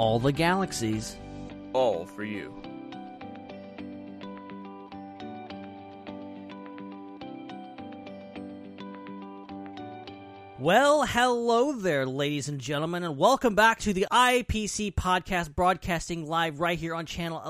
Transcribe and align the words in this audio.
All 0.00 0.18
the 0.18 0.32
galaxies. 0.32 1.18
All 1.74 2.06
for 2.06 2.24
you. 2.24 2.54
Well, 10.58 11.04
hello 11.04 11.72
there, 11.72 12.06
ladies 12.06 12.48
and 12.48 12.58
gentlemen, 12.58 13.04
and 13.04 13.18
welcome 13.18 13.54
back 13.54 13.80
to 13.80 13.92
the 13.92 14.06
IPC 14.10 14.94
podcast, 14.94 15.54
broadcasting 15.54 16.26
live 16.26 16.60
right 16.60 16.78
here 16.78 16.94
on 16.94 17.04
channel 17.04 17.42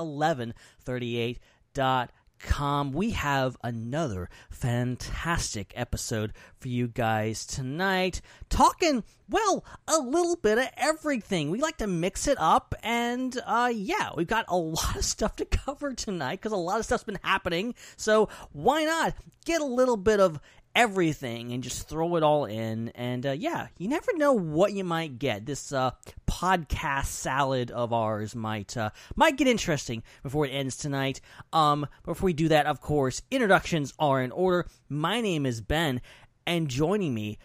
1138.com. 2.41 2.91
We 2.91 3.11
have 3.11 3.57
another 3.63 4.29
fantastic 4.49 5.73
episode 5.75 6.33
for 6.59 6.67
you 6.67 6.87
guys 6.87 7.45
tonight, 7.45 8.21
talking, 8.49 9.03
well, 9.29 9.63
a 9.87 9.97
little 9.97 10.35
bit 10.35 10.57
of 10.57 10.67
everything. 10.77 11.49
We 11.51 11.59
like 11.61 11.77
to 11.77 11.87
mix 11.87 12.27
it 12.27 12.37
up, 12.39 12.75
and 12.83 13.39
uh, 13.45 13.71
yeah, 13.73 14.09
we've 14.15 14.27
got 14.27 14.45
a 14.47 14.55
lot 14.57 14.95
of 14.95 15.05
stuff 15.05 15.35
to 15.37 15.45
cover 15.65 15.93
tonight 15.93 16.39
because 16.39 16.51
a 16.51 16.57
lot 16.57 16.79
of 16.79 16.85
stuff's 16.85 17.03
been 17.03 17.19
happening. 17.23 17.75
So 17.97 18.29
why 18.51 18.83
not 18.83 19.15
get 19.45 19.61
a 19.61 19.65
little 19.65 19.97
bit 19.97 20.19
of 20.19 20.39
everything 20.75 21.51
and 21.51 21.63
just 21.63 21.87
throw 21.87 22.15
it 22.15 22.23
all 22.23 22.45
in. 22.45 22.89
And 22.89 23.25
uh, 23.25 23.31
yeah, 23.31 23.67
you 23.77 23.87
never 23.87 24.15
know 24.15 24.33
what 24.33 24.73
you 24.73 24.83
might 24.83 25.19
get. 25.19 25.45
This 25.45 25.71
uh, 25.71 25.91
podcast 26.27 27.05
salad 27.05 27.71
of 27.71 27.93
ours 27.93 28.35
might 28.35 28.75
uh, 28.77 28.91
might 29.15 29.37
get 29.37 29.47
interesting 29.47 30.03
before 30.23 30.45
it 30.45 30.51
ends 30.51 30.77
tonight. 30.77 31.21
Um, 31.53 31.87
before 32.03 32.25
we 32.25 32.33
do 32.33 32.47
that, 32.49 32.65
of 32.65 32.81
course, 32.81 33.21
introductions 33.31 33.93
are 33.99 34.21
in 34.21 34.31
order. 34.31 34.67
My 34.89 35.21
name 35.21 35.45
is 35.45 35.61
Ben, 35.61 36.01
and 36.45 36.67
joining 36.67 37.13
me, 37.13 37.37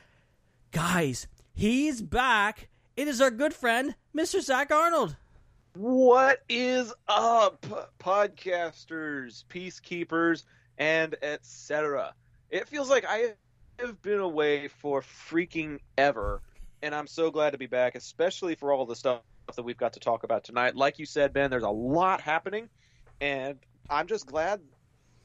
guys, 0.70 1.26
he's 1.54 2.02
back. 2.02 2.68
It 2.96 3.08
is 3.08 3.20
our 3.20 3.30
good 3.30 3.52
friend, 3.52 3.94
Mr. 4.16 4.40
Zac 4.40 4.70
Arnold. 4.70 5.16
What 5.74 6.42
is 6.48 6.94
up, 7.06 7.66
podcasters, 7.98 9.44
peacekeepers, 9.44 10.44
and 10.78 11.14
etc.? 11.20 12.14
It 12.50 12.68
feels 12.68 12.88
like 12.88 13.04
I 13.08 13.34
have 13.78 14.00
been 14.02 14.20
away 14.20 14.68
for 14.68 15.02
freaking 15.02 15.78
ever, 15.98 16.42
and 16.82 16.94
I'm 16.94 17.06
so 17.06 17.30
glad 17.30 17.50
to 17.50 17.58
be 17.58 17.66
back, 17.66 17.94
especially 17.94 18.54
for 18.54 18.72
all 18.72 18.86
the 18.86 18.96
stuff 18.96 19.20
that 19.54 19.62
we've 19.62 19.76
got 19.76 19.94
to 19.94 20.00
talk 20.00 20.24
about 20.24 20.44
tonight. 20.44 20.76
Like 20.76 20.98
you 20.98 21.06
said, 21.06 21.32
Ben, 21.32 21.50
there's 21.50 21.62
a 21.62 21.70
lot 21.70 22.20
happening, 22.20 22.68
and 23.20 23.58
I'm 23.90 24.06
just 24.06 24.26
glad 24.26 24.60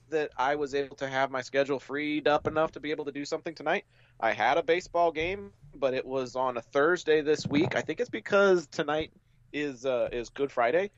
that 0.09 0.31
I 0.38 0.55
was 0.55 0.75
able 0.75 0.95
to 0.97 1.08
have 1.08 1.31
my 1.31 1.42
schedule 1.42 1.80
freed 1.80 2.27
up 2.27 2.47
enough 2.47 2.73
to 2.73 2.80
be 2.80 2.92
able 2.92 3.05
to 3.05 3.11
do 3.11 3.23
something 3.23 3.55
tonight. 3.55 3.86
I 4.19 4.33
had 4.33 4.58
a 4.58 4.64
baseball 4.64 5.11
game, 5.11 5.52
but 5.73 5.94
it 5.94 6.05
was 6.05 6.36
on 6.36 6.58
a 6.58 6.61
Thursday 6.61 7.22
this 7.22 7.47
week. 7.47 7.75
I 7.75 7.81
think 7.81 7.99
it's 7.99 8.09
because 8.09 8.67
tonight 8.67 9.11
is 9.53 9.86
uh, 9.86 10.09
is 10.11 10.30
Good 10.30 10.52
Friday, 10.52 10.92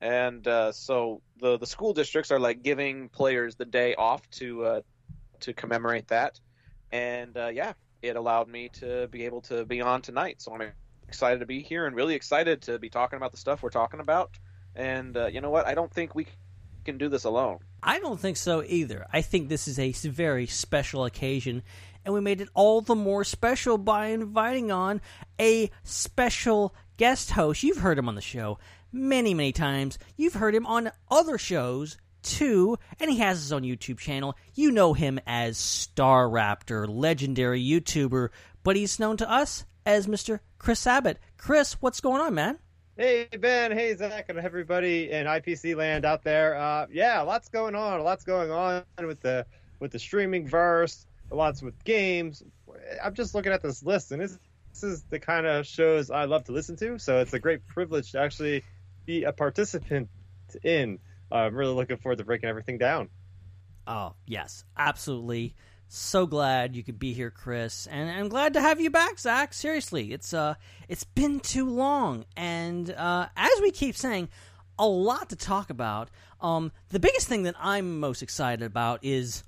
and 0.00 0.46
uh, 0.46 0.72
so 0.72 1.22
the 1.38 1.56
the 1.56 1.66
school 1.66 1.94
districts 1.94 2.30
are 2.30 2.40
like 2.40 2.62
giving 2.62 3.08
players 3.08 3.56
the 3.56 3.64
day 3.64 3.94
off 3.94 4.28
to 4.32 4.64
uh, 4.64 4.80
to 5.40 5.52
commemorate 5.52 6.08
that, 6.08 6.38
and 6.92 7.36
uh, 7.36 7.48
yeah, 7.48 7.72
it 8.02 8.16
allowed 8.16 8.48
me 8.48 8.70
to 8.74 9.08
be 9.08 9.24
able 9.24 9.42
to 9.42 9.64
be 9.64 9.80
on 9.80 10.02
tonight. 10.02 10.40
So 10.40 10.54
I'm 10.54 10.72
excited 11.08 11.40
to 11.40 11.46
be 11.46 11.62
here 11.62 11.86
and 11.86 11.94
really 11.94 12.14
excited 12.14 12.62
to 12.62 12.78
be 12.78 12.88
talking 12.88 13.16
about 13.16 13.32
the 13.32 13.38
stuff 13.38 13.62
we're 13.62 13.70
talking 13.70 14.00
about. 14.00 14.30
And 14.74 15.16
uh, 15.16 15.26
you 15.26 15.40
know 15.40 15.50
what? 15.50 15.66
I 15.66 15.74
don't 15.74 15.92
think 15.92 16.14
we 16.14 16.26
can 16.84 16.98
do 16.98 17.08
this 17.08 17.24
alone. 17.24 17.58
I 17.82 17.98
don't 17.98 18.20
think 18.20 18.36
so 18.36 18.62
either. 18.66 19.06
I 19.12 19.22
think 19.22 19.48
this 19.48 19.66
is 19.66 19.78
a 19.78 19.92
very 19.92 20.46
special 20.46 21.04
occasion, 21.04 21.62
and 22.04 22.14
we 22.14 22.20
made 22.20 22.40
it 22.40 22.48
all 22.54 22.80
the 22.80 22.94
more 22.94 23.24
special 23.24 23.78
by 23.78 24.06
inviting 24.08 24.70
on 24.70 25.00
a 25.40 25.70
special 25.82 26.74
guest 26.96 27.32
host. 27.32 27.62
You've 27.62 27.78
heard 27.78 27.98
him 27.98 28.08
on 28.08 28.14
the 28.14 28.20
show 28.20 28.58
many, 28.92 29.34
many 29.34 29.52
times. 29.52 29.98
You've 30.16 30.34
heard 30.34 30.54
him 30.54 30.66
on 30.66 30.90
other 31.10 31.38
shows 31.38 31.96
too, 32.22 32.78
and 32.98 33.10
he 33.10 33.18
has 33.18 33.38
his 33.38 33.52
own 33.52 33.62
YouTube 33.62 33.98
channel. 33.98 34.36
You 34.54 34.70
know 34.70 34.92
him 34.92 35.20
as 35.26 35.56
Starrapter, 35.56 36.86
legendary 36.88 37.62
YouTuber, 37.62 38.28
but 38.62 38.76
he's 38.76 38.98
known 38.98 39.16
to 39.18 39.30
us 39.30 39.64
as 39.86 40.06
Mr. 40.06 40.40
Chris 40.58 40.86
Abbott. 40.86 41.18
Chris, 41.36 41.74
what's 41.80 42.00
going 42.00 42.20
on, 42.20 42.34
man? 42.34 42.58
Hey 42.96 43.28
Ben, 43.38 43.72
hey 43.72 43.96
Zac, 43.96 44.28
and 44.28 44.38
everybody 44.38 45.10
in 45.10 45.26
IPC 45.26 45.74
land 45.74 46.04
out 46.04 46.22
there. 46.22 46.54
Uh, 46.54 46.86
yeah, 46.92 47.22
lots 47.22 47.48
going 47.48 47.74
on. 47.74 48.02
Lots 48.02 48.24
going 48.24 48.50
on 48.50 48.84
with 48.98 49.20
the 49.20 49.46
with 49.78 49.90
the 49.92 49.98
streaming 49.98 50.46
verse. 50.46 51.06
Lots 51.30 51.62
with 51.62 51.82
games. 51.84 52.42
I'm 53.02 53.14
just 53.14 53.34
looking 53.34 53.52
at 53.52 53.62
this 53.62 53.82
list, 53.82 54.12
and 54.12 54.20
this, 54.20 54.38
this 54.74 54.82
is 54.82 55.02
the 55.04 55.18
kind 55.18 55.46
of 55.46 55.66
shows 55.66 56.10
I 56.10 56.24
love 56.26 56.44
to 56.44 56.52
listen 56.52 56.76
to. 56.76 56.98
So 56.98 57.20
it's 57.20 57.32
a 57.32 57.38
great 57.38 57.66
privilege 57.66 58.12
to 58.12 58.20
actually 58.20 58.64
be 59.06 59.24
a 59.24 59.32
participant 59.32 60.10
in. 60.62 60.98
I'm 61.30 61.54
really 61.54 61.74
looking 61.74 61.96
forward 61.96 62.18
to 62.18 62.24
breaking 62.24 62.48
everything 62.48 62.78
down. 62.78 63.08
Oh, 63.86 64.14
yes, 64.26 64.64
absolutely. 64.76 65.54
So 65.88 66.26
glad 66.26 66.76
you 66.76 66.84
could 66.84 67.00
be 67.00 67.12
here, 67.12 67.30
Chris, 67.30 67.88
and 67.88 68.08
I'm 68.08 68.28
glad 68.28 68.52
to 68.54 68.60
have 68.60 68.80
you 68.80 68.90
back, 68.90 69.18
Zac. 69.18 69.52
Seriously, 69.52 70.12
it's 70.12 70.32
uh, 70.32 70.54
it's 70.88 71.02
been 71.02 71.40
too 71.40 71.68
long, 71.68 72.26
and 72.36 72.88
uh, 72.92 73.26
as 73.36 73.50
we 73.60 73.72
keep 73.72 73.96
saying, 73.96 74.28
a 74.78 74.86
lot 74.86 75.30
to 75.30 75.36
talk 75.36 75.68
about. 75.68 76.08
Um, 76.40 76.70
the 76.90 77.00
biggest 77.00 77.26
thing 77.26 77.42
that 77.42 77.56
I'm 77.58 77.98
most 77.98 78.22
excited 78.22 78.64
about 78.64 79.00
is 79.02 79.42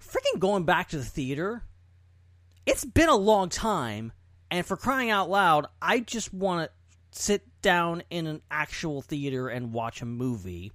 freaking 0.00 0.38
going 0.38 0.64
back 0.64 0.88
to 0.90 0.96
the 0.96 1.04
theater. 1.04 1.64
It's 2.66 2.84
been 2.84 3.08
a 3.08 3.16
long 3.16 3.48
time, 3.48 4.12
and 4.48 4.64
for 4.64 4.76
crying 4.76 5.10
out 5.10 5.28
loud, 5.28 5.66
I 5.82 5.98
just 5.98 6.32
want 6.32 6.70
to 6.70 7.18
sit 7.18 7.42
down 7.62 8.04
in 8.10 8.28
an 8.28 8.42
actual 8.50 9.02
theater 9.02 9.48
and 9.48 9.72
watch 9.72 10.02
a 10.02 10.06
movie 10.06 10.70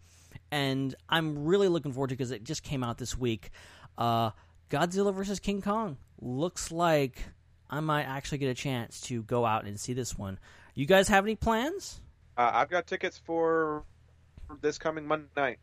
and 0.55 0.95
I'm 1.09 1.43
really 1.43 1.67
looking 1.67 1.91
forward 1.91 2.07
to 2.07 2.15
because 2.15 2.31
it 2.31 2.45
just 2.45 2.63
came 2.63 2.81
out 2.81 2.97
this 2.97 3.17
week. 3.17 3.51
Uh, 3.97 4.31
Godzilla 4.69 5.13
vs 5.13 5.41
King 5.41 5.61
Kong 5.61 5.97
looks 6.21 6.71
like 6.71 7.21
I 7.69 7.81
might 7.81 8.03
actually 8.03 8.37
get 8.37 8.47
a 8.47 8.53
chance 8.53 9.01
to 9.01 9.21
go 9.23 9.45
out 9.45 9.65
and 9.65 9.77
see 9.77 9.91
this 9.91 10.17
one. 10.17 10.39
You 10.73 10.85
guys 10.85 11.09
have 11.09 11.25
any 11.25 11.35
plans? 11.35 11.99
Uh, 12.37 12.51
I've 12.53 12.69
got 12.69 12.87
tickets 12.87 13.17
for 13.25 13.83
this 14.61 14.77
coming 14.77 15.05
Monday 15.05 15.27
night, 15.35 15.59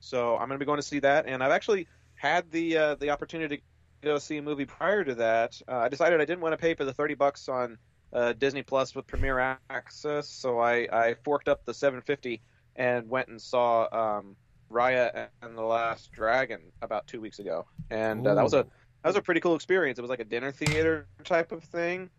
so 0.00 0.32
I'm 0.32 0.48
going 0.48 0.58
to 0.58 0.58
be 0.58 0.66
going 0.66 0.80
to 0.80 0.86
see 0.86 0.98
that. 0.98 1.26
And 1.28 1.40
I've 1.40 1.52
actually 1.52 1.86
had 2.16 2.50
the 2.50 2.76
uh, 2.76 2.94
the 2.96 3.10
opportunity 3.10 3.58
to 3.58 3.62
go 4.02 4.18
see 4.18 4.38
a 4.38 4.42
movie 4.42 4.66
prior 4.66 5.04
to 5.04 5.14
that. 5.14 5.62
Uh, 5.68 5.76
I 5.76 5.88
decided 5.88 6.20
I 6.20 6.24
didn't 6.24 6.40
want 6.40 6.54
to 6.54 6.58
pay 6.58 6.74
for 6.74 6.84
the 6.84 6.92
thirty 6.92 7.14
bucks 7.14 7.48
on 7.48 7.78
uh, 8.12 8.32
Disney 8.32 8.64
Plus 8.64 8.96
with 8.96 9.06
Premiere 9.06 9.58
Access, 9.70 10.28
so 10.28 10.58
I, 10.58 10.88
I 10.92 11.14
forked 11.24 11.48
up 11.48 11.64
the 11.64 11.74
seven 11.74 12.00
fifty 12.00 12.42
and 12.76 13.08
went 13.08 13.28
and 13.28 13.40
saw 13.40 13.88
um, 13.92 14.36
Raya 14.70 15.28
and 15.42 15.56
the 15.56 15.62
Last 15.62 16.12
Dragon 16.12 16.60
about 16.82 17.06
two 17.06 17.20
weeks 17.20 17.38
ago, 17.38 17.66
and 17.90 18.26
uh, 18.26 18.34
that 18.34 18.42
was 18.42 18.54
a 18.54 18.64
that 19.02 19.08
was 19.10 19.16
a 19.16 19.22
pretty 19.22 19.40
cool 19.40 19.54
experience. 19.54 19.98
It 19.98 20.02
was 20.02 20.10
like 20.10 20.20
a 20.20 20.24
dinner 20.24 20.50
theater 20.52 21.06
type 21.24 21.52
of 21.52 21.62
thing, 21.64 22.10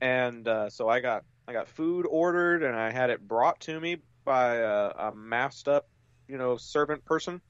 and 0.00 0.46
uh, 0.48 0.68
so 0.70 0.88
I 0.88 1.00
got 1.00 1.24
I 1.46 1.52
got 1.52 1.68
food 1.68 2.06
ordered 2.08 2.62
and 2.62 2.74
I 2.76 2.90
had 2.90 3.10
it 3.10 3.26
brought 3.26 3.60
to 3.60 3.78
me 3.78 3.98
by 4.24 4.56
a, 4.56 4.90
a 4.90 5.12
masked 5.14 5.68
up, 5.68 5.86
you 6.28 6.38
know, 6.38 6.56
servant 6.56 7.04
person. 7.04 7.40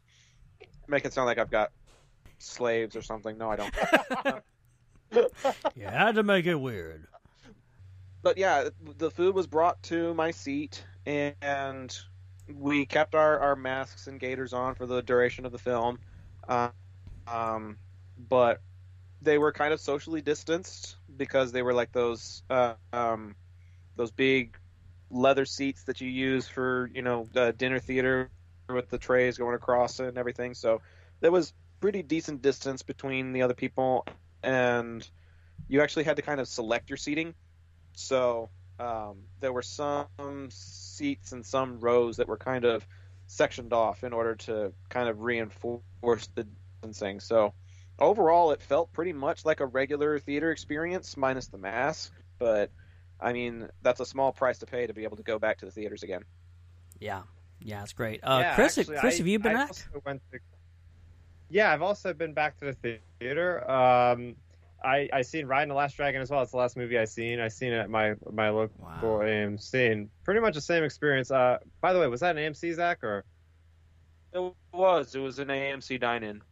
Make 0.88 1.04
it 1.04 1.12
sound 1.12 1.26
like 1.26 1.38
I've 1.38 1.50
got 1.50 1.70
slaves 2.38 2.96
or 2.96 3.02
something. 3.02 3.38
No, 3.38 3.50
I 3.50 3.56
don't. 3.56 4.42
You 5.76 5.84
had 5.84 6.16
to 6.16 6.24
make 6.24 6.46
it 6.46 6.56
weird. 6.56 7.06
but 8.22 8.36
yeah, 8.36 8.70
the 8.98 9.12
food 9.12 9.34
was 9.34 9.46
brought 9.46 9.80
to 9.84 10.12
my 10.14 10.32
seat, 10.32 10.84
and 11.06 11.96
we 12.52 12.86
kept 12.86 13.14
our, 13.14 13.38
our 13.38 13.56
masks 13.56 14.06
and 14.06 14.20
gaiters 14.20 14.52
on 14.52 14.74
for 14.74 14.86
the 14.86 15.02
duration 15.02 15.46
of 15.46 15.52
the 15.52 15.58
film. 15.58 15.98
Uh, 16.48 16.70
um, 17.26 17.78
but 18.28 18.60
they 19.22 19.38
were 19.38 19.52
kind 19.52 19.72
of 19.72 19.80
socially 19.80 20.20
distanced 20.20 20.96
because 21.16 21.52
they 21.52 21.62
were 21.62 21.74
like 21.74 21.92
those 21.92 22.42
uh, 22.50 22.74
um, 22.92 23.34
those 23.96 24.10
big 24.10 24.56
leather 25.10 25.44
seats 25.44 25.84
that 25.84 26.00
you 26.00 26.08
use 26.08 26.46
for 26.46 26.90
you 26.94 27.02
know 27.02 27.26
dinner 27.56 27.78
theater 27.78 28.30
with 28.68 28.88
the 28.90 28.98
trays 28.98 29.38
going 29.38 29.54
across 29.54 30.00
and 30.00 30.18
everything. 30.18 30.54
So 30.54 30.82
there 31.20 31.32
was 31.32 31.52
pretty 31.80 32.02
decent 32.02 32.42
distance 32.42 32.82
between 32.82 33.32
the 33.32 33.42
other 33.42 33.54
people, 33.54 34.06
and 34.42 35.08
you 35.68 35.82
actually 35.82 36.04
had 36.04 36.16
to 36.16 36.22
kind 36.22 36.40
of 36.40 36.48
select 36.48 36.90
your 36.90 36.96
seating. 36.96 37.34
So 37.94 38.50
Um, 38.78 39.18
there 39.40 39.52
were 39.52 39.62
some 39.62 40.48
seats 40.50 41.32
and 41.32 41.44
some 41.44 41.78
rows 41.80 42.16
that 42.16 42.28
were 42.28 42.36
kind 42.36 42.64
of 42.64 42.86
sectioned 43.26 43.72
off 43.72 44.04
in 44.04 44.12
order 44.12 44.34
to 44.34 44.72
kind 44.88 45.08
of 45.08 45.20
reinforce 45.20 46.28
the 46.34 46.46
distancing. 46.82 47.20
So 47.20 47.54
overall, 47.98 48.50
it 48.50 48.60
felt 48.62 48.92
pretty 48.92 49.12
much 49.12 49.44
like 49.44 49.60
a 49.60 49.66
regular 49.66 50.18
theater 50.18 50.50
experience 50.50 51.16
minus 51.16 51.46
the 51.46 51.58
mask. 51.58 52.12
But 52.38 52.70
I 53.20 53.32
mean, 53.32 53.68
that's 53.82 54.00
a 54.00 54.06
small 54.06 54.32
price 54.32 54.58
to 54.58 54.66
pay 54.66 54.86
to 54.86 54.92
be 54.92 55.04
able 55.04 55.16
to 55.16 55.22
go 55.22 55.38
back 55.38 55.58
to 55.58 55.64
the 55.66 55.70
theaters 55.70 56.02
again. 56.02 56.22
Yeah, 56.98 57.22
yeah, 57.60 57.82
it's 57.82 57.92
great. 57.92 58.20
Uh, 58.22 58.38
Yeah, 58.42 58.54
Chris, 58.56 58.76
actually, 58.78 58.98
Chris, 58.98 59.14
I- 59.14 59.18
have 59.18 59.26
you 59.26 59.38
been 59.38 59.52
I 59.52 59.60
back? 59.60 59.68
also 59.68 60.02
went 60.04 60.22
to- 60.32 60.38
yeah, 61.48 61.72
I've 61.72 61.82
also 61.82 62.12
been 62.12 62.32
back 62.34 62.58
to 62.58 62.74
the 62.82 62.98
theater. 63.20 63.70
Um, 63.70 64.36
I 64.84 65.08
I 65.12 65.22
seen 65.22 65.46
Raya 65.46 65.62
and 65.62 65.70
the 65.70 65.74
Last 65.74 65.96
Dragon 65.96 66.20
as 66.20 66.30
well. 66.30 66.42
It's 66.42 66.50
the 66.52 66.58
last 66.58 66.76
movie 66.76 66.98
I 66.98 67.04
seen. 67.06 67.40
I 67.40 67.48
seen 67.48 67.72
it 67.72 67.78
at 67.78 67.90
my 67.90 68.14
my 68.30 68.50
local 68.50 68.76
Wow. 68.84 69.20
AMC. 69.22 69.92
And 69.92 70.10
pretty 70.24 70.40
much 70.40 70.54
the 70.54 70.60
same 70.60 70.84
experience. 70.84 71.30
Uh, 71.30 71.58
by 71.80 71.92
the 71.92 72.00
way, 72.00 72.06
was 72.06 72.20
that 72.20 72.36
an 72.36 72.42
AMC 72.52 72.74
Zac 72.74 73.02
or? 73.04 73.24
It 74.32 74.54
was. 74.72 75.14
It 75.14 75.20
was 75.20 75.38
an 75.38 75.48
AMC 75.48 76.00
dine-in. 76.00 76.42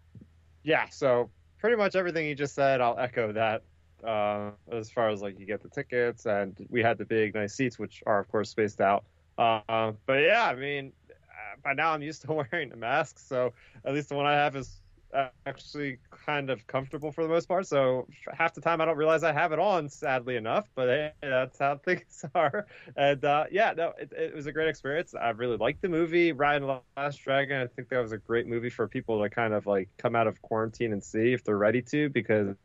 Yeah, 0.62 0.88
so 0.90 1.30
pretty 1.58 1.76
much 1.76 1.96
everything 1.96 2.26
you 2.26 2.34
just 2.34 2.54
said, 2.54 2.80
I'll 2.80 2.98
echo 2.98 3.32
that. 3.32 3.62
Uh, 4.04 4.50
as 4.72 4.90
far 4.90 5.10
as 5.10 5.22
like 5.22 5.38
you 5.38 5.46
get 5.46 5.62
the 5.62 5.68
tickets, 5.68 6.26
and 6.26 6.56
we 6.68 6.82
had 6.82 6.98
the 6.98 7.04
big 7.04 7.34
nice 7.34 7.54
seats, 7.54 7.78
which 7.78 8.02
are 8.06 8.18
of 8.18 8.28
course 8.28 8.50
spaced 8.50 8.80
out. 8.80 9.04
Uh, 9.38 9.92
but 10.06 10.14
yeah, 10.22 10.46
I 10.46 10.56
mean, 10.56 10.92
uh, 11.10 11.56
by 11.62 11.72
now 11.74 11.92
I'm 11.92 12.02
used 12.02 12.22
to 12.22 12.32
wearing 12.52 12.68
the 12.68 12.76
mask, 12.76 13.18
so 13.20 13.52
at 13.84 13.94
least 13.94 14.08
the 14.08 14.16
one 14.16 14.26
I 14.26 14.32
have 14.34 14.56
is 14.56 14.81
actually 15.12 15.98
kind 16.10 16.50
of 16.50 16.66
comfortable 16.66 17.12
for 17.12 17.22
the 17.22 17.28
most 17.28 17.46
part. 17.48 17.66
So 17.66 18.08
half 18.32 18.54
the 18.54 18.60
time 18.60 18.80
I 18.80 18.84
don't 18.84 18.96
realize 18.96 19.22
I 19.22 19.32
have 19.32 19.52
it 19.52 19.58
on, 19.58 19.88
sadly 19.88 20.36
enough. 20.36 20.70
But 20.74 20.88
hey, 20.88 21.12
that's 21.20 21.58
how 21.58 21.76
things 21.84 22.24
are. 22.34 22.66
And 22.96 23.24
uh, 23.24 23.46
yeah, 23.50 23.74
no, 23.76 23.92
it, 23.98 24.12
it 24.12 24.34
was 24.34 24.46
a 24.46 24.52
great 24.52 24.68
experience. 24.68 25.14
I 25.14 25.30
really 25.30 25.56
liked 25.56 25.82
the 25.82 25.88
movie, 25.88 26.32
the 26.32 26.82
Last 26.96 27.18
Dragon. 27.18 27.60
I 27.60 27.66
think 27.66 27.88
that 27.90 28.00
was 28.00 28.12
a 28.12 28.18
great 28.18 28.46
movie 28.46 28.70
for 28.70 28.88
people 28.88 29.22
to 29.22 29.30
kind 29.30 29.54
of 29.54 29.66
like 29.66 29.90
come 29.98 30.16
out 30.16 30.26
of 30.26 30.40
quarantine 30.42 30.92
and 30.92 31.02
see 31.02 31.32
if 31.32 31.44
they're 31.44 31.58
ready 31.58 31.82
to, 31.82 32.08
because 32.10 32.56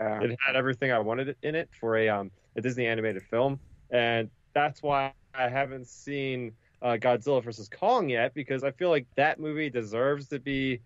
Uh, 0.00 0.20
it 0.20 0.36
had 0.40 0.56
everything 0.56 0.92
I 0.92 0.98
wanted 1.00 1.36
in 1.42 1.54
it 1.54 1.70
for 1.78 1.96
a 1.96 2.08
um 2.08 2.30
a 2.56 2.60
Disney 2.60 2.86
animated 2.86 3.22
film, 3.24 3.60
and 3.90 4.30
that's 4.54 4.82
why 4.82 5.14
I 5.34 5.48
haven't 5.48 5.86
seen 5.88 6.56
uh, 6.82 6.96
Godzilla 7.00 7.42
vs 7.42 7.68
Kong 7.68 8.08
yet 8.08 8.34
because 8.34 8.64
I 8.64 8.72
feel 8.72 8.90
like 8.90 9.06
that 9.16 9.38
movie 9.40 9.70
deserves 9.70 10.28
to 10.28 10.38
be 10.40 10.82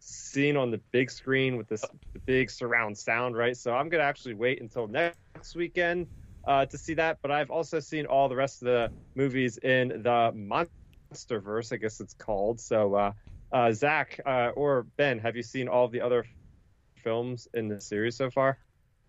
seen 0.00 0.56
on 0.56 0.70
the 0.70 0.78
big 0.90 1.10
screen 1.10 1.56
with 1.56 1.68
this 1.68 1.84
the 2.12 2.18
big 2.20 2.50
surround 2.50 2.96
sound, 2.96 3.36
right? 3.36 3.56
So 3.56 3.74
I'm 3.74 3.88
gonna 3.88 4.04
actually 4.04 4.34
wait 4.34 4.60
until 4.60 4.86
next 4.86 5.54
weekend 5.56 6.06
uh, 6.46 6.66
to 6.66 6.78
see 6.78 6.94
that. 6.94 7.18
But 7.22 7.30
I've 7.30 7.50
also 7.50 7.80
seen 7.80 8.06
all 8.06 8.28
the 8.28 8.36
rest 8.36 8.62
of 8.62 8.66
the 8.66 8.92
movies 9.14 9.58
in 9.58 9.88
the 9.88 10.32
MonsterVerse, 11.12 11.72
I 11.72 11.76
guess 11.76 12.00
it's 12.00 12.14
called. 12.14 12.60
So 12.60 12.94
uh, 12.94 13.12
uh, 13.52 13.72
Zac 13.72 14.20
uh, 14.24 14.50
or 14.54 14.84
Ben, 14.96 15.18
have 15.18 15.36
you 15.36 15.42
seen 15.42 15.68
all 15.68 15.88
the 15.88 16.00
other 16.00 16.26
films 16.96 17.48
in 17.54 17.68
the 17.68 17.80
series 17.80 18.16
so 18.16 18.30
far? 18.30 18.58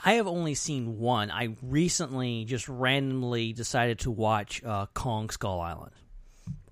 I 0.02 0.14
have 0.14 0.28
only 0.28 0.56
seen 0.56 0.98
one. 1.00 1.30
I 1.30 1.56
recently 1.62 2.46
just 2.46 2.70
randomly 2.70 3.52
decided 3.52 4.00
to 4.00 4.12
watch 4.12 4.64
uh, 4.64 4.86
Kong 4.94 5.30
Skull 5.30 5.60
Island 5.60 5.92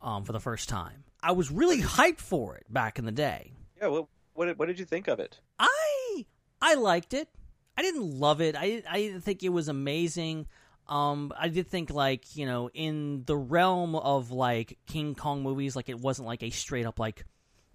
um, 0.01 0.23
for 0.23 0.31
the 0.31 0.39
first 0.39 0.69
time. 0.69 1.03
I 1.21 1.33
was 1.33 1.51
really 1.51 1.81
hyped 1.81 2.19
for 2.19 2.55
it 2.55 2.71
back 2.71 2.99
in 2.99 3.05
the 3.05 3.11
day. 3.11 3.51
Yeah. 3.81 3.87
What, 3.87 4.07
what 4.33 4.45
did, 4.45 4.59
what 4.59 4.67
did 4.67 4.79
you 4.79 4.85
think 4.85 5.07
of 5.07 5.19
it? 5.19 5.39
I 5.59 6.25
I 6.61 6.75
liked 6.75 7.13
it. 7.13 7.29
I 7.77 7.81
didn't 7.81 8.19
love 8.19 8.41
it. 8.41 8.55
I 8.55 8.83
I 8.89 8.97
didn't 8.97 9.21
think 9.21 9.43
it 9.43 9.49
was 9.49 9.67
amazing. 9.67 10.47
Um, 10.87 11.33
I 11.37 11.49
did 11.49 11.67
think 11.67 11.89
like 11.89 12.35
you 12.35 12.45
know 12.45 12.69
in 12.73 13.23
the 13.25 13.35
realm 13.35 13.95
of 13.95 14.31
like 14.31 14.77
King 14.87 15.15
Kong 15.15 15.43
movies, 15.43 15.75
like 15.75 15.89
it 15.89 15.99
wasn't 15.99 16.27
like 16.27 16.43
a 16.43 16.49
straight 16.49 16.85
up 16.85 16.99
like 16.99 17.25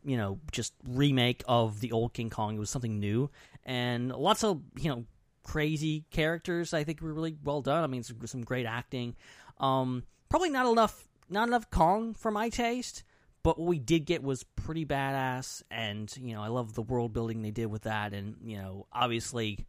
you 0.04 0.16
know 0.16 0.40
just 0.50 0.72
remake 0.86 1.42
of 1.46 1.80
the 1.80 1.92
old 1.92 2.14
King 2.14 2.30
Kong. 2.30 2.56
It 2.56 2.58
was 2.58 2.70
something 2.70 2.98
new 2.98 3.30
and 3.64 4.10
lots 4.10 4.44
of 4.44 4.62
you 4.76 4.90
know 4.90 5.04
crazy 5.42 6.04
characters. 6.10 6.74
I 6.74 6.84
think 6.84 7.00
were 7.00 7.12
really 7.12 7.36
well 7.44 7.62
done. 7.62 7.84
I 7.84 7.86
mean, 7.86 8.02
some, 8.02 8.18
some 8.26 8.42
great 8.42 8.66
acting. 8.66 9.14
Um, 9.58 10.04
probably 10.28 10.50
not 10.50 10.70
enough 10.70 11.08
not 11.28 11.48
enough 11.48 11.70
Kong 11.70 12.14
for 12.14 12.30
my 12.30 12.48
taste. 12.48 13.02
But 13.42 13.58
what 13.58 13.66
we 13.66 13.78
did 13.78 14.04
get 14.04 14.22
was 14.22 14.44
pretty 14.44 14.86
badass, 14.86 15.62
and 15.70 16.14
you 16.16 16.34
know 16.34 16.42
I 16.42 16.48
love 16.48 16.74
the 16.74 16.82
world 16.82 17.12
building 17.12 17.42
they 17.42 17.50
did 17.50 17.66
with 17.66 17.82
that, 17.82 18.12
and 18.12 18.36
you 18.42 18.56
know 18.56 18.86
obviously 18.92 19.66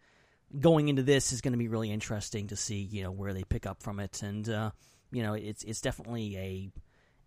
going 0.60 0.90
into 0.90 1.02
this 1.02 1.34
is 1.34 1.42
going 1.42 1.54
to 1.54 1.58
be 1.58 1.68
really 1.68 1.92
interesting 1.92 2.48
to 2.48 2.56
see 2.56 2.78
you 2.78 3.04
know 3.04 3.12
where 3.12 3.34
they 3.34 3.44
pick 3.44 3.66
up 3.66 3.82
from 3.82 4.00
it, 4.00 4.22
and 4.22 4.48
uh, 4.48 4.72
you 5.12 5.24
know 5.24 5.34
it's 5.34 5.64
it's 5.64 5.82
definitely 5.82 6.38
a 6.38 6.72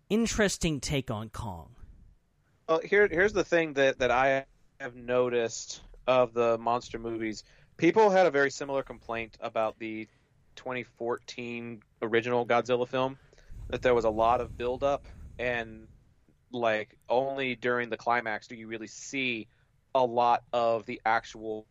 interesting 0.09 0.79
take 0.79 1.11
on 1.11 1.29
Kong. 1.29 1.75
Well, 2.69 2.79
here 2.83 3.07
here's 3.07 3.33
the 3.33 3.43
thing 3.43 3.73
that 3.73 3.99
that 3.99 4.11
I 4.11 4.45
have 4.79 4.95
noticed 4.95 5.81
of 6.07 6.33
the 6.33 6.57
monster 6.57 6.97
movies. 6.97 7.43
People 7.75 8.09
had 8.09 8.25
a 8.25 8.31
very 8.31 8.49
similar 8.49 8.83
complaint 8.83 9.37
about 9.41 9.77
the 9.79 10.07
2014 10.55 11.81
original 12.01 12.45
Godzilla 12.45 12.87
film 12.87 13.17
that 13.69 13.81
there 13.81 13.93
was 13.93 14.05
a 14.05 14.09
lot 14.09 14.41
of 14.41 14.57
buildup 14.57 15.05
and 15.37 15.87
like 16.51 16.97
only 17.09 17.55
during 17.55 17.89
the 17.89 17.97
climax 17.97 18.47
do 18.47 18.55
you 18.55 18.67
really 18.67 18.87
see 18.87 19.47
a 19.93 20.03
lot 20.03 20.43
of 20.53 20.85
the 20.85 21.01
actual 21.05 21.65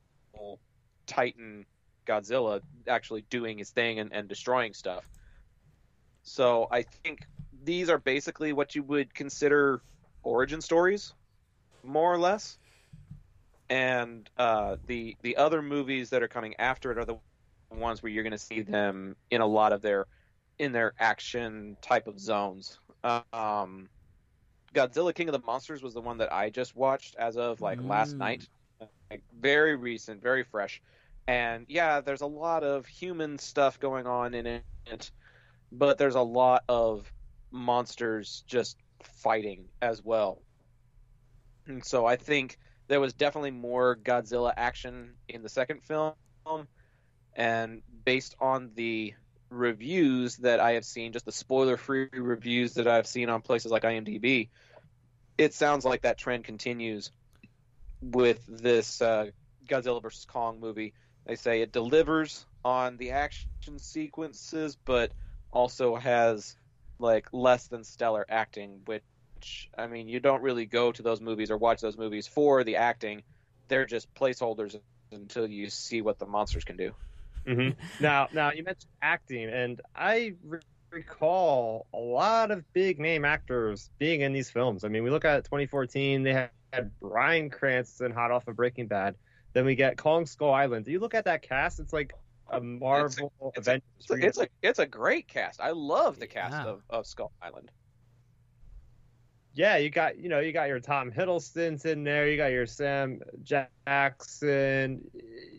Titan 1.06 1.64
Godzilla 2.06 2.60
actually 2.88 3.24
doing 3.30 3.58
his 3.58 3.70
thing 3.70 3.98
and, 3.98 4.12
and 4.12 4.28
destroying 4.28 4.74
stuff. 4.74 5.08
So 6.22 6.66
I 6.70 6.82
think 6.82 7.20
these 7.64 7.88
are 7.88 7.98
basically 7.98 8.52
what 8.52 8.74
you 8.74 8.82
would 8.82 9.14
consider 9.14 9.80
origin 10.22 10.60
stories, 10.60 11.14
more 11.82 12.12
or 12.12 12.18
less. 12.18 12.58
And 13.68 14.28
uh, 14.36 14.76
the 14.86 15.16
the 15.22 15.36
other 15.36 15.62
movies 15.62 16.10
that 16.10 16.22
are 16.22 16.28
coming 16.28 16.54
after 16.58 16.92
it 16.92 16.98
are 16.98 17.04
the 17.04 17.16
ones 17.70 18.02
where 18.02 18.10
you're 18.10 18.22
going 18.22 18.30
to 18.32 18.38
see 18.38 18.60
them 18.60 19.16
in 19.30 19.40
a 19.40 19.46
lot 19.46 19.72
of 19.72 19.82
their 19.82 20.06
in 20.58 20.72
their 20.72 20.92
action 20.98 21.76
type 21.82 22.06
of 22.06 22.20
zones. 22.20 22.78
Um, 23.32 23.88
Godzilla 24.76 25.14
King 25.14 25.28
of 25.28 25.32
the 25.32 25.46
Monsters 25.46 25.82
was 25.82 25.94
the 25.94 26.02
one 26.02 26.18
that 26.18 26.32
I 26.32 26.50
just 26.50 26.76
watched 26.76 27.16
as 27.16 27.36
of 27.38 27.62
like 27.62 27.82
last 27.82 28.14
Mm. 28.14 28.18
night, 28.18 28.48
like 29.10 29.22
very 29.40 29.74
recent, 29.74 30.22
very 30.22 30.44
fresh. 30.44 30.82
And 31.26 31.64
yeah, 31.68 32.02
there's 32.02 32.20
a 32.20 32.26
lot 32.26 32.62
of 32.62 32.86
human 32.86 33.38
stuff 33.38 33.80
going 33.80 34.06
on 34.06 34.34
in 34.34 34.46
it, 34.46 35.10
but 35.72 35.98
there's 35.98 36.14
a 36.14 36.20
lot 36.20 36.64
of 36.68 37.10
monsters 37.50 38.44
just 38.46 38.76
fighting 39.02 39.64
as 39.80 40.02
well. 40.04 40.42
And 41.66 41.82
so 41.84 42.04
I 42.06 42.16
think 42.16 42.58
there 42.88 43.00
was 43.00 43.14
definitely 43.14 43.50
more 43.52 43.96
Godzilla 43.96 44.52
action 44.56 45.16
in 45.28 45.42
the 45.42 45.48
second 45.48 45.82
film. 45.82 46.14
And 47.34 47.82
based 48.04 48.36
on 48.40 48.72
the 48.74 49.14
reviews 49.50 50.36
that 50.38 50.60
I 50.60 50.72
have 50.72 50.84
seen, 50.84 51.12
just 51.12 51.24
the 51.24 51.32
spoiler 51.32 51.76
free 51.76 52.08
reviews 52.12 52.74
that 52.74 52.86
I've 52.86 53.06
seen 53.06 53.28
on 53.30 53.42
places 53.42 53.72
like 53.72 53.82
IMDb, 53.82 54.50
it 55.38 55.54
sounds 55.54 55.84
like 55.84 56.02
that 56.02 56.18
trend 56.18 56.44
continues 56.44 57.10
with 58.02 58.44
this 58.46 59.00
uh, 59.02 59.26
Godzilla 59.68 60.02
vs. 60.02 60.24
Kong 60.26 60.60
movie. 60.60 60.94
They 61.26 61.36
say 61.36 61.60
it 61.62 61.72
delivers 61.72 62.46
on 62.64 62.96
the 62.96 63.12
action 63.12 63.78
sequences, 63.78 64.76
but 64.84 65.12
also 65.52 65.96
has 65.96 66.56
like 66.98 67.26
less 67.32 67.68
than 67.68 67.84
stellar 67.84 68.24
acting, 68.28 68.80
which 68.86 69.02
I 69.76 69.86
mean, 69.86 70.08
you 70.08 70.20
don't 70.20 70.42
really 70.42 70.66
go 70.66 70.92
to 70.92 71.02
those 71.02 71.20
movies 71.20 71.50
or 71.50 71.58
watch 71.58 71.80
those 71.80 71.98
movies 71.98 72.26
for 72.26 72.64
the 72.64 72.76
acting. 72.76 73.22
They're 73.68 73.86
just 73.86 74.12
placeholders 74.14 74.78
until 75.12 75.46
you 75.46 75.68
see 75.70 76.00
what 76.00 76.18
the 76.18 76.26
monsters 76.26 76.64
can 76.64 76.76
do. 76.76 76.92
hmm 77.46 77.70
now, 77.98 78.28
now 78.32 78.52
you 78.52 78.62
mentioned 78.64 78.90
acting, 79.02 79.48
and 79.48 79.80
I 79.94 80.34
re- 80.44 80.60
recall 80.96 81.86
a 81.92 81.98
lot 81.98 82.50
of 82.50 82.64
big 82.72 82.98
name 82.98 83.24
actors 83.24 83.90
being 83.98 84.22
in 84.22 84.32
these 84.32 84.50
films. 84.50 84.82
I 84.84 84.88
mean, 84.88 85.04
we 85.04 85.10
look 85.10 85.24
at 85.24 85.44
2014; 85.44 86.22
they 86.22 86.32
had, 86.32 86.50
had 86.72 86.90
Bryan 87.00 87.50
Cranston, 87.50 88.12
hot 88.12 88.30
off 88.30 88.48
of 88.48 88.56
Breaking 88.56 88.86
Bad. 88.86 89.14
Then 89.52 89.64
we 89.66 89.74
get 89.74 89.96
Kong 89.98 90.26
Skull 90.26 90.52
Island. 90.52 90.84
Do 90.86 90.90
you 90.92 90.98
look 90.98 91.14
at 91.14 91.24
that 91.26 91.42
cast? 91.42 91.80
It's 91.80 91.92
like 91.92 92.14
a 92.50 92.60
Marvel 92.60 93.32
it's 93.54 93.68
a- 93.68 93.70
Avengers. 93.72 93.82
It's 94.00 94.10
a, 94.10 94.26
it's 94.26 94.38
a 94.38 94.48
it's 94.62 94.78
a 94.78 94.86
great 94.86 95.28
cast. 95.28 95.60
I 95.60 95.70
love 95.70 96.18
the 96.18 96.26
cast 96.26 96.52
Yeah. 96.52 96.64
of, 96.72 96.82
of 96.90 97.06
Skull 97.06 97.32
Island. 97.42 97.70
yeah, 99.54 99.76
you 99.76 99.90
got 99.90 100.18
you 100.18 100.28
know 100.28 100.40
you 100.40 100.52
got 100.52 100.68
your 100.68 100.80
Tom 100.80 101.10
Hiddleston's 101.12 101.84
in 101.84 102.04
there. 102.04 102.28
You 102.28 102.36
got 102.36 102.52
your 102.52 102.66
Sam 102.66 103.20
Jackson. 103.42 105.02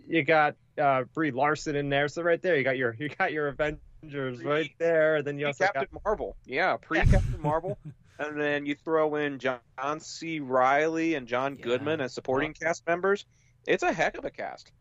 You 0.08 0.24
got 0.24 0.56
uh, 0.79 1.03
Brie 1.13 1.32
Larson 1.32 1.75
in 1.75 1.89
there. 1.89 2.08
So 2.08 2.22
right 2.22 2.41
there, 2.41 2.56
you 2.58 2.63
got 2.63 2.77
your 2.77 2.96
you 3.00 3.10
got 3.10 3.32
your 3.32 3.50
Avengers 3.50 3.82
right 4.14 4.72
there. 4.78 5.22
Then 5.22 5.38
you 5.40 5.48
also 5.48 5.66
got 5.66 5.74
Captain 5.74 6.00
Marvel, 6.06 6.36
yeah, 6.46 6.78
pre 6.82 7.00
Captain 7.00 7.42
Marvel, 7.42 7.78
and 8.20 8.40
then 8.40 8.66
you 8.66 8.76
throw 8.76 9.16
in 9.16 9.40
John 9.40 9.60
C. 10.00 10.40
Reilly 10.40 11.16
and 11.16 11.28
John 11.28 11.56
Yeah. 11.56 11.64
Goodman 11.64 12.02
as 12.02 12.14
supporting 12.14 12.54
cast 12.54 12.86
members. 12.88 13.26
It's 13.66 13.84
a 13.84 13.92
heck 13.92 14.18
of 14.18 14.26
a 14.26 14.32
cast. 14.32 14.72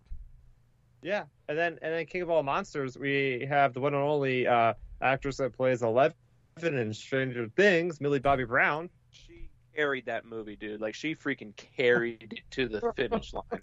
Yeah, 1.02 1.24
and 1.48 1.56
then 1.58 1.78
and 1.82 1.92
then 1.92 2.06
King 2.06 2.22
of 2.22 2.30
All 2.30 2.42
Monsters, 2.42 2.96
we 2.98 3.46
have 3.48 3.74
the 3.74 3.80
one 3.80 3.94
and 3.94 4.02
only 4.02 4.46
uh, 4.46 4.74
actress 5.00 5.36
that 5.36 5.52
plays 5.56 5.82
Eleven 5.82 6.14
in 6.62 6.92
Stranger 6.94 7.48
Things, 7.54 8.00
Millie 8.00 8.18
Bobby 8.18 8.44
Brown. 8.44 8.88
She 9.10 9.48
carried 9.74 10.06
that 10.06 10.24
movie, 10.24 10.56
dude. 10.56 10.80
Like 10.80 10.94
she 10.94 11.14
freaking 11.14 11.54
carried 11.56 12.32
it 12.32 12.40
to 12.52 12.68
the 12.68 12.92
finish 12.96 13.32
line. 13.34 13.60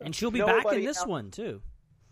And 0.00 0.14
she'll 0.14 0.32
be 0.32 0.40
back 0.42 0.66
in 0.72 0.84
this 0.84 0.98
else- 0.98 1.06
one 1.06 1.30
too. 1.30 1.62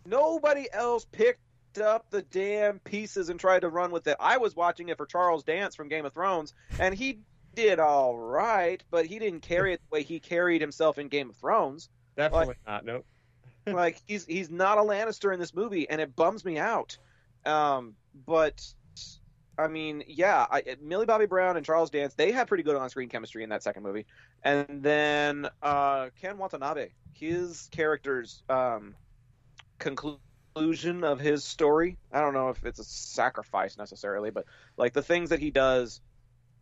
Nobody 0.06 0.66
else 0.72 1.04
picked 1.10 1.40
up 1.78 2.10
the 2.10 2.22
damn 2.22 2.78
pieces 2.80 3.28
and 3.28 3.38
tried 3.38 3.60
to 3.60 3.68
run 3.68 3.90
with 3.90 4.06
it. 4.06 4.16
I 4.18 4.38
was 4.38 4.56
watching 4.56 4.88
it 4.88 4.96
for 4.96 5.06
Charles 5.06 5.44
Dance 5.44 5.74
from 5.74 5.88
Game 5.88 6.04
of 6.04 6.12
Thrones, 6.12 6.54
and 6.78 6.94
he 6.94 7.20
did 7.54 7.78
all 7.78 8.16
right, 8.16 8.82
but 8.90 9.06
he 9.06 9.18
didn't 9.18 9.40
carry 9.40 9.72
it 9.72 9.80
the 9.80 9.94
way 9.94 10.02
he 10.02 10.20
carried 10.20 10.60
himself 10.60 10.98
in 10.98 11.08
Game 11.08 11.30
of 11.30 11.36
Thrones. 11.36 11.88
Definitely 12.16 12.54
not. 12.66 12.84
Nope. 12.84 13.06
like 13.66 14.00
he's 14.06 14.24
he's 14.26 14.50
not 14.50 14.78
a 14.78 14.80
Lannister 14.80 15.32
in 15.32 15.40
this 15.40 15.54
movie, 15.54 15.88
and 15.88 16.00
it 16.00 16.16
bums 16.16 16.44
me 16.44 16.58
out. 16.58 16.96
Um, 17.44 17.94
but 18.26 18.64
I 19.58 19.68
mean, 19.68 20.04
yeah, 20.06 20.46
I, 20.50 20.76
Millie 20.80 21.06
Bobby 21.06 21.26
Brown 21.26 21.56
and 21.56 21.66
Charles 21.66 21.90
Dance 21.90 22.14
they 22.14 22.32
had 22.32 22.48
pretty 22.48 22.62
good 22.62 22.76
on-screen 22.76 23.08
chemistry 23.08 23.42
in 23.42 23.50
that 23.50 23.62
second 23.62 23.82
movie, 23.82 24.06
and 24.42 24.82
then 24.82 25.48
uh, 25.62 26.08
Ken 26.20 26.38
Watanabe, 26.38 26.88
his 27.12 27.68
character's 27.70 28.42
um, 28.48 28.94
conclusion 29.78 30.20
of 30.56 31.20
his 31.20 31.44
story. 31.44 31.96
I 32.12 32.20
don't 32.20 32.34
know 32.34 32.48
if 32.48 32.64
it's 32.64 32.78
a 32.78 32.84
sacrifice 32.84 33.78
necessarily, 33.78 34.30
but 34.30 34.46
like 34.76 34.92
the 34.92 35.02
things 35.02 35.30
that 35.30 35.40
he 35.40 35.50
does 35.50 36.00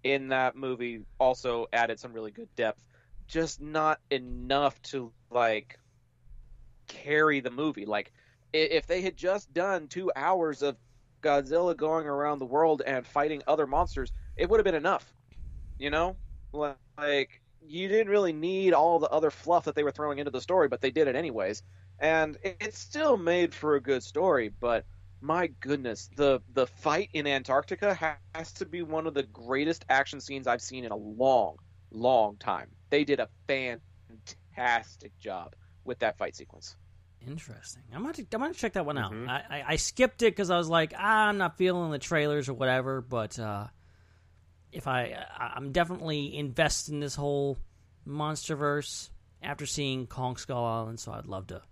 in 0.04 0.28
that 0.28 0.56
movie 0.56 1.02
also 1.18 1.66
added 1.72 1.98
some 1.98 2.12
really 2.12 2.30
good 2.30 2.48
depth. 2.56 2.82
Just 3.26 3.60
not 3.60 4.00
enough 4.10 4.80
to 4.82 5.12
like 5.30 5.78
carry 6.86 7.40
the 7.40 7.50
movie. 7.50 7.86
Like 7.86 8.12
if 8.52 8.86
they 8.86 9.02
had 9.02 9.16
just 9.16 9.52
done 9.52 9.88
two 9.88 10.10
hours 10.14 10.62
of 10.62 10.76
Godzilla 11.22 11.76
going 11.76 12.06
around 12.06 12.38
the 12.38 12.46
world 12.46 12.82
and 12.86 13.06
fighting 13.06 13.42
other 13.46 13.66
monsters, 13.66 14.12
it 14.36 14.48
would 14.48 14.58
have 14.60 14.64
been 14.64 14.74
enough. 14.74 15.12
You 15.78 15.90
know, 15.90 16.16
like 16.52 17.42
you 17.66 17.88
didn't 17.88 18.08
really 18.08 18.32
need 18.32 18.72
all 18.72 18.98
the 18.98 19.08
other 19.10 19.30
fluff 19.30 19.64
that 19.64 19.74
they 19.74 19.84
were 19.84 19.90
throwing 19.92 20.18
into 20.18 20.30
the 20.30 20.40
story, 20.40 20.68
but 20.68 20.80
they 20.80 20.90
did 20.90 21.08
it 21.08 21.16
anyways, 21.16 21.62
and 21.98 22.36
it, 22.42 22.56
it 22.60 22.74
still 22.74 23.16
made 23.16 23.54
for 23.54 23.74
a 23.76 23.80
good 23.80 24.02
story. 24.02 24.50
But 24.60 24.84
my 25.20 25.48
goodness, 25.60 26.08
the 26.16 26.40
the 26.52 26.66
fight 26.66 27.10
in 27.12 27.26
Antarctica 27.26 28.18
has 28.34 28.52
to 28.54 28.66
be 28.66 28.82
one 28.82 29.06
of 29.06 29.14
the 29.14 29.24
greatest 29.24 29.84
action 29.88 30.20
scenes 30.20 30.46
I've 30.46 30.62
seen 30.62 30.84
in 30.84 30.92
a 30.92 30.96
long, 30.96 31.56
long 31.90 32.36
time. 32.36 32.68
They 32.90 33.04
did 33.04 33.20
a 33.20 33.28
fantastic 33.46 35.18
job 35.18 35.54
with 35.84 35.98
that 36.00 36.18
fight 36.18 36.36
sequence. 36.36 36.76
Interesting. 37.26 37.82
I'm 37.92 38.02
gonna 38.02 38.14
I'm 38.32 38.40
gonna 38.40 38.54
check 38.54 38.74
that 38.74 38.86
one 38.86 38.96
out. 38.96 39.12
Mhm. 39.12 39.28
I, 39.28 39.42
I 39.50 39.64
I 39.72 39.76
skipped 39.76 40.22
it 40.22 40.32
because 40.32 40.50
I 40.50 40.56
was 40.56 40.68
like, 40.68 40.94
ah, 40.96 41.26
I'm 41.28 41.38
not 41.38 41.58
feeling 41.58 41.90
the 41.90 41.98
trailers 41.98 42.48
or 42.48 42.54
whatever. 42.54 43.00
But 43.00 43.38
uh, 43.38 43.66
if 44.72 44.86
I, 44.86 45.26
I 45.36 45.52
I'm 45.56 45.72
definitely 45.72 46.36
invested 46.36 46.94
in 46.94 47.00
this 47.00 47.16
whole 47.16 47.58
MonsterVerse 48.06 49.10
after 49.42 49.66
seeing 49.66 50.06
Kong 50.06 50.36
Skull 50.36 50.64
Island, 50.64 51.00
so 51.00 51.12
I'd 51.12 51.26
love 51.26 51.48
to 51.48 51.62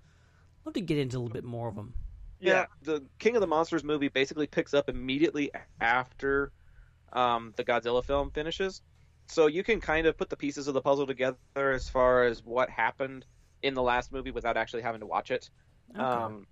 love 0.67 0.75
to 0.75 0.81
get 0.81 0.99
into 0.99 1.17
a 1.17 1.21
little 1.21 1.33
bit 1.33 1.45
more 1.45 1.69
of 1.69 1.75
them. 1.75 1.95
Yeah, 2.39 2.67
the 2.83 3.03
King 3.19 3.37
of 3.37 3.41
the 3.41 3.47
Monsters 3.47 3.83
movie 3.83 4.09
basically 4.09 4.47
picks 4.47 4.75
up 4.75 4.89
immediately 4.91 5.51
after 5.81 6.53
um, 7.13 7.55
the 7.57 7.65
Godzilla 7.65 8.05
film 8.05 8.31
finishes. 8.31 8.83
So 9.29 9.47
you 9.47 9.65
can 9.65 9.81
kind 9.81 10.07
of 10.07 10.17
put 10.19 10.29
the 10.29 10.37
pieces 10.37 10.69
of 10.69 10.75
the 10.75 10.83
puzzle 10.83 11.07
together 11.07 11.37
as 11.57 11.89
far 11.89 12.25
as 12.25 12.45
what 12.45 12.69
happened 12.69 13.25
in 13.63 13.75
the 13.75 13.83
last 13.83 14.13
movie 14.13 14.31
without 14.31 14.57
actually 14.57 14.83
having 14.83 15.01
to 15.01 15.07
watch 15.07 15.31
it. 15.31 15.51
Okay. 15.95 16.03
Um, 16.03 16.47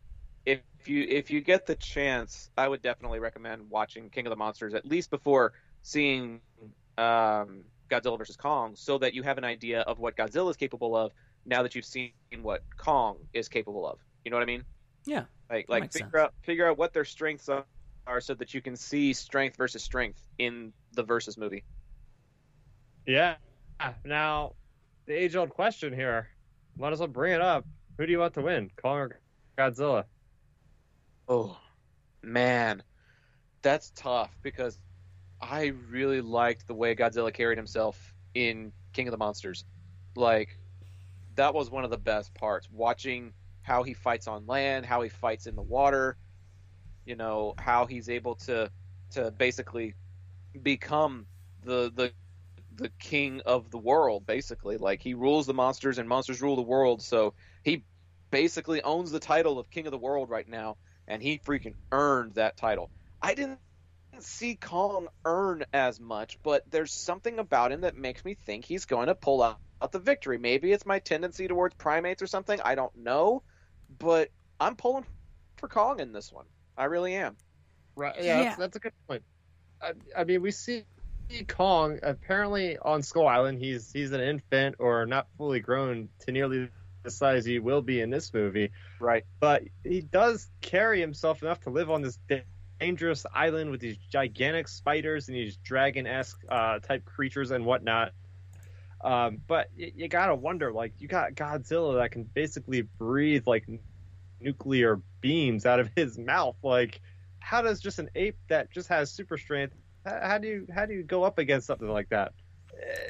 if 0.47 0.61
you 0.87 1.07
if 1.09 1.31
you 1.31 1.41
get 1.41 1.67
the 1.67 1.75
chance, 1.75 2.51
I 2.57 2.67
would 2.67 2.83
definitely 2.83 3.19
recommend 3.19 3.71
watching 3.71 4.11
King 4.11 4.27
of 4.27 4.31
the 4.31 4.37
Monsters 4.37 4.75
at 4.75 4.85
least 4.87 5.11
before 5.11 5.53
seeing 5.83 6.41
um, 6.99 7.65
Godzilla 7.91 8.19
vs 8.19 8.37
Kong, 8.37 8.75
so 8.75 8.99
that 8.99 9.15
you 9.15 9.23
have 9.23 9.39
an 9.39 9.45
idea 9.45 9.81
of 9.81 9.99
what 9.99 10.17
Godzilla 10.17 10.51
is 10.51 10.57
capable 10.57 10.97
of 10.97 11.13
now 11.47 11.63
that 11.63 11.75
you've 11.75 11.85
seen 11.85 12.13
what 12.43 12.63
Kong 12.77 13.17
is 13.33 13.49
capable 13.49 13.87
of. 13.87 13.99
You 14.25 14.31
know 14.31 14.37
what 14.37 14.43
I 14.43 14.47
mean? 14.47 14.65
yeah. 15.07 15.25
Like 15.51 15.69
like 15.69 15.93
figure 15.93 16.11
sense. 16.11 16.15
out 16.15 16.35
figure 16.43 16.69
out 16.69 16.79
what 16.79 16.93
their 16.93 17.05
strengths 17.05 17.49
are, 17.49 17.65
are 18.07 18.21
so 18.21 18.35
that 18.35 18.55
you 18.55 18.61
can 18.61 18.77
see 18.77 19.13
strength 19.13 19.57
versus 19.57 19.83
strength 19.83 20.21
in 20.39 20.73
the 20.93 21.03
versus 21.03 21.37
movie. 21.37 21.65
Yeah. 23.07 23.37
Now, 24.05 24.55
the 25.07 25.13
age-old 25.13 25.51
question 25.51 25.93
here. 25.93 26.29
Might 26.79 26.93
as 26.93 26.99
well 26.99 27.09
bring 27.09 27.35
it 27.35 27.41
up. 27.41 27.65
Who 27.99 28.07
do 28.07 28.13
you 28.13 28.19
want 28.19 28.35
to 28.35 28.41
win, 28.41 28.71
Kong 28.83 28.99
or 28.99 29.21
Godzilla? 29.59 30.05
Oh 31.29 31.57
man, 32.23 32.83
that's 33.63 33.93
tough 33.95 34.37
because 34.43 34.79
I 35.41 35.73
really 35.91 36.21
liked 36.21 36.67
the 36.67 36.75
way 36.75 36.95
Godzilla 36.97 37.33
carried 37.33 37.59
himself 37.59 38.15
in 38.35 38.73
King 38.93 39.09
of 39.09 39.13
the 39.13 39.19
Monsters. 39.19 39.65
Like 40.17 40.59
that 41.37 41.55
was 41.55 41.71
one 41.71 41.85
of 41.85 41.91
the 41.91 41.99
best 41.99 42.35
parts. 42.35 42.69
Watching 42.71 43.33
how 43.63 43.83
he 43.83 43.95
fights 43.95 44.29
on 44.29 44.47
land, 44.47 44.87
how 44.87 45.03
he 45.03 45.09
fights 45.09 45.47
in 45.47 45.57
the 45.57 45.63
water, 45.63 46.17
you 47.05 47.17
know, 47.17 47.55
how 47.59 47.87
he's 47.87 48.09
able 48.09 48.37
to 48.37 48.71
to 49.13 49.31
basically 49.31 49.95
become 50.61 51.27
the 51.65 51.93
the 51.95 52.13
the 52.77 52.89
king 52.99 53.41
of 53.47 53.71
the 53.71 53.79
world 53.79 54.27
basically 54.27 54.79
like 54.79 55.01
he 55.01 55.15
rules 55.15 55.47
the 55.47 55.55
monsters 55.55 55.99
and 55.99 56.09
monsters 56.09 56.43
rule 56.43 56.57
the 56.57 56.63
world 56.63 57.01
so 57.01 57.33
he 57.63 57.85
basically 58.33 58.83
owns 58.83 59.13
the 59.13 59.21
title 59.21 59.61
of 59.61 59.71
king 59.71 59.87
of 59.87 59.93
the 59.93 59.99
world 59.99 60.29
right 60.29 60.49
now 60.49 60.77
and 61.07 61.23
he 61.23 61.39
freaking 61.39 61.75
earned 61.93 62.35
that 62.35 62.57
title. 62.57 62.91
I 63.21 63.35
didn't 63.35 63.61
see 64.21 64.55
Kong 64.57 65.09
earn 65.25 65.65
as 65.73 66.01
much, 66.01 66.39
but 66.43 66.63
there's 66.71 66.93
something 66.93 67.39
about 67.39 67.73
him 67.73 67.83
that 67.83 67.97
makes 67.97 68.25
me 68.25 68.35
think 68.35 68.65
he's 68.65 68.85
going 68.85 69.09
to 69.09 69.15
pull 69.15 69.43
out, 69.43 69.59
out 69.85 69.93
the 69.93 69.99
victory. 69.99 70.39
Maybe 70.39 70.73
it's 70.73 70.87
my 70.87 70.99
tendency 70.99 71.47
towards 71.47 71.75
primates 71.75 72.23
or 72.23 72.27
something. 72.27 72.59
I 72.65 72.75
don't 72.75 72.97
know, 72.97 73.43
but 73.99 74.31
I'm 74.59 74.77
pulling 74.77 75.05
for 75.57 75.69
Kong 75.69 76.01
in 76.01 76.13
this 76.13 76.33
one. 76.33 76.47
I 76.77 76.85
really 76.85 77.15
am. 77.15 77.37
Right. 77.95 78.15
Yeah. 78.17 78.23
Yeah, 78.23 78.45
That's, 78.45 78.57
that's 78.57 78.77
a 78.77 78.81
good 78.81 78.93
point. 79.07 79.23
I, 79.83 79.93
I 80.17 80.25
mean, 80.25 80.43
we 80.43 80.51
see 80.51 80.85
Kong 81.47 82.01
apparently 82.03 82.79
on 82.79 83.03
Skull 83.03 83.29
Island. 83.29 83.59
He's 83.59 83.93
he's 83.93 84.13
an 84.13 84.21
infant 84.21 84.77
or 84.79 85.07
not 85.07 85.29
fully 85.37 85.61
grown 85.61 86.09
to 86.21 86.33
nearly 86.33 86.71
the 87.03 87.11
size 87.11 87.45
he 87.45 87.59
will 87.59 87.83
be 87.83 88.01
in 88.01 88.09
this 88.09 88.33
movie. 88.33 88.71
Right. 88.99 89.25
But 89.39 89.65
he 89.85 90.01
does 90.01 90.49
carry 90.63 91.01
himself 91.01 91.43
enough 91.43 91.61
to 91.61 91.71
live 91.71 91.91
on 91.91 92.01
this 92.01 92.19
da- 92.29 92.45
dangerous 92.81 93.27
island 93.33 93.71
with 93.71 93.81
these 93.81 93.99
gigantic 94.11 94.69
spiders 94.69 95.29
and 95.29 95.37
these 95.37 95.59
dragon-esque 95.59 96.41
uh, 96.49 96.79
type 96.79 97.05
creatures 97.05 97.51
and 97.51 97.67
whatnot. 97.67 98.13
Um, 99.05 99.39
but 99.47 99.69
you, 99.77 99.93
you 99.95 100.09
gotta 100.09 100.35
wonder, 100.35 100.73
like, 100.73 100.95
you 100.99 101.07
got 101.09 101.35
Godzilla 101.35 102.01
that 102.01 102.11
can 102.11 102.25
basically 102.25 102.83
breathe 102.83 103.47
like 103.47 103.67
nuclear 104.41 105.01
beams 105.21 105.67
out 105.67 105.79
of 105.79 105.91
his 105.97 106.19
mouth. 106.19 106.57
Like, 106.63 107.01
how 107.39 107.63
does 107.63 107.81
just 107.81 107.99
an 107.99 108.09
ape 108.15 108.39
that 108.49 108.71
just 108.71 108.89
has 108.89 109.11
super 109.13 109.37
strength? 109.37 109.75
How, 110.07 110.21
how 110.23 110.39
do 110.39 110.49
you 110.49 110.67
how 110.75 110.87
do 110.87 110.95
you 110.95 111.03
go 111.03 111.23
up 111.23 111.39
against 111.39 111.67
something 111.67 111.89
like 111.89 112.09
that? 112.09 112.33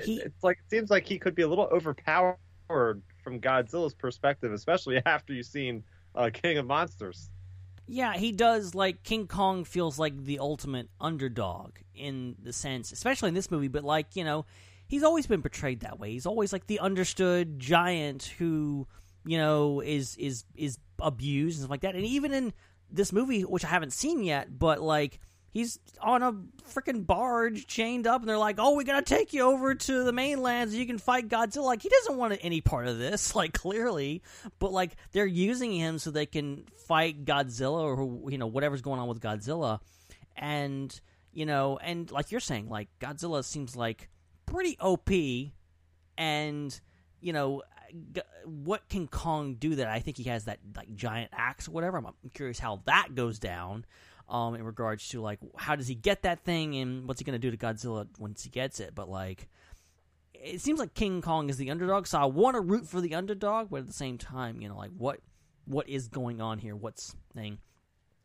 He- 0.02 0.20
it's 0.20 0.42
like 0.42 0.58
it 0.58 0.70
seems 0.70 0.90
like 0.90 1.06
he 1.06 1.18
could 1.18 1.34
be 1.34 1.42
a 1.42 1.48
little 1.48 1.66
overpowered 1.66 2.38
from 2.68 3.40
Godzilla's 3.40 3.94
perspective, 3.94 4.52
especially 4.52 5.00
after 5.06 5.32
you've 5.32 5.46
seen 5.46 5.84
uh, 6.14 6.30
King 6.32 6.58
of 6.58 6.66
Monsters. 6.66 7.30
Yeah, 7.86 8.14
he 8.14 8.32
does. 8.32 8.74
Like 8.74 9.02
King 9.02 9.26
Kong 9.26 9.64
feels 9.64 9.98
like 9.98 10.24
the 10.24 10.38
ultimate 10.38 10.88
underdog 11.00 11.76
in 11.94 12.34
the 12.42 12.52
sense, 12.52 12.92
especially 12.92 13.28
in 13.28 13.34
this 13.34 13.50
movie. 13.50 13.68
But 13.68 13.84
like 13.84 14.16
you 14.16 14.24
know, 14.24 14.46
he's 14.94 15.02
always 15.02 15.26
been 15.26 15.42
portrayed 15.42 15.80
that 15.80 15.98
way. 15.98 16.12
He's 16.12 16.24
always 16.24 16.52
like 16.52 16.68
the 16.68 16.78
understood 16.78 17.58
giant 17.58 18.32
who 18.38 18.86
you 19.26 19.38
know 19.38 19.80
is 19.80 20.16
is 20.16 20.44
is 20.54 20.78
abused 21.00 21.58
and 21.58 21.62
stuff 21.62 21.70
like 21.70 21.80
that. 21.80 21.96
And 21.96 22.04
even 22.04 22.32
in 22.32 22.52
this 22.90 23.12
movie, 23.12 23.42
which 23.42 23.64
I 23.64 23.68
haven't 23.68 23.92
seen 23.92 24.22
yet, 24.22 24.56
but 24.56 24.80
like 24.80 25.18
he's 25.50 25.80
on 26.00 26.22
a 26.22 26.32
freaking 26.72 27.04
barge 27.04 27.66
chained 27.66 28.06
up, 28.06 28.20
and 28.20 28.28
they're 28.28 28.38
like, 28.38 28.56
"Oh, 28.60 28.76
we 28.76 28.84
gotta 28.84 29.02
take 29.02 29.32
you 29.32 29.42
over 29.42 29.74
to 29.74 30.04
the 30.04 30.12
mainland 30.12 30.70
so 30.70 30.76
you 30.76 30.86
can 30.86 30.98
fight 30.98 31.28
Godzilla." 31.28 31.64
Like 31.64 31.82
he 31.82 31.88
doesn't 31.88 32.16
want 32.16 32.38
any 32.40 32.60
part 32.60 32.86
of 32.86 32.96
this, 32.96 33.34
like 33.40 33.52
clearly, 33.52 34.22
but 34.60 34.70
like 34.70 34.94
they're 35.10 35.26
using 35.26 35.72
him 35.72 35.98
so 35.98 36.12
they 36.12 36.26
can 36.26 36.66
fight 36.86 37.24
Godzilla 37.24 37.82
or 37.82 38.30
you 38.30 38.38
know 38.38 38.46
whatever's 38.46 38.80
going 38.80 39.00
on 39.00 39.08
with 39.08 39.18
Godzilla, 39.18 39.80
and 40.36 41.00
you 41.32 41.46
know, 41.46 41.78
and 41.82 42.08
like 42.12 42.30
you're 42.30 42.38
saying, 42.38 42.68
like 42.68 42.88
Godzilla 43.00 43.44
seems 43.44 43.74
like 43.74 44.08
pretty 44.46 44.76
OP, 44.80 45.10
and 46.18 46.80
you 47.20 47.32
know. 47.32 47.62
g- 48.12 48.22
What 48.44 48.88
can 48.88 49.06
Kong 49.08 49.54
do 49.54 49.76
that 49.76 49.88
I 49.88 50.00
think 50.00 50.16
he 50.16 50.24
has 50.24 50.44
that 50.46 50.58
like 50.76 50.94
giant 50.94 51.30
axe 51.32 51.68
or 51.68 51.72
whatever? 51.72 51.98
I'm, 51.98 52.06
I'm 52.06 52.30
curious 52.34 52.58
how 52.58 52.82
that 52.86 53.14
goes 53.14 53.38
down 53.38 53.84
um, 54.28 54.54
in 54.54 54.62
regards 54.64 55.08
to 55.10 55.20
like 55.20 55.38
how 55.56 55.76
does 55.76 55.86
he 55.88 55.94
get 55.94 56.22
that 56.22 56.40
thing 56.44 56.76
and 56.76 57.06
what's 57.06 57.20
he 57.20 57.24
going 57.24 57.38
to 57.40 57.50
do 57.50 57.50
to 57.50 57.56
Godzilla 57.56 58.06
once 58.18 58.42
he 58.42 58.50
gets 58.50 58.80
it. 58.80 58.94
But 58.94 59.08
like, 59.08 59.48
it 60.34 60.60
seems 60.60 60.78
like 60.78 60.94
King 60.94 61.22
Kong 61.22 61.48
is 61.48 61.56
the 61.56 61.70
underdog, 61.70 62.06
so 62.06 62.18
I 62.18 62.24
want 62.26 62.54
to 62.56 62.60
root 62.60 62.86
for 62.86 63.00
the 63.00 63.14
underdog, 63.14 63.70
but 63.70 63.80
at 63.80 63.86
the 63.86 63.92
same 63.92 64.18
time, 64.18 64.60
you 64.60 64.68
know, 64.68 64.76
like 64.76 64.90
what 64.96 65.20
what 65.66 65.88
is 65.88 66.08
going 66.08 66.40
on 66.40 66.58
here? 66.58 66.76
What's 66.76 67.14
thing? 67.34 67.58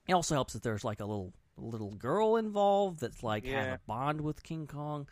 It 0.08 0.14
also 0.14 0.36
helps 0.36 0.54
that 0.54 0.64
there's 0.64 0.84
like 0.84 1.00
a 1.00 1.06
little 1.06 1.34
little 1.58 1.92
girl 1.92 2.38
involved 2.38 3.02
that's 3.02 3.22
like 3.24 3.46
has 3.46 3.68
a 3.76 3.80
bond 3.86 4.22
with 4.22 4.42
King 4.44 4.66
Kong. 4.68 5.08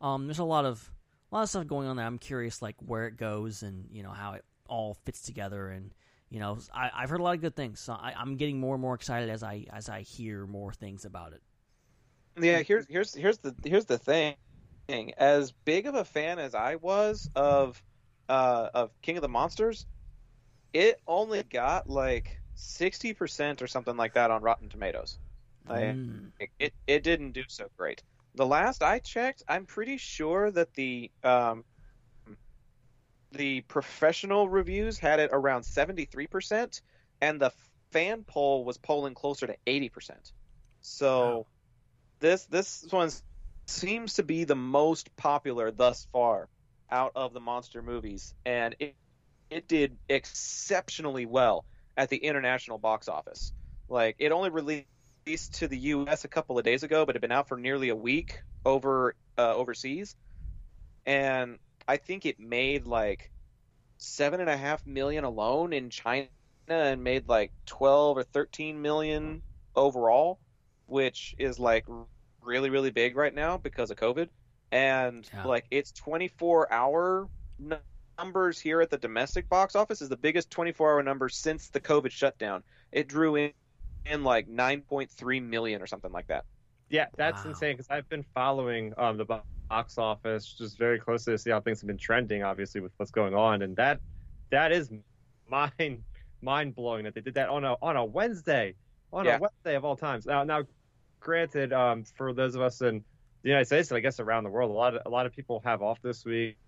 Um, 0.00 0.26
there's 0.26 0.38
a 0.38 0.44
lot 0.44 0.64
of 0.64 0.92
a 1.30 1.34
lot 1.34 1.42
of 1.42 1.48
stuff 1.48 1.66
going 1.66 1.88
on 1.88 1.96
there. 1.96 2.06
I'm 2.06 2.18
curious 2.18 2.62
like 2.62 2.76
where 2.80 3.06
it 3.06 3.16
goes 3.16 3.62
and 3.62 3.86
you 3.90 4.02
know 4.02 4.10
how 4.10 4.34
it 4.34 4.44
all 4.68 4.94
fits 5.04 5.22
together 5.22 5.70
and 5.70 5.94
you 6.28 6.38
know 6.40 6.58
I, 6.74 6.90
I've 6.94 7.10
heard 7.10 7.20
a 7.20 7.22
lot 7.22 7.34
of 7.34 7.40
good 7.40 7.56
things. 7.56 7.80
So 7.80 7.92
I, 7.94 8.14
I'm 8.16 8.36
getting 8.36 8.60
more 8.60 8.74
and 8.74 8.82
more 8.82 8.94
excited 8.94 9.30
as 9.30 9.42
I 9.42 9.66
as 9.72 9.88
I 9.88 10.02
hear 10.02 10.46
more 10.46 10.72
things 10.72 11.04
about 11.04 11.32
it. 11.32 11.42
Yeah, 12.40 12.62
here's 12.62 12.86
here's 12.86 13.14
here's 13.14 13.38
the 13.38 13.54
here's 13.64 13.86
the 13.86 13.98
thing. 13.98 14.36
As 15.18 15.52
big 15.64 15.86
of 15.86 15.94
a 15.94 16.04
fan 16.04 16.38
as 16.38 16.54
I 16.54 16.76
was 16.76 17.28
of 17.34 17.82
uh, 18.28 18.70
of 18.74 18.90
King 19.02 19.16
of 19.16 19.22
the 19.22 19.28
Monsters, 19.28 19.86
it 20.72 21.00
only 21.06 21.42
got 21.44 21.88
like 21.88 22.40
sixty 22.54 23.14
percent 23.14 23.62
or 23.62 23.66
something 23.66 23.96
like 23.96 24.14
that 24.14 24.30
on 24.30 24.42
Rotten 24.42 24.68
Tomatoes. 24.68 25.18
Like, 25.68 25.98
Mm. 26.00 26.32
it 26.58 26.74
it 26.86 27.02
didn't 27.02 27.32
do 27.32 27.44
so 27.48 27.68
great. 27.76 28.02
The 28.38 28.46
last 28.46 28.84
I 28.84 29.00
checked, 29.00 29.42
I'm 29.48 29.66
pretty 29.66 29.98
sure 29.98 30.50
that 30.52 30.72
the 30.74 31.10
um, 31.24 31.64
the 33.32 33.62
professional 33.62 34.48
reviews 34.48 34.98
had 34.98 35.20
it 35.20 35.30
around 35.32 35.64
seventy 35.64 36.06
three 36.06 36.28
percent, 36.28 36.82
and 37.20 37.40
the 37.40 37.52
fan 37.92 38.24
poll 38.24 38.64
was 38.64 38.78
polling 38.78 39.14
closer 39.14 39.48
to 39.48 39.56
eighty 39.66 39.90
percent. 39.90 40.32
So 40.82 41.38
Wow. 41.40 41.46
this 42.20 42.46
this 42.46 42.86
one 42.90 43.10
seems 43.66 44.14
to 44.14 44.22
be 44.22 44.44
the 44.44 44.56
most 44.56 45.14
popular 45.16 45.72
thus 45.72 46.06
far 46.12 46.48
out 46.90 47.12
of 47.16 47.34
the 47.34 47.40
monster 47.40 47.82
movies, 47.82 48.34
and 48.46 48.76
it 48.80 48.96
it 49.50 49.68
did 49.68 49.98
exceptionally 50.08 51.26
well 51.26 51.66
at 51.96 52.08
the 52.10 52.18
international 52.18 52.78
box 52.78 53.08
office. 53.08 53.52
Like 53.88 54.16
it 54.20 54.32
only 54.32 54.50
released 54.50 54.86
to 55.36 55.68
the 55.68 55.78
U.S. 55.78 56.24
a 56.24 56.28
couple 56.28 56.58
of 56.58 56.64
days 56.64 56.82
ago, 56.82 57.04
but 57.04 57.14
had 57.14 57.20
been 57.20 57.32
out 57.32 57.48
for 57.48 57.56
nearly 57.56 57.88
a 57.90 57.96
week 57.96 58.42
over 58.64 59.14
uh, 59.36 59.54
overseas, 59.54 60.16
and 61.06 61.58
I 61.86 61.96
think 61.96 62.26
it 62.26 62.38
made 62.38 62.86
like 62.86 63.30
seven 63.98 64.40
and 64.40 64.48
a 64.48 64.56
half 64.56 64.86
million 64.86 65.24
alone 65.24 65.72
in 65.72 65.90
China, 65.90 66.28
and 66.68 67.02
made 67.02 67.28
like 67.28 67.52
twelve 67.66 68.16
or 68.16 68.22
thirteen 68.22 68.80
million 68.82 69.42
overall, 69.74 70.38
which 70.86 71.34
is 71.38 71.58
like 71.58 71.84
really 72.42 72.70
really 72.70 72.90
big 72.90 73.16
right 73.16 73.34
now 73.34 73.58
because 73.58 73.90
of 73.90 73.96
COVID, 73.96 74.28
and 74.70 75.28
Yeah. 75.32 75.44
like 75.44 75.66
its 75.70 75.92
twenty 75.92 76.28
four 76.28 76.72
hour 76.72 77.28
numbers 78.18 78.58
here 78.60 78.80
at 78.80 78.90
the 78.90 78.98
domestic 78.98 79.48
box 79.48 79.76
office 79.76 80.02
is 80.02 80.08
the 80.08 80.16
biggest 80.16 80.50
24 80.50 80.92
hour 80.94 81.02
number 81.02 81.28
since 81.28 81.68
the 81.70 81.80
COVID 81.80 82.10
shutdown. 82.10 82.64
It 82.90 83.08
drew 83.08 83.36
in, 83.36 83.52
in 84.08 84.24
like 84.24 84.48
9.3 84.48 85.40
million 85.40 85.82
or 85.82 85.86
something 85.86 86.12
like 86.12 86.26
that. 86.28 86.44
Yeah, 86.88 87.08
that's 87.16 87.44
Wow. 87.44 87.50
insane 87.50 87.74
because 87.76 87.88
I've 87.90 88.08
been 88.08 88.22
following 88.34 88.94
um, 88.96 89.18
the 89.18 89.42
box 89.70 89.98
office 89.98 90.54
just 90.54 90.78
very 90.78 90.98
closely 90.98 91.34
to 91.34 91.38
see 91.38 91.50
how 91.50 91.60
things 91.60 91.80
have 91.80 91.86
been 91.88 91.98
trending, 91.98 92.42
obviously 92.42 92.80
with 92.80 92.92
what's 92.96 93.10
going 93.10 93.34
on, 93.34 93.62
and 93.62 93.76
that 93.76 94.00
that 94.50 94.72
is 94.72 94.90
mind 95.46 96.04
mind 96.40 96.74
blowing 96.74 97.04
that 97.04 97.14
they 97.14 97.20
did 97.20 97.34
that 97.34 97.48
on 97.48 97.64
a 97.64 97.76
on 97.82 97.96
a 97.96 98.04
Wednesday, 98.04 98.76
on 99.12 99.26
Yeah. 99.26 99.36
a 99.36 99.38
Wednesday 99.38 99.76
of 99.76 99.84
all 99.84 99.96
times. 99.96 100.26
Now, 100.26 100.44
now, 100.44 100.64
granted, 101.20 101.72
um, 101.72 102.04
for 102.04 102.32
those 102.32 102.54
of 102.54 102.62
us 102.62 102.80
in 102.80 103.04
the 103.42 103.48
United 103.50 103.66
States 103.66 103.90
and 103.90 103.98
I 103.98 104.00
guess 104.00 104.20
around 104.20 104.44
the 104.44 104.50
world, 104.50 104.70
a 104.70 104.74
lot 104.74 104.94
of 104.96 105.02
a 105.06 105.10
lot 105.10 105.26
of 105.26 105.32
people 105.32 105.60
have 105.64 105.82
off 105.82 106.00
this 106.02 106.24
week 106.24 106.58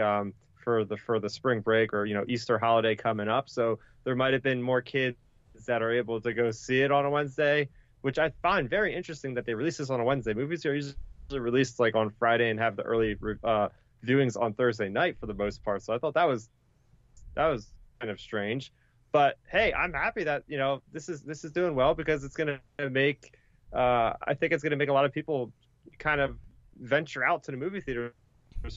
um, 0.00 0.34
for 0.54 0.84
the 0.84 0.96
for 0.96 1.18
the 1.20 1.30
spring 1.30 1.60
break 1.60 1.92
or 1.92 2.04
you 2.06 2.14
know 2.14 2.24
Easter 2.28 2.58
holiday 2.58 2.94
coming 2.96 3.28
up, 3.28 3.48
so 3.48 3.78
there 4.04 4.16
might 4.16 4.32
have 4.34 4.42
been 4.42 4.62
more 4.62 4.82
kids 4.82 5.16
that 5.66 5.82
are 5.82 5.92
able 5.92 6.20
to 6.20 6.32
go 6.32 6.50
see 6.50 6.80
it 6.80 6.90
on 6.90 7.04
a 7.04 7.10
Wednesday 7.10 7.68
which 8.02 8.18
I 8.18 8.30
find 8.42 8.68
very 8.68 8.94
interesting 8.94 9.34
that 9.34 9.46
they 9.46 9.54
release 9.54 9.78
this 9.78 9.88
on 9.88 10.00
a 10.00 10.04
Wednesday. 10.04 10.34
Movies 10.34 10.66
are 10.66 10.74
usually 10.74 10.96
released 11.30 11.80
like 11.80 11.94
on 11.94 12.10
Friday 12.10 12.50
and 12.50 12.60
have 12.60 12.76
the 12.76 12.82
early 12.82 13.16
uh, 13.42 13.68
viewings 14.04 14.38
on 14.38 14.52
Thursday 14.52 14.88
night 14.88 15.16
for 15.18 15.26
the 15.26 15.34
most 15.34 15.64
part. 15.64 15.82
So 15.82 15.94
I 15.94 15.98
thought 15.98 16.14
that 16.14 16.28
was 16.28 16.50
that 17.34 17.46
was 17.46 17.72
kind 18.00 18.10
of 18.10 18.20
strange. 18.20 18.72
But 19.12 19.38
hey, 19.48 19.72
I'm 19.72 19.92
happy 19.92 20.24
that 20.24 20.42
you 20.46 20.58
know 20.58 20.82
this 20.92 21.08
is 21.08 21.22
this 21.22 21.44
is 21.44 21.52
doing 21.52 21.74
well 21.74 21.94
because 21.94 22.24
it's 22.24 22.36
going 22.36 22.58
to 22.78 22.90
make 22.90 23.34
uh, 23.72 24.12
I 24.26 24.34
think 24.34 24.52
it's 24.52 24.62
going 24.62 24.72
to 24.72 24.76
make 24.76 24.90
a 24.90 24.92
lot 24.92 25.04
of 25.04 25.12
people 25.12 25.52
kind 25.98 26.20
of 26.20 26.36
venture 26.80 27.24
out 27.24 27.44
to 27.44 27.52
the 27.52 27.56
movie 27.56 27.80
theaters 27.80 28.12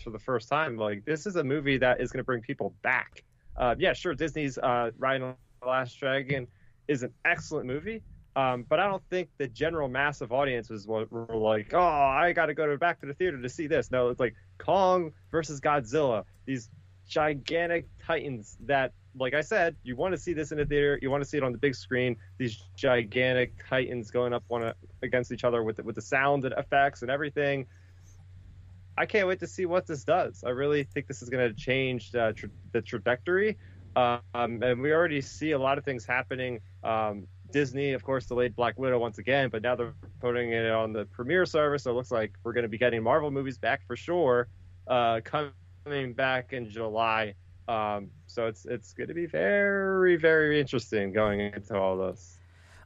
for 0.04 0.12
the 0.12 0.20
first 0.20 0.48
time. 0.48 0.78
Like 0.78 1.04
this 1.04 1.26
is 1.26 1.36
a 1.36 1.44
movie 1.44 1.78
that 1.80 2.00
is 2.00 2.12
going 2.12 2.20
to 2.20 2.24
bring 2.24 2.42
people 2.42 2.76
back. 2.84 3.24
Uh, 3.58 3.74
yeah, 3.80 3.94
sure, 3.94 4.14
Disney's 4.14 4.58
uh, 4.60 4.92
Raya 5.00 5.16
and 5.16 5.36
the 5.62 5.68
Last 5.68 6.00
Dragon 6.00 6.48
is 6.88 7.04
an 7.04 7.14
excellent 7.24 7.68
movie. 7.68 8.02
Um, 8.36 8.66
but 8.68 8.82
I 8.82 8.88
don't 8.88 9.04
think 9.10 9.30
the 9.38 9.48
general 9.48 9.88
massive 9.88 10.34
audiences 10.34 10.86
were, 10.86 11.06
were 11.10 11.38
like, 11.38 11.74
oh, 11.74 11.80
I 11.80 12.34
got 12.34 12.48
to 12.48 12.54
go 12.54 12.68
to 12.68 12.78
back 12.78 13.00
to 13.00 13.06
the 13.06 13.14
theater 13.14 13.42
to 13.42 13.50
see 13.50 13.68
this. 13.68 13.92
No, 13.92 14.10
it's 14.10 14.20
like 14.20 14.36
Kong 14.58 15.14
versus 15.32 15.62
Godzilla, 15.62 16.26
these 16.46 16.70
gigantic 17.08 17.88
titans 18.06 18.58
that, 18.66 18.92
like 19.18 19.34
I 19.34 19.40
said, 19.40 19.78
you 19.84 19.96
want 19.96 20.14
to 20.14 20.18
see 20.18 20.34
this 20.34 20.52
in 20.52 20.58
the 20.58 20.66
theater, 20.66 21.00
you 21.02 21.10
want 21.10 21.24
to 21.24 21.30
see 21.30 21.38
it 21.38 21.44
on 21.44 21.54
the 21.54 21.58
big 21.58 21.76
screen. 21.76 22.18
These 22.38 22.62
gigantic 22.76 23.54
titans 23.70 24.12
going 24.12 24.34
up 24.34 24.44
one 24.50 24.74
against 25.02 25.32
each 25.32 25.46
other 25.46 25.64
with 25.64 25.78
the, 25.78 25.84
with 25.84 25.96
the 25.96 26.02
sound 26.02 26.44
and 26.44 26.54
effects 26.58 27.04
and 27.04 27.12
everything. 27.12 27.68
I 28.98 29.06
can't 29.06 29.28
wait 29.28 29.40
to 29.40 29.48
see 29.48 29.66
what 29.66 29.88
this 29.88 30.04
does. 30.04 30.44
I 30.46 30.50
really 30.50 30.84
think 30.84 31.08
this 31.08 31.22
is 31.22 31.30
going 31.30 31.48
to 31.48 31.54
change 31.54 32.14
uh, 32.16 32.34
tra- 32.34 32.50
the 32.74 32.82
trajectory. 32.82 33.58
Um, 33.96 34.22
and 34.34 34.82
we 34.82 34.92
already 34.92 35.22
see 35.22 35.52
a 35.52 35.60
lot 35.60 35.78
of 35.78 35.86
things 35.86 36.06
happening. 36.06 36.60
Um, 36.86 37.28
Disney, 37.52 37.94
of 37.94 38.04
course, 38.04 38.26
delayed 38.26 38.56
Black 38.56 38.78
Widow 38.78 39.00
once 39.00 39.18
again, 39.18 39.50
but 39.50 39.62
now 39.62 39.76
they're 39.76 39.94
putting 40.20 40.52
it 40.52 40.70
on 40.70 40.94
the 40.94 41.06
premiere 41.06 41.46
service. 41.46 41.84
So 41.84 41.92
it 41.92 41.94
looks 41.94 42.12
like 42.12 42.34
we're 42.44 42.54
going 42.54 42.64
to 42.64 42.70
be 42.70 42.78
getting 42.78 43.02
Marvel 43.02 43.32
movies 43.32 43.58
back 43.58 43.86
for 43.88 43.96
sure, 43.96 44.48
uh, 44.88 45.22
coming 45.24 46.14
back 46.14 46.54
in 46.54 46.70
July. 46.70 47.36
Um, 47.68 48.12
so 48.28 48.48
it's 48.48 48.66
it's 48.66 48.94
going 48.94 49.08
to 49.08 49.14
be 49.14 49.26
very 49.26 50.18
very 50.18 50.60
interesting 50.60 51.12
going 51.14 51.40
into 51.40 51.76
all 51.76 51.98
this. 51.98 52.38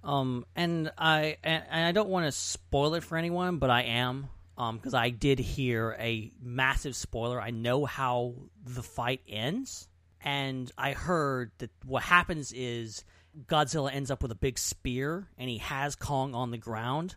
Um, 0.03 0.45
and 0.55 0.91
I 0.97 1.37
and, 1.43 1.63
I 1.69 1.91
don't 1.91 2.09
want 2.09 2.25
to 2.27 2.31
spoil 2.31 2.93
it 2.93 3.03
for 3.03 3.17
anyone, 3.17 3.57
but 3.57 3.69
I 3.69 3.83
am. 3.83 4.29
Um, 4.57 4.75
because 4.75 4.93
I 4.93 5.09
did 5.09 5.39
hear 5.39 5.95
a 5.99 6.31
massive 6.41 6.93
spoiler. 6.93 7.41
I 7.41 7.49
know 7.49 7.85
how 7.85 8.35
the 8.65 8.83
fight 8.83 9.21
ends, 9.27 9.87
and 10.21 10.69
I 10.77 10.91
heard 10.91 11.51
that 11.59 11.71
what 11.85 12.03
happens 12.03 12.51
is 12.51 13.05
Godzilla 13.47 13.93
ends 13.93 14.11
up 14.11 14.21
with 14.21 14.31
a 14.31 14.35
big 14.35 14.57
spear, 14.57 15.27
and 15.37 15.49
he 15.49 15.57
has 15.59 15.95
Kong 15.95 16.33
on 16.33 16.51
the 16.51 16.57
ground, 16.57 17.15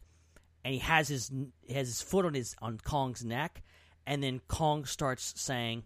and 0.64 0.74
he 0.74 0.80
has 0.80 1.08
his 1.08 1.30
he 1.62 1.74
has 1.74 1.88
his 1.88 2.02
foot 2.02 2.24
on 2.24 2.34
his 2.34 2.54
on 2.60 2.78
Kong's 2.78 3.24
neck, 3.24 3.62
and 4.06 4.22
then 4.22 4.40
Kong 4.48 4.84
starts 4.84 5.34
saying, 5.36 5.84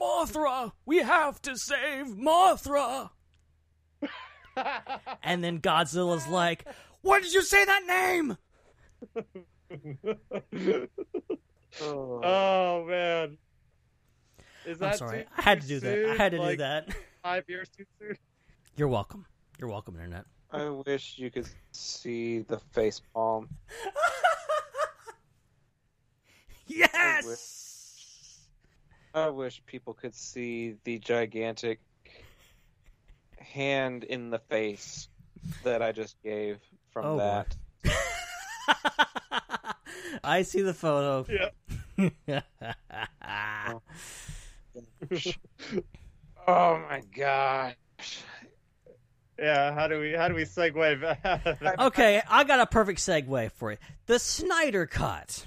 "Mothra, 0.00 0.72
we 0.84 0.98
have 0.98 1.40
to 1.42 1.56
save 1.56 2.06
Mothra." 2.06 3.10
and 5.22 5.44
then 5.44 5.60
Godzilla's 5.60 6.26
like, 6.28 6.66
"Why 7.02 7.20
did 7.20 7.32
you 7.32 7.42
say 7.42 7.64
that 7.64 7.84
name?" 7.86 8.36
Oh. 11.80 12.20
oh 12.22 12.84
man, 12.86 13.38
is 14.66 14.78
that 14.78 14.92
I'm 14.92 14.98
sorry, 14.98 15.22
too 15.22 15.28
I 15.38 15.42
had 15.42 15.62
to 15.62 15.66
do 15.66 15.80
that. 15.80 16.06
I 16.10 16.14
had 16.22 16.32
to 16.32 16.38
do 16.50 16.56
that. 16.58 16.88
Five 17.22 17.44
years 17.48 17.70
too 17.74 17.86
soon. 17.98 18.16
You're 18.76 18.88
welcome. 18.88 19.26
You're 19.58 19.68
welcome, 19.68 19.94
internet. 19.96 20.24
I 20.50 20.68
wish 20.68 21.18
you 21.18 21.30
could 21.30 21.46
see 21.72 22.40
the 22.40 22.58
face 22.72 23.00
palm. 23.14 23.48
Yes. 26.66 28.38
I 29.14 29.28
wish 29.28 29.62
people 29.66 29.92
could 29.92 30.14
see 30.14 30.76
the 30.84 30.98
gigantic 31.00 31.80
hand 33.38 34.04
in 34.04 34.30
the 34.30 34.38
face 34.38 35.08
that 35.64 35.82
I 35.82 35.92
just 35.92 36.16
gave 36.22 36.58
from 36.92 37.04
Oh, 37.04 37.16
that. 37.18 37.56
I 40.24 40.42
see 40.42 40.62
the 40.62 40.72
photo. 40.72 41.26
Yeah. 41.28 42.40
Oh, 43.68 43.82
oh 46.48 46.78
my 46.88 47.02
gosh. 47.14 47.74
Yeah, 49.38 49.74
how 49.74 49.88
do 49.88 49.98
we 49.98 50.12
how 50.12 50.28
do 50.28 50.34
we 50.34 50.44
segue 50.44 51.00
back? 51.22 51.78
okay, 51.78 52.22
I 52.28 52.44
got 52.44 52.60
a 52.60 52.66
perfect 52.66 53.00
segue 53.00 53.52
for 53.52 53.72
you. 53.72 53.78
The 54.06 54.18
Snyder 54.18 54.86
Cut. 54.86 55.46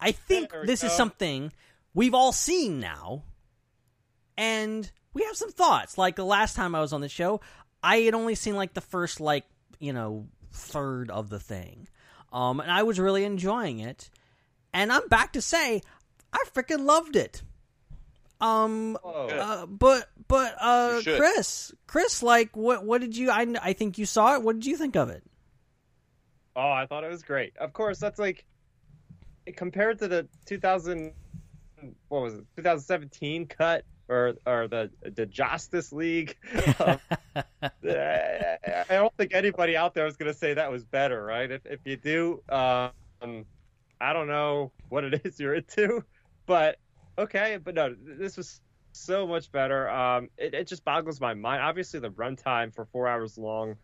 I 0.00 0.12
think 0.12 0.52
this 0.64 0.84
is 0.84 0.92
something 0.92 1.52
we've 1.94 2.14
all 2.14 2.32
seen 2.32 2.80
now, 2.80 3.22
and 4.36 4.90
we 5.14 5.22
have 5.22 5.36
some 5.36 5.50
thoughts. 5.50 5.96
Like 5.96 6.16
the 6.16 6.24
last 6.24 6.56
time 6.56 6.74
I 6.74 6.80
was 6.80 6.92
on 6.92 7.00
the 7.00 7.08
show, 7.08 7.40
I 7.82 7.98
had 7.98 8.14
only 8.14 8.34
seen 8.34 8.56
like 8.56 8.74
the 8.74 8.80
first 8.82 9.20
like 9.20 9.44
you 9.78 9.92
know 9.92 10.26
third 10.52 11.10
of 11.10 11.30
the 11.30 11.40
thing, 11.40 11.88
um, 12.32 12.60
and 12.60 12.70
I 12.70 12.82
was 12.82 13.00
really 13.00 13.24
enjoying 13.24 13.78
it. 13.78 14.10
And 14.74 14.92
I'm 14.92 15.06
back 15.08 15.32
to 15.34 15.40
say 15.40 15.80
I 16.32 16.44
freaking 16.52 16.84
loved 16.84 17.16
it. 17.16 17.42
Um, 18.40 18.98
uh, 19.02 19.64
but 19.66 20.10
but 20.28 20.54
uh, 20.60 21.00
Chris, 21.02 21.72
Chris, 21.86 22.22
like 22.22 22.56
what 22.56 22.84
what 22.84 23.00
did 23.00 23.16
you? 23.16 23.30
I 23.30 23.46
I 23.62 23.72
think 23.72 23.98
you 23.98 24.06
saw 24.06 24.34
it. 24.34 24.42
What 24.42 24.56
did 24.56 24.66
you 24.66 24.76
think 24.76 24.96
of 24.96 25.10
it? 25.10 25.22
Oh, 26.56 26.70
I 26.70 26.86
thought 26.86 27.04
it 27.04 27.10
was 27.10 27.22
great. 27.22 27.56
Of 27.56 27.72
course, 27.72 27.98
that's 27.98 28.18
like 28.18 28.44
compared 29.56 29.98
to 29.98 30.08
the 30.08 30.28
2000, 30.46 31.12
what 32.08 32.22
was 32.22 32.34
it, 32.34 32.46
2017 32.56 33.46
cut 33.46 33.84
or 34.08 34.34
or 34.46 34.68
the 34.68 34.90
the 35.02 35.26
Justice 35.26 35.92
League. 35.92 36.36
um, 36.78 36.98
I 37.62 38.58
I 38.64 38.94
don't 38.94 39.14
think 39.16 39.34
anybody 39.34 39.76
out 39.76 39.94
there 39.94 40.06
is 40.06 40.16
going 40.16 40.32
to 40.32 40.38
say 40.38 40.54
that 40.54 40.70
was 40.70 40.84
better, 40.84 41.24
right? 41.24 41.50
If 41.50 41.66
if 41.66 41.80
you 41.84 41.96
do, 41.96 42.42
um, 42.48 43.44
I 44.00 44.12
don't 44.12 44.28
know 44.28 44.72
what 44.88 45.04
it 45.04 45.22
is 45.24 45.40
you're 45.40 45.54
into, 45.54 46.04
but 46.46 46.78
okay. 47.18 47.58
But 47.62 47.74
no, 47.74 47.94
this 48.00 48.36
was 48.36 48.60
so 48.94 49.26
much 49.26 49.50
better. 49.50 49.88
Um, 49.90 50.28
it, 50.38 50.54
it 50.54 50.66
just 50.66 50.84
boggles 50.84 51.20
my 51.20 51.34
mind. 51.34 51.62
Obviously, 51.62 52.00
the 52.00 52.10
runtime 52.10 52.74
for 52.74 52.84
four 52.86 53.08
hours 53.08 53.36
long. 53.36 53.76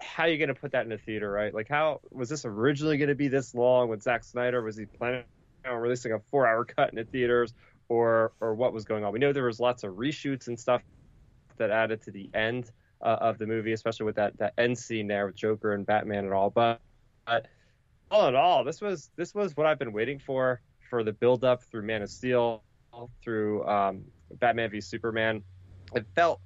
How 0.00 0.24
are 0.24 0.28
you 0.28 0.38
going 0.38 0.48
to 0.48 0.54
put 0.54 0.72
that 0.72 0.86
in 0.86 0.92
a 0.92 0.98
theater, 0.98 1.30
right? 1.30 1.54
Like, 1.54 1.68
how 1.68 2.00
was 2.10 2.28
this 2.28 2.44
originally 2.44 2.96
going 2.96 3.08
to 3.08 3.14
be 3.14 3.28
this 3.28 3.54
long 3.54 3.88
with 3.88 4.02
Zack 4.02 4.24
Snyder? 4.24 4.62
Was 4.62 4.76
he 4.76 4.86
planning 4.86 5.24
on 5.66 5.76
releasing 5.76 6.12
a 6.12 6.18
four-hour 6.18 6.64
cut 6.64 6.90
in 6.90 6.96
the 6.96 7.04
theaters, 7.04 7.54
or 7.88 8.32
or 8.40 8.54
what 8.54 8.72
was 8.72 8.84
going 8.84 9.04
on? 9.04 9.12
We 9.12 9.18
know 9.18 9.32
there 9.32 9.44
was 9.44 9.60
lots 9.60 9.82
of 9.82 9.94
reshoots 9.94 10.48
and 10.48 10.58
stuff 10.58 10.82
that 11.56 11.70
added 11.70 12.02
to 12.02 12.10
the 12.10 12.28
end 12.34 12.70
uh, 13.00 13.16
of 13.20 13.38
the 13.38 13.46
movie, 13.46 13.72
especially 13.72 14.06
with 14.06 14.16
that 14.16 14.36
that 14.38 14.54
end 14.58 14.78
scene 14.78 15.06
there 15.06 15.26
with 15.26 15.36
Joker 15.36 15.72
and 15.72 15.86
Batman 15.86 16.24
and 16.24 16.34
all. 16.34 16.50
But, 16.50 16.80
but 17.26 17.46
all 18.10 18.28
in 18.28 18.34
all, 18.34 18.64
this 18.64 18.80
was 18.80 19.10
this 19.16 19.34
was 19.34 19.56
what 19.56 19.66
I've 19.66 19.78
been 19.78 19.92
waiting 19.92 20.18
for 20.18 20.60
for 20.90 21.02
the 21.02 21.12
build 21.12 21.44
up 21.44 21.62
through 21.64 21.82
Man 21.82 22.02
of 22.02 22.10
Steel, 22.10 22.62
through 23.22 23.64
um, 23.66 24.04
Batman 24.32 24.70
v 24.70 24.80
Superman. 24.80 25.42
It 25.94 26.06
felt 26.14 26.40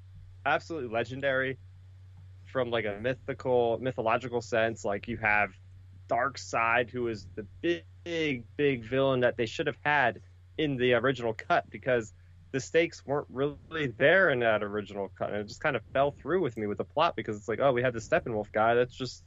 absolutely 0.44 0.90
legendary 0.90 1.58
from 2.46 2.70
like 2.70 2.84
a 2.84 2.98
mythical 3.00 3.78
mythological 3.80 4.40
sense. 4.40 4.84
Like 4.84 5.08
you 5.08 5.16
have 5.18 5.50
Darkseid, 6.08 6.90
who 6.90 7.08
is 7.08 7.26
the 7.36 7.46
big 7.60 7.84
big 8.04 8.44
big 8.56 8.84
villain 8.84 9.20
that 9.20 9.36
they 9.36 9.46
should 9.46 9.66
have 9.66 9.78
had 9.84 10.20
in 10.56 10.76
the 10.76 10.94
original 10.94 11.34
cut 11.34 11.68
because 11.70 12.12
the 12.52 12.60
stakes 12.60 13.04
weren't 13.04 13.26
really 13.30 13.88
there 13.98 14.30
in 14.30 14.40
that 14.40 14.62
original 14.62 15.10
cut, 15.18 15.30
and 15.30 15.38
it 15.38 15.46
just 15.46 15.60
kind 15.60 15.76
of 15.76 15.82
fell 15.92 16.12
through 16.12 16.40
with 16.40 16.56
me 16.56 16.66
with 16.66 16.78
the 16.78 16.84
plot 16.84 17.14
because 17.14 17.36
it's 17.36 17.48
like, 17.48 17.60
oh, 17.60 17.72
we 17.72 17.82
had 17.82 17.92
the 17.92 18.00
Steppenwolf 18.00 18.50
guy 18.52 18.74
that's 18.74 18.94
just 18.94 19.22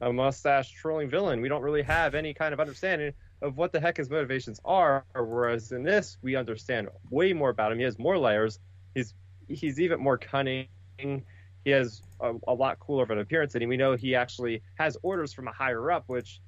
a 0.00 0.10
mustache 0.10 0.70
trolling 0.72 1.10
villain. 1.10 1.42
We 1.42 1.48
don't 1.48 1.62
really 1.62 1.82
have 1.82 2.14
any 2.14 2.32
kind 2.32 2.54
of 2.54 2.60
understanding 2.60 3.12
of 3.42 3.56
what 3.56 3.72
the 3.72 3.80
heck 3.80 3.96
his 3.96 4.10
motivations 4.10 4.60
are. 4.64 5.04
Whereas 5.14 5.72
in 5.72 5.82
this, 5.82 6.18
we 6.22 6.36
understand 6.36 6.88
way 7.10 7.32
more 7.32 7.50
about 7.50 7.72
him. 7.72 7.78
He 7.78 7.84
has 7.84 7.98
more 7.98 8.18
layers. 8.18 8.58
He's 8.94 9.14
he's 9.48 9.80
even 9.80 10.00
more 10.00 10.18
cunning. 10.18 10.68
He 10.98 11.70
has 11.70 12.02
a, 12.20 12.34
a 12.48 12.54
lot 12.54 12.78
cooler 12.78 13.02
of 13.02 13.10
an 13.10 13.18
appearance, 13.18 13.54
and 13.54 13.68
we 13.68 13.76
know 13.76 13.96
he 13.96 14.14
actually 14.14 14.62
has 14.74 14.96
orders 15.02 15.32
from 15.32 15.48
a 15.48 15.52
higher 15.52 15.90
up, 15.90 16.04
which 16.06 16.40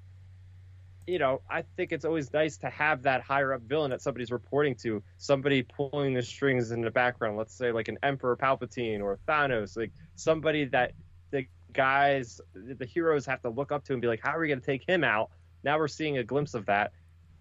you 1.07 1.19
know, 1.19 1.43
I 1.51 1.65
think 1.77 1.93
it's 1.93 2.05
always 2.05 2.33
nice 2.33 2.57
to 2.59 2.71
have 2.71 3.03
that 3.03 3.23
higher 3.23 3.53
up 3.53 3.63
villain 3.63 3.91
that 3.91 4.01
somebody's 4.01 4.31
reporting 4.31 4.75
to, 4.77 5.03
somebody 5.19 5.63
pulling 5.63 6.15
the 6.15 6.23
strings 6.23 6.71
in 6.71 6.81
the 6.81 6.91
background. 6.91 7.37
Let's 7.37 7.55
say 7.55 7.73
like 7.73 7.89
an 7.89 7.99
Emperor 8.03 8.37
Palpatine 8.37 9.03
or 9.03 9.19
Thanos, 9.27 9.77
like 9.77 9.91
somebody 10.15 10.65
that 10.67 10.93
the 11.31 11.47
guys, 11.73 12.41
the 12.55 12.87
heroes 12.87 13.27
have 13.27 13.43
to 13.43 13.49
look 13.49 13.73
up 13.73 13.85
to 13.85 13.93
and 13.93 14.03
be 14.03 14.09
like, 14.09 14.21
how 14.23 14.31
are 14.31 14.41
we 14.41 14.49
going 14.49 14.61
to 14.61 14.67
take 14.67 14.89
him 14.89 15.03
out? 15.03 15.31
Now 15.65 15.79
we're 15.79 15.89
seeing 15.89 16.19
a 16.19 16.25
glimpse 16.25 16.55
of 16.55 16.67
that, 16.67 16.93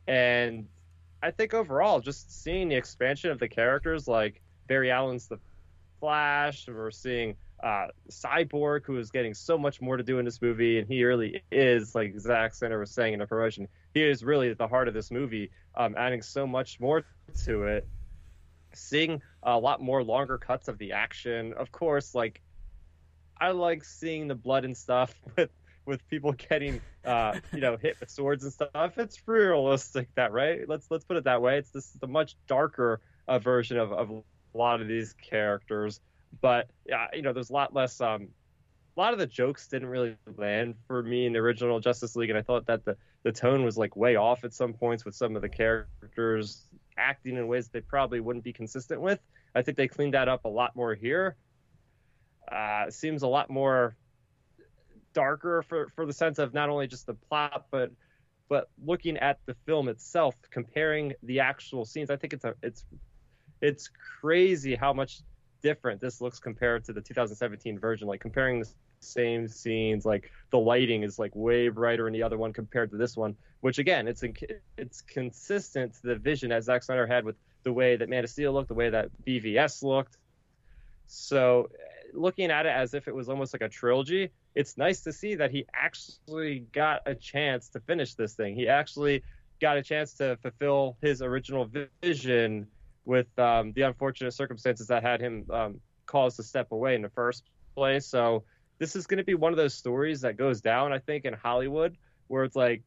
and 0.08 0.68
I 1.24 1.32
think 1.32 1.54
overall, 1.54 2.00
just 2.00 2.44
seeing 2.44 2.70
the 2.70 2.76
expansion 2.76 3.32
of 3.32 3.40
the 3.40 3.48
characters, 3.48 4.08
like 4.08 4.42
Barry 4.68 4.92
Allen's 4.92 5.28
the 5.28 5.38
Flash, 6.00 6.68
we're 6.68 6.90
seeing 6.90 7.36
uh, 7.64 7.88
Cyborg, 8.10 8.86
who 8.86 8.98
is 8.98 9.12
getting 9.12 9.34
so 9.34 9.58
much 9.58 9.82
more 9.82 9.98
to 9.98 10.04
do 10.04 10.18
in 10.18 10.26
this 10.26 10.42
movie, 10.42 10.80
and 10.80 10.88
he 10.88 11.04
really 11.04 11.44
is, 11.52 11.94
like 11.94 12.18
Zack 12.20 12.56
Snyder 12.56 12.80
was 12.80 12.92
saying 12.92 13.14
in 13.14 13.20
the 13.20 13.28
promotion, 13.28 13.68
he 13.94 14.04
is 14.04 14.24
really 14.24 14.50
at 14.50 14.58
the 14.58 14.68
heart 14.68 14.88
of 14.88 14.94
this 14.94 15.12
movie, 15.12 15.52
um, 15.76 15.94
adding 15.96 16.22
so 16.22 16.48
much 16.48 16.80
more 16.80 17.04
to 17.46 17.64
it. 17.64 17.88
Seeing 18.74 19.22
a 19.44 19.60
lot 19.60 19.82
more 19.82 20.04
longer 20.04 20.38
cuts 20.38 20.68
of 20.68 20.78
the 20.80 20.94
action, 20.94 21.54
of 21.54 21.72
course, 21.72 22.16
like 22.16 22.42
I 23.40 23.52
like 23.52 23.84
seeing 23.84 24.28
the 24.28 24.36
blood 24.36 24.66
and 24.66 24.76
stuff 24.76 25.14
with 25.38 25.52
with 25.92 26.08
people 26.10 26.32
getting 26.50 26.82
uh, 27.06 27.40
you 27.54 27.60
know 27.60 27.78
hit 27.78 28.00
with 28.00 28.10
swords 28.10 28.44
and 28.44 28.52
stuff. 28.52 28.98
It's 28.98 29.22
realistic, 29.28 30.10
that 30.16 30.32
right? 30.32 30.68
Let's 30.68 30.90
let's 30.90 31.06
put 31.06 31.18
it 31.18 31.26
that 31.26 31.42
way. 31.44 31.60
It's 31.60 31.70
this 31.70 31.94
is 31.94 32.02
a 32.02 32.08
much 32.08 32.36
darker 32.48 33.02
uh, 33.28 33.38
version 33.38 33.78
of, 33.78 33.92
of 33.92 34.10
a 34.10 34.58
lot 34.58 34.82
of 34.82 34.88
these 34.88 35.14
characters 35.22 36.02
but 36.40 36.70
yeah, 36.86 37.08
you 37.14 37.22
know, 37.22 37.34
there's 37.34 37.50
a 37.50 37.54
lot 37.54 37.74
less. 37.74 38.00
Um, 38.00 38.30
a 38.96 39.00
lot 39.00 39.14
of 39.14 39.20
the 39.20 39.28
jokes 39.28 39.68
didn't 39.68 39.88
really 39.88 40.16
land 40.38 40.76
for 40.88 41.02
me 41.02 41.26
in 41.26 41.34
the 41.34 41.40
original 41.40 41.80
Justice 41.80 42.16
League, 42.16 42.30
and 42.30 42.38
I 42.38 42.42
thought 42.42 42.68
that 42.68 42.86
the 42.86 42.96
the 43.24 43.32
tone 43.32 43.64
was 43.64 43.78
like 43.78 43.96
way 43.96 44.16
off 44.16 44.44
at 44.44 44.54
some 44.54 44.74
points 44.74 45.04
with 45.04 45.16
some 45.16 45.36
of 45.36 45.42
the 45.42 45.50
characters 45.50 46.66
acting 46.98 47.38
in 47.38 47.48
ways 47.48 47.68
they 47.70 47.82
probably 47.82 48.20
wouldn't 48.20 48.44
be 48.44 48.54
consistent 48.54 49.02
with. 49.02 49.20
I 49.54 49.62
think 49.62 49.78
they 49.78 49.88
cleaned 49.88 50.14
that 50.14 50.30
up 50.30 50.46
a 50.46 50.50
lot 50.50 50.76
more 50.76 50.96
here. 50.96 51.36
Uh, 52.50 52.90
seems 52.90 53.24
a 53.24 53.28
lot 53.28 53.50
more 53.50 53.96
darker 55.14 55.64
for 55.64 55.90
for 55.96 56.06
the 56.06 56.14
sense 56.14 56.40
of 56.40 56.54
not 56.54 56.70
only 56.70 56.88
just 56.88 57.06
the 57.06 57.14
plot, 57.14 57.66
but 57.72 57.92
but 58.50 58.70
looking 58.86 59.18
at 59.18 59.40
the 59.46 59.56
film 59.66 59.88
itself, 59.88 60.36
comparing 60.50 61.14
the 61.24 61.40
actual 61.40 61.86
scenes. 61.86 62.10
I 62.10 62.18
think 62.18 62.34
it's 62.34 62.44
a 62.44 62.54
it's 62.62 62.84
it's 63.62 63.90
crazy 64.20 64.76
how 64.76 64.92
much 64.94 65.22
different 65.62 66.02
this 66.02 66.22
looks 66.22 66.40
compared 66.40 66.84
to 66.86 66.94
the 66.94 67.02
2017 67.02 67.80
version. 67.80 68.08
Like 68.08 68.20
comparing 68.20 68.60
the 68.60 68.70
same 69.00 69.48
scenes, 69.48 70.06
like 70.06 70.32
the 70.52 70.60
lighting 70.60 71.04
is 71.04 71.20
like 71.20 71.36
way 71.36 71.70
brighter 71.70 72.08
in 72.08 72.14
the 72.14 72.24
other 72.24 72.38
one 72.38 72.52
compared 72.52 72.92
to 72.92 72.98
this 72.98 73.16
one. 73.16 73.36
Which 73.62 73.78
again, 73.78 74.08
it's 74.08 74.24
it's 74.78 75.02
consistent 75.02 75.94
to 75.96 76.08
the 76.08 76.16
vision 76.16 76.50
that 76.50 76.64
Zack 76.64 76.84
Snyder 76.84 77.08
had 77.08 77.24
with 77.24 77.36
the 77.64 77.72
way 77.72 77.96
that 77.96 78.10
Man 78.10 78.24
of 78.24 78.30
Steel 78.30 78.54
looked, 78.54 78.70
the 78.70 78.74
way 78.74 78.90
that 78.90 79.10
BVS 79.26 79.84
looked. 79.84 80.18
So 81.08 81.70
looking 82.14 82.52
at 82.52 82.66
it 82.66 82.70
as 82.70 82.94
if 82.94 83.08
it 83.08 83.16
was 83.16 83.30
almost 83.30 83.54
like 83.54 83.62
a 83.62 83.70
trilogy, 83.70 84.32
it's 84.56 84.78
nice 84.78 85.02
to 85.02 85.14
see 85.14 85.36
that 85.36 85.52
he 85.52 85.66
actually 85.74 86.66
got 86.72 87.02
a 87.06 87.16
chance 87.16 87.70
to 87.70 87.80
finish 87.80 88.16
this 88.16 88.34
thing. 88.34 88.56
He 88.56 88.68
actually 88.68 89.24
got 89.60 89.78
a 89.78 89.84
chance 89.84 90.14
to 90.16 90.38
fulfill 90.42 90.98
his 91.02 91.22
original 91.22 91.70
vision 92.02 92.68
with 93.06 93.28
um, 93.40 93.74
the 93.74 93.84
unfortunate 93.84 94.34
circumstances 94.34 94.88
that 94.88 95.04
had 95.04 95.22
him 95.22 95.46
um, 95.52 95.82
caused 96.06 96.38
to 96.38 96.44
step 96.44 96.72
away 96.72 96.96
in 96.96 97.02
the 97.02 97.10
first 97.10 97.44
place. 97.76 98.06
So 98.06 98.44
this 98.80 98.96
is 98.96 99.08
going 99.08 99.20
to 99.20 99.24
be 99.24 99.36
one 99.36 99.54
of 99.54 99.58
those 99.58 99.74
stories 99.74 100.22
that 100.22 100.38
goes 100.38 100.62
down, 100.62 100.92
I 100.92 101.00
think, 101.00 101.26
in 101.26 101.34
Hollywood, 101.34 101.98
where 102.28 102.44
it's 102.44 102.56
like 102.56 102.84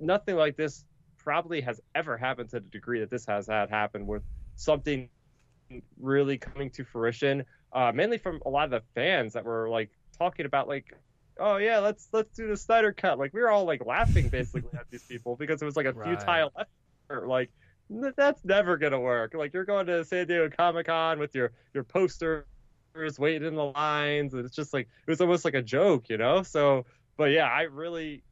nothing 0.00 0.36
like 0.36 0.56
this 0.56 0.84
probably 1.18 1.60
has 1.60 1.80
ever 1.94 2.16
happened 2.16 2.50
to 2.50 2.60
the 2.60 2.68
degree 2.68 3.00
that 3.00 3.10
this 3.10 3.26
has 3.26 3.46
had 3.46 3.70
happen, 3.70 4.06
with 4.06 4.22
something 4.56 5.08
really 6.00 6.36
coming 6.36 6.70
to 6.70 6.84
fruition, 6.84 7.44
uh, 7.72 7.92
mainly 7.94 8.18
from 8.18 8.40
a 8.46 8.50
lot 8.50 8.64
of 8.64 8.70
the 8.70 8.82
fans 8.94 9.32
that 9.34 9.44
were 9.44 9.68
like 9.68 9.90
talking 10.18 10.46
about 10.46 10.68
like. 10.68 10.94
Oh 11.38 11.56
yeah, 11.56 11.78
let's 11.78 12.08
let's 12.12 12.36
do 12.36 12.46
the 12.46 12.56
Snyder 12.58 12.92
cut. 12.92 13.18
Like 13.18 13.32
we 13.32 13.40
were 13.40 13.50
all 13.50 13.64
like 13.64 13.84
laughing 13.86 14.28
basically 14.28 14.70
at 14.78 14.86
these 14.90 15.02
people 15.04 15.34
because 15.36 15.62
it 15.62 15.64
was 15.64 15.76
like 15.76 15.86
a 15.86 15.92
Right. 15.92 16.18
futile 16.20 16.52
effort. 17.10 17.26
Like 17.26 17.50
that's 17.88 18.44
never 18.44 18.76
gonna 18.76 19.00
work. 19.00 19.32
Like 19.34 19.52
you're 19.54 19.64
going 19.64 19.86
to 19.86 20.04
San 20.04 20.26
Diego 20.26 20.50
Comic 20.54 20.86
Con 20.86 21.18
with 21.18 21.34
your 21.34 21.52
your 21.72 21.84
posters, 21.84 22.44
waiting 23.18 23.48
in 23.48 23.54
the 23.54 23.64
lines, 23.64 24.34
and 24.34 24.44
it's 24.44 24.54
just 24.54 24.74
like 24.74 24.88
it 25.06 25.10
was 25.10 25.20
almost 25.22 25.44
like 25.44 25.54
a 25.54 25.62
joke, 25.62 26.10
you 26.10 26.18
know. 26.18 26.42
So, 26.42 26.84
but 27.16 27.30
yeah, 27.30 27.46
I 27.46 27.62
really 27.62 28.22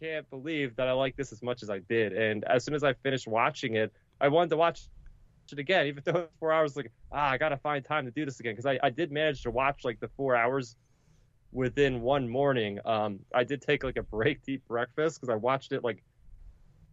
can't 0.00 0.28
believe 0.30 0.76
that 0.76 0.88
I 0.88 0.92
like 0.92 1.16
this 1.16 1.32
as 1.32 1.42
much 1.42 1.62
as 1.62 1.70
I 1.70 1.80
did. 1.80 2.12
And 2.12 2.44
as 2.44 2.64
soon 2.64 2.74
as 2.74 2.82
I 2.82 2.94
finished 2.94 3.28
watching 3.28 3.74
it, 3.76 3.92
I 4.20 4.28
wanted 4.28 4.50
to 4.50 4.56
watch 4.56 4.88
it 5.50 5.58
again, 5.58 5.86
even 5.86 6.02
though 6.06 6.20
it's 6.20 6.32
four 6.38 6.52
hours. 6.52 6.76
Like, 6.76 6.92
ah, 7.10 7.30
I 7.30 7.38
gotta 7.38 7.56
find 7.56 7.84
time 7.84 8.04
to 8.04 8.12
do 8.12 8.24
this 8.24 8.38
again 8.38 8.52
because 8.52 8.66
I 8.66 8.78
I 8.82 8.90
did 8.90 9.10
manage 9.10 9.42
to 9.42 9.50
watch 9.50 9.80
like 9.84 9.98
the 9.98 10.08
four 10.16 10.36
hours 10.36 10.76
within 11.52 12.00
one 12.00 12.28
morning. 12.28 12.78
Um, 12.84 13.20
I 13.34 13.44
did 13.44 13.62
take 13.62 13.84
like 13.84 13.96
a 13.96 14.02
break 14.02 14.40
eat 14.48 14.66
breakfast 14.66 15.20
because 15.20 15.32
I 15.32 15.36
watched 15.36 15.72
it 15.72 15.84
like 15.84 16.02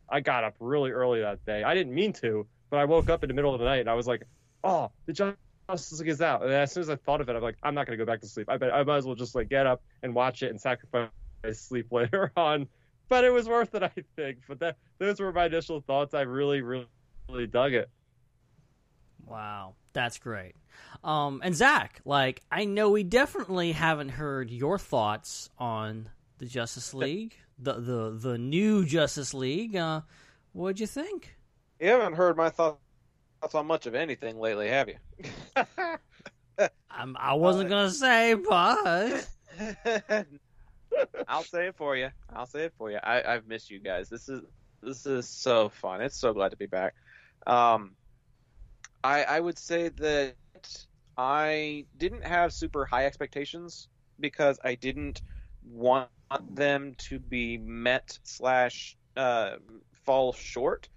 I 0.10 0.20
got 0.20 0.44
up 0.44 0.56
really 0.60 0.92
early 0.92 1.22
that 1.22 1.44
day. 1.46 1.64
I 1.64 1.74
didn't 1.74 1.94
mean 1.94 2.14
to, 2.14 2.46
but 2.70 2.78
I 2.78 2.86
woke 2.86 3.10
up 3.10 3.24
in 3.24 3.28
the 3.28 3.34
middle 3.34 3.54
of 3.54 3.60
the 3.60 3.66
night 3.66 3.80
and 3.80 3.90
I 3.90 3.94
was 3.94 4.08
like, 4.08 4.24
oh, 4.64 4.92
the 5.06 5.14
Justice 5.14 6.00
League 6.00 6.10
is 6.10 6.22
out. 6.22 6.44
And 6.44 6.52
as 6.52 6.72
soon 6.72 6.82
as 6.82 6.90
I 6.90 6.96
thought 6.96 7.22
of 7.22 7.30
it, 7.30 7.36
I'm 7.36 7.42
like, 7.42 7.58
I'm 7.64 7.76
not 7.76 7.86
gonna 7.86 7.98
go 7.98 8.06
back 8.06 8.22
to 8.22 8.28
sleep. 8.28 8.50
I 8.50 8.58
bet 8.58 8.74
I 8.74 8.84
might 8.84 8.98
as 8.98 9.06
well 9.06 9.16
just 9.16 9.36
like 9.36 9.50
get 9.50 9.66
up 9.66 9.82
and 10.04 10.14
watch 10.14 10.44
it 10.44 10.50
and 10.50 10.60
sacrifice 10.60 11.10
sleep 11.54 11.88
later 11.92 12.32
on. 12.38 12.68
But 13.08 13.24
it 13.24 13.32
was 13.32 13.48
worth 13.48 13.74
it, 13.74 13.82
I 13.82 13.92
think. 14.16 14.40
But 14.48 14.60
that 14.60 14.78
those 15.00 15.20
were 15.20 15.32
my 15.32 15.46
initial 15.46 15.82
thoughts. 15.82 16.14
I 16.14 16.22
really, 16.22 16.62
really, 16.62 16.88
really 17.28 17.48
dug 17.48 17.74
it. 17.74 17.90
Wow, 19.30 19.76
that's 19.94 20.18
great. 20.18 20.56
Um, 21.04 21.42
and 21.44 21.56
Zac, 21.56 22.02
like, 22.04 22.42
I 22.52 22.66
know 22.66 22.90
we 22.90 23.04
definitely 23.04 23.74
haven't 23.74 24.10
heard 24.10 24.50
your 24.50 24.80
thoughts 24.80 25.50
on 25.58 26.10
the 26.40 26.46
Justice 26.46 26.94
League, 26.94 27.36
the 27.58 27.74
the 27.74 28.10
the 28.12 28.38
new 28.38 28.86
Justice 28.86 29.34
League. 29.34 29.76
Uh, 29.76 30.02
what'd 30.54 30.80
you 30.80 30.88
think? 30.88 31.36
You 31.80 31.90
haven't 31.90 32.14
heard 32.14 32.38
my 32.38 32.50
thoughts 32.50 32.80
on 33.54 33.68
much 33.68 33.86
of 33.86 33.96
anything 33.96 34.40
lately, 34.40 34.70
have 34.70 34.90
you? 34.90 34.96
I'm, 36.90 37.16
I 37.18 37.34
wasn't 37.36 37.70
gonna 37.70 37.92
say, 37.92 38.34
but 38.34 39.28
I'll 41.28 41.44
say 41.44 41.68
it 41.68 41.76
for 41.76 41.96
you. 41.96 42.10
I'll 42.34 42.48
say 42.48 42.66
it 42.66 42.74
for 42.78 42.90
you. 42.92 42.98
I, 43.02 43.22
I've 43.24 43.48
missed 43.48 43.70
you 43.70 43.80
guys. 43.80 44.10
This 44.10 44.28
is 44.28 44.42
this 44.82 45.06
is 45.06 45.28
so 45.28 45.70
fun. 45.70 46.02
It's 46.02 46.18
so 46.18 46.34
glad 46.34 46.50
to 46.50 46.58
be 46.58 46.66
back. 46.66 46.96
Um, 47.46 47.96
I 49.04 49.24
I 49.24 49.40
would 49.40 49.58
say 49.58 49.90
that 49.90 50.36
I 51.18 51.86
didn't 51.98 52.26
have 52.26 52.54
super 52.54 52.86
high 52.86 53.06
expectations 53.06 53.88
because 54.20 54.60
I 54.64 54.76
didn't 54.76 55.22
want 55.64 56.10
them 56.50 56.96
to 57.10 57.20
be 57.20 57.58
met 57.58 58.18
slash 58.24 58.98
uh, 59.18 59.56
fall 60.06 60.34
short, 60.34 60.90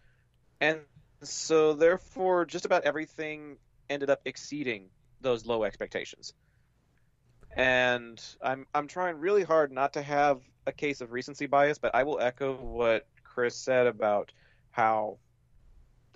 and 0.61 0.81
so 1.23 1.73
therefore 1.75 2.45
just 2.45 2.65
about 2.65 2.85
everything 2.85 3.57
ended 3.89 4.11
up 4.11 4.21
exceeding 4.25 4.91
those 5.21 5.47
low 5.47 5.65
expectations. 5.65 6.33
And 7.55 8.23
I'm 8.43 8.67
I'm 8.75 8.89
trying 8.89 9.19
really 9.19 9.43
hard 9.43 9.73
not 9.73 9.95
to 9.95 10.03
have 10.03 10.41
a 10.67 10.73
case 10.73 11.01
of 11.01 11.13
recency 11.13 11.47
bias, 11.47 11.79
but 11.79 11.95
I 11.95 12.05
will 12.05 12.21
echo 12.21 12.55
what 12.55 13.07
Chris 13.25 13.57
said 13.57 13.87
about 13.87 14.33
how 14.71 15.19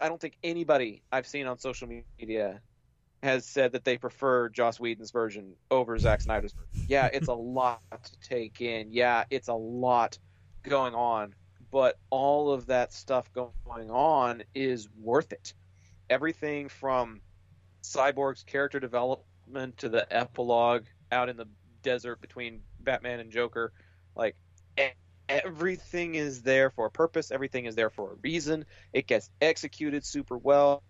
I 0.00 0.08
don't 0.08 0.20
think 0.20 0.36
anybody 0.42 1.02
I've 1.10 1.26
seen 1.26 1.46
on 1.46 1.58
social 1.58 1.88
media 2.18 2.60
has 3.22 3.46
said 3.46 3.72
that 3.72 3.84
they 3.84 3.96
prefer 3.96 4.48
Joss 4.48 4.78
Whedon's 4.78 5.10
version 5.10 5.54
over 5.70 5.98
Zack 5.98 6.20
Snyder's 6.20 6.52
version. 6.52 6.68
Yeah, 6.88 7.08
it's 7.12 7.28
a 7.28 7.34
lot 7.34 7.80
to 7.90 8.28
take 8.28 8.60
in. 8.60 8.92
Yeah, 8.92 9.24
it's 9.30 9.48
a 9.48 9.54
lot 9.54 10.18
going 10.62 10.94
on, 10.94 11.34
but 11.70 11.98
all 12.10 12.52
of 12.52 12.66
that 12.66 12.92
stuff 12.92 13.30
going 13.32 13.90
on 13.90 14.42
is 14.54 14.88
worth 15.00 15.32
it. 15.32 15.54
Everything 16.10 16.68
from 16.68 17.20
Cyborg's 17.82 18.42
character 18.42 18.80
development 18.80 19.78
to 19.78 19.88
the 19.88 20.06
epilogue 20.14 20.84
out 21.10 21.28
in 21.28 21.36
the 21.36 21.48
desert 21.82 22.20
between 22.20 22.60
Batman 22.80 23.20
and 23.20 23.30
Joker, 23.30 23.72
like 24.14 24.36
everything 25.28 26.14
is 26.14 26.42
there 26.42 26.70
for 26.70 26.86
a 26.86 26.90
purpose. 26.90 27.30
Everything 27.30 27.66
is 27.66 27.74
there 27.74 27.90
for 27.90 28.12
a 28.12 28.14
reason. 28.22 28.64
It 28.92 29.06
gets 29.06 29.30
executed 29.40 30.04
super 30.04 30.36
well. 30.36 30.82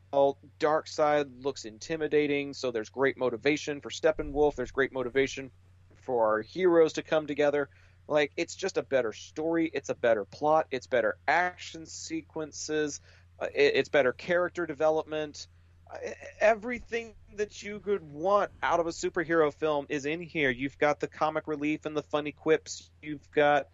Darkseid 0.59 1.45
looks 1.45 1.65
intimidating, 1.65 2.55
so 2.55 2.71
there's 2.71 2.89
great 2.89 3.19
motivation 3.19 3.81
for 3.81 3.91
Steppenwolf. 3.91 4.55
There's 4.55 4.71
great 4.71 4.93
motivation 4.93 5.51
for 5.97 6.27
our 6.27 6.43
heroes 6.43 6.95
to 6.95 7.03
come 7.03 7.27
together. 7.27 7.69
Like 8.09 8.33
it's 8.37 8.55
just 8.55 8.79
a 8.79 8.83
better 8.83 9.13
story. 9.13 9.71
It's 9.75 9.89
a 9.89 9.95
better 9.95 10.25
plot. 10.25 10.67
It's 10.71 10.87
better 10.87 11.19
action 11.27 11.87
sequences. 11.87 13.01
Uh, 13.39 13.49
it's 13.55 13.89
better 13.89 14.13
character 14.13 14.67
development. 14.67 15.49
Uh, 15.93 15.99
everything 16.41 17.15
that 17.37 17.63
you 17.63 17.81
could 17.81 18.03
want 18.03 18.51
out 18.63 18.81
of 18.81 18.87
a 18.87 18.91
superhero 18.91 19.53
film 19.53 19.87
is 19.89 20.07
in 20.07 20.21
here. 20.21 20.51
You've 20.51 20.79
got 20.79 21.01
the 21.01 21.09
comic 21.09 21.47
relief 21.47 21.85
and 21.85 21.97
the 21.97 22.03
funny 22.03 22.33
quips. 22.33 22.91
You've 23.03 23.31
got 23.33 23.67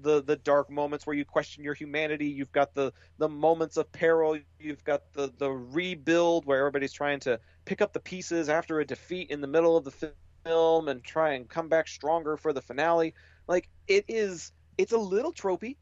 the 0.00 0.22
the 0.22 0.36
dark 0.36 0.70
moments 0.70 1.06
where 1.06 1.16
you 1.16 1.24
question 1.24 1.64
your 1.64 1.74
humanity. 1.74 2.26
You've 2.26 2.52
got 2.52 2.74
the 2.74 2.92
the 3.18 3.28
moments 3.28 3.76
of 3.76 3.90
peril. 3.92 4.38
You've 4.58 4.84
got 4.84 5.12
the 5.12 5.32
the 5.38 5.50
rebuild 5.50 6.46
where 6.46 6.58
everybody's 6.58 6.92
trying 6.92 7.20
to 7.20 7.40
pick 7.64 7.80
up 7.80 7.92
the 7.92 8.00
pieces 8.00 8.48
after 8.48 8.80
a 8.80 8.84
defeat 8.84 9.30
in 9.30 9.40
the 9.40 9.46
middle 9.46 9.76
of 9.76 9.84
the 9.84 10.12
film 10.44 10.88
and 10.88 11.02
try 11.04 11.34
and 11.34 11.48
come 11.48 11.68
back 11.68 11.88
stronger 11.88 12.36
for 12.36 12.52
the 12.52 12.62
finale. 12.62 13.14
Like 13.46 13.68
it 13.86 14.04
is, 14.08 14.52
it's 14.76 14.92
a 14.92 14.98
little 14.98 15.32
tropey, 15.32 15.76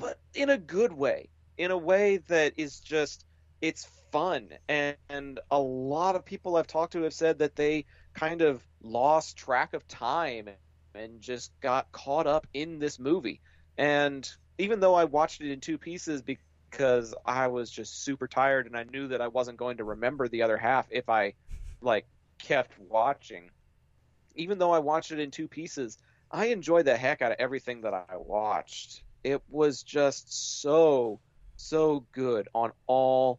but 0.00 0.18
in 0.34 0.50
a 0.50 0.58
good 0.58 0.92
way, 0.92 1.28
in 1.58 1.70
a 1.70 1.78
way 1.78 2.18
that 2.28 2.54
is 2.56 2.80
just 2.80 3.24
it's 3.60 3.86
fun. 4.10 4.50
And, 4.68 4.96
and 5.08 5.40
a 5.50 5.58
lot 5.58 6.16
of 6.16 6.24
people 6.24 6.56
I've 6.56 6.66
talked 6.66 6.92
to 6.94 7.02
have 7.02 7.14
said 7.14 7.38
that 7.38 7.56
they 7.56 7.86
kind 8.14 8.42
of 8.42 8.62
lost 8.82 9.36
track 9.36 9.72
of 9.72 9.86
time 9.88 10.50
and 10.94 11.20
just 11.20 11.52
got 11.60 11.90
caught 11.92 12.26
up 12.26 12.46
in 12.54 12.78
this 12.78 12.98
movie. 12.98 13.40
And 13.78 14.28
even 14.58 14.80
though 14.80 14.94
I 14.94 15.04
watched 15.04 15.40
it 15.40 15.50
in 15.50 15.60
two 15.60 15.78
pieces 15.78 16.22
because 16.22 17.14
I 17.24 17.48
was 17.48 17.70
just 17.70 18.04
super 18.04 18.28
tired 18.28 18.66
and 18.66 18.76
I 18.76 18.84
knew 18.84 19.08
that 19.08 19.20
I 19.20 19.28
wasn't 19.28 19.58
going 19.58 19.78
to 19.78 19.84
remember 19.84 20.28
the 20.28 20.42
other 20.42 20.56
half 20.56 20.86
if 20.90 21.08
I 21.08 21.34
like 21.80 22.06
kept 22.38 22.78
watching. 22.78 23.50
Even 24.34 24.58
though 24.58 24.72
I 24.72 24.78
watched 24.78 25.12
it 25.12 25.18
in 25.18 25.30
two 25.30 25.48
pieces, 25.48 25.98
I 26.30 26.46
enjoyed 26.46 26.86
the 26.86 26.96
heck 26.96 27.22
out 27.22 27.32
of 27.32 27.38
everything 27.38 27.82
that 27.82 27.92
I 27.94 28.16
watched. 28.16 29.02
It 29.24 29.42
was 29.48 29.82
just 29.82 30.60
so 30.60 31.20
so 31.56 32.04
good 32.12 32.48
on 32.54 32.72
all 32.86 33.38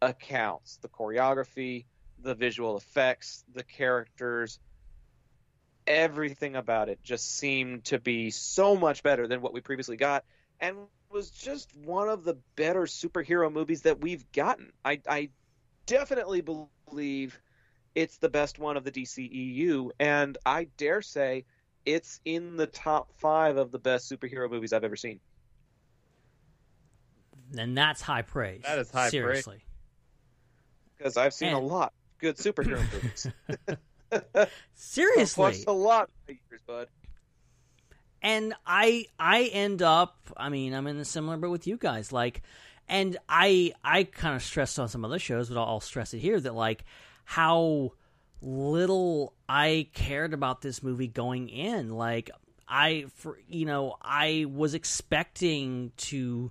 accounts. 0.00 0.78
The 0.78 0.88
choreography, 0.88 1.84
the 2.22 2.34
visual 2.34 2.76
effects, 2.76 3.44
the 3.52 3.64
characters, 3.64 4.58
everything 5.88 6.54
about 6.54 6.88
it 6.88 7.02
just 7.02 7.36
seemed 7.38 7.84
to 7.86 7.98
be 7.98 8.30
so 8.30 8.76
much 8.76 9.02
better 9.02 9.26
than 9.26 9.40
what 9.40 9.52
we 9.52 9.60
previously 9.60 9.96
got 9.96 10.24
and 10.60 10.76
was 11.10 11.30
just 11.30 11.74
one 11.74 12.08
of 12.10 12.22
the 12.24 12.34
better 12.54 12.82
superhero 12.82 13.50
movies 13.50 13.82
that 13.82 14.00
we've 14.00 14.30
gotten. 14.32 14.70
I, 14.84 15.00
I 15.08 15.30
definitely 15.86 16.42
believe 16.42 17.40
it's 17.94 18.18
the 18.18 18.28
best 18.28 18.58
one 18.58 18.76
of 18.76 18.84
the 18.84 18.90
DCEU, 18.92 19.90
and 19.98 20.36
I 20.44 20.64
dare 20.76 21.00
say 21.00 21.46
it's 21.86 22.20
in 22.26 22.56
the 22.56 22.66
top 22.66 23.10
five 23.16 23.56
of 23.56 23.70
the 23.72 23.78
best 23.78 24.12
superhero 24.12 24.50
movies 24.50 24.72
I've 24.74 24.84
ever 24.84 24.96
seen. 24.96 25.20
And 27.56 27.76
that's 27.76 28.02
high 28.02 28.22
praise. 28.22 28.60
That 28.64 28.78
is 28.78 28.90
high 28.90 29.08
Seriously. 29.08 29.56
praise. 29.56 29.64
Because 30.98 31.16
I've 31.16 31.32
seen 31.32 31.48
And- 31.48 31.56
a 31.56 31.60
lot 31.60 31.94
of 32.14 32.18
good 32.20 32.36
superhero 32.36 32.82
movies. 32.92 33.26
Seriously. 34.74 35.64
A 35.66 35.72
lot 35.72 36.10
of 36.28 36.34
years, 36.50 36.60
bud. 36.66 36.88
and 38.22 38.54
I 38.66 39.06
I 39.18 39.44
end 39.44 39.82
up 39.82 40.16
I 40.36 40.48
mean 40.48 40.74
I'm 40.74 40.86
in 40.86 40.98
a 40.98 41.04
similar 41.04 41.36
boat 41.36 41.50
with 41.50 41.66
you 41.66 41.76
guys 41.76 42.12
like 42.12 42.42
and 42.88 43.16
I 43.28 43.72
I 43.84 44.04
kind 44.04 44.34
of 44.34 44.42
stressed 44.42 44.78
on 44.78 44.88
some 44.88 45.04
other 45.04 45.18
shows 45.18 45.48
but 45.48 45.58
I'll, 45.60 45.66
I'll 45.68 45.80
stress 45.80 46.14
it 46.14 46.18
here 46.18 46.40
that 46.40 46.54
like 46.54 46.84
how 47.24 47.92
little 48.40 49.34
I 49.48 49.88
cared 49.94 50.32
about 50.32 50.62
this 50.62 50.82
movie 50.82 51.08
going 51.08 51.48
in 51.48 51.90
like 51.90 52.30
I 52.68 53.06
for 53.14 53.38
you 53.48 53.66
know 53.66 53.96
I 54.00 54.46
was 54.48 54.74
expecting 54.74 55.92
to 55.98 56.50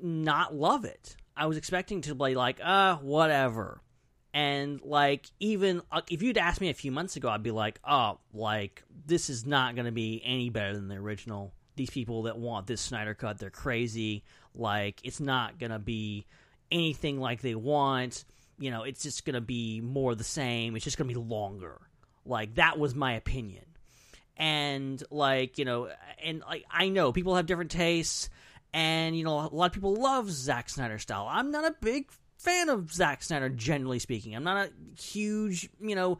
not 0.00 0.54
love 0.54 0.84
it 0.84 1.16
I 1.36 1.46
was 1.46 1.56
expecting 1.56 2.02
to 2.02 2.14
be 2.14 2.34
like 2.34 2.60
uh 2.62 2.96
whatever 2.96 3.80
and 4.34 4.82
like 4.82 5.30
even 5.40 5.80
if 6.10 6.20
you'd 6.20 6.36
asked 6.36 6.60
me 6.60 6.68
a 6.68 6.74
few 6.74 6.90
months 6.90 7.16
ago 7.16 7.30
i'd 7.30 7.42
be 7.42 7.52
like 7.52 7.78
oh 7.88 8.18
like 8.34 8.82
this 9.06 9.30
is 9.30 9.46
not 9.46 9.74
going 9.74 9.86
to 9.86 9.92
be 9.92 10.22
any 10.24 10.50
better 10.50 10.74
than 10.74 10.88
the 10.88 10.96
original. 10.96 11.52
These 11.76 11.90
people 11.90 12.22
that 12.22 12.38
want 12.38 12.66
this 12.66 12.80
snyder 12.80 13.14
cut 13.14 13.38
they're 13.38 13.50
crazy. 13.50 14.24
Like 14.54 15.00
it's 15.04 15.20
not 15.20 15.58
going 15.58 15.72
to 15.72 15.78
be 15.78 16.26
anything 16.70 17.20
like 17.20 17.40
they 17.40 17.54
want. 17.54 18.24
You 18.58 18.70
know 18.70 18.82
it's 18.82 19.02
just 19.02 19.24
going 19.24 19.34
to 19.34 19.40
be 19.40 19.80
more 19.80 20.14
the 20.14 20.24
same. 20.24 20.76
It's 20.76 20.84
just 20.84 20.96
going 20.96 21.08
to 21.08 21.14
be 21.14 21.20
longer. 21.20 21.80
Like 22.24 22.54
that 22.56 22.78
was 22.78 22.94
my 22.94 23.14
opinion. 23.14 23.64
And 24.36 25.02
like 25.10 25.58
you 25.58 25.64
know 25.64 25.90
and 26.22 26.40
like 26.40 26.64
i 26.70 26.88
know 26.88 27.12
people 27.12 27.36
have 27.36 27.46
different 27.46 27.70
tastes. 27.70 28.28
And 28.72 29.16
you 29.16 29.24
know 29.24 29.40
a 29.40 29.54
lot 29.54 29.66
of 29.66 29.72
people 29.72 29.94
love 29.94 30.30
Zack 30.30 30.68
Snyder 30.68 30.98
style. 30.98 31.28
I'm 31.30 31.50
not 31.50 31.64
a 31.64 31.74
big 31.80 32.10
fan 32.44 32.68
of 32.68 32.92
Zack 32.92 33.22
Snyder, 33.22 33.48
generally 33.48 33.98
speaking. 33.98 34.36
I'm 34.36 34.44
not 34.44 34.68
a 34.68 35.00
huge, 35.00 35.68
you 35.80 35.94
know, 35.94 36.18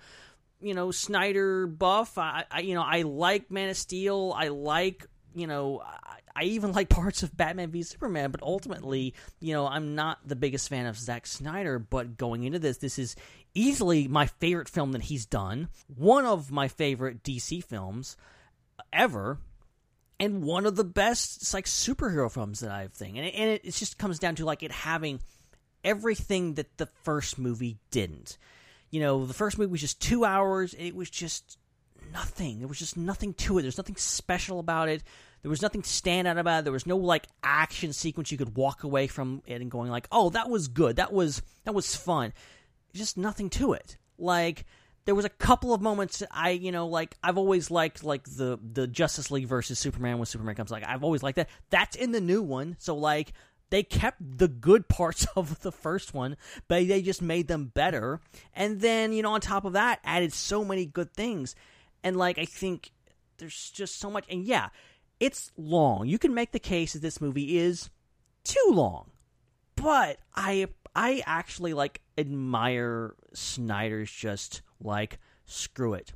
you 0.61 0.75
know 0.75 0.91
Snyder 0.91 1.67
buff. 1.67 2.19
I, 2.19 2.45
I 2.51 2.61
you 2.61 2.75
know, 2.75 2.83
I 2.83 3.03
like 3.03 3.51
Man 3.51 3.69
of 3.69 3.77
Steel. 3.77 4.35
I 4.37 4.49
like, 4.49 5.07
you 5.35 5.47
know, 5.47 5.83
I, 5.85 6.19
I 6.35 6.45
even 6.45 6.73
like 6.73 6.89
parts 6.89 7.23
of 7.23 7.37
Batman 7.37 7.71
v 7.71 7.83
Superman. 7.83 8.31
But 8.31 8.43
ultimately, 8.43 9.15
you 9.41 9.53
know, 9.53 9.67
I'm 9.67 9.95
not 9.95 10.27
the 10.27 10.37
biggest 10.37 10.69
fan 10.69 10.87
of 10.87 10.99
Zack 10.99 11.27
Snyder. 11.27 11.79
But 11.79 12.17
going 12.17 12.45
into 12.45 12.59
this, 12.59 12.79
this 12.79 12.99
is 12.99 13.15
easily 13.55 14.09
my 14.09 14.27
favorite 14.27 14.69
film 14.69 14.93
that 14.93 15.03
he's 15.03 15.27
done. 15.27 15.69
One 15.95 16.25
of 16.25 16.51
my 16.51 16.69
favorite 16.69 17.23
DC 17.23 17.63
films 17.63 18.17
ever 18.93 19.39
and 20.19 20.43
one 20.43 20.67
of 20.67 20.77
the 20.77 20.85
best 20.85 21.53
like 21.53 21.67
superhero 21.67 22.31
films 22.31 22.61
that 22.61 22.71
I've 22.71 22.95
seen. 22.95 23.17
And 23.17 23.27
it, 23.27 23.35
and 23.35 23.51
it, 23.51 23.61
it 23.65 23.75
just 23.75 23.99
comes 23.99 24.19
down 24.19 24.37
to 24.37 24.45
like 24.45 24.63
it 24.63 24.73
having 24.73 25.21
everything 25.85 26.55
that 26.55 26.79
the 26.79 26.87
first 27.03 27.39
movie 27.39 27.79
didn't. 27.91 28.39
You 28.91 29.01
know, 29.01 29.27
the 29.27 29.35
first 29.35 29.59
movie 29.59 29.71
was 29.71 29.81
just 29.81 30.01
two 30.01 30.25
hours. 30.25 30.73
And 30.75 30.87
it 30.87 30.95
was 30.95 31.11
just 31.11 31.59
nothing. 32.13 32.59
There 32.59 32.69
was 32.69 32.79
just 32.79 32.97
nothing 32.97 33.35
to 33.35 33.59
it. 33.59 33.63
There's 33.63 33.79
nothing 33.79 33.97
special 33.97 34.59
about 34.59 34.89
it. 34.89 35.03
There 35.43 35.51
was 35.51 35.63
nothing 35.63 35.83
to 35.83 35.91
stand 35.91 36.27
out 36.27 36.39
about 36.39 36.61
it. 36.61 36.65
There 36.65 36.73
was 36.73 36.87
no 36.87 36.97
like 36.97 37.27
action 37.43 37.93
sequence 37.93 38.33
you 38.33 38.39
could 38.39 38.57
walk 38.57 38.83
away 38.83 39.07
from 39.07 39.43
it 39.47 39.61
and 39.61 39.71
going 39.71 39.91
like, 39.91 40.09
"Oh, 40.11 40.31
that 40.31 40.49
was 40.49 40.69
good. 40.69 40.97
That 40.97 41.13
was 41.13 41.43
that 41.65 41.75
was 41.75 41.95
fun." 41.95 42.33
Just 42.95 43.19
nothing 43.19 43.51
to 43.51 43.75
it. 43.75 43.99
Like 44.17 44.65
there 45.05 45.15
was 45.15 45.27
a 45.27 45.31
couple 45.31 45.75
of 45.75 45.83
moments 45.83 46.23
I, 46.31 46.51
you 46.51 46.73
know, 46.73 46.87
like 46.87 47.17
I've 47.23 47.37
always 47.37 47.71
liked 47.71 48.03
like 48.03 48.25
the 48.25 48.59
the 48.63 48.87
Justice 48.87 49.31
League 49.31 49.47
versus 49.47 49.79
Superman 49.79 50.17
when 50.17 50.25
Superman 50.25 50.55
comes. 50.55 50.71
Like 50.71 50.87
I've 50.87 51.05
always 51.05 51.23
liked 51.23 51.37
that. 51.37 51.51
That's 51.69 51.95
in 51.95 52.13
the 52.13 52.23
new 52.23 52.41
one, 52.41 52.77
so 52.79 52.97
like 52.97 53.35
they 53.71 53.83
kept 53.83 54.39
the 54.39 54.49
good 54.49 54.89
parts 54.89 55.27
of 55.37 55.61
the 55.61 55.73
first 55.73 56.15
one, 56.15 56.37
but 56.69 56.87
they 56.89 57.03
just 57.03 57.23
made 57.23 57.49
them 57.49 57.67
better. 57.75 58.21
And 58.55 58.81
then 58.81 59.13
you 59.13 59.23
know, 59.23 59.33
on 59.33 59.41
top 59.41 59.65
of 59.65 59.73
that, 59.75 60.01
added 60.05 60.33
so 60.33 60.65
many 60.65 60.87
good 60.87 61.13
things. 61.13 61.55
And 62.03 62.17
like 62.17 62.39
I 62.39 62.45
think 62.45 62.91
there's 63.39 63.71
just 63.71 63.99
so 63.99 64.11
much, 64.11 64.25
and 64.31 64.45
yeah, 64.45 64.69
it's 65.21 65.51
long. 65.57 66.07
You 66.07 66.19
can 66.19 66.35
make 66.35 66.53
the 66.53 66.59
case 66.59 66.93
that 66.93 67.03
this 67.03 67.21
movie 67.21 67.59
is 67.59 67.91
too 68.45 68.69
long, 68.71 69.11
but 69.77 70.19
I 70.35 70.69
I 70.95 71.23
actually 71.27 71.75
like 71.75 72.01
admire 72.17 73.15
Snyder's 73.33 74.11
just 74.11 74.63
like 74.81 75.19
screw 75.47 75.95
it. 75.95 76.13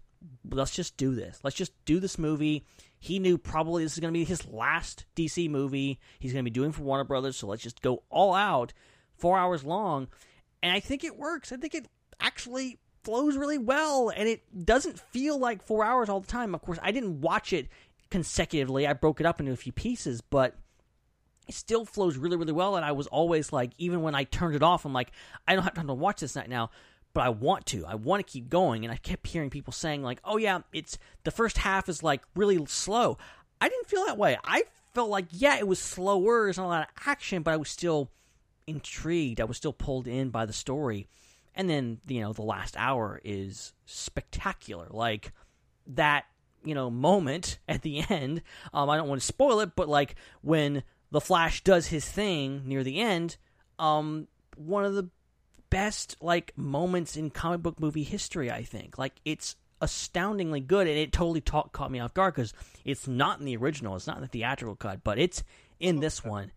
Let's 0.51 0.75
just 0.75 0.97
do 0.97 1.15
this. 1.15 1.41
Let's 1.43 1.57
just 1.57 1.73
do 1.85 2.01
this 2.01 2.19
movie. 2.19 2.65
He 2.99 3.19
knew 3.19 3.39
probably 3.39 3.85
this 3.85 3.95
is 3.95 4.01
going 4.01 4.13
to 4.13 4.19
be 4.19 4.25
his 4.25 4.47
last 4.47 5.05
DC 5.17 5.49
movie. 5.49 6.01
He's 6.19 6.33
going 6.33 6.45
to 6.45 6.51
be 6.51 6.55
doing 6.55 6.73
for 6.73 6.83
Warner 6.83 7.05
Brothers, 7.05 7.37
so 7.37 7.47
let's 7.47 7.63
just 7.63 7.83
go 7.83 8.03
all 8.11 8.35
out. 8.35 8.73
4 9.17 9.37
hours 9.37 9.65
long, 9.65 10.07
and 10.63 10.73
I 10.73 10.79
think 10.79 11.03
it 11.03 11.19
works. 11.19 11.51
I 11.51 11.57
think 11.57 11.75
it 11.75 11.89
actually 12.21 12.79
flows 13.03 13.37
really 13.37 13.59
well 13.59 14.13
and 14.15 14.29
it 14.29 14.43
doesn't 14.65 15.01
feel 15.01 15.39
like 15.39 15.63
4 15.63 15.85
hours 15.85 16.09
all 16.09 16.21
the 16.21 16.27
time. 16.29 16.55
Of 16.55 16.63
course, 16.63 16.79
I 16.83 16.93
didn't 16.93 17.21
watch 17.21 17.53
it 17.53 17.69
consecutively. 18.11 18.87
I 18.87 18.93
broke 18.93 19.19
it 19.19 19.27
up 19.27 19.41
into 19.41 19.51
a 19.51 19.57
few 19.57 19.73
pieces, 19.73 20.21
but 20.21 20.57
it 21.49 21.55
still 21.55 21.85
flows 21.85 22.17
really, 22.17 22.37
really 22.37 22.53
well. 22.53 22.77
And 22.77 22.85
I 22.85 22.93
was 22.93 23.07
always 23.09 23.53
like, 23.53 23.73
even 23.79 24.03
when 24.03 24.15
I 24.15 24.23
turned 24.25 24.55
it 24.55 24.63
off, 24.63 24.85
I'm 24.85 24.93
like, 24.93 25.11
I 25.49 25.55
don't 25.55 25.65
have 25.65 25.75
time 25.75 25.89
to 25.89 25.95
watch 25.95 26.21
this 26.21 26.37
night 26.37 26.49
now, 26.49 26.71
but 27.15 27.23
I 27.23 27.31
want 27.31 27.67
to. 27.67 27.85
I 27.87 27.95
want 27.95 28.25
to 28.25 28.31
keep 28.31 28.49
going. 28.49 28.85
And 28.85 28.93
I 28.93 28.97
kept 28.97 29.27
hearing 29.27 29.51
people 29.51 29.73
saying, 29.73 30.03
like, 30.03 30.21
oh, 30.25 30.37
yeah, 30.37 30.61
it's 30.73 30.99
the 31.25 31.31
first 31.31 31.59
half 31.59 31.89
is 31.89 32.03
like 32.03 32.23
really 32.35 32.65
slow. 32.67 33.19
I 33.61 33.69
didn't 33.69 33.89
feel 33.89 34.07
that 34.07 34.19
way. 34.19 34.37
I 34.45 34.65
felt 34.95 35.11
like, 35.11 35.27
yeah, 35.31 35.59
it 35.59 35.67
was 35.67 35.79
slower, 35.79 36.45
there's 36.45 36.59
not 36.59 36.67
a 36.67 36.69
lot 36.69 36.89
of 36.89 37.03
action, 37.07 37.43
but 37.43 37.55
I 37.55 37.57
was 37.57 37.69
still 37.69 38.11
intrigued. 38.67 39.41
I 39.41 39.45
was 39.45 39.57
still 39.57 39.73
pulled 39.73 40.07
in 40.07 40.31
by 40.31 40.47
the 40.47 40.53
story. 40.53 41.09
And 41.55 41.69
then, 41.69 41.99
you 42.07 42.21
know, 42.21 42.33
the 42.33 42.43
last 42.43 42.77
hour 42.77 43.21
is 43.25 43.73
spectacular. 43.85 44.87
Like, 44.91 45.33
that 45.89 46.27
you 46.65 46.75
know 46.75 46.91
moment 46.91 47.59
at 47.69 47.83
the 47.83 48.05
end. 48.09 48.43
Um, 48.73 48.89
I 48.91 48.97
don't 48.97 49.09
want 49.09 49.21
to 49.21 49.27
spoil 49.27 49.61
it, 49.61 49.75
but 49.75 49.89
like 49.89 50.15
when 50.43 50.83
the 51.11 51.21
Flash 51.21 51.65
does 51.65 51.89
his 51.89 52.07
thing 52.09 52.63
near 52.67 52.85
the 52.85 53.01
end, 53.01 53.39
um, 53.79 54.29
one 54.57 54.85
of 54.85 54.95
the 54.95 55.09
best 55.71 56.17
like 56.21 56.53
moments 56.57 57.17
in 57.17 57.31
comic 57.31 57.63
book 57.63 57.81
movie 57.81 58.05
history. 58.05 58.51
I 58.51 58.63
think 58.63 58.99
like 58.99 59.15
it's 59.25 59.57
astoundingly 59.81 60.61
good, 60.61 60.87
and 60.87 60.97
it 60.99 61.13
totally 61.13 61.41
ta- 61.41 61.65
caught 61.65 61.91
me 61.91 62.01
off 62.01 62.15
guard 62.15 62.35
because 62.35 62.53
it's 62.85 63.07
not 63.07 63.39
in 63.39 63.47
the 63.47 63.57
original, 63.57 63.97
it's 63.97 64.07
not 64.07 64.17
in 64.17 64.23
the 64.23 64.29
theatrical 64.29 64.77
cut, 64.77 65.05
but 65.05 65.19
it's 65.19 65.43
in 65.81 66.01
this 66.01 66.25
one, 66.25 66.53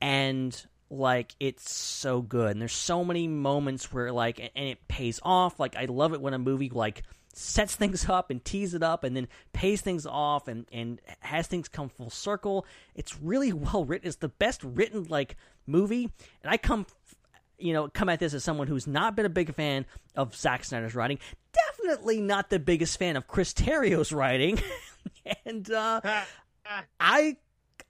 and 0.00 0.66
like 0.90 1.34
it's 1.38 1.72
so 1.72 2.20
good. 2.20 2.50
And 2.52 2.60
there's 2.60 2.72
so 2.72 3.04
many 3.04 3.28
moments 3.28 3.92
where 3.92 4.12
like, 4.12 4.40
and 4.40 4.68
it 4.68 4.88
pays 4.88 5.20
off. 5.22 5.60
Like 5.60 5.76
I 5.76 5.84
love 5.84 6.12
it 6.12 6.20
when 6.20 6.34
a 6.34 6.38
movie 6.38 6.68
like 6.68 7.04
sets 7.32 7.76
things 7.76 8.08
up 8.08 8.30
and 8.30 8.44
tees 8.44 8.74
it 8.74 8.82
up 8.82 9.04
and 9.04 9.16
then 9.16 9.28
pays 9.52 9.80
things 9.80 10.04
off 10.04 10.48
and, 10.48 10.66
and 10.72 11.00
has 11.20 11.46
things 11.46 11.68
come 11.68 11.88
full 11.88 12.10
circle. 12.10 12.66
It's 12.94 13.20
really 13.20 13.52
well 13.52 13.84
written. 13.84 14.08
It's 14.08 14.16
the 14.16 14.28
best 14.28 14.62
written 14.64 15.04
like 15.04 15.36
movie. 15.66 16.10
And 16.42 16.52
I 16.52 16.56
come 16.56 16.86
you 17.60 17.72
know, 17.72 17.88
come 17.88 18.08
at 18.08 18.20
this 18.20 18.34
as 18.34 18.44
someone 18.44 18.66
who's 18.66 18.86
not 18.86 19.16
been 19.16 19.26
a 19.26 19.30
big 19.30 19.54
fan 19.54 19.86
of 20.16 20.34
Zack 20.34 20.64
Snyder's 20.64 20.94
writing. 20.94 21.18
Definitely 21.52 22.20
not 22.20 22.50
the 22.50 22.58
biggest 22.58 22.98
fan 22.98 23.16
of 23.16 23.26
Chris 23.26 23.52
Terrio's 23.52 24.12
writing. 24.12 24.60
and 25.46 25.70
uh 25.70 26.00
I 26.98 27.36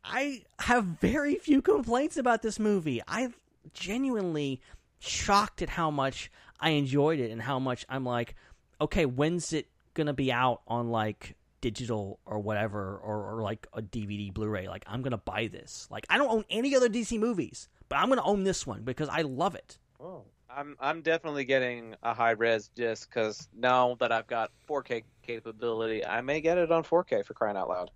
I 0.04 0.42
have 0.61 0.85
very 0.85 1.37
few 1.37 1.62
complaints 1.62 2.16
about 2.16 2.42
this 2.42 2.59
movie. 2.59 3.02
I 3.06 3.28
genuinely 3.74 4.61
shocked 4.98 5.62
at 5.62 5.70
how 5.70 5.90
much 5.90 6.30
I 6.59 6.70
enjoyed 6.70 7.20
it 7.20 7.30
and 7.30 7.40
how 7.40 7.59
much 7.59 7.85
I'm 7.88 8.04
like, 8.04 8.35
okay, 8.80 9.06
when's 9.06 9.52
it 9.52 9.68
gonna 9.94 10.14
be 10.14 10.33
out 10.33 10.62
on 10.66 10.90
like 10.90 11.37
digital 11.61 12.18
or 12.24 12.38
whatever 12.38 12.96
or, 13.02 13.35
or 13.35 13.42
like 13.42 13.66
a 13.72 13.83
DVD 13.83 14.33
Blu-ray? 14.33 14.68
Like 14.68 14.85
I'm 14.87 15.02
gonna 15.02 15.18
buy 15.18 15.48
this. 15.48 15.87
Like 15.90 16.06
I 16.09 16.18
don't 16.18 16.30
own 16.30 16.44
any 16.50 16.74
other 16.74 16.88
DC 16.88 17.18
movies, 17.18 17.68
but 17.90 17.98
I'm 17.98 18.09
gonna 18.09 18.24
own 18.24 18.44
this 18.44 18.66
one 18.66 18.83
because 18.83 19.11
I 19.11 19.20
love 19.22 19.55
it. 19.55 19.76
Oh. 20.03 20.24
I'm 20.53 20.76
I'm 20.81 21.03
definitely 21.03 21.44
getting 21.44 21.94
a 22.03 22.12
high 22.12 22.33
res 22.33 22.68
disc 22.74 23.09
because 23.09 23.48
now 23.57 23.96
that 24.00 24.11
I've 24.11 24.26
got 24.26 24.50
4K 24.68 25.05
capability, 25.22 26.05
I 26.05 26.22
may 26.22 26.40
get 26.40 26.59
it 26.59 26.72
on 26.72 26.83
4K 26.83 27.24
for 27.24 27.35
crying 27.35 27.57
out 27.57 27.68
loud. 27.68 27.90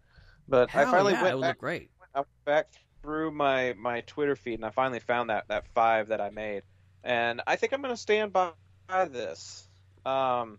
But 0.47 0.71
Hell 0.71 0.87
I 0.87 0.91
finally 0.91 1.13
yeah, 1.15 1.23
went 1.23 1.35
would 1.37 1.41
back, 1.41 1.49
look 1.49 1.59
great. 1.59 1.91
I 2.15 2.21
went 2.21 2.45
back 2.45 2.69
through 3.03 3.33
my 3.33 3.75
my 3.77 4.03
Twitter 4.03 4.37
feed 4.37 4.55
and 4.55 4.65
I 4.65 4.71
finally 4.71 5.01
found 5.01 5.31
that 5.31 5.49
that 5.49 5.67
five 5.75 6.09
that 6.09 6.21
I 6.21 6.31
made, 6.31 6.63
and 7.03 7.43
I 7.47 7.57
think 7.57 7.73
I'm 7.73 7.83
going 7.83 7.95
to 7.95 8.01
stand 8.01 8.33
by, 8.33 8.53
by 8.87 9.07
this. 9.07 9.69
Um, 10.07 10.59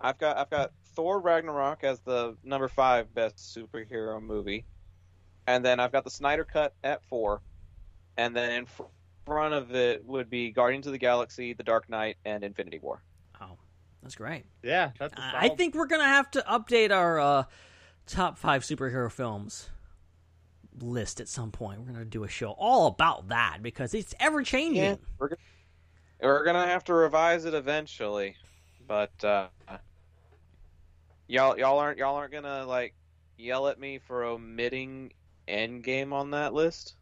I've 0.00 0.18
got 0.18 0.38
I've 0.38 0.50
got 0.50 0.72
Thor 0.96 1.20
Ragnarok 1.20 1.84
as 1.84 2.00
the 2.00 2.36
number 2.42 2.68
five 2.68 3.14
best 3.14 3.36
superhero 3.36 4.20
movie, 4.20 4.64
and 5.46 5.64
then 5.64 5.78
I've 5.78 5.92
got 5.92 6.04
the 6.04 6.10
Snyder 6.10 6.44
Cut 6.44 6.74
at 6.82 7.04
four, 7.04 7.42
and 8.18 8.36
then 8.36 8.50
in 8.50 8.66
fr- 8.66 8.82
front 9.24 9.54
of 9.54 9.74
it 9.74 10.04
would 10.04 10.28
be 10.28 10.50
Guardians 10.50 10.86
of 10.86 10.92
the 10.92 10.98
Galaxy, 10.98 11.54
The 11.54 11.62
Dark 11.62 11.88
Knight, 11.88 12.16
and 12.26 12.44
Infinity 12.44 12.80
War. 12.80 13.02
Oh, 13.40 13.56
that's 14.02 14.14
great. 14.16 14.44
Yeah, 14.62 14.90
that's 14.98 15.14
a 15.14 15.20
I 15.20 15.30
solid- 15.32 15.52
I 15.52 15.54
think 15.54 15.74
we're 15.74 15.86
gonna 15.86 16.04
have 16.04 16.30
to 16.32 16.44
update 16.48 16.90
our 16.90 17.18
uh, 17.18 17.44
top 18.06 18.36
five 18.36 18.62
superhero 18.62 19.10
films 19.10 19.70
list 20.80 21.20
at 21.20 21.28
some 21.28 21.50
point. 21.50 21.80
We're 21.80 21.92
gonna 21.92 22.04
do 22.04 22.24
a 22.24 22.28
show 22.28 22.50
all 22.50 22.86
about 22.88 23.28
that 23.28 23.58
because 23.62 23.94
it's 23.94 24.14
ever 24.20 24.42
changing. 24.42 24.82
Yeah, 24.82 24.96
we're 25.18 25.28
gonna, 25.28 25.40
we're 26.20 26.44
gonna 26.44 26.66
have 26.66 26.84
to 26.84 26.94
revise 26.94 27.44
it 27.44 27.54
eventually, 27.54 28.36
but 28.86 29.12
uh, 29.24 29.48
y'all 31.26 31.58
y'all 31.58 31.78
aren't 31.78 31.98
y'all 31.98 32.16
aren't 32.16 32.32
gonna 32.32 32.64
like 32.66 32.94
yell 33.36 33.68
at 33.68 33.78
me 33.78 33.98
for 33.98 34.24
omitting 34.24 35.12
Endgame 35.46 36.12
on 36.12 36.30
that 36.32 36.54
list. 36.54 36.94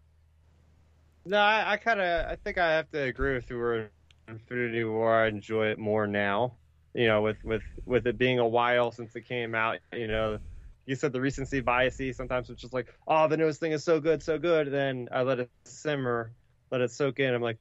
No, 1.27 1.39
I, 1.39 1.73
I 1.73 1.77
kind 1.77 2.01
of 2.01 2.27
I 2.27 2.37
think 2.37 2.57
I 2.57 2.73
have 2.73 2.89
to 2.93 3.03
agree 3.03 3.35
with 3.35 3.51
you. 3.51 3.59
Where 3.59 3.91
Infinity 4.29 4.85
War, 4.85 5.25
I 5.25 5.29
enjoy 5.29 5.67
it 5.67 5.79
more 5.79 6.07
now. 6.07 6.55
You 6.95 7.09
know, 7.09 7.23
with 7.23 7.43
with 7.45 7.62
with 7.85 8.07
it 8.07 8.17
being 8.17 8.39
a 8.39 8.47
while 8.47 8.93
since 8.93 9.15
it 9.17 9.23
came 9.23 9.55
out. 9.55 9.79
You 9.93 10.07
know, 10.07 10.39
you 10.87 10.95
said 10.95 11.12
the 11.12 11.21
recency 11.21 11.61
biasy. 11.61 12.15
Sometimes 12.15 12.49
it's 12.49 12.62
just 12.62 12.73
like, 12.73 12.95
oh, 13.09 13.27
the 13.27 13.37
newest 13.37 13.59
thing 13.59 13.73
is 13.73 13.83
so 13.83 14.01
good, 14.01 14.23
so 14.23 14.39
good. 14.39 14.71
Then 14.71 15.09
I 15.11 15.23
let 15.23 15.41
it 15.41 15.51
simmer, 15.65 16.31
let 16.71 16.81
it 16.81 16.93
soak 16.93 17.19
in. 17.19 17.35
I'm 17.35 17.43
like, 17.43 17.59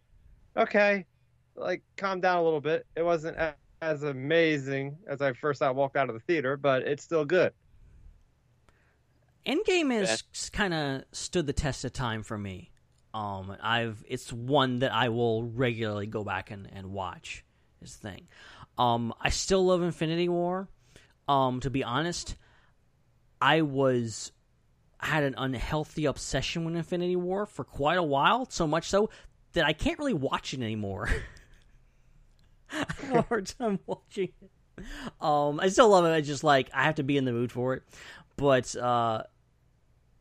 okay, 0.56 1.06
like 1.56 1.82
calm 1.98 2.22
down 2.22 2.38
a 2.38 2.44
little 2.44 2.62
bit. 2.62 2.86
It 2.96 3.02
wasn't 3.02 3.36
as 3.82 4.04
amazing 4.04 4.96
as 5.08 5.24
I 5.24 5.34
first 5.34 5.64
I 5.64 5.72
walked 5.72 5.98
out 5.98 6.08
of 6.08 6.14
the 6.14 6.22
theater, 6.22 6.56
but 6.56 6.84
it's 6.84 7.04
still 7.04 7.26
good. 7.26 7.52
Endgame 9.44 9.92
has 9.92 10.24
kind 10.52 10.74
of 10.74 11.04
stood 11.12 11.48
the 11.48 11.54
test 11.54 11.84
of 11.84 11.94
time 11.94 12.22
for 12.22 12.38
me. 12.38 12.72
Um, 13.16 13.56
I've 13.62 14.04
it's 14.10 14.32
one 14.34 14.80
that 14.80 14.92
I 14.92 15.08
will 15.08 15.46
regularly 15.46 16.06
go 16.06 16.26
back 16.26 16.52
and, 16.52 16.68
and 16.74 16.92
watch. 16.92 17.46
This 17.80 17.96
thing. 17.96 18.28
Um, 18.78 19.14
I 19.22 19.30
still 19.30 19.66
love 19.66 19.82
Infinity 19.82 20.28
War. 20.28 20.68
Um, 21.30 21.62
to 21.62 21.70
be 21.70 21.82
honest, 21.82 22.36
I 23.40 23.62
was 23.62 24.34
had 25.00 25.24
an 25.24 25.36
unhealthy 25.38 26.06
obsession 26.06 26.66
with 26.66 26.76
Infinity 26.76 27.16
War 27.16 27.46
for 27.46 27.64
quite 27.64 27.98
a 27.98 28.04
while. 28.04 28.50
So 28.50 28.68
much 28.68 28.90
so 28.90 29.10
that 29.54 29.66
I 29.66 29.72
can't 29.72 29.98
really 29.98 30.14
watch 30.14 30.54
it 30.54 30.62
anymore. 30.62 31.10
I 32.72 32.86
have 33.02 33.16
a 33.16 33.22
hard 33.22 33.48
time 33.48 33.80
watching 33.86 34.34
it. 34.42 34.84
Um, 35.22 35.62
I 35.62 35.70
still 35.70 35.88
love 35.88 36.04
it. 36.04 36.10
I 36.10 36.20
just 36.20 36.44
like 36.44 36.70
I 36.74 36.84
have 36.84 36.96
to 36.96 37.04
be 37.04 37.16
in 37.16 37.24
the 37.24 37.32
mood 37.32 37.54
for 37.54 37.76
it. 37.76 37.84
But 38.36 38.76
uh, 38.76 39.24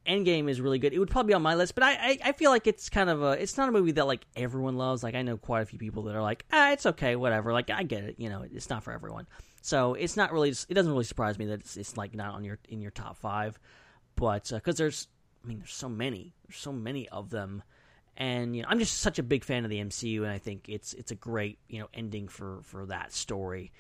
Endgame 0.06 0.50
is 0.50 0.60
really 0.60 0.78
good. 0.78 0.92
It 0.92 0.98
would 0.98 1.10
probably 1.10 1.30
be 1.30 1.34
on 1.34 1.42
my 1.42 1.54
list, 1.54 1.74
but 1.74 1.84
I, 1.84 1.92
I, 1.92 2.18
I 2.26 2.32
feel 2.32 2.50
like 2.50 2.66
it's 2.66 2.88
kind 2.90 3.08
of 3.08 3.22
a 3.22 3.32
it's 3.32 3.56
not 3.56 3.68
a 3.68 3.72
movie 3.72 3.92
that 3.92 4.06
like 4.06 4.26
everyone 4.36 4.76
loves. 4.76 5.02
Like 5.02 5.14
I 5.14 5.22
know 5.22 5.36
quite 5.36 5.62
a 5.62 5.66
few 5.66 5.78
people 5.78 6.04
that 6.04 6.14
are 6.14 6.22
like, 6.22 6.44
ah, 6.52 6.72
it's 6.72 6.86
okay, 6.86 7.16
whatever. 7.16 7.52
Like 7.52 7.70
I 7.70 7.82
get 7.84 8.04
it, 8.04 8.16
you 8.18 8.28
know, 8.28 8.42
it's 8.42 8.68
not 8.68 8.82
for 8.82 8.92
everyone. 8.92 9.26
So 9.62 9.94
it's 9.94 10.16
not 10.16 10.32
really 10.32 10.50
it 10.50 10.74
doesn't 10.74 10.92
really 10.92 11.04
surprise 11.04 11.38
me 11.38 11.46
that 11.46 11.60
it's, 11.60 11.76
it's 11.76 11.96
like 11.96 12.14
not 12.14 12.34
on 12.34 12.44
your 12.44 12.58
in 12.68 12.82
your 12.82 12.90
top 12.90 13.16
five, 13.16 13.58
but 14.14 14.50
because 14.52 14.76
there's 14.76 15.08
I 15.42 15.48
mean 15.48 15.58
there's 15.58 15.74
so 15.74 15.88
many 15.88 16.34
there's 16.46 16.58
so 16.58 16.72
many 16.72 17.08
of 17.08 17.30
them, 17.30 17.62
and 18.16 18.54
you 18.54 18.62
know 18.62 18.68
I'm 18.70 18.78
just 18.78 18.98
such 18.98 19.18
a 19.18 19.22
big 19.22 19.42
fan 19.42 19.64
of 19.64 19.70
the 19.70 19.78
MCU, 19.78 20.18
and 20.18 20.30
I 20.30 20.38
think 20.38 20.68
it's 20.68 20.92
it's 20.92 21.12
a 21.12 21.16
great 21.16 21.58
you 21.68 21.80
know 21.80 21.88
ending 21.94 22.28
for 22.28 22.60
for 22.64 22.84
that 22.86 23.12
story. 23.12 23.72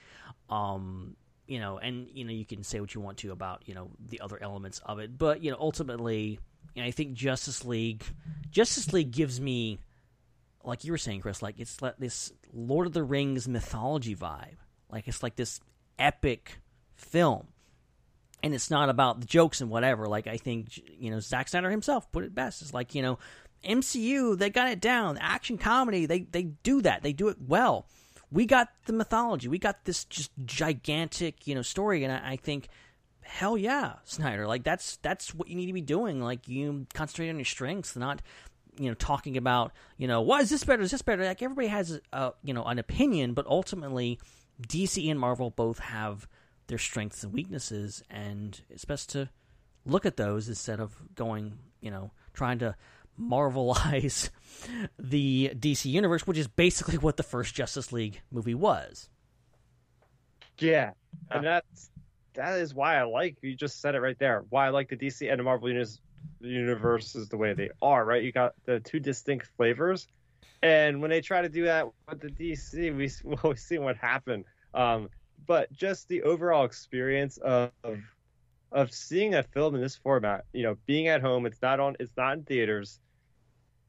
Um, 0.48 1.16
you 1.46 1.60
know, 1.60 1.78
and 1.78 2.08
you 2.12 2.24
know, 2.24 2.32
you 2.32 2.44
can 2.44 2.62
say 2.62 2.80
what 2.80 2.94
you 2.94 3.00
want 3.00 3.18
to 3.18 3.32
about 3.32 3.62
you 3.66 3.74
know 3.74 3.90
the 4.08 4.20
other 4.20 4.38
elements 4.42 4.80
of 4.84 4.98
it, 4.98 5.16
but 5.18 5.42
you 5.42 5.50
know, 5.50 5.56
ultimately, 5.60 6.38
you 6.74 6.82
know, 6.82 6.88
I 6.88 6.90
think 6.90 7.14
Justice 7.14 7.64
League, 7.64 8.02
Justice 8.50 8.92
League 8.92 9.10
gives 9.10 9.40
me, 9.40 9.78
like 10.64 10.84
you 10.84 10.92
were 10.92 10.98
saying, 10.98 11.20
Chris, 11.20 11.42
like 11.42 11.56
it's 11.58 11.82
like 11.82 11.96
this 11.98 12.32
Lord 12.52 12.86
of 12.86 12.92
the 12.92 13.02
Rings 13.02 13.46
mythology 13.46 14.16
vibe, 14.16 14.56
like 14.90 15.06
it's 15.06 15.22
like 15.22 15.36
this 15.36 15.60
epic 15.98 16.58
film, 16.94 17.48
and 18.42 18.54
it's 18.54 18.70
not 18.70 18.88
about 18.88 19.20
the 19.20 19.26
jokes 19.26 19.60
and 19.60 19.70
whatever. 19.70 20.06
Like 20.06 20.26
I 20.26 20.38
think 20.38 20.80
you 20.98 21.10
know 21.10 21.20
Zack 21.20 21.48
Snyder 21.48 21.70
himself 21.70 22.10
put 22.10 22.24
it 22.24 22.34
best. 22.34 22.62
It's 22.62 22.72
like 22.72 22.94
you 22.94 23.02
know 23.02 23.18
MCU, 23.62 24.38
they 24.38 24.48
got 24.48 24.70
it 24.70 24.80
down. 24.80 25.18
Action 25.18 25.58
comedy, 25.58 26.06
they 26.06 26.20
they 26.20 26.44
do 26.44 26.80
that. 26.82 27.02
They 27.02 27.12
do 27.12 27.28
it 27.28 27.36
well 27.38 27.86
we 28.34 28.46
got 28.46 28.68
the 28.86 28.92
mythology. 28.92 29.46
We 29.46 29.60
got 29.60 29.84
this 29.84 30.04
just 30.04 30.32
gigantic, 30.44 31.46
you 31.46 31.54
know, 31.54 31.62
story, 31.62 32.02
and 32.02 32.12
I, 32.12 32.32
I 32.32 32.36
think 32.36 32.68
hell 33.22 33.56
yeah, 33.56 33.94
Snyder. 34.04 34.46
Like 34.46 34.64
that's 34.64 34.96
that's 34.96 35.32
what 35.32 35.48
you 35.48 35.54
need 35.54 35.66
to 35.66 35.72
be 35.72 35.80
doing. 35.80 36.20
Like 36.20 36.48
you 36.48 36.86
concentrate 36.92 37.30
on 37.30 37.36
your 37.36 37.44
strengths, 37.44 37.94
not 37.94 38.20
you 38.76 38.88
know 38.88 38.94
talking 38.94 39.36
about 39.36 39.72
you 39.96 40.08
know 40.08 40.20
why 40.20 40.40
is 40.40 40.50
this 40.50 40.64
better? 40.64 40.82
Is 40.82 40.90
this 40.90 41.00
better? 41.00 41.24
Like 41.24 41.42
everybody 41.42 41.68
has 41.68 42.00
a 42.12 42.32
you 42.42 42.52
know 42.52 42.64
an 42.64 42.80
opinion, 42.80 43.34
but 43.34 43.46
ultimately 43.46 44.18
DC 44.66 45.08
and 45.08 45.18
Marvel 45.18 45.50
both 45.50 45.78
have 45.78 46.26
their 46.66 46.78
strengths 46.78 47.22
and 47.22 47.32
weaknesses, 47.32 48.02
and 48.10 48.60
it's 48.68 48.84
best 48.84 49.10
to 49.10 49.30
look 49.86 50.04
at 50.04 50.16
those 50.16 50.48
instead 50.48 50.80
of 50.80 50.96
going 51.14 51.58
you 51.80 51.90
know 51.92 52.10
trying 52.32 52.58
to 52.58 52.74
marvelize 53.20 54.30
the 54.98 55.52
DC 55.54 55.86
universe, 55.86 56.26
which 56.26 56.38
is 56.38 56.48
basically 56.48 56.98
what 56.98 57.16
the 57.16 57.22
first 57.22 57.54
Justice 57.54 57.92
League 57.92 58.20
movie 58.30 58.54
was. 58.54 59.08
Yeah, 60.58 60.92
and 61.30 61.44
that's 61.44 61.90
that 62.34 62.58
is 62.58 62.74
why 62.74 62.96
I 62.96 63.02
like 63.04 63.36
you 63.42 63.54
just 63.54 63.80
said 63.80 63.94
it 63.94 64.00
right 64.00 64.18
there. 64.18 64.44
Why 64.50 64.66
I 64.66 64.70
like 64.70 64.88
the 64.88 64.96
DC 64.96 65.28
and 65.30 65.38
the 65.38 65.44
Marvel 65.44 65.68
universe, 65.68 66.00
universes 66.40 67.28
the 67.28 67.36
way 67.36 67.54
they 67.54 67.70
are. 67.82 68.04
Right, 68.04 68.22
you 68.22 68.32
got 68.32 68.54
the 68.64 68.80
two 68.80 69.00
distinct 69.00 69.48
flavors, 69.56 70.06
and 70.62 71.00
when 71.00 71.10
they 71.10 71.20
try 71.20 71.42
to 71.42 71.48
do 71.48 71.64
that 71.64 71.86
with 72.08 72.20
the 72.20 72.28
DC, 72.28 72.96
we 72.96 73.10
we 73.24 73.36
always 73.42 73.62
see 73.62 73.78
what 73.78 73.96
happened. 73.96 74.44
Um, 74.72 75.08
but 75.46 75.72
just 75.72 76.08
the 76.08 76.22
overall 76.22 76.64
experience 76.64 77.36
of 77.38 77.72
of 78.74 78.92
seeing 78.92 79.34
a 79.34 79.42
film 79.42 79.76
in 79.76 79.80
this 79.80 79.96
format, 79.96 80.44
you 80.52 80.64
know, 80.64 80.76
being 80.84 81.06
at 81.08 81.20
home, 81.20 81.46
it's 81.46 81.62
not 81.62 81.78
on, 81.78 81.96
it's 82.00 82.16
not 82.16 82.32
in 82.34 82.42
theaters. 82.42 82.98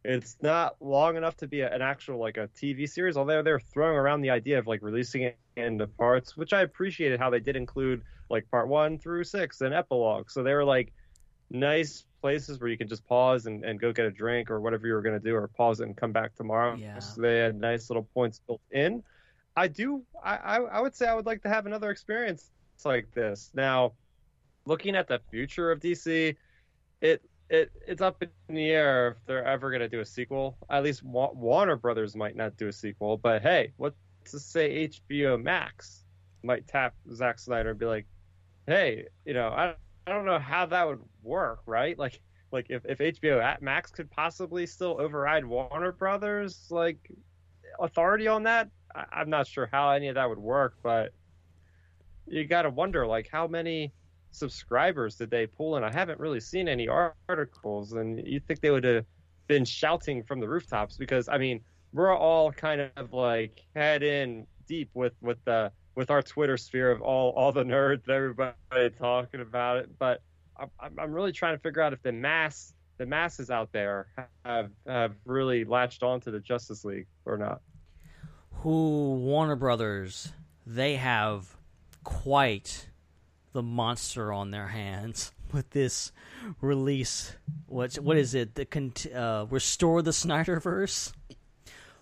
It's 0.06 0.38
not 0.42 0.76
long 0.80 1.18
enough 1.18 1.36
to 1.38 1.48
be 1.48 1.62
a, 1.62 1.74
an 1.74 1.82
actual 1.82 2.20
like 2.20 2.38
a 2.38 2.48
TV 2.50 2.88
series, 2.88 3.18
although 3.18 3.42
they're 3.42 3.60
throwing 3.60 3.98
around 3.98 4.22
the 4.22 4.30
idea 4.30 4.60
of 4.60 4.68
like 4.68 4.82
releasing 4.82 5.24
it 5.24 5.38
into 5.56 5.88
parts, 5.88 6.38
which 6.38 6.54
I 6.54 6.62
appreciated 6.62 7.20
how 7.20 7.30
they 7.30 7.40
did 7.40 7.56
include 7.56 8.04
like 8.30 8.50
part 8.52 8.68
one 8.68 8.98
through 8.98 9.24
six 9.24 9.62
and 9.62 9.74
epilogue. 9.74 10.30
So 10.30 10.44
they 10.44 10.54
were 10.54 10.64
like 10.64 10.94
nice 11.50 12.06
places 12.22 12.60
where 12.60 12.70
you 12.70 12.78
can 12.78 12.88
just 12.88 13.06
pause 13.08 13.46
and, 13.46 13.64
and 13.64 13.80
go 13.80 13.92
get 13.92 14.06
a 14.06 14.12
drink 14.12 14.50
or 14.50 14.60
whatever 14.60 14.88
you 14.88 14.94
were 14.94 15.02
going 15.02 15.20
to 15.20 15.24
do, 15.24 15.36
or 15.36 15.48
pause 15.48 15.80
it 15.80 15.86
and 15.86 15.98
come 15.98 16.12
back 16.12 16.36
tomorrow. 16.36 16.76
Yeah. 16.76 17.00
So 17.00 17.22
they 17.22 17.40
had 17.40 17.60
nice 17.60 17.90
little 17.90 18.08
points 18.14 18.40
built 18.46 18.62
in. 18.72 19.04
I 19.56 19.68
do. 19.68 20.04
I, 20.24 20.36
I 20.38 20.56
I 20.58 20.82
would 20.82 20.96
say 20.96 21.08
I 21.08 21.14
would 21.14 21.26
like 21.26 21.42
to 21.44 21.50
have 21.50 21.66
another 21.66 21.90
experience 21.90 22.52
like 22.84 23.12
this. 23.14 23.52
Now, 23.54 23.94
looking 24.66 24.96
at 24.96 25.08
the 25.08 25.20
future 25.32 25.72
of 25.72 25.80
DC, 25.80 26.36
it 27.02 27.22
it 27.50 27.72
it's 27.88 28.02
up 28.02 28.22
in 28.22 28.56
the 28.56 28.70
air 28.70 29.10
if 29.10 29.26
they're 29.26 29.46
ever 29.46 29.70
going 29.70 29.82
to 29.82 29.90
do 29.90 30.00
a 30.00 30.06
sequel. 30.06 30.58
At 30.70 30.84
least 30.84 31.04
Wa- 31.04 31.32
Warner 31.34 31.76
Brothers 31.76 32.16
might 32.16 32.36
not 32.36 32.58
do 32.58 32.68
a 32.68 32.74
sequel, 32.74 33.18
but 33.18 33.42
hey, 33.42 33.74
what's 33.78 33.98
to 34.32 34.40
say 34.40 34.88
HBO 34.88 35.42
Max 35.42 36.06
might 36.44 36.68
tap 36.68 36.96
Zack 37.14 37.40
Snyder 37.40 37.72
and 37.72 37.80
be 37.80 37.86
like, 37.86 38.06
hey, 38.68 39.06
you 39.26 39.34
know, 39.34 39.50
I 39.50 39.76
I 40.08 40.12
don't 40.12 40.26
know 40.26 40.40
how 40.40 40.66
that 40.68 40.88
would 40.88 41.02
work, 41.24 41.62
right? 41.66 41.98
Like 41.98 42.22
like 42.52 42.68
if 42.70 42.86
if 42.86 43.00
HBO 43.00 43.44
at 43.44 43.62
Max 43.62 43.92
could 43.92 44.10
possibly 44.10 44.66
still 44.66 45.00
override 45.00 45.46
Warner 45.46 45.92
Brothers 45.92 46.68
like 46.70 47.12
authority 47.80 48.28
on 48.28 48.44
that, 48.44 48.70
I, 48.96 49.06
I'm 49.12 49.30
not 49.30 49.48
sure 49.48 49.70
how 49.72 49.92
any 49.92 50.08
of 50.08 50.16
that 50.16 50.30
would 50.30 50.40
work, 50.40 50.78
but 50.82 51.12
you 52.28 52.46
got 52.46 52.64
to 52.64 52.70
wonder 52.70 53.06
like 53.06 53.30
how 53.32 53.48
many 53.48 53.94
subscribers 54.36 55.16
did 55.16 55.30
they 55.30 55.48
pull 55.48 55.78
in? 55.78 55.84
I 55.84 55.92
haven't 55.92 56.20
really 56.20 56.40
seen 56.40 56.68
any 56.68 56.88
articles, 56.88 57.94
and 57.94 58.26
you 58.26 58.40
think 58.40 58.62
they 58.62 58.72
would 58.72 58.84
have 58.84 59.06
been 59.48 59.66
shouting 59.66 60.24
from 60.24 60.40
the 60.40 60.48
rooftops 60.48 60.98
because 60.98 61.30
I 61.30 61.38
mean 61.38 61.62
we're 61.94 62.16
all 62.16 62.52
kind 62.52 62.90
of 62.98 63.14
like 63.14 63.62
head 63.76 64.04
in 64.04 64.46
deep 64.68 64.90
with 64.94 65.14
with 65.22 65.38
the 65.46 65.72
with 65.96 66.12
our 66.12 66.22
Twitter 66.22 66.58
sphere 66.58 66.92
of 66.92 67.02
all 67.02 67.32
all 67.32 67.52
the 67.52 67.64
nerds, 67.64 68.10
everybody 68.10 68.56
talking 69.00 69.42
about 69.42 69.78
it. 69.78 69.90
But 69.98 70.22
I'm 70.60 70.70
I'm 70.98 71.12
really 71.12 71.32
trying 71.32 71.56
to 71.56 71.62
figure 71.62 71.82
out 71.82 71.94
if 71.94 72.02
the 72.02 72.12
mass 72.12 72.74
the 72.98 73.06
masses 73.06 73.50
out 73.50 73.72
there 73.72 74.08
have 74.46 74.70
have 74.86 75.14
really 75.26 75.64
latched 75.64 76.04
onto 76.04 76.32
the 76.32 76.40
Justice 76.40 76.86
League 76.86 77.08
or 77.26 77.38
not. 77.38 77.62
Who 78.62 79.16
Warner 79.16 79.56
Brothers? 79.56 80.32
They 80.66 80.96
have 80.96 81.56
quite 82.04 82.90
the 83.56 83.64
monster 83.64 84.34
on 84.34 84.52
their 84.52 84.68
hands 84.68 85.32
with 85.54 85.70
this 85.72 86.12
release. 86.62 87.34
What 87.68 87.96
what 87.96 88.18
is 88.18 88.36
it? 88.36 88.54
The 88.54 88.66
cont- 88.66 89.08
uh, 89.12 89.48
restore 89.50 90.02
the 90.02 90.12
Snyderverse. 90.12 91.14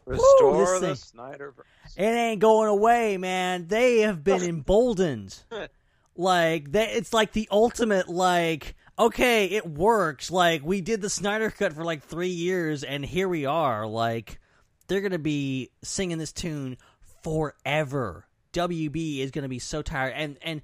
Restore 0.06 0.80
this 0.80 1.12
the 1.12 1.18
Snyderverse. 1.18 1.96
It 1.96 2.04
ain't 2.04 2.42
going 2.42 2.68
away, 2.68 3.18
man. 3.18 3.68
They 3.68 4.00
have 4.02 4.24
been 4.24 4.42
emboldened. 4.42 5.38
like 6.18 6.72
they, 6.72 6.90
it's 6.90 7.14
like 7.14 7.32
the 7.32 7.48
ultimate. 7.52 8.10
Like 8.10 8.76
okay, 8.98 9.46
it 9.46 9.68
works. 9.68 10.32
Like 10.32 10.66
we 10.66 10.82
did 10.82 11.02
the 11.02 11.10
Snyder 11.10 11.52
cut 11.52 11.74
for 11.74 11.84
like 11.84 12.04
three 12.04 12.30
years, 12.30 12.84
and 12.84 13.06
here 13.06 13.30
we 13.30 13.46
are. 13.46 13.86
Like 13.86 14.40
they're 14.88 15.02
gonna 15.02 15.20
be 15.20 15.70
singing 15.84 16.18
this 16.18 16.34
tune 16.34 16.78
forever. 17.22 18.26
WB 18.54 19.20
is 19.20 19.30
gonna 19.30 19.48
be 19.48 19.60
so 19.60 19.84
tired, 19.84 20.14
and 20.16 20.38
and 20.42 20.62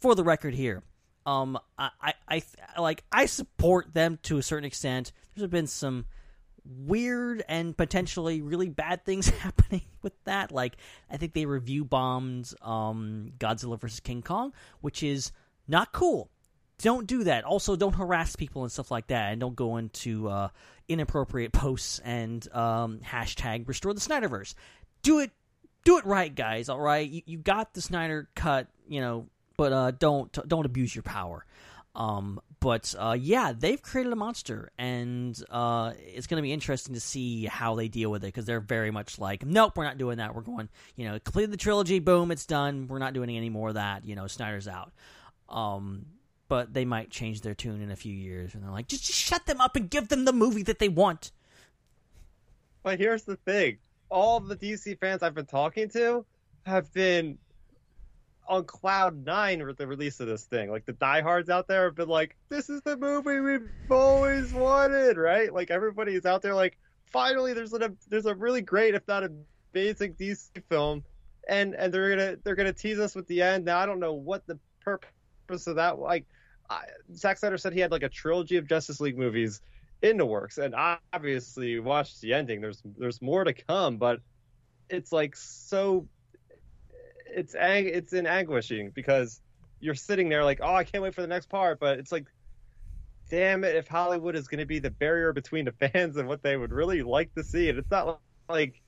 for 0.00 0.14
the 0.14 0.24
record 0.24 0.54
here, 0.54 0.82
um, 1.26 1.58
I, 1.78 1.90
I, 2.28 2.42
I 2.76 2.80
like 2.80 3.04
I 3.12 3.26
support 3.26 3.92
them 3.92 4.18
to 4.24 4.38
a 4.38 4.42
certain 4.42 4.64
extent. 4.64 5.12
There's 5.34 5.50
been 5.50 5.66
some 5.66 6.06
weird 6.64 7.42
and 7.48 7.76
potentially 7.76 8.42
really 8.42 8.68
bad 8.68 9.04
things 9.04 9.28
happening 9.40 9.82
with 10.02 10.12
that. 10.24 10.52
Like 10.52 10.76
I 11.10 11.16
think 11.16 11.34
they 11.34 11.46
review 11.46 11.84
bombed 11.84 12.52
um, 12.62 13.32
Godzilla 13.38 13.80
vs 13.80 14.00
King 14.00 14.22
Kong, 14.22 14.52
which 14.80 15.02
is 15.02 15.32
not 15.66 15.92
cool. 15.92 16.30
Don't 16.78 17.08
do 17.08 17.24
that. 17.24 17.44
Also, 17.44 17.74
don't 17.74 17.94
harass 17.94 18.36
people 18.36 18.62
and 18.62 18.70
stuff 18.70 18.90
like 18.90 19.08
that, 19.08 19.32
and 19.32 19.40
don't 19.40 19.56
go 19.56 19.78
into 19.78 20.28
uh, 20.28 20.48
inappropriate 20.88 21.52
posts 21.52 21.98
and 21.98 22.46
um, 22.54 23.00
hashtag 23.00 23.66
restore 23.66 23.92
the 23.92 24.00
Snyderverse. 24.00 24.54
Do 25.02 25.18
it, 25.18 25.32
do 25.84 25.98
it 25.98 26.06
right, 26.06 26.32
guys. 26.32 26.68
All 26.68 26.78
right, 26.78 27.08
you, 27.08 27.22
you 27.26 27.38
got 27.38 27.74
the 27.74 27.82
Snyder 27.82 28.28
cut, 28.36 28.68
you 28.88 29.00
know, 29.00 29.26
but 29.58 29.72
uh, 29.72 29.90
don't 29.90 30.32
don't 30.48 30.64
abuse 30.64 30.94
your 30.94 31.02
power. 31.02 31.44
Um, 31.94 32.40
but 32.60 32.94
uh, 32.96 33.16
yeah, 33.18 33.52
they've 33.52 33.82
created 33.82 34.12
a 34.12 34.16
monster, 34.16 34.70
and 34.78 35.38
uh, 35.50 35.92
it's 35.98 36.28
going 36.28 36.36
to 36.36 36.42
be 36.42 36.52
interesting 36.52 36.94
to 36.94 37.00
see 37.00 37.46
how 37.46 37.74
they 37.74 37.88
deal 37.88 38.10
with 38.10 38.22
it 38.22 38.28
because 38.28 38.46
they're 38.46 38.60
very 38.60 38.92
much 38.92 39.18
like, 39.18 39.44
nope, 39.44 39.76
we're 39.76 39.84
not 39.84 39.98
doing 39.98 40.18
that. 40.18 40.34
We're 40.34 40.42
going, 40.42 40.68
you 40.96 41.08
know, 41.08 41.18
complete 41.18 41.50
the 41.50 41.56
trilogy, 41.56 41.98
boom, 41.98 42.30
it's 42.30 42.46
done. 42.46 42.86
We're 42.86 43.00
not 43.00 43.14
doing 43.14 43.30
any 43.30 43.50
more 43.50 43.68
of 43.68 43.74
that. 43.74 44.06
You 44.06 44.14
know, 44.14 44.28
Snyder's 44.28 44.68
out. 44.68 44.92
Um, 45.48 46.06
but 46.48 46.72
they 46.72 46.84
might 46.84 47.10
change 47.10 47.40
their 47.40 47.54
tune 47.54 47.82
in 47.82 47.90
a 47.90 47.96
few 47.96 48.14
years, 48.14 48.54
and 48.54 48.62
they're 48.62 48.70
like, 48.70 48.86
just, 48.86 49.04
just 49.04 49.18
shut 49.18 49.44
them 49.46 49.60
up 49.60 49.74
and 49.74 49.90
give 49.90 50.08
them 50.08 50.24
the 50.24 50.32
movie 50.32 50.62
that 50.62 50.78
they 50.78 50.88
want. 50.88 51.32
But 52.84 53.00
here's 53.00 53.24
the 53.24 53.36
thing: 53.36 53.78
all 54.08 54.38
the 54.38 54.56
DC 54.56 54.98
fans 55.00 55.24
I've 55.24 55.34
been 55.34 55.46
talking 55.46 55.88
to 55.90 56.24
have 56.64 56.92
been 56.94 57.38
on 58.48 58.64
cloud 58.64 59.24
nine 59.24 59.64
with 59.64 59.76
the 59.76 59.86
release 59.86 60.20
of 60.20 60.26
this 60.26 60.44
thing. 60.44 60.70
Like 60.70 60.86
the 60.86 60.94
diehards 60.94 61.50
out 61.50 61.68
there 61.68 61.84
have 61.84 61.94
been 61.94 62.08
like, 62.08 62.36
"This 62.48 62.70
is 62.70 62.80
the 62.82 62.96
movie 62.96 63.40
we've 63.40 63.70
always 63.90 64.52
wanted," 64.52 65.16
right? 65.16 65.52
Like 65.52 65.70
everybody's 65.70 66.24
out 66.26 66.42
there 66.42 66.54
like, 66.54 66.78
finally, 67.06 67.52
there's 67.52 67.72
a 67.74 67.92
there's 68.08 68.26
a 68.26 68.34
really 68.34 68.62
great, 68.62 68.94
if 68.94 69.06
not 69.06 69.24
amazing 69.74 70.14
DC 70.14 70.48
film, 70.68 71.04
and 71.48 71.74
and 71.74 71.92
they're 71.92 72.16
gonna 72.16 72.36
they're 72.42 72.54
gonna 72.54 72.72
tease 72.72 72.98
us 72.98 73.14
with 73.14 73.26
the 73.28 73.42
end. 73.42 73.64
Now 73.64 73.78
I 73.78 73.86
don't 73.86 74.00
know 74.00 74.14
what 74.14 74.46
the 74.46 74.58
purpose 74.80 75.66
of 75.66 75.76
that. 75.76 75.98
Like, 75.98 76.26
I, 76.70 76.84
Zack 77.14 77.38
Snyder 77.38 77.58
said 77.58 77.72
he 77.72 77.80
had 77.80 77.90
like 77.90 78.02
a 78.02 78.08
trilogy 78.08 78.56
of 78.56 78.66
Justice 78.66 79.00
League 79.00 79.18
movies 79.18 79.60
in 80.02 80.16
the 80.16 80.26
works, 80.26 80.58
and 80.58 80.74
obviously 81.12 81.78
watched 81.80 82.20
the 82.20 82.32
ending. 82.32 82.60
There's 82.60 82.82
there's 82.96 83.20
more 83.20 83.44
to 83.44 83.52
come, 83.52 83.98
but 83.98 84.20
it's 84.88 85.12
like 85.12 85.36
so 85.36 86.06
it's 87.30 87.54
it's 87.58 88.12
in 88.12 88.26
anguishing 88.26 88.90
because 88.94 89.40
you're 89.80 89.94
sitting 89.94 90.28
there 90.28 90.44
like, 90.44 90.60
oh, 90.62 90.74
I 90.74 90.84
can't 90.84 91.02
wait 91.02 91.14
for 91.14 91.22
the 91.22 91.28
next 91.28 91.48
part, 91.48 91.78
but 91.78 91.98
it's 91.98 92.10
like, 92.10 92.26
damn 93.30 93.64
it, 93.64 93.76
if 93.76 93.86
Hollywood 93.86 94.34
is 94.34 94.48
going 94.48 94.58
to 94.58 94.66
be 94.66 94.78
the 94.78 94.90
barrier 94.90 95.32
between 95.32 95.64
the 95.64 95.72
fans 95.92 96.16
and 96.16 96.28
what 96.28 96.42
they 96.42 96.56
would 96.56 96.72
really 96.72 97.02
like 97.02 97.34
to 97.34 97.44
see, 97.44 97.68
and 97.68 97.78
it's 97.78 97.90
not 97.90 98.20
like 98.48 98.80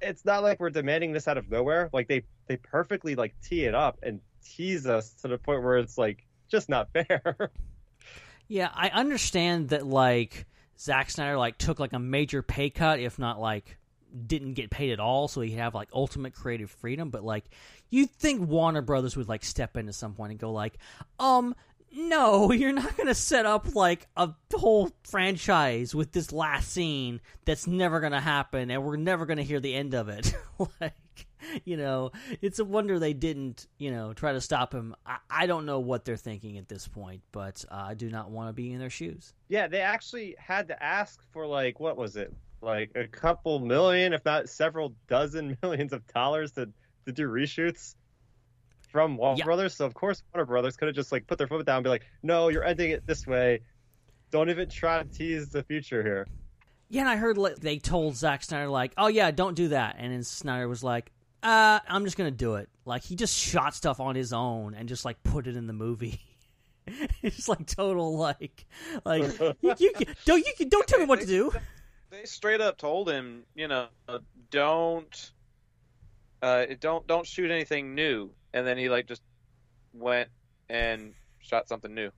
it's 0.00 0.24
not 0.24 0.42
like 0.42 0.60
we're 0.60 0.70
demanding 0.70 1.12
this 1.12 1.26
out 1.26 1.38
of 1.38 1.50
nowhere. 1.50 1.90
Like 1.92 2.08
they 2.08 2.22
they 2.46 2.56
perfectly 2.56 3.14
like 3.14 3.34
tee 3.42 3.64
it 3.64 3.74
up 3.74 3.98
and 4.02 4.20
tease 4.44 4.86
us 4.86 5.10
to 5.22 5.28
the 5.28 5.38
point 5.38 5.62
where 5.62 5.78
it's 5.78 5.98
like 5.98 6.26
just 6.48 6.68
not 6.68 6.88
fair. 6.92 7.50
Yeah, 8.48 8.70
I 8.72 8.88
understand 8.90 9.70
that 9.70 9.86
like 9.86 10.46
Zack 10.78 11.10
Snyder 11.10 11.36
like 11.36 11.58
took 11.58 11.80
like 11.80 11.92
a 11.92 11.98
major 11.98 12.42
pay 12.42 12.70
cut, 12.70 13.00
if 13.00 13.18
not 13.18 13.40
like 13.40 13.76
didn't 14.26 14.54
get 14.54 14.70
paid 14.70 14.92
at 14.92 15.00
all, 15.00 15.28
so 15.28 15.40
he'd 15.40 15.52
have 15.52 15.74
like 15.74 15.88
ultimate 15.92 16.34
creative 16.34 16.70
freedom. 16.70 17.10
But 17.10 17.24
like, 17.24 17.44
you'd 17.90 18.10
think 18.10 18.48
Warner 18.48 18.82
Brothers 18.82 19.16
would 19.16 19.28
like 19.28 19.44
step 19.44 19.76
in 19.76 19.88
at 19.88 19.94
some 19.94 20.14
point 20.14 20.32
and 20.32 20.40
go 20.40 20.52
like, 20.52 20.78
um, 21.18 21.54
no, 21.96 22.52
you're 22.52 22.72
not 22.72 22.96
gonna 22.96 23.14
set 23.14 23.46
up 23.46 23.74
like 23.74 24.06
a 24.16 24.30
whole 24.54 24.90
franchise 25.04 25.94
with 25.94 26.12
this 26.12 26.32
last 26.32 26.70
scene 26.70 27.20
that's 27.44 27.66
never 27.66 28.00
gonna 28.00 28.20
happen, 28.20 28.70
and 28.70 28.84
we're 28.84 28.96
never 28.96 29.26
gonna 29.26 29.42
hear 29.42 29.60
the 29.60 29.74
end 29.74 29.94
of 29.94 30.08
it. 30.08 30.34
like, 30.80 30.94
you 31.64 31.76
know, 31.76 32.12
it's 32.42 32.58
a 32.58 32.64
wonder 32.64 32.98
they 32.98 33.12
didn't, 33.12 33.66
you 33.78 33.90
know, 33.90 34.12
try 34.12 34.32
to 34.32 34.40
stop 34.40 34.74
him. 34.74 34.94
I, 35.06 35.18
I 35.30 35.46
don't 35.46 35.66
know 35.66 35.80
what 35.80 36.04
they're 36.04 36.16
thinking 36.16 36.58
at 36.58 36.68
this 36.68 36.86
point, 36.86 37.22
but 37.32 37.64
uh, 37.70 37.86
I 37.88 37.94
do 37.94 38.10
not 38.10 38.30
want 38.30 38.48
to 38.48 38.52
be 38.52 38.72
in 38.72 38.78
their 38.78 38.90
shoes. 38.90 39.32
Yeah, 39.48 39.68
they 39.68 39.80
actually 39.80 40.36
had 40.38 40.68
to 40.68 40.82
ask 40.82 41.20
for 41.32 41.46
like 41.46 41.80
what 41.80 41.96
was 41.96 42.16
it, 42.16 42.32
like 42.66 42.90
a 42.94 43.06
couple 43.06 43.60
million, 43.60 44.12
if 44.12 44.24
not 44.24 44.48
several 44.50 44.92
dozen 45.08 45.56
millions 45.62 45.92
of 45.94 46.06
dollars 46.08 46.52
to 46.52 46.68
to 47.06 47.12
do 47.12 47.28
reshoots 47.28 47.94
from 48.90 49.16
Warner 49.16 49.38
Yeah. 49.38 49.44
Brothers. 49.44 49.74
So 49.74 49.86
of 49.86 49.94
course 49.94 50.22
Warner 50.34 50.44
Brothers 50.44 50.76
could 50.76 50.88
have 50.88 50.94
just 50.96 51.12
like 51.12 51.26
put 51.26 51.38
their 51.38 51.46
foot 51.46 51.64
down 51.64 51.76
and 51.76 51.84
be 51.84 51.90
like, 51.90 52.04
"No, 52.22 52.48
you're 52.48 52.64
ending 52.64 52.90
it 52.90 53.06
this 53.06 53.26
way. 53.26 53.60
Don't 54.30 54.50
even 54.50 54.68
try 54.68 55.02
to 55.02 55.08
tease 55.08 55.48
the 55.48 55.62
future 55.62 56.02
here." 56.02 56.26
Yeah, 56.88 57.00
and 57.02 57.08
I 57.08 57.16
heard 57.16 57.38
like, 57.38 57.56
they 57.56 57.78
told 57.78 58.16
Zack 58.16 58.42
Snyder 58.42 58.68
like, 58.68 58.92
"Oh 58.98 59.06
yeah, 59.08 59.30
don't 59.30 59.54
do 59.54 59.68
that," 59.68 59.96
and 59.98 60.12
then 60.12 60.22
Snyder 60.24 60.68
was 60.68 60.82
like, 60.84 61.10
"Uh, 61.42 61.80
I'm 61.88 62.04
just 62.04 62.16
gonna 62.16 62.30
do 62.30 62.56
it." 62.56 62.68
Like 62.84 63.02
he 63.04 63.14
just 63.16 63.36
shot 63.36 63.74
stuff 63.74 64.00
on 64.00 64.14
his 64.16 64.32
own 64.32 64.74
and 64.74 64.88
just 64.88 65.04
like 65.04 65.22
put 65.22 65.46
it 65.46 65.56
in 65.56 65.66
the 65.66 65.72
movie. 65.72 66.20
it's 67.22 67.48
like 67.48 67.66
total 67.66 68.16
like 68.16 68.64
like 69.04 69.22
you, 69.60 69.74
you, 69.78 69.90
don't 70.24 70.44
you 70.58 70.66
don't 70.66 70.86
tell 70.86 70.98
me 71.00 71.04
what 71.06 71.20
to 71.20 71.26
do. 71.26 71.52
They 72.16 72.24
straight 72.24 72.62
up 72.62 72.78
told 72.78 73.10
him, 73.10 73.42
you 73.54 73.68
know, 73.68 73.88
don't, 74.50 75.32
uh, 76.40 76.64
don't 76.80 77.06
don't 77.06 77.26
shoot 77.26 77.50
anything 77.50 77.94
new. 77.94 78.30
And 78.54 78.66
then 78.66 78.78
he 78.78 78.88
like 78.88 79.06
just 79.06 79.20
went 79.92 80.30
and 80.70 81.12
shot 81.40 81.68
something 81.68 81.94
new. 81.94 82.10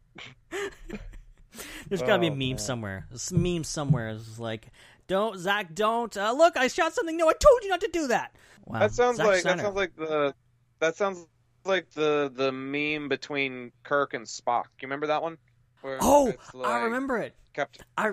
There's 1.89 2.03
gotta 2.03 2.21
be 2.21 2.29
a 2.29 2.31
Oh, 2.31 2.35
meme 2.35 2.49
man. 2.51 2.59
somewhere. 2.59 3.07
This 3.11 3.33
meme 3.33 3.65
somewhere 3.65 4.11
is 4.11 4.39
like, 4.39 4.69
"Don't 5.09 5.37
Zach, 5.37 5.75
don't 5.75 6.17
uh, 6.17 6.31
look, 6.33 6.57
I 6.57 6.69
shot 6.69 6.95
something 6.95 7.17
new. 7.17 7.29
I 7.29 7.33
told 7.33 7.65
you 7.65 7.69
not 7.71 7.81
to 7.81 7.89
do 7.93 8.07
that." 8.09 8.33
Wow, 8.67 8.79
that 8.79 8.93
sounds 8.93 9.17
Zack 9.17 9.27
like 9.27 9.41
Snyder. 9.41 9.57
that 9.57 9.63
sounds 9.65 9.77
like 9.77 9.97
the 9.97 10.35
that 10.79 10.97
sounds 10.97 11.27
like 11.65 11.91
the 11.91 12.31
the 12.33 12.53
meme 12.53 13.09
between 13.09 13.73
Kirk 13.83 14.15
and 14.15 14.27
Spock. 14.27 14.65
You 14.81 14.87
remember 14.87 15.09
that 15.09 15.23
one? 15.23 15.39
Where 15.81 15.99
Oh, 16.01 16.29
it's 16.29 16.55
I 16.55 16.83
remember 16.83 17.19
it. 17.19 17.35
Captain. 17.53 17.85
I 17.97 18.13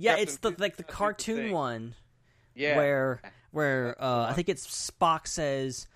yeah, 0.00 0.12
Captain 0.12 0.22
it's 0.22 0.36
the 0.38 0.54
like 0.58 0.76
the 0.76 0.82
cartoon 0.82 1.52
one. 1.52 1.94
Yeah. 2.54 2.76
where 2.76 3.22
where 3.52 3.96
uh, 4.02 4.26
I 4.28 4.32
think 4.32 4.48
it's 4.48 4.66
Spock 4.66 5.26
says, 5.26 5.86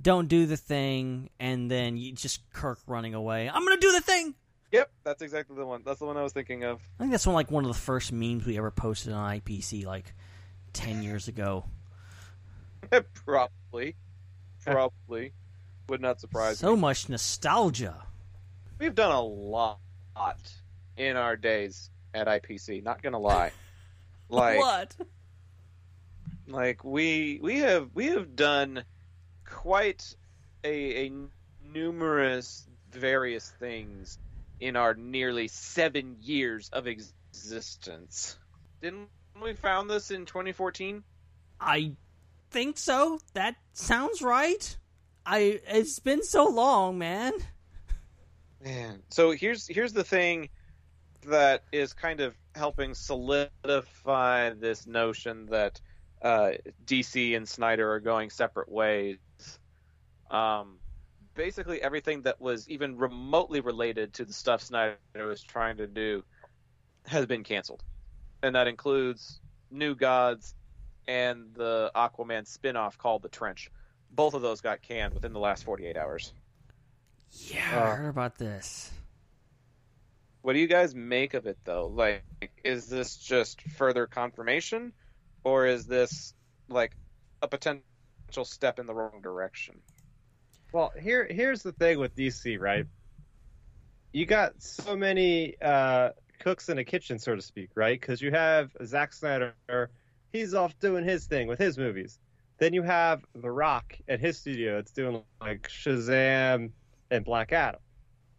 "Don't 0.00 0.28
do 0.28 0.46
the 0.46 0.56
thing," 0.56 1.30
and 1.38 1.70
then 1.70 1.96
you 1.96 2.12
just 2.12 2.50
Kirk 2.52 2.78
running 2.86 3.14
away. 3.14 3.48
I'm 3.48 3.64
gonna 3.64 3.80
do 3.80 3.92
the 3.92 4.00
thing. 4.00 4.34
Yep, 4.72 4.90
that's 5.02 5.20
exactly 5.22 5.56
the 5.56 5.66
one. 5.66 5.82
That's 5.84 5.98
the 5.98 6.06
one 6.06 6.16
I 6.16 6.22
was 6.22 6.32
thinking 6.32 6.64
of. 6.64 6.80
I 6.98 7.02
think 7.02 7.10
that's 7.12 7.26
one 7.26 7.34
like 7.34 7.50
one 7.50 7.64
of 7.64 7.72
the 7.72 7.78
first 7.78 8.12
memes 8.12 8.46
we 8.46 8.56
ever 8.56 8.70
posted 8.70 9.12
on 9.12 9.38
IPC 9.40 9.84
like 9.84 10.14
ten 10.72 11.02
years 11.02 11.28
ago. 11.28 11.64
Probably. 13.24 13.96
Probably. 14.64 15.32
Would 15.88 16.00
not 16.00 16.20
surprise 16.20 16.58
So 16.58 16.74
me. 16.74 16.80
much 16.80 17.08
nostalgia. 17.08 18.06
We've 18.78 18.94
done 18.94 19.12
a 19.12 19.22
lot 19.22 19.78
in 20.96 21.16
our 21.16 21.36
days 21.36 21.90
at 22.14 22.26
IPC, 22.26 22.82
not 22.82 23.02
gonna 23.02 23.18
lie. 23.32 23.52
Like 24.28 24.58
what? 24.58 24.96
like 26.46 26.84
we 26.84 27.40
we 27.42 27.58
have 27.58 27.90
we 27.94 28.06
have 28.06 28.36
done 28.36 28.84
quite 29.44 30.14
a, 30.64 31.06
a 31.06 31.12
numerous 31.72 32.66
various 32.92 33.50
things 33.58 34.18
in 34.60 34.76
our 34.76 34.94
nearly 34.94 35.48
seven 35.48 36.16
years 36.20 36.68
of 36.72 36.86
existence. 36.86 38.36
Didn't 38.82 39.08
we 39.40 39.54
found 39.54 39.88
this 39.88 40.10
in 40.10 40.26
2014? 40.26 41.02
I 41.60 41.92
think 42.50 42.78
so. 42.78 43.20
That 43.34 43.56
sounds 43.72 44.22
right. 44.22 44.76
I 45.24 45.60
it's 45.66 45.98
been 45.98 46.22
so 46.22 46.48
long, 46.48 46.98
man. 46.98 47.32
Man. 48.62 49.02
So 49.10 49.30
here's 49.30 49.66
here's 49.66 49.92
the 49.92 50.04
thing 50.04 50.50
that 51.22 51.64
is 51.72 51.92
kind 51.92 52.20
of 52.20 52.34
helping 52.54 52.94
solidify 52.94 54.50
this 54.50 54.86
notion 54.86 55.46
that 55.46 55.80
uh, 56.22 56.52
DC 56.86 57.36
and 57.36 57.48
Snyder 57.48 57.92
are 57.92 58.00
going 58.00 58.30
separate 58.30 58.70
ways. 58.70 59.18
Um, 60.30 60.78
basically, 61.34 61.82
everything 61.82 62.22
that 62.22 62.40
was 62.40 62.68
even 62.68 62.96
remotely 62.96 63.60
related 63.60 64.14
to 64.14 64.24
the 64.24 64.32
stuff 64.32 64.62
Snyder 64.62 64.96
was 65.16 65.42
trying 65.42 65.78
to 65.78 65.86
do 65.86 66.22
has 67.06 67.26
been 67.26 67.42
canceled, 67.44 67.82
and 68.42 68.54
that 68.54 68.68
includes 68.68 69.40
New 69.70 69.94
Gods 69.94 70.54
and 71.08 71.54
the 71.54 71.90
Aquaman 71.94 72.46
spin-off 72.46 72.98
called 72.98 73.22
The 73.22 73.28
Trench. 73.28 73.70
Both 74.10 74.34
of 74.34 74.42
those 74.42 74.60
got 74.60 74.82
canned 74.82 75.14
within 75.14 75.32
the 75.32 75.40
last 75.40 75.64
48 75.64 75.96
hours. 75.96 76.32
Yeah, 77.32 77.64
I 77.70 77.76
Uh, 77.76 77.96
heard 77.96 78.08
about 78.10 78.38
this. 78.38 78.92
What 80.42 80.54
do 80.54 80.58
you 80.58 80.66
guys 80.66 80.94
make 80.94 81.34
of 81.34 81.46
it 81.46 81.58
though? 81.64 81.86
Like 81.86 82.24
is 82.64 82.88
this 82.88 83.16
just 83.16 83.60
further 83.62 84.06
confirmation 84.06 84.92
or 85.44 85.66
is 85.66 85.86
this 85.86 86.34
like 86.68 86.92
a 87.42 87.48
potential 87.48 87.82
step 88.44 88.78
in 88.78 88.86
the 88.86 88.94
wrong 88.94 89.20
direction? 89.22 89.80
Well, 90.72 90.92
here 90.98 91.26
here's 91.28 91.62
the 91.62 91.72
thing 91.72 91.98
with 91.98 92.14
DC, 92.14 92.58
right? 92.60 92.86
You 94.12 94.26
got 94.26 94.60
so 94.62 94.96
many 94.96 95.56
uh, 95.60 96.10
cooks 96.40 96.68
in 96.68 96.78
a 96.78 96.84
kitchen, 96.84 97.18
so 97.18 97.36
to 97.36 97.42
speak, 97.42 97.70
right? 97.74 98.00
Because 98.00 98.20
you 98.20 98.32
have 98.32 98.70
Zack 98.84 99.12
Snyder, 99.12 99.54
he's 100.32 100.54
off 100.54 100.76
doing 100.80 101.04
his 101.04 101.26
thing 101.26 101.46
with 101.46 101.58
his 101.58 101.78
movies. 101.78 102.18
Then 102.58 102.72
you 102.74 102.82
have 102.82 103.24
The 103.34 103.50
Rock 103.50 103.96
at 104.08 104.20
his 104.20 104.38
studio, 104.38 104.78
it's 104.78 104.92
doing 104.92 105.22
like 105.40 105.68
Shazam 105.68 106.72
and 107.10 107.24
Black 107.24 107.52
Adam. 107.52 107.80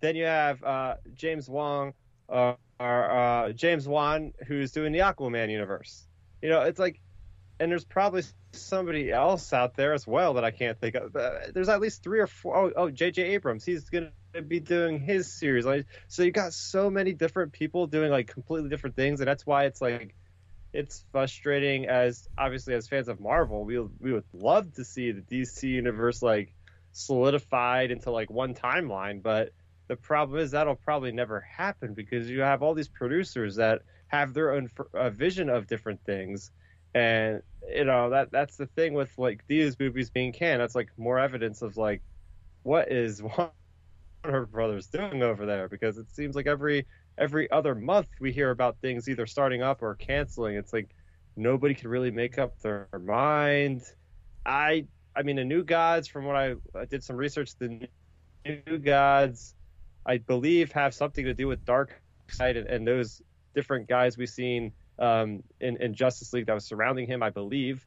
Then 0.02 0.16
you 0.16 0.26
have 0.26 0.64
uh, 0.64 0.96
James 1.14 1.48
Wong, 1.48 1.94
uh, 2.28 2.56
or 2.80 3.12
uh, 3.12 3.52
James 3.54 3.88
Wan, 3.88 4.34
who's 4.48 4.72
doing 4.72 4.92
the 4.92 5.00
Aquaman 5.00 5.50
universe. 5.50 6.08
You 6.42 6.50
know, 6.50 6.62
it's 6.62 6.80
like, 6.80 7.00
and 7.60 7.72
there's 7.72 7.86
probably 7.86 8.24
somebody 8.54 9.12
else 9.12 9.54
out 9.54 9.76
there 9.76 9.94
as 9.94 10.08
well 10.08 10.34
that 10.34 10.44
I 10.44 10.50
can't 10.50 10.80
think 10.80 10.96
of. 10.96 11.16
Uh, 11.16 11.32
there's 11.54 11.70
at 11.70 11.80
least 11.80 12.04
three 12.04 12.20
or 12.20 12.28
four. 12.28 12.58
Oh, 12.58 12.72
oh, 12.76 12.90
J.J. 12.90 13.22
Abrams, 13.22 13.64
he's 13.64 13.90
gonna 13.90 14.12
be 14.48 14.60
doing 14.60 15.00
his 15.00 15.32
series. 15.32 15.66
Like, 15.66 15.86
so 16.08 16.24
you 16.24 16.32
got 16.32 16.54
so 16.54 16.90
many 16.90 17.14
different 17.14 17.54
people 17.54 17.86
doing 17.86 18.10
like 18.10 18.28
completely 18.28 18.70
different 18.70 18.96
things, 18.96 19.22
and 19.22 19.28
that's 19.28 19.46
why 19.46 19.66
it's 19.66 19.82
like, 19.82 20.16
it's 20.74 21.06
frustrating. 21.12 21.88
As 21.88 22.28
obviously 22.36 22.74
as 22.74 22.88
fans 22.88 23.08
of 23.08 23.20
Marvel, 23.20 23.64
we 23.64 23.78
we 24.00 24.14
would 24.14 24.26
love 24.34 24.74
to 24.74 24.84
see 24.84 25.12
the 25.12 25.22
DC 25.22 25.64
universe 25.64 26.24
like 26.24 26.56
solidified 26.94 27.92
into 27.92 28.10
like 28.10 28.32
one 28.32 28.56
timeline, 28.56 29.22
but 29.22 29.52
the 29.92 29.98
problem 29.98 30.40
is 30.40 30.52
that'll 30.52 30.74
probably 30.74 31.12
never 31.12 31.42
happen 31.42 31.94
because 31.94 32.30
you 32.30 32.40
have 32.40 32.64
all 32.64 32.74
these 32.74 32.88
producers 32.88 33.58
that 33.58 33.82
have 34.08 34.34
their 34.34 34.54
own 34.54 34.70
uh, 34.94 35.10
vision 35.10 35.50
of 35.50 35.68
different 35.68 36.00
things. 36.06 36.50
And 36.96 37.42
you 37.68 37.84
know 37.84 38.10
that 38.12 38.32
that's 38.32 38.56
the 38.56 38.68
thing 38.68 38.94
with 38.94 39.12
like 39.18 39.44
these 39.48 39.78
movies 39.78 40.10
being 40.10 40.32
canned 40.32 40.62
that's 40.62 40.76
like 40.76 40.88
more 40.98 41.20
evidence 41.20 41.62
of 41.62 41.76
like 41.76 42.02
what 42.64 42.90
is 42.90 43.22
Warner 44.24 44.46
Brothers 44.46 44.88
doing 44.88 45.24
over 45.24 45.46
there? 45.46 45.68
Because 45.68 45.98
it 45.98 46.10
seems 46.10 46.38
like 46.38 46.48
every 46.48 46.88
every 47.18 47.52
other 47.52 47.76
month 47.76 48.08
we 48.22 48.32
hear 48.32 48.50
about 48.50 48.78
things 48.80 49.10
either 49.10 49.28
starting 49.28 49.62
up 49.62 49.82
or 49.82 49.96
canceling. 49.96 50.56
It's 50.56 50.72
like 50.72 50.96
nobody 51.36 51.74
can 51.74 51.90
really 51.90 52.12
make 52.12 52.40
up 52.40 52.58
their 52.60 52.88
mind. 52.98 53.82
I 54.46 54.86
I 55.14 55.24
mean 55.24 55.36
the 55.36 55.44
new 55.44 55.66
gods 55.66 56.08
from 56.08 56.24
what 56.24 56.38
I, 56.38 56.54
I 56.74 56.86
did 56.86 57.04
some 57.04 57.18
research 57.18 57.58
the 57.60 57.90
new 58.46 58.78
gods 58.78 59.54
I 60.06 60.18
believe 60.18 60.72
have 60.72 60.94
something 60.94 61.26
to 61.26 61.34
do 61.34 61.48
with 61.48 61.64
Dark 61.66 62.02
Side 62.30 62.58
and, 62.58 62.68
and 62.68 62.88
those 62.88 63.22
different 63.54 63.88
guys 63.88 64.18
we've 64.18 64.30
seen 64.30 64.72
um, 65.00 65.44
in, 65.60 65.78
in 65.82 65.94
Justice 65.94 66.34
League 66.34 66.48
that 66.48 66.54
was 66.54 66.66
surrounding 66.66 67.08
him, 67.08 67.22
I 67.24 67.30
believe. 67.30 67.86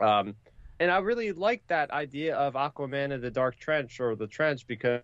Um, 0.00 0.34
and 0.80 0.90
I 0.90 0.98
really 0.98 1.32
like 1.32 1.66
that 1.68 1.90
idea 1.90 2.36
of 2.36 2.54
Aquaman 2.54 3.12
in 3.12 3.20
the 3.20 3.30
Dark 3.30 3.58
Trench 3.58 4.00
or 4.00 4.14
the 4.14 4.26
Trench 4.26 4.66
because 4.66 5.02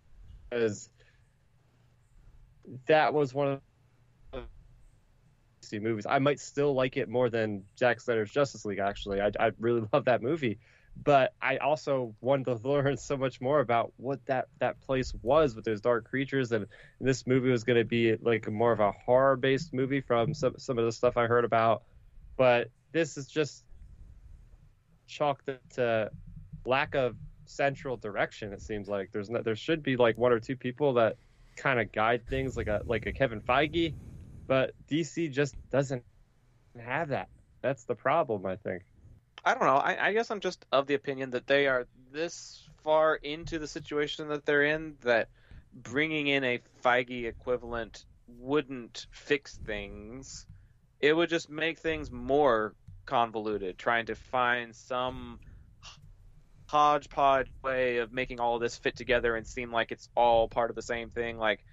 that 2.86 3.12
was 3.12 3.34
one 3.34 3.60
of 4.32 4.44
the 5.70 5.80
movies. 5.80 6.06
I 6.08 6.18
might 6.18 6.38
still 6.40 6.74
like 6.74 6.96
it 6.96 7.08
more 7.08 7.28
than 7.28 7.64
Zack 7.78 8.00
Snyder's 8.00 8.30
Justice 8.30 8.64
League. 8.64 8.78
Actually, 8.78 9.20
I, 9.20 9.30
I 9.38 9.50
really 9.58 9.86
love 9.92 10.04
that 10.04 10.22
movie, 10.22 10.58
but 10.96 11.34
I 11.42 11.58
also 11.58 12.14
wanted 12.20 12.44
to 12.46 12.54
learn 12.68 12.96
so 12.96 13.16
much 13.16 13.40
more 13.40 13.60
about 13.60 13.92
what 13.96 14.24
that 14.26 14.48
that 14.60 14.80
place 14.80 15.12
was 15.22 15.54
with 15.56 15.64
those 15.64 15.80
dark 15.80 16.08
creatures 16.08 16.52
and 16.52 16.66
this 17.00 17.26
movie 17.26 17.50
was 17.50 17.64
going 17.64 17.78
to 17.78 17.84
be 17.84 18.16
like 18.16 18.48
more 18.50 18.72
of 18.72 18.80
a 18.80 18.92
horror 18.92 19.36
based 19.36 19.72
movie 19.74 20.00
from 20.00 20.34
some 20.34 20.54
some 20.58 20.78
of 20.78 20.84
the 20.84 20.92
stuff 20.92 21.16
I 21.16 21.26
heard 21.26 21.44
about, 21.44 21.82
but 22.36 22.68
this 22.92 23.16
is 23.16 23.26
just 23.28 23.64
chalked 25.06 25.50
to 25.74 26.10
lack 26.66 26.94
of 26.94 27.16
central 27.46 27.96
direction. 27.96 28.52
It 28.52 28.62
seems 28.62 28.88
like 28.88 29.10
there's 29.12 29.30
no, 29.30 29.42
there 29.42 29.56
should 29.56 29.82
be 29.82 29.96
like 29.96 30.16
one 30.18 30.32
or 30.32 30.40
two 30.40 30.56
people 30.56 30.94
that 30.94 31.16
kind 31.56 31.80
of 31.80 31.92
guide 31.92 32.26
things, 32.28 32.56
like 32.56 32.68
a 32.68 32.82
like 32.86 33.06
a 33.06 33.12
Kevin 33.12 33.40
Feige, 33.40 33.94
but 34.48 34.72
DC 34.90 35.30
just 35.32 35.56
doesn't 35.70 36.04
have 36.78 37.08
that. 37.10 37.28
That's 37.62 37.84
the 37.84 37.94
problem, 37.94 38.46
I 38.46 38.56
think. 38.56 38.82
I 39.44 39.54
don't 39.54 39.64
know. 39.64 39.76
I, 39.76 40.08
I 40.08 40.12
guess 40.12 40.30
I'm 40.30 40.40
just 40.40 40.64
of 40.72 40.86
the 40.86 40.94
opinion 40.94 41.30
that 41.30 41.46
they 41.46 41.66
are 41.66 41.86
this 42.12 42.66
far 42.82 43.16
into 43.16 43.58
the 43.58 43.66
situation 43.66 44.28
that 44.28 44.46
they're 44.46 44.64
in 44.64 44.96
that 45.02 45.28
bringing 45.72 46.28
in 46.28 46.44
a 46.44 46.60
Feige 46.84 47.26
equivalent 47.26 48.04
wouldn't 48.26 49.06
fix 49.10 49.56
things. 49.66 50.46
It 51.00 51.12
would 51.12 51.28
just 51.28 51.50
make 51.50 51.78
things 51.78 52.10
more 52.10 52.74
convoluted, 53.04 53.78
trying 53.78 54.06
to 54.06 54.14
find 54.14 54.74
some 54.74 55.38
hodgepodge 56.66 57.48
way 57.62 57.98
of 57.98 58.12
making 58.12 58.40
all 58.40 58.56
of 58.56 58.62
this 58.62 58.76
fit 58.78 58.96
together 58.96 59.36
and 59.36 59.46
seem 59.46 59.70
like 59.70 59.92
it's 59.92 60.08
all 60.16 60.48
part 60.48 60.70
of 60.70 60.76
the 60.76 60.82
same 60.82 61.10
thing. 61.10 61.36
Like 61.36 61.64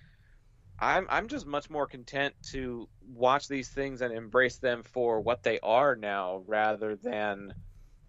I'm 0.81 1.05
I'm 1.09 1.27
just 1.27 1.45
much 1.45 1.69
more 1.69 1.85
content 1.85 2.33
to 2.51 2.89
watch 3.13 3.47
these 3.47 3.69
things 3.69 4.01
and 4.01 4.13
embrace 4.13 4.57
them 4.57 4.81
for 4.83 5.21
what 5.21 5.43
they 5.43 5.59
are 5.61 5.95
now 5.95 6.43
rather 6.47 6.95
than 6.95 7.53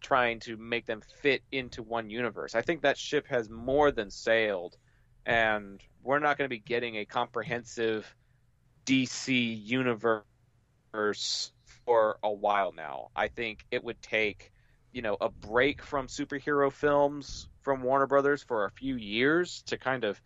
trying 0.00 0.40
to 0.40 0.56
make 0.56 0.86
them 0.86 1.02
fit 1.20 1.42
into 1.52 1.82
one 1.82 2.10
universe. 2.10 2.54
I 2.54 2.62
think 2.62 2.82
that 2.82 2.98
ship 2.98 3.26
has 3.28 3.48
more 3.50 3.92
than 3.92 4.10
sailed 4.10 4.76
and 5.26 5.80
we're 6.02 6.18
not 6.18 6.38
going 6.38 6.46
to 6.46 6.54
be 6.54 6.58
getting 6.58 6.96
a 6.96 7.04
comprehensive 7.04 8.16
DC 8.86 9.64
universe 9.64 11.52
for 11.84 12.18
a 12.22 12.32
while 12.32 12.72
now. 12.72 13.08
I 13.14 13.28
think 13.28 13.64
it 13.70 13.84
would 13.84 14.00
take, 14.02 14.52
you 14.92 15.02
know, 15.02 15.16
a 15.20 15.28
break 15.28 15.82
from 15.82 16.08
superhero 16.08 16.72
films 16.72 17.48
from 17.60 17.82
Warner 17.82 18.06
Brothers 18.06 18.42
for 18.42 18.64
a 18.64 18.70
few 18.70 18.96
years 18.96 19.62
to 19.66 19.78
kind 19.78 20.04
of, 20.04 20.20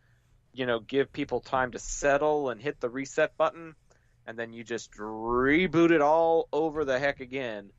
you 0.56 0.66
know, 0.66 0.80
give 0.80 1.12
people 1.12 1.40
time 1.40 1.72
to 1.72 1.78
settle 1.78 2.50
and 2.50 2.60
hit 2.60 2.80
the 2.80 2.88
reset 2.88 3.36
button 3.36 3.74
and 4.26 4.38
then 4.38 4.52
you 4.52 4.64
just 4.64 4.92
reboot 4.92 5.90
it 5.90 6.02
all 6.02 6.48
over 6.52 6.84
the 6.84 6.98
heck 6.98 7.20
again 7.20 7.70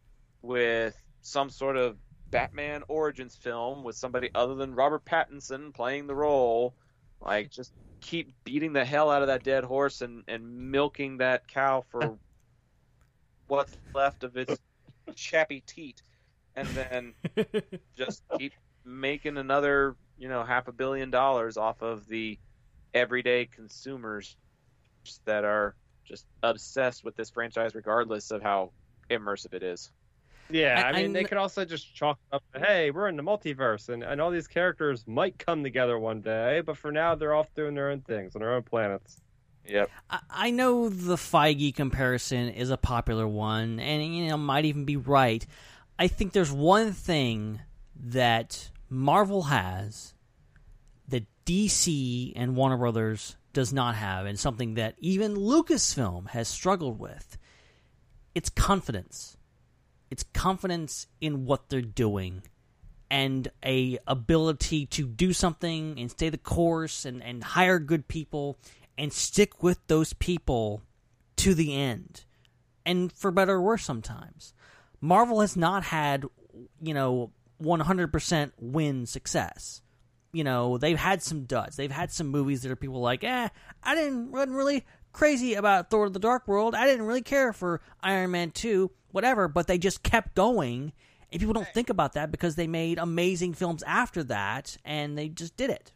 with 0.41 0.95
some 1.21 1.49
sort 1.49 1.75
of 1.75 1.97
Batman 2.31 2.83
Origins 2.87 3.35
film 3.35 3.83
with 3.83 3.95
somebody 3.95 4.29
other 4.33 4.55
than 4.55 4.75
Robert 4.75 5.03
Pattinson 5.05 5.73
playing 5.73 6.07
the 6.07 6.15
role. 6.15 6.73
Like 7.19 7.51
just 7.51 7.73
keep 7.99 8.33
beating 8.43 8.73
the 8.73 8.85
hell 8.85 9.11
out 9.11 9.21
of 9.21 9.27
that 9.27 9.43
dead 9.43 9.63
horse 9.65 10.01
and, 10.01 10.23
and 10.27 10.71
milking 10.71 11.17
that 11.17 11.47
cow 11.47 11.83
for 11.89 12.17
what's 13.47 13.77
left 13.93 14.23
of 14.23 14.37
its 14.37 14.57
chappy 15.15 15.63
teat 15.65 16.01
and 16.55 16.67
then 16.69 17.13
just 17.97 18.23
keep 18.37 18.53
making 18.85 19.37
another, 19.37 19.95
you 20.17 20.29
know, 20.29 20.43
half 20.43 20.67
a 20.67 20.71
billion 20.71 21.11
dollars 21.11 21.57
off 21.57 21.81
of 21.81 22.07
the 22.07 22.39
everyday 22.93 23.45
consumers 23.45 24.35
that 25.25 25.43
are 25.43 25.75
just 26.05 26.25
obsessed 26.43 27.03
with 27.03 27.15
this 27.15 27.29
franchise 27.29 27.75
regardless 27.75 28.31
of 28.31 28.41
how 28.41 28.71
immersive 29.09 29.53
it 29.53 29.63
is. 29.63 29.91
Yeah, 30.49 30.81
I, 30.85 30.89
I- 30.89 31.01
mean, 31.03 31.13
they 31.13 31.21
I- 31.21 31.23
could 31.23 31.37
also 31.37 31.65
just 31.65 31.93
chalk 31.93 32.17
up, 32.31 32.41
hey, 32.55 32.91
we're 32.91 33.09
in 33.09 33.17
the 33.17 33.23
multiverse, 33.23 33.89
and, 33.89 34.03
and 34.03 34.21
all 34.21 34.31
these 34.31 34.47
characters 34.47 35.03
might 35.05 35.37
come 35.37 35.61
together 35.63 35.99
one 35.99 36.21
day, 36.21 36.61
but 36.65 36.77
for 36.77 36.91
now, 36.91 37.15
they're 37.15 37.33
off 37.35 37.53
doing 37.53 37.75
their 37.75 37.89
own 37.89 38.01
things 38.01 38.35
on 38.35 38.39
their 38.41 38.53
own 38.53 38.63
planets. 38.63 39.21
Yep. 39.67 39.89
I- 40.09 40.19
I 40.29 40.51
know 40.51 40.87
the 40.87 41.15
Feige 41.17 41.75
comparison 41.75 42.47
is 42.49 42.69
a 42.69 42.77
popular 42.77 43.27
one, 43.27 43.79
and 43.81 44.15
you 44.15 44.29
know 44.29 44.37
might 44.37 44.63
even 44.63 44.85
be 44.85 44.95
right. 44.95 45.45
I 45.99 46.07
think 46.07 46.31
there's 46.31 46.51
one 46.53 46.93
thing 46.93 47.59
that 47.95 48.69
Marvel 48.89 49.43
has 49.43 50.13
that 50.13 50.16
DC 51.47 52.33
and 52.35 52.55
Warner 52.57 52.77
Brothers 52.77 53.37
does 53.53 53.71
not 53.71 53.95
have, 53.95 54.25
and 54.25 54.37
something 54.37 54.73
that 54.73 54.95
even 54.99 55.35
Lucasfilm 55.35 56.27
has 56.29 56.47
struggled 56.47 56.99
with. 56.99 57.37
It's 58.35 58.49
confidence. 58.49 59.37
It's 60.11 60.23
confidence 60.33 61.07
in 61.21 61.45
what 61.45 61.69
they're 61.69 61.81
doing 61.81 62.43
and 63.09 63.47
a 63.65 63.97
ability 64.05 64.85
to 64.87 65.07
do 65.07 65.31
something 65.31 65.97
and 65.97 66.11
stay 66.11 66.29
the 66.29 66.37
course 66.37 67.05
and, 67.05 67.23
and 67.23 67.41
hire 67.41 67.79
good 67.79 68.09
people 68.09 68.57
and 68.97 69.13
stick 69.13 69.63
with 69.63 69.79
those 69.87 70.11
people 70.13 70.81
to 71.37 71.55
the 71.55 71.73
end. 71.73 72.25
And 72.85 73.11
for 73.11 73.31
better 73.31 73.55
or 73.55 73.61
worse 73.61 73.85
sometimes. 73.85 74.53
Marvel 74.99 75.39
has 75.39 75.55
not 75.55 75.83
had, 75.83 76.25
you 76.81 76.93
know, 76.93 77.31
100% 77.61 78.51
win 78.59 79.05
success. 79.05 79.81
You 80.31 80.43
know, 80.43 80.77
they've 80.77 80.97
had 80.97 81.21
some 81.23 81.45
duds. 81.45 81.77
They've 81.77 81.91
had 81.91 82.11
some 82.11 82.27
movies 82.27 82.61
that 82.61 82.71
are 82.71 82.75
people 82.75 83.01
like, 83.01 83.23
eh, 83.23 83.49
I 83.83 83.95
didn't 83.95 84.31
wasn't 84.31 84.53
really 84.53 84.85
crazy 85.13 85.55
about 85.55 85.89
Thor 85.89 86.09
the 86.09 86.19
Dark 86.19 86.47
World. 86.47 86.75
I 86.75 86.85
didn't 86.85 87.05
really 87.05 87.21
care 87.21 87.53
for 87.53 87.81
Iron 88.01 88.31
Man 88.31 88.51
2, 88.51 88.91
whatever, 89.11 89.47
but 89.47 89.67
they 89.67 89.77
just 89.77 90.03
kept 90.03 90.35
going. 90.35 90.93
And 91.31 91.39
people 91.39 91.53
don't 91.53 91.67
think 91.73 91.89
about 91.89 92.13
that 92.13 92.31
because 92.31 92.55
they 92.55 92.67
made 92.67 92.99
amazing 92.99 93.53
films 93.53 93.83
after 93.83 94.23
that 94.25 94.77
and 94.85 95.17
they 95.17 95.27
just 95.27 95.57
did 95.57 95.69
it. 95.69 95.91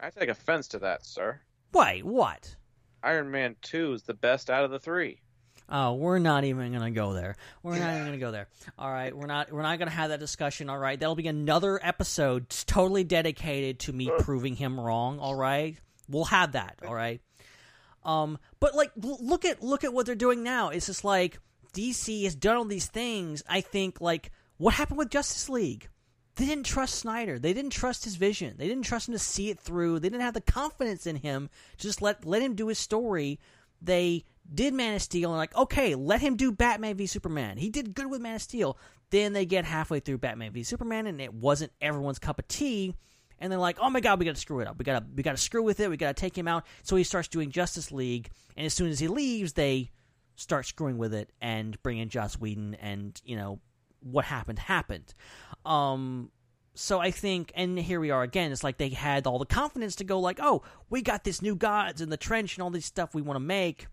I 0.00 0.10
take 0.10 0.28
offense 0.28 0.68
to 0.68 0.78
that, 0.80 1.06
sir. 1.06 1.40
Why? 1.72 2.00
what? 2.00 2.56
Iron 3.02 3.30
Man 3.30 3.56
2 3.62 3.92
is 3.92 4.02
the 4.02 4.14
best 4.14 4.50
out 4.50 4.64
of 4.64 4.70
the 4.70 4.78
three. 4.78 5.20
Oh, 5.68 5.94
we're 5.94 6.18
not 6.18 6.44
even 6.44 6.72
gonna 6.72 6.90
go 6.90 7.14
there. 7.14 7.36
We're 7.62 7.78
not 7.78 7.94
even 7.94 8.04
gonna 8.06 8.18
go 8.18 8.30
there. 8.30 8.48
All 8.78 8.90
right, 8.90 9.16
we're 9.16 9.26
not. 9.26 9.50
We're 9.50 9.62
not 9.62 9.78
gonna 9.78 9.90
have 9.90 10.10
that 10.10 10.20
discussion. 10.20 10.68
All 10.68 10.78
right, 10.78 10.98
that'll 10.98 11.14
be 11.14 11.26
another 11.26 11.80
episode 11.82 12.50
totally 12.66 13.04
dedicated 13.04 13.78
to 13.80 13.92
me 13.92 14.10
proving 14.18 14.56
him 14.56 14.78
wrong. 14.78 15.18
All 15.18 15.34
right, 15.34 15.76
we'll 16.08 16.24
have 16.26 16.52
that. 16.52 16.78
All 16.86 16.94
right. 16.94 17.20
Um, 18.04 18.38
but 18.60 18.74
like, 18.74 18.92
l- 19.02 19.18
look 19.20 19.46
at 19.46 19.62
look 19.62 19.84
at 19.84 19.94
what 19.94 20.04
they're 20.06 20.14
doing 20.14 20.42
now. 20.42 20.68
It's 20.68 20.86
just 20.86 21.04
like 21.04 21.38
DC 21.72 22.24
has 22.24 22.34
done 22.34 22.56
all 22.56 22.64
these 22.66 22.86
things. 22.86 23.42
I 23.48 23.62
think 23.62 24.00
like 24.00 24.30
what 24.58 24.74
happened 24.74 24.98
with 24.98 25.10
Justice 25.10 25.48
League. 25.48 25.88
They 26.36 26.46
didn't 26.46 26.66
trust 26.66 26.96
Snyder. 26.96 27.38
They 27.38 27.52
didn't 27.52 27.70
trust 27.70 28.02
his 28.04 28.16
vision. 28.16 28.56
They 28.58 28.66
didn't 28.66 28.84
trust 28.84 29.06
him 29.08 29.12
to 29.14 29.20
see 29.20 29.50
it 29.50 29.60
through. 29.60 30.00
They 30.00 30.08
didn't 30.08 30.22
have 30.22 30.34
the 30.34 30.40
confidence 30.40 31.06
in 31.06 31.14
him 31.14 31.48
to 31.78 31.82
just 31.86 32.02
let 32.02 32.26
let 32.26 32.42
him 32.42 32.54
do 32.54 32.66
his 32.66 32.78
story. 32.78 33.38
They 33.84 34.24
did 34.52 34.74
Man 34.74 34.94
of 34.94 35.02
Steel 35.02 35.30
and 35.30 35.38
like, 35.38 35.56
okay, 35.56 35.94
let 35.94 36.20
him 36.20 36.36
do 36.36 36.52
Batman 36.52 36.96
v 36.96 37.06
Superman. 37.06 37.56
He 37.56 37.70
did 37.70 37.94
good 37.94 38.10
with 38.10 38.20
Man 38.20 38.36
of 38.36 38.42
Steel. 38.42 38.78
Then 39.10 39.32
they 39.32 39.46
get 39.46 39.64
halfway 39.64 40.00
through 40.00 40.18
Batman 40.18 40.52
v 40.52 40.62
Superman 40.62 41.06
and 41.06 41.20
it 41.20 41.32
wasn't 41.32 41.72
everyone's 41.80 42.18
cup 42.18 42.38
of 42.38 42.48
tea. 42.48 42.94
And 43.38 43.50
they're 43.50 43.58
like, 43.58 43.78
oh 43.80 43.90
my 43.90 44.00
god, 44.00 44.18
we 44.18 44.24
got 44.24 44.34
to 44.34 44.40
screw 44.40 44.60
it 44.60 44.68
up. 44.68 44.78
We 44.78 44.84
got 44.84 45.00
to 45.00 45.06
we 45.14 45.22
got 45.22 45.32
to 45.32 45.42
screw 45.42 45.62
with 45.62 45.80
it. 45.80 45.90
We 45.90 45.96
got 45.96 46.16
to 46.16 46.20
take 46.20 46.36
him 46.36 46.48
out. 46.48 46.64
So 46.82 46.96
he 46.96 47.04
starts 47.04 47.28
doing 47.28 47.50
Justice 47.50 47.90
League, 47.90 48.30
and 48.56 48.64
as 48.64 48.72
soon 48.72 48.90
as 48.90 49.00
he 49.00 49.08
leaves, 49.08 49.54
they 49.54 49.90
start 50.36 50.66
screwing 50.66 50.98
with 50.98 51.12
it 51.14 51.30
and 51.40 51.80
bring 51.82 51.98
in 51.98 52.08
Joss 52.08 52.38
Whedon, 52.38 52.74
and 52.76 53.20
you 53.24 53.36
know 53.36 53.60
what 54.00 54.24
happened 54.24 54.60
happened. 54.60 55.14
Um, 55.66 56.30
so 56.74 56.98
I 56.98 57.12
think, 57.12 57.52
and 57.54 57.78
here 57.78 58.00
we 58.00 58.10
are 58.10 58.22
again. 58.22 58.50
It's 58.50 58.64
like 58.64 58.78
they 58.78 58.88
had 58.88 59.26
all 59.26 59.38
the 59.38 59.46
confidence 59.46 59.96
to 59.96 60.04
go 60.04 60.18
like, 60.18 60.40
oh, 60.42 60.62
we 60.90 61.02
got 61.02 61.22
this 61.22 61.40
new 61.40 61.54
gods 61.54 62.00
in 62.00 62.10
the 62.10 62.16
trench 62.16 62.56
and 62.56 62.62
all 62.62 62.70
this 62.70 62.86
stuff 62.86 63.14
we 63.14 63.22
want 63.22 63.36
to 63.36 63.40
make, 63.40 63.86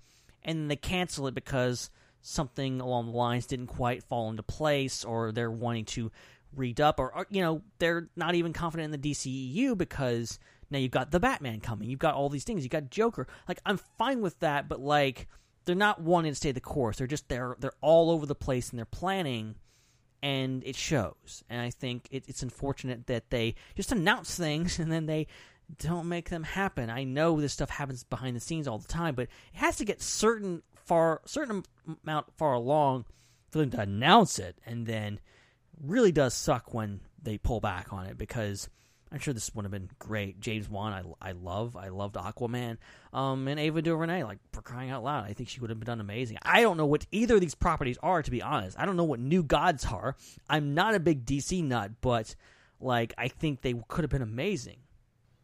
and 0.44 0.70
they 0.70 0.76
cancel 0.76 1.28
it 1.28 1.36
because 1.36 1.92
something 2.22 2.82
along 2.82 3.08
the 3.08 3.18
lines 3.18 3.46
didn't 3.46 3.68
quite 3.68 4.04
fall 4.04 4.30
into 4.30 4.42
place, 4.42 5.06
or 5.06 5.32
they're 5.32 5.52
wanting 5.52 5.86
to 5.86 6.12
read 6.56 6.82
up, 6.82 7.00
or, 7.00 7.16
or 7.16 7.28
you 7.30 7.42
know 7.42 7.62
they're 7.78 8.10
not 8.16 8.34
even 8.34 8.52
confident 8.52 8.92
in 8.92 9.00
the 9.00 9.12
DCEU 9.12 9.78
because 9.78 10.40
now 10.72 10.80
you've 10.80 10.92
got 10.92 11.12
the 11.12 11.20
Batman 11.20 11.60
coming, 11.60 11.88
you've 11.88 12.00
got 12.00 12.16
all 12.16 12.30
these 12.30 12.44
things, 12.44 12.64
you've 12.64 12.72
got 12.72 12.90
Joker. 12.90 13.28
Like 13.48 13.60
I'm 13.64 13.78
fine 13.78 14.22
with 14.22 14.40
that, 14.40 14.68
but 14.68 14.80
like 14.80 15.28
they're 15.66 15.76
not 15.76 16.02
wanting 16.02 16.32
to 16.32 16.36
stay 16.36 16.52
the 16.52 16.62
course. 16.62 16.98
They're 16.98 17.06
just 17.06 17.30
they're 17.30 17.56
they're 17.60 17.74
all 17.82 18.10
over 18.10 18.26
the 18.26 18.34
place 18.34 18.72
and 18.72 18.80
they're 18.80 18.86
planning 18.86 19.56
and 20.22 20.64
it 20.64 20.76
shows. 20.76 21.44
And 21.50 21.62
I 21.62 21.70
think 21.70 22.08
it, 22.12 22.26
it's 22.28 22.44
unfortunate 22.44 23.08
that 23.08 23.30
they 23.30 23.56
just 23.76 23.92
announce 23.92 24.36
things 24.36 24.80
and 24.80 24.92
then 24.92 25.06
they 25.06 25.28
don't 25.80 26.10
make 26.10 26.30
them 26.30 26.44
happen. 26.44 26.90
I 26.90 27.04
know 27.04 27.40
this 27.40 27.54
stuff 27.54 27.70
happens 27.70 28.04
behind 28.04 28.36
the 28.36 28.42
scenes 28.42 28.68
all 28.68 28.78
the 28.78 28.88
time, 28.88 29.16
but 29.16 29.24
it 29.24 29.30
has 29.54 29.78
to 29.78 29.86
get 29.86 30.02
certain 30.02 30.64
far 30.86 31.22
certain 31.26 31.64
amount 32.04 32.28
far 32.38 32.54
along 32.54 33.06
for 33.50 33.60
them 33.60 33.72
to 33.72 33.82
announce 33.82 34.40
it, 34.40 34.58
and 34.66 34.86
then 34.86 35.20
really 35.80 36.12
does 36.12 36.34
suck 36.34 36.74
when 36.74 37.02
they 37.22 37.38
pull 37.38 37.60
back 37.60 37.94
on 37.94 38.06
it 38.06 38.18
because. 38.18 38.70
I'm 39.12 39.20
sure 39.20 39.34
this 39.34 39.54
would 39.54 39.66
have 39.66 39.72
been 39.72 39.90
great. 40.00 40.40
James 40.40 40.70
Wan, 40.70 40.94
I, 41.22 41.30
I 41.30 41.32
love. 41.34 41.76
I 41.76 41.90
loved 41.90 42.16
Aquaman. 42.16 42.78
Um, 43.12 43.48
and 43.48 43.60
Ava 43.60 43.82
DuVernay, 43.82 44.24
like 44.24 44.40
for 44.54 44.62
crying 44.62 44.90
out 44.90 45.04
loud, 45.04 45.26
I 45.26 45.34
think 45.34 45.50
she 45.50 45.60
would 45.60 45.70
have 45.70 45.84
done 45.84 46.00
amazing. 46.00 46.38
I 46.44 46.62
don't 46.62 46.78
know 46.78 46.86
what 46.86 47.06
either 47.12 47.36
of 47.36 47.42
these 47.42 47.56
properties 47.56 47.98
are, 48.02 48.22
to 48.24 48.32
be 48.32 48.42
honest. 48.42 48.80
I 48.80 48.86
don't 48.86 48.96
know 48.96 49.04
what 49.04 49.20
New 49.20 49.44
Gods 49.44 49.86
are. 49.86 50.16
I'm 50.50 50.74
not 50.74 50.96
a 50.96 51.00
big 51.00 51.26
DC 51.26 51.62
nut, 51.64 51.92
but 52.00 52.36
like 52.80 53.14
I 53.18 53.28
think 53.28 53.62
they 53.62 53.74
could 53.90 54.04
have 54.04 54.12
been 54.12 54.22
amazing. 54.22 54.78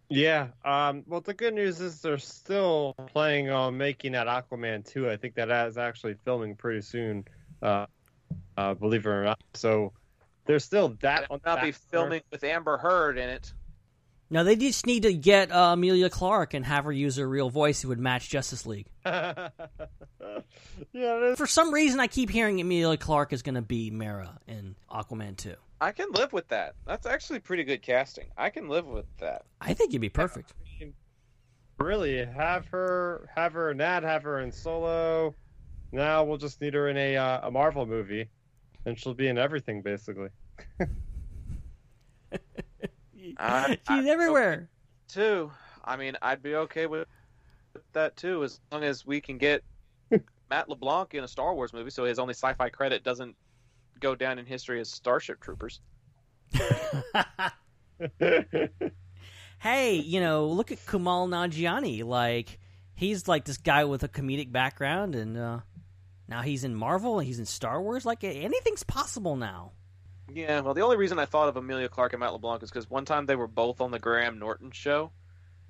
Yeah. 0.09 0.47
Um, 0.63 1.03
well, 1.05 1.19
the 1.19 1.33
good 1.33 1.53
news 1.53 1.81
is 1.81 2.01
they're 2.01 2.17
still 2.17 2.95
planning 3.07 3.49
on 3.49 3.77
making 3.77 4.13
that 4.13 4.27
Aquaman 4.27 4.85
2. 4.85 5.09
I 5.09 5.17
think 5.17 5.35
that 5.35 5.49
is 5.67 5.77
actually 5.77 6.15
filming 6.23 6.55
pretty 6.55 6.81
soon, 6.81 7.25
uh, 7.61 7.87
uh, 8.55 8.73
believe 8.73 9.05
it 9.05 9.09
or 9.09 9.25
not. 9.25 9.39
So 9.53 9.91
there's 10.47 10.63
still 10.63 10.95
that 11.01 11.27
on 11.29 11.39
I'll 11.45 11.57
the 11.57 11.61
be 11.67 11.71
filming 11.71 12.21
with 12.31 12.43
Amber 12.43 12.77
Heard 12.77 13.17
in 13.17 13.29
it. 13.29 13.53
Now 14.29 14.43
they 14.43 14.55
just 14.57 14.85
need 14.85 15.03
to 15.03 15.13
get 15.13 15.51
uh, 15.51 15.71
Emilia 15.73 16.09
Clarke 16.09 16.53
and 16.53 16.65
have 16.65 16.83
her 16.83 16.91
use 16.91 17.15
her 17.15 17.27
real 17.27 17.49
voice 17.49 17.81
who 17.81 17.87
would 17.89 17.99
match 17.99 18.29
Justice 18.29 18.65
League. 18.65 18.87
yeah, 19.05 19.49
it 20.91 21.23
is. 21.23 21.37
For 21.37 21.47
some 21.47 21.73
reason, 21.73 21.99
I 21.99 22.07
keep 22.07 22.29
hearing 22.29 22.59
Emilia 22.59 22.97
Clarke 22.97 23.31
is 23.31 23.41
going 23.41 23.55
to 23.55 23.61
be 23.61 23.89
Mara 23.89 24.37
in 24.47 24.75
Aquaman 24.91 25.37
2. 25.37 25.53
I 25.79 25.91
can 25.91 26.11
live 26.11 26.33
with 26.33 26.47
that. 26.49 26.75
That's 26.85 27.05
actually 27.05 27.39
pretty 27.39 27.63
good 27.63 27.81
casting. 27.81 28.25
I 28.37 28.49
can 28.49 28.67
live 28.67 28.85
with 28.85 29.05
that. 29.19 29.43
I 29.61 29.73
think 29.73 29.93
you'd 29.93 30.01
be 30.01 30.09
perfect. 30.09 30.53
Really, 31.79 32.25
have 32.25 32.65
her, 32.67 33.29
have 33.35 33.53
her 33.53 33.71
in 33.71 33.77
that, 33.77 34.03
have 34.03 34.23
her 34.23 34.39
in 34.39 34.51
Solo. 34.51 35.35
Now 35.91 36.23
we'll 36.23 36.37
just 36.37 36.59
need 36.59 36.73
her 36.73 36.89
in 36.89 36.97
a 36.97 37.15
uh, 37.15 37.47
a 37.47 37.51
Marvel 37.51 37.85
movie, 37.85 38.29
and 38.87 38.97
she'll 38.97 39.13
be 39.13 39.27
in 39.27 39.37
everything 39.37 39.81
basically. 39.81 40.29
I- 43.37 43.77
She's 43.87 44.05
I- 44.05 44.09
everywhere. 44.09 44.69
Too. 45.09 45.51
I 45.83 45.95
mean, 45.97 46.17
I'd 46.21 46.41
be 46.41 46.55
okay 46.55 46.85
with 46.87 47.07
that 47.93 48.15
too, 48.17 48.43
as 48.43 48.59
long 48.71 48.83
as 48.83 49.05
we 49.05 49.21
can 49.21 49.37
get 49.37 49.63
Matt 50.49 50.69
LeBlanc 50.69 51.13
in 51.13 51.23
a 51.23 51.27
Star 51.27 51.53
Wars 51.53 51.73
movie, 51.73 51.89
so 51.91 52.05
his 52.05 52.17
only 52.19 52.33
sci-fi 52.33 52.69
credit 52.69 53.03
doesn't 53.03 53.35
go 53.99 54.15
down 54.15 54.39
in 54.39 54.45
history 54.45 54.79
as 54.79 54.89
Starship 54.89 55.39
Troopers. 55.41 55.81
hey, 59.59 59.95
you 59.95 60.19
know, 60.19 60.47
look 60.47 60.71
at 60.71 60.79
Kumail 60.85 61.27
Nanjiani. 61.29 62.03
Like, 62.03 62.59
he's 62.95 63.27
like 63.27 63.45
this 63.45 63.57
guy 63.57 63.83
with 63.85 64.03
a 64.03 64.07
comedic 64.07 64.51
background, 64.51 65.15
and 65.15 65.37
uh, 65.37 65.59
now 66.27 66.41
he's 66.41 66.63
in 66.63 66.75
Marvel 66.75 67.19
and 67.19 67.27
he's 67.27 67.39
in 67.39 67.45
Star 67.45 67.81
Wars. 67.81 68.05
Like, 68.05 68.23
anything's 68.23 68.83
possible 68.83 69.35
now. 69.35 69.71
Yeah, 70.33 70.59
well, 70.59 70.73
the 70.73 70.81
only 70.81 70.97
reason 70.97 71.19
I 71.19 71.25
thought 71.25 71.47
of 71.47 71.55
Emilia 71.55 71.87
Clarke 71.87 72.13
and 72.13 72.19
Matt 72.19 72.33
LeBlanc 72.33 72.61
is 72.61 72.69
because 72.69 72.89
one 72.89 73.05
time 73.05 73.25
they 73.25 73.37
were 73.37 73.47
both 73.47 73.79
on 73.79 73.91
the 73.91 73.99
Graham 73.99 74.39
Norton 74.39 74.71
show, 74.71 75.11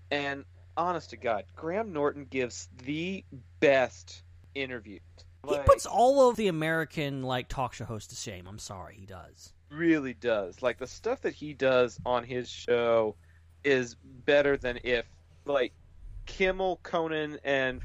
and 0.09 0.45
honest 0.75 1.11
to 1.11 1.17
God, 1.17 1.43
Graham 1.55 1.93
Norton 1.93 2.25
gives 2.25 2.67
the 2.83 3.23
best 3.59 4.23
interviews. 4.55 5.01
He 5.47 5.57
puts 5.59 5.85
all 5.85 6.29
of 6.29 6.35
the 6.35 6.47
American 6.47 7.21
like 7.21 7.47
talk 7.47 7.73
show 7.73 7.85
hosts 7.85 8.09
to 8.09 8.15
shame. 8.15 8.47
I'm 8.47 8.59
sorry, 8.59 8.95
he 8.99 9.05
does. 9.05 9.53
really 9.69 10.13
does. 10.13 10.61
Like 10.61 10.77
the 10.77 10.87
stuff 10.87 11.21
that 11.21 11.33
he 11.33 11.53
does 11.53 11.99
on 12.05 12.23
his 12.23 12.49
show 12.49 13.15
is 13.63 13.95
better 14.25 14.57
than 14.57 14.79
if 14.83 15.05
like 15.45 15.73
Kimmel, 16.25 16.79
Conan, 16.83 17.39
and 17.43 17.81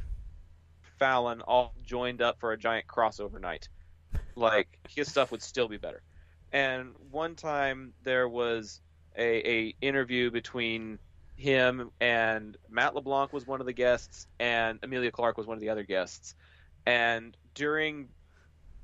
Fallon 1.03 1.40
all 1.40 1.74
joined 1.82 2.22
up 2.22 2.38
for 2.38 2.53
a 2.53 2.57
giant 2.57 2.86
crossover 2.86 3.40
night. 3.40 3.68
Like 4.36 4.68
his 4.88 5.09
stuff 5.09 5.32
would 5.32 5.42
still 5.42 5.66
be 5.66 5.76
better. 5.76 6.00
And 6.53 6.92
one 7.11 7.34
time 7.34 7.92
there 8.05 8.28
was 8.28 8.80
a, 9.18 9.50
a 9.50 9.74
interview 9.80 10.30
between 10.30 11.00
him 11.34 11.90
and 12.00 12.57
Matt 12.70 12.94
LeBlanc 12.94 13.32
was 13.32 13.44
one 13.44 13.59
of 13.59 13.66
the 13.66 13.72
guests, 13.72 14.28
and 14.38 14.78
Emilia 14.84 15.11
Clarke 15.11 15.38
was 15.38 15.48
one 15.48 15.57
of 15.57 15.61
the 15.61 15.70
other 15.70 15.82
guests. 15.82 16.36
And 16.86 17.36
during 17.57 18.11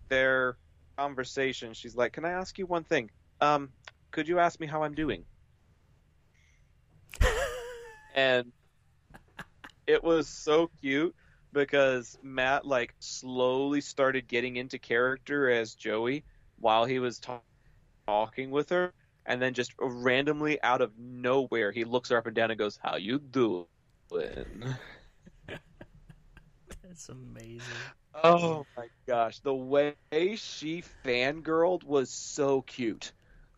their 0.08 0.58
conversation, 0.98 1.72
she's 1.72 1.94
like, 1.94 2.14
"Can 2.14 2.24
I 2.24 2.32
ask 2.32 2.58
you 2.58 2.66
one 2.66 2.82
thing? 2.82 3.10
Um, 3.40 3.68
could 4.10 4.26
you 4.26 4.40
ask 4.40 4.58
me 4.58 4.66
how 4.66 4.82
I'm 4.82 4.96
doing?" 4.96 5.24
and 8.16 8.50
it 9.86 10.02
was 10.02 10.26
so 10.26 10.68
cute 10.80 11.14
because 11.52 12.16
Matt 12.22 12.64
like 12.66 12.94
slowly 13.00 13.80
started 13.80 14.28
getting 14.28 14.56
into 14.56 14.78
character 14.78 15.50
as 15.50 15.74
Joey 15.74 16.24
while 16.58 16.84
he 16.84 16.98
was 16.98 17.18
ta- 17.18 17.42
talking 18.06 18.50
with 18.50 18.70
her, 18.70 18.92
and 19.26 19.40
then 19.40 19.54
just 19.54 19.72
randomly 19.80 20.60
out 20.62 20.80
of 20.82 20.92
nowhere, 20.98 21.72
he 21.72 21.84
looks 21.84 22.10
her 22.10 22.16
up 22.18 22.26
and 22.26 22.34
down 22.36 22.50
and 22.50 22.58
goes, 22.58 22.78
"How 22.82 22.96
you 22.96 23.18
doing?" 23.18 23.66
That's 26.82 27.08
amazing. 27.08 27.92
Oh 28.24 28.66
my 28.76 28.88
gosh, 29.06 29.40
the 29.40 29.54
way 29.54 29.94
she 30.36 30.82
fangirled 31.04 31.84
was 31.84 32.10
so 32.10 32.62
cute. 32.62 33.12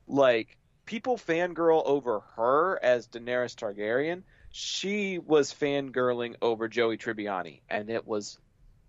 Like 0.07 0.57
people 0.87 1.17
fangirl 1.17 1.83
over 1.87 2.21
her 2.37 2.79
as 2.83 3.09
Daenerys 3.09 3.55
Targaryen. 3.55 4.25
She 4.51 5.19
was 5.19 5.55
fangirling 5.55 6.35
over 6.43 6.69
Joey 6.69 6.99
Tribbiani, 6.99 7.61
and 7.69 7.89
it 7.89 8.07
was 8.07 8.39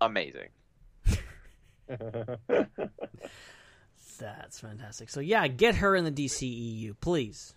amazing. 0.00 0.48
That's 4.18 4.60
fantastic. 4.60 5.08
So 5.08 5.20
yeah, 5.20 5.46
get 5.48 5.76
her 5.76 5.96
in 5.96 6.04
the 6.04 6.12
DCEU, 6.12 6.94
please. 7.00 7.54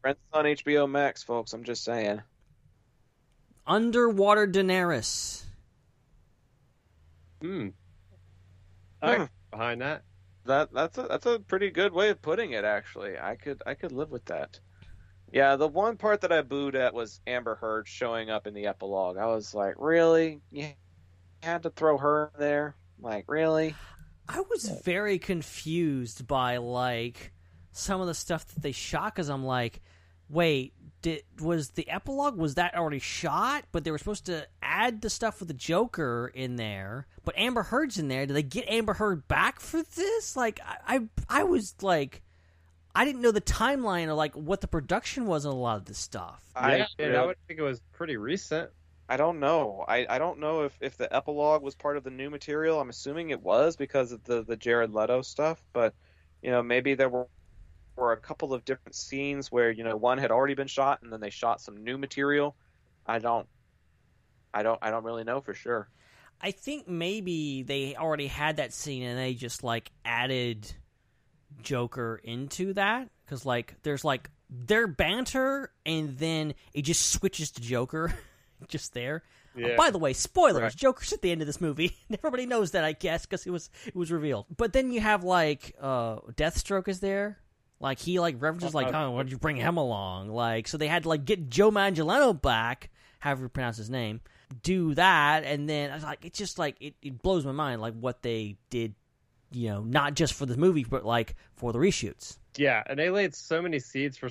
Friends 0.00 0.18
on 0.32 0.44
HBO 0.44 0.90
Max, 0.90 1.22
folks. 1.22 1.52
I'm 1.52 1.64
just 1.64 1.84
saying. 1.84 2.22
Underwater 3.66 4.46
Daenerys. 4.46 5.44
hmm. 7.40 7.68
Hmm. 9.02 9.22
I 9.22 9.28
behind 9.50 9.80
that. 9.82 10.02
That 10.46 10.72
that's 10.72 10.98
a 10.98 11.02
that's 11.02 11.26
a 11.26 11.38
pretty 11.38 11.70
good 11.70 11.92
way 11.92 12.08
of 12.08 12.22
putting 12.22 12.52
it. 12.52 12.64
Actually, 12.64 13.18
I 13.18 13.36
could 13.36 13.62
I 13.66 13.74
could 13.74 13.92
live 13.92 14.10
with 14.10 14.24
that. 14.26 14.58
Yeah, 15.32 15.56
the 15.56 15.68
one 15.68 15.96
part 15.96 16.22
that 16.22 16.32
I 16.32 16.42
booed 16.42 16.74
at 16.74 16.92
was 16.92 17.20
Amber 17.26 17.54
Heard 17.54 17.86
showing 17.86 18.30
up 18.30 18.46
in 18.46 18.54
the 18.54 18.66
epilogue. 18.66 19.16
I 19.16 19.26
was 19.26 19.54
like, 19.54 19.74
really? 19.78 20.40
You 20.50 20.70
had 21.42 21.62
to 21.62 21.70
throw 21.70 21.98
her 21.98 22.32
there? 22.38 22.74
Like, 23.00 23.24
really? 23.28 23.74
I 24.28 24.40
was 24.40 24.68
very 24.84 25.18
confused 25.18 26.26
by 26.26 26.56
like 26.58 27.32
some 27.72 28.00
of 28.00 28.06
the 28.06 28.14
stuff 28.14 28.46
that 28.48 28.62
they 28.62 28.72
shot 28.72 29.14
because 29.14 29.28
I'm 29.28 29.44
like, 29.44 29.80
wait, 30.28 30.74
did 31.02 31.22
was 31.40 31.70
the 31.70 31.88
epilogue 31.88 32.36
was 32.36 32.56
that 32.56 32.76
already 32.76 32.98
shot? 32.98 33.64
But 33.72 33.84
they 33.84 33.90
were 33.90 33.98
supposed 33.98 34.26
to 34.26 34.46
add 34.62 35.00
the 35.00 35.10
stuff 35.10 35.40
with 35.40 35.48
the 35.48 35.54
Joker 35.54 36.30
in 36.34 36.56
there, 36.56 37.06
but 37.24 37.38
Amber 37.38 37.62
Heard's 37.62 37.98
in 37.98 38.08
there. 38.08 38.26
Did 38.26 38.34
they 38.34 38.42
get 38.42 38.68
Amber 38.68 38.94
Heard 38.94 39.26
back 39.28 39.60
for 39.60 39.82
this? 39.82 40.36
Like, 40.36 40.60
I 40.64 40.96
I, 40.96 41.00
I 41.28 41.42
was 41.44 41.74
like. 41.82 42.22
I 42.94 43.04
didn't 43.04 43.22
know 43.22 43.30
the 43.30 43.40
timeline 43.40 44.06
or 44.06 44.14
like 44.14 44.34
what 44.34 44.60
the 44.60 44.68
production 44.68 45.26
was 45.26 45.46
on 45.46 45.52
a 45.52 45.56
lot 45.56 45.76
of 45.76 45.84
this 45.84 45.98
stuff. 45.98 46.42
I 46.54 46.76
yeah, 46.76 46.86
and 46.98 47.16
I 47.16 47.24
would 47.24 47.36
think 47.46 47.60
it 47.60 47.62
was 47.64 47.80
pretty 47.92 48.16
recent. 48.16 48.70
I 49.08 49.16
don't 49.16 49.40
know. 49.40 49.84
I, 49.88 50.06
I 50.08 50.18
don't 50.18 50.38
know 50.38 50.62
if, 50.62 50.76
if 50.80 50.96
the 50.96 51.12
epilogue 51.14 51.62
was 51.62 51.74
part 51.74 51.96
of 51.96 52.04
the 52.04 52.10
new 52.10 52.30
material. 52.30 52.80
I'm 52.80 52.90
assuming 52.90 53.30
it 53.30 53.42
was 53.42 53.74
because 53.74 54.12
of 54.12 54.22
the, 54.22 54.44
the 54.44 54.56
Jared 54.56 54.92
Leto 54.92 55.22
stuff, 55.22 55.60
but 55.72 55.94
you 56.42 56.50
know, 56.50 56.62
maybe 56.62 56.94
there 56.94 57.08
were 57.08 57.26
were 57.96 58.12
a 58.12 58.16
couple 58.16 58.54
of 58.54 58.64
different 58.64 58.94
scenes 58.94 59.52
where, 59.52 59.70
you 59.70 59.84
know, 59.84 59.96
one 59.96 60.18
had 60.18 60.30
already 60.30 60.54
been 60.54 60.68
shot 60.68 61.00
and 61.02 61.12
then 61.12 61.20
they 61.20 61.30
shot 61.30 61.60
some 61.60 61.82
new 61.84 61.98
material. 61.98 62.56
I 63.06 63.18
don't 63.18 63.46
I 64.54 64.62
don't 64.62 64.78
I 64.82 64.90
don't 64.90 65.04
really 65.04 65.24
know 65.24 65.40
for 65.40 65.54
sure. 65.54 65.88
I 66.40 66.52
think 66.52 66.88
maybe 66.88 67.62
they 67.62 67.96
already 67.96 68.26
had 68.26 68.56
that 68.56 68.72
scene 68.72 69.02
and 69.02 69.18
they 69.18 69.34
just 69.34 69.62
like 69.62 69.90
added 70.04 70.72
Joker 71.62 72.20
into 72.22 72.72
that 72.74 73.08
because 73.24 73.44
like 73.46 73.74
there's 73.82 74.04
like 74.04 74.30
their 74.48 74.86
banter 74.86 75.72
and 75.86 76.18
then 76.18 76.54
it 76.74 76.82
just 76.82 77.10
switches 77.10 77.50
to 77.52 77.60
Joker 77.60 78.12
just 78.68 78.94
there. 78.94 79.22
Yeah. 79.56 79.70
Oh, 79.72 79.76
by 79.76 79.90
the 79.90 79.98
way, 79.98 80.12
spoilers: 80.12 80.62
Right. 80.62 80.76
Joker's 80.76 81.12
at 81.12 81.22
the 81.22 81.30
end 81.32 81.40
of 81.40 81.46
this 81.48 81.60
movie. 81.60 81.96
Everybody 82.12 82.46
knows 82.46 82.70
that, 82.70 82.84
I 82.84 82.92
guess, 82.92 83.26
because 83.26 83.46
it 83.46 83.50
was 83.50 83.68
it 83.86 83.96
was 83.96 84.12
revealed. 84.12 84.46
But 84.56 84.72
then 84.72 84.92
you 84.92 85.00
have 85.00 85.24
like 85.24 85.74
uh 85.80 86.16
Deathstroke 86.36 86.86
is 86.88 87.00
there. 87.00 87.38
Like 87.80 87.98
he 87.98 88.20
like 88.20 88.36
references 88.40 88.74
like, 88.74 88.88
Uh-huh. 88.88 89.06
oh, 89.06 89.10
why 89.12 89.22
did 89.24 89.32
you 89.32 89.38
bring 89.38 89.56
him 89.56 89.76
along? 89.76 90.28
Like, 90.28 90.68
so 90.68 90.76
they 90.76 90.86
had 90.86 91.02
to 91.04 91.08
like 91.08 91.24
get 91.24 91.48
Joe 91.50 91.70
Manganiello 91.70 92.40
back, 92.40 92.90
however 93.18 93.44
you 93.44 93.48
pronounce 93.48 93.76
his 93.78 93.88
name, 93.90 94.20
do 94.62 94.94
that, 94.94 95.44
and 95.44 95.68
then 95.68 95.90
I 95.90 95.94
was 95.94 96.04
like, 96.04 96.24
it's 96.24 96.38
just 96.38 96.58
like 96.58 96.76
it, 96.80 96.94
it 97.02 97.22
blows 97.22 97.44
my 97.44 97.52
mind, 97.52 97.80
like 97.80 97.94
what 97.94 98.22
they 98.22 98.56
did, 98.68 98.94
you 99.52 99.68
know, 99.68 99.82
not 99.82 100.14
just 100.14 100.34
for 100.34 100.46
the 100.46 100.56
movie, 100.56 100.84
but 100.84 101.04
like 101.04 101.34
for 101.56 101.72
the 101.72 101.78
reshoots. 101.78 102.38
Yeah, 102.56 102.82
and 102.86 102.98
they 102.98 103.10
laid 103.10 103.34
so 103.34 103.62
many 103.62 103.78
seeds 103.78 104.16
for 104.16 104.28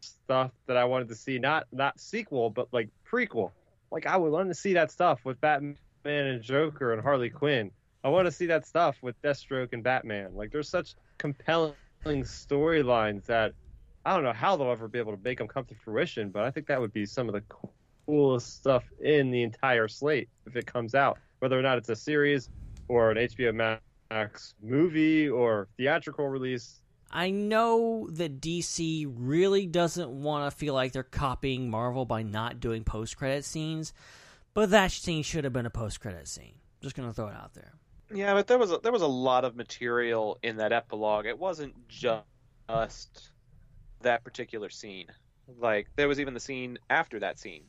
stuff 0.00 0.52
that 0.66 0.76
I 0.76 0.84
wanted 0.84 1.08
to 1.08 1.14
see. 1.14 1.38
Not 1.38 1.66
not 1.72 1.98
sequel, 1.98 2.50
but 2.50 2.68
like 2.72 2.88
prequel. 3.10 3.50
Like 3.90 4.06
I 4.06 4.16
would 4.16 4.32
want 4.32 4.48
to 4.48 4.54
see 4.54 4.74
that 4.74 4.90
stuff 4.90 5.24
with 5.24 5.40
Batman 5.40 5.76
and 6.06 6.42
Joker 6.42 6.92
and 6.92 7.02
Harley 7.02 7.30
Quinn. 7.30 7.70
I 8.02 8.08
want 8.08 8.26
to 8.26 8.32
see 8.32 8.46
that 8.46 8.66
stuff 8.66 8.96
with 9.02 9.20
Deathstroke 9.22 9.72
and 9.72 9.82
Batman. 9.82 10.34
Like 10.34 10.52
there's 10.52 10.68
such 10.68 10.94
compelling 11.18 11.74
storylines 12.04 13.24
that 13.26 13.52
I 14.04 14.14
don't 14.14 14.24
know 14.24 14.32
how 14.32 14.56
they'll 14.56 14.70
ever 14.70 14.88
be 14.88 14.98
able 14.98 15.16
to 15.16 15.22
make 15.22 15.38
them 15.38 15.48
come 15.48 15.64
to 15.66 15.74
fruition. 15.74 16.30
But 16.30 16.44
I 16.44 16.50
think 16.50 16.66
that 16.66 16.80
would 16.80 16.92
be 16.92 17.06
some 17.06 17.28
of 17.28 17.34
the 17.34 17.42
coolest 18.06 18.56
stuff 18.56 18.84
in 19.00 19.30
the 19.30 19.42
entire 19.42 19.88
slate 19.88 20.28
if 20.46 20.56
it 20.56 20.66
comes 20.66 20.94
out, 20.94 21.18
whether 21.38 21.58
or 21.58 21.62
not 21.62 21.78
it's 21.78 21.88
a 21.88 21.96
series 21.96 22.50
or 22.88 23.10
an 23.10 23.16
HBO 23.16 23.54
Max 23.54 23.80
movie 24.62 25.28
or 25.28 25.68
theatrical 25.76 26.28
release. 26.28 26.80
I 27.10 27.30
know 27.30 28.08
that 28.12 28.40
DC 28.40 29.06
really 29.14 29.66
doesn't 29.66 30.10
want 30.10 30.50
to 30.50 30.56
feel 30.56 30.74
like 30.74 30.92
they're 30.92 31.02
copying 31.04 31.70
Marvel 31.70 32.04
by 32.04 32.22
not 32.22 32.58
doing 32.60 32.82
post 32.82 33.16
credit 33.16 33.44
scenes, 33.44 33.92
but 34.52 34.70
that 34.70 34.90
scene 34.90 35.22
should 35.22 35.44
have 35.44 35.52
been 35.52 35.66
a 35.66 35.70
post 35.70 36.00
credit 36.00 36.26
scene. 36.26 36.54
Just 36.82 36.96
gonna 36.96 37.12
throw 37.12 37.28
it 37.28 37.34
out 37.34 37.54
there. 37.54 37.72
Yeah, 38.12 38.34
but 38.34 38.46
there 38.46 38.58
was 38.58 38.70
a, 38.72 38.78
there 38.78 38.92
was 38.92 39.02
a 39.02 39.06
lot 39.06 39.44
of 39.44 39.56
material 39.56 40.38
in 40.42 40.56
that 40.56 40.72
epilogue. 40.72 41.26
It 41.26 41.38
wasn't 41.38 41.88
just 41.88 42.24
that 44.00 44.24
particular 44.24 44.68
scene. 44.70 45.06
Like 45.58 45.88
there 45.96 46.08
was 46.08 46.20
even 46.20 46.34
the 46.34 46.40
scene 46.40 46.78
after 46.90 47.20
that 47.20 47.38
scene 47.38 47.64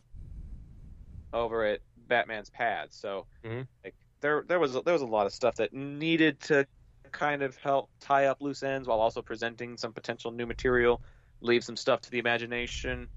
over 1.34 1.66
at 1.66 1.82
Batman's 2.08 2.50
pad. 2.50 2.94
So 2.94 3.28
Mhm. 3.44 3.68
like 3.84 3.96
there 4.26 4.44
there 4.48 4.60
was 4.60 4.74
there 4.74 4.94
was 4.94 5.04
a 5.04 5.06
lot 5.06 5.28
of 5.28 5.34
stuff 5.34 5.56
that 5.56 5.72
needed 5.72 6.40
to 6.40 6.66
kind 7.12 7.44
of 7.44 7.56
help 7.58 7.92
tie 8.00 8.26
up 8.26 8.42
loose 8.42 8.64
ends 8.64 8.88
while 8.88 9.00
also 9.00 9.22
presenting 9.22 9.78
some 9.78 9.94
potential 9.94 10.32
new 10.32 10.48
material, 10.48 11.00
leave 11.42 11.64
some 11.64 11.78
stuff 11.78 12.02
to 12.02 12.10
the 12.10 12.18
imagination. 12.18 13.08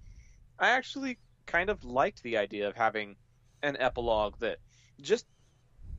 I 0.59 0.69
actually 0.69 1.19
kind 1.47 1.71
of 1.71 1.83
liked 1.83 2.23
the 2.23 2.37
idea 2.37 2.69
of 2.69 2.77
having 2.77 3.17
an 3.63 3.79
epilogue 3.81 4.35
that 4.41 4.59
just 5.01 5.25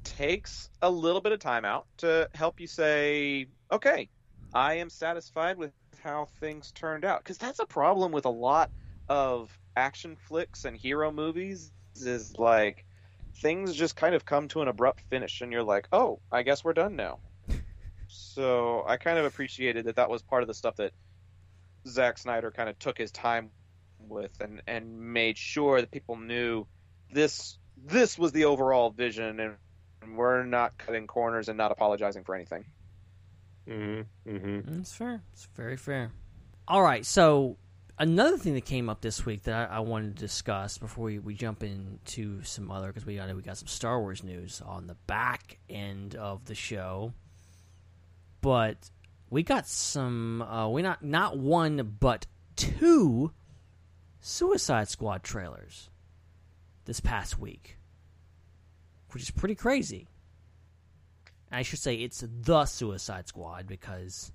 takes 0.04 0.70
a 0.84 0.92
little 0.92 1.22
bit 1.22 1.32
of 1.32 1.40
time 1.40 1.66
out 1.66 1.88
to 1.98 2.30
help 2.36 2.60
you 2.60 2.68
say, 2.68 3.48
okay, 3.72 4.10
I 4.54 4.76
am 4.76 4.92
satisfied 4.92 5.58
with 5.58 5.74
how 6.04 6.28
things 6.40 6.72
turned 6.72 7.04
out. 7.04 7.24
Because 7.24 7.40
that's 7.40 7.60
a 7.60 7.66
problem 7.66 8.12
with 8.12 8.26
a 8.26 8.30
lot 8.30 8.70
of 9.10 9.50
action 9.76 10.16
flicks 10.16 10.66
and 10.66 10.78
hero 10.78 11.12
movies 11.12 11.72
is 11.96 12.38
like 12.38 12.86
things 13.40 13.76
just 13.76 13.96
kind 13.96 14.16
of 14.16 14.26
come 14.26 14.48
to 14.50 14.62
an 14.62 14.68
abrupt 14.68 15.02
finish 15.10 15.42
and 15.42 15.52
you're 15.52 15.64
like, 15.64 15.88
oh, 15.92 16.20
I 16.32 16.44
guess 16.44 16.64
we're 16.64 16.74
done 16.74 16.96
now. 16.96 17.20
So 18.12 18.84
I 18.88 18.98
kind 18.98 19.20
of 19.20 19.26
appreciated 19.26 19.86
that 19.86 19.98
that 19.98 20.10
was 20.10 20.24
part 20.24 20.42
of 20.42 20.48
the 20.48 20.56
stuff 20.56 20.78
that 20.78 20.94
Zack 21.88 22.18
Snyder 22.18 22.50
kind 22.50 22.68
of 22.68 22.80
took 22.80 22.98
his 22.98 23.12
time 23.12 23.52
with 24.00 24.32
and, 24.42 24.64
and 24.66 25.14
made 25.14 25.38
sure 25.38 25.80
that 25.80 25.92
people 25.92 26.16
knew 26.16 26.66
this 27.12 27.60
this 27.78 28.18
was 28.18 28.32
the 28.32 28.46
overall 28.46 28.90
vision 28.90 29.40
and 29.40 29.58
we're 30.18 30.44
not 30.44 30.76
cutting 30.80 31.06
corners 31.06 31.50
and 31.50 31.58
not 31.58 31.72
apologizing 31.72 32.24
for 32.24 32.34
anything. 32.34 32.66
Mm-hmm. 33.68 34.30
Mm-hmm. 34.30 34.78
That's 34.78 34.94
fair. 34.94 35.22
It's 35.34 35.48
very 35.56 35.78
fair. 35.78 36.12
All 36.68 36.82
right, 36.82 37.06
so 37.06 37.58
another 38.00 38.38
thing 38.38 38.54
that 38.54 38.66
came 38.66 38.90
up 38.90 39.02
this 39.02 39.26
week 39.26 39.44
that 39.44 39.70
I, 39.70 39.76
I 39.76 39.80
wanted 39.82 40.16
to 40.16 40.20
discuss 40.22 40.78
before 40.78 41.06
we, 41.06 41.20
we 41.20 41.36
jump 41.36 41.62
into 41.62 42.42
some 42.44 42.72
other 42.72 42.88
because 42.88 43.06
we 43.06 43.18
got 43.18 43.34
we 43.36 43.42
got 43.42 43.58
some 43.58 43.68
Star 43.68 44.00
Wars 44.00 44.24
news 44.24 44.62
on 44.66 44.88
the 44.88 44.96
back 45.06 45.60
end 45.70 46.16
of 46.16 46.46
the 46.46 46.56
show, 46.56 47.14
but 48.42 48.90
we 49.30 49.44
got 49.44 49.68
some 49.68 50.42
uh, 50.42 50.68
we 50.70 50.82
not 50.82 51.04
not 51.04 51.38
one 51.38 51.98
but 52.00 52.26
two 52.56 53.32
Suicide 54.22 54.88
Squad 54.88 55.24
trailers 55.24 55.90
this 56.86 57.00
past 57.00 57.38
week, 57.38 57.78
which 59.12 59.24
is 59.24 59.32
pretty 59.32 59.56
crazy. 59.56 60.08
I 61.52 61.64
should 61.64 61.80
say 61.80 61.96
it's 61.96 62.24
the 62.28 62.66
Suicide 62.66 63.28
Squad 63.28 63.66
because 63.68 64.32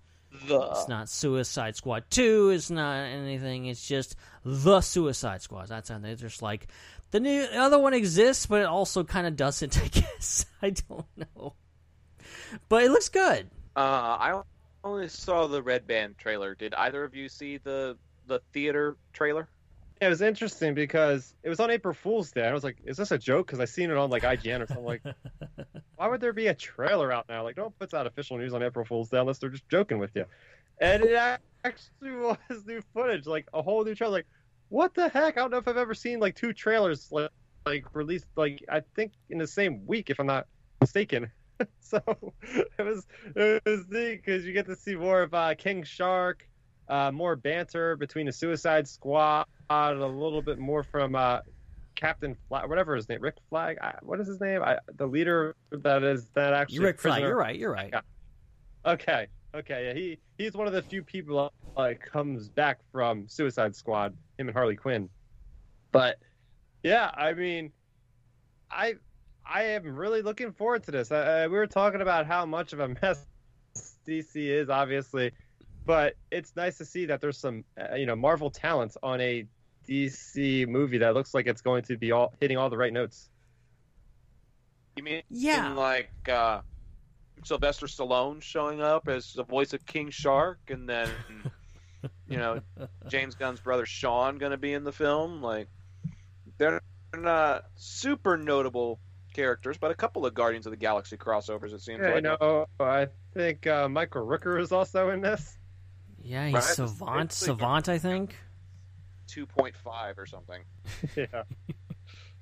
The 0.48 0.60
it's 0.72 0.88
not 0.88 1.08
Suicide 1.08 1.76
Squad 1.76 2.04
2, 2.10 2.50
it's 2.50 2.70
not 2.70 3.04
anything, 3.04 3.66
it's 3.66 3.86
just 3.86 4.16
the 4.44 4.80
Suicide 4.80 5.42
Squad. 5.42 5.68
That's 5.68 5.88
how 5.88 5.98
they're 5.98 6.16
just 6.16 6.42
like 6.42 6.66
the 7.12 7.20
new 7.20 7.46
the 7.46 7.58
other 7.58 7.78
one 7.78 7.94
exists, 7.94 8.46
but 8.46 8.60
it 8.60 8.66
also 8.66 9.04
kind 9.04 9.26
of 9.26 9.36
doesn't, 9.36 9.78
I 9.82 9.88
guess. 9.88 10.46
I 10.60 10.70
don't 10.70 11.06
know. 11.16 11.54
But 12.68 12.82
it 12.84 12.90
looks 12.90 13.08
good. 13.08 13.48
uh, 13.76 13.80
I 13.80 14.42
only 14.82 15.08
saw 15.08 15.46
the 15.46 15.62
Red 15.62 15.86
Band 15.86 16.18
trailer. 16.18 16.54
Did 16.54 16.74
either 16.74 17.04
of 17.04 17.14
you 17.14 17.28
see 17.28 17.58
the 17.58 17.96
the 18.26 18.40
theater 18.52 18.96
trailer? 19.12 19.48
It 20.04 20.08
was 20.08 20.20
interesting 20.20 20.74
because 20.74 21.34
it 21.42 21.48
was 21.48 21.60
on 21.60 21.70
April 21.70 21.94
Fool's 21.94 22.30
Day. 22.30 22.46
I 22.46 22.52
was 22.52 22.62
like, 22.62 22.76
"Is 22.84 22.96
this 22.96 23.10
a 23.10 23.18
joke?" 23.18 23.46
Because 23.46 23.60
I 23.60 23.64
seen 23.64 23.90
it 23.90 23.96
on 23.96 24.10
like 24.10 24.22
IGN 24.22 24.60
or 24.60 24.66
something. 24.66 24.84
Like, 24.84 25.02
why 25.96 26.08
would 26.08 26.20
there 26.20 26.32
be 26.32 26.48
a 26.48 26.54
trailer 26.54 27.10
out 27.10 27.26
now? 27.28 27.42
Like, 27.42 27.56
don't 27.56 27.76
put 27.78 27.94
out 27.94 28.06
official 28.06 28.36
news 28.36 28.52
on 28.52 28.62
April 28.62 28.84
Fool's 28.84 29.08
Day 29.08 29.18
unless 29.18 29.38
they're 29.38 29.50
just 29.50 29.68
joking 29.68 29.98
with 29.98 30.10
you. 30.14 30.26
And 30.78 31.04
it 31.04 31.40
actually 31.64 32.10
was 32.12 32.38
new 32.66 32.82
footage, 32.92 33.26
like 33.26 33.48
a 33.54 33.62
whole 33.62 33.82
new 33.84 33.94
trailer. 33.94 34.12
Like, 34.12 34.26
what 34.68 34.94
the 34.94 35.08
heck? 35.08 35.38
I 35.38 35.40
don't 35.40 35.50
know 35.50 35.58
if 35.58 35.68
I've 35.68 35.76
ever 35.76 35.94
seen 35.94 36.20
like 36.20 36.34
two 36.34 36.52
trailers 36.52 37.08
like, 37.10 37.30
like 37.64 37.86
released 37.94 38.26
like 38.36 38.62
I 38.68 38.82
think 38.94 39.12
in 39.30 39.38
the 39.38 39.46
same 39.46 39.86
week, 39.86 40.10
if 40.10 40.20
I'm 40.20 40.26
not 40.26 40.46
mistaken. 40.80 41.30
so 41.80 42.00
it 42.42 42.82
was 42.82 43.06
it 43.34 43.62
was 43.64 43.86
neat 43.88 44.16
because 44.16 44.44
you 44.44 44.52
get 44.52 44.66
to 44.66 44.76
see 44.76 44.96
more 44.96 45.22
of 45.22 45.32
uh, 45.32 45.54
King 45.54 45.84
Shark, 45.84 46.46
uh, 46.88 47.10
more 47.12 47.36
banter 47.36 47.96
between 47.96 48.26
the 48.26 48.32
Suicide 48.32 48.86
Squad, 48.86 49.46
a 49.70 49.94
little 49.94 50.42
bit 50.42 50.58
more 50.58 50.82
from 50.82 51.14
uh, 51.14 51.40
Captain 51.94 52.36
Flag, 52.48 52.68
whatever 52.68 52.94
his 52.94 53.08
name, 53.08 53.20
Rick 53.20 53.36
Flag. 53.48 53.78
I, 53.80 53.94
what 54.02 54.20
is 54.20 54.26
his 54.26 54.40
name? 54.40 54.62
I, 54.62 54.78
the 54.96 55.06
leader 55.06 55.56
that 55.70 56.02
is 56.02 56.28
that 56.34 56.52
actually. 56.52 56.76
You're 56.76 56.84
right, 56.86 57.00
Fry, 57.00 57.18
You're 57.18 57.36
right. 57.36 57.56
You're 57.56 57.72
right. 57.72 57.90
Yeah. 57.92 58.00
Okay, 58.86 59.28
okay, 59.54 59.86
yeah, 59.86 59.94
he 59.94 60.18
he's 60.36 60.54
one 60.54 60.66
of 60.66 60.72
the 60.72 60.82
few 60.82 61.02
people 61.02 61.52
like 61.76 62.00
comes 62.00 62.48
back 62.48 62.80
from 62.92 63.26
Suicide 63.28 63.74
Squad. 63.74 64.14
Him 64.38 64.48
and 64.48 64.56
Harley 64.56 64.76
Quinn. 64.76 65.08
But 65.92 66.18
yeah, 66.82 67.10
I 67.14 67.32
mean, 67.32 67.72
I 68.70 68.94
I 69.46 69.62
am 69.62 69.96
really 69.96 70.22
looking 70.22 70.52
forward 70.52 70.82
to 70.84 70.90
this. 70.90 71.10
Uh, 71.10 71.46
we 71.50 71.56
were 71.56 71.66
talking 71.66 72.00
about 72.00 72.26
how 72.26 72.44
much 72.44 72.72
of 72.72 72.80
a 72.80 72.88
mess 73.02 73.26
DC 74.06 74.36
is, 74.36 74.68
obviously, 74.68 75.32
but 75.86 76.14
it's 76.30 76.54
nice 76.56 76.78
to 76.78 76.84
see 76.84 77.06
that 77.06 77.20
there's 77.20 77.38
some 77.38 77.64
uh, 77.80 77.94
you 77.94 78.06
know 78.06 78.16
Marvel 78.16 78.50
talents 78.50 78.96
on 79.02 79.20
a 79.20 79.46
DC 79.88 80.66
movie 80.66 80.98
that 80.98 81.14
looks 81.14 81.34
like 81.34 81.46
it's 81.46 81.60
going 81.60 81.82
to 81.84 81.96
be 81.96 82.12
all 82.12 82.32
hitting 82.40 82.56
all 82.56 82.70
the 82.70 82.76
right 82.76 82.92
notes. 82.92 83.28
You 84.96 85.02
mean 85.02 85.22
Yeah. 85.28 85.74
like 85.74 86.10
uh, 86.28 86.60
Sylvester 87.44 87.86
Stallone 87.86 88.42
showing 88.42 88.80
up 88.80 89.08
as 89.08 89.32
the 89.32 89.44
voice 89.44 89.72
of 89.72 89.84
King 89.84 90.10
Shark, 90.10 90.58
and 90.68 90.88
then 90.88 91.10
you 92.28 92.38
know 92.38 92.60
James 93.08 93.34
Gunn's 93.34 93.60
brother 93.60 93.86
Sean 93.86 94.38
going 94.38 94.52
to 94.52 94.58
be 94.58 94.72
in 94.72 94.84
the 94.84 94.92
film? 94.92 95.42
Like 95.42 95.68
they're 96.58 96.80
not 97.14 97.64
super 97.76 98.36
notable 98.36 99.00
characters, 99.34 99.76
but 99.76 99.90
a 99.90 99.94
couple 99.94 100.24
of 100.24 100.32
Guardians 100.32 100.66
of 100.66 100.70
the 100.70 100.76
Galaxy 100.76 101.16
crossovers. 101.16 101.72
It 101.72 101.82
seems 101.82 102.00
Yeah, 102.00 102.14
I 102.14 102.20
know. 102.20 102.66
I 102.80 103.08
think 103.34 103.66
uh, 103.66 103.88
Michael 103.88 104.26
Rooker 104.26 104.60
is 104.60 104.72
also 104.72 105.10
in 105.10 105.20
this. 105.20 105.58
Yeah, 106.24 106.46
he's 106.46 106.54
Right? 106.54 106.62
Savant. 106.64 107.24
It's 107.30 107.42
like- 107.42 107.46
Savant, 107.46 107.88
I 107.88 107.98
think. 107.98 108.36
Two 109.26 109.46
point 109.46 109.74
five 109.76 110.18
or 110.18 110.26
something. 110.26 110.62
yeah. 111.16 111.44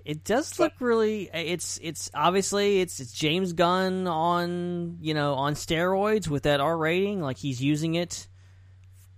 It 0.04 0.24
does 0.24 0.58
look 0.58 0.72
really. 0.80 1.30
It's 1.32 1.78
it's 1.82 2.10
obviously 2.12 2.80
it's 2.80 2.98
it's 2.98 3.12
James 3.12 3.52
Gunn 3.52 4.06
on 4.08 4.98
you 5.00 5.14
know 5.14 5.34
on 5.34 5.54
steroids 5.54 6.26
with 6.28 6.42
that 6.42 6.60
R 6.60 6.76
rating. 6.76 7.20
Like 7.20 7.36
he's 7.38 7.62
using 7.62 7.94
it 7.94 8.26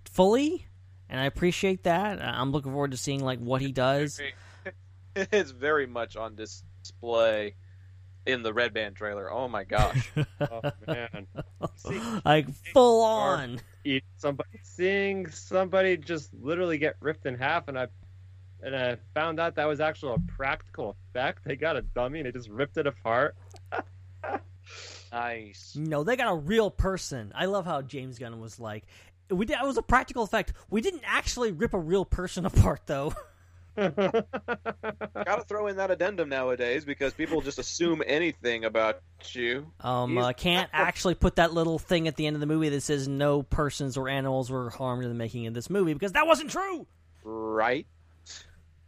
fully, 0.05 0.67
and 1.09 1.19
I 1.21 1.25
appreciate 1.25 1.85
that. 1.85 2.21
I'm 2.23 2.53
looking 2.53 2.73
forward 2.73 2.91
to 2.91 2.97
seeing 2.99 3.25
like 3.25 3.39
what 3.39 3.61
he 3.63 3.73
does. 3.73 4.21
It's 5.17 5.53
very 5.53 5.87
much 5.87 6.17
on 6.17 6.35
display 6.35 7.55
in 8.27 8.43
the 8.43 8.53
Red 8.53 8.75
Band 8.75 8.97
trailer. 8.97 9.33
Oh 9.33 9.47
my 9.49 9.63
gosh. 9.63 10.11
Oh 10.41 10.61
man. 10.89 11.29
See, 11.77 12.01
like 12.25 12.49
full 12.73 13.03
on. 13.05 13.61
Eat 13.85 14.05
somebody 14.17 14.59
seeing 14.63 15.29
somebody 15.31 15.97
just 15.97 16.31
literally 16.41 16.79
get 16.79 16.97
ripped 17.01 17.27
in 17.27 17.37
half 17.37 17.69
and 17.69 17.79
I 17.79 17.89
and 18.63 18.75
I 18.75 18.97
found 19.15 19.39
out 19.39 19.57
that 19.57 19.67
was 19.67 19.81
actually 19.81 20.15
a 20.15 20.33
practical 20.33 20.97
effect. 21.11 21.45
They 21.45 21.55
got 21.55 21.77
a 21.77 21.83
dummy 21.83 22.21
and 22.21 22.27
they 22.27 22.33
just 22.33 22.49
ripped 22.49 22.79
it 22.79 22.87
apart. 22.87 23.37
nice. 25.13 25.77
No, 25.77 26.03
they 26.03 26.17
got 26.17 26.33
a 26.33 26.37
real 26.37 26.71
person. 26.71 27.31
I 27.35 27.45
love 27.45 27.67
how 27.67 27.83
James 27.83 28.19
Gunn 28.19 28.41
was 28.41 28.59
like, 28.59 28.87
"We 29.29 29.45
did. 29.45 29.59
It 29.61 29.67
was 29.67 29.77
a 29.77 29.83
practical 29.83 30.23
effect. 30.23 30.55
We 30.71 30.81
didn't 30.81 31.03
actually 31.05 31.53
rip 31.53 31.75
a 31.75 31.79
real 31.79 32.07
person 32.07 32.47
apart, 32.47 32.83
though." 32.87 33.13
Got 33.77 35.37
to 35.39 35.45
throw 35.49 35.67
in 35.67 35.77
that 35.77 35.91
addendum 35.91 36.29
nowadays 36.29 36.85
because 36.85 37.13
people 37.13 37.41
just 37.41 37.59
assume 37.59 38.03
anything 38.07 38.65
about 38.65 39.01
you. 39.33 39.73
Um, 39.81 40.17
uh, 40.19 40.33
can't 40.33 40.71
actually 40.73 41.15
put 41.15 41.37
that 41.37 41.53
little 41.53 41.79
thing 41.79 42.07
at 42.09 42.17
the 42.17 42.27
end 42.27 42.37
of 42.37 42.41
the 42.41 42.47
movie 42.47 42.69
that 42.69 42.83
says 42.83 43.09
no 43.09 43.43
persons 43.43 43.97
or 43.97 44.09
animals 44.09 44.51
were 44.51 44.71
harmed 44.71 45.03
in 45.03 45.09
the 45.09 45.15
making 45.15 45.47
of 45.47 45.55
this 45.55 45.69
movie 45.69 45.93
because 45.93 46.13
that 46.13 46.27
wasn't 46.27 46.51
true. 46.51 46.87
Right? 47.25 47.87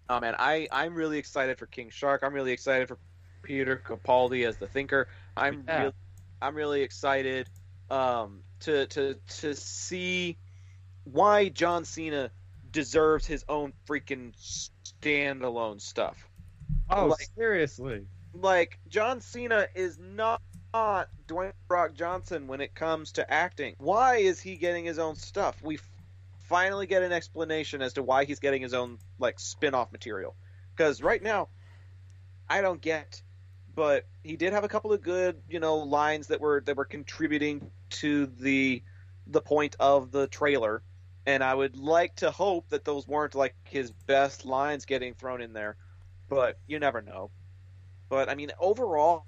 Oh 0.08 0.20
man, 0.20 0.36
I 0.38 0.68
I'm 0.70 0.94
really 0.94 1.18
excited 1.18 1.58
for 1.58 1.66
King 1.66 1.90
Shark. 1.90 2.22
I'm 2.22 2.32
really 2.32 2.52
excited 2.52 2.86
for 2.86 2.98
Peter 3.42 3.82
Capaldi 3.84 4.46
as 4.46 4.56
the 4.56 4.66
Thinker. 4.66 5.08
I'm 5.36 5.64
Yeah. 5.66 5.80
really, 5.80 5.94
I'm 6.40 6.54
really 6.54 6.82
excited 6.82 7.48
um, 7.90 8.42
to 8.60 8.86
to 8.86 9.16
to 9.40 9.54
see 9.54 10.38
why 11.04 11.48
John 11.48 11.84
Cena 11.84 12.30
deserves 12.70 13.26
his 13.26 13.44
own 13.48 13.72
freaking 13.88 14.32
standalone 15.06 15.80
stuff. 15.80 16.28
oh, 16.90 17.06
Like- 17.06 17.28
seriously. 17.36 18.06
Like 18.34 18.78
John 18.88 19.20
Cena 19.20 19.66
is 19.74 19.98
not. 19.98 20.42
Not 20.74 21.08
Dwayne 21.26 21.54
Rock 21.70 21.94
Johnson 21.94 22.48
when 22.48 22.60
it 22.60 22.74
comes 22.74 23.12
to 23.12 23.32
acting. 23.32 23.76
Why 23.78 24.16
is 24.16 24.40
he 24.40 24.56
getting 24.56 24.84
his 24.84 24.98
own 24.98 25.14
stuff? 25.16 25.62
We 25.62 25.78
finally 26.48 26.86
get 26.86 27.02
an 27.02 27.12
explanation 27.12 27.80
as 27.80 27.94
to 27.94 28.02
why 28.02 28.24
he's 28.24 28.40
getting 28.40 28.60
his 28.60 28.74
own 28.74 28.98
like 29.18 29.40
spin-off 29.40 29.90
material. 29.90 30.34
Because 30.76 31.02
right 31.02 31.22
now, 31.22 31.48
I 32.46 32.60
don't 32.60 32.80
get. 32.82 33.22
But 33.74 34.04
he 34.22 34.36
did 34.36 34.52
have 34.52 34.64
a 34.64 34.68
couple 34.68 34.92
of 34.92 35.00
good, 35.00 35.40
you 35.48 35.60
know, 35.60 35.76
lines 35.76 36.26
that 36.26 36.42
were 36.42 36.60
that 36.66 36.76
were 36.76 36.84
contributing 36.84 37.70
to 37.90 38.26
the 38.26 38.82
the 39.26 39.40
point 39.40 39.76
of 39.80 40.10
the 40.10 40.26
trailer, 40.26 40.82
and 41.26 41.42
I 41.42 41.54
would 41.54 41.76
like 41.76 42.16
to 42.16 42.30
hope 42.30 42.68
that 42.70 42.84
those 42.84 43.06
weren't 43.06 43.34
like 43.34 43.54
his 43.64 43.90
best 43.90 44.44
lines 44.44 44.84
getting 44.84 45.14
thrown 45.14 45.42
in 45.42 45.52
there. 45.52 45.76
But 46.28 46.58
you 46.66 46.78
never 46.78 47.02
know. 47.02 47.30
But 48.08 48.28
I 48.28 48.34
mean, 48.34 48.52
overall, 48.58 49.24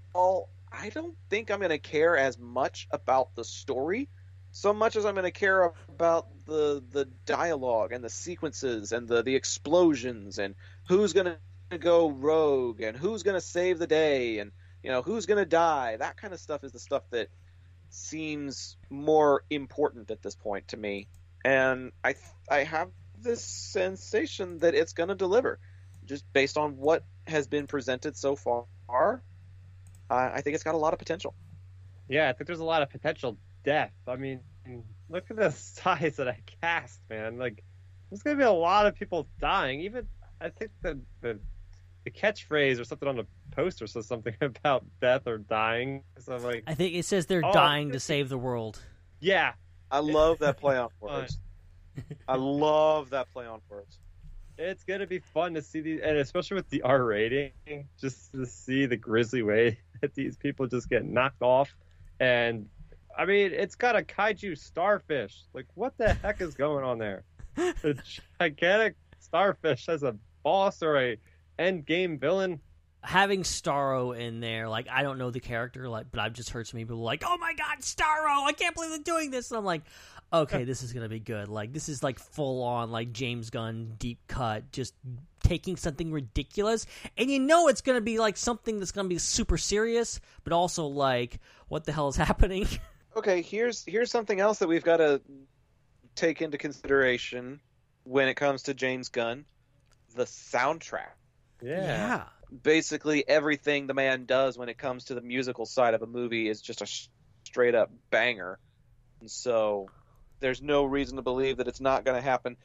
I 0.72 0.88
don't 0.90 1.16
think 1.28 1.50
I'm 1.50 1.58
going 1.58 1.70
to 1.70 1.78
care 1.78 2.16
as 2.16 2.38
much 2.38 2.88
about 2.90 3.34
the 3.34 3.44
story 3.44 4.08
so 4.50 4.72
much 4.72 4.96
as 4.96 5.04
I'm 5.04 5.14
going 5.14 5.24
to 5.24 5.30
care 5.30 5.72
about 5.88 6.26
the 6.46 6.82
the 6.90 7.06
dialogue 7.26 7.92
and 7.92 8.02
the 8.02 8.10
sequences 8.10 8.92
and 8.92 9.06
the 9.06 9.22
the 9.22 9.34
explosions 9.34 10.38
and 10.38 10.54
who's 10.88 11.12
going 11.12 11.36
to 11.70 11.78
go 11.78 12.10
rogue 12.10 12.80
and 12.80 12.96
who's 12.96 13.22
going 13.22 13.36
to 13.36 13.40
save 13.40 13.78
the 13.78 13.86
day 13.86 14.38
and 14.38 14.52
you 14.82 14.90
know 14.90 15.02
who's 15.02 15.26
going 15.26 15.38
to 15.38 15.48
die. 15.48 15.96
That 15.96 16.16
kind 16.16 16.32
of 16.32 16.40
stuff 16.40 16.64
is 16.64 16.72
the 16.72 16.78
stuff 16.78 17.02
that 17.10 17.28
seems 17.90 18.76
more 18.90 19.44
important 19.50 20.10
at 20.10 20.22
this 20.22 20.34
point 20.34 20.68
to 20.68 20.76
me. 20.76 21.08
And 21.44 21.92
I 22.04 22.14
I 22.50 22.64
have 22.64 22.88
this 23.20 23.44
sensation 23.44 24.58
that 24.58 24.74
it's 24.74 24.92
going 24.92 25.08
to 25.08 25.14
deliver 25.14 25.58
just 26.04 26.24
based 26.32 26.56
on 26.56 26.76
what 26.76 27.04
has 27.26 27.46
been 27.46 27.66
presented 27.66 28.16
so 28.16 28.36
far. 28.36 28.66
Uh, 30.10 30.30
I 30.34 30.40
think 30.40 30.54
it's 30.54 30.64
got 30.64 30.74
a 30.74 30.78
lot 30.78 30.92
of 30.92 30.98
potential. 30.98 31.34
Yeah, 32.08 32.28
I 32.28 32.32
think 32.32 32.46
there's 32.46 32.60
a 32.60 32.64
lot 32.64 32.80
of 32.82 32.88
potential 32.90 33.36
death. 33.64 33.92
I 34.06 34.16
mean, 34.16 34.40
look 35.10 35.24
at 35.30 35.36
the 35.36 35.50
size 35.56 36.16
that 36.16 36.28
I 36.28 36.38
cast, 36.62 37.00
man. 37.10 37.36
Like, 37.38 37.62
there's 38.10 38.22
gonna 38.22 38.36
be 38.36 38.44
a 38.44 38.50
lot 38.50 38.86
of 38.86 38.94
people 38.94 39.28
dying. 39.40 39.80
Even 39.82 40.06
I 40.40 40.48
think 40.48 40.70
the 40.82 40.98
the, 41.20 41.38
the 42.04 42.10
catchphrase 42.10 42.80
or 42.80 42.84
something 42.84 43.08
on 43.08 43.16
the 43.16 43.26
poster 43.50 43.86
says 43.86 44.06
something 44.06 44.34
about 44.40 44.84
death 45.00 45.26
or 45.26 45.36
dying. 45.38 46.04
So 46.20 46.36
I'm 46.36 46.42
like, 46.42 46.64
I 46.66 46.74
think 46.74 46.94
it 46.94 47.04
says 47.04 47.26
they're 47.26 47.44
Oh, 47.44 47.52
dying 47.52 47.90
to 47.92 48.00
save 48.00 48.28
the 48.30 48.38
world. 48.38 48.80
yeah, 49.20 49.52
I 49.90 50.00
love 50.00 50.38
that 50.40 50.58
play 50.58 50.76
on 50.76 50.88
words. 51.00 51.38
I 52.28 52.36
love 52.36 53.10
that 53.10 53.32
play 53.32 53.46
on 53.46 53.60
words. 53.68 53.98
it's 54.56 54.84
gonna 54.84 55.06
be 55.06 55.18
fun 55.18 55.54
to 55.54 55.62
see 55.62 55.80
these, 55.80 56.00
and 56.00 56.16
especially 56.18 56.56
with 56.56 56.68
the 56.70 56.82
R 56.82 57.02
rating, 57.04 57.52
just 58.00 58.32
to 58.32 58.46
see 58.46 58.86
the 58.86 58.96
grisly 58.96 59.42
way 59.42 59.78
that 60.00 60.14
these 60.14 60.36
people 60.36 60.66
just 60.66 60.88
get 60.88 61.04
knocked 61.04 61.42
off. 61.42 61.74
And 62.20 62.68
I 63.16 63.24
mean, 63.24 63.52
it's 63.52 63.74
got 63.74 63.96
a 63.96 64.02
kaiju 64.02 64.56
starfish. 64.58 65.42
Like, 65.52 65.66
what 65.74 65.96
the 65.98 66.14
heck 66.14 66.40
is 66.40 66.54
going 66.54 66.84
on 66.84 66.98
there? 66.98 67.24
A 67.56 67.94
gigantic 68.38 68.94
starfish 69.18 69.88
as 69.88 70.04
a 70.04 70.14
boss 70.44 70.82
or 70.82 70.96
a 70.96 71.16
end 71.58 71.84
game 71.84 72.16
villain. 72.18 72.60
Having 73.02 73.44
Starro 73.44 74.18
in 74.18 74.40
there, 74.40 74.68
like 74.68 74.88
I 74.90 75.02
don't 75.02 75.18
know 75.18 75.30
the 75.30 75.40
character, 75.40 75.88
like, 75.88 76.06
but 76.10 76.20
I've 76.20 76.32
just 76.32 76.50
heard 76.50 76.66
some 76.66 76.78
people 76.78 76.98
like, 76.98 77.22
"Oh 77.24 77.38
my 77.38 77.54
God, 77.54 77.78
Starro! 77.80 78.44
I 78.44 78.52
can't 78.52 78.74
believe 78.74 78.90
they're 78.90 78.98
doing 78.98 79.30
this." 79.30 79.50
And 79.50 79.58
I'm 79.58 79.64
like, 79.64 79.82
"Okay, 80.32 80.64
this 80.64 80.82
is 80.82 80.92
gonna 80.92 81.08
be 81.08 81.20
good." 81.20 81.48
Like, 81.48 81.72
this 81.72 81.88
is 81.88 82.02
like 82.02 82.18
full 82.18 82.62
on, 82.62 82.90
like 82.90 83.12
James 83.12 83.50
Gunn 83.50 83.94
deep 83.98 84.18
cut, 84.26 84.72
just 84.72 84.94
taking 85.42 85.76
something 85.76 86.10
ridiculous, 86.10 86.86
and 87.16 87.30
you 87.30 87.38
know 87.38 87.68
it's 87.68 87.80
gonna 87.82 88.00
be 88.00 88.18
like 88.18 88.36
something 88.36 88.78
that's 88.78 88.92
gonna 88.92 89.08
be 89.08 89.18
super 89.18 89.58
serious, 89.58 90.20
but 90.42 90.52
also 90.52 90.86
like, 90.86 91.38
what 91.68 91.84
the 91.84 91.92
hell 91.92 92.08
is 92.08 92.16
happening? 92.16 92.66
Okay, 93.16 93.42
here's 93.42 93.84
here's 93.84 94.10
something 94.10 94.40
else 94.40 94.58
that 94.58 94.68
we've 94.68 94.84
got 94.84 94.98
to 94.98 95.20
take 96.14 96.42
into 96.42 96.58
consideration 96.58 97.60
when 98.04 98.28
it 98.28 98.34
comes 98.34 98.64
to 98.64 98.74
James 98.74 99.08
Gunn, 99.08 99.44
the 100.14 100.24
soundtrack. 100.24 101.12
Yeah. 101.62 102.24
Basically, 102.50 103.26
everything 103.28 103.86
the 103.86 103.94
man 103.94 104.24
does 104.24 104.56
when 104.56 104.68
it 104.68 104.78
comes 104.78 105.06
to 105.06 105.14
the 105.14 105.20
musical 105.22 105.66
side 105.66 105.94
of 105.94 106.02
a 106.02 106.06
movie 106.06 106.48
is 106.48 106.62
just 106.62 106.82
a 106.82 106.86
sh- 106.86 107.08
straight 107.44 107.74
up 107.74 107.90
banger. 108.10 108.58
And 109.20 109.30
so, 109.30 109.88
there's 110.40 110.62
no 110.62 110.84
reason 110.84 111.16
to 111.16 111.22
believe 111.22 111.58
that 111.58 111.68
it's 111.68 111.80
not 111.80 112.04
going 112.04 112.16
to 112.16 112.22
happen. 112.22 112.56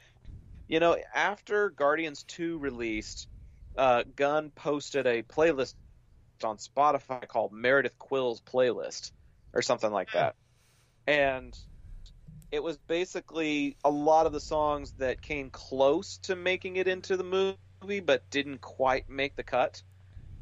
You 0.68 0.80
know, 0.80 0.96
after 1.14 1.70
Guardians 1.70 2.24
2 2.24 2.58
released, 2.58 3.28
uh, 3.76 4.04
Gunn 4.16 4.50
posted 4.50 5.06
a 5.06 5.22
playlist 5.22 5.74
on 6.42 6.56
Spotify 6.56 7.26
called 7.28 7.52
Meredith 7.52 7.98
Quill's 7.98 8.40
Playlist 8.40 9.12
or 9.52 9.62
something 9.62 9.90
like 9.90 10.12
that. 10.12 10.36
And 11.06 11.56
it 12.50 12.62
was 12.62 12.78
basically 12.88 13.76
a 13.84 13.90
lot 13.90 14.26
of 14.26 14.32
the 14.32 14.40
songs 14.40 14.92
that 14.98 15.20
came 15.20 15.50
close 15.50 16.18
to 16.18 16.36
making 16.36 16.76
it 16.76 16.88
into 16.88 17.16
the 17.16 17.24
movie 17.24 17.58
but 17.84 18.28
didn't 18.30 18.60
quite 18.60 19.08
make 19.08 19.36
the 19.36 19.42
cut. 19.42 19.82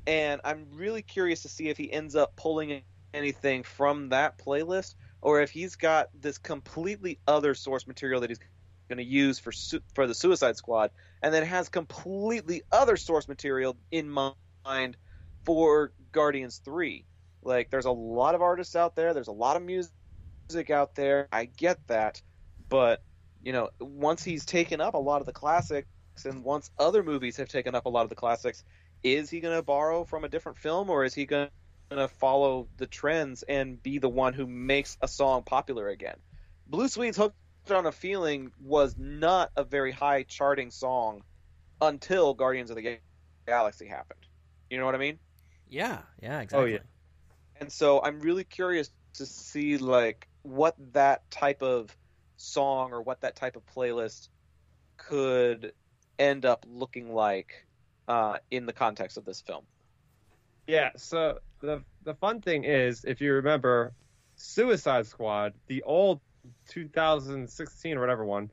And 0.07 0.41
I'm 0.45 0.67
really 0.75 1.03
curious 1.03 1.43
to 1.43 1.49
see 1.49 1.69
if 1.69 1.77
he 1.77 1.93
ends 1.93 2.17
up 2.17 2.35
pulling 2.37 2.83
anything 3.15 3.63
from 3.63 4.09
that 4.09 4.39
playlist 4.39 4.95
or 5.21 5.41
if 5.41 5.51
he's 5.51 5.77
got 5.77 6.09
this 6.19 6.39
completely 6.39 7.19
other 7.27 7.55
source 7.55 7.87
material 7.87 8.21
that 8.21 8.31
he's 8.31 8.41
going 8.89 8.99
to 8.99 9.05
use 9.05 9.39
for 9.39 9.53
su- 9.53 9.83
for 9.95 10.07
the 10.07 10.15
Suicide 10.15 10.57
Squad 10.57 10.91
and 11.23 11.33
then 11.33 11.45
has 11.45 11.69
completely 11.69 12.63
other 12.73 12.97
source 12.97 13.29
material 13.29 13.77
in 13.91 14.11
mind 14.11 14.97
for 15.45 15.93
Guardians 16.11 16.61
3. 16.65 17.07
Like 17.43 17.71
there's 17.71 17.85
a 17.85 17.93
lot 17.93 18.35
of 18.35 18.43
artists 18.43 18.77
out 18.77 18.97
there, 18.97 19.15
there's 19.15 19.29
a 19.29 19.33
lot 19.33 19.57
of 19.57 19.63
music 19.63 20.71
out 20.71 20.95
there. 20.95 21.29
I 21.33 21.45
get 21.45 21.87
that, 21.89 22.21
but 22.69 23.03
you 23.43 23.53
know, 23.53 23.71
once 23.81 24.23
he's 24.23 24.45
taken 24.45 24.81
up 24.81 24.95
a 24.95 24.99
lot 24.99 25.21
of 25.21 25.27
the 25.27 25.33
classics 25.33 25.89
and 26.25 26.45
once 26.45 26.71
other 26.79 27.03
movies 27.03 27.37
have 27.37 27.49
taken 27.49 27.75
up 27.75 27.87
a 27.87 27.89
lot 27.89 28.03
of 28.03 28.09
the 28.09 28.15
classics, 28.15 28.65
is 29.03 29.31
he 29.31 29.41
going 29.41 29.57
to 29.57 29.63
borrow 29.63 30.05
from 30.05 30.25
a 30.25 30.29
different 30.29 30.59
film 30.59 30.91
or 30.91 31.05
is 31.05 31.15
he 31.15 31.27
going 31.27 31.49
to 31.91 32.09
follow 32.09 32.69
the 32.77 32.87
trends 32.87 33.43
and 33.43 33.83
be 33.83 33.99
the 33.99 34.09
one 34.09 34.35
who 34.35 34.47
makes 34.47 34.97
a 35.01 35.09
song 35.09 35.43
popular 35.43 35.89
again? 35.89 36.17
Blue 36.67 36.89
Swede's 36.89 37.17
Hooked 37.17 37.37
on 37.71 37.87
a 37.87 37.93
Feeling 37.93 38.53
was 38.61 38.95
not 38.97 39.51
a 39.57 39.65
very 39.65 39.93
high 39.93 40.23
charting 40.23 40.71
song 40.71 41.23
until 41.81 42.35
Guardians 42.35 42.71
of 42.71 42.77
the 42.77 42.99
Galaxy 43.47 43.87
happened. 43.87 44.21
You 44.71 44.79
know 44.79 44.87
what 44.87 44.95
I 44.95 44.99
mean? 44.99 45.19
yeah, 45.69 46.01
yeah, 46.23 46.37
oh, 46.37 46.41
exactly. 46.41 46.59
Oh, 46.59 46.65
yeah. 46.65 46.79
and 47.61 47.73
so 47.73 48.03
I'm 48.03 48.21
really 48.21 48.45
curious 48.45 48.91
to 49.15 49.27
see 49.27 49.79
like 49.79 50.29
what 50.43 50.75
that 50.93 51.29
type 51.31 51.63
of 51.63 51.97
song 52.37 52.93
or 52.93 53.03
what 53.03 53.23
that 53.23 53.37
type 53.37 53.57
of 53.57 53.65
playlist 53.67 54.29
could 54.97 55.73
end 56.19 56.45
up 56.45 56.65
looking 56.69 57.15
like 57.15 57.67
uh, 58.09 58.39
in 58.51 58.67
the 58.67 58.73
context 58.73 59.17
of 59.17 59.25
this 59.25 59.41
film. 59.41 59.65
Yeah, 60.67 60.91
so 60.97 61.39
the 61.61 61.83
the 62.05 62.15
fun 62.15 62.41
thing 62.41 62.65
is, 62.65 63.05
if 63.05 63.21
you 63.21 63.35
remember, 63.35 63.93
Suicide 64.37 65.07
Squad, 65.07 65.55
the 65.69 65.83
old 65.83 66.21
2016 66.71 67.97
or 67.97 68.01
whatever 68.01 68.25
one, 68.25 68.51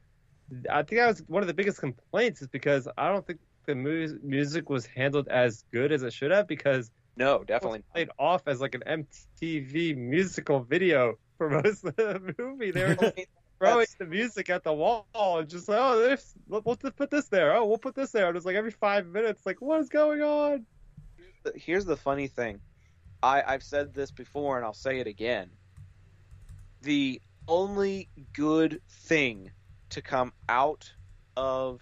I 0.70 0.84
think 0.84 1.00
that 1.00 1.08
was 1.08 1.24
one 1.28 1.44
of 1.44 1.48
the 1.48 1.54
biggest 1.54 1.80
complaints 1.80 2.42
is 2.42 2.48
because 2.48 2.88
I 2.98 3.12
don't 3.12 3.26
think 3.26 3.40
the 3.68 3.76
mu- 3.76 4.20
music 4.24 4.70
was 4.70 4.86
handled 4.88 5.28
as 5.28 5.64
good 5.72 5.92
as 5.92 6.04
it 6.04 6.14
should 6.14 6.32
have 6.32 6.48
because 6.48 6.90
No, 7.16 7.44
definitely. 7.44 7.84
played 7.94 8.10
off 8.18 8.42
as 8.48 8.60
like 8.62 8.76
an 8.76 8.84
MTV 8.88 9.96
musical 9.96 10.62
video 10.64 11.16
for 11.38 11.50
most 11.50 11.84
of 11.84 11.96
the 11.96 12.34
movie. 12.40 12.72
They 12.72 12.84
were 12.84 12.96
just 12.96 13.16
throwing 13.60 13.88
the 13.98 14.06
music 14.06 14.50
at 14.50 14.64
the 14.64 14.74
wall 14.74 15.06
and 15.14 15.50
just 15.50 15.68
like, 15.70 15.78
oh, 15.80 16.18
we'll 16.48 16.62
we'll 16.66 16.76
just 16.76 16.96
put 16.96 17.12
this 17.12 17.28
there. 17.28 17.56
Oh, 17.56 17.66
we'll 17.66 17.78
put 17.78 17.96
this 17.96 18.12
there. 18.12 18.28
And 18.28 18.38
it's 18.38 18.46
like 18.46 18.56
every 18.56 18.72
five 18.72 19.08
minutes, 19.08 19.46
like, 19.46 19.62
what 19.62 19.80
is 19.82 19.90
going 19.90 20.22
on? 20.22 20.66
Here's 21.56 21.86
the 21.86 21.98
funny 21.98 22.28
thing. 22.28 22.60
I, 23.22 23.44
I've 23.46 23.64
said 23.64 23.94
this 23.94 24.12
before 24.12 24.58
and 24.58 24.66
I'll 24.66 24.74
say 24.74 25.00
it 25.00 25.08
again. 25.08 25.50
The 26.82 27.22
only 27.48 28.10
good 28.34 28.82
thing 28.90 29.52
to 29.90 30.02
come 30.02 30.32
out 30.48 30.92
of 31.36 31.82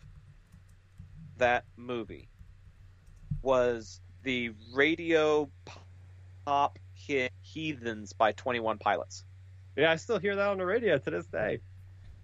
that 1.38 1.66
movie 1.76 2.30
was 3.42 4.02
the 4.24 4.52
radio 4.74 5.50
pop 6.46 6.80
hit 6.94 7.32
Heathens 7.42 8.14
by 8.14 8.32
21 8.32 8.80
Pilots. 8.80 9.24
Yeah, 9.78 9.92
I 9.92 9.96
still 9.98 10.18
hear 10.20 10.36
that 10.36 10.48
on 10.48 10.58
the 10.58 10.66
radio 10.66 10.98
to 10.98 11.10
this 11.10 11.28
day. 11.28 11.60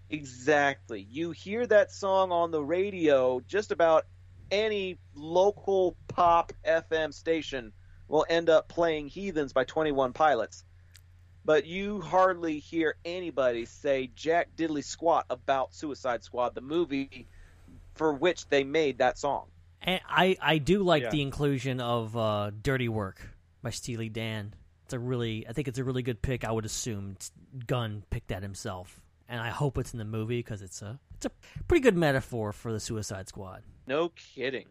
Exactly. 0.10 1.06
You 1.10 1.32
hear 1.32 1.66
that 1.68 1.91
song 1.91 2.32
on 2.32 2.51
the 2.51 2.62
radio, 2.64 3.39
just 3.47 3.72
about 3.72 4.06
any 4.51 4.97
local 5.16 5.95
pop 6.08 6.51
FM 6.66 7.14
station 7.14 7.72
will 8.08 8.26
end 8.30 8.49
up 8.49 8.68
playing 8.68 9.08
Heathens 9.08 9.54
by 9.54 9.64
21 9.64 10.14
Pilots. 10.14 10.64
But 11.45 11.66
you 11.66 12.01
hardly 12.01 12.60
hear 12.60 12.95
anybody 13.06 13.66
say 13.66 14.10
Jack 14.16 14.49
Diddley 14.56 14.84
Squat 14.84 15.26
about 15.30 15.74
Suicide 15.76 16.24
Squad, 16.24 16.56
the 16.56 16.62
movie 16.62 17.28
for 17.95 18.14
which 18.14 18.47
they 18.49 18.64
made 18.64 18.99
that 18.99 19.18
song. 19.18 19.45
And 19.82 19.99
I, 20.08 20.38
I 20.41 20.58
do 20.58 20.84
like 20.84 21.04
Yeah. 21.04 21.10
the 21.10 21.22
inclusion 21.22 21.82
of 21.82 22.16
uh, 22.16 22.51
"Dirty 22.62 22.88
Work" 22.88 23.30
by 23.62 23.72
Steely 23.72 24.08
Dan. 24.10 24.54
It's 24.93 25.01
a 25.01 25.05
really, 25.07 25.47
I 25.49 25.53
think 25.53 25.67
it's 25.67 25.79
a 25.79 25.83
really 25.83 26.03
good 26.03 26.21
pick. 26.21 26.45
I 26.45 26.51
would 26.51 26.65
assume 26.65 27.17
Gunn 27.65 28.03
picked 28.11 28.27
that 28.27 28.43
himself, 28.43 29.01
and 29.27 29.41
I 29.41 29.49
hope 29.49 29.79
it's 29.79 29.91
in 29.91 29.97
the 29.97 30.05
movie 30.05 30.37
because 30.37 30.61
it's 30.61 30.83
a, 30.83 30.99
it's 31.15 31.25
a 31.25 31.31
pretty 31.67 31.81
good 31.81 31.97
metaphor 31.97 32.51
for 32.53 32.71
the 32.71 32.79
Suicide 32.79 33.27
Squad. 33.27 33.63
No 33.87 34.09
kidding. 34.09 34.67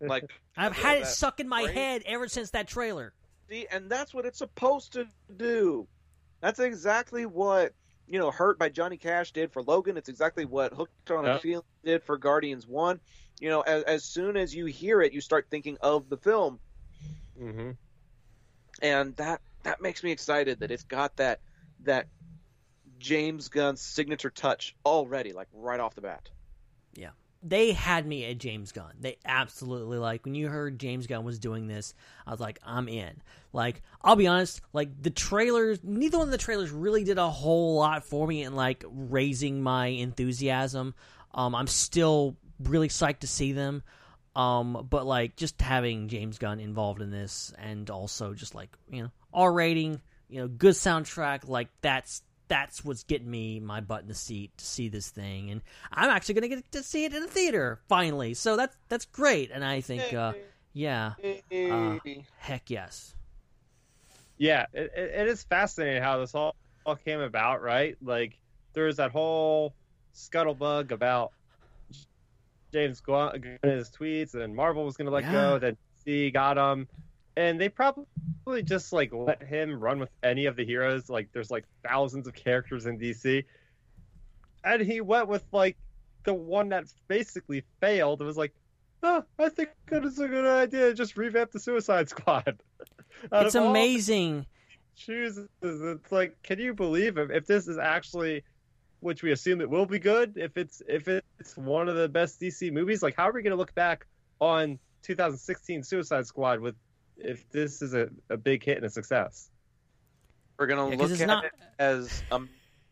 Like 0.00 0.24
I've 0.56 0.76
had 0.76 0.98
it 0.98 1.06
stuck 1.06 1.38
in 1.38 1.48
my 1.48 1.62
phrase. 1.62 1.74
head 1.76 2.02
ever 2.04 2.26
since 2.26 2.50
that 2.50 2.66
trailer. 2.66 3.12
See, 3.48 3.68
and 3.70 3.88
that's 3.88 4.12
what 4.12 4.26
it's 4.26 4.38
supposed 4.38 4.94
to 4.94 5.06
do. 5.36 5.86
That's 6.40 6.58
exactly 6.58 7.26
what 7.26 7.72
you 8.08 8.18
know, 8.18 8.32
Hurt 8.32 8.58
by 8.58 8.70
Johnny 8.70 8.96
Cash 8.96 9.30
did 9.30 9.52
for 9.52 9.62
Logan. 9.62 9.96
It's 9.96 10.08
exactly 10.08 10.44
what 10.44 10.72
Hooked 10.72 11.12
on 11.12 11.24
a 11.26 11.34
Yep. 11.34 11.42
Feeling 11.42 11.64
did 11.84 12.02
for 12.02 12.18
Guardians 12.18 12.66
One. 12.66 12.98
You 13.38 13.50
know, 13.50 13.60
as, 13.60 13.84
as 13.84 14.02
soon 14.04 14.36
as 14.36 14.52
you 14.52 14.66
hear 14.66 15.00
it, 15.00 15.12
you 15.12 15.20
start 15.20 15.46
thinking 15.48 15.78
of 15.80 16.08
the 16.08 16.16
film, 16.16 16.58
Mm-hmm. 17.40 17.70
and 18.82 19.14
that 19.16 19.40
that 19.62 19.80
makes 19.80 20.02
me 20.02 20.10
excited 20.12 20.60
that 20.60 20.70
it's 20.70 20.84
got 20.84 21.16
that 21.16 21.40
that 21.84 22.06
James 22.98 23.48
Gunn 23.48 23.76
signature 23.76 24.30
touch 24.30 24.76
already, 24.84 25.32
like 25.32 25.48
right 25.52 25.80
off 25.80 25.94
the 25.94 26.02
bat. 26.02 26.28
Yeah. 26.94 27.10
They 27.42 27.72
had 27.72 28.06
me 28.06 28.26
at 28.26 28.36
James 28.36 28.72
Gunn. 28.72 28.92
They 29.00 29.16
absolutely 29.24 29.96
like 29.96 30.24
when 30.26 30.34
you 30.34 30.48
heard 30.48 30.78
James 30.78 31.06
Gunn 31.06 31.24
was 31.24 31.38
doing 31.38 31.66
this, 31.66 31.94
I 32.26 32.30
was 32.30 32.40
like, 32.40 32.58
I'm 32.64 32.88
in. 32.88 33.22
Like, 33.52 33.82
I'll 34.02 34.16
be 34.16 34.26
honest, 34.26 34.60
like 34.74 35.02
the 35.02 35.10
trailers, 35.10 35.80
neither 35.82 36.18
one 36.18 36.28
of 36.28 36.32
the 36.32 36.38
trailers 36.38 36.70
really 36.70 37.02
did 37.02 37.18
a 37.18 37.30
whole 37.30 37.76
lot 37.76 38.04
for 38.04 38.26
me 38.26 38.42
in 38.42 38.54
like 38.54 38.84
raising 38.86 39.62
my 39.62 39.86
enthusiasm. 39.86 40.94
Um, 41.32 41.54
I'm 41.54 41.66
still 41.66 42.36
really 42.62 42.88
psyched 42.88 43.20
to 43.20 43.26
see 43.26 43.52
them. 43.52 43.82
Um, 44.36 44.86
but 44.88 45.06
like 45.06 45.36
just 45.36 45.60
having 45.60 46.08
James 46.08 46.38
Gunn 46.38 46.60
involved 46.60 47.00
in 47.00 47.10
this 47.10 47.52
and 47.58 47.88
also 47.90 48.34
just 48.34 48.54
like, 48.54 48.70
you 48.90 49.02
know, 49.02 49.10
R 49.32 49.52
rating, 49.52 50.00
you 50.28 50.40
know, 50.40 50.48
good 50.48 50.74
soundtrack, 50.74 51.48
like 51.48 51.68
that's 51.82 52.22
that's 52.48 52.84
what's 52.84 53.04
getting 53.04 53.30
me 53.30 53.60
my 53.60 53.80
butt 53.80 54.02
in 54.02 54.08
the 54.08 54.14
seat 54.14 54.50
to 54.58 54.64
see 54.64 54.88
this 54.88 55.08
thing, 55.10 55.50
and 55.50 55.62
I'm 55.92 56.10
actually 56.10 56.34
going 56.34 56.50
to 56.50 56.56
get 56.56 56.72
to 56.72 56.82
see 56.82 57.04
it 57.04 57.14
in 57.14 57.22
the 57.22 57.28
theater 57.28 57.80
finally. 57.88 58.34
So 58.34 58.56
that's 58.56 58.76
that's 58.88 59.04
great, 59.06 59.50
and 59.52 59.64
I 59.64 59.80
think, 59.80 60.12
uh, 60.12 60.32
yeah, 60.72 61.12
uh, 61.70 61.98
heck 62.38 62.70
yes, 62.70 63.14
Yeah, 64.38 64.66
it, 64.72 64.90
it, 64.96 65.10
it 65.14 65.28
is 65.28 65.44
fascinating 65.44 66.02
how 66.02 66.18
this 66.18 66.34
all, 66.34 66.56
all 66.86 66.96
came 66.96 67.20
about, 67.20 67.62
right? 67.62 67.96
Like, 68.02 68.38
there 68.72 68.84
was 68.86 68.96
that 68.96 69.10
whole 69.10 69.74
scuttlebug 70.14 70.92
about 70.92 71.32
James 72.72 73.00
Gunn 73.00 73.58
and 73.62 73.72
his 73.72 73.90
tweets, 73.90 74.34
and 74.34 74.54
Marvel 74.54 74.84
was 74.84 74.96
going 74.96 75.06
to 75.06 75.12
let 75.12 75.24
Yeah. 75.24 75.32
go, 75.32 75.58
then 75.58 75.76
DC 76.06 76.32
got 76.32 76.56
him, 76.56 76.88
and 77.36 77.60
they 77.60 77.68
probably 77.68 78.62
just 78.62 78.92
like 78.92 79.12
let 79.12 79.42
him 79.42 79.78
run 79.78 79.98
with 79.98 80.10
any 80.22 80.46
of 80.46 80.56
the 80.56 80.64
heroes. 80.64 81.08
Like, 81.08 81.28
there's 81.32 81.50
like 81.50 81.64
thousands 81.86 82.26
of 82.26 82.34
characters 82.34 82.86
in 82.86 82.98
DC, 82.98 83.44
and 84.64 84.82
he 84.82 85.00
went 85.00 85.28
with 85.28 85.44
like 85.52 85.76
the 86.24 86.34
one 86.34 86.68
that 86.70 86.84
basically 87.08 87.64
failed. 87.80 88.20
It 88.20 88.24
was 88.24 88.36
like, 88.36 88.52
oh, 89.02 89.24
I 89.38 89.48
think 89.48 89.70
that 89.88 90.04
is 90.04 90.18
a 90.18 90.28
good 90.28 90.46
idea. 90.46 90.92
Just 90.94 91.16
revamp 91.16 91.52
the 91.52 91.60
Suicide 91.60 92.08
Squad. 92.10 92.60
It's 93.32 93.54
of 93.54 93.62
all 93.62 93.68
the 93.68 93.70
amazing. 93.70 94.46
chooses. 94.96 95.48
It's 95.62 96.12
like, 96.12 96.36
can 96.42 96.58
you 96.58 96.74
believe 96.74 97.18
if, 97.18 97.30
if 97.30 97.46
this 97.46 97.68
is 97.68 97.78
actually, 97.78 98.42
which 99.00 99.22
we 99.22 99.32
assume 99.32 99.60
it 99.60 99.70
will 99.70 99.86
be 99.86 99.98
good, 99.98 100.34
if 100.36 100.56
it's 100.56 100.82
if 100.88 101.08
it's 101.08 101.56
one 101.56 101.88
of 101.88 101.96
the 101.96 102.08
best 102.08 102.40
DC 102.40 102.72
movies, 102.72 103.02
like 103.02 103.16
how 103.16 103.28
are 103.28 103.32
we 103.32 103.42
going 103.42 103.52
to 103.52 103.56
look 103.56 103.74
back 103.74 104.06
on 104.40 104.78
2016 105.02 105.82
Suicide 105.82 106.26
Squad 106.26 106.60
with 106.60 106.74
if 107.22 107.48
this 107.50 107.82
is 107.82 107.94
a, 107.94 108.08
a 108.28 108.36
big 108.36 108.64
hit 108.64 108.76
and 108.78 108.86
a 108.86 108.90
success? 108.90 109.50
We're 110.58 110.66
gonna 110.66 110.90
Yeah, 110.90 110.96
'cause 110.96 111.10
look 111.12 111.20
at 111.20 111.26
not- 111.26 111.44
it 111.46 111.52
as 111.78 112.22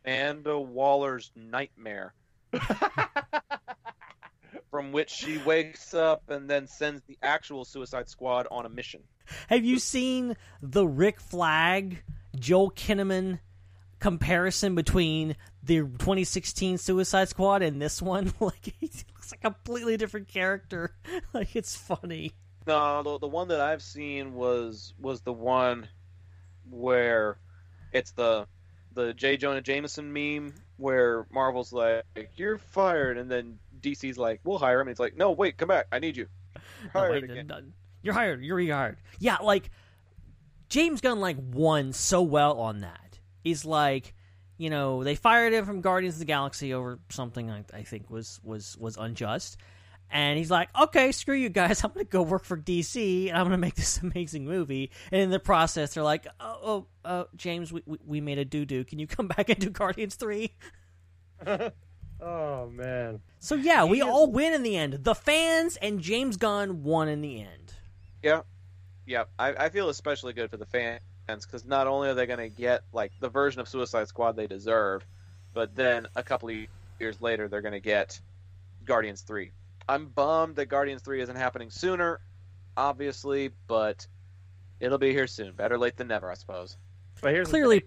Amanda 0.05 0.59
Waller's 0.59 1.31
nightmare, 1.37 2.15
from 4.71 4.93
which 4.93 5.11
she 5.11 5.39
wakes 5.39 5.95
up 5.95 6.29
and 6.31 6.49
then 6.49 6.67
sends 6.67 7.03
the 7.07 7.17
actual 7.23 7.65
Suicide 7.65 8.09
Squad 8.09 8.47
on 8.51 8.67
a 8.67 8.69
mission. 8.69 9.03
Have 9.49 9.65
you 9.65 9.79
seen 9.79 10.37
the 10.63 10.87
Rick 10.87 11.21
Flag, 11.21 12.03
Joel 12.39 12.71
Kinnaman 12.71 13.41
comparison 13.99 14.75
between 14.75 15.37
the 15.63 15.79
2016 15.81 16.79
Suicide 16.79 17.29
Squad 17.29 17.63
and 17.63 17.81
this 17.81 18.01
one? 18.01 18.33
Like 18.41 18.75
he 18.81 18.87
looks 19.15 19.33
like 19.33 19.41
a 19.45 19.51
completely 19.55 19.97
different 19.97 20.29
character. 20.29 20.95
Like 21.35 21.55
it's 21.57 21.77
funny. 21.77 22.33
No, 22.69 23.03
the, 23.03 23.19
the 23.19 23.27
one 23.29 23.49
that 23.49 23.61
I've 23.61 23.83
seen 23.83 24.35
was 24.35 24.95
was 25.01 25.23
the 25.23 25.33
one 25.33 25.89
where 26.71 27.39
it's 27.93 28.13
the 28.13 28.47
the 28.95 29.15
J. 29.15 29.37
Jonah 29.37 29.61
Jameson 29.61 30.13
meme 30.13 30.55
where 30.77 31.27
Marvel's 31.31 31.73
like, 31.73 32.05
"You're 32.37 32.59
fired," 32.59 33.19
and 33.19 33.31
then 33.31 33.59
DC's 33.81 34.19
like, 34.19 34.41
"We'll 34.45 34.59
hire 34.59 34.81
him." 34.81 34.89
And 34.89 34.95
he's 34.95 35.01
like, 35.01 35.17
"No, 35.17 35.33
wait, 35.33 35.57
come 35.57 35.69
back. 35.69 35.87
I 35.91 35.99
need 35.99 36.17
you." 36.17 36.27
No, 36.55 36.61
Hired 37.01 37.13
wait, 37.13 37.25
again. 37.25 37.47
no, 37.47 37.61
You're 38.03 38.15
hired. 38.15 38.45
You're 38.45 38.57
rehired. 38.59 38.97
Yeah, 39.19 39.37
like 39.43 39.71
James 40.69 41.01
Gunn 41.01 41.21
like 41.21 41.37
won 41.53 41.93
so 41.93 42.23
well 42.23 42.59
on 42.61 42.81
that. 42.81 43.19
He's 43.43 43.65
like, 43.65 44.15
you 44.59 44.71
know, 44.71 45.03
they 45.05 45.15
fired 45.15 45.53
him 45.53 45.65
from 45.65 45.81
Guardians 45.81 46.17
of 46.17 46.21
the 46.21 46.25
Galaxy 46.27 46.75
over 46.75 46.99
something 47.09 47.51
I, 47.51 47.65
I 47.73 47.83
think 47.83 48.11
was 48.11 48.41
was 48.45 48.77
was 48.79 48.97
unjust. 48.97 49.57
And 50.11 50.39
he's 50.39 50.51
like, 50.51 50.69
okay, 50.81 51.13
screw 51.13 51.37
you 51.37 51.49
guys. 51.49 51.85
I'm 51.85 51.93
going 51.93 52.05
to 52.07 52.11
go 52.11 52.23
work 52.23 52.45
for 52.45 52.57
DC 52.57 53.29
and 53.29 53.37
I'm 53.37 53.45
going 53.45 53.53
to 53.53 53.59
make 53.59 53.75
this 53.75 53.99
amazing 54.03 54.45
movie. 54.45 54.91
And 55.13 55.21
in 55.21 55.31
the 55.31 55.41
process, 55.41 55.95
they're 55.95 56.03
like, 56.03 56.27
oh, 56.41 56.59
oh 56.63 56.87
uh, 57.05 57.25
James, 57.37 57.73
we, 57.73 57.83
we, 57.87 57.99
we 58.07 58.21
made 58.21 58.39
a 58.39 58.45
doo 58.45 58.65
doo. 58.65 58.85
Can 58.85 58.99
you 58.99 59.07
come 59.07 59.29
back 59.37 59.49
and 59.49 59.59
do 59.59 59.71
Guardians 59.71 60.15
3? 60.15 60.53
Oh 62.21 62.69
man, 62.71 63.21
So, 63.39 63.55
yeah, 63.55 63.85
we 63.85 64.03
all 64.03 64.31
win 64.31 64.53
in 64.53 64.65
the 64.65 64.77
end. 64.77 65.05
The 65.05 65.15
fans 65.15 65.77
and 65.77 66.01
James 66.01 66.37
Gunn 66.37 66.83
won 66.83 67.09
in 67.09 67.21
the 67.21 67.41
end. 67.41 67.75
Yeah, 68.23 68.41
yeah. 69.07 69.25
I, 69.39 69.67
I 69.67 69.69
feel 69.69 69.89
especially 69.89 70.33
good 70.33 70.51
for 70.51 70.57
the 70.57 70.67
fans 70.67 71.01
because 71.29 71.65
not 71.65 71.87
only 71.87 72.09
are 72.09 72.15
they 72.15 72.27
going 72.27 72.41
to 72.41 72.49
get 72.49 72.83
like 72.93 73.13
the 73.21 73.29
version 73.29 73.61
of 73.61 73.69
Suicide 73.69 74.09
Squad 74.09 74.33
they 74.33 74.49
deserve, 74.49 75.07
but 75.55 75.77
then 75.77 76.09
a 76.17 76.23
couple 76.25 76.49
of 76.49 76.57
years 76.99 77.21
later 77.21 77.47
they're 77.47 77.63
going 77.63 77.73
to 77.73 77.81
get 77.81 78.21
Guardians 78.85 79.21
Three. 79.21 79.53
I'm 79.89 80.07
bummed 80.07 80.57
that 80.57 80.67
Guardians 80.67 81.03
Three 81.03 81.21
isn't 81.23 81.37
happening 81.37 81.71
sooner, 81.71 82.21
obviously, 82.77 83.51
but 83.67 84.07
it'll 84.81 84.99
be 84.99 85.13
here 85.13 85.27
soon. 85.27 85.55
Better 85.55 85.79
late 85.79 85.97
than 85.97 86.09
never, 86.09 86.31
I 86.31 86.35
suppose. 86.35 86.77
but 87.23 87.33
here's 87.33 87.49
Clearly, 87.49 87.85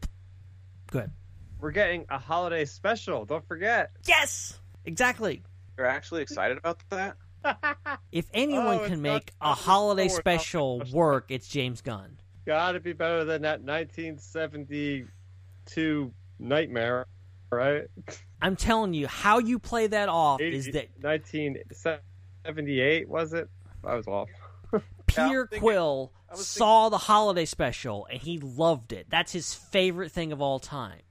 good. 0.91 1.11
we're 1.59 1.69
getting 1.71 2.05
a 2.09 2.17
holiday 2.17 2.65
special. 2.65 3.25
Don't 3.25 3.47
forget. 3.47 3.91
Yes, 4.07 4.59
exactly. 4.85 5.43
You're 5.77 5.85
actually 5.87 6.21
excited 6.23 6.57
about 6.57 6.79
that? 6.89 7.15
If 8.11 8.27
anyone 8.35 8.79
Oh, 8.81 8.85
can 8.87 9.01
make 9.01 9.31
a 9.41 9.53
holiday 9.55 10.03
holiday 10.03 10.07
special 10.09 10.79
special. 10.81 10.95
work, 10.97 11.25
it's 11.29 11.47
James 11.47 11.81
Gunn. 11.81 12.17
Got 12.45 12.73
to 12.73 12.79
be 12.79 12.93
better 12.93 13.23
than 13.25 13.41
that 13.43 13.61
1972 13.63 16.13
nightmare, 16.39 17.05
right? 17.51 17.85
I'm 18.41 18.55
telling 18.55 18.93
you, 18.93 19.07
how 19.07 19.39
you 19.39 19.59
play 19.59 19.87
that 19.87 20.09
off 20.09 20.41
is 20.41 20.65
that 20.73 20.89
1978 21.01 23.09
was 23.09 23.33
it? 23.33 23.49
I 23.83 23.95
was 23.95 24.07
off. 24.07 24.29
Peter 25.05 25.47
thinking- 25.47 25.59
Quill 25.59 26.11
I 26.29 26.33
was 26.33 26.47
saw 26.47 26.89
the 26.89 26.97
holiday 26.97 27.45
special 27.45 28.07
and 28.09 28.21
he 28.21 28.39
loved 28.39 28.93
it. 28.93 29.07
That's 29.09 29.31
his 29.31 29.53
favorite 29.53 30.11
thing 30.11 30.31
of 30.31 30.41
all 30.41 30.59
time. 30.59 31.01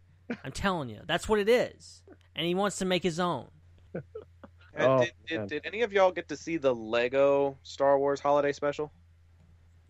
I'm 0.44 0.52
telling 0.52 0.88
you, 0.88 1.00
that's 1.06 1.28
what 1.28 1.40
it 1.40 1.48
is, 1.48 2.02
and 2.36 2.46
he 2.46 2.54
wants 2.54 2.78
to 2.78 2.84
make 2.84 3.02
his 3.02 3.20
own. 3.20 3.48
Oh, 4.78 5.00
did, 5.00 5.12
did, 5.26 5.48
did 5.48 5.66
any 5.66 5.82
of 5.82 5.92
y'all 5.92 6.12
get 6.12 6.28
to 6.28 6.36
see 6.36 6.56
the 6.56 6.72
Lego 6.72 7.58
Star 7.64 7.98
Wars 7.98 8.20
holiday 8.20 8.52
special? 8.52 8.92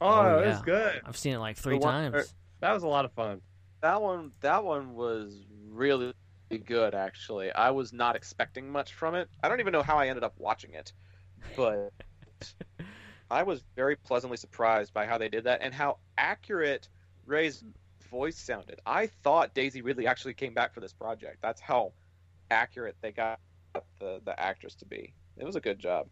Oh, 0.00 0.08
Oh, 0.08 0.38
it 0.38 0.46
was 0.48 0.62
good. 0.62 1.02
I've 1.04 1.18
seen 1.18 1.34
it 1.34 1.38
like 1.38 1.58
three 1.58 1.76
one- 1.76 2.10
times. 2.12 2.34
That 2.60 2.72
was 2.72 2.82
a 2.82 2.88
lot 2.88 3.04
of 3.04 3.12
fun. 3.12 3.42
That 3.82 4.00
one, 4.00 4.32
that 4.40 4.64
one 4.64 4.94
was 4.94 5.44
really 5.68 6.14
good. 6.58 6.94
Actually, 6.94 7.52
I 7.52 7.70
was 7.70 7.92
not 7.92 8.16
expecting 8.16 8.70
much 8.70 8.94
from 8.94 9.14
it. 9.14 9.28
I 9.42 9.48
don't 9.48 9.60
even 9.60 9.72
know 9.72 9.82
how 9.82 9.98
I 9.98 10.08
ended 10.08 10.24
up 10.24 10.34
watching 10.38 10.74
it, 10.74 10.92
but 11.56 11.92
I 13.30 13.42
was 13.42 13.62
very 13.76 13.96
pleasantly 13.96 14.36
surprised 14.36 14.92
by 14.92 15.06
how 15.06 15.18
they 15.18 15.28
did 15.28 15.44
that 15.44 15.60
and 15.62 15.72
how 15.72 15.98
accurate 16.18 16.88
Rey's 17.26 17.64
voice 18.10 18.38
sounded. 18.38 18.80
I 18.84 19.06
thought 19.06 19.54
Daisy 19.54 19.82
Ridley 19.82 20.06
actually 20.06 20.34
came 20.34 20.52
back 20.52 20.74
for 20.74 20.80
this 20.80 20.92
project. 20.92 21.38
That's 21.40 21.60
how 21.60 21.92
accurate 22.50 22.96
they 23.00 23.12
got 23.12 23.38
the 24.00 24.20
the 24.24 24.38
actress 24.38 24.74
to 24.76 24.84
be. 24.84 25.14
It 25.36 25.44
was 25.44 25.56
a 25.56 25.60
good 25.60 25.78
job. 25.78 26.08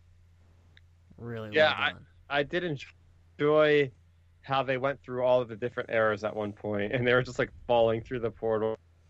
Really, 1.19 1.51
Yeah, 1.53 1.75
well 1.79 1.93
done. 1.95 2.07
I 2.31 2.43
did 2.45 2.65
enjoy 2.65 3.91
how 4.43 4.63
they 4.63 4.79
went 4.79 5.03
through 5.03 5.23
all 5.25 5.41
of 5.41 5.49
the 5.49 5.57
different 5.57 5.91
eras 5.91 6.25
at 6.25 6.35
one 6.35 6.53
point, 6.53 6.93
and 6.93 7.07
they 7.07 7.13
were 7.13 7.23
just 7.23 7.39
like 7.39 7.51
falling 7.67 8.01
through 8.01 8.21
the 8.21 8.31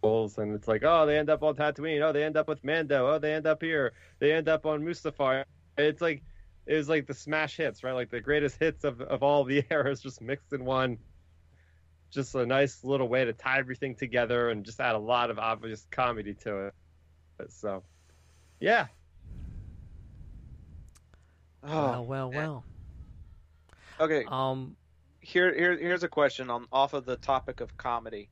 portals, 0.09 0.39
and 0.39 0.55
it's 0.55 0.69
like, 0.69 0.83
oh, 0.85 1.07
they 1.07 1.19
end 1.19 1.31
up 1.31 1.43
on 1.43 1.55
Tatooine, 1.55 2.01
oh, 2.03 2.13
they 2.13 2.25
end 2.25 2.37
up 2.37 2.49
with 2.49 2.65
Mando, 2.65 3.15
oh, 3.15 3.19
they 3.19 3.35
end 3.35 3.47
up 3.47 3.63
here, 3.63 3.93
they 4.19 4.33
end 4.33 4.49
up 4.49 4.67
on 4.67 4.83
Mustafar. 4.83 5.45
It's 5.77 6.01
like 6.01 6.23
it 6.67 6.75
was 6.75 6.89
like 6.89 7.07
the 7.07 7.15
smash 7.15 7.57
hits, 7.57 7.85
right? 7.85 7.93
Like 7.93 8.11
the 8.11 8.21
greatest 8.21 8.59
hits 8.59 8.85
of 8.85 9.01
of 9.01 9.23
all 9.23 9.45
the 9.45 9.65
eras, 9.71 10.01
just 10.01 10.21
mixed 10.21 10.53
in 10.53 10.65
one. 10.65 10.99
Just 12.11 12.35
a 12.35 12.47
nice 12.47 12.85
little 12.85 13.09
way 13.09 13.27
to 13.27 13.35
tie 13.35 13.59
everything 13.59 13.95
together 13.95 14.49
and 14.49 14.65
just 14.65 14.81
add 14.81 14.95
a 14.95 14.99
lot 14.99 15.31
of 15.31 15.39
obvious 15.39 15.87
comedy 15.91 16.33
to 16.35 16.69
it. 16.69 16.75
So, 17.51 17.83
yeah, 18.61 18.87
well, 21.63 22.05
well, 22.07 22.31
well. 22.31 22.65
Okay, 24.01 24.25
Um, 24.27 24.77
here, 25.21 25.53
here 25.55 25.77
here's 25.77 26.03
a 26.03 26.09
question 26.09 26.49
on 26.51 26.67
off 26.73 26.95
of 26.95 27.05
the 27.05 27.17
topic 27.17 27.61
of 27.61 27.77
comedy. 27.77 28.31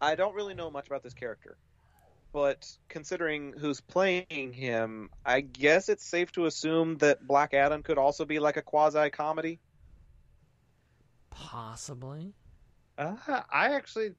I 0.00 0.14
don't 0.14 0.34
really 0.34 0.54
know 0.54 0.70
much 0.70 0.86
about 0.86 1.02
this 1.02 1.14
character, 1.14 1.56
but 2.32 2.70
considering 2.88 3.54
who's 3.58 3.80
playing 3.80 4.52
him, 4.52 5.10
I 5.24 5.40
guess 5.40 5.88
it's 5.88 6.04
safe 6.04 6.30
to 6.32 6.46
assume 6.46 6.98
that 6.98 7.26
Black 7.26 7.54
Adam 7.54 7.82
could 7.82 7.98
also 7.98 8.24
be 8.24 8.38
like 8.38 8.56
a 8.56 8.62
quasi 8.62 9.10
comedy. 9.10 9.58
Possibly. 11.30 12.34
Uh, 12.96 13.16
I 13.50 13.74
actually 13.74 14.12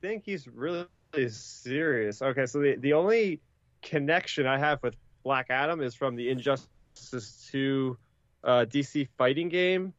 think 0.00 0.24
he's 0.24 0.46
really 0.48 0.86
serious. 1.28 2.22
Okay, 2.22 2.46
so 2.46 2.60
the 2.60 2.76
the 2.76 2.92
only 2.92 3.40
connection 3.82 4.46
I 4.46 4.58
have 4.58 4.82
with 4.82 4.94
Black 5.24 5.46
Adam 5.50 5.80
is 5.80 5.94
from 5.94 6.16
the 6.16 6.28
Injustice 6.28 7.48
2 7.50 7.96
uh, 8.44 8.64
DC 8.68 9.08
fighting 9.18 9.48
game, 9.48 9.92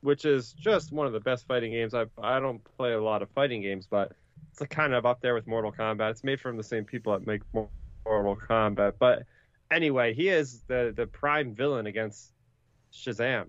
which 0.00 0.24
is 0.24 0.52
just 0.52 0.92
one 0.92 1.06
of 1.06 1.12
the 1.12 1.20
best 1.20 1.46
fighting 1.46 1.72
games. 1.72 1.94
I 1.94 2.06
I 2.20 2.40
don't 2.40 2.62
play 2.76 2.92
a 2.92 3.02
lot 3.02 3.22
of 3.22 3.30
fighting 3.30 3.62
games, 3.62 3.86
but 3.88 4.12
it's 4.60 4.74
kind 4.74 4.94
of 4.94 5.06
up 5.06 5.20
there 5.20 5.34
with 5.34 5.46
Mortal 5.46 5.72
Kombat. 5.72 6.10
It's 6.12 6.24
made 6.24 6.40
from 6.40 6.56
the 6.56 6.62
same 6.64 6.84
people 6.84 7.12
that 7.12 7.26
make 7.26 7.42
Mortal 7.52 8.36
Kombat. 8.36 8.94
But 8.98 9.24
anyway, 9.70 10.14
he 10.14 10.28
is 10.28 10.62
the 10.68 10.92
the 10.96 11.06
prime 11.06 11.54
villain 11.54 11.86
against 11.86 12.32
Shazam, 12.92 13.48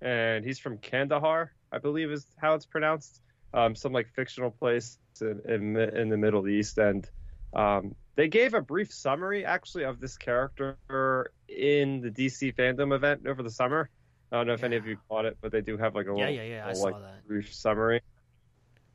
and 0.00 0.44
he's 0.44 0.58
from 0.58 0.78
Kandahar, 0.78 1.52
I 1.72 1.78
believe 1.78 2.10
is 2.10 2.26
how 2.38 2.54
it's 2.54 2.66
pronounced. 2.66 3.20
Um, 3.52 3.76
some 3.76 3.92
like 3.92 4.08
fictional 4.08 4.50
place 4.50 4.98
in 5.20 5.40
in, 5.48 5.76
in 5.76 6.08
the 6.08 6.16
Middle 6.16 6.48
East, 6.48 6.78
and 6.78 7.08
um, 7.54 7.94
they 8.16 8.28
gave 8.28 8.54
a 8.54 8.60
brief 8.60 8.92
summary 8.92 9.44
actually 9.44 9.84
of 9.84 10.00
this 10.00 10.16
character 10.16 10.78
in 11.48 12.00
the 12.00 12.10
DC 12.10 12.54
fandom 12.54 12.94
event 12.94 13.26
over 13.26 13.42
the 13.42 13.50
summer. 13.50 13.90
I 14.32 14.36
don't 14.38 14.46
know 14.48 14.54
if 14.54 14.64
any 14.64 14.76
of 14.76 14.86
you 14.86 14.96
caught 15.08 15.24
it, 15.26 15.38
but 15.40 15.52
they 15.52 15.60
do 15.60 15.76
have 15.76 15.94
like 15.94 16.06
a 16.06 16.14
Yeah, 16.16 16.28
little, 16.28 16.34
yeah, 16.34 16.42
yeah. 16.42 16.64
I 16.64 16.68
little, 16.68 16.82
saw 16.82 16.88
like, 16.88 17.02
that. 17.02 17.26
brief 17.28 17.54
summary. 17.54 18.00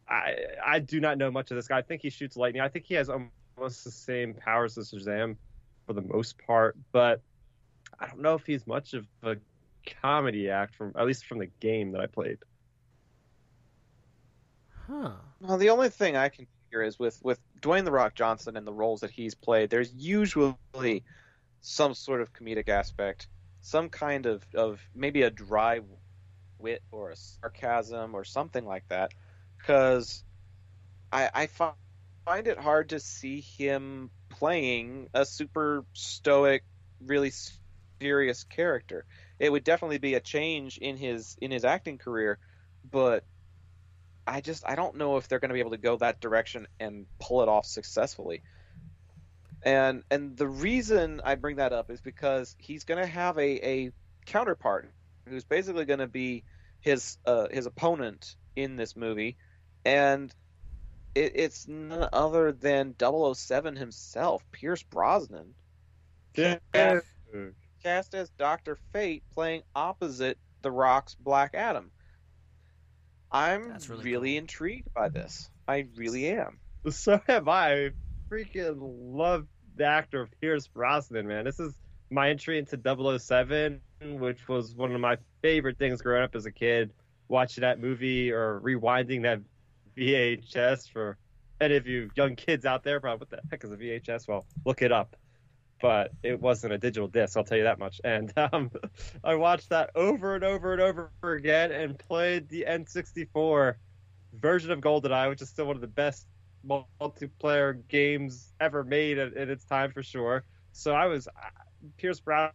I 0.10 0.36
I 0.66 0.80
do 0.80 1.00
not 1.00 1.18
know 1.18 1.32
much 1.32 1.52
of 1.52 1.56
this 1.56 1.68
guy. 1.68 1.78
I 1.78 1.82
think 1.82 2.02
he 2.02 2.10
shoots 2.10 2.36
lightning. 2.36 2.62
I 2.62 2.68
think 2.68 2.86
he 2.86 2.96
has 2.96 3.10
almost 3.10 3.84
the 3.84 3.92
same 3.92 4.34
powers 4.34 4.78
as 4.78 4.92
Shazam 4.92 5.36
for 5.86 5.94
the 5.94 6.02
most 6.02 6.38
part, 6.40 6.76
but 6.92 7.22
I 8.00 8.08
don't 8.08 8.22
know 8.22 8.36
if 8.36 8.46
he's 8.46 8.66
much 8.66 8.94
of 8.94 9.06
a 9.24 9.38
comedy 10.02 10.50
act 10.50 10.76
from 10.76 10.94
at 10.98 11.06
least 11.06 11.26
from 11.26 11.40
the 11.40 11.50
game 11.60 11.92
that 11.92 12.02
I 12.02 12.08
played. 12.08 12.40
Huh. 14.88 15.12
Well, 15.42 15.58
the 15.58 15.70
only 15.70 15.90
thing 15.90 16.18
I 16.18 16.30
can 16.30 16.48
figure 16.66 16.82
is 16.82 16.98
with 16.98 17.20
with 17.24 17.40
Dwayne 17.62 17.86
the 17.86 17.92
Rock 17.92 18.16
Johnson 18.16 18.58
and 18.58 18.66
the 18.66 18.74
roles 18.74 19.02
that 19.02 19.12
he's 19.12 19.36
played, 19.36 19.70
there's 19.70 19.94
usually 19.94 21.04
some 21.62 21.94
sort 21.94 22.22
of 22.22 22.34
comedic 22.34 22.70
aspect, 22.70 23.28
some 23.62 23.90
kind 23.90 24.26
of 24.26 24.44
of 24.56 24.82
maybe 24.96 25.22
a 25.22 25.30
dry 25.30 25.82
wit 26.58 26.82
or 26.92 27.12
a 27.12 27.16
sarcasm 27.16 28.16
or 28.16 28.24
something 28.24 28.66
like 28.66 28.88
that, 28.90 29.14
because 29.60 30.24
I 31.12 31.30
I 31.34 31.48
fi- 31.48 31.74
find 32.26 32.48
it 32.48 32.60
hard 32.60 32.90
to 32.90 33.00
see 33.00 33.42
him 33.42 34.12
playing 34.30 35.10
a 35.14 35.26
super 35.26 35.86
stoic, 35.94 36.64
really 37.02 37.32
serious 38.02 38.44
character. 38.46 39.06
It 39.40 39.52
would 39.52 39.64
definitely 39.64 40.00
be 40.00 40.16
a 40.16 40.22
change 40.22 40.78
in 40.78 40.98
his 40.98 41.36
in 41.42 41.52
his 41.52 41.66
acting 41.66 41.98
career, 41.98 42.40
but 42.90 43.26
I 44.28 44.42
just 44.42 44.64
I 44.68 44.76
don't 44.76 44.98
know 44.98 45.18
if 45.18 45.28
they're 45.28 45.40
going 45.40 45.50
to 45.50 45.54
be 45.56 45.60
able 45.60 45.72
to 45.72 45.78
go 45.78 45.98
that 45.98 46.22
direction 46.22 46.68
and 46.80 47.08
pull 47.20 47.42
it 47.42 47.50
off 47.50 47.66
successfully. 47.66 48.44
And 49.64 50.04
and 50.12 50.38
the 50.38 50.48
reason 50.48 51.22
I 51.24 51.36
bring 51.36 51.58
that 51.58 51.74
up 51.74 51.90
is 51.92 52.02
because 52.02 52.56
he's 52.60 52.86
going 52.86 53.00
to 53.02 53.08
have 53.08 53.38
a, 53.38 53.68
a 53.68 53.92
counterpart 54.26 54.94
who's 55.28 55.44
basically 55.46 55.86
going 55.86 56.00
to 56.00 56.08
be 56.08 56.46
his 56.82 57.18
uh, 57.26 57.48
his 57.52 57.66
opponent 57.66 58.36
in 58.56 58.76
this 58.76 58.96
movie, 58.96 59.38
and 59.86 60.34
it, 61.16 61.34
it's 61.36 61.68
none 61.68 62.08
other 62.14 62.52
than 62.52 62.96
007 63.00 63.76
himself, 63.76 64.44
Pierce 64.52 64.84
Brosnan, 64.84 65.54
Yeah. 66.36 66.60
cast 67.84 68.14
as 68.14 68.30
Doctor 68.32 68.78
Fate, 68.94 69.24
playing 69.34 69.64
opposite 69.76 70.38
The 70.62 70.72
Rock's 70.72 71.16
Black 71.16 71.56
Adam. 71.56 71.92
I'm 73.32 73.70
That's 73.70 73.90
really 73.90 74.06
really 74.06 74.32
cool. 74.34 74.38
intrigued 74.40 74.94
by 74.94 75.10
this. 75.10 75.50
I 75.68 75.86
really 75.96 76.30
am. 76.30 76.60
So 76.90 77.22
have 77.28 77.48
I. 77.48 77.86
I 77.86 77.90
freaking 78.32 78.78
love 78.80 79.48
the 79.76 79.86
actor 79.86 80.28
Pierce 80.42 80.68
Brosnan, 80.68 81.28
man. 81.28 81.46
This 81.46 81.60
is 81.60 81.76
my 82.10 82.30
entry 82.30 82.58
into 82.58 82.78
007, 83.20 83.82
which 84.20 84.48
was 84.48 84.74
one 84.76 84.94
of 84.94 85.02
my 85.02 85.18
favorite 85.42 85.78
things 85.78 86.02
growing 86.02 86.24
up 86.24 86.36
as 86.36 86.46
a 86.46 86.52
kid. 86.52 86.92
Watching 87.28 87.62
that 87.62 87.80
movie 87.80 88.32
or 88.32 88.60
rewinding 88.64 89.22
that 89.24 89.42
VHS 90.00 90.90
for 90.92 91.18
any 91.62 91.76
of 91.76 91.88
you 91.88 92.10
young 92.16 92.36
kids 92.36 92.66
out 92.66 92.84
there, 92.84 93.00
probably 93.00 93.20
what 93.20 93.30
the 93.30 93.42
heck 93.52 93.64
is 93.64 93.72
a 93.72 93.78
VHS? 93.78 94.28
Well, 94.28 94.46
look 94.66 94.82
it 94.82 94.92
up. 94.92 95.16
But 95.82 96.12
it 96.24 96.40
wasn't 96.40 96.74
a 96.74 96.78
digital 96.78 97.08
disc, 97.08 97.38
I'll 97.38 97.44
tell 97.44 97.58
you 97.58 97.64
that 97.64 97.80
much. 97.80 98.02
And 98.04 98.34
um, 98.54 98.72
I 99.24 99.36
watched 99.36 99.70
that 99.70 99.92
over 99.96 100.36
and 100.36 100.44
over 100.44 100.74
and 100.74 100.82
over 100.82 101.12
again 101.24 101.72
and 101.72 101.98
played 101.98 102.50
the 102.50 102.66
N64 102.68 103.76
version 104.34 104.72
of 104.72 104.80
GoldenEye, 104.80 105.30
which 105.30 105.42
is 105.42 105.50
still 105.50 105.66
one 105.66 105.76
of 105.76 105.82
the 105.82 105.88
best 105.88 106.28
multiplayer 106.68 107.82
games 107.88 108.54
ever 108.60 108.84
made 108.84 109.18
at, 109.18 109.34
its 109.34 109.66
time 109.66 109.92
for 109.92 110.04
sure. 110.04 110.44
So 110.74 110.94
I 110.94 111.06
was 111.06 111.28
Pierce 111.98 112.20
Brosnan. 112.20 112.54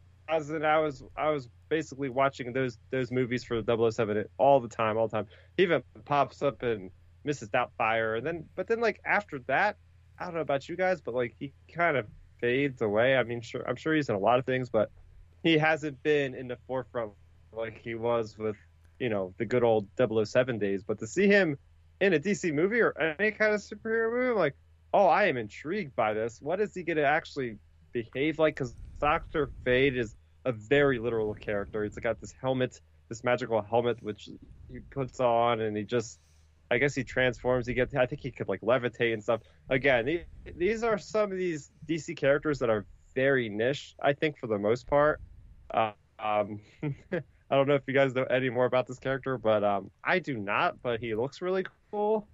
I 0.65 0.79
was 0.79 1.03
I 1.17 1.31
was 1.31 1.49
basically 1.69 2.11
watching 2.11 2.53
those 2.53 2.79
those 2.91 3.11
movies 3.11 3.45
for 3.45 3.63
007 3.63 4.25
all 4.39 4.61
the 4.61 4.69
time, 4.69 4.97
all 4.97 5.09
the 5.09 5.17
time. 5.17 5.27
He 5.57 5.63
even 5.63 5.83
pops 6.05 6.43
up 6.43 6.63
in 6.63 6.91
Mrs. 7.27 7.51
Doubtfire, 7.51 8.19
and 8.19 8.27
then 8.27 8.45
but 8.55 8.67
then 8.67 8.81
like 8.81 9.01
after 9.05 9.39
that, 9.47 9.77
I 10.19 10.25
don't 10.25 10.35
know 10.35 10.41
about 10.41 10.69
you 10.69 10.77
guys, 10.77 11.01
but 11.01 11.15
like 11.15 11.35
he 11.39 11.53
kind 11.75 11.97
of 11.97 12.07
fades 12.41 12.83
away. 12.83 13.17
I 13.17 13.23
mean, 13.23 13.41
sure, 13.41 13.69
I'm 13.69 13.77
sure 13.77 13.95
he's 13.95 14.09
in 14.09 14.15
a 14.15 14.19
lot 14.19 14.39
of 14.39 14.45
things, 14.45 14.69
but 14.69 14.91
he 15.43 15.59
hasn't 15.59 16.03
been 16.03 16.35
in 16.35 16.49
the 16.49 16.59
forefront 16.67 17.13
like 17.53 17.81
he 17.83 17.95
was 17.95 18.37
with 18.37 18.57
you 18.99 19.09
know 19.09 19.35
the 19.39 19.45
good 19.45 19.65
old 19.65 19.87
007 19.97 20.59
days. 20.59 20.83
But 20.83 20.99
to 20.99 21.07
see 21.07 21.27
him 21.27 21.57
in 22.01 22.15
a 22.15 22.19
DC 22.19 22.53
movie 22.53 22.81
or 22.81 22.99
any 22.99 23.31
kind 23.31 23.55
of 23.55 23.61
superhero 23.61 24.13
movie, 24.13 24.31
I'm 24.31 24.37
like, 24.37 24.57
oh, 24.93 25.07
I 25.07 25.25
am 25.25 25.37
intrigued 25.37 25.95
by 25.97 26.15
this. 26.15 26.41
What 26.41 26.61
is 26.61 26.75
he 26.75 26.83
going 26.83 26.97
to 26.97 27.07
actually 27.07 27.59
behave 27.93 28.39
like? 28.39 28.55
Because 28.55 28.75
Doctor 29.01 29.51
Fate 29.65 29.97
is 29.97 30.17
a 30.45 30.53
very 30.53 30.99
literal 30.99 31.35
character. 31.35 31.85
He's 31.85 31.97
got 31.97 32.21
this 32.21 32.35
helmet, 32.41 32.81
this 33.09 33.25
magical 33.25 33.61
helmet, 33.63 34.03
which 34.03 34.29
he 34.71 34.79
puts 34.91 35.21
on, 35.21 35.61
and 35.61 35.77
he 35.77 35.83
just, 35.83 36.21
I 36.71 36.79
guess 36.79 36.95
he 36.95 37.05
transforms. 37.05 37.67
He 37.67 37.75
gets, 37.75 37.95
I 37.95 38.07
think 38.07 38.23
he 38.23 38.31
could 38.31 38.49
like 38.49 38.61
levitate 38.61 39.13
and 39.13 39.23
stuff. 39.23 39.41
Again, 39.69 40.05
the- 40.07 40.25
these 40.57 40.83
are 40.83 40.99
some 40.99 41.31
of 41.33 41.39
these 41.39 41.71
DC 41.87 42.17
characters 42.17 42.59
that 42.61 42.71
are 42.71 42.87
very 43.15 43.49
niche. 43.49 43.95
I 44.03 44.13
think 44.13 44.39
for 44.39 44.47
the 44.47 44.59
most 44.59 44.87
part. 44.87 45.21
Uh, 45.73 45.93
um, 46.19 46.61
I 47.13 47.57
don't 47.57 47.69
know 47.69 47.75
if 47.75 47.83
you 47.87 47.95
guys 47.95 48.15
know 48.15 48.25
any 48.25 48.51
more 48.51 48.65
about 48.65 48.87
this 48.87 48.99
character, 48.99 49.39
but 49.39 49.63
um, 49.63 49.91
I 50.03 50.19
do 50.19 50.37
not. 50.37 50.83
But 50.83 51.01
he 51.01 51.15
looks 51.15 51.43
really 51.43 51.65
cool 51.91 52.27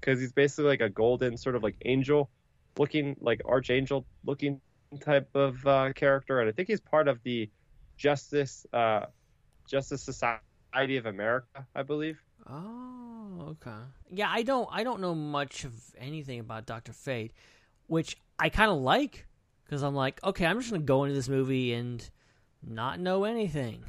because 0.00 0.20
he's 0.20 0.32
basically 0.32 0.64
like 0.64 0.80
a 0.80 0.88
golden 0.88 1.36
sort 1.36 1.54
of 1.54 1.62
like 1.62 1.76
angel 1.84 2.30
looking, 2.78 3.16
like 3.20 3.42
archangel 3.46 4.06
looking 4.24 4.60
type 5.00 5.28
of 5.34 5.64
uh, 5.66 5.92
character, 5.94 6.40
and 6.40 6.48
I 6.48 6.52
think 6.52 6.68
he's 6.68 6.80
part 6.80 7.08
of 7.08 7.22
the 7.22 7.50
Justice 7.96 8.66
uh, 8.72 9.06
Justice 9.68 10.02
Society 10.02 10.96
of 10.96 11.06
America, 11.06 11.66
I 11.74 11.82
believe. 11.82 12.20
Oh, 12.48 13.48
okay. 13.50 13.70
Yeah, 14.10 14.28
I 14.30 14.42
don't 14.42 14.68
I 14.70 14.84
don't 14.84 15.00
know 15.00 15.14
much 15.14 15.64
of 15.64 15.72
anything 15.98 16.40
about 16.40 16.66
Doctor 16.66 16.92
Fate, 16.92 17.32
which 17.86 18.16
I 18.38 18.48
kind 18.48 18.70
of 18.70 18.78
like 18.78 19.26
because 19.64 19.82
I'm 19.82 19.94
like, 19.94 20.22
okay, 20.22 20.46
I'm 20.46 20.58
just 20.58 20.70
gonna 20.70 20.82
go 20.82 21.04
into 21.04 21.14
this 21.14 21.28
movie 21.28 21.72
and 21.72 22.08
not 22.62 23.00
know 23.00 23.24
anything, 23.24 23.84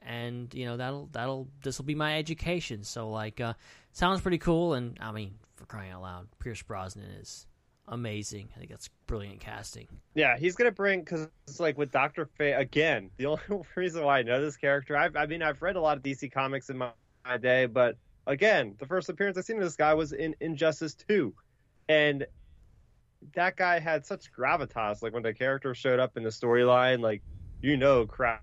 and 0.00 0.52
you 0.54 0.66
know 0.66 0.76
that'll 0.76 1.08
that'll 1.12 1.48
this 1.62 1.78
will 1.78 1.84
be 1.84 1.94
my 1.94 2.18
education. 2.18 2.84
So 2.84 3.10
like, 3.10 3.40
uh, 3.40 3.54
sounds 3.92 4.20
pretty 4.20 4.38
cool, 4.38 4.74
and 4.74 4.96
I 5.00 5.12
mean, 5.12 5.34
for 5.56 5.66
crying 5.66 5.92
out 5.92 6.02
loud, 6.02 6.28
Pierce 6.38 6.62
Brosnan 6.62 7.10
is 7.20 7.46
amazing. 7.88 8.48
I 8.54 8.58
think 8.58 8.70
that's 8.70 8.88
brilliant 9.06 9.40
casting. 9.40 9.88
Yeah, 10.14 10.36
he's 10.38 10.54
gonna 10.54 10.72
bring 10.72 11.00
because 11.00 11.28
it's 11.46 11.60
like 11.60 11.76
with 11.76 11.90
Doctor 11.90 12.26
Fate 12.26 12.54
again. 12.54 13.10
The 13.16 13.26
only 13.26 13.42
reason 13.76 14.04
why 14.04 14.20
I 14.20 14.22
know 14.22 14.40
this 14.40 14.56
character, 14.56 14.96
I've, 14.96 15.16
I 15.16 15.26
mean, 15.26 15.42
I've 15.42 15.60
read 15.62 15.76
a 15.76 15.80
lot 15.80 15.96
of 15.96 16.02
DC 16.02 16.32
comics 16.32 16.70
in 16.70 16.78
my, 16.78 16.86
my 16.86 16.92
day, 17.40 17.66
but 17.66 17.96
again, 18.26 18.74
the 18.78 18.86
first 18.86 19.08
appearance 19.08 19.38
I 19.38 19.42
seen 19.42 19.56
of 19.56 19.64
this 19.64 19.76
guy 19.76 19.94
was 19.94 20.12
in 20.12 20.34
Injustice 20.40 20.94
Two, 20.94 21.34
and 21.88 22.26
that 23.34 23.56
guy 23.56 23.78
had 23.78 24.06
such 24.06 24.32
gravitas. 24.32 25.02
Like 25.02 25.12
when 25.12 25.22
the 25.22 25.34
character 25.34 25.74
showed 25.74 26.00
up 26.00 26.16
in 26.16 26.22
the 26.22 26.30
storyline, 26.30 27.00
like 27.00 27.22
you 27.60 27.76
know, 27.76 28.06
crap 28.06 28.42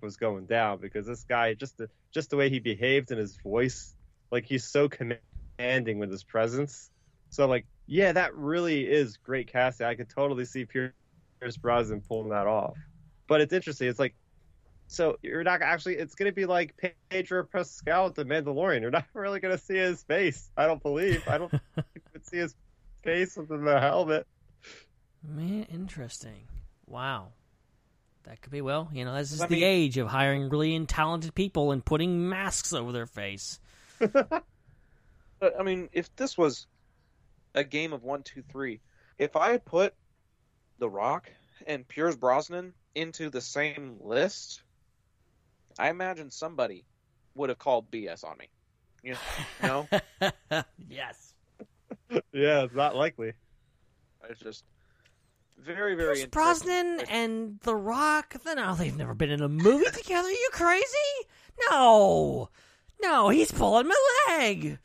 was 0.00 0.16
going 0.16 0.46
down 0.46 0.78
because 0.78 1.06
this 1.06 1.24
guy 1.24 1.54
just 1.54 1.76
the 1.78 1.88
just 2.12 2.30
the 2.30 2.36
way 2.36 2.48
he 2.48 2.60
behaved 2.60 3.10
and 3.10 3.20
his 3.20 3.36
voice, 3.36 3.94
like 4.30 4.44
he's 4.44 4.64
so 4.64 4.88
commanding 4.88 5.98
with 5.98 6.10
his 6.10 6.24
presence. 6.24 6.90
So 7.30 7.46
like, 7.46 7.66
yeah, 7.86 8.12
that 8.12 8.34
really 8.34 8.88
is 8.88 9.16
great 9.16 9.52
casting. 9.52 9.86
I 9.86 9.94
could 9.94 10.08
totally 10.08 10.44
see 10.44 10.64
Pierce 10.64 10.92
Brosnan 11.60 12.02
pulling 12.02 12.30
that 12.30 12.46
off. 12.46 12.76
But 13.28 13.40
it's 13.40 13.52
interesting. 13.52 13.88
It's 13.88 13.98
like, 13.98 14.14
so 14.90 15.18
you're 15.22 15.44
not 15.44 15.62
actually. 15.62 15.94
It's 15.96 16.16
going 16.16 16.30
to 16.30 16.34
be 16.34 16.46
like 16.46 16.74
Pedro 17.08 17.44
Pascal 17.44 18.10
the 18.10 18.24
Mandalorian. 18.24 18.80
You're 18.80 18.90
not 18.90 19.06
really 19.14 19.38
going 19.38 19.56
to 19.56 19.62
see 19.62 19.76
his 19.76 20.02
face. 20.02 20.50
I 20.56 20.66
don't 20.66 20.82
believe. 20.82 21.22
I 21.28 21.38
don't 21.38 21.50
think 21.74 22.24
see 22.24 22.38
his 22.38 22.54
face 23.04 23.36
within 23.36 23.64
the 23.64 23.80
helmet. 23.80 24.26
Man, 25.26 25.66
interesting. 25.72 26.48
Wow. 26.86 27.28
That 28.24 28.42
could 28.42 28.52
be 28.52 28.60
well, 28.60 28.90
you 28.92 29.04
know, 29.04 29.14
this 29.14 29.32
is 29.32 29.40
I 29.40 29.46
the 29.46 29.54
mean- 29.56 29.64
age 29.64 29.96
of 29.96 30.08
hiring 30.08 30.48
really 30.50 30.84
talented 30.86 31.34
people 31.34 31.72
and 31.72 31.84
putting 31.84 32.28
masks 32.28 32.72
over 32.72 32.92
their 32.92 33.06
face. 33.06 33.60
But 35.40 35.58
I 35.58 35.62
mean, 35.62 35.88
if 35.92 36.14
this 36.16 36.36
was 36.36 36.66
a 37.54 37.64
game 37.64 37.94
of 37.94 38.02
one, 38.02 38.22
two, 38.22 38.42
three, 38.42 38.80
if 39.18 39.36
I 39.36 39.52
had 39.52 39.64
put 39.64 39.94
The 40.78 40.88
Rock 40.90 41.30
and 41.66 41.88
Pierce 41.88 42.14
Brosnan 42.14 42.74
into 42.94 43.30
the 43.30 43.40
same 43.40 43.96
list, 44.02 44.62
I 45.80 45.88
imagine 45.88 46.30
somebody 46.30 46.84
would 47.34 47.48
have 47.48 47.58
called 47.58 47.90
BS 47.90 48.24
on 48.24 48.36
me. 48.38 48.48
You 49.02 49.16
know, 49.62 49.88
yes. 50.88 51.32
yeah, 52.32 52.64
it's 52.64 52.74
not 52.74 52.94
likely. 52.94 53.32
it's 54.28 54.40
just 54.40 54.64
very, 55.58 55.94
very. 55.94 56.16
Pierce 56.16 56.24
interesting. 56.24 56.30
Brosnan 56.30 57.00
and 57.08 57.60
The 57.62 57.74
Rock. 57.74 58.36
No, 58.44 58.74
they've 58.74 58.96
never 58.96 59.14
been 59.14 59.30
in 59.30 59.40
a 59.40 59.48
movie 59.48 59.90
together. 59.92 60.28
Are 60.28 60.30
you 60.30 60.48
crazy? 60.52 60.84
No, 61.70 62.50
no, 63.02 63.28
he's 63.30 63.50
pulling 63.50 63.88
my 63.88 64.16
leg. 64.28 64.78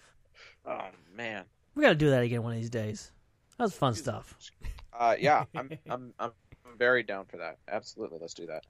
Oh 0.65 0.87
man. 1.13 1.43
We 1.75 1.81
got 1.81 1.89
to 1.89 1.95
do 1.95 2.09
that 2.11 2.23
again 2.23 2.41
one 2.41 2.53
of 2.53 2.59
these 2.59 2.69
days. 2.69 3.11
That 3.57 3.65
was 3.65 3.75
fun 3.75 3.95
stuff. 3.95 4.37
Uh, 4.97 5.15
yeah, 5.19 5.43
I'm, 5.55 5.77
I'm, 5.89 6.13
I'm 6.19 6.31
very 6.77 7.03
down 7.03 7.25
for 7.25 7.37
that. 7.37 7.57
Absolutely, 7.67 8.19
let's 8.21 8.33
do 8.33 8.45
that. 8.47 8.63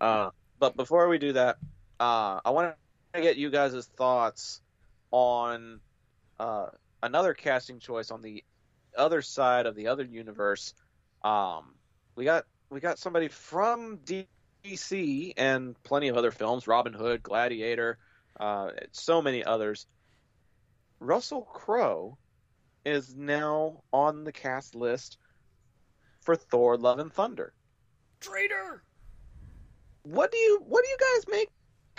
Uh, 0.00 0.30
but 0.58 0.76
before 0.76 1.08
we 1.08 1.18
do 1.18 1.32
that, 1.32 1.56
uh, 2.00 2.40
I 2.44 2.50
want 2.50 2.74
to 3.14 3.20
get 3.20 3.36
you 3.36 3.50
guys' 3.50 3.86
thoughts 3.96 4.60
on 5.10 5.80
uh, 6.38 6.66
another 7.02 7.34
casting 7.34 7.78
choice 7.78 8.10
on 8.10 8.22
the 8.22 8.44
other 8.96 9.22
side 9.22 9.66
of 9.66 9.74
the 9.74 9.88
other 9.88 10.04
universe. 10.04 10.74
Um, 11.22 11.74
we 12.14 12.24
got 12.24 12.44
we 12.70 12.80
got 12.80 12.98
somebody 12.98 13.28
from 13.28 13.98
DC 14.04 15.32
and 15.36 15.80
plenty 15.82 16.08
of 16.08 16.16
other 16.16 16.30
films: 16.30 16.66
Robin 16.66 16.92
Hood, 16.92 17.22
Gladiator, 17.22 17.98
uh, 18.38 18.70
so 18.92 19.22
many 19.22 19.44
others. 19.44 19.86
Russell 21.00 21.42
Crowe 21.42 22.18
is 22.84 23.14
now 23.14 23.82
on 23.92 24.24
the 24.24 24.32
cast 24.32 24.74
list 24.74 25.18
for 26.22 26.36
Thor: 26.36 26.76
Love 26.76 26.98
and 26.98 27.12
Thunder. 27.12 27.52
Traitor. 28.20 28.82
What 30.10 30.32
do 30.32 30.38
you 30.38 30.62
what 30.66 30.84
do 30.84 30.90
you 30.90 30.96
guys 30.98 31.24
make 31.28 31.50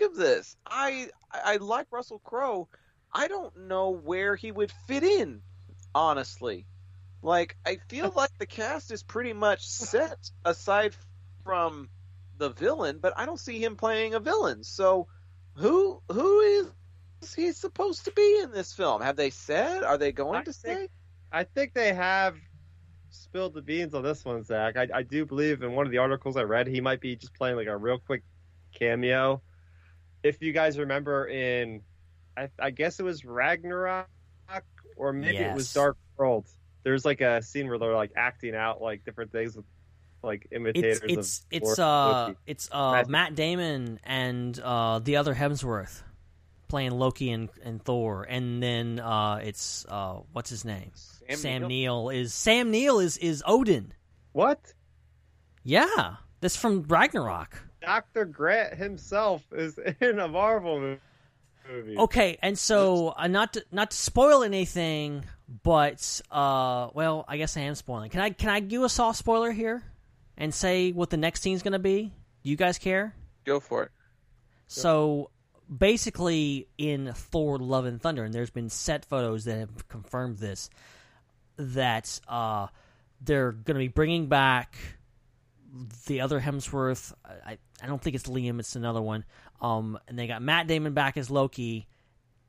of 0.01 0.15
this? 0.15 0.55
I 0.65 1.09
I 1.31 1.57
like 1.57 1.87
Russell 1.91 2.19
Crowe. 2.19 2.67
I 3.13 3.27
don't 3.27 3.55
know 3.67 3.89
where 3.89 4.35
he 4.35 4.51
would 4.51 4.71
fit 4.87 5.03
in, 5.03 5.41
honestly. 5.93 6.65
Like 7.21 7.57
I 7.65 7.77
feel 7.89 8.11
like 8.15 8.31
the 8.37 8.45
cast 8.45 8.91
is 8.91 9.03
pretty 9.03 9.33
much 9.33 9.67
set 9.67 10.31
aside 10.45 10.95
from 11.43 11.89
the 12.37 12.49
villain, 12.49 12.99
but 13.01 13.13
I 13.17 13.25
don't 13.25 13.39
see 13.39 13.61
him 13.63 13.75
playing 13.75 14.13
a 14.13 14.19
villain. 14.19 14.63
So 14.63 15.07
who 15.55 16.01
who 16.09 16.39
is 16.39 17.35
he 17.35 17.51
supposed 17.51 18.05
to 18.05 18.11
be 18.11 18.39
in 18.41 18.51
this 18.51 18.73
film? 18.73 19.01
Have 19.01 19.17
they 19.17 19.29
said? 19.29 19.83
Are 19.83 19.97
they 19.97 20.11
going 20.11 20.39
I 20.39 20.43
to 20.43 20.53
think- 20.53 20.79
say? 20.79 20.89
I 21.31 21.43
think 21.43 21.73
they 21.73 21.93
have 21.93 22.35
spilled 23.11 23.53
the 23.53 23.61
beans 23.61 23.93
on 23.93 24.03
this 24.03 24.23
one, 24.25 24.43
Zac. 24.43 24.77
I, 24.77 24.87
I 24.93 25.03
do 25.03 25.25
believe 25.25 25.61
in 25.61 25.73
one 25.73 25.85
of 25.85 25.91
the 25.91 25.97
articles 25.99 26.37
I 26.37 26.43
read, 26.43 26.67
he 26.67 26.81
might 26.81 27.01
be 27.01 27.15
just 27.15 27.33
playing 27.33 27.55
like 27.55 27.67
a 27.67 27.77
real 27.77 27.99
quick 27.99 28.23
cameo. 28.73 29.41
If 30.23 30.41
you 30.41 30.51
guys 30.51 30.77
remember 30.77 31.27
in, 31.27 31.81
I, 32.37 32.49
I 32.59 32.71
guess 32.71 32.99
it 32.99 33.03
was 33.03 33.23
Ragnarok, 33.25 34.07
or 34.95 35.13
maybe 35.13 35.37
it 35.37 35.55
was 35.55 35.73
Dark 35.73 35.97
World. 36.17 36.45
There's 36.83 37.05
like 37.05 37.21
a 37.21 37.41
scene 37.41 37.67
where 37.67 37.77
they're 37.77 37.95
like 37.95 38.11
acting 38.15 38.55
out 38.55 38.81
like 38.81 39.03
different 39.05 39.31
things 39.31 39.55
with 39.55 39.65
like 40.23 40.47
imitators 40.51 40.99
It's 41.03 41.17
it's 41.17 41.39
of 41.39 41.45
it's 41.51 41.79
uh 41.79 42.25
Loki. 42.25 42.37
it's 42.45 42.69
uh 42.71 43.03
Matt 43.07 43.35
Damon 43.35 43.99
and 44.03 44.59
uh 44.59 44.99
the 44.99 45.15
other 45.17 45.33
Hemsworth 45.33 46.03
playing 46.67 46.91
Loki 46.91 47.31
and, 47.31 47.49
and 47.63 47.81
Thor, 47.83 48.23
and 48.23 48.61
then 48.61 48.99
uh 48.99 49.39
it's 49.43 49.85
uh 49.87 50.19
what's 50.33 50.49
his 50.49 50.65
name? 50.65 50.91
Sam, 51.37 51.67
Neill 51.67 52.09
is 52.09 52.33
Sam 52.33 52.71
Neill 52.71 52.99
is 52.99 53.17
is 53.17 53.43
Odin. 53.45 53.93
what? 54.31 54.73
Yeah, 55.63 56.15
that's 56.41 56.55
from 56.55 56.83
Ragnarok. 56.83 57.61
Doctor 57.81 58.25
Grant 58.25 58.75
himself 58.75 59.43
is 59.51 59.77
in 60.01 60.19
a 60.19 60.27
Marvel 60.27 60.79
movie. 61.69 61.97
Okay, 61.97 62.37
and 62.41 62.57
so 62.57 63.13
uh, 63.15 63.27
not 63.27 63.53
to 63.53 63.65
not 63.71 63.91
to 63.91 63.97
spoil 63.97 64.43
anything, 64.43 65.23
but 65.63 66.21
uh, 66.31 66.89
well, 66.93 67.25
I 67.27 67.37
guess 67.37 67.55
I 67.57 67.61
am 67.61 67.75
spoiling. 67.75 68.09
Can 68.09 68.21
I 68.21 68.31
can 68.31 68.49
I 68.49 68.59
do 68.59 68.83
a 68.85 68.89
soft 68.89 69.19
spoiler 69.19 69.51
here 69.51 69.83
and 70.37 70.53
say 70.53 70.91
what 70.91 71.09
the 71.09 71.17
next 71.17 71.41
scene's 71.41 71.61
going 71.61 71.73
to 71.73 71.79
be? 71.79 72.11
Do 72.43 72.49
you 72.49 72.55
guys 72.55 72.77
care? 72.77 73.13
Go 73.45 73.59
for 73.59 73.83
it. 73.83 73.91
So 74.67 75.29
basically, 75.75 76.67
in 76.77 77.11
Thor: 77.13 77.59
Love 77.59 77.85
and 77.85 78.01
Thunder, 78.01 78.23
and 78.23 78.33
there's 78.33 78.49
been 78.49 78.69
set 78.69 79.05
photos 79.05 79.45
that 79.45 79.59
have 79.59 79.87
confirmed 79.87 80.37
this, 80.37 80.69
that 81.59 82.19
uh, 82.27 82.67
they're 83.21 83.51
going 83.51 83.75
to 83.75 83.79
be 83.79 83.89
bringing 83.89 84.27
back 84.27 84.75
the 86.07 86.21
other 86.21 86.39
Hemsworth. 86.39 87.13
I 87.25 87.57
I 87.81 87.87
don't 87.87 88.01
think 88.01 88.15
it's 88.15 88.27
Liam; 88.27 88.59
it's 88.59 88.75
another 88.75 89.01
one. 89.01 89.25
Um, 89.61 89.99
and 90.07 90.17
they 90.17 90.27
got 90.27 90.41
Matt 90.41 90.67
Damon 90.67 90.93
back 90.93 91.17
as 91.17 91.29
Loki, 91.29 91.87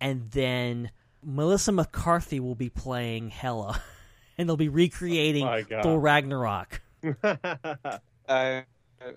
and 0.01 0.31
then 0.31 0.91
Melissa 1.23 1.73
McCarthy 1.73 2.41
will 2.41 2.55
be 2.55 2.69
playing 2.71 3.31
Hela, 3.31 3.83
and 4.39 4.49
they'll 4.49 4.57
be 4.57 4.69
recreating 4.69 5.45
my 5.45 5.63
God. 5.63 5.83
Thor 5.83 6.01
Ragnarok. 6.01 6.81
I, 8.29 8.65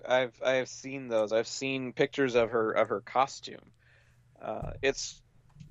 I've 0.08 0.42
I've 0.44 0.68
seen 0.68 1.08
those. 1.08 1.32
I've 1.32 1.46
seen 1.46 1.92
pictures 1.92 2.34
of 2.34 2.50
her 2.50 2.72
of 2.72 2.88
her 2.88 3.00
costume. 3.00 3.70
Uh, 4.40 4.72
it's 4.82 5.22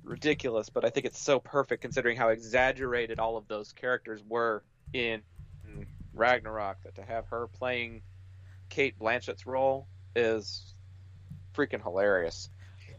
ridiculous, 0.04 0.68
but 0.68 0.84
I 0.84 0.90
think 0.90 1.06
it's 1.06 1.20
so 1.20 1.40
perfect 1.40 1.82
considering 1.82 2.16
how 2.16 2.28
exaggerated 2.28 3.18
all 3.18 3.36
of 3.36 3.48
those 3.48 3.72
characters 3.72 4.22
were 4.26 4.62
in 4.92 5.22
Ragnarok. 6.12 6.82
That 6.84 6.96
to 6.96 7.02
have 7.02 7.26
her 7.28 7.48
playing 7.48 8.02
Cate 8.68 8.98
Blanchett's 8.98 9.46
role 9.46 9.88
is 10.14 10.74
freaking 11.54 11.82
hilarious. 11.82 12.50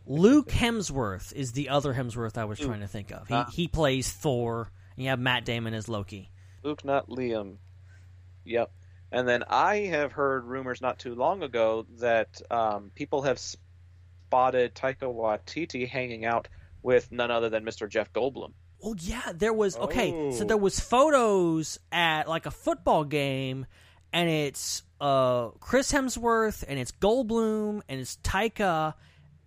Luke 0.07 0.49
Hemsworth 0.49 1.33
is 1.33 1.53
the 1.53 1.69
other 1.69 1.93
Hemsworth 1.93 2.37
I 2.37 2.45
was 2.45 2.59
trying 2.59 2.81
to 2.81 2.87
think 2.87 3.11
of. 3.11 3.27
He 3.27 3.43
he 3.51 3.67
plays 3.67 4.11
Thor, 4.11 4.69
and 4.95 5.03
you 5.03 5.09
have 5.09 5.19
Matt 5.19 5.45
Damon 5.45 5.73
as 5.73 5.89
Loki. 5.89 6.29
Luke, 6.63 6.83
not 6.85 7.09
Liam. 7.09 7.57
Yep. 8.43 8.71
And 9.11 9.27
then 9.27 9.43
I 9.47 9.77
have 9.77 10.11
heard 10.11 10.45
rumors 10.45 10.81
not 10.81 10.99
too 10.99 11.15
long 11.15 11.41
ago 11.41 11.85
that 11.99 12.41
um, 12.51 12.91
people 12.95 13.21
have 13.21 13.39
spotted 13.39 14.75
Taika 14.75 15.03
Waititi 15.03 15.87
hanging 15.87 16.25
out 16.25 16.47
with 16.85 17.11
none 17.11 17.31
other 17.31 17.49
than 17.49 17.65
Mr. 17.65 17.89
Jeff 17.89 18.13
Goldblum. 18.13 18.53
Oh 18.83 18.95
yeah, 18.99 19.31
there 19.33 19.51
was 19.53 19.75
okay. 19.75 20.31
So 20.31 20.43
Oh. 20.43 20.47
there 20.47 20.57
was 20.57 20.79
photos 20.79 21.79
at 21.91 22.27
like 22.29 22.45
a 22.45 22.51
football 22.51 23.03
game, 23.03 23.65
and 24.13 24.29
it's 24.29 24.83
uh 25.01 25.47
Chris 25.59 25.91
Hemsworth, 25.91 26.63
and 26.67 26.77
it's 26.79 26.91
Goldblum, 26.91 27.81
and 27.89 27.99
it's 27.99 28.17
Taika, 28.23 28.93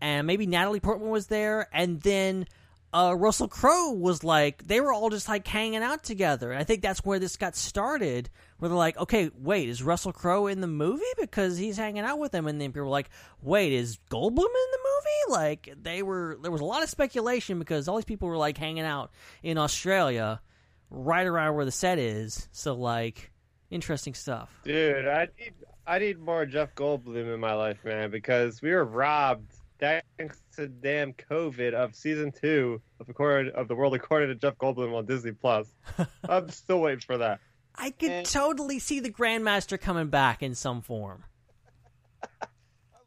and 0.01 0.27
maybe 0.27 0.47
Natalie 0.47 0.81
Portman 0.81 1.11
was 1.11 1.29
there, 1.29 1.69
and 1.73 2.01
then 2.03 2.47
uh 2.93 3.15
Russell 3.17 3.49
Crowe 3.49 3.93
was 3.93 4.25
like 4.25 4.67
they 4.67 4.81
were 4.81 4.93
all 4.93 5.11
just 5.11 5.29
like 5.29 5.47
hanging 5.47 5.83
out 5.83 6.03
together. 6.03 6.51
And 6.51 6.61
I 6.61 6.65
think 6.65 6.83
that's 6.83 7.05
where 7.05 7.19
this 7.19 7.37
got 7.37 7.57
started. 7.57 8.31
Where 8.59 8.69
they're 8.69 8.77
like, 8.77 8.97
okay, 8.99 9.31
wait, 9.39 9.69
is 9.69 9.83
Russell 9.83 10.13
Crowe 10.13 10.49
in 10.49 10.61
the 10.61 10.67
movie 10.67 11.05
because 11.21 11.57
he's 11.57 11.77
hanging 11.77 12.03
out 12.03 12.19
with 12.19 12.33
them? 12.33 12.47
And 12.47 12.61
then 12.61 12.71
people 12.71 12.83
were 12.83 12.89
like, 12.89 13.11
wait, 13.41 13.73
is 13.73 13.99
Goldblum 14.11 14.31
in 14.31 14.37
the 14.37 14.79
movie? 14.83 15.31
Like 15.31 15.75
they 15.81 16.03
were, 16.03 16.39
there 16.43 16.51
was 16.51 16.61
a 16.61 16.65
lot 16.65 16.83
of 16.83 16.89
speculation 16.89 17.59
because 17.61 17.87
all 17.87 17.97
these 17.97 18.05
people 18.05 18.29
were 18.29 18.37
like 18.37 18.59
hanging 18.59 18.85
out 18.85 19.13
in 19.45 19.59
Australia, 19.59 20.41
right 20.91 21.27
around 21.27 21.55
where 21.55 21.65
the 21.65 21.71
set 21.71 21.99
is. 21.99 22.49
So 22.51 22.75
like, 22.75 23.31
interesting 23.71 24.15
stuff. 24.15 24.51
Dude, 24.65 25.07
I 25.07 25.29
need 25.39 25.53
I 25.87 25.99
need 25.99 26.19
more 26.19 26.45
Jeff 26.45 26.75
Goldblum 26.75 27.33
in 27.33 27.41
my 27.41 27.55
life, 27.55 27.85
man, 27.85 28.11
because 28.11 28.61
we 28.61 28.73
were 28.73 28.85
robbed 28.85 29.53
thanks 29.81 30.41
to 30.57 30.67
damn 30.69 31.13
COVID 31.13 31.73
of 31.75 31.95
season 31.95 32.33
two 32.33 32.81
of 33.01 33.07
the 33.07 33.13
Court 33.15 33.49
of 33.49 33.69
the 33.69 33.75
World 33.75 33.95
according 33.95 34.29
to 34.29 34.35
Jeff 34.35 34.57
Goldblum 34.59 34.95
on 34.95 35.07
Disney 35.07 35.33
Plus. 35.33 35.73
I'm 36.29 36.49
still 36.51 36.81
waiting 36.81 37.01
for 37.01 37.19
that. 37.19 37.41
I 37.75 37.91
could 37.91 38.11
And- 38.11 38.27
totally 38.27 38.79
see 38.81 39.01
the 39.01 39.11
Grandmaster 39.11 39.81
coming 39.81 40.09
back 40.09 40.43
in 40.43 40.55
some 40.55 40.83
form. 40.83 41.25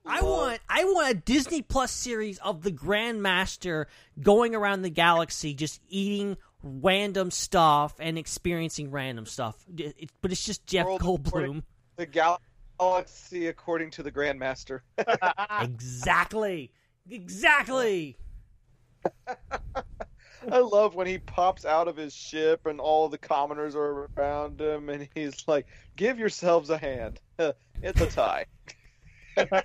I 0.06 0.22
want 0.24 0.60
I 0.68 0.84
want 0.86 1.12
a 1.12 1.14
Disney 1.14 1.62
Plus 1.62 1.92
series 1.92 2.40
of 2.40 2.64
the 2.64 2.72
Grandmaster 2.72 3.86
going 4.20 4.56
around 4.56 4.82
the 4.82 4.90
galaxy 4.90 5.54
just 5.54 5.80
eating 5.90 6.38
random 6.64 7.30
stuff 7.32 7.96
and 8.00 8.18
experiencing 8.18 8.90
random 8.92 9.26
stuff. 9.26 9.64
It- 9.78 9.96
it- 9.98 10.10
but 10.22 10.32
it's 10.32 10.44
just 10.44 10.66
Jeff 10.66 10.86
World 10.88 11.02
Goldblum. 11.02 11.64
the 11.98 12.06
galaxy 12.08 12.46
according 12.82 13.92
to 13.92 14.04
the 14.04 14.12
Grandmaster. 14.12 14.82
exactly. 15.62 16.72
Exactly. 17.10 18.18
I 20.52 20.60
love 20.60 20.96
when 20.96 21.08
he 21.08 21.20
pops 21.20 21.66
out 21.66 21.88
of 21.88 21.96
his 21.96 22.14
ship 22.14 22.66
and 22.66 22.80
all 22.80 23.10
the 23.10 23.18
commoners 23.18 23.76
are 23.76 24.10
around 24.18 24.60
him, 24.60 24.90
and 24.90 25.08
he's 25.14 25.48
like, 25.48 25.68
"Give 25.96 26.18
yourselves 26.18 26.70
a 26.70 26.78
hand. 26.78 27.20
it's 27.82 28.02
a 28.02 28.08
tie." 28.08 28.46
I 29.38 29.64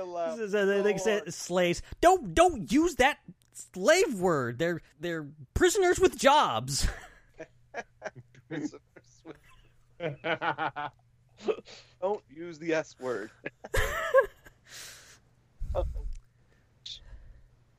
laughed 0.00 0.38
So 0.38 0.66
they, 0.66 0.82
they 0.82 0.98
say 0.98 1.22
slaves. 1.28 1.82
Don't 2.00 2.34
don't 2.34 2.70
use 2.72 2.96
that 2.96 3.18
slave 3.52 4.14
word. 4.14 4.58
They're 4.58 4.82
they're 4.98 5.28
prisoners 5.54 6.00
with 6.00 6.18
jobs. 6.18 6.88
Don't 12.00 12.22
use 12.34 12.58
the 12.58 12.74
S 12.74 12.94
word. 13.00 13.30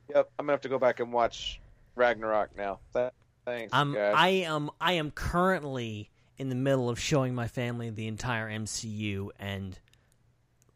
yep, 0.08 0.30
I'm 0.38 0.46
gonna 0.46 0.52
have 0.52 0.60
to 0.62 0.68
go 0.68 0.78
back 0.78 1.00
and 1.00 1.12
watch 1.12 1.60
Ragnarok 1.94 2.56
now. 2.56 2.78
Thanks, 2.92 3.72
I'm 3.72 3.94
guys. 3.94 4.14
I 4.16 4.28
am 4.28 4.70
I 4.80 4.92
am 4.94 5.10
currently 5.10 6.10
in 6.38 6.48
the 6.48 6.54
middle 6.54 6.88
of 6.88 6.98
showing 7.00 7.34
my 7.34 7.48
family 7.48 7.90
the 7.90 8.06
entire 8.08 8.50
MCU 8.50 9.30
and 9.38 9.78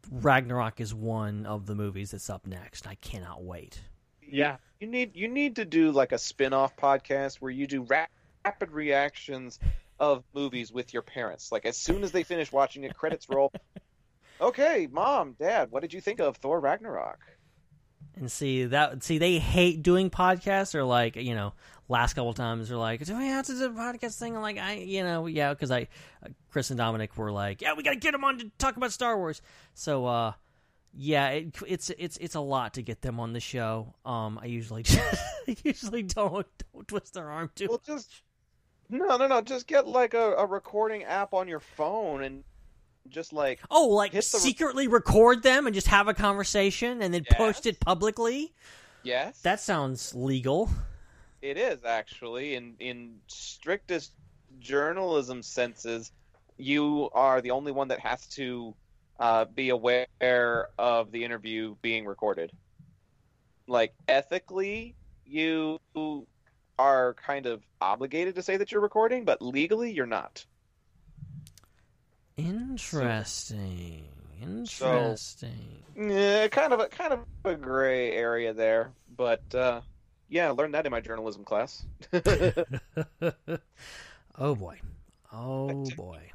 Ragnarok 0.09 0.79
is 0.81 0.93
one 0.93 1.45
of 1.45 1.65
the 1.67 1.75
movies 1.75 2.11
that's 2.11 2.29
up 2.29 2.47
next. 2.47 2.87
I 2.87 2.95
cannot 2.95 3.43
wait. 3.43 3.81
yeah, 4.27 4.57
You 4.79 4.87
need 4.87 5.15
you 5.15 5.27
need 5.27 5.55
to 5.57 5.65
do 5.65 5.91
like 5.91 6.11
a 6.11 6.17
spin-off 6.17 6.75
podcast 6.75 7.35
where 7.37 7.51
you 7.51 7.67
do 7.67 7.83
ra- 7.83 8.07
rapid 8.45 8.71
reactions 8.71 9.59
of 10.01 10.23
movies 10.33 10.71
with 10.73 10.93
your 10.93 11.03
parents. 11.03 11.51
Like 11.51 11.65
as 11.65 11.77
soon 11.77 12.03
as 12.03 12.11
they 12.11 12.23
finish 12.23 12.51
watching 12.51 12.83
it, 12.83 12.97
credits 12.97 13.29
roll. 13.29 13.53
Okay, 14.41 14.87
mom, 14.91 15.35
dad, 15.37 15.69
what 15.69 15.83
did 15.83 15.93
you 15.93 16.01
think 16.01 16.19
of 16.19 16.35
Thor 16.37 16.59
Ragnarok? 16.59 17.19
And 18.15 18.31
see 18.31 18.65
that 18.65 19.03
see 19.03 19.19
they 19.19 19.37
hate 19.37 19.83
doing 19.83 20.09
podcasts 20.09 20.73
or 20.73 20.83
like 20.83 21.15
you 21.15 21.35
know 21.35 21.53
last 21.87 22.15
couple 22.15 22.33
times 22.33 22.67
they're 22.69 22.77
like 22.77 23.05
do 23.05 23.15
we 23.15 23.27
have 23.27 23.45
to 23.45 23.53
do 23.53 23.65
a 23.65 23.69
podcast 23.69 24.17
thing 24.17 24.35
I'm 24.35 24.41
like 24.41 24.57
I 24.57 24.77
you 24.77 25.03
know 25.03 25.27
yeah 25.27 25.53
because 25.53 25.69
I 25.69 25.87
uh, 26.25 26.29
Chris 26.49 26.71
and 26.71 26.77
Dominic 26.79 27.15
were 27.17 27.31
like 27.31 27.61
yeah 27.61 27.73
we 27.73 27.83
got 27.83 27.91
to 27.91 27.99
get 27.99 28.13
them 28.13 28.23
on 28.23 28.39
to 28.39 28.49
talk 28.57 28.77
about 28.77 28.91
Star 28.91 29.15
Wars 29.15 29.43
so 29.75 30.07
uh 30.07 30.33
yeah 30.91 31.29
it, 31.29 31.55
it's 31.67 31.91
it's 31.99 32.17
it's 32.17 32.35
a 32.35 32.41
lot 32.41 32.73
to 32.73 32.81
get 32.81 33.01
them 33.01 33.19
on 33.19 33.33
the 33.33 33.39
show 33.39 33.93
um 34.05 34.39
I 34.41 34.47
usually 34.47 34.83
I 34.87 35.55
usually 35.63 36.01
don't 36.01 36.47
don't 36.73 36.87
twist 36.87 37.13
their 37.13 37.29
arm 37.29 37.51
too 37.55 37.67
Well, 37.69 37.81
just 37.85 38.23
no, 38.91 39.17
no, 39.17 39.27
no. 39.27 39.41
Just 39.41 39.67
get 39.67 39.87
like 39.87 40.13
a, 40.13 40.33
a 40.33 40.45
recording 40.45 41.03
app 41.03 41.33
on 41.33 41.47
your 41.47 41.59
phone 41.59 42.23
and 42.23 42.43
just 43.09 43.33
like 43.33 43.59
oh 43.71 43.87
like 43.87 44.11
the 44.11 44.17
re- 44.17 44.21
secretly 44.21 44.87
record 44.87 45.41
them 45.41 45.65
and 45.65 45.73
just 45.73 45.87
have 45.87 46.07
a 46.07 46.13
conversation 46.13 47.01
and 47.01 47.11
then 47.11 47.25
post 47.31 47.65
it 47.65 47.79
publicly 47.79 48.53
yes, 49.01 49.41
that 49.41 49.59
sounds 49.59 50.13
legal 50.13 50.69
it 51.41 51.57
is 51.57 51.83
actually 51.83 52.55
in 52.55 52.75
in 52.79 53.15
strictest 53.27 54.13
journalism 54.59 55.41
senses. 55.41 56.11
You 56.57 57.09
are 57.13 57.41
the 57.41 57.51
only 57.51 57.71
one 57.71 57.87
that 57.87 57.99
has 57.99 58.27
to 58.27 58.75
uh, 59.19 59.45
be 59.45 59.69
aware 59.69 60.69
of 60.77 61.11
the 61.11 61.23
interview 61.23 61.75
being 61.81 62.05
recorded. 62.05 62.51
Like 63.67 63.93
ethically, 64.07 64.95
you 65.25 65.79
are 66.81 67.13
kind 67.13 67.45
of 67.45 67.63
obligated 67.79 68.35
to 68.35 68.43
say 68.43 68.57
that 68.57 68.71
you're 68.71 68.81
recording, 68.81 69.23
but 69.25 69.41
legally, 69.41 69.91
you're 69.91 70.07
not. 70.07 70.45
interesting 72.37 74.05
interesting 74.41 75.83
Yeah, 75.95 76.47
kind 76.47 76.73
of 76.73 76.79
a 76.79 76.87
kind 76.87 77.13
of 77.13 77.19
a 77.45 77.55
gray 77.55 78.11
area 78.11 78.53
there, 78.53 78.93
but 79.15 79.43
uh, 79.53 79.81
yeah, 80.29 80.47
I 80.47 80.51
learned 80.51 80.73
that 80.75 80.85
in 80.85 80.91
my 80.91 81.01
journalism 81.01 81.43
class. 81.43 81.85
oh 84.37 84.55
boy. 84.55 84.79
Oh 85.31 85.91
boy. 85.91 86.31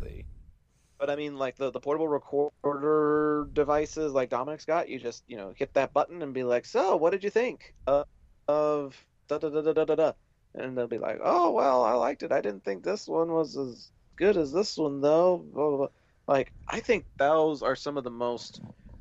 But 0.98 1.10
I 1.10 1.16
mean, 1.16 1.36
like 1.36 1.56
the, 1.56 1.70
the 1.70 1.80
portable 1.80 2.08
recorder 2.08 3.48
devices, 3.52 4.12
like 4.12 4.30
Dominic's 4.30 4.64
got, 4.64 4.88
you 4.88 4.98
just 4.98 5.24
you 5.26 5.36
know 5.36 5.52
hit 5.56 5.74
that 5.74 5.92
button 5.92 6.22
and 6.22 6.34
be 6.34 6.44
like, 6.44 6.64
"So, 6.66 6.96
what 6.96 7.10
did 7.10 7.24
you 7.24 7.30
think 7.30 7.74
of, 7.86 8.06
of 8.48 8.96
da 9.28 9.38
da 9.38 9.50
da 9.50 9.62
da 9.62 9.72
da 9.72 9.84
da 9.84 9.94
da?" 9.94 10.12
And 10.56 10.76
they'll 10.76 10.88
be 10.88 10.98
like, 10.98 11.18
"Oh, 11.22 11.52
well, 11.52 11.84
I 11.84 11.92
liked 11.94 12.22
it. 12.22 12.32
I 12.32 12.40
didn't 12.40 12.64
think 12.64 12.82
this 12.82 13.06
one 13.06 13.32
was 13.32 13.56
as 13.56 13.90
good 14.16 14.36
as 14.36 14.52
this 14.52 14.76
one, 14.76 15.00
though." 15.00 15.38
Blah, 15.38 15.68
blah, 15.68 15.76
blah. 15.78 15.88
Like, 16.28 16.52
I 16.68 16.80
think 16.80 17.06
those 17.18 17.62
are 17.62 17.76
some 17.76 17.96
of 17.98 18.04
the 18.04 18.10
most 18.10 18.60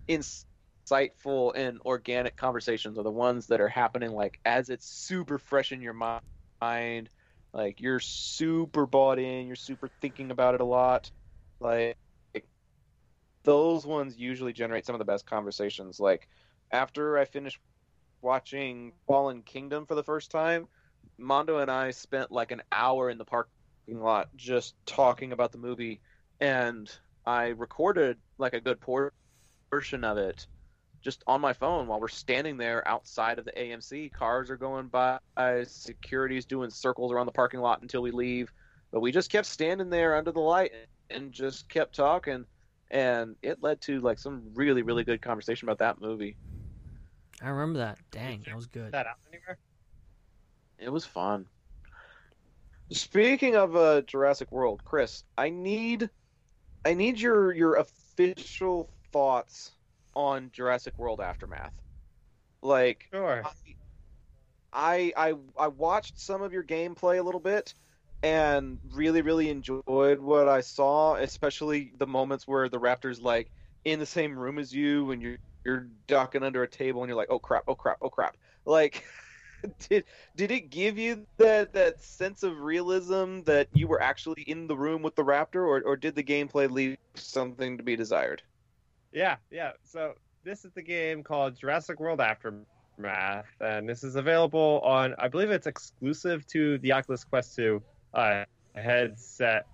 insightful 0.10 1.54
and 1.56 1.80
organic 1.86 2.38
conversations 2.38 2.98
are 2.98 3.04
the 3.04 3.12
ones 3.12 3.48
that 3.48 3.62
are 3.62 3.70
happening 3.70 4.12
like 4.12 4.40
as 4.46 4.70
it's 4.70 4.88
super 4.88 5.40
fresh 5.40 5.72
in 5.72 5.82
your 5.82 5.94
mind. 5.94 7.10
Like 7.54 7.80
you're 7.80 8.00
super 8.02 8.86
bought 8.86 9.18
in, 9.20 9.48
you're 9.48 9.56
super 9.56 9.90
thinking 10.02 10.32
about 10.32 10.56
it 10.56 10.62
a 10.62 10.66
lot. 10.66 11.10
Like 11.60 11.98
those 13.44 13.86
ones 13.86 14.18
usually 14.18 14.54
generate 14.54 14.86
some 14.86 14.96
of 14.96 15.00
the 15.00 15.06
best 15.06 15.26
conversations. 15.26 16.00
Like 16.00 16.28
after 16.72 17.18
I 17.18 17.26
finished 17.26 17.60
watching 18.22 18.94
Fallen 19.08 19.44
Kingdom 19.44 19.86
for 19.86 19.96
the 19.96 20.04
first 20.04 20.32
time, 20.32 20.68
Mondo 21.18 21.60
and 21.60 21.72
I 21.72 21.92
spent 21.92 22.32
like 22.32 22.52
an 22.52 22.62
hour 22.72 23.10
in 23.10 23.18
the 23.18 23.26
parking 23.26 23.48
lot 23.90 24.30
just 24.36 24.76
talking 24.86 25.32
about 25.32 25.52
the 25.52 25.58
movie, 25.58 26.02
and 26.40 26.92
I 27.26 27.48
recorded 27.48 28.18
like 28.38 28.54
a 28.54 28.62
good 28.62 28.80
por- 28.80 29.14
portion 29.70 30.04
of 30.04 30.18
it 30.18 30.48
just 31.02 31.24
on 31.28 31.40
my 31.40 31.54
phone 31.54 31.86
while 31.86 32.00
we're 32.00 32.08
standing 32.08 32.58
there 32.58 32.86
outside 32.88 33.38
of 33.38 33.46
the 33.46 33.52
AMC. 33.52 34.12
Cars 34.12 34.50
are 34.50 34.58
going 34.58 34.88
by, 34.88 35.20
security's 35.66 36.46
doing 36.46 36.72
circles 36.72 37.12
around 37.12 37.28
the 37.28 37.32
parking 37.32 37.60
lot 37.60 37.82
until 37.84 38.02
we 38.02 38.10
leave. 38.10 38.52
But 38.92 39.02
we 39.02 39.12
just 39.12 39.32
kept 39.32 39.46
standing 39.46 39.90
there 39.92 40.16
under 40.16 40.32
the 40.32 40.40
light 40.40 40.72
and 41.10 41.32
just 41.32 41.70
kept 41.70 41.96
talking, 41.96 42.46
and 42.90 43.36
it 43.44 43.62
led 43.62 43.82
to 43.82 44.00
like 44.00 44.18
some 44.18 44.52
really 44.56 44.82
really 44.82 45.04
good 45.04 45.22
conversation 45.22 45.68
about 45.68 45.80
that 45.80 46.02
movie. 46.02 46.38
I 47.42 47.50
remember 47.50 47.80
that. 47.80 48.00
Dang, 48.12 48.44
that 48.46 48.56
was 48.56 48.68
good. 48.68 48.92
that 48.94 49.06
out 49.06 49.18
anywhere? 49.32 49.58
It 50.78 50.90
was 50.90 51.06
fun. 51.06 51.48
Speaking 52.92 53.56
of 53.56 53.76
uh, 53.76 54.02
Jurassic 54.02 54.52
World, 54.52 54.84
Chris, 54.84 55.24
I 55.38 55.50
need, 55.50 56.10
I 56.84 56.94
need 56.94 57.20
your 57.20 57.54
your 57.54 57.76
official 57.76 58.92
thoughts 59.12 59.72
on 60.14 60.52
Jurassic 60.52 60.98
World 61.00 61.20
Aftermath. 61.20 61.74
Like, 62.62 63.08
Sure. 63.12 63.44
I 64.74 65.14
I 65.16 65.34
I 65.58 65.68
watched 65.70 66.20
some 66.20 66.42
of 66.42 66.54
your 66.54 66.64
gameplay 66.64 67.18
a 67.20 67.24
little 67.24 67.40
bit, 67.40 67.74
and 68.22 68.80
really 68.94 69.22
really 69.22 69.50
enjoyed 69.50 70.20
what 70.20 70.48
I 70.48 70.62
saw, 70.62 71.16
especially 71.16 71.94
the 71.98 72.08
moments 72.08 72.48
where 72.48 72.70
the 72.70 72.80
Raptors 72.80 73.22
like 73.22 73.52
in 73.84 74.00
the 74.00 74.06
same 74.06 74.38
room 74.38 74.60
as 74.60 74.74
you, 74.74 75.12
and 75.12 75.22
you're 75.22 75.38
you're 75.64 75.88
ducking 76.08 76.44
under 76.44 76.62
a 76.62 76.68
table, 76.68 77.02
and 77.02 77.10
you're 77.10 77.18
like, 77.18 77.30
oh 77.32 77.40
crap, 77.40 77.64
oh 77.68 77.76
crap, 77.76 77.98
oh 78.02 78.10
crap, 78.10 78.38
like. 78.66 79.04
Did 79.90 80.06
did 80.36 80.52
it 80.52 80.70
give 80.70 80.98
you 80.98 81.26
that 81.38 81.74
that 81.74 82.02
sense 82.02 82.44
of 82.44 82.60
realism 82.60 83.42
that 83.42 83.68
you 83.74 83.88
were 83.88 84.02
actually 84.02 84.44
in 84.44 84.68
the 84.68 84.76
room 84.76 85.02
with 85.02 85.16
the 85.16 85.24
raptor, 85.24 85.66
or 85.68 85.82
or 85.82 85.96
did 85.96 86.16
the 86.16 86.24
gameplay 86.24 86.70
leave 86.70 86.98
something 87.16 87.78
to 87.78 87.84
be 87.84 87.96
desired? 87.96 88.42
Yeah, 89.12 89.38
yeah. 89.52 89.72
So 89.84 90.14
this 90.44 90.66
is 90.66 90.72
the 90.74 90.82
game 90.82 91.24
called 91.24 91.58
Jurassic 91.58 92.00
World 92.00 92.20
Aftermath, 92.20 93.46
and 93.60 93.88
this 93.88 94.04
is 94.04 94.16
available 94.16 94.82
on. 94.84 95.16
I 95.18 95.28
believe 95.28 95.52
it's 95.52 95.68
exclusive 95.68 96.46
to 96.48 96.78
the 96.80 96.92
Oculus 96.92 97.24
Quest 97.24 97.56
2 97.56 97.82
uh, 98.14 98.44
headset, 98.76 99.68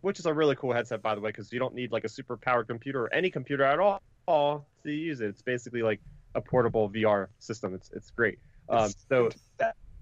which 0.00 0.18
is 0.18 0.26
a 0.26 0.32
really 0.32 0.56
cool 0.56 0.72
headset, 0.72 1.02
by 1.02 1.14
the 1.14 1.20
way, 1.20 1.30
because 1.30 1.52
you 1.52 1.58
don't 1.58 1.74
need 1.74 1.92
like 1.92 2.04
a 2.04 2.08
super 2.08 2.36
powered 2.36 2.68
computer 2.68 3.04
or 3.04 3.14
any 3.14 3.30
computer 3.30 3.64
at 3.64 3.78
all, 3.78 4.02
all 4.26 4.66
to 4.84 4.90
use 4.90 5.20
it. 5.20 5.28
It's 5.28 5.42
basically 5.42 5.82
like 5.82 6.00
a 6.34 6.40
portable 6.40 6.90
VR 6.90 7.28
system. 7.38 7.74
It's 7.74 7.90
it's 7.92 8.10
great. 8.10 8.38
Um, 8.68 8.90
so 9.08 9.30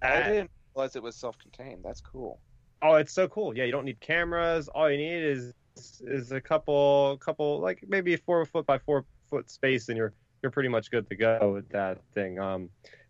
I 0.02 0.22
didn't 0.22 0.50
realize 0.74 0.96
it 0.96 1.02
was 1.02 1.16
self-contained. 1.16 1.80
That's 1.84 2.00
cool. 2.00 2.40
Oh, 2.82 2.96
it's 2.96 3.12
so 3.12 3.28
cool. 3.28 3.56
Yeah, 3.56 3.64
you 3.64 3.72
don't 3.72 3.84
need 3.84 4.00
cameras. 4.00 4.68
All 4.68 4.90
you 4.90 4.98
need 4.98 5.24
is 5.24 5.54
is 6.02 6.30
a 6.30 6.40
couple 6.40 7.16
couple 7.18 7.60
like 7.60 7.84
maybe 7.88 8.14
four 8.16 8.44
foot 8.46 8.66
by 8.66 8.78
four 8.78 9.04
foot 9.28 9.50
space 9.50 9.88
and 9.88 9.96
you're 9.96 10.12
you're 10.42 10.52
pretty 10.52 10.68
much 10.68 10.90
good 10.90 11.08
to 11.08 11.16
go 11.16 11.52
with 11.52 11.68
that 11.70 11.98
thing. 12.14 12.38
Um 12.38 12.68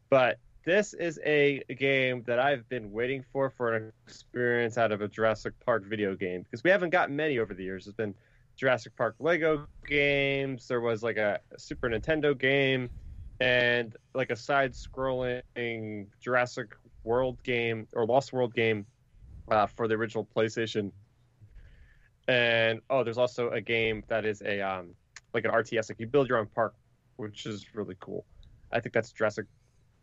but 0.08 0.38
this 0.64 0.94
is 0.94 1.20
a 1.26 1.62
game 1.76 2.22
that 2.26 2.38
I've 2.38 2.66
been 2.68 2.90
waiting 2.90 3.22
for 3.32 3.50
for 3.50 3.74
an 3.74 3.92
experience 4.06 4.78
out 4.78 4.92
of 4.92 5.02
a 5.02 5.08
Jurassic 5.08 5.52
Park 5.66 5.84
video 5.84 6.14
game 6.14 6.42
because 6.42 6.64
we 6.64 6.70
haven't 6.70 6.90
gotten 6.90 7.14
many 7.16 7.38
over 7.38 7.52
the 7.52 7.64
years. 7.64 7.84
There's 7.84 7.94
been 7.94 8.14
Jurassic 8.56 8.96
Park 8.96 9.16
Lego 9.18 9.66
games. 9.86 10.68
There 10.68 10.80
was 10.80 11.02
like 11.02 11.18
a 11.18 11.40
Super 11.58 11.90
Nintendo 11.90 12.38
game 12.38 12.88
and 13.40 13.96
like 14.14 14.30
a 14.30 14.36
side-scrolling 14.36 16.06
Jurassic 16.20 16.74
World 17.02 17.42
game 17.42 17.86
or 17.92 18.06
Lost 18.06 18.32
World 18.32 18.54
game 18.54 18.86
uh, 19.50 19.66
for 19.66 19.88
the 19.88 19.94
original 19.94 20.26
PlayStation. 20.36 20.92
And 22.26 22.80
oh, 22.88 23.04
there's 23.04 23.18
also 23.18 23.50
a 23.50 23.60
game 23.60 24.04
that 24.08 24.24
is 24.24 24.40
a 24.40 24.60
um, 24.60 24.94
like 25.34 25.44
an 25.44 25.50
RTS, 25.50 25.90
like 25.90 26.00
you 26.00 26.06
build 26.06 26.28
your 26.28 26.38
own 26.38 26.46
park, 26.46 26.74
which 27.16 27.44
is 27.44 27.66
really 27.74 27.96
cool. 28.00 28.24
I 28.72 28.80
think 28.80 28.94
that's 28.94 29.12
Jurassic 29.12 29.46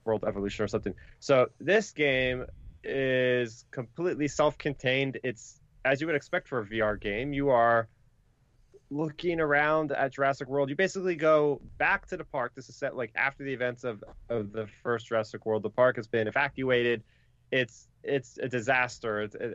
World 0.05 0.23
Evolution 0.27 0.63
or 0.63 0.67
something. 0.67 0.93
So 1.19 1.47
this 1.59 1.91
game 1.91 2.45
is 2.83 3.65
completely 3.71 4.27
self-contained. 4.27 5.19
It's 5.23 5.59
as 5.83 5.99
you 5.99 6.07
would 6.07 6.15
expect 6.15 6.47
for 6.47 6.59
a 6.59 6.65
VR 6.65 6.99
game. 6.99 7.33
You 7.33 7.49
are 7.49 7.87
looking 8.91 9.39
around 9.39 9.93
at 9.93 10.13
Jurassic 10.13 10.49
World, 10.49 10.69
you 10.69 10.75
basically 10.75 11.15
go 11.15 11.61
back 11.77 12.05
to 12.07 12.17
the 12.17 12.25
park. 12.25 12.51
This 12.55 12.67
is 12.69 12.75
set 12.75 12.95
like 12.95 13.11
after 13.15 13.43
the 13.43 13.53
events 13.53 13.83
of, 13.85 14.03
of 14.29 14.51
the 14.51 14.67
first 14.83 15.07
Jurassic 15.07 15.45
World. 15.45 15.63
The 15.63 15.69
park 15.69 15.95
has 15.95 16.07
been 16.07 16.27
evacuated. 16.27 17.01
It's 17.51 17.87
it's 18.03 18.37
a 18.37 18.49
disaster. 18.49 19.21
It's, 19.21 19.35
it, 19.35 19.53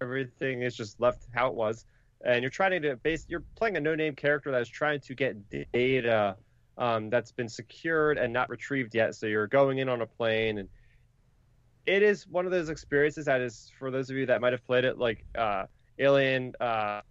everything 0.00 0.62
is 0.62 0.74
just 0.74 1.00
left 1.00 1.26
how 1.34 1.48
it 1.48 1.54
was, 1.54 1.84
and 2.24 2.42
you're 2.42 2.50
trying 2.50 2.80
to 2.82 2.96
base. 2.96 3.26
You're 3.28 3.44
playing 3.56 3.76
a 3.76 3.80
no-name 3.80 4.14
character 4.14 4.50
that 4.50 4.62
is 4.62 4.68
trying 4.68 5.00
to 5.00 5.14
get 5.14 5.36
data 5.72 6.36
um, 6.78 7.10
that's 7.10 7.32
been 7.32 7.48
secured 7.48 8.18
and 8.18 8.32
not 8.32 8.48
retrieved 8.48 8.94
yet. 8.94 9.14
So 9.14 9.26
you're 9.26 9.46
going 9.46 9.78
in 9.78 9.88
on 9.88 10.00
a 10.00 10.06
plane, 10.06 10.58
and 10.58 10.68
it 11.86 12.02
is 12.02 12.26
one 12.26 12.46
of 12.46 12.52
those 12.52 12.70
experiences 12.70 13.26
that 13.26 13.40
is 13.40 13.70
for 13.78 13.90
those 13.90 14.08
of 14.08 14.16
you 14.16 14.26
that 14.26 14.40
might 14.40 14.52
have 14.52 14.64
played 14.64 14.84
it, 14.84 14.98
like 14.98 15.24
uh, 15.36 15.66
Alien. 15.98 16.54
Uh, 16.58 17.02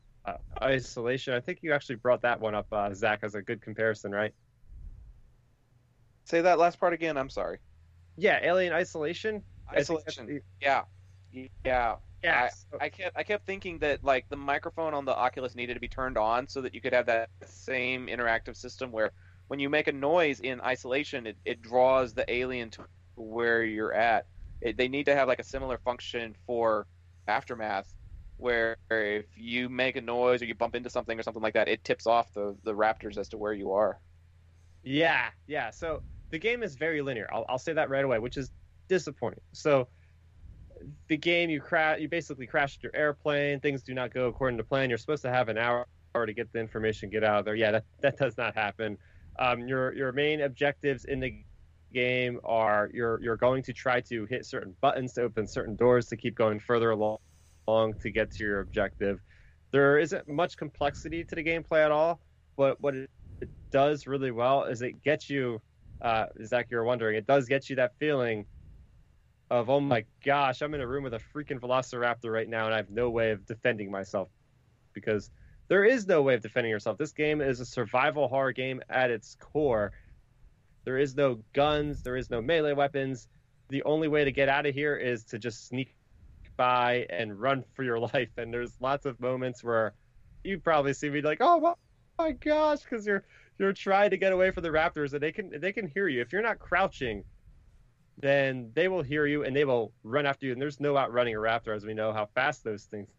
isolation. 0.62 1.34
I 1.34 1.40
think 1.40 1.60
you 1.62 1.74
actually 1.74 1.96
brought 1.96 2.22
that 2.24 2.40
one 2.40 2.56
up, 2.56 2.68
uh, 2.72 2.94
Zac, 2.94 3.20
as 3.24 3.36
a 3.36 3.42
good 3.42 3.62
comparison, 3.62 4.12
right? 4.12 4.34
Say 6.26 6.42
that 6.42 6.60
last 6.60 6.80
part 6.80 6.94
again. 6.94 7.18
I'm 7.18 7.30
sorry. 7.30 7.60
Yeah, 8.18 8.40
Alien 8.44 8.74
Isolation. 8.74 9.44
I 9.70 9.76
think 9.84 9.88
that's 9.88 9.90
Isolation. 10.20 10.28
the- 10.28 10.42
Yeah. 10.66 10.84
Yeah. 11.64 11.96
Yeah. 12.24 12.50
I, 12.82 12.86
I 12.86 12.90
kept 12.90 13.16
I 13.18 13.24
kept 13.24 13.46
thinking 13.46 13.78
that 13.80 14.04
like 14.04 14.26
the 14.30 14.36
microphone 14.36 14.94
on 14.94 15.06
the 15.06 15.16
Oculus 15.16 15.56
needed 15.56 15.76
to 15.76 15.80
be 15.80 15.88
turned 15.88 16.18
on 16.18 16.48
so 16.48 16.62
that 16.62 16.74
you 16.74 16.82
could 16.82 16.94
have 16.94 17.06
that 17.06 17.30
same 17.46 18.08
interactive 18.08 18.56
system 18.58 18.92
where 18.92 19.12
when 19.50 19.60
you 19.60 19.70
make 19.70 19.88
a 19.88 19.92
noise 19.92 20.40
in 20.40 20.60
isolation, 20.62 21.28
it, 21.28 21.38
it 21.46 21.62
draws 21.62 22.14
the 22.14 22.30
alien 22.34 22.70
to 22.72 22.86
where 23.16 23.64
you're 23.64 23.94
at. 23.94 24.26
It, 24.62 24.76
they 24.78 24.88
need 24.88 25.06
to 25.06 25.16
have 25.16 25.28
like 25.28 25.40
a 25.40 25.44
similar 25.44 25.78
function 25.78 26.36
for 26.48 26.88
aftermath, 27.28 27.94
where 28.38 28.78
if 28.90 29.26
you 29.36 29.70
make 29.70 29.96
a 29.96 30.02
noise 30.02 30.42
or 30.42 30.46
you 30.46 30.56
bump 30.56 30.76
into 30.76 30.90
something 30.90 31.20
or 31.20 31.24
something 31.24 31.44
like 31.44 31.54
that, 31.56 31.68
it 31.68 31.84
tips 31.84 32.08
off 32.08 32.34
the 32.34 32.56
the 32.64 32.74
raptors 32.74 33.18
as 33.18 33.30
to 33.30 33.38
where 33.38 33.54
you 33.54 33.72
are. 33.72 34.00
Yeah, 34.84 35.28
yeah. 35.48 35.70
So 35.72 36.02
the 36.30 36.40
game 36.40 36.64
is 36.64 36.76
very 36.76 37.02
linear. 37.02 37.28
I'll, 37.32 37.46
I'll 37.50 37.60
say 37.60 37.74
that 37.74 37.90
right 37.90 38.06
away, 38.06 38.20
which 38.20 38.38
is 38.38 38.52
disappointing. 38.88 39.42
So 39.52 39.88
the 41.08 41.18
game, 41.18 41.50
you 41.50 41.60
crash, 41.60 42.00
you 42.00 42.08
basically 42.08 42.48
crashed 42.48 42.84
your 42.84 42.96
airplane. 42.96 43.60
Things 43.60 43.82
do 43.84 43.94
not 43.94 44.14
go 44.14 44.28
according 44.28 44.58
to 44.58 44.64
plan. 44.64 44.90
You're 44.90 44.98
supposed 44.98 45.24
to 45.24 45.30
have 45.30 45.50
an 45.50 45.58
hour 45.58 45.86
to 46.26 46.34
get 46.34 46.52
the 46.52 46.60
information, 46.60 47.10
get 47.12 47.24
out 47.24 47.40
of 47.40 47.46
there. 47.46 47.56
Yeah, 47.56 47.72
that, 47.72 47.86
that 48.02 48.18
does 48.18 48.38
not 48.38 48.56
happen. 48.56 48.98
Um, 49.40 49.68
your 49.68 49.94
your 49.94 50.12
main 50.12 50.42
objectives 50.42 51.06
in 51.06 51.20
the 51.20 51.44
game 51.94 52.40
are 52.44 52.90
you're 52.94 53.22
you're 53.22 53.38
going 53.38 53.62
to 53.64 53.74
try 53.74 54.02
to 54.02 54.26
hit 54.26 54.46
certain 54.46 54.76
buttons 54.82 55.14
to 55.14 55.22
open 55.22 55.48
certain 55.48 55.76
doors 55.76 56.08
to 56.08 56.18
keep 56.18 56.36
going 56.36 56.60
further 56.60 56.90
along, 56.90 57.20
along 57.68 57.96
to 58.02 58.12
get 58.12 58.32
to 58.32 58.44
your 58.44 58.60
objective. 58.62 59.20
There 59.72 60.00
isn't 60.00 60.28
much 60.28 60.58
complexity 60.58 61.24
to 61.26 61.36
the 61.36 61.44
gameplay 61.44 61.84
at 61.84 61.92
all, 61.92 62.22
but 62.56 62.80
what 62.82 62.96
it 62.96 63.10
it 63.42 63.50
does 63.72 64.08
really 64.08 64.32
well 64.32 64.64
is 64.64 64.82
it 64.82 65.04
gets 65.04 65.30
you 65.30 65.62
uh 66.02 66.26
Zac 66.44 66.68
you're 66.70 66.84
wondering 66.84 67.16
it 67.16 67.28
does 67.28 67.48
get 67.48 67.70
you 67.70 67.76
that 67.78 67.94
feeling 68.00 68.46
of 69.50 69.70
oh 69.70 69.80
my 69.80 70.06
gosh 70.26 70.62
I'm 70.62 70.74
in 70.74 70.82
a 70.82 70.88
room 70.88 71.04
with 71.04 71.14
a 71.14 71.22
freaking 71.34 71.60
velociraptor 71.60 72.32
right 72.32 72.48
now 72.48 72.66
and 72.66 72.74
I 72.74 72.78
have 72.78 72.90
no 72.90 73.10
way 73.10 73.32
of 73.32 73.46
defending 73.46 73.92
myself. 73.92 74.30
Because 74.94 75.30
there 75.68 75.86
is 75.86 76.08
no 76.08 76.22
way 76.22 76.34
of 76.34 76.42
defending 76.42 76.72
yourself. 76.72 76.98
This 76.98 77.12
game 77.12 77.42
is 77.42 77.60
a 77.60 77.66
survival 77.66 78.28
horror 78.28 78.52
game 78.52 78.82
at 78.90 79.12
its 79.12 79.36
core. 79.40 79.92
There 80.86 80.98
is 80.98 81.16
no 81.16 81.40
guns 81.54 82.04
there 82.04 82.18
is 82.18 82.30
no 82.30 82.42
melee 82.42 82.74
weapons. 82.74 83.28
The 83.70 83.84
only 83.84 84.08
way 84.08 84.24
to 84.24 84.32
get 84.32 84.50
out 84.50 84.66
of 84.66 84.74
here 84.74 84.96
is 84.96 85.26
to 85.26 85.40
just 85.40 85.68
sneak 85.68 85.96
by 86.58 87.06
and 87.10 87.40
run 87.40 87.64
for 87.74 87.84
your 87.84 88.00
life. 88.14 88.30
And 88.38 88.54
there's 88.54 88.74
lots 88.82 89.06
of 89.06 89.20
moments 89.20 89.64
where 89.64 89.94
you 90.44 90.60
probably 90.60 90.94
see 90.94 91.10
me 91.10 91.22
like 91.22 91.40
oh 91.42 91.76
my 92.18 92.32
gosh 92.32 92.80
because 92.82 93.06
you're 93.06 93.24
you're 93.60 93.74
trying 93.74 94.12
to 94.12 94.18
get 94.18 94.32
away 94.34 94.52
from 94.52 94.64
the 94.64 94.70
raptors 94.70 95.14
and 95.14 95.22
they 95.22 95.32
can 95.32 95.52
they 95.60 95.72
can 95.72 95.88
hear 95.88 96.08
you. 96.08 96.22
If 96.22 96.34
you're 96.34 96.42
not 96.42 96.60
crouching 96.60 97.24
then 98.20 98.72
they 98.74 98.88
will 98.88 99.04
hear 99.04 99.28
you 99.28 99.44
and 99.44 99.56
they 99.56 99.64
will 99.64 99.94
run 100.04 100.26
after 100.26 100.48
you. 100.48 100.52
And 100.52 100.62
there's 100.62 100.80
no 100.80 100.98
outrunning 100.98 101.36
a 101.36 101.38
raptor 101.38 101.76
as 101.76 101.86
we 101.86 101.94
know 101.94 102.12
how 102.12 102.28
fast 102.34 102.64
those 102.64 102.84
things 102.86 103.10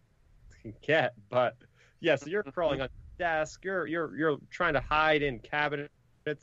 can 0.63 0.75
get. 0.83 1.15
But 1.29 1.57
yeah 2.01 2.17
so 2.17 2.27
you're 2.27 2.43
mm-hmm. 2.43 2.51
crawling 2.51 2.81
on 2.81 2.89
your 2.89 3.29
desk. 3.29 3.65
You're 3.65 3.87
you're 3.87 4.17
you're 4.17 4.39
trying 4.51 4.75
to 4.75 4.81
hide 4.81 5.23
in 5.23 5.39
cabinets 5.39 5.91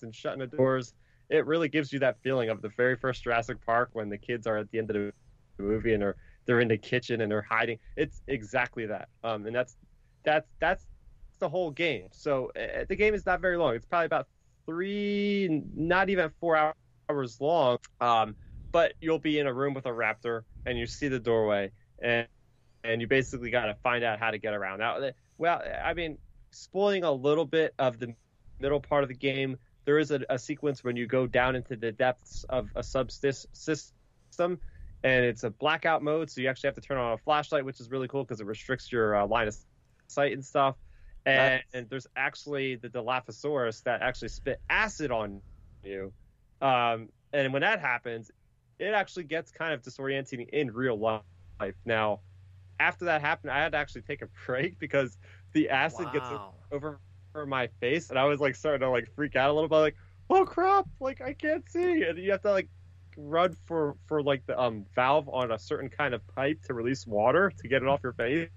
and 0.02 0.14
shutting 0.14 0.40
the 0.40 0.48
doors. 0.48 0.94
It 1.30 1.46
really 1.46 1.70
gives 1.70 1.92
you 1.92 2.00
that 2.00 2.22
feeling 2.22 2.50
of 2.50 2.62
the 2.62 2.70
very 2.70 2.96
first 2.96 3.24
Jurassic 3.24 3.66
Park 3.66 3.90
when 3.94 4.10
the 4.10 4.18
kids 4.18 4.46
are 4.46 4.58
at 4.58 4.70
the 4.72 4.78
end 4.78 4.92
of 4.92 4.96
the 4.96 5.14
movie 5.58 5.94
and 5.94 6.02
they're 6.02 6.16
they're 6.46 6.60
in 6.60 6.68
the 6.68 6.78
kitchen 6.78 7.22
and 7.22 7.32
they're 7.32 7.46
hiding 7.50 7.78
it's 7.96 8.22
exactly 8.28 8.86
that 8.86 9.10
um 9.24 9.46
and 9.46 9.56
that's 9.56 9.76
that's 10.24 10.48
that's 10.60 10.86
the 11.40 11.50
whole 11.50 11.72
game. 11.72 12.08
So 12.12 12.52
uh, 12.56 12.86
the 12.88 12.96
game 12.96 13.14
is 13.14 13.26
not 13.26 13.42
very 13.42 13.58
long. 13.58 13.76
It's 13.76 13.86
probably 13.86 14.08
about 14.08 14.28
three, 14.66 15.64
not 15.76 16.10
even 16.10 16.32
four 16.40 16.74
hours 17.10 17.40
long. 17.40 17.78
Um, 18.02 18.36
but 18.72 18.94
you'll 19.00 19.20
be 19.20 19.40
in 19.40 19.48
a 19.48 19.54
room 19.54 19.74
with 19.74 19.86
a 19.86 19.92
raptor, 19.92 20.42
and 20.66 20.78
you 20.78 20.86
see 20.86 21.08
the 21.08 21.20
doorway, 21.20 21.72
and 22.02 22.28
and 22.84 23.02
you 23.02 23.08
basically 23.08 23.50
got 23.50 23.66
to 23.66 23.76
find 23.76 24.04
out 24.04 24.20
how 24.20 24.32
to 24.32 24.38
get 24.38 24.54
around. 24.54 24.80
Now, 24.80 25.12
well, 25.38 25.62
I 25.84 25.94
mean, 25.94 26.18
spoiling 26.52 27.04
a 27.04 27.12
little 27.12 27.46
bit 27.46 27.74
of 27.80 28.00
the 28.00 28.14
middle 28.60 28.80
part 28.80 29.04
of 29.04 29.10
the 29.10 29.16
game. 29.16 29.58
There 29.86 30.00
is 30.00 30.12
a, 30.12 30.22
a 30.30 30.40
sequence 30.40 30.84
when 30.84 30.96
you 30.96 31.06
go 31.06 31.28
down 31.28 31.56
into 31.56 31.76
the 31.76 31.92
depths 31.92 32.44
of 32.50 32.70
a 32.76 32.82
subsys 32.82 33.46
system, 33.54 34.60
and 35.06 35.26
it's 35.26 35.46
a 35.46 35.52
blackout 35.52 36.04
mode, 36.04 36.32
so 36.32 36.42
you 36.42 36.50
actually 36.50 36.70
have 36.70 36.76
to 36.76 36.82
turn 36.82 36.98
on 37.00 37.14
a 37.14 37.20
flashlight, 37.20 37.66
which 37.66 37.80
is 37.82 37.92
really 37.92 38.10
cool 38.10 38.26
because 38.26 38.42
it 38.42 38.48
restricts 38.48 38.92
your 38.92 39.16
uh, 39.16 39.28
line 39.28 39.48
of 39.48 39.58
sight 40.10 40.34
and 40.34 40.46
stuff 40.46 40.78
and, 41.26 41.64
and 41.74 41.90
there's 41.90 42.08
actually 42.16 42.76
the 42.76 42.90
Dilophosaurus 42.90 43.84
that 43.84 44.02
actually 44.02 44.30
spit 44.30 44.62
acid 44.70 45.12
on 45.12 45.42
you. 45.84 46.14
Um, 46.62 47.10
and 47.34 47.54
when 47.54 47.64
that 47.64 47.82
happens, 47.82 48.32
it 48.80 48.94
actually 48.94 49.26
gets 49.26 49.52
kind 49.52 49.74
of 49.74 49.82
disorienting 49.82 50.50
in 50.50 50.72
real 50.72 51.00
life. 51.00 51.76
Now, 51.86 52.22
after 52.80 53.06
that 53.06 53.22
happened, 53.22 53.52
I 53.52 53.60
had 53.64 53.72
to 53.74 53.78
actually 53.80 54.04
take 54.04 54.22
a 54.22 54.30
break 54.48 54.80
because 54.80 55.18
the 55.54 55.70
acid 55.70 56.12
gets 56.12 56.32
Wow. 56.32 56.54
over 56.72 57.00
my 57.48 57.68
face, 57.82 58.10
and 58.10 58.20
I 58.20 58.26
was 58.26 58.40
like 58.40 58.56
starting 58.56 58.82
to 58.82 58.90
like 58.90 59.08
freak 59.16 59.36
out 59.36 59.50
a 59.50 59.54
little 59.54 59.70
bit, 59.70 59.78
like, 59.78 59.96
oh 60.30 60.46
crap, 60.46 60.88
like 61.00 61.22
I 61.22 61.34
can't 61.34 61.68
see, 61.70 62.04
and 62.04 62.18
you 62.18 62.32
have 62.32 62.42
to 62.44 62.52
like 62.52 62.70
run 63.18 63.56
for 63.66 63.96
for 64.08 64.22
like 64.22 64.46
the 64.46 64.60
um 64.60 64.86
valve 64.96 65.30
on 65.30 65.52
a 65.52 65.60
certain 65.60 65.90
kind 65.90 66.14
of 66.14 66.26
pipe 66.36 66.62
to 66.64 66.74
release 66.74 67.06
water 67.08 67.52
to 67.62 67.68
get 67.68 67.82
it 67.82 67.88
off 67.88 68.02
your 68.04 68.14
face. 68.14 68.50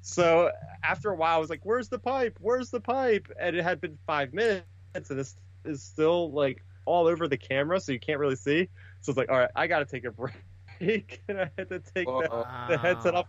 So 0.00 0.50
after 0.82 1.10
a 1.10 1.14
while, 1.14 1.36
I 1.36 1.38
was 1.38 1.50
like, 1.50 1.64
"Where's 1.64 1.88
the 1.88 1.98
pipe? 1.98 2.38
Where's 2.40 2.70
the 2.70 2.80
pipe?" 2.80 3.28
And 3.38 3.56
it 3.56 3.62
had 3.62 3.80
been 3.80 3.98
five 4.06 4.32
minutes, 4.32 4.64
and 4.94 5.18
this 5.18 5.34
is 5.64 5.82
still 5.82 6.30
like 6.32 6.62
all 6.86 7.06
over 7.06 7.28
the 7.28 7.36
camera, 7.36 7.80
so 7.80 7.92
you 7.92 8.00
can't 8.00 8.18
really 8.18 8.36
see. 8.36 8.68
So 9.00 9.10
it's 9.10 9.18
like, 9.18 9.28
all 9.28 9.38
right, 9.38 9.50
I 9.54 9.66
got 9.66 9.80
to 9.80 9.84
take 9.84 10.04
a 10.04 10.10
break, 10.80 11.22
and 11.28 11.40
I 11.40 11.50
had 11.58 11.68
to 11.68 11.80
take 11.80 12.06
the, 12.06 12.46
the 12.68 12.78
headset 12.78 13.14
off. 13.14 13.26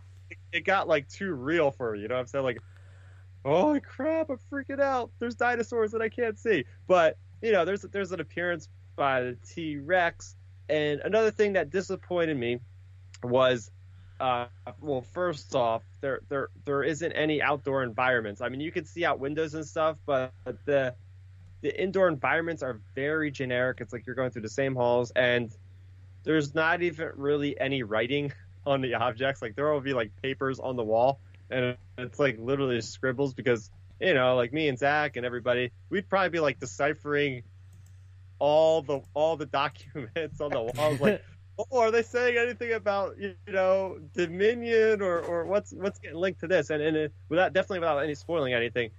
It 0.52 0.64
got 0.64 0.88
like 0.88 1.10
too 1.10 1.34
real 1.34 1.72
for 1.72 1.96
you 1.96 2.08
know 2.08 2.16
what 2.16 2.22
I'm 2.22 2.28
saying? 2.28 2.46
Like, 2.46 2.60
holy 3.44 3.82
crap, 3.82 4.30
I'm 4.30 4.40
freaking 4.52 4.80
out. 4.80 5.12
There's 5.20 5.36
dinosaurs 5.36 5.92
that 5.92 6.02
I 6.02 6.10
can't 6.10 6.38
see, 6.38 6.66
but 6.88 7.18
you 7.42 7.52
know, 7.52 7.66
there's 7.66 7.82
there's 7.82 8.12
an 8.12 8.20
appearance 8.20 8.70
by 9.00 9.22
the 9.22 9.38
T 9.56 9.78
Rex, 9.78 10.36
and 10.68 11.00
another 11.00 11.32
thing 11.32 11.54
that 11.54 11.70
disappointed 11.70 12.36
me 12.36 12.60
was 13.24 13.72
uh, 14.20 14.48
well, 14.82 15.02
first 15.02 15.56
off, 15.56 15.82
there 16.02 16.20
there 16.28 16.50
there 16.66 16.84
isn't 16.84 17.14
any 17.14 17.42
outdoor 17.42 17.82
environments. 17.84 18.42
I 18.42 18.50
mean, 18.50 18.60
you 18.60 18.72
can 18.72 18.84
see 18.84 19.06
out 19.06 19.20
windows 19.20 19.54
and 19.54 19.66
stuff, 19.66 19.96
but 20.06 20.34
the 20.66 20.94
the 21.62 21.82
indoor 21.82 22.10
environments 22.10 22.62
are 22.62 22.82
very 22.94 23.32
generic. 23.32 23.78
It's 23.80 23.94
like 23.94 24.06
you're 24.06 24.16
going 24.16 24.32
through 24.32 24.42
the 24.42 24.50
same 24.50 24.76
halls, 24.76 25.12
and 25.16 25.50
there's 26.24 26.54
not 26.54 26.82
even 26.82 27.12
really 27.16 27.58
any 27.58 27.84
writing 27.84 28.34
on 28.66 28.82
the 28.82 28.96
objects. 28.96 29.42
Like 29.42 29.56
there 29.56 29.72
will 29.72 29.80
be 29.80 29.94
like 29.94 30.12
papers 30.22 30.60
on 30.60 30.76
the 30.76 30.84
wall, 30.84 31.22
and 31.50 31.78
it's 31.98 32.20
like 32.20 32.38
literally 32.38 32.82
scribbles 32.82 33.34
because 33.34 33.72
you 34.02 34.14
know, 34.14 34.36
like 34.36 34.52
me 34.52 34.68
and 34.68 34.78
Zac 34.78 35.16
and 35.16 35.26
everybody, 35.26 35.72
we'd 35.90 36.10
probably 36.10 36.30
be 36.30 36.40
like 36.42 36.60
deciphering 36.60 37.44
all 38.40 38.82
the 38.82 39.02
all 39.14 39.38
the 39.38 39.46
documents 39.46 40.42
on 40.42 40.52
the 40.52 40.62
walls, 40.62 41.00
like 41.00 41.24
oh, 41.72 41.80
are 41.80 41.92
they 41.92 42.04
saying 42.04 42.38
anything 42.38 42.74
about 42.74 43.18
you 43.20 43.36
know 43.48 44.00
Dominion 44.14 45.02
or, 45.02 45.20
or 45.20 45.46
what's 45.46 45.74
what's 45.74 46.00
getting 46.00 46.18
linked 46.18 46.40
to 46.42 46.48
this? 46.48 46.70
And 46.70 46.82
and 46.82 46.98
it, 46.98 47.14
without 47.28 47.54
definitely 47.54 47.80
without 47.80 48.00
any 48.00 48.16
spoiling 48.16 48.54
anything, 48.54 48.92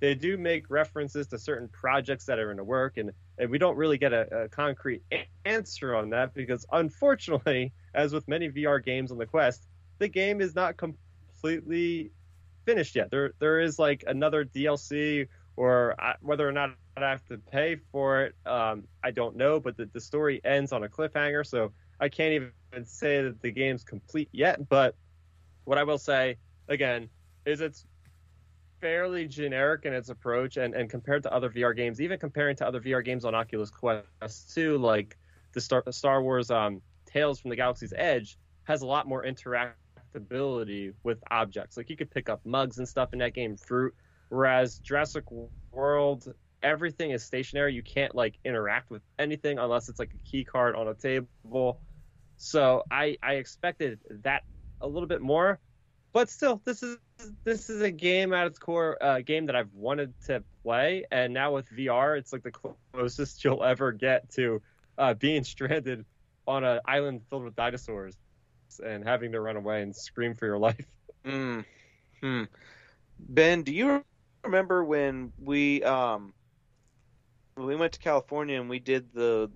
they 0.00 0.14
do 0.14 0.38
make 0.38 0.70
references 0.70 1.26
to 1.28 1.38
certain 1.38 1.68
projects 1.68 2.24
that 2.26 2.38
are 2.38 2.50
in 2.50 2.56
the 2.56 2.64
work, 2.64 2.96
and, 2.96 3.12
and 3.38 3.50
we 3.50 3.58
don't 3.58 3.76
really 3.76 3.98
get 3.98 4.12
a, 4.12 4.44
a 4.44 4.48
concrete 4.48 5.02
a- 5.12 5.28
answer 5.44 5.94
on 5.94 6.10
that 6.10 6.34
because 6.34 6.64
unfortunately, 6.72 7.72
as 7.94 8.12
with 8.12 8.26
many 8.28 8.48
VR 8.50 8.84
games 8.84 9.10
on 9.10 9.18
the 9.18 9.26
Quest, 9.26 9.66
the 9.98 10.08
game 10.08 10.40
is 10.40 10.54
not 10.54 10.76
completely 10.76 12.10
finished 12.64 12.96
yet. 12.96 13.10
There 13.10 13.32
there 13.38 13.60
is 13.60 13.78
like 13.78 14.04
another 14.06 14.44
DLC 14.44 15.28
or 15.58 15.96
I, 15.98 16.14
whether 16.20 16.48
or 16.48 16.52
not 16.52 16.70
I 16.96 17.00
have 17.00 17.24
to 17.26 17.36
pay 17.36 17.76
for 17.90 18.22
it, 18.22 18.34
um, 18.46 18.84
I 19.02 19.10
don't 19.10 19.36
know. 19.36 19.58
But 19.58 19.76
the, 19.76 19.86
the 19.86 20.00
story 20.00 20.40
ends 20.44 20.72
on 20.72 20.84
a 20.84 20.88
cliffhanger, 20.88 21.44
so 21.44 21.72
I 21.98 22.08
can't 22.08 22.32
even 22.32 22.52
say 22.84 23.22
that 23.22 23.42
the 23.42 23.50
game's 23.50 23.82
complete 23.82 24.28
yet. 24.30 24.68
But 24.68 24.94
what 25.64 25.76
I 25.76 25.82
will 25.82 25.98
say 25.98 26.36
again 26.68 27.08
is 27.44 27.60
it's 27.60 27.86
fairly 28.80 29.26
generic 29.26 29.84
in 29.84 29.92
its 29.92 30.10
approach, 30.10 30.56
and, 30.58 30.74
and 30.74 30.88
compared 30.88 31.24
to 31.24 31.32
other 31.32 31.50
VR 31.50 31.74
games, 31.74 32.00
even 32.00 32.20
comparing 32.20 32.54
to 32.56 32.66
other 32.66 32.80
VR 32.80 33.04
games 33.04 33.24
on 33.24 33.34
Oculus 33.34 33.70
Quest 33.70 34.54
2, 34.54 34.78
like 34.78 35.18
the 35.54 35.60
Star, 35.60 35.82
Star 35.90 36.22
Wars 36.22 36.52
um, 36.52 36.80
Tales 37.04 37.40
from 37.40 37.50
the 37.50 37.56
Galaxy's 37.56 37.92
Edge, 37.96 38.38
has 38.62 38.82
a 38.82 38.86
lot 38.86 39.08
more 39.08 39.24
interactability 39.24 40.94
with 41.02 41.18
objects. 41.32 41.76
Like 41.76 41.90
you 41.90 41.96
could 41.96 42.12
pick 42.12 42.28
up 42.28 42.46
mugs 42.46 42.78
and 42.78 42.88
stuff 42.88 43.12
in 43.12 43.18
that 43.18 43.34
game, 43.34 43.56
fruit, 43.56 43.92
whereas 44.28 44.78
Jurassic 44.78 45.24
World, 45.72 46.32
everything 46.62 47.10
is 47.10 47.22
stationary. 47.22 47.74
You 47.74 47.82
can't 47.82 48.14
like 48.14 48.38
interact 48.44 48.90
with 48.90 49.02
anything 49.18 49.58
unless 49.58 49.88
it's 49.88 49.98
like 49.98 50.12
a 50.14 50.30
key 50.30 50.44
card 50.44 50.76
on 50.76 50.88
a 50.88 50.94
table. 50.94 51.80
So 52.36 52.84
I 52.90 53.16
I 53.22 53.34
expected 53.34 54.00
that 54.22 54.42
a 54.80 54.86
little 54.86 55.08
bit 55.08 55.20
more, 55.20 55.58
but 56.12 56.30
still, 56.30 56.60
this 56.64 56.82
is 56.82 56.98
this 57.44 57.68
is 57.68 57.82
a 57.82 57.90
game 57.90 58.32
at 58.32 58.46
its 58.46 58.58
core, 58.58 58.96
a 59.00 59.04
uh, 59.04 59.20
game 59.20 59.46
that 59.46 59.56
I've 59.56 59.72
wanted 59.74 60.14
to 60.26 60.42
play, 60.62 61.04
and 61.10 61.34
now 61.34 61.54
with 61.54 61.68
VR, 61.70 62.16
it's 62.16 62.32
like 62.32 62.42
the 62.42 62.52
closest 62.92 63.44
you'll 63.44 63.64
ever 63.64 63.92
get 63.92 64.30
to 64.34 64.62
uh, 64.96 65.14
being 65.14 65.44
stranded 65.44 66.04
on 66.46 66.64
an 66.64 66.80
island 66.86 67.22
filled 67.28 67.44
with 67.44 67.56
dinosaurs 67.56 68.16
and 68.84 69.04
having 69.04 69.32
to 69.32 69.40
run 69.40 69.56
away 69.56 69.82
and 69.82 69.94
scream 69.94 70.34
for 70.34 70.46
your 70.46 70.58
life. 70.68 70.86
Mm. 71.24 71.64
Hmm. 72.22 72.44
Ben, 73.18 73.62
do 73.62 73.72
you 73.72 74.04
remember 74.44 74.84
when 74.84 75.32
we 75.42 75.82
um 75.82 76.32
when 77.54 77.66
we 77.66 77.76
went 77.76 77.92
to 77.92 77.98
California 77.98 78.60
and 78.60 78.68
we 78.70 78.78
did 78.78 79.12
the 79.12 79.50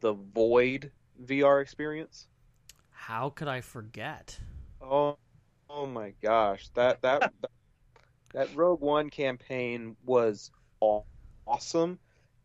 the 0.00 0.12
Void 0.12 0.92
VR 1.24 1.60
experience? 1.60 2.26
How 2.90 3.30
could 3.30 3.48
I 3.48 3.60
forget? 3.60 4.38
Oh, 4.80 5.16
oh 5.68 5.86
my 5.86 6.12
gosh, 6.22 6.68
that 6.74 7.02
that 7.02 7.32
that 8.32 8.54
Rogue 8.54 8.80
One 8.80 9.10
campaign 9.10 9.96
was 10.04 10.50
awesome, 11.46 11.98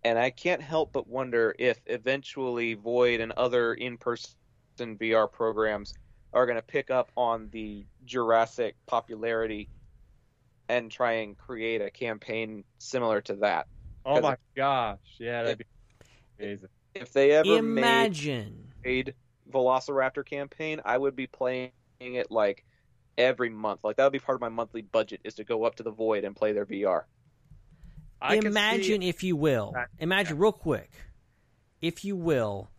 and 0.04 0.18
I 0.18 0.30
can't 0.30 0.62
help 0.62 0.94
but 0.94 1.08
wonder 1.08 1.56
if 1.60 1.80
eventually 1.86 2.74
Void 2.74 3.20
and 3.20 3.32
other 3.34 3.74
in-person 3.74 4.36
VR 4.80 5.32
programs 5.32 5.94
are 6.32 6.46
going 6.46 6.58
to 6.58 6.62
pick 6.62 6.92
up 6.92 7.12
on 7.18 7.50
the 7.52 7.86
Jurassic 8.06 8.76
popularity 8.86 9.70
and 10.70 10.92
try 10.92 11.14
and 11.14 11.38
create 11.38 11.82
a 11.82 11.90
campaign 11.90 12.64
similar 12.78 13.20
to 13.22 13.36
that. 13.38 13.68
Oh 14.06 14.22
my 14.22 14.38
gosh, 14.56 15.00
yeah, 15.20 15.44
that'd 15.44 15.58
be 15.58 15.66
amazing. 16.40 16.70
If 16.96 17.12
they 17.12 17.32
ever 17.32 17.58
imagine 17.58 18.74
made 18.84 19.16
Velociraptor 19.52 20.26
campaign, 20.26 20.80
I 20.86 20.98
would 20.98 21.16
be 21.16 21.28
playing 21.28 21.72
it 22.00 22.32
like 22.32 22.64
every 23.18 23.50
month. 23.50 23.84
Like 23.84 23.98
that 23.98 24.04
would 24.06 24.14
be 24.14 24.20
part 24.20 24.36
of 24.36 24.42
my 24.42 24.50
monthly 24.50 24.82
budget 24.82 25.22
is 25.24 25.36
to 25.36 25.44
go 25.44 25.66
up 25.66 25.76
to 25.76 25.84
the 25.84 25.92
void 25.92 26.24
and 26.24 26.36
play 26.36 26.54
their 26.54 26.66
VR. 26.66 27.04
I 28.22 28.36
imagine, 28.36 29.02
see- 29.02 29.10
if 29.10 29.24
you 29.24 29.36
will, 29.36 29.76
imagine 29.98 30.38
real 30.38 30.52
quick, 30.52 30.92
if 31.82 32.04
you 32.06 32.16
will, 32.16 32.70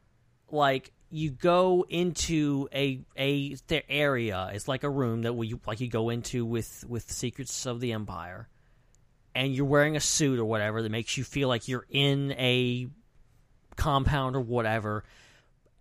like 0.50 0.92
you 1.10 1.30
go 1.30 1.84
into 1.88 2.68
a 2.72 3.00
a 3.16 3.54
the 3.66 3.88
area. 3.90 4.50
It's 4.52 4.68
like 4.68 4.84
a 4.84 4.90
room 4.90 5.22
that 5.22 5.34
we 5.34 5.54
like 5.66 5.80
you 5.80 5.88
go 5.88 6.10
into 6.10 6.44
with 6.44 6.84
with 6.88 7.10
Secrets 7.10 7.66
of 7.66 7.80
the 7.80 7.92
Empire, 7.92 8.48
and 9.34 9.54
you're 9.54 9.66
wearing 9.66 9.96
a 9.96 10.00
suit 10.00 10.38
or 10.38 10.44
whatever 10.44 10.82
that 10.82 10.90
makes 10.90 11.16
you 11.16 11.24
feel 11.24 11.48
like 11.48 11.68
you're 11.68 11.86
in 11.90 12.32
a 12.32 12.88
compound 13.76 14.36
or 14.36 14.40
whatever. 14.40 15.04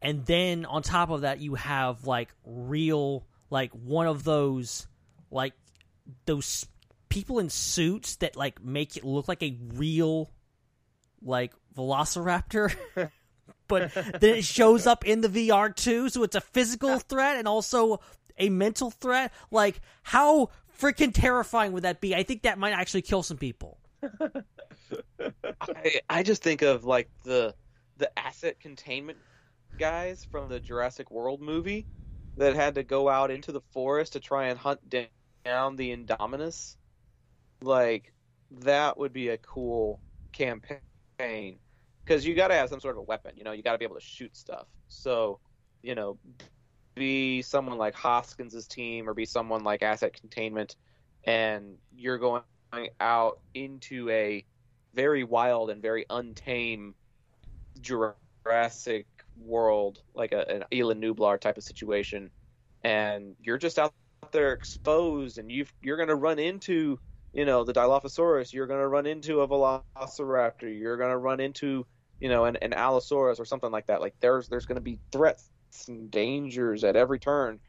And 0.01 0.25
then 0.25 0.65
on 0.65 0.81
top 0.81 1.09
of 1.09 1.21
that, 1.21 1.39
you 1.39 1.55
have 1.55 2.05
like 2.07 2.29
real, 2.45 3.25
like 3.49 3.71
one 3.71 4.07
of 4.07 4.23
those, 4.23 4.87
like 5.29 5.53
those 6.25 6.65
people 7.09 7.39
in 7.39 7.49
suits 7.49 8.15
that 8.17 8.35
like 8.35 8.63
make 8.63 8.95
it 8.95 9.03
look 9.03 9.27
like 9.27 9.43
a 9.43 9.57
real, 9.73 10.31
like 11.21 11.53
Velociraptor. 11.75 12.73
but 13.69 13.93
then 13.93 14.35
it 14.35 14.43
shows 14.43 14.85
up 14.85 15.05
in 15.05 15.21
the 15.21 15.29
VR 15.29 15.73
too, 15.73 16.09
so 16.09 16.23
it's 16.23 16.35
a 16.35 16.41
physical 16.41 16.99
threat 16.99 17.37
and 17.37 17.47
also 17.47 18.01
a 18.37 18.49
mental 18.49 18.91
threat. 18.91 19.31
Like, 19.51 19.79
how 20.03 20.49
freaking 20.77 21.13
terrifying 21.13 21.71
would 21.71 21.83
that 21.83 22.01
be? 22.01 22.13
I 22.13 22.23
think 22.23 22.41
that 22.41 22.57
might 22.57 22.73
actually 22.73 23.03
kill 23.03 23.23
some 23.23 23.37
people. 23.37 23.77
I, 25.61 26.01
I 26.09 26.23
just 26.23 26.41
think 26.43 26.61
of 26.61 26.83
like 26.83 27.09
the 27.23 27.53
the 27.97 28.17
asset 28.17 28.59
containment 28.59 29.17
guys 29.77 30.25
from 30.25 30.49
the 30.49 30.59
Jurassic 30.59 31.11
World 31.11 31.41
movie 31.41 31.85
that 32.37 32.55
had 32.55 32.75
to 32.75 32.83
go 32.83 33.09
out 33.09 33.29
into 33.29 33.51
the 33.51 33.61
forest 33.71 34.13
to 34.13 34.19
try 34.19 34.47
and 34.47 34.57
hunt 34.57 34.79
down 35.43 35.75
the 35.75 35.95
Indominus. 35.95 36.77
Like 37.61 38.13
that 38.51 38.97
would 38.97 39.11
be 39.11 39.29
a 39.29 39.37
cool 39.37 39.99
campaign 40.31 41.59
because 42.09 42.25
you 42.25 42.33
got 42.33 42.47
to 42.47 42.55
have 42.55 42.69
some 42.69 42.79
sort 42.79 42.95
of 42.95 42.99
a 42.99 43.03
weapon. 43.03 43.33
You 43.35 43.43
know, 43.43 43.51
you 43.51 43.61
got 43.61 43.73
to 43.73 43.77
be 43.77 43.85
able 43.85 43.95
to 43.95 44.01
shoot 44.01 44.35
stuff. 44.35 44.65
So, 44.87 45.39
you 45.83 45.93
know, 45.93 46.17
be 46.95 47.43
someone 47.43 47.77
like 47.77 47.93
Hoskins's 47.93 48.67
team 48.67 49.07
or 49.07 49.13
be 49.13 49.25
someone 49.25 49.63
like 49.63 49.83
Asset 49.83 50.19
Containment, 50.19 50.75
and 51.23 51.77
you're 51.95 52.17
going 52.17 52.41
out 52.99 53.39
into 53.53 54.09
a 54.09 54.43
very 54.95 55.23
wild 55.23 55.69
and 55.69 55.83
very 55.83 56.07
untamed 56.09 56.95
Jurassic 57.79 59.05
world, 59.39 60.01
like 60.15 60.31
a, 60.31 60.49
an 60.49 60.63
Isla 60.71 60.95
Nublar 60.95 61.39
type 61.39 61.57
of 61.57 61.63
situation, 61.63 62.31
and 62.83 63.35
you're 63.39 63.59
just 63.59 63.77
out 63.77 63.93
there 64.31 64.53
exposed, 64.53 65.37
and 65.37 65.51
you 65.51 65.67
you're 65.83 65.97
going 65.97 66.09
to 66.09 66.15
run 66.15 66.39
into, 66.39 66.99
you 67.33 67.45
know, 67.45 67.63
the 67.63 67.73
Dilophosaurus, 67.73 68.51
you're 68.51 68.67
going 68.67 68.81
to 68.81 68.87
run 68.87 69.05
into 69.05 69.41
a 69.41 69.47
Velociraptor, 69.47 70.75
you're 70.75 70.97
going 70.97 71.11
to 71.11 71.17
run 71.17 71.39
into, 71.39 71.85
you 72.19 72.29
know, 72.29 72.45
an, 72.45 72.57
an 72.57 72.73
Allosaurus 72.73 73.39
or 73.39 73.45
something 73.45 73.71
like 73.71 73.87
that. 73.87 74.01
Like 74.01 74.15
there's 74.21 74.49
there's 74.49 74.65
going 74.65 74.77
to 74.77 74.81
be 74.81 74.99
threats 75.11 75.51
and 75.87 76.11
dangers 76.11 76.83
at 76.83 76.95
every 76.95 77.19
turn, 77.19 77.59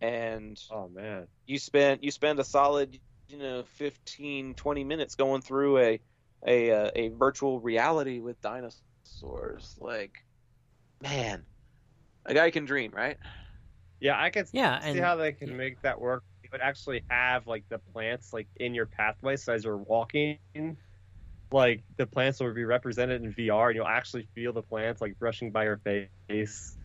and 0.00 0.60
Oh 0.70 0.88
man, 0.88 1.28
you 1.46 1.58
spend 1.58 2.04
you 2.04 2.10
spend 2.10 2.38
a 2.40 2.44
solid 2.44 3.00
you 3.28 3.38
know 3.38 3.64
15 3.64 4.54
20 4.54 4.84
minutes 4.84 5.14
going 5.16 5.42
through 5.42 5.78
a 5.78 6.00
a 6.46 6.70
uh, 6.72 6.90
a 6.94 7.08
virtual 7.10 7.60
reality 7.60 8.20
with 8.20 8.40
dinosaurs 8.40 9.76
like 9.80 10.26
man 11.00 11.46
a 12.26 12.34
guy 12.34 12.50
can 12.50 12.64
dream 12.64 12.92
right 12.92 13.18
yeah, 14.00 14.20
I 14.20 14.30
can 14.30 14.46
Yeah, 14.52 14.78
see 14.80 14.98
and 14.98 14.98
how 14.98 15.16
they 15.16 15.32
can 15.32 15.56
make 15.56 15.80
that 15.82 16.00
work. 16.00 16.24
You 16.42 16.48
would 16.52 16.60
actually 16.60 17.04
have 17.08 17.46
like 17.46 17.64
the 17.68 17.78
plants 17.78 18.32
like 18.32 18.48
in 18.56 18.74
your 18.74 18.86
pathway, 18.86 19.36
so 19.36 19.54
as 19.54 19.64
you're 19.64 19.76
walking, 19.78 20.38
like 21.52 21.82
the 21.96 22.06
plants 22.06 22.40
will 22.40 22.52
be 22.52 22.64
represented 22.64 23.22
in 23.22 23.32
VR, 23.32 23.68
and 23.68 23.76
you'll 23.76 23.86
actually 23.86 24.28
feel 24.34 24.52
the 24.52 24.62
plants 24.62 25.00
like 25.00 25.18
brushing 25.18 25.50
by 25.50 25.64
your 25.64 25.80
face. 26.28 26.76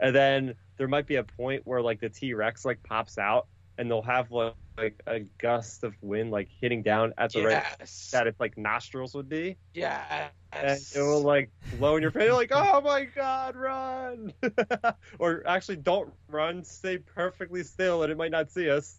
And 0.00 0.14
then 0.14 0.54
there 0.78 0.88
might 0.88 1.06
be 1.06 1.16
a 1.16 1.24
point 1.24 1.62
where 1.64 1.80
like 1.80 2.00
the 2.00 2.08
T 2.08 2.34
Rex 2.34 2.64
like 2.64 2.82
pops 2.82 3.18
out, 3.18 3.46
and 3.78 3.90
they'll 3.90 4.02
have 4.02 4.30
like, 4.30 4.54
like 4.78 5.02
a 5.06 5.20
gust 5.38 5.84
of 5.84 5.94
wind 6.00 6.30
like 6.30 6.48
hitting 6.60 6.82
down 6.82 7.12
at 7.18 7.32
the 7.32 7.44
right 7.44 7.62
yes 7.78 8.10
that 8.12 8.26
its 8.26 8.40
like 8.40 8.56
nostrils 8.56 9.14
would 9.14 9.28
be, 9.28 9.56
yes 9.74 10.30
and 10.52 10.80
it 10.94 11.00
will 11.00 11.22
like 11.22 11.50
blow 11.78 11.96
in 11.96 12.02
your 12.02 12.10
face. 12.10 12.24
You're 12.24 12.34
like, 12.34 12.52
oh 12.52 12.80
my 12.80 13.04
god, 13.04 13.56
run! 13.56 14.32
or 15.18 15.42
actually, 15.46 15.76
don't 15.76 16.12
run. 16.28 16.64
Stay 16.64 16.98
perfectly 16.98 17.62
still, 17.62 18.02
and 18.02 18.12
it 18.12 18.18
might 18.18 18.30
not 18.30 18.50
see 18.50 18.70
us. 18.70 18.98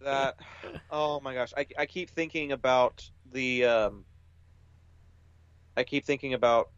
that 0.00 0.36
oh 0.90 1.20
my 1.20 1.34
gosh 1.34 1.52
I, 1.56 1.66
I 1.76 1.86
keep 1.86 2.10
thinking 2.10 2.52
about 2.52 3.10
the 3.32 3.64
um 3.64 4.04
i 5.76 5.84
keep 5.84 6.04
thinking 6.04 6.34
about 6.34 6.70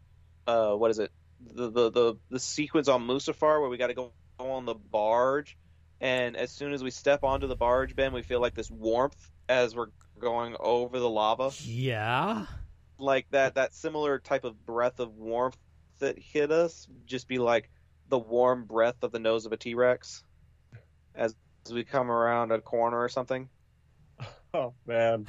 uh 0.47 0.71
what 0.73 0.91
is 0.91 0.99
it? 0.99 1.11
The 1.53 1.69
the 1.69 1.91
the, 1.91 2.15
the 2.29 2.39
sequence 2.39 2.87
on 2.87 3.05
Mustafar 3.07 3.59
where 3.61 3.69
we 3.69 3.77
got 3.77 3.87
to 3.87 3.93
go 3.93 4.11
on 4.39 4.65
the 4.65 4.73
barge 4.73 5.57
and 6.01 6.35
as 6.35 6.51
soon 6.51 6.73
as 6.73 6.83
we 6.83 6.91
step 6.91 7.23
onto 7.23 7.47
the 7.47 7.55
barge 7.55 7.95
ben 7.95 8.13
we 8.13 8.21
feel 8.21 8.39
like 8.41 8.55
this 8.55 8.71
warmth 8.71 9.29
as 9.49 9.75
we're 9.75 9.87
going 10.19 10.55
over 10.59 10.99
the 10.99 11.09
lava. 11.09 11.51
Yeah. 11.63 12.45
like 12.97 13.27
that 13.31 13.55
that 13.55 13.73
similar 13.73 14.19
type 14.19 14.43
of 14.45 14.65
breath 14.65 14.99
of 14.99 15.15
warmth 15.15 15.57
that 15.99 16.17
hit 16.17 16.51
us 16.51 16.87
just 17.05 17.27
be 17.27 17.37
like 17.37 17.69
the 18.09 18.17
warm 18.17 18.65
breath 18.65 19.03
of 19.03 19.11
the 19.11 19.19
nose 19.19 19.45
of 19.45 19.51
a 19.51 19.57
T-Rex 19.57 20.23
as, 21.13 21.35
as 21.65 21.73
we 21.73 21.83
come 21.83 22.09
around 22.09 22.51
a 22.51 22.59
corner 22.61 22.99
or 22.99 23.09
something. 23.09 23.49
Oh 24.53 24.73
man, 24.87 25.27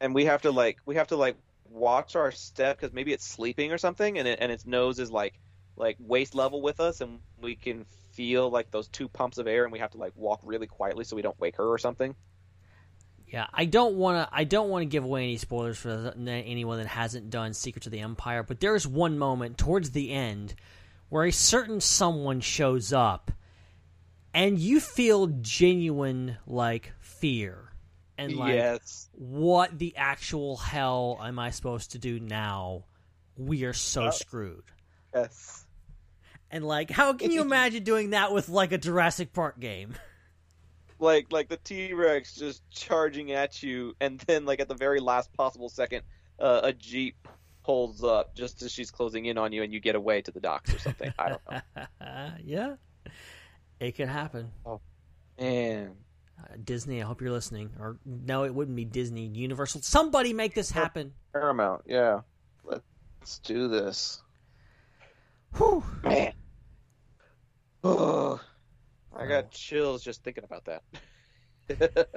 and 0.00 0.14
we 0.14 0.24
have 0.26 0.42
to 0.42 0.52
like 0.52 0.78
we 0.86 0.94
have 0.94 1.08
to 1.08 1.16
like 1.16 1.36
watch 1.70 2.16
our 2.16 2.30
step 2.32 2.78
because 2.78 2.92
maybe 2.92 3.12
it's 3.12 3.26
sleeping 3.26 3.72
or 3.72 3.78
something 3.78 4.18
and 4.18 4.28
it, 4.28 4.38
and 4.42 4.52
its 4.52 4.66
nose 4.66 4.98
is 4.98 5.10
like 5.10 5.38
like 5.76 5.96
waist 5.98 6.34
level 6.34 6.60
with 6.60 6.80
us 6.80 7.00
and 7.00 7.20
we 7.40 7.54
can 7.54 7.86
feel 8.12 8.50
like 8.50 8.70
those 8.70 8.88
two 8.88 9.08
pumps 9.08 9.38
of 9.38 9.46
air 9.46 9.62
and 9.62 9.72
we 9.72 9.78
have 9.78 9.92
to 9.92 9.98
like 9.98 10.12
walk 10.16 10.40
really 10.42 10.66
quietly 10.66 11.04
so 11.04 11.16
we 11.16 11.22
don't 11.22 11.38
wake 11.40 11.56
her 11.56 11.66
or 11.66 11.78
something 11.78 12.14
Yeah, 13.26 13.46
I 13.54 13.64
don't 13.64 13.94
want 13.94 14.28
to. 14.28 14.36
I 14.36 14.42
don't 14.42 14.70
want 14.70 14.82
to 14.82 14.86
give 14.86 15.04
away 15.04 15.22
any 15.22 15.36
spoilers 15.36 15.78
for 15.78 16.12
anyone 16.18 16.78
that 16.78 16.88
hasn't 16.88 17.30
done 17.30 17.54
Secrets 17.54 17.86
of 17.86 17.92
the 17.92 18.00
Empire. 18.00 18.42
But 18.42 18.58
there 18.58 18.74
is 18.74 18.88
one 18.88 19.18
moment 19.18 19.56
towards 19.56 19.92
the 19.92 20.10
end 20.10 20.54
where 21.10 21.24
a 21.24 21.30
certain 21.30 21.80
someone 21.80 22.40
shows 22.40 22.92
up, 22.92 23.30
and 24.34 24.58
you 24.58 24.80
feel 24.80 25.28
genuine 25.40 26.38
like 26.44 26.92
fear, 26.98 27.69
and 28.20 28.36
like 28.36 28.54
yes. 28.54 29.08
what 29.12 29.78
the 29.78 29.96
actual 29.96 30.56
hell 30.56 31.18
am 31.22 31.38
I 31.38 31.50
supposed 31.50 31.92
to 31.92 31.98
do 31.98 32.20
now? 32.20 32.84
We 33.36 33.64
are 33.64 33.72
so 33.72 34.04
Uh, 34.04 34.10
screwed. 34.10 34.64
Yes. 35.14 35.64
And 36.50 36.64
like, 36.66 36.90
how 36.90 37.14
can 37.14 37.30
you 37.30 37.40
imagine 37.50 37.82
doing 37.82 38.10
that 38.10 38.32
with 38.32 38.48
like 38.50 38.72
a 38.72 38.78
Jurassic 38.78 39.32
Park 39.32 39.58
game? 39.58 39.94
Like 40.98 41.32
like 41.32 41.48
the 41.48 41.56
T 41.56 41.94
Rex 41.94 42.34
just 42.34 42.62
charging 42.70 43.32
at 43.32 43.62
you, 43.62 43.96
and 44.00 44.20
then 44.20 44.44
like 44.44 44.60
at 44.60 44.68
the 44.68 44.74
very 44.74 45.00
last 45.00 45.32
possible 45.32 45.70
second, 45.70 46.02
uh, 46.38 46.60
a 46.64 46.74
jeep 46.74 47.26
pulls 47.64 48.04
up 48.04 48.34
just 48.34 48.60
as 48.60 48.70
she's 48.70 48.90
closing 48.90 49.24
in 49.24 49.38
on 49.38 49.50
you, 49.52 49.62
and 49.62 49.72
you 49.72 49.80
get 49.80 49.94
away 49.94 50.20
to 50.20 50.30
the 50.30 50.40
docks 50.40 50.74
or 50.74 50.78
something. 50.78 51.10
I 51.18 51.28
don't 51.30 51.40
know. 51.50 51.86
yeah, 52.44 52.74
it 53.80 53.92
could 53.92 54.08
happen. 54.08 54.50
Oh 54.66 54.82
Man, 55.38 55.96
Uh, 56.40 56.56
Disney, 56.64 57.02
I 57.02 57.06
hope 57.06 57.20
you're 57.20 57.30
listening. 57.30 57.70
Or 57.78 57.98
no, 58.04 58.44
it 58.44 58.54
wouldn't 58.54 58.76
be 58.76 58.84
Disney. 58.84 59.26
Universal. 59.26 59.82
Somebody 59.82 60.32
make 60.32 60.54
this 60.54 60.70
happen. 60.70 61.12
Paramount, 61.32 61.82
yeah. 61.86 62.20
Let's 62.64 63.38
do 63.40 63.68
this. 63.68 64.22
Whew. 65.56 65.84
Man. 66.02 66.32
Oh, 67.82 68.40
I 69.16 69.26
got 69.26 69.50
chills 69.50 70.02
just 70.02 70.22
thinking 70.22 70.44
about 70.44 70.66
that. 70.66 72.08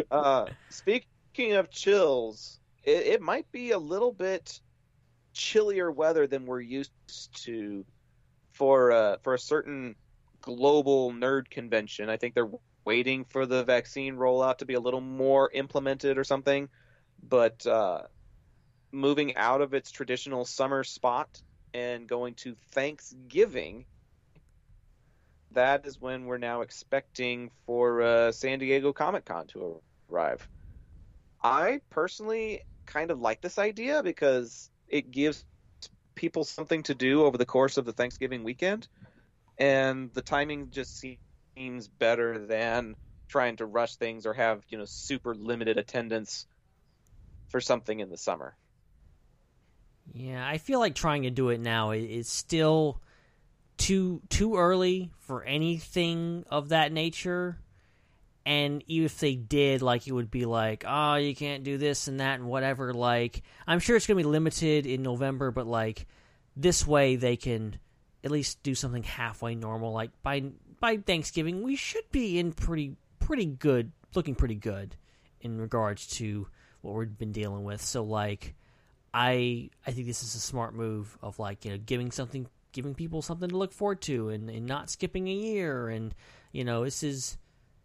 uh, 0.10 0.46
speaking 0.68 1.52
of 1.54 1.70
chills, 1.70 2.60
it, 2.82 3.06
it 3.06 3.22
might 3.22 3.50
be 3.52 3.70
a 3.70 3.78
little 3.78 4.12
bit 4.12 4.60
chillier 5.32 5.90
weather 5.90 6.26
than 6.26 6.46
we're 6.46 6.60
used 6.60 6.92
to 7.44 7.84
for 8.52 8.92
uh, 8.92 9.16
for 9.22 9.34
a 9.34 9.38
certain 9.38 9.96
global 10.40 11.12
nerd 11.12 11.50
convention. 11.50 12.08
I 12.08 12.16
think 12.16 12.34
they're 12.34 12.50
waiting 12.84 13.24
for 13.24 13.46
the 13.46 13.64
vaccine 13.64 14.16
rollout 14.16 14.58
to 14.58 14.66
be 14.66 14.74
a 14.74 14.80
little 14.80 15.00
more 15.00 15.50
implemented 15.52 16.18
or 16.18 16.24
something. 16.24 16.68
But 17.22 17.66
uh, 17.66 18.02
moving 18.92 19.36
out 19.36 19.60
of 19.60 19.74
its 19.74 19.90
traditional 19.90 20.44
summer 20.44 20.84
spot 20.84 21.42
and 21.72 22.06
going 22.06 22.34
to 22.34 22.54
Thanksgiving, 22.72 23.86
that 25.52 25.86
is 25.86 26.00
when 26.00 26.26
we're 26.26 26.38
now 26.38 26.60
expecting 26.60 27.50
for 27.66 28.02
uh, 28.02 28.32
San 28.32 28.58
Diego 28.58 28.92
Comic 28.92 29.24
Con 29.24 29.46
to 29.48 29.80
arrive. 30.10 30.46
I 31.42 31.80
personally 31.90 32.62
kind 32.86 33.10
of 33.10 33.20
like 33.20 33.40
this 33.40 33.58
idea 33.58 34.02
because 34.02 34.70
it 34.88 35.10
gives 35.10 35.44
people 36.14 36.44
something 36.44 36.82
to 36.84 36.94
do 36.94 37.24
over 37.24 37.38
the 37.38 37.46
course 37.46 37.76
of 37.76 37.84
the 37.84 37.92
Thanksgiving 37.92 38.44
weekend, 38.44 38.88
and 39.58 40.12
the 40.14 40.22
timing 40.22 40.70
just 40.70 40.98
seems 40.98 41.18
better 41.98 42.46
than 42.46 42.96
trying 43.28 43.56
to 43.56 43.66
rush 43.66 43.96
things 43.96 44.26
or 44.26 44.34
have 44.34 44.62
you 44.68 44.78
know 44.78 44.84
super 44.84 45.34
limited 45.34 45.78
attendance 45.78 46.46
for 47.48 47.60
something 47.60 48.00
in 48.00 48.10
the 48.10 48.16
summer. 48.16 48.56
Yeah, 50.12 50.46
I 50.46 50.58
feel 50.58 50.80
like 50.80 50.94
trying 50.94 51.22
to 51.22 51.30
do 51.30 51.48
it 51.48 51.60
now 51.60 51.92
is 51.92 52.28
still 52.28 53.00
too 53.76 54.20
too 54.28 54.56
early 54.56 55.10
for 55.20 55.42
anything 55.44 56.44
of 56.50 56.70
that 56.70 56.92
nature. 56.92 57.58
And 58.46 58.84
if 58.88 59.20
they 59.20 59.36
did, 59.36 59.80
like, 59.80 60.06
it 60.06 60.12
would 60.12 60.30
be 60.30 60.44
like, 60.44 60.84
oh, 60.86 61.14
you 61.14 61.34
can't 61.34 61.64
do 61.64 61.78
this 61.78 62.08
and 62.08 62.20
that 62.20 62.40
and 62.40 62.46
whatever. 62.46 62.92
Like, 62.92 63.42
I'm 63.66 63.78
sure 63.78 63.96
it's 63.96 64.06
going 64.06 64.18
to 64.18 64.22
be 64.22 64.28
limited 64.28 64.84
in 64.84 65.02
November, 65.02 65.50
but 65.50 65.66
like, 65.66 66.06
this 66.54 66.86
way 66.86 67.16
they 67.16 67.36
can 67.36 67.78
at 68.24 68.30
least 68.30 68.62
do 68.62 68.74
something 68.74 69.02
halfway 69.02 69.54
normal. 69.54 69.92
Like 69.92 70.10
by 70.22 70.44
by 70.84 70.98
Thanksgiving, 70.98 71.62
we 71.62 71.76
should 71.76 72.04
be 72.12 72.38
in 72.38 72.52
pretty 72.52 72.94
pretty 73.18 73.46
good, 73.46 73.90
looking 74.14 74.34
pretty 74.34 74.54
good 74.54 74.94
in 75.40 75.58
regards 75.58 76.06
to 76.06 76.46
what 76.82 76.94
we've 76.94 77.16
been 77.16 77.32
dealing 77.32 77.64
with. 77.64 77.80
So 77.80 78.04
like, 78.04 78.54
I 79.14 79.70
I 79.86 79.92
think 79.92 80.06
this 80.06 80.22
is 80.22 80.34
a 80.34 80.40
smart 80.40 80.74
move 80.74 81.16
of 81.22 81.38
like 81.38 81.64
you 81.64 81.70
know 81.70 81.78
giving 81.78 82.10
something 82.10 82.46
giving 82.72 82.94
people 82.94 83.22
something 83.22 83.48
to 83.48 83.56
look 83.56 83.72
forward 83.72 84.02
to 84.02 84.28
and, 84.28 84.50
and 84.50 84.66
not 84.66 84.90
skipping 84.90 85.26
a 85.26 85.32
year 85.32 85.88
and 85.88 86.14
you 86.52 86.64
know 86.64 86.84
this 86.84 87.02
is 87.02 87.38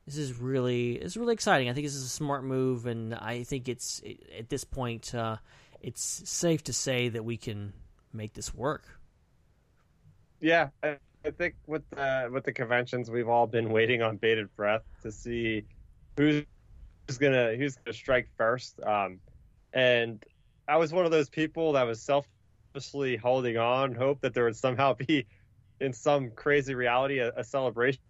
this 0.05 0.17
is 0.17 0.33
really 0.33 0.95
it's 0.95 1.15
really 1.15 1.33
exciting. 1.33 1.69
I 1.69 1.73
think 1.73 1.87
this 1.87 1.95
is 1.95 2.03
a 2.03 2.09
smart 2.09 2.43
move 2.43 2.85
and 2.85 3.15
I 3.15 3.43
think 3.43 3.69
it's 3.69 4.01
at 4.37 4.49
this 4.49 4.65
point 4.65 5.15
uh, 5.15 5.37
it's 5.79 6.03
safe 6.29 6.65
to 6.65 6.73
say 6.73 7.07
that 7.07 7.23
we 7.23 7.37
can 7.37 7.71
make 8.11 8.33
this 8.33 8.53
work. 8.53 8.99
Yeah, 10.41 10.69
I 11.25 11.31
think 11.31 11.55
with 11.67 11.83
the 11.91 12.29
with 12.31 12.45
the 12.45 12.53
conventions, 12.53 13.11
we've 13.11 13.27
all 13.27 13.47
been 13.47 13.69
waiting 13.69 14.01
on 14.01 14.17
bated 14.17 14.55
breath 14.55 14.83
to 15.03 15.11
see 15.11 15.65
who's 16.17 16.45
gonna 17.17 17.55
who's 17.55 17.75
gonna 17.75 17.93
strike 17.93 18.29
first. 18.37 18.79
Um, 18.81 19.19
and 19.73 20.23
I 20.67 20.77
was 20.77 20.93
one 20.93 21.05
of 21.05 21.11
those 21.11 21.29
people 21.29 21.73
that 21.73 21.83
was 21.83 22.01
selfishly 22.01 23.17
holding 23.17 23.57
on, 23.57 23.95
hope 23.95 24.21
that 24.21 24.33
there 24.33 24.45
would 24.45 24.55
somehow 24.55 24.93
be, 24.93 25.25
in 25.81 25.93
some 25.93 26.31
crazy 26.31 26.75
reality, 26.75 27.19
a, 27.19 27.31
a 27.35 27.43
celebration 27.43 28.01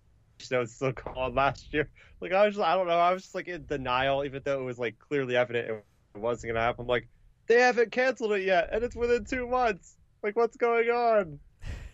that 0.50 0.60
was 0.60 0.72
still 0.72 0.94
called 0.94 1.36
last 1.36 1.74
year. 1.74 1.90
Like 2.22 2.32
I 2.32 2.46
was, 2.46 2.56
just, 2.56 2.66
I 2.66 2.76
don't 2.76 2.88
know, 2.88 3.00
I 3.00 3.12
was 3.12 3.24
just 3.24 3.36
like 3.36 3.48
in 3.48 3.66
denial, 3.66 4.24
even 4.24 4.42
though 4.44 4.60
it 4.60 4.64
was 4.64 4.78
like 4.78 5.00
clearly 5.00 5.36
evident 5.36 5.70
it 5.70 6.18
wasn't 6.18 6.54
gonna 6.54 6.66
happen. 6.66 6.84
I'm 6.84 6.88
like, 6.88 7.08
they 7.48 7.60
haven't 7.60 7.92
canceled 7.92 8.34
it 8.34 8.44
yet, 8.44 8.70
and 8.72 8.84
it's 8.84 8.96
within 8.96 9.26
two 9.26 9.48
months. 9.48 9.96
Like, 10.22 10.36
what's 10.36 10.58
going 10.58 10.90
on? 10.90 11.40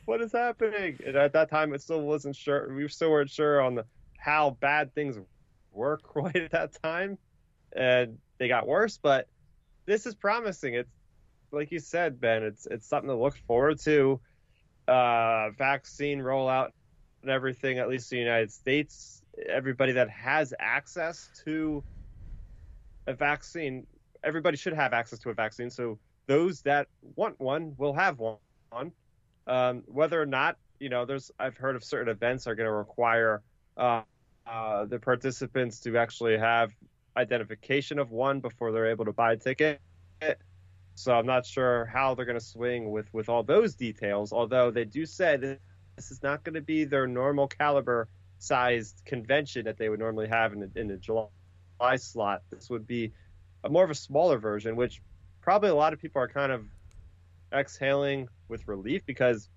What 0.05 0.21
is 0.21 0.31
happening? 0.31 0.99
And 1.05 1.15
at 1.15 1.33
that 1.33 1.49
time, 1.49 1.73
it 1.73 1.81
still 1.81 2.01
wasn't 2.01 2.35
sure. 2.35 2.73
We 2.73 2.87
still 2.87 3.11
weren't 3.11 3.29
sure 3.29 3.61
on 3.61 3.75
the, 3.75 3.85
how 4.17 4.51
bad 4.59 4.93
things 4.93 5.17
were 5.71 5.97
quite 6.03 6.35
at 6.35 6.51
that 6.51 6.81
time, 6.81 7.17
and 7.75 8.17
they 8.37 8.47
got 8.47 8.67
worse. 8.67 8.99
But 9.01 9.27
this 9.85 10.05
is 10.05 10.13
promising. 10.15 10.75
It's 10.75 10.91
like 11.51 11.71
you 11.71 11.79
said, 11.79 12.19
Ben. 12.21 12.43
It's 12.43 12.67
it's 12.67 12.87
something 12.87 13.09
to 13.09 13.15
look 13.15 13.37
forward 13.47 13.79
to. 13.81 14.19
Uh, 14.87 15.49
vaccine 15.57 16.19
rollout 16.19 16.69
and 17.23 17.31
everything, 17.31 17.79
at 17.79 17.89
least 17.89 18.11
in 18.11 18.17
the 18.17 18.23
United 18.23 18.51
States. 18.51 19.23
Everybody 19.49 19.93
that 19.93 20.09
has 20.11 20.53
access 20.59 21.27
to 21.43 21.83
a 23.07 23.13
vaccine, 23.13 23.87
everybody 24.23 24.57
should 24.57 24.73
have 24.73 24.93
access 24.93 25.17
to 25.19 25.31
a 25.31 25.33
vaccine. 25.33 25.71
So 25.71 25.97
those 26.27 26.61
that 26.61 26.87
want 27.15 27.39
one 27.39 27.73
will 27.77 27.93
have 27.93 28.19
one. 28.19 28.37
Um, 29.47 29.83
whether 29.87 30.21
or 30.21 30.25
not, 30.25 30.57
you 30.79 30.89
know, 30.89 31.05
there's 31.05 31.31
I've 31.39 31.57
heard 31.57 31.75
of 31.75 31.83
certain 31.83 32.09
events 32.09 32.47
are 32.47 32.55
going 32.55 32.67
to 32.67 32.73
require 32.73 33.41
uh, 33.77 34.01
uh, 34.47 34.85
the 34.85 34.99
participants 34.99 35.79
to 35.81 35.97
actually 35.97 36.37
have 36.37 36.71
identification 37.17 37.99
of 37.99 38.11
one 38.11 38.39
before 38.39 38.71
they're 38.71 38.89
able 38.89 39.05
to 39.05 39.13
buy 39.13 39.33
a 39.33 39.37
ticket. 39.37 39.79
So 40.95 41.13
I'm 41.13 41.25
not 41.25 41.45
sure 41.45 41.85
how 41.85 42.15
they're 42.15 42.25
going 42.25 42.39
to 42.39 42.45
swing 42.45 42.91
with 42.91 43.13
with 43.13 43.29
all 43.29 43.43
those 43.43 43.75
details. 43.75 44.31
Although 44.31 44.71
they 44.71 44.85
do 44.85 45.05
say 45.05 45.37
that 45.37 45.59
this 45.95 46.11
is 46.11 46.23
not 46.23 46.43
going 46.43 46.55
to 46.55 46.61
be 46.61 46.85
their 46.85 47.07
normal 47.07 47.47
caliber 47.47 48.07
sized 48.39 49.01
convention 49.05 49.65
that 49.65 49.77
they 49.77 49.89
would 49.89 49.99
normally 49.99 50.27
have 50.27 50.53
in 50.53 50.59
the, 50.59 50.69
in 50.75 50.87
the 50.87 50.97
July 50.97 51.27
slot. 51.97 52.41
This 52.49 52.69
would 52.69 52.87
be 52.87 53.11
a 53.63 53.69
more 53.69 53.83
of 53.83 53.89
a 53.89 53.95
smaller 53.95 54.37
version, 54.37 54.75
which 54.75 55.01
probably 55.41 55.69
a 55.69 55.75
lot 55.75 55.93
of 55.93 55.99
people 55.99 56.21
are 56.21 56.27
kind 56.27 56.51
of 56.51 56.65
exhaling 57.55 58.27
with 58.47 58.67
relief 58.67 59.01
because 59.05 59.49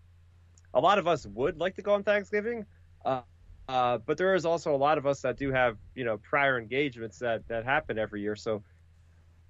a 0.75 0.81
lot 0.81 0.99
of 0.99 1.07
us 1.07 1.27
would 1.27 1.59
like 1.59 1.75
to 1.77 1.83
go 1.83 1.95
on 1.95 2.03
Thanksgiving. 2.03 2.65
Uh, 3.05 3.23
uh, 3.69 3.99
but 3.99 4.17
there 4.17 4.35
is 4.35 4.47
also 4.47 4.75
a 4.75 4.77
lot 4.77 4.97
of 4.97 5.07
us 5.07 5.21
that 5.21 5.37
do 5.37 5.53
have, 5.53 5.77
you 5.95 6.05
know, 6.05 6.17
prior 6.19 6.59
engagements 6.59 7.19
that, 7.19 7.47
that 7.49 7.65
happen 7.65 7.99
every 7.99 8.23
year. 8.23 8.35
So 8.35 8.63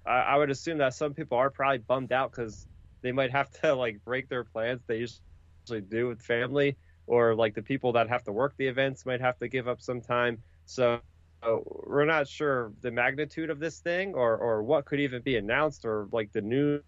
I, 0.05 0.19
I 0.19 0.37
would 0.37 0.49
assume 0.49 0.77
that 0.79 0.93
some 0.93 1.13
people 1.13 1.37
are 1.37 1.49
probably 1.49 1.77
bummed 1.79 2.11
out 2.11 2.31
because 2.31 2.67
they 3.01 3.11
might 3.11 3.31
have 3.31 3.49
to 3.61 3.73
like 3.73 4.03
break 4.03 4.27
their 4.27 4.43
plans 4.43 4.81
they 4.87 4.97
usually 4.97 5.81
do 5.87 6.07
with 6.07 6.21
family, 6.21 6.75
or 7.07 7.33
like 7.33 7.55
the 7.55 7.61
people 7.61 7.93
that 7.93 8.09
have 8.09 8.23
to 8.23 8.31
work 8.31 8.53
the 8.57 8.67
events 8.67 9.05
might 9.05 9.21
have 9.21 9.37
to 9.39 9.47
give 9.47 9.67
up 9.67 9.81
some 9.81 10.01
time. 10.01 10.37
So 10.65 10.99
uh, 11.41 11.57
we're 11.65 12.05
not 12.05 12.27
sure 12.27 12.73
the 12.81 12.91
magnitude 12.91 13.49
of 13.49 13.59
this 13.59 13.79
thing 13.79 14.13
or, 14.13 14.37
or 14.37 14.63
what 14.63 14.85
could 14.85 14.99
even 14.99 15.21
be 15.21 15.37
announced 15.37 15.85
or 15.85 16.07
like 16.11 16.31
the 16.33 16.41
news, 16.41 16.81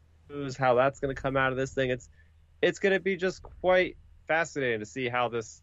how 0.58 0.76
that's 0.76 1.00
going 1.00 1.14
to 1.14 1.22
come 1.22 1.38
out 1.38 1.52
of 1.52 1.58
this 1.58 1.74
thing. 1.74 1.90
It's, 1.90 2.10
it's 2.62 2.80
going 2.80 2.94
to 2.94 3.00
be 3.00 3.16
just 3.16 3.42
quite 3.44 3.98
fascinating 4.28 4.80
to 4.80 4.86
see 4.86 5.10
how 5.10 5.28
this 5.28 5.62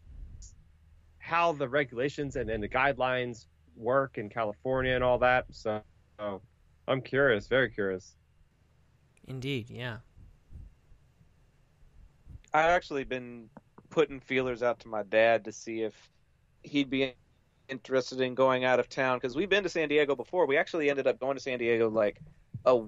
how 1.29 1.51
the 1.51 1.67
regulations 1.67 2.35
and, 2.35 2.49
and 2.49 2.63
the 2.63 2.67
guidelines 2.67 3.45
work 3.75 4.17
in 4.17 4.29
California 4.29 4.95
and 4.95 5.03
all 5.03 5.19
that. 5.19 5.45
So, 5.51 5.81
so 6.19 6.41
I'm 6.87 7.01
curious, 7.01 7.47
very 7.47 7.69
curious. 7.69 8.15
Indeed, 9.27 9.69
yeah. 9.69 9.97
I've 12.51 12.71
actually 12.71 13.03
been 13.03 13.49
putting 13.91 14.19
feelers 14.19 14.63
out 14.63 14.79
to 14.79 14.87
my 14.87 15.03
dad 15.03 15.45
to 15.45 15.51
see 15.51 15.83
if 15.83 15.93
he'd 16.63 16.89
be 16.89 17.13
interested 17.67 18.21
in 18.21 18.33
going 18.33 18.65
out 18.65 18.79
of 18.79 18.89
town 18.89 19.17
because 19.17 19.35
we've 19.35 19.49
been 19.49 19.63
to 19.63 19.69
San 19.69 19.87
Diego 19.87 20.15
before. 20.15 20.47
We 20.47 20.57
actually 20.57 20.89
ended 20.89 21.05
up 21.05 21.19
going 21.19 21.35
to 21.37 21.41
San 21.41 21.59
Diego 21.59 21.89
like 21.89 22.19
a 22.65 22.81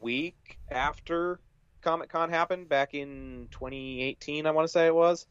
week 0.00 0.58
after 0.70 1.40
Comic 1.82 2.10
Con 2.10 2.30
happened 2.30 2.68
back 2.68 2.94
in 2.94 3.48
2018. 3.52 4.46
I 4.46 4.50
want 4.50 4.66
to 4.66 4.72
say 4.72 4.86
it 4.86 4.94
was. 4.94 5.26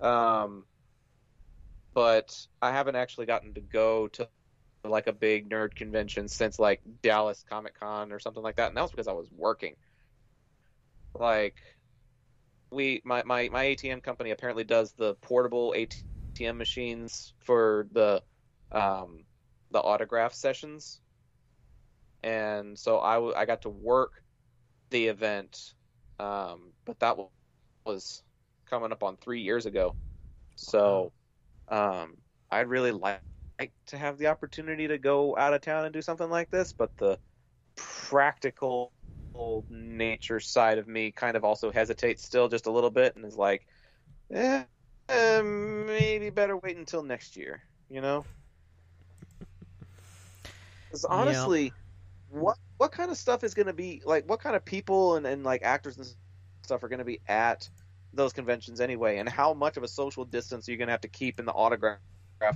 Um, 0.00 0.64
but 1.94 2.36
I 2.60 2.72
haven't 2.72 2.96
actually 2.96 3.26
gotten 3.26 3.54
to 3.54 3.60
go 3.60 4.08
to 4.08 4.28
like 4.84 5.06
a 5.06 5.12
big 5.12 5.48
nerd 5.48 5.74
convention 5.74 6.28
since 6.28 6.58
like 6.58 6.80
Dallas 7.02 7.44
Comic 7.48 7.78
Con 7.78 8.12
or 8.12 8.18
something 8.18 8.42
like 8.42 8.56
that, 8.56 8.68
and 8.68 8.76
that 8.76 8.82
was 8.82 8.90
because 8.90 9.08
I 9.08 9.12
was 9.12 9.28
working. 9.30 9.76
Like, 11.14 11.56
we 12.70 13.02
my 13.04 13.22
my 13.24 13.48
my 13.50 13.64
ATM 13.66 14.02
company 14.02 14.30
apparently 14.30 14.64
does 14.64 14.92
the 14.92 15.14
portable 15.16 15.74
ATM 15.76 16.56
machines 16.56 17.34
for 17.38 17.86
the 17.92 18.22
um 18.72 19.24
the 19.70 19.80
autograph 19.80 20.34
sessions, 20.34 21.00
and 22.22 22.78
so 22.78 23.00
I 23.00 23.14
w- 23.16 23.34
I 23.34 23.44
got 23.46 23.62
to 23.62 23.70
work 23.70 24.22
the 24.90 25.08
event, 25.08 25.74
um, 26.18 26.74
but 26.86 26.98
that 27.00 27.18
was 27.18 27.62
coming 28.18 28.38
up 28.46 28.54
on 28.54 28.56
three 28.70 28.82
years 28.86 29.06
ago, 29.18 29.52
so 30.56 31.12
um, 31.68 31.74
I'd 32.50 32.68
really 32.68 32.92
like 32.92 33.22
like 33.60 33.72
to 33.88 33.98
have 33.98 34.18
the 34.18 34.28
opportunity 34.28 34.88
to 34.88 34.98
go 34.98 35.36
out 35.36 35.54
of 35.54 35.60
town 35.62 35.84
and 35.84 35.92
do 35.92 36.02
something 36.02 36.30
like 36.30 36.50
this, 36.50 36.72
but 36.72 36.96
the 36.98 37.18
practical 37.76 38.92
nature 39.68 40.40
side 40.40 40.78
of 40.78 40.88
me 40.88 41.12
kind 41.12 41.36
of 41.36 41.44
also 41.44 41.70
hesitates 41.72 42.24
still 42.24 42.48
just 42.48 42.66
a 42.66 42.70
little 42.72 42.90
bit 42.90 43.16
and 43.16 43.24
is 43.24 43.36
like, 43.36 43.66
eh, 44.32 44.64
eh, 45.08 45.42
maybe 45.42 46.30
better 46.30 46.56
wait 46.56 46.76
until 46.76 47.02
next 47.02 47.36
year, 47.36 47.62
you 47.88 48.00
know? 48.00 48.26
Because 50.88 51.04
honestly, 51.04 51.76
what 52.32 52.56
what 52.78 52.92
kind 52.92 53.10
of 53.10 53.16
stuff 53.16 53.44
is 53.44 53.54
going 53.54 53.66
to 53.66 53.72
be 53.72 54.02
like? 54.04 54.28
What 54.28 54.40
kind 54.40 54.56
of 54.56 54.64
people 54.64 55.16
and, 55.16 55.26
and 55.26 55.44
like 55.44 55.62
actors 55.62 55.98
and 55.98 56.06
stuff 56.62 56.82
are 56.82 56.88
going 56.88 56.98
to 56.98 57.04
be 57.04 57.20
at 57.28 57.68
those 58.12 58.32
conventions 58.32 58.80
anyway? 58.80 59.18
And 59.18 59.28
how 59.28 59.54
much 59.54 59.76
of 59.76 59.82
a 59.82 59.88
social 59.88 60.24
distance 60.24 60.68
are 60.68 60.72
you 60.72 60.78
going 60.78 60.88
to 60.88 60.92
have 60.92 61.02
to 61.02 61.08
keep 61.08 61.38
in 61.38 61.46
the 61.46 61.52
autograph 61.52 62.00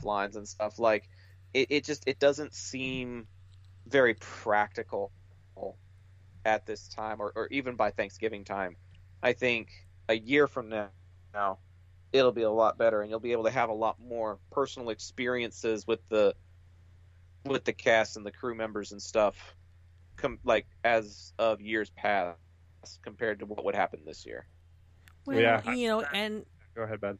lines 0.02 0.36
and 0.36 0.48
stuff? 0.48 0.78
Like, 0.78 1.08
it, 1.52 1.68
it 1.70 1.84
just 1.84 2.04
it 2.06 2.18
doesn't 2.18 2.54
seem 2.54 3.26
very 3.86 4.14
practical 4.14 5.12
at 6.46 6.64
this 6.64 6.88
time, 6.88 7.20
or, 7.20 7.32
or 7.34 7.48
even 7.48 7.74
by 7.74 7.90
Thanksgiving 7.90 8.44
time. 8.44 8.76
I 9.22 9.32
think 9.32 9.68
a 10.08 10.14
year 10.14 10.46
from 10.46 10.68
now, 10.68 10.88
now, 11.34 11.58
it'll 12.12 12.32
be 12.32 12.42
a 12.42 12.50
lot 12.50 12.78
better, 12.78 13.02
and 13.02 13.10
you'll 13.10 13.20
be 13.20 13.32
able 13.32 13.44
to 13.44 13.50
have 13.50 13.68
a 13.68 13.74
lot 13.74 13.96
more 14.00 14.38
personal 14.52 14.90
experiences 14.90 15.86
with 15.86 16.00
the 16.08 16.34
with 17.44 17.64
the 17.64 17.72
cast 17.72 18.16
and 18.16 18.24
the 18.24 18.30
crew 18.30 18.54
members 18.54 18.92
and 18.92 19.02
stuff, 19.02 19.56
com- 20.16 20.38
like 20.44 20.66
as 20.84 21.32
of 21.38 21.60
years 21.60 21.90
past, 21.90 22.38
compared 23.02 23.38
to 23.40 23.46
what 23.46 23.64
would 23.64 23.74
happen 23.74 24.00
this 24.06 24.24
year. 24.26 24.46
Well, 25.26 25.38
Yeah. 25.38 25.72
you 25.72 25.88
know, 25.88 26.02
and 26.02 26.44
Go 26.74 26.82
ahead, 26.82 27.00
Ben. 27.00 27.18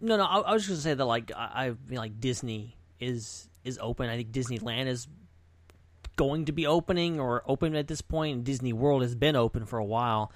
No, 0.00 0.16
no. 0.16 0.24
I, 0.24 0.38
I 0.40 0.52
was 0.52 0.62
just 0.62 0.70
gonna 0.70 0.80
say 0.80 0.94
that 0.94 1.04
like 1.04 1.30
I, 1.36 1.66
I 1.68 1.74
mean, 1.88 1.98
like 1.98 2.20
Disney 2.20 2.76
is 3.00 3.48
is 3.64 3.78
open. 3.80 4.08
I 4.08 4.16
think 4.16 4.32
Disneyland 4.32 4.86
is 4.86 5.06
going 6.16 6.44
to 6.46 6.52
be 6.52 6.66
opening 6.66 7.20
or 7.20 7.42
open 7.46 7.74
at 7.76 7.86
this 7.88 8.00
point. 8.02 8.44
Disney 8.44 8.72
World 8.72 9.02
has 9.02 9.14
been 9.14 9.36
open 9.36 9.64
for 9.64 9.78
a 9.78 9.84
while, 9.84 10.32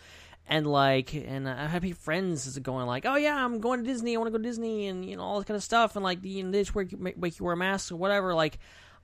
and 0.48 0.66
like, 0.66 1.12
and 1.14 1.48
I 1.48 1.66
have 1.66 1.98
friends 1.98 2.46
is 2.46 2.56
going 2.60 2.86
like, 2.86 3.04
"Oh 3.04 3.16
yeah, 3.16 3.44
I'm 3.44 3.58
going 3.60 3.80
to 3.82 3.86
Disney. 3.86 4.14
I 4.14 4.18
want 4.18 4.28
to 4.28 4.30
go 4.32 4.38
to 4.38 4.44
Disney," 4.48 4.86
and 4.86 5.04
you 5.04 5.16
know 5.16 5.22
all 5.22 5.38
this 5.38 5.46
kind 5.46 5.56
of 5.56 5.64
stuff. 5.64 5.96
And 5.96 6.04
like, 6.04 6.24
you 6.24 6.44
know, 6.44 6.50
they 6.52 6.62
just 6.62 6.74
make, 6.74 6.98
make 6.98 7.18
make 7.18 7.38
you 7.38 7.44
wear 7.44 7.54
a 7.54 7.56
mask 7.56 7.90
or 7.92 7.96
whatever. 7.96 8.34
Like, 8.34 8.58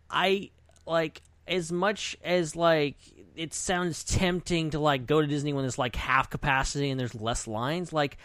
I 0.08 0.50
like 0.86 1.20
as 1.52 1.70
much 1.70 2.16
as 2.24 2.56
like 2.56 2.96
it 3.36 3.54
sounds 3.54 4.04
tempting 4.04 4.70
to 4.70 4.78
like 4.78 5.06
go 5.06 5.20
to 5.20 5.26
Disney 5.26 5.52
when 5.52 5.62
there's 5.62 5.78
like 5.78 5.96
half 5.96 6.30
capacity 6.30 6.90
and 6.90 6.98
there's 7.00 7.14
less 7.14 7.46
lines. 7.46 7.92
Like, 7.92 8.18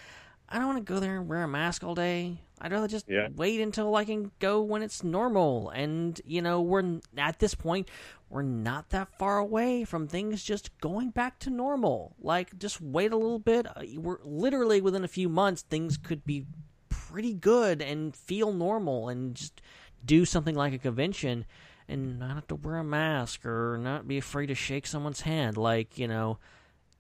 I 0.50 0.58
don't 0.58 0.68
want 0.68 0.86
to 0.86 0.94
go 0.94 1.00
there 1.00 1.18
and 1.18 1.28
wear 1.28 1.44
a 1.44 1.48
mask 1.48 1.84
all 1.84 1.96
day. 1.96 2.42
I'd 2.60 2.72
rather 2.72 2.88
just 2.88 3.08
Yeah. 3.08 3.28
wait 3.36 3.62
until 3.62 3.96
I 3.96 4.04
can 4.06 4.32
go 4.40 4.62
when 4.62 4.82
it's 4.82 5.04
normal. 5.04 5.70
And 5.70 6.20
you 6.26 6.42
know, 6.42 6.62
we're 6.62 7.00
at 7.18 7.40
this 7.40 7.54
point, 7.56 7.90
we're 8.30 8.42
not 8.42 8.90
that 8.90 9.18
far 9.20 9.38
away 9.38 9.84
from 9.86 10.08
things 10.08 10.44
just 10.44 10.78
going 10.80 11.12
back 11.12 11.40
to 11.40 11.50
normal. 11.50 12.16
Like, 12.20 12.58
just 12.58 12.82
wait 12.82 13.12
a 13.14 13.18
little 13.18 13.40
bit. 13.40 13.66
Uh, 13.68 13.84
We're 13.96 14.18
literally 14.24 14.82
within 14.82 15.04
a 15.04 15.08
few 15.08 15.30
months, 15.30 15.62
things 15.62 15.98
could 15.98 16.26
be 16.26 16.46
pretty 16.90 17.34
good 17.34 17.82
and 17.82 18.14
feel 18.16 18.52
normal, 18.52 19.08
and 19.08 19.36
just 19.36 19.62
do 20.04 20.26
something 20.26 20.56
like 20.56 20.74
a 20.74 20.78
convention 20.78 21.46
and 21.90 22.20
not 22.20 22.36
have 22.36 22.48
to 22.48 22.56
wear 22.56 22.78
a 22.78 22.84
mask 22.84 23.46
or 23.46 23.78
not 23.82 24.08
be 24.08 24.18
afraid 24.18 24.48
to 24.48 24.56
shake 24.56 24.88
someone's 24.88 25.22
hand. 25.22 25.58
Like, 25.58 25.98
you 25.98 26.08
know, 26.08 26.40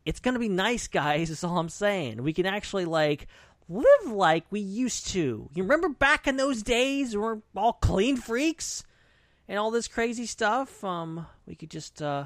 it's 0.06 0.20
gonna 0.20 0.40
be 0.40 0.50
nice, 0.50 0.88
guys. 0.88 1.30
Is 1.30 1.44
all 1.44 1.58
I'm 1.58 1.70
saying. 1.70 2.24
We 2.24 2.34
can 2.34 2.46
actually 2.46 2.86
like 2.86 3.28
live 3.70 4.12
like 4.12 4.46
we 4.50 4.60
used 4.60 5.08
to. 5.08 5.50
You 5.54 5.64
remember 5.64 5.90
back 5.90 6.28
in 6.28 6.38
those 6.38 6.64
days, 6.64 7.16
we 7.16 7.22
we're 7.22 7.40
all 7.56 7.74
clean 7.74 8.18
freaks 8.18 8.84
and 9.48 9.60
all 9.60 9.72
this 9.72 9.88
crazy 9.88 10.26
stuff. 10.26 10.84
Um, 10.84 11.26
we 11.46 11.56
could 11.56 11.70
just 11.70 12.02
uh, 12.02 12.26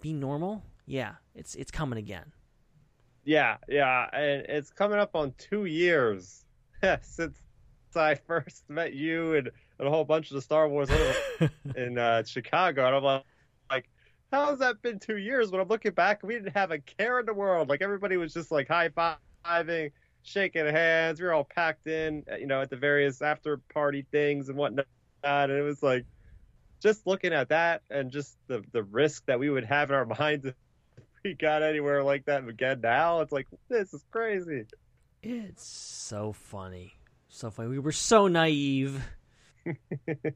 be 0.00 0.12
normal. 0.12 0.62
Yeah, 0.86 1.14
it's 1.34 1.54
it's 1.54 1.70
coming 1.70 1.98
again. 1.98 2.32
Yeah, 3.24 3.56
yeah, 3.68 4.08
and 4.12 4.44
it's 4.48 4.70
coming 4.70 4.98
up 4.98 5.16
on 5.16 5.32
two 5.38 5.64
years 5.64 6.44
since 7.00 7.38
I 7.96 8.16
first 8.16 8.68
met 8.68 8.92
you 8.92 9.34
and, 9.34 9.50
and 9.78 9.88
a 9.88 9.90
whole 9.90 10.04
bunch 10.04 10.30
of 10.30 10.36
the 10.36 10.42
Star 10.42 10.68
Wars 10.68 10.88
in 11.76 11.98
uh, 11.98 12.22
Chicago, 12.24 12.86
and 12.86 12.96
I'm 12.96 13.02
like, 13.02 13.24
like, 13.70 13.88
how 14.32 14.46
has 14.50 14.58
that 14.60 14.82
been 14.82 14.98
two 14.98 15.16
years? 15.16 15.50
When 15.50 15.60
I'm 15.60 15.68
looking 15.68 15.92
back, 15.92 16.22
we 16.22 16.34
didn't 16.34 16.56
have 16.56 16.70
a 16.70 16.78
care 16.78 17.20
in 17.20 17.26
the 17.26 17.34
world. 17.34 17.68
Like 17.68 17.82
everybody 17.82 18.16
was 18.16 18.32
just 18.32 18.50
like 18.50 18.68
high 18.68 18.88
fiving, 18.88 19.92
shaking 20.22 20.66
hands. 20.66 21.20
We 21.20 21.26
were 21.26 21.32
all 21.32 21.44
packed 21.44 21.86
in, 21.86 22.24
uh, 22.30 22.36
you 22.36 22.46
know, 22.46 22.60
at 22.60 22.70
the 22.70 22.76
various 22.76 23.22
after 23.22 23.58
party 23.72 24.06
things 24.10 24.48
and 24.48 24.58
whatnot, 24.58 24.86
and 25.22 25.52
it 25.52 25.62
was 25.62 25.82
like. 25.82 26.04
Just 26.82 27.06
looking 27.06 27.32
at 27.32 27.48
that 27.48 27.80
and 27.88 28.10
just 28.10 28.36
the 28.46 28.62
the 28.72 28.82
risk 28.82 29.24
that 29.24 29.38
we 29.38 29.48
would 29.48 29.64
have 29.64 29.88
in 29.88 29.96
our 29.96 30.04
minds 30.20 30.44
if 30.44 30.54
we 31.24 31.32
got 31.32 31.62
anywhere 31.62 32.02
like 32.02 32.26
that 32.26 32.46
again 32.46 32.80
now, 32.82 33.20
it's 33.20 33.32
like 33.32 33.48
this 33.68 33.94
is 33.94 34.04
crazy. 34.10 34.66
It's 35.22 35.66
so 35.66 36.32
funny, 36.32 36.92
so 37.28 37.50
funny. 37.50 37.70
We 37.70 37.78
were 37.78 37.92
so 37.92 38.28
naive. 38.28 39.02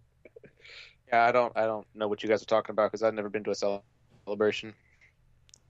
Yeah, 1.08 1.24
I 1.24 1.32
don't 1.32 1.52
I 1.56 1.64
don't 1.64 1.86
know 1.94 2.06
what 2.06 2.22
you 2.22 2.28
guys 2.28 2.42
are 2.42 2.46
talking 2.46 2.72
about 2.72 2.90
because 2.90 3.02
I've 3.02 3.14
never 3.14 3.30
been 3.30 3.44
to 3.44 3.50
a 3.50 3.80
celebration. 4.26 4.74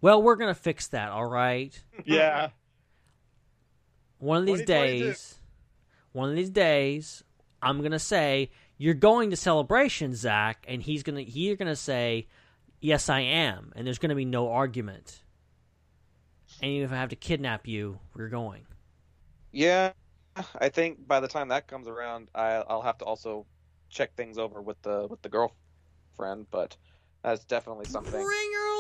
Well, 0.01 0.23
we're 0.23 0.37
gonna 0.37 0.55
fix 0.55 0.89
that. 0.89 1.11
All 1.11 1.27
right. 1.27 1.81
Yeah. 2.05 2.51
One 4.19 4.39
of 4.39 4.47
these 4.47 4.65
days, 4.65 5.39
one 6.11 6.29
of 6.29 6.35
these 6.35 6.51
days, 6.51 7.23
I'm 7.63 7.83
gonna 7.83 8.01
say 8.01 8.51
you're 8.79 8.95
going 8.95 9.31
to 9.31 9.37
celebration, 9.37 10.13
Zac, 10.15 10.65
and 10.67 10.83
he's 10.83 11.05
gonna 11.05 11.21
you're 11.21 11.55
gonna 11.55 11.77
say, 11.77 12.27
yes, 12.81 13.09
I 13.09 13.21
am, 13.21 13.73
and 13.77 13.87
there's 13.87 13.99
gonna 14.01 14.17
be 14.17 14.25
no 14.25 14.51
argument. 14.51 15.23
And 16.61 16.73
even 16.73 16.87
if 16.87 16.93
I 16.93 16.97
have 16.97 17.11
to 17.11 17.17
kidnap 17.17 17.69
you, 17.69 18.01
we're 18.15 18.29
going. 18.29 18.63
Yeah, 19.53 19.93
I 20.61 20.69
think 20.69 21.07
by 21.07 21.21
the 21.21 21.29
time 21.29 21.49
that 21.49 21.67
comes 21.67 21.89
around, 21.89 22.29
I, 22.35 22.63
I'll 22.69 22.83
have 22.83 22.99
to 22.99 23.05
also 23.05 23.47
check 23.91 24.15
things 24.17 24.39
over 24.39 24.61
with 24.63 24.81
the 24.83 25.07
with 25.09 25.23
the 25.23 25.29
girlfriend. 25.29 26.47
But 26.51 26.77
that's 27.23 27.45
definitely 27.45 27.87
something. 27.87 28.13
Bring 28.23 28.53
her 28.53 28.75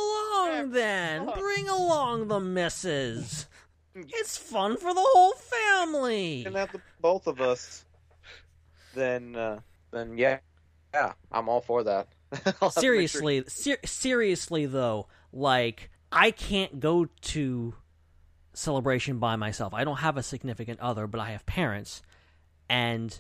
along, 0.56 0.70
then. 0.72 1.26
fuck. 1.26 1.38
Bring 1.38 1.68
along 1.68 2.28
the 2.28 2.40
missus. 2.40 3.46
It's 3.94 4.36
fun 4.36 4.76
for 4.76 4.94
the 4.94 5.02
whole 5.04 5.32
family. 5.32 6.44
And 6.46 6.54
have 6.56 6.70
the 6.72 6.80
both 7.00 7.26
of 7.26 7.40
us. 7.40 7.84
Then, 8.94 9.36
uh, 9.36 9.60
then 9.90 10.16
yeah, 10.18 10.38
yeah, 10.94 11.12
I'm 11.30 11.48
all 11.48 11.60
for 11.60 11.82
that. 11.84 12.08
I'll 12.32 12.40
have 12.42 12.44
to 12.58 12.62
make 12.62 12.72
sure- 12.72 12.80
seriously, 12.80 13.44
ser- 13.48 13.78
seriously 13.84 14.66
though, 14.66 15.08
like 15.32 15.90
I 16.12 16.30
can't 16.30 16.80
go 16.80 17.06
to 17.22 17.74
celebration 18.58 19.18
by 19.18 19.36
myself. 19.36 19.72
I 19.72 19.84
don't 19.84 19.98
have 19.98 20.16
a 20.16 20.22
significant 20.22 20.80
other, 20.80 21.06
but 21.06 21.20
I 21.20 21.30
have 21.30 21.46
parents, 21.46 22.02
and 22.68 23.18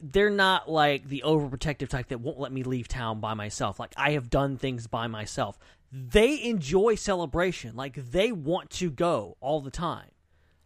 they're 0.00 0.30
not 0.30 0.70
like 0.70 1.08
the 1.08 1.22
overprotective 1.24 1.88
type 1.88 2.08
that 2.08 2.20
won't 2.20 2.38
let 2.38 2.52
me 2.52 2.62
leave 2.62 2.88
town 2.88 3.20
by 3.20 3.34
myself. 3.34 3.80
Like 3.80 3.92
I 3.96 4.12
have 4.12 4.30
done 4.30 4.56
things 4.56 4.86
by 4.86 5.06
myself. 5.06 5.58
They 5.92 6.42
enjoy 6.42 6.94
celebration. 6.96 7.76
Like 7.76 7.94
they 7.94 8.32
want 8.32 8.70
to 8.70 8.90
go 8.90 9.36
all 9.40 9.60
the 9.60 9.70
time. 9.70 10.10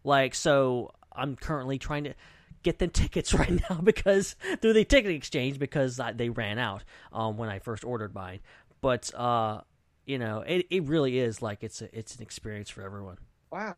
Like 0.03 0.35
so 0.35 0.93
I'm 1.13 1.37
currently 1.37 1.79
trying 1.79 2.05
to 2.05 2.15
get 2.63 2.79
them 2.79 2.91
tickets 2.91 3.33
right 3.33 3.63
now 3.71 3.81
because 3.83 4.37
through 4.61 4.73
the 4.73 4.85
ticket 4.85 5.13
exchange 5.13 5.59
because 5.59 6.01
I, 6.01 6.13
they 6.13 6.29
ran 6.29 6.59
out 6.59 6.85
um, 7.13 7.37
when 7.37 7.49
I 7.49 7.59
first 7.59 7.85
ordered 7.85 8.15
mine. 8.15 8.41
But 8.81 9.15
uh, 9.15 9.61
you 10.07 10.19
know, 10.19 10.41
it 10.41 10.67
it 10.71 10.85
really 10.85 11.19
is 11.19 11.41
like 11.41 11.63
it's 11.63 11.81
a, 11.81 11.97
it's 11.97 12.17
an 12.17 12.23
experience 12.23 12.69
for 12.69 12.83
everyone. 12.83 13.19
Wow. 13.51 13.77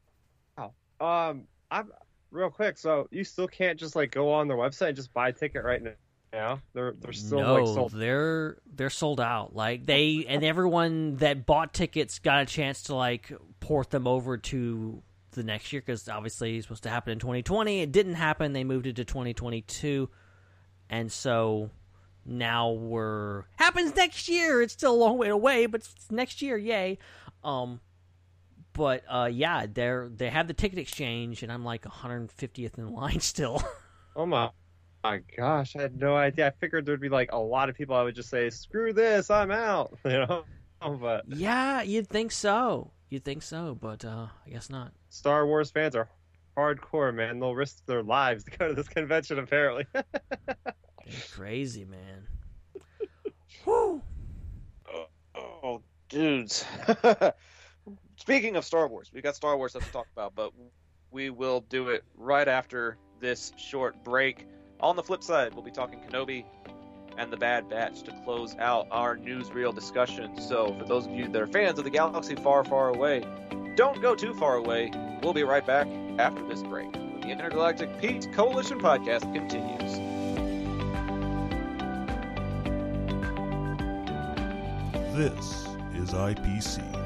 Um, 1.01 1.45
I'm 1.71 1.91
real 2.31 2.51
quick. 2.51 2.79
So 2.79 3.09
you 3.11 3.25
still 3.25 3.49
can't 3.49 3.79
just 3.79 3.97
like 3.97 4.11
go 4.11 4.33
on 4.33 4.49
their 4.49 4.57
website 4.57 4.89
and 4.89 4.97
just 4.97 5.13
buy 5.13 5.29
a 5.29 5.33
ticket 5.33 5.65
right 5.65 5.83
now. 6.33 6.61
They're 6.75 6.95
they're 7.01 7.13
still 7.13 7.41
no, 7.41 7.55
like 7.55 7.67
sold. 7.67 7.93
they're 7.93 8.59
they're 8.75 8.91
sold 8.91 9.21
out. 9.21 9.57
Like 9.57 9.87
they 9.87 10.27
and 10.29 10.45
everyone 10.45 11.17
that 11.17 11.47
bought 11.47 11.73
tickets 11.73 12.19
got 12.19 12.43
a 12.43 12.47
chance 12.47 12.85
to 12.85 12.95
like 12.95 13.33
port 13.61 13.91
them 13.91 14.07
over 14.07 14.37
to 14.37 15.03
the 15.31 15.43
next 15.43 15.73
year 15.73 15.83
because 15.85 16.09
obviously 16.09 16.57
it's 16.57 16.67
supposed 16.67 16.83
to 16.83 16.91
happen 16.91 17.13
in 17.13 17.19
2020. 17.19 17.81
It 17.81 17.93
didn't 17.93 18.15
happen. 18.15 18.53
They 18.53 18.65
moved 18.65 18.87
it 18.87 18.97
to 18.97 19.05
2022, 19.05 20.11
and 20.91 21.11
so 21.11 21.71
now 22.25 22.71
we're 22.73 23.45
happens 23.57 23.95
next 23.97 24.29
year. 24.29 24.61
It's 24.61 24.75
still 24.75 24.95
a 24.95 24.97
long 24.97 25.17
way 25.17 25.29
away, 25.29 25.67
but 25.67 25.81
it's 25.81 26.11
next 26.11 26.43
year, 26.43 26.59
yay. 26.59 26.99
Um, 27.45 27.81
but 28.77 29.03
uh, 29.09 29.31
yeah, 29.33 29.67
they're 29.73 30.09
they 30.15 30.29
have 30.29 30.47
the 30.47 30.55
ticket 30.55 30.79
exchange, 30.79 31.43
and 31.43 31.51
I'm 31.51 31.65
like 31.65 31.83
150th 31.83 32.79
in 32.79 32.93
line 32.93 33.21
still. 33.21 33.63
Oh 34.15 34.27
my, 34.27 34.51
my 35.03 35.21
gosh, 35.37 35.75
I 35.77 35.83
had 35.83 35.99
no 35.99 36.15
idea. 36.15 36.49
I 36.49 36.51
figured 36.51 36.85
there'd 36.85 37.01
be 37.01 37.09
like 37.09 37.33
a 37.33 37.39
lot 37.39 37.69
of 37.71 37.75
people. 37.75 37.97
I 37.97 38.03
would 38.03 38.15
just 38.15 38.29
say, 38.29 38.51
"Screw 38.51 38.93
this, 38.93 39.31
I'm 39.31 39.51
out." 39.51 39.97
You 40.05 40.27
know, 40.27 40.45
but 41.01 41.25
yeah, 41.29 41.83
you'd 41.83 42.09
think 42.09 42.33
so. 42.33 42.93
You'd 43.09 43.25
think 43.25 43.43
so, 43.43 43.77
but 43.81 44.05
uh, 44.05 44.27
I 44.47 44.51
guess 44.51 44.69
not. 44.69 44.93
Star 45.09 45.47
Wars 45.47 45.71
fans 45.71 45.97
are 45.97 46.09
hardcore, 46.57 47.15
man. 47.15 47.41
They'll 47.41 47.55
risk 47.55 47.85
their 47.87 48.03
lives 48.03 48.45
to 48.45 48.51
go 48.51 48.69
to 48.69 48.75
this 48.75 48.89
convention, 48.89 49.39
apparently. 49.39 49.87
Crazy, 51.31 51.85
man. 51.85 52.27
Whew. 53.65 54.03
Oh, 55.35 55.83
dudes. 56.09 56.65
Speaking 58.27 58.57
of 58.57 58.65
Star 58.65 58.89
Wars, 58.89 59.09
we 59.15 59.21
got 59.21 59.37
Star 59.37 59.57
Wars 59.57 59.71
stuff 59.71 59.87
to 59.87 59.93
talk 59.93 60.09
about, 60.13 60.35
but 60.35 60.51
we 61.13 61.31
will 61.31 61.61
do 61.61 61.91
it 61.91 62.03
right 62.17 62.49
after 62.49 62.97
this 63.21 63.53
short 63.57 64.03
break. 64.03 64.49
On 64.81 64.97
the 64.97 65.03
flip 65.05 65.23
side, 65.23 65.55
we'll 65.55 65.63
be 65.63 65.71
talking 65.71 66.01
Kenobi 66.01 66.45
and 67.17 67.33
the 67.33 67.37
Bad 67.37 67.69
Batch 67.69 68.03
to 68.03 68.11
close 68.25 68.57
out 68.57 68.89
our 68.91 69.17
newsreel 69.17 69.73
discussion. 69.73 70.41
So, 70.41 70.77
for 70.77 70.85
those 70.85 71.07
of 71.07 71.13
you 71.13 71.29
that 71.29 71.41
are 71.41 71.47
fans 71.47 71.79
of 71.79 71.85
the 71.85 71.91
galaxy 71.91 72.35
far, 72.35 72.65
far 72.65 72.89
away, 72.89 73.23
don't 73.77 74.03
go 74.03 74.17
too 74.17 74.35
far 74.35 74.57
away. 74.57 74.91
We'll 75.23 75.33
be 75.33 75.45
right 75.45 75.65
back 75.65 75.87
after 76.19 76.45
this 76.49 76.65
break. 76.65 76.91
The 76.93 77.29
Intergalactic 77.29 78.01
Peace 78.01 78.27
Coalition 78.35 78.81
podcast 78.81 79.33
continues. 79.33 80.01
This 85.15 85.69
is 85.95 86.13
IPC. 86.13 87.06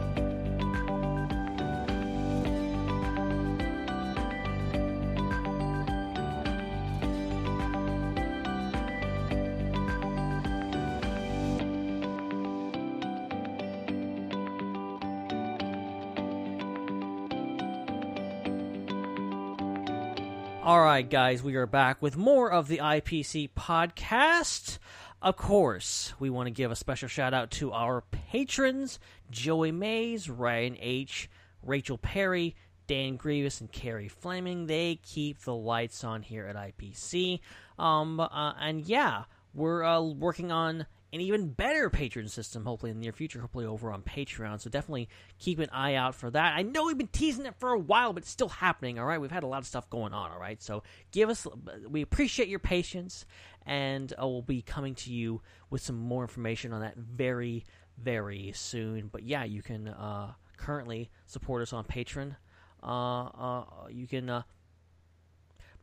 Right, 21.01 21.09
guys, 21.09 21.43
we 21.43 21.57
are 21.57 21.65
back 21.65 22.03
with 22.03 22.15
more 22.15 22.53
of 22.53 22.69
the 22.69 22.77
IPC 22.77 23.49
podcast. 23.57 24.77
Of 25.23 25.35
course, 25.35 26.13
we 26.19 26.29
want 26.29 26.49
to 26.49 26.51
give 26.51 26.71
a 26.71 26.77
special 26.77 27.09
shout 27.09 27.33
out 27.33 27.51
to 27.53 27.73
our 27.73 28.03
patrons 28.03 28.99
Joey 29.31 29.73
Mays, 29.73 30.29
Ryan 30.29 30.77
H., 30.79 31.31
Rachel 31.63 31.97
Perry, 31.97 32.55
Dan 32.87 33.17
Grievous, 33.17 33.63
and 33.63 33.73
Carrie 33.73 34.09
Fleming. 34.09 34.67
They 34.67 35.01
keep 35.03 35.41
the 35.41 35.55
lights 35.55 36.05
on 36.05 36.21
here 36.21 36.47
at 36.47 36.55
IPC. 36.55 37.41
Um, 37.79 38.21
uh, 38.21 38.53
and 38.61 38.83
yeah, 38.83 39.25
we're 39.55 39.83
uh, 39.83 40.03
working 40.03 40.53
on 40.53 40.85
an 41.13 41.21
even 41.21 41.49
better 41.49 41.91
patron 41.91 42.29
system, 42.29 42.65
hopefully 42.65 42.91
in 42.91 42.99
the 42.99 43.03
near 43.03 43.13
future, 43.13 43.41
hopefully 43.41 43.67
over 43.67 43.93
on 43.93 44.03
Patreon. 44.03 44.61
So 44.61 44.71
definitely 44.71 45.09
keep 45.39 45.59
an 45.59 45.69
eye 45.73 45.95
out 45.95 46.15
for 46.15 46.31
that. 46.31 46.55
I 46.57 46.63
know 46.63 46.85
we've 46.85 46.99
been 46.99 47.09
teasing 47.09 47.47
it 47.47 47.55
for 47.59 47.73
a 47.73 47.79
while, 47.79 48.13
but 48.13 48.23
it's 48.23 48.31
still 48.31 48.49
happening. 48.49 48.99
All 48.99 49.07
right, 49.07 49.21
we've 49.21 49.31
had 49.31 49.43
a 49.43 49.49
lot 49.49 49.59
of 49.59 49.67
stuff 49.67 49.91
going 49.91 50.13
on. 50.13 50.31
All 50.31 50.39
right, 50.39 50.63
so 50.63 50.83
give 51.11 51.29
us. 51.29 51.47
We 51.89 52.03
appreciate 52.03 52.49
your 52.49 52.61
patience, 52.61 53.27
and 53.67 54.13
uh, 54.13 54.27
we'll 54.27 54.43
be 54.43 54.63
coming 54.63 54.95
to 54.97 55.13
you 55.13 55.43
with 55.69 55.83
some 55.83 55.99
more 55.99 56.23
information 56.23 56.73
on 56.73 56.81
that 56.81 56.97
very, 56.97 57.65
very 57.99 58.53
soon. 58.55 59.09
But 59.09 59.25
yeah, 59.25 59.43
you 59.43 59.63
can 59.63 59.89
uh, 59.89 60.35
currently 60.57 61.11
support 61.27 61.63
us 61.63 61.73
on 61.73 61.85
Patreon. 61.85 62.37
Uh, 62.83 63.25
uh, 63.25 63.65
you 63.91 64.07
can, 64.07 64.31
uh, 64.31 64.43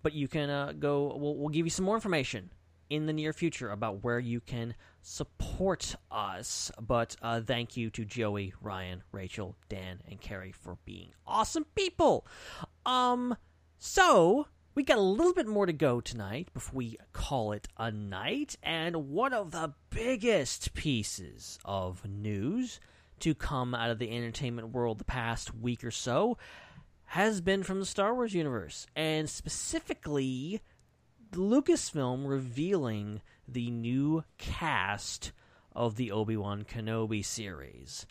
but 0.04 0.14
you 0.14 0.30
can 0.30 0.50
uh, 0.50 0.72
go. 0.72 1.18
We'll, 1.20 1.36
we'll 1.36 1.50
give 1.50 1.66
you 1.66 1.70
some 1.70 1.84
more 1.84 1.96
information 1.96 2.50
in 2.90 3.06
the 3.06 3.14
near 3.14 3.34
future 3.34 3.70
about 3.70 4.04
where 4.04 4.20
you 4.20 4.40
can 4.40 4.76
support 5.02 5.96
us. 6.12 6.72
But 6.80 7.16
uh, 7.22 7.42
thank 7.42 7.78
you 7.78 7.90
to 7.92 8.06
Joey, 8.06 8.54
Ryan, 8.62 9.04
Rachel, 9.12 9.56
Dan, 9.70 10.02
and 10.10 10.20
Carrie 10.20 10.52
for 10.52 10.78
being 10.86 11.10
awesome 11.26 11.66
people. 11.76 12.26
Um, 12.86 13.36
so 13.78 14.48
we 14.76 14.84
got 14.84 14.98
a 14.98 15.02
little 15.02 15.34
bit 15.34 15.48
more 15.48 15.66
to 15.66 15.74
go 15.74 16.02
tonight 16.02 16.50
before 16.54 16.78
we 16.78 16.98
call 17.12 17.52
it 17.52 17.68
a 17.78 17.92
night, 17.92 18.58
and 18.62 19.10
one 19.10 19.34
of 19.34 19.52
the 19.52 19.74
biggest 19.90 20.74
pieces 20.74 21.58
of 21.66 22.08
news 22.08 22.80
to 23.20 23.34
come 23.34 23.74
out 23.74 23.90
of 23.90 23.98
the 23.98 24.16
entertainment 24.16 24.70
world 24.70 25.00
the 25.00 25.04
past 25.04 25.56
week 25.56 25.84
or 25.84 25.90
so 25.90 26.38
has 27.06 27.42
been 27.42 27.64
from 27.64 27.80
the 27.80 27.86
Star 27.86 28.14
Wars 28.14 28.34
universe, 28.34 28.86
and 28.96 29.30
specifically 29.30 30.62
Lucasfilm 31.32 32.28
revealing 32.28 33.22
the 33.48 33.70
new 33.72 34.24
cast 34.38 35.32
of 35.74 35.96
the 35.96 36.12
Obi 36.12 36.36
Wan 36.36 36.64
Kenobi 36.64 37.24
series. 37.24 38.06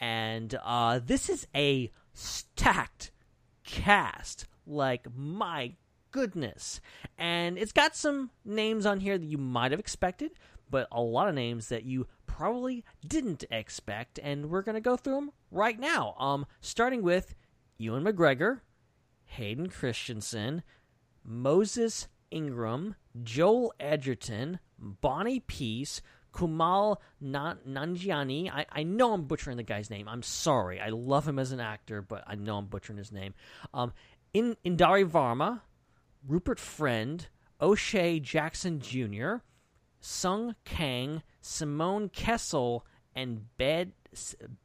And 0.00 0.58
uh, 0.64 1.00
this 1.04 1.30
is 1.30 1.46
a 1.54 1.90
stacked 2.12 3.12
cast. 3.64 4.46
Like, 4.66 5.06
my 5.14 5.74
goodness. 6.10 6.80
And 7.16 7.56
it's 7.58 7.72
got 7.72 7.96
some 7.96 8.30
names 8.44 8.86
on 8.86 9.00
here 9.00 9.16
that 9.16 9.26
you 9.26 9.38
might 9.38 9.70
have 9.70 9.80
expected, 9.80 10.32
but 10.70 10.88
a 10.90 11.00
lot 11.00 11.28
of 11.28 11.34
names 11.34 11.68
that 11.68 11.84
you 11.84 12.06
probably 12.26 12.84
didn't 13.06 13.44
expect. 13.50 14.18
And 14.22 14.50
we're 14.50 14.62
going 14.62 14.74
to 14.74 14.80
go 14.80 14.96
through 14.96 15.14
them 15.14 15.32
right 15.50 15.78
now. 15.78 16.14
Um, 16.18 16.46
starting 16.60 17.02
with 17.02 17.34
Ewan 17.78 18.04
McGregor, 18.04 18.60
Hayden 19.24 19.68
Christensen, 19.68 20.62
Moses 21.24 22.08
Ingram, 22.32 22.96
Joel 23.22 23.72
Edgerton, 23.78 24.58
Bonnie 24.78 25.40
Piesse, 25.40 26.00
Kumal 26.32 26.96
Nanjiani. 27.22 28.50
I, 28.50 28.66
I 28.72 28.82
know 28.82 29.12
I'm 29.12 29.24
butchering 29.24 29.58
the 29.58 29.62
guy's 29.62 29.90
name. 29.90 30.08
I'm 30.08 30.22
sorry. 30.22 30.80
I 30.80 30.88
love 30.88 31.28
him 31.28 31.38
as 31.38 31.52
an 31.52 31.60
actor, 31.60 32.02
but 32.02 32.24
I 32.26 32.34
know 32.34 32.56
I'm 32.56 32.66
butchering 32.66 32.98
his 32.98 33.12
name. 33.12 33.34
Um, 33.74 33.92
in 34.32 34.56
Indari 34.64 35.08
Varma, 35.08 35.60
Rupert 36.26 36.58
Friend, 36.58 37.26
O'Shea 37.60 38.18
Jackson 38.18 38.80
Jr., 38.80 39.36
Sung 40.00 40.56
Kang, 40.64 41.22
Simone 41.40 42.08
Kessell, 42.08 42.80
and 43.14 43.56
Bed, 43.56 43.92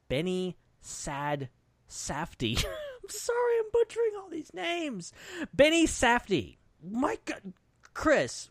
Benny 0.07 0.57
Sad 0.81 1.49
Safty. 1.87 2.57
I'm 3.03 3.09
sorry, 3.09 3.59
I'm 3.59 3.71
butchering 3.71 4.11
all 4.17 4.29
these 4.29 4.53
names. 4.53 5.13
Benny 5.53 5.85
Safdie. 5.85 6.57
My 6.83 7.17
God, 7.25 7.41
uh, 7.45 7.49
Chris, 7.93 8.49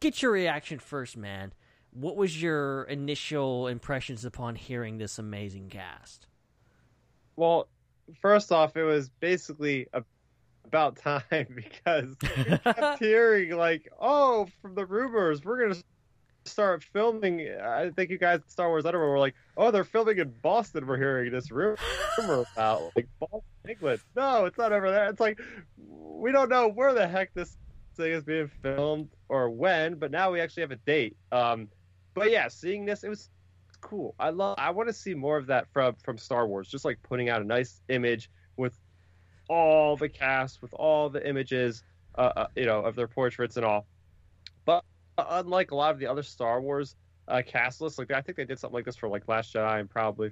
get 0.00 0.22
your 0.22 0.32
reaction 0.32 0.78
first, 0.78 1.16
man. 1.16 1.52
What 1.92 2.16
was 2.16 2.40
your 2.40 2.84
initial 2.84 3.66
impressions 3.66 4.24
upon 4.24 4.56
hearing 4.56 4.98
this 4.98 5.18
amazing 5.18 5.70
cast? 5.70 6.26
Well, 7.36 7.68
first 8.20 8.52
off, 8.52 8.76
it 8.76 8.82
was 8.82 9.08
basically 9.20 9.86
a, 9.92 10.02
about 10.64 10.96
time 10.96 11.22
because 11.54 12.16
we 12.22 12.58
kept 12.58 12.98
hearing 12.98 13.56
like, 13.56 13.90
"Oh, 14.00 14.48
from 14.60 14.74
the 14.74 14.86
rumors, 14.86 15.44
we're 15.44 15.68
gonna 15.68 15.80
start 16.44 16.82
filming." 16.82 17.48
I 17.48 17.90
think 17.90 18.10
you 18.10 18.18
guys 18.18 18.40
Star 18.48 18.68
Wars 18.68 18.84
i 18.86 18.90
don't 18.90 19.00
were 19.00 19.18
like, 19.18 19.34
"Oh, 19.56 19.70
they're 19.70 19.84
filming 19.84 20.18
in 20.18 20.34
Boston." 20.42 20.86
We're 20.86 20.98
hearing 20.98 21.32
this 21.32 21.50
rumor 21.50 21.76
about 22.52 22.92
like 22.96 23.08
Boston, 23.18 23.40
England. 23.68 24.00
No, 24.14 24.44
it's 24.44 24.58
not 24.58 24.72
over 24.72 24.90
there. 24.90 25.08
It's 25.08 25.20
like 25.20 25.40
we 25.76 26.32
don't 26.32 26.48
know 26.48 26.68
where 26.68 26.92
the 26.92 27.08
heck 27.08 27.32
this 27.34 27.56
thing 27.98 28.12
is 28.12 28.24
being 28.24 28.50
filmed 28.62 29.10
or 29.28 29.50
when, 29.50 29.96
but 29.96 30.10
now 30.10 30.30
we 30.30 30.40
actually 30.40 30.62
have 30.62 30.70
a 30.70 30.76
date. 30.76 31.16
Um, 31.32 31.68
but 32.14 32.30
yeah, 32.30 32.48
seeing 32.48 32.86
this, 32.86 33.04
it 33.04 33.08
was 33.08 33.28
cool. 33.80 34.14
I 34.18 34.30
love. 34.30 34.56
I 34.58 34.70
want 34.70 34.88
to 34.88 34.92
see 34.92 35.14
more 35.14 35.36
of 35.36 35.46
that 35.46 35.66
from 35.72 35.94
from 36.02 36.18
Star 36.18 36.46
Wars. 36.46 36.68
Just 36.68 36.84
like 36.84 36.98
putting 37.02 37.28
out 37.28 37.42
a 37.42 37.44
nice 37.44 37.80
image 37.88 38.30
with 38.56 38.78
all 39.48 39.96
the 39.96 40.08
cast, 40.08 40.62
with 40.62 40.74
all 40.74 41.08
the 41.08 41.26
images, 41.26 41.82
uh, 42.16 42.32
uh, 42.36 42.46
you 42.56 42.66
know, 42.66 42.80
of 42.80 42.94
their 42.94 43.08
portraits 43.08 43.56
and 43.56 43.64
all. 43.64 43.86
But 44.64 44.84
unlike 45.16 45.70
a 45.70 45.76
lot 45.76 45.92
of 45.92 45.98
the 45.98 46.06
other 46.06 46.22
Star 46.22 46.60
Wars 46.60 46.96
uh, 47.26 47.42
cast 47.46 47.80
lists, 47.80 47.98
like 47.98 48.10
I 48.10 48.20
think 48.20 48.36
they 48.36 48.44
did 48.44 48.58
something 48.58 48.74
like 48.74 48.84
this 48.84 48.96
for 48.96 49.08
like 49.08 49.28
Last 49.28 49.54
Jedi 49.54 49.80
and 49.80 49.90
probably 49.90 50.30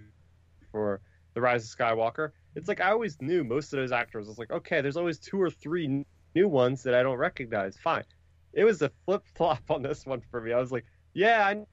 for 0.71 1.01
The 1.35 1.41
Rise 1.41 1.65
of 1.65 1.79
Skywalker. 1.79 2.31
It's 2.55 2.69
like 2.69 2.81
I 2.81 2.91
always 2.91 3.21
knew 3.21 3.45
most 3.45 3.73
of 3.73 3.79
those 3.79 3.93
actors. 3.93 4.29
It's 4.29 4.39
like 4.39 4.51
okay, 4.51 4.81
there's 4.81 4.97
always 4.97 5.19
two 5.19 5.41
or 5.41 5.51
three 5.51 6.05
new 6.37 6.49
ones 6.49 6.85
that 6.85 6.95
I 6.95 7.03
don't 7.03 7.19
recognize. 7.19 7.79
Fine. 7.79 8.05
It 8.53 8.65
was 8.65 8.83
a 8.83 8.93
flip 9.07 9.25
flop 9.37 9.71
on 9.71 9.83
this 9.83 10.07
one 10.07 10.23
for 10.31 10.41
me. 10.41 10.53
I 10.53 10.61
was 10.61 10.73
like, 10.73 10.87
yeah, 11.15 11.47
I 11.47 11.65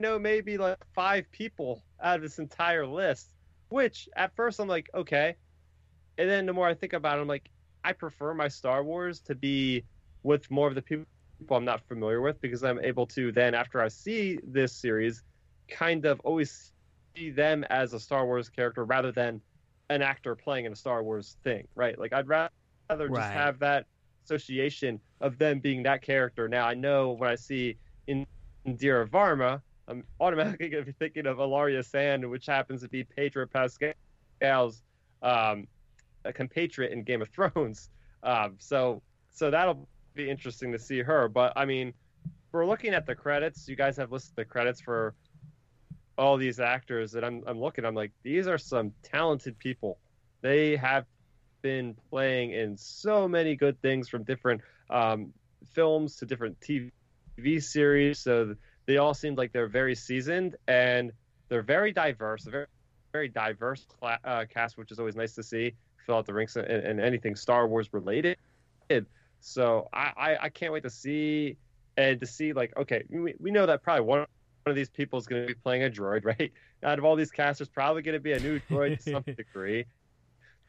know 0.00 0.18
maybe 0.18 0.58
like 0.58 0.78
five 0.94 1.30
people 1.32 1.84
out 2.02 2.16
of 2.16 2.22
this 2.22 2.38
entire 2.38 2.86
list, 2.86 3.34
which 3.68 4.08
at 4.16 4.34
first 4.36 4.60
I'm 4.60 4.68
like, 4.68 4.88
okay. 4.94 5.36
And 6.18 6.28
then 6.30 6.46
the 6.46 6.52
more 6.54 6.68
I 6.68 6.74
think 6.74 6.94
about 6.94 7.18
it, 7.18 7.22
I'm 7.22 7.28
like, 7.28 7.50
I 7.84 7.92
prefer 7.92 8.34
my 8.34 8.48
Star 8.48 8.84
Wars 8.84 9.22
to 9.22 9.34
be 9.36 9.86
with 10.22 10.50
more 10.50 10.68
of 10.68 10.74
the 10.74 10.82
people 10.82 11.06
I'm 11.50 11.64
not 11.64 11.86
familiar 11.88 12.20
with 12.22 12.40
because 12.40 12.64
I'm 12.64 12.80
able 12.80 13.06
to 13.08 13.32
then, 13.32 13.54
after 13.54 13.80
I 13.82 13.88
see 13.88 14.40
this 14.46 14.74
series, 14.74 15.22
kind 15.70 16.06
of 16.06 16.20
always 16.20 16.72
see 17.16 17.30
them 17.30 17.64
as 17.70 17.92
a 17.92 18.00
Star 18.00 18.26
Wars 18.26 18.48
character 18.50 18.84
rather 18.84 19.12
than 19.12 19.42
an 19.90 20.02
actor 20.02 20.36
playing 20.36 20.64
in 20.66 20.72
a 20.72 20.76
Star 20.76 21.02
Wars 21.04 21.38
thing, 21.44 21.68
right? 21.76 21.98
Like 21.98 22.12
I'd 22.14 22.28
rather 22.28 23.10
just 23.10 23.14
Right. 23.14 23.32
have 23.32 23.60
that 23.60 23.86
association 24.26 25.00
of 25.20 25.38
them 25.38 25.60
being 25.60 25.82
that 25.84 26.02
character. 26.02 26.48
Now 26.48 26.66
I 26.66 26.74
know 26.74 27.12
when 27.12 27.30
I 27.30 27.36
see 27.36 27.76
in 28.06 28.26
Indira 28.66 29.08
Varma, 29.08 29.60
I'm 29.88 30.02
automatically 30.20 30.68
going 30.68 30.84
to 30.84 30.92
be 30.92 30.96
thinking 30.98 31.26
of 31.26 31.38
Ellaria 31.38 31.84
Sand, 31.84 32.28
which 32.28 32.46
happens 32.46 32.82
to 32.82 32.88
be 32.88 33.04
Pedro 33.04 33.46
Pascal's 33.46 34.82
um, 35.22 35.68
compatriot 36.34 36.92
in 36.92 37.02
Game 37.04 37.22
of 37.22 37.28
Thrones. 37.28 37.90
Um, 38.22 38.56
so 38.58 39.02
so 39.30 39.50
that'll 39.50 39.86
be 40.14 40.28
interesting 40.28 40.72
to 40.72 40.78
see 40.78 41.00
her. 41.02 41.28
But 41.28 41.52
I 41.54 41.64
mean, 41.64 41.92
we're 42.50 42.66
looking 42.66 42.94
at 42.94 43.06
the 43.06 43.14
credits. 43.14 43.68
You 43.68 43.76
guys 43.76 43.96
have 43.98 44.10
listed 44.10 44.34
the 44.34 44.44
credits 44.44 44.80
for 44.80 45.14
all 46.18 46.36
these 46.36 46.58
actors, 46.58 47.14
and 47.14 47.24
I'm 47.24 47.44
I'm 47.46 47.60
looking. 47.60 47.84
I'm 47.84 47.94
like, 47.94 48.12
these 48.22 48.48
are 48.48 48.58
some 48.58 48.92
talented 49.02 49.56
people. 49.58 49.98
They 50.40 50.76
have 50.76 51.04
been 51.66 51.96
playing 52.10 52.52
in 52.52 52.76
so 52.76 53.26
many 53.26 53.56
good 53.56 53.80
things 53.82 54.08
from 54.08 54.22
different 54.22 54.60
um, 54.88 55.32
films 55.72 56.14
to 56.16 56.24
different 56.24 56.56
TV 56.60 56.90
series. 57.60 58.20
So 58.20 58.54
they 58.86 58.98
all 58.98 59.14
seem 59.14 59.34
like 59.34 59.52
they're 59.52 59.66
very 59.66 59.96
seasoned 59.96 60.54
and 60.68 61.12
they're 61.48 61.62
very 61.62 61.92
diverse. 61.92 62.46
A 62.46 62.50
very 62.50 62.66
very 63.12 63.28
diverse 63.28 63.84
cla- 63.98 64.20
uh, 64.24 64.44
cast, 64.52 64.78
which 64.78 64.92
is 64.92 64.98
always 64.98 65.16
nice 65.16 65.34
to 65.34 65.42
see. 65.42 65.74
Fill 66.04 66.16
out 66.16 66.26
the 66.26 66.34
ranks 66.34 66.54
and, 66.54 66.66
and 66.66 67.00
anything 67.00 67.34
Star 67.34 67.66
Wars 67.66 67.92
related. 67.92 68.36
So 69.40 69.88
I, 69.92 70.12
I, 70.16 70.36
I 70.42 70.48
can't 70.48 70.72
wait 70.72 70.82
to 70.84 70.90
see 70.90 71.56
and 71.96 72.20
to 72.20 72.26
see 72.26 72.52
like 72.52 72.76
okay 72.76 73.04
we, 73.08 73.34
we 73.38 73.50
know 73.50 73.64
that 73.64 73.82
probably 73.82 74.04
one 74.04 74.18
one 74.18 74.28
of 74.66 74.74
these 74.74 74.90
people 74.90 75.18
is 75.18 75.26
going 75.26 75.42
to 75.42 75.46
be 75.46 75.54
playing 75.54 75.84
a 75.84 75.88
droid 75.88 76.24
right 76.32 76.52
out 76.82 76.98
of 76.98 77.04
all 77.04 77.16
these 77.16 77.30
casts 77.30 77.58
there's 77.58 77.68
probably 77.68 78.02
going 78.02 78.14
to 78.14 78.20
be 78.20 78.32
a 78.32 78.40
new 78.40 78.60
droid 78.68 79.02
to 79.02 79.12
some 79.12 79.22
degree 79.36 79.84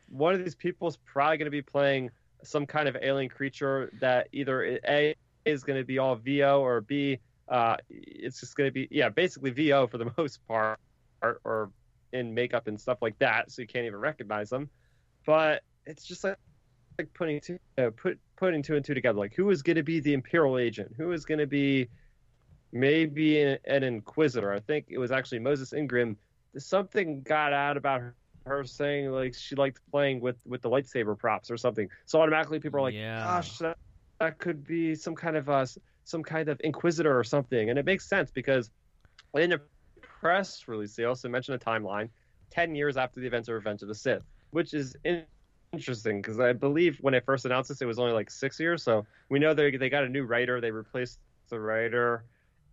one 0.09 0.33
of 0.33 0.43
these 0.43 0.55
people 0.55 0.87
is 0.87 0.97
probably 0.97 1.37
going 1.37 1.45
to 1.45 1.51
be 1.51 1.61
playing 1.61 2.09
some 2.43 2.65
kind 2.65 2.87
of 2.87 2.95
alien 3.01 3.29
creature 3.29 3.91
that 3.99 4.27
either 4.31 4.79
a 4.87 5.15
is 5.45 5.63
going 5.63 5.79
to 5.79 5.85
be 5.85 5.97
all 5.97 6.15
vo 6.15 6.61
or 6.61 6.81
b 6.81 7.19
uh, 7.49 7.77
it's 7.89 8.39
just 8.39 8.55
going 8.55 8.67
to 8.67 8.71
be 8.71 8.87
yeah 8.91 9.09
basically 9.09 9.51
vo 9.51 9.87
for 9.87 9.97
the 9.97 10.11
most 10.17 10.45
part 10.47 10.79
or, 11.21 11.39
or 11.43 11.71
in 12.13 12.33
makeup 12.33 12.67
and 12.67 12.79
stuff 12.79 12.99
like 13.01 13.17
that 13.19 13.51
so 13.51 13.61
you 13.61 13.67
can't 13.67 13.85
even 13.85 13.99
recognize 13.99 14.49
them 14.49 14.69
but 15.25 15.63
it's 15.85 16.05
just 16.05 16.23
like 16.23 16.37
like 16.97 17.13
putting 17.13 17.39
two 17.39 17.59
uh, 17.77 17.89
put 17.95 18.19
putting 18.35 18.61
two 18.61 18.75
and 18.75 18.83
two 18.83 18.93
together. 18.93 19.19
Like 19.19 19.35
who 19.35 19.49
is 19.49 19.61
going 19.61 19.75
to 19.75 19.83
be 19.83 19.99
the 19.99 20.13
Imperial 20.13 20.57
agent? 20.57 20.93
Who 20.97 21.11
is 21.11 21.25
going 21.25 21.39
to 21.39 21.47
be 21.47 21.89
maybe 22.71 23.41
an, 23.41 23.57
an 23.65 23.83
Inquisitor? 23.83 24.51
I 24.51 24.59
think 24.59 24.85
it 24.89 24.97
was 24.97 25.11
actually 25.11 25.39
Moses 25.39 25.73
Ingram. 25.73 26.17
Something 26.57 27.21
got 27.21 27.53
out 27.53 27.77
about 27.77 28.01
her, 28.01 28.15
her 28.47 28.63
saying 28.63 29.11
like 29.11 29.35
she 29.35 29.55
liked 29.55 29.79
playing 29.91 30.19
with 30.21 30.37
with 30.45 30.61
the 30.61 30.69
lightsaber 30.69 31.17
props 31.17 31.51
or 31.51 31.57
something. 31.57 31.87
So 32.05 32.21
automatically 32.21 32.59
people 32.59 32.79
are 32.79 32.83
like, 32.83 32.95
Yeah. 32.95 33.23
gosh, 33.25 33.57
that, 33.59 33.77
that 34.19 34.39
could 34.39 34.65
be 34.65 34.95
some 34.95 35.15
kind 35.15 35.37
of 35.37 35.49
uh, 35.49 35.65
some 36.03 36.23
kind 36.23 36.49
of 36.49 36.59
Inquisitor 36.63 37.17
or 37.17 37.23
something. 37.23 37.69
And 37.69 37.77
it 37.77 37.85
makes 37.85 38.07
sense 38.07 38.31
because 38.31 38.71
in 39.35 39.53
a 39.53 39.59
press 40.01 40.67
release 40.67 40.95
they 40.95 41.03
also 41.03 41.29
mentioned 41.29 41.61
a 41.61 41.63
timeline, 41.63 42.09
ten 42.51 42.75
years 42.75 42.97
after 42.97 43.19
the 43.19 43.27
events 43.27 43.47
of 43.49 43.55
Revenge 43.55 43.81
of 43.81 43.87
the 43.87 43.95
Sith, 43.95 44.23
which 44.51 44.73
is 44.73 44.95
in 45.03 45.25
interesting 45.73 46.21
because 46.21 46.39
I 46.39 46.53
believe 46.53 46.97
when 47.01 47.13
I 47.13 47.19
first 47.19 47.45
announced 47.45 47.69
this, 47.69 47.81
it 47.81 47.85
was 47.85 47.99
only 47.99 48.13
like 48.13 48.31
six 48.31 48.59
years. 48.59 48.83
So 48.83 49.05
we 49.29 49.39
know 49.39 49.53
they 49.53 49.75
they 49.75 49.89
got 49.89 50.03
a 50.05 50.09
new 50.09 50.23
writer, 50.23 50.61
they 50.61 50.71
replaced 50.71 51.19
the 51.49 51.59
writer, 51.59 52.25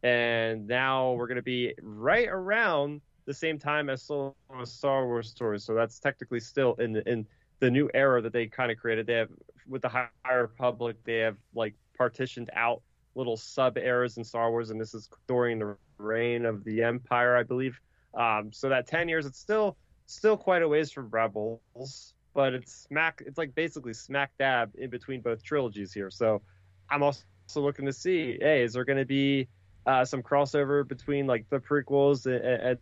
and 0.03 0.67
now 0.67 1.13
we're 1.13 1.27
going 1.27 1.37
to 1.37 1.43
be 1.43 1.75
right 1.83 2.29
around 2.29 3.03
the 3.27 3.35
same 3.35 3.59
time 3.59 3.89
as 3.89 4.03
Solo 4.03 4.35
Star 4.65 5.07
Wars 5.07 5.31
stories. 5.31 5.65
So 5.65 5.75
that's 5.75 5.99
technically 5.99 6.41
still 6.41 6.75
in 6.75 6.93
the, 6.93 7.09
in 7.09 7.27
the 7.61 7.71
new 7.71 7.91
era 7.95 8.21
that 8.23 8.33
they 8.33 8.47
kind 8.47 8.71
of 8.71 8.79
created. 8.79 9.07
They 9.07 9.15
have 9.15 9.31
with 9.69 9.83
the 9.83 9.89
High 9.89 10.09
Republic, 10.33 10.97
they 11.05 11.19
have 11.19 11.37
like 11.55 11.75
partitioned 11.97 12.51
out 12.55 12.83
little 13.15 13.37
sub 13.37 13.79
eras 13.79 14.17
in 14.17 14.25
Star 14.25 14.51
Wars, 14.51 14.71
and 14.71 14.81
this 14.81 14.95
is 14.95 15.09
during 15.29 15.59
the 15.59 15.77
reign 15.99 16.45
of 16.45 16.65
the 16.65 16.83
Empire, 16.83 17.37
I 17.37 17.43
believe. 17.43 17.81
Um, 18.15 18.53
so 18.53 18.69
that 18.69 18.87
ten 18.87 19.09
years, 19.09 19.27
it's 19.27 19.39
still 19.39 19.77
still 20.07 20.37
quite 20.37 20.63
a 20.63 20.69
ways 20.69 20.91
from 20.91 21.09
Rebels, 21.09 22.15
but 22.35 22.55
it's 22.55 22.73
smack. 22.73 23.23
It's 23.27 23.39
like 23.39 23.55
basically 23.55 23.95
smack 23.95 24.33
dab 24.39 24.73
in 24.77 24.91
between 24.91 25.21
both 25.21 25.43
trilogies 25.43 25.93
here. 25.93 26.11
So 26.11 26.43
I'm 26.91 27.03
also 27.03 27.25
looking 27.57 27.87
to 27.87 27.93
see, 27.93 28.39
hey, 28.41 28.63
is 28.63 28.75
there 28.75 28.85
going 28.85 28.99
to 28.99 29.07
be 29.07 29.49
uh, 29.87 30.05
some 30.05 30.23
crossover 30.23 30.87
between 30.87 31.27
like 31.27 31.49
the 31.51 31.59
prequels 31.59 32.27
and, 32.27 32.45
and, 32.45 32.79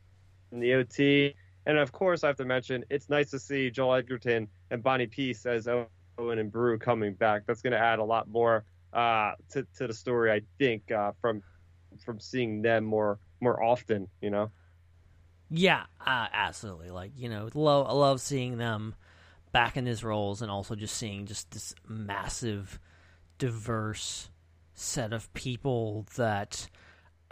and 0.52 0.62
the 0.62 0.74
OT? 0.74 1.34
And 1.66 1.78
of 1.78 1.92
course, 1.92 2.24
I 2.24 2.28
have 2.28 2.36
to 2.36 2.44
mention, 2.44 2.84
it's 2.90 3.08
nice 3.08 3.30
to 3.30 3.38
see 3.38 3.70
Joel 3.70 3.94
Edgerton 3.94 4.48
and 4.70 4.82
Bonnie 4.82 5.06
Piesse 5.06 5.46
as 5.46 5.68
Owen 5.68 6.38
and 6.38 6.50
Beru 6.50 6.78
coming 6.78 7.14
back. 7.14 7.42
That's 7.46 7.62
going 7.62 7.72
to 7.72 7.78
add 7.78 7.98
a 7.98 8.04
lot 8.04 8.28
more 8.28 8.64
uh, 8.92 9.32
to 9.50 9.66
to 9.76 9.86
the 9.86 9.94
story, 9.94 10.30
I 10.30 10.42
think, 10.58 10.90
uh, 10.90 11.12
from 11.20 11.42
from 12.04 12.18
seeing 12.18 12.62
them 12.62 12.84
more 12.84 13.18
more 13.40 13.62
often. 13.62 14.08
You 14.20 14.30
know. 14.30 14.50
Yeah, 15.50 15.84
uh, 16.00 16.28
absolutely. 16.32 16.90
Like 16.90 17.12
you 17.16 17.28
know, 17.28 17.48
love 17.54 17.86
I 17.86 17.92
love 17.92 18.20
seeing 18.20 18.58
them 18.58 18.94
back 19.52 19.76
in 19.76 19.84
these 19.84 20.02
roles, 20.02 20.42
and 20.42 20.50
also 20.50 20.74
just 20.74 20.96
seeing 20.96 21.26
just 21.26 21.50
this 21.50 21.74
massive, 21.88 22.78
diverse 23.38 24.30
set 24.74 25.12
of 25.12 25.32
people 25.34 26.06
that 26.16 26.68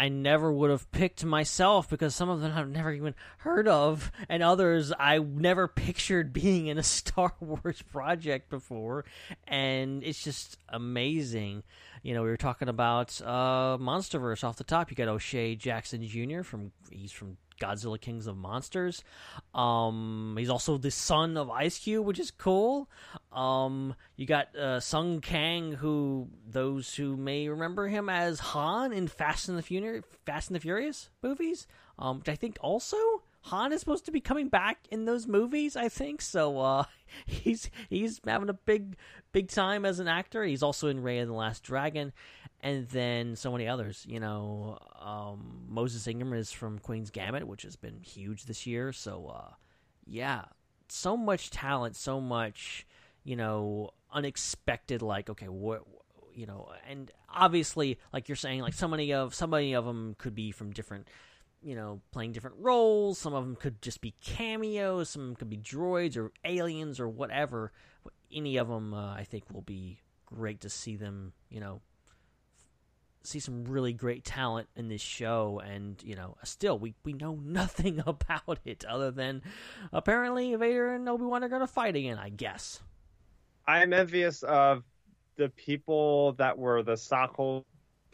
I 0.00 0.08
never 0.08 0.50
would 0.50 0.70
have 0.70 0.90
picked 0.92 1.26
myself 1.26 1.90
because 1.90 2.14
some 2.14 2.30
of 2.30 2.40
them 2.40 2.52
I've 2.56 2.70
never 2.70 2.90
even 2.90 3.14
heard 3.36 3.68
of, 3.68 4.10
and 4.30 4.42
others 4.42 4.94
I 4.98 5.18
never 5.18 5.68
pictured 5.68 6.32
being 6.32 6.68
in 6.68 6.78
a 6.78 6.82
Star 6.82 7.34
Wars 7.38 7.82
project 7.82 8.48
before, 8.48 9.04
and 9.46 10.02
it's 10.02 10.24
just 10.24 10.56
amazing. 10.70 11.64
You 12.02 12.14
know, 12.14 12.22
we 12.22 12.30
were 12.30 12.38
talking 12.38 12.70
about 12.70 13.20
uh, 13.20 13.76
MonsterVerse 13.76 14.42
off 14.42 14.56
the 14.56 14.64
top. 14.64 14.90
You 14.90 14.96
got 14.96 15.08
O'Shea 15.08 15.54
Jackson 15.54 16.06
Jr. 16.06 16.44
from 16.44 16.72
he's 16.90 17.12
from 17.12 17.36
Godzilla 17.60 18.00
Kings 18.00 18.26
of 18.26 18.36
Monsters. 18.36 19.04
Um, 19.54 20.34
he's 20.38 20.50
also 20.50 20.78
the 20.78 20.90
son 20.90 21.36
of 21.36 21.50
Ice 21.50 21.78
Cube, 21.78 22.04
which 22.04 22.18
is 22.18 22.30
cool. 22.30 22.90
Um, 23.32 23.94
you 24.16 24.26
got 24.26 24.56
uh, 24.56 24.80
Sung 24.80 25.20
Kang, 25.20 25.72
who 25.72 26.28
those 26.48 26.94
who 26.94 27.16
may 27.16 27.48
remember 27.48 27.86
him 27.86 28.08
as 28.08 28.40
Han 28.40 28.92
in 28.92 29.06
Fast 29.06 29.48
and 29.48 29.56
the 29.56 29.62
Furious, 29.62 30.04
Fast 30.26 30.48
and 30.48 30.56
the 30.56 30.60
Furious 30.60 31.10
movies, 31.22 31.66
um, 31.98 32.18
which 32.18 32.28
I 32.28 32.34
think 32.34 32.56
also 32.60 32.96
Han 33.44 33.72
is 33.72 33.80
supposed 33.80 34.04
to 34.04 34.10
be 34.10 34.20
coming 34.20 34.48
back 34.48 34.86
in 34.90 35.06
those 35.06 35.26
movies. 35.26 35.76
I 35.76 35.88
think 35.88 36.20
so. 36.20 36.58
Uh, 36.58 36.84
he's 37.26 37.70
he's 37.88 38.20
having 38.26 38.48
a 38.48 38.54
big 38.54 38.96
big 39.32 39.48
time 39.48 39.84
as 39.84 39.98
an 39.98 40.08
actor. 40.08 40.44
He's 40.44 40.62
also 40.62 40.88
in 40.88 41.02
Raya 41.02 41.22
and 41.22 41.30
the 41.30 41.34
Last 41.34 41.62
Dragon, 41.62 42.12
and 42.60 42.88
then 42.88 43.36
so 43.36 43.52
many 43.52 43.66
others. 43.66 44.04
You 44.08 44.20
know, 44.20 44.78
um, 45.00 45.66
Moses 45.68 46.06
Ingram 46.06 46.32
is 46.34 46.52
from 46.52 46.78
Queen's 46.78 47.10
Gambit, 47.10 47.46
which 47.46 47.62
has 47.62 47.76
been 47.76 48.00
huge 48.02 48.44
this 48.44 48.66
year. 48.66 48.92
So, 48.92 49.32
uh, 49.34 49.54
yeah, 50.06 50.44
so 50.88 51.16
much 51.16 51.50
talent, 51.50 51.96
so 51.96 52.20
much, 52.20 52.86
you 53.24 53.36
know, 53.36 53.90
unexpected. 54.12 55.02
Like, 55.02 55.30
okay, 55.30 55.48
what, 55.48 55.82
you 56.34 56.46
know, 56.46 56.68
and 56.88 57.10
obviously, 57.28 57.98
like 58.12 58.28
you're 58.28 58.36
saying, 58.36 58.60
like 58.60 58.74
so 58.74 58.88
many 58.88 59.12
of 59.12 59.34
so 59.34 59.46
many 59.46 59.74
of 59.74 59.84
them 59.86 60.14
could 60.18 60.34
be 60.34 60.52
from 60.52 60.72
different. 60.72 61.08
You 61.62 61.74
know, 61.74 62.00
playing 62.10 62.32
different 62.32 62.56
roles. 62.58 63.18
Some 63.18 63.34
of 63.34 63.44
them 63.44 63.56
could 63.56 63.82
just 63.82 64.00
be 64.00 64.14
cameos. 64.22 65.10
Some 65.10 65.36
could 65.36 65.50
be 65.50 65.58
droids 65.58 66.16
or 66.16 66.32
aliens 66.44 66.98
or 66.98 67.08
whatever. 67.08 67.72
Any 68.32 68.56
of 68.56 68.68
them, 68.68 68.94
uh, 68.94 69.14
I 69.14 69.24
think, 69.24 69.44
will 69.52 69.62
be 69.62 70.00
great 70.24 70.60
to 70.60 70.70
see 70.70 70.96
them. 70.96 71.32
You 71.50 71.60
know, 71.60 71.82
see 73.22 73.40
some 73.40 73.64
really 73.64 73.92
great 73.92 74.24
talent 74.24 74.68
in 74.76 74.88
this 74.88 75.02
show 75.02 75.60
and 75.62 76.02
you 76.02 76.16
know 76.16 76.36
still 76.42 76.78
we, 76.78 76.94
we 77.04 77.12
know 77.12 77.34
nothing 77.44 78.02
about 78.06 78.58
it 78.64 78.84
other 78.86 79.10
than 79.10 79.42
apparently 79.92 80.54
vader 80.54 80.94
and 80.94 81.06
obi-wan 81.08 81.44
are 81.44 81.48
going 81.48 81.60
to 81.60 81.66
fight 81.66 81.94
again 81.96 82.18
i 82.18 82.30
guess 82.30 82.80
I'm 83.66 83.92
envious 83.92 84.42
of 84.42 84.82
the 85.36 85.48
people 85.50 86.32
that 86.34 86.58
were 86.58 86.82
the 86.82 86.96
stockholders 86.96 87.64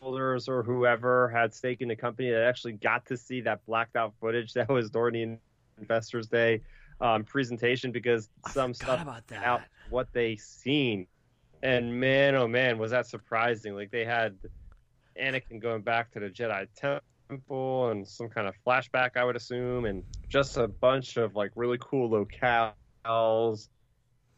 or 0.03 0.63
whoever 0.63 1.29
had 1.29 1.55
stake 1.55 1.81
in 1.81 1.89
the 1.89 1.97
company 1.97 2.31
that 2.31 2.43
actually 2.43 2.73
got 2.73 3.07
to 3.07 3.17
see 3.17 3.41
that 3.43 3.65
blacked 3.67 3.97
out 3.97 4.15
footage 4.21 4.53
that 4.55 4.69
was 4.69 4.91
during 4.91 5.15
the 5.15 5.39
Investors 5.81 6.29
Day 6.29 6.61
um, 7.01 7.25
presentation 7.25 7.93
because 7.93 8.29
I 8.45 8.51
some 8.51 8.75
stuff 8.75 9.03
about 9.03 9.27
that. 9.29 9.45
out 9.45 9.63
what 9.91 10.09
they 10.13 10.37
seen, 10.37 11.07
and 11.63 12.01
man, 12.01 12.35
oh 12.35 12.49
man, 12.49 12.79
was 12.79 12.91
that 12.93 13.07
surprising! 13.07 13.75
Like 13.75 13.91
they 13.91 14.05
had 14.05 14.37
Anakin 15.21 15.61
going 15.61 15.83
back 15.83 16.13
to 16.13 16.21
the 16.21 16.29
Jedi 16.29 16.67
Temple 17.29 17.91
and 17.91 18.07
some 18.07 18.29
kind 18.29 18.47
of 18.49 18.55
flashback, 18.67 19.17
I 19.17 19.25
would 19.25 19.37
assume, 19.37 19.85
and 19.85 20.03
just 20.29 20.57
a 20.57 20.69
bunch 20.69 21.17
of 21.17 21.35
like 21.35 21.53
really 21.57 21.79
cool 21.81 22.09
locales 22.09 23.69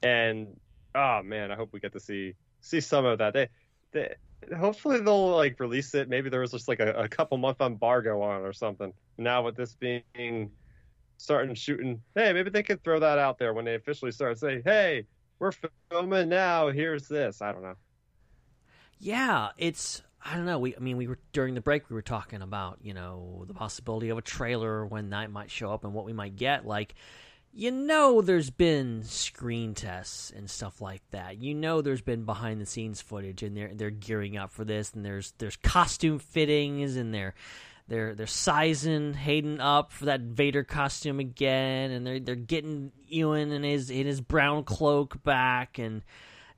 and 0.02 0.56
oh 0.94 1.22
man, 1.22 1.50
I 1.50 1.56
hope 1.56 1.72
we 1.72 1.80
get 1.80 1.92
to 1.92 2.00
see 2.00 2.34
see 2.60 2.80
some 2.80 3.04
of 3.04 3.18
that. 3.18 3.32
They, 3.32 3.48
they 3.92 4.14
hopefully 4.56 5.00
they'll 5.00 5.36
like 5.36 5.58
release 5.60 5.94
it. 5.94 6.08
Maybe 6.08 6.30
there 6.30 6.40
was 6.40 6.52
just 6.52 6.68
like 6.68 6.80
a, 6.80 6.92
a 6.92 7.08
couple 7.08 7.36
month 7.38 7.60
embargo 7.60 8.20
on 8.22 8.42
it 8.42 8.44
or 8.44 8.52
something. 8.52 8.92
Now 9.16 9.42
with 9.42 9.56
this 9.56 9.74
being 9.74 10.50
starting 11.16 11.54
shooting, 11.54 12.00
hey, 12.14 12.32
maybe 12.32 12.50
they 12.50 12.62
could 12.62 12.82
throw 12.82 13.00
that 13.00 13.18
out 13.18 13.38
there 13.38 13.52
when 13.52 13.64
they 13.64 13.74
officially 13.74 14.12
start. 14.12 14.38
Say, 14.38 14.62
hey, 14.64 15.04
we're 15.38 15.52
filming 15.90 16.28
now. 16.28 16.68
Here's 16.68 17.08
this. 17.08 17.42
I 17.42 17.52
don't 17.52 17.62
know. 17.62 17.76
Yeah, 18.98 19.50
it's 19.56 20.02
I 20.24 20.34
don't 20.34 20.46
know. 20.46 20.58
We 20.58 20.74
I 20.76 20.80
mean 20.80 20.96
we 20.96 21.06
were 21.06 21.18
during 21.32 21.54
the 21.54 21.60
break 21.60 21.88
we 21.88 21.94
were 21.94 22.02
talking 22.02 22.42
about, 22.42 22.78
you 22.82 22.94
know, 22.94 23.44
the 23.46 23.54
possibility 23.54 24.08
of 24.08 24.18
a 24.18 24.22
trailer 24.22 24.84
when 24.86 25.10
that 25.10 25.30
might 25.30 25.50
show 25.50 25.72
up 25.72 25.84
and 25.84 25.94
what 25.94 26.04
we 26.04 26.12
might 26.12 26.36
get 26.36 26.66
like 26.66 26.94
you 27.52 27.70
know 27.70 28.20
there's 28.20 28.50
been 28.50 29.02
screen 29.04 29.74
tests 29.74 30.32
and 30.34 30.48
stuff 30.48 30.80
like 30.80 31.02
that. 31.10 31.38
You 31.38 31.54
know 31.54 31.80
there's 31.82 32.02
been 32.02 32.24
behind 32.24 32.60
the 32.60 32.66
scenes 32.66 33.00
footage 33.00 33.42
and 33.42 33.56
they're 33.56 33.74
they're 33.74 33.90
gearing 33.90 34.36
up 34.36 34.50
for 34.50 34.64
this 34.64 34.92
and 34.92 35.04
there's 35.04 35.32
there's 35.38 35.56
costume 35.56 36.18
fittings 36.18 36.96
and 36.96 37.12
they're 37.12 37.34
they're 37.88 38.14
they're 38.14 38.26
sizing 38.26 39.14
Hayden 39.14 39.60
up 39.60 39.92
for 39.92 40.06
that 40.06 40.20
Vader 40.20 40.62
costume 40.62 41.20
again 41.20 41.90
and 41.90 42.06
they're 42.06 42.20
they're 42.20 42.34
getting 42.34 42.92
Ewan 43.06 43.50
in 43.50 43.62
his 43.62 43.90
in 43.90 44.06
his 44.06 44.20
brown 44.20 44.64
cloak 44.64 45.22
back 45.24 45.78
and 45.78 46.02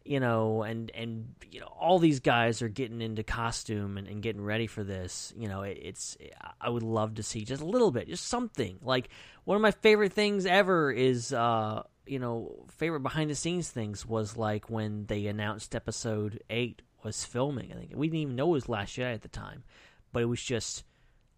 you 0.05 0.21
know, 0.21 0.63
and 0.63 0.91
and 0.93 1.35
you 1.51 1.61
know, 1.61 1.67
all 1.67 1.99
these 1.99 2.21
guys 2.21 2.63
are 2.63 2.69
getting 2.69 3.01
into 3.01 3.23
costume 3.23 3.99
and, 3.99 4.07
and 4.07 4.23
getting 4.23 4.43
ready 4.43 4.67
for 4.67 4.83
this. 4.83 5.33
You 5.37 5.49
know, 5.49 5.63
it, 5.63 5.79
it's 5.81 6.17
I 6.61 6.69
would 6.69 6.83
love 6.83 7.15
to 7.17 7.23
see 7.23 7.45
just 7.45 7.63
a 7.63 7.67
little 7.67 7.91
bit, 7.91 8.09
just 8.09 8.27
something. 8.27 8.79
Like 8.83 9.09
one 9.45 9.57
of 9.57 9.63
my 9.63 9.71
favorite 9.71 10.13
things 10.13 10.47
ever 10.47 10.91
is, 10.91 11.33
uh, 11.33 11.83
you 12.07 12.19
know, 12.19 12.65
favorite 12.69 13.01
behind 13.01 13.31
the 13.31 13.35
scenes 13.35 13.71
things 13.71 14.07
was 14.07 14.37
like 14.37 14.71
when 14.71 15.07
they 15.07 15.27
announced 15.27 15.75
episode 15.75 16.43
eight 16.49 16.83
was 17.03 17.25
filming. 17.25 17.73
I 17.73 17.77
think 17.77 17.93
we 17.95 18.09
didn't 18.09 18.21
even 18.21 18.37
know 18.37 18.49
it 18.49 18.53
was 18.53 18.69
Last 18.69 18.97
Jedi 18.97 19.15
at 19.15 19.23
the 19.23 19.29
time, 19.29 19.65
but 20.13 20.23
it 20.23 20.27
was 20.27 20.43
just 20.43 20.85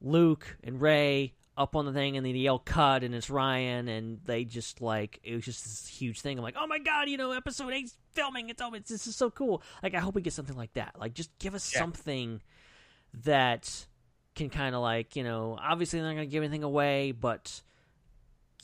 Luke 0.01 0.56
and 0.64 0.80
Ray 0.80 1.34
up 1.57 1.77
on 1.77 1.85
the 1.85 1.93
thing 1.93 2.16
and 2.16 2.24
then 2.24 2.33
they 2.33 2.39
yell 2.39 2.59
cut 2.59 3.05
and 3.05 3.15
it's 3.15 3.29
Rian 3.29 3.89
and 3.89 4.19
they 4.24 4.45
just 4.45 4.81
like 4.81 5.20
it 5.23 5.35
was 5.35 5.45
just 5.45 5.65
this 5.65 5.87
huge 5.87 6.20
thing. 6.20 6.39
I'm 6.39 6.43
like, 6.45 6.57
oh 6.59 6.66
my 6.66 6.79
god, 6.79 7.09
you 7.09 7.16
know, 7.16 7.33
episode 7.33 7.73
eight's 7.73 7.97
filming. 8.12 8.49
It's 8.49 8.62
oh, 8.62 8.73
it's 8.74 8.89
this 8.91 9.07
is 9.07 9.16
so 9.16 9.31
cool. 9.31 9.62
Like 9.83 9.95
I 9.95 10.01
hope 10.01 10.15
we 10.15 10.23
get 10.23 10.33
something 10.33 10.57
like 10.57 10.73
that. 10.74 10.95
Like 10.99 11.12
just 11.15 11.37
give 11.39 11.55
us 11.55 11.73
Yeah. 11.73 11.81
something 11.81 12.41
that 13.24 13.87
can 14.35 14.49
kind 14.49 14.74
of 14.74 14.81
like 14.81 15.15
you 15.15 15.24
know, 15.24 15.59
obviously 15.61 15.99
they're 16.01 16.09
not 16.09 16.15
gonna 16.15 16.27
give 16.27 16.43
anything 16.43 16.62
away, 16.62 17.12
but 17.12 17.61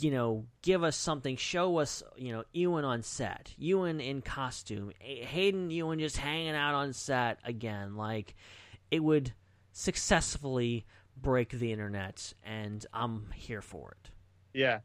you 0.01 0.11
know, 0.13 0.47
give 0.63 0.85
us 0.85 0.97
something. 0.97 1.37
Show 1.37 1.79
us, 1.79 2.03
you 2.17 2.33
know, 2.33 2.45
Ewan 2.53 2.85
on 2.85 3.03
set, 3.03 3.53
Ewan 3.59 4.01
in 4.01 4.23
costume, 4.23 4.93
Hayden 5.01 5.71
Ewan 5.71 5.99
just 5.99 6.17
hanging 6.17 6.55
out 6.55 6.75
on 6.75 6.93
set 6.93 7.39
again. 7.45 7.97
Like 7.97 8.35
it 8.91 9.03
would 9.03 9.33
successfully 9.73 10.87
break 11.23 11.51
the 11.51 11.73
internet, 11.73 12.33
and 12.45 12.85
I'm 12.93 13.27
here 13.35 13.63
for 13.63 13.93
it. 13.93 14.11
Yeah, 14.55 14.81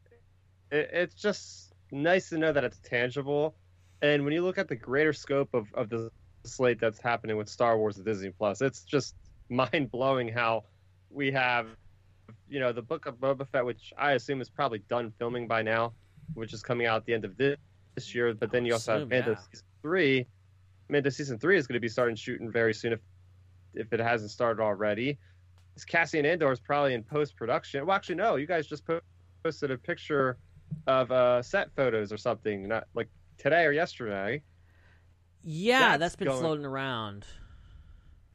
it, 0.71 0.89
it's 0.93 1.15
just 1.15 1.73
nice 1.91 2.29
to 2.29 2.37
know 2.37 2.51
that 2.51 2.63
it's 2.63 2.79
tangible. 2.79 3.55
And 4.01 4.23
when 4.23 4.33
you 4.33 4.43
look 4.43 4.57
at 4.57 4.67
the 4.67 4.75
greater 4.75 5.13
scope 5.13 5.53
of, 5.53 5.73
of 5.73 5.89
the 5.89 6.11
slate 6.43 6.79
that's 6.79 6.99
happening 6.99 7.37
with 7.37 7.47
Star 7.47 7.77
Wars 7.77 7.97
and 7.97 8.05
Disney 8.05 8.31
Plus, 8.31 8.61
it's 8.61 8.83
just 8.83 9.15
mind 9.49 9.91
blowing 9.91 10.27
how 10.27 10.65
we 11.09 11.31
have, 11.31 11.67
you 12.49 12.59
know, 12.59 12.73
the 12.73 12.81
Book 12.81 13.05
of 13.05 13.15
Boba 13.15 13.47
Fett, 13.47 13.65
which 13.65 13.93
I 13.97 14.13
assume 14.13 14.41
is 14.41 14.49
probably 14.49 14.79
done 14.89 15.13
filming 15.17 15.47
by 15.47 15.61
now, 15.61 15.93
which 16.33 16.53
is 16.53 16.61
coming 16.61 16.87
out 16.87 16.97
at 16.97 17.05
the 17.05 17.13
end 17.13 17.25
of 17.25 17.37
this, 17.37 17.57
this 17.95 18.13
year. 18.13 18.33
But 18.33 18.51
then 18.51 18.65
you 18.65 18.73
also 18.73 18.93
have 18.93 19.01
Assume, 19.01 19.09
Mando 19.09 19.31
yeah. 19.31 19.37
season 19.51 19.65
three. 19.81 20.27
Mando 20.89 21.09
season 21.09 21.39
three 21.39 21.57
is 21.57 21.67
going 21.67 21.75
to 21.75 21.79
be 21.79 21.87
starting 21.87 22.15
shooting 22.15 22.51
very 22.51 22.73
soon 22.73 22.93
if 22.93 22.99
if 23.75 23.91
it 23.91 23.99
hasn't 23.99 24.31
started 24.31 24.61
already. 24.61 25.17
This 25.75 25.85
Cassian 25.85 26.25
Andor 26.25 26.51
is 26.51 26.59
probably 26.59 26.93
in 26.93 27.03
post 27.03 27.35
production. 27.35 27.85
Well, 27.85 27.95
actually, 27.95 28.15
no. 28.15 28.35
You 28.35 28.45
guys 28.45 28.67
just 28.67 28.83
posted 29.43 29.71
a 29.71 29.77
picture 29.77 30.37
of 30.87 31.11
uh, 31.11 31.41
set 31.41 31.69
photos 31.75 32.11
or 32.11 32.17
something, 32.17 32.67
not 32.67 32.85
like 32.93 33.09
today 33.37 33.65
or 33.65 33.71
yesterday. 33.71 34.41
Yeah, 35.43 35.97
That's 35.97 35.99
that's 35.99 36.15
been 36.15 36.27
going- 36.29 36.39
floating 36.41 36.65
around. 36.65 37.25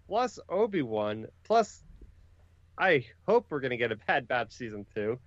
Plus 0.09 0.39
Obi 0.49 0.83
Wan. 0.83 1.27
Plus, 1.45 1.83
I 2.79 3.05
hope 3.27 3.47
we're 3.51 3.61
gonna 3.61 3.77
get 3.77 3.93
a 3.93 3.97
Bad 3.97 4.27
Batch 4.27 4.53
season 4.53 4.87
two. 4.95 5.19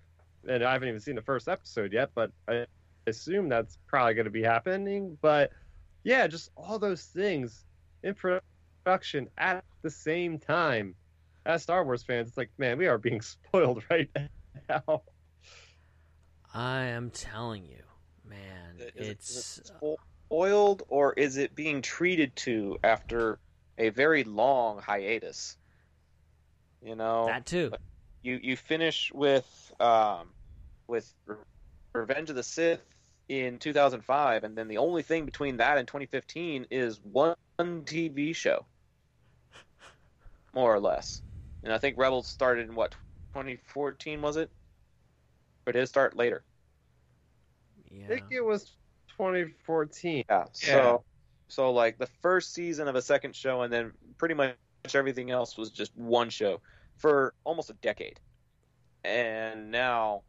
And 0.47 0.63
I 0.63 0.73
haven't 0.73 0.87
even 0.89 0.99
seen 0.99 1.15
the 1.15 1.21
first 1.21 1.47
episode 1.47 1.93
yet, 1.93 2.09
but 2.15 2.31
I 2.47 2.65
assume 3.07 3.47
that's 3.47 3.77
probably 3.87 4.15
gonna 4.15 4.29
be 4.31 4.41
happening. 4.43 5.17
But 5.21 5.51
yeah, 6.03 6.25
just 6.27 6.49
all 6.57 6.79
those 6.79 7.03
things 7.05 7.63
in 8.03 8.15
production 8.15 9.27
at 9.37 9.63
the 9.83 9.89
same 9.91 10.39
time. 10.39 10.95
As 11.45 11.63
Star 11.63 11.83
Wars 11.83 12.03
fans, 12.03 12.29
it's 12.29 12.37
like, 12.37 12.51
man, 12.57 12.77
we 12.77 12.87
are 12.87 12.97
being 12.97 13.21
spoiled 13.21 13.83
right 13.89 14.09
now. 14.69 15.03
I 16.53 16.83
am 16.85 17.09
telling 17.11 17.65
you, 17.65 17.83
man, 18.25 18.75
Is 18.77 18.85
it- 18.85 18.93
is 18.97 19.07
it's 19.07 19.57
it 19.57 19.97
spoiled 20.27 20.83
or 20.87 21.13
is 21.13 21.37
it 21.37 21.55
being 21.55 21.81
treated 21.81 22.35
to 22.37 22.77
after 22.83 23.39
a 23.77 23.89
very 23.89 24.23
long 24.23 24.79
hiatus? 24.81 25.57
You 26.83 26.95
know, 26.95 27.27
that 27.27 27.45
too. 27.45 27.71
you 28.23 28.39
you 28.41 28.57
finish 28.57 29.11
with 29.13 29.45
um, 29.79 30.29
with 30.87 31.11
Revenge 31.93 32.29
of 32.29 32.35
the 32.35 32.43
Sith 32.43 32.81
in 33.29 33.59
2005, 33.59 34.43
and 34.43 34.57
then 34.57 34.67
the 34.67 34.77
only 34.79 35.03
thing 35.03 35.25
between 35.25 35.57
that 35.57 35.77
and 35.77 35.87
2015 35.87 36.67
is 36.71 36.99
one 37.03 37.35
TV 37.59 38.35
show, 38.35 38.65
more 40.53 40.73
or 40.73 40.79
less. 40.79 41.21
And 41.63 41.71
I 41.71 41.77
think 41.77 41.97
Rebels 41.97 42.27
started 42.27 42.69
in 42.69 42.75
what 42.75 42.91
2014 43.33 44.21
was 44.21 44.37
it? 44.37 44.49
But 45.63 45.75
it 45.75 45.79
did 45.79 45.87
start 45.87 46.15
later. 46.15 46.43
Yeah. 47.89 48.05
I 48.05 48.07
think 48.07 48.25
it 48.31 48.41
was 48.41 48.71
2014. 49.17 50.25
Yeah. 50.27 50.45
So 50.53 51.03
so 51.47 51.71
like 51.71 51.97
the 51.97 52.07
first 52.21 52.53
season 52.53 52.87
of 52.87 52.95
a 52.95 53.01
second 53.01 53.35
show, 53.35 53.61
and 53.61 53.71
then 53.71 53.91
pretty 54.17 54.35
much 54.35 54.55
everything 54.93 55.31
else 55.31 55.57
was 55.57 55.69
just 55.69 55.95
one 55.97 56.29
show 56.29 56.61
for 56.95 57.33
almost 57.43 57.69
a 57.69 57.73
decade. 57.73 58.19
And 59.03 59.69
now 59.71 60.23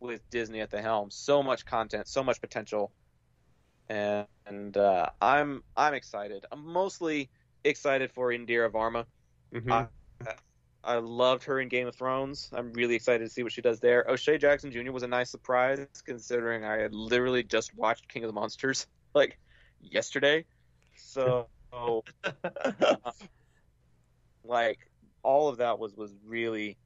with 0.00 0.28
Disney 0.30 0.60
at 0.60 0.70
the 0.70 0.82
helm, 0.82 1.10
so 1.10 1.42
much 1.42 1.64
content, 1.64 2.08
so 2.08 2.24
much 2.24 2.40
potential, 2.40 2.90
and, 3.88 4.26
and 4.46 4.76
uh, 4.76 5.10
I'm 5.20 5.62
I'm 5.76 5.94
excited. 5.94 6.44
I'm 6.50 6.66
mostly 6.66 7.30
excited 7.62 8.10
for 8.10 8.30
Indira 8.30 8.68
Varma. 8.68 9.06
Mhm. 9.52 9.70
I, 9.70 9.86
I 10.84 10.96
loved 10.96 11.44
her 11.44 11.60
in 11.60 11.68
Game 11.68 11.86
of 11.86 11.94
Thrones. 11.94 12.50
I'm 12.52 12.72
really 12.72 12.96
excited 12.96 13.24
to 13.24 13.30
see 13.30 13.42
what 13.42 13.52
she 13.52 13.62
does 13.62 13.78
there. 13.80 14.04
O'Shea 14.08 14.38
Jackson 14.38 14.72
Jr. 14.72 14.90
was 14.90 15.04
a 15.04 15.08
nice 15.08 15.30
surprise, 15.30 15.86
considering 16.04 16.64
I 16.64 16.78
had 16.78 16.94
literally 16.94 17.42
just 17.44 17.74
watched 17.76 18.08
King 18.08 18.24
of 18.24 18.28
the 18.28 18.34
Monsters 18.34 18.86
like 19.14 19.38
yesterday. 19.80 20.44
So, 20.96 21.48
like, 24.44 24.78
all 25.22 25.48
of 25.48 25.58
that 25.58 25.78
was 25.78 25.94
was 25.94 26.12
really 26.24 26.76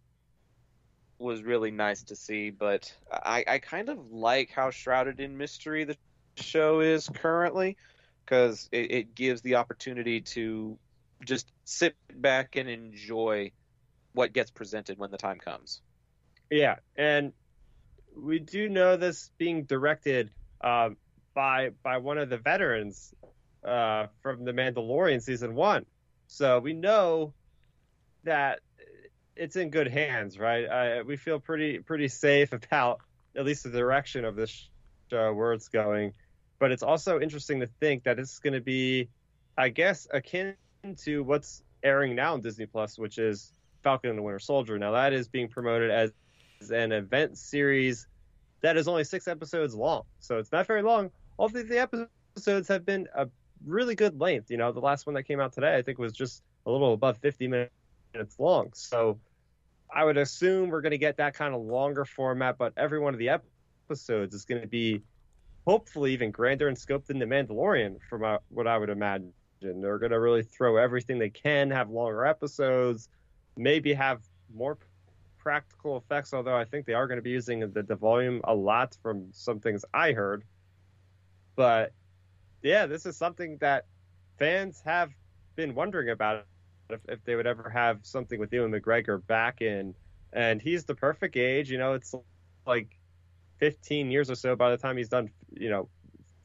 was 1.19 1.43
really 1.43 1.71
nice 1.71 2.03
to 2.05 2.17
see. 2.17 2.51
But 2.51 2.95
I 3.11 3.45
I 3.49 3.59
kind 3.59 3.89
of 3.89 4.11
like 4.11 4.51
how 4.51 4.71
shrouded 4.71 5.21
in 5.21 5.39
mystery 5.39 5.85
the 5.85 5.97
show 6.37 6.81
is 6.81 7.09
currently, 7.09 7.79
because 8.27 8.69
it, 8.73 8.91
it 8.91 9.15
gives 9.15 9.41
the 9.41 9.55
opportunity 9.55 10.21
to 10.21 10.79
just 11.25 11.51
sit 11.65 11.97
back 12.13 12.57
and 12.57 12.69
enjoy 12.69 13.53
what 14.13 14.33
gets 14.33 14.51
presented 14.51 14.99
when 14.99 15.11
the 15.11 15.19
time 15.19 15.39
comes. 15.39 15.81
Yeah, 16.51 16.77
and 16.97 17.33
we 18.17 18.39
do 18.39 18.69
know 18.69 18.97
this 18.97 19.31
being 19.37 19.65
directed 19.65 20.31
um, 20.61 20.97
by 21.35 21.71
by 21.83 21.99
one 21.99 22.19
of 22.19 22.31
the 22.31 22.39
veterans 22.39 23.15
uh, 23.65 24.07
from 24.23 24.45
the 24.45 24.53
Mandalorian 24.53 25.23
season 25.23 25.55
one, 25.55 25.85
so 26.29 26.61
we 26.61 26.73
know 26.73 27.35
that 28.25 28.61
it's 29.35 29.57
in 29.57 29.71
good 29.71 29.89
hands, 29.89 30.39
right? 30.39 30.65
Uh, 30.65 31.05
we 31.05 31.17
feel 31.17 31.39
pretty 31.39 31.79
pretty 31.81 32.09
safe 32.09 32.53
about 32.53 33.01
at 33.37 33.45
least 33.45 33.65
the 33.65 33.71
direction 33.71 34.25
of 34.25 34.37
this 34.37 34.71
show 35.11 35.33
where 35.35 35.53
it's 35.53 35.69
going, 35.69 36.13
but 36.59 36.73
it's 36.73 36.83
also 36.83 37.21
interesting 37.21 37.61
to 37.61 37.69
think 37.81 38.05
that 38.05 38.19
it's 38.19 38.39
going 38.39 38.55
to 38.55 38.61
be, 38.61 39.09
I 39.59 39.69
guess, 39.69 40.07
akin 40.11 40.55
to 40.95 41.23
what's 41.23 41.63
airing 41.83 42.15
now 42.15 42.35
on 42.35 42.41
Disney 42.41 42.67
Plus, 42.67 42.99
which 42.99 43.19
is 43.19 43.53
Falcon 43.83 44.11
and 44.11 44.19
the 44.19 44.23
Winter 44.23 44.39
Soldier. 44.39 44.79
Now 44.79 44.93
that 44.93 45.13
is 45.13 45.29
being 45.29 45.49
promoted 45.49 45.91
as 45.91 46.13
an 46.71 46.93
event 46.93 47.37
series 47.37 48.07
that 48.63 48.77
is 48.77 48.89
only 48.89 49.05
six 49.05 49.29
episodes 49.29 49.75
long, 49.75 50.03
so 50.19 50.39
it's 50.39 50.53
not 50.53 50.67
very 50.67 50.83
long. 50.83 51.11
All 51.37 51.49
the 51.49 51.79
episodes 51.79 52.69
have 52.69 52.85
been 52.87 53.07
a 53.15 53.29
really 53.65 53.95
good 53.95 54.21
length. 54.21 54.51
You 54.51 54.57
know, 54.57 54.73
the 54.73 54.81
last 54.81 55.07
one 55.07 55.15
that 55.15 55.25
came 55.25 55.41
out 55.41 55.53
today, 55.53 55.77
I 55.77 55.83
think, 55.83 55.99
was 55.99 56.13
just 56.13 56.43
a 56.65 56.71
little 56.71 56.95
above 56.95 57.19
50 57.19 57.49
minutes 57.49 58.39
long. 58.39 58.71
So 58.75 59.19
I 59.95 60.05
would 60.05 60.17
assume 60.17 60.71
we're 60.71 60.81
going 60.81 60.93
to 60.93 60.99
get 60.99 61.19
that 61.19 61.35
kind 61.35 61.55
of 61.55 61.63
longer 61.63 62.05
format, 62.05 62.59
but 62.59 62.73
every 62.77 62.99
one 62.99 63.15
of 63.15 63.19
the 63.19 63.29
episodes 63.89 64.35
is 64.35 64.45
going 64.45 64.63
to 64.63 64.69
be 64.69 65.03
hopefully 65.67 66.13
even 66.13 66.31
grander 66.31 66.69
in 66.69 66.77
scope 66.77 67.07
than 67.07 67.19
the 67.19 67.27
Mandalorian, 67.27 67.99
from 68.09 68.25
uh, 68.25 68.39
what 68.49 68.67
I 68.67 68.79
would 68.79 68.91
imagine. 68.91 69.33
And 69.63 69.83
they're 69.83 69.99
going 69.99 70.13
to 70.13 70.21
really 70.21 70.43
throw 70.43 70.77
everything 70.77 71.19
they 71.19 71.31
can, 71.31 71.71
have 71.71 71.91
longer 71.91 72.25
episodes, 72.27 73.09
maybe 73.57 73.95
have 73.95 74.23
more 74.55 74.79
practical 75.39 75.97
effects. 75.97 76.35
Although 76.35 76.57
I 76.57 76.65
think 76.65 76.87
they 76.87 76.95
are 76.95 77.07
going 77.07 77.19
to 77.19 77.23
be 77.23 77.31
using 77.31 77.61
the, 77.61 77.83
the 77.83 77.97
volume 77.97 78.41
a 78.45 78.55
lot 78.55 78.97
from 79.03 79.29
some 79.33 79.61
things 79.61 79.85
I 79.95 80.13
heard. 80.13 80.45
But 81.55 81.93
yeah, 82.63 82.87
this 82.87 83.07
is 83.07 83.17
something 83.17 83.57
that 83.59 83.87
fans 84.39 84.83
have 84.85 85.11
been 85.55 85.75
wondering 85.75 86.11
about 86.11 86.45
if, 86.91 87.01
if 87.09 87.25
they 87.25 87.35
would 87.35 87.47
ever 87.47 87.71
have 87.71 88.01
something 88.03 88.39
with 88.39 88.53
Ewan 88.53 88.73
McGregor 88.73 89.25
back 89.27 89.63
in. 89.63 89.95
And 90.33 90.61
he's 90.61 90.85
the 90.85 90.95
perfect 90.95 91.37
age. 91.37 91.71
You 91.71 91.79
know, 91.79 91.95
it's 91.95 92.15
like 92.67 92.99
15 93.59 94.11
years 94.11 94.31
or 94.31 94.35
so 94.35 94.55
by 94.55 94.71
the 94.71 94.77
time 94.77 94.97
he's 94.97 95.09
done, 95.09 95.31
you 95.51 95.71
know, 95.71 95.89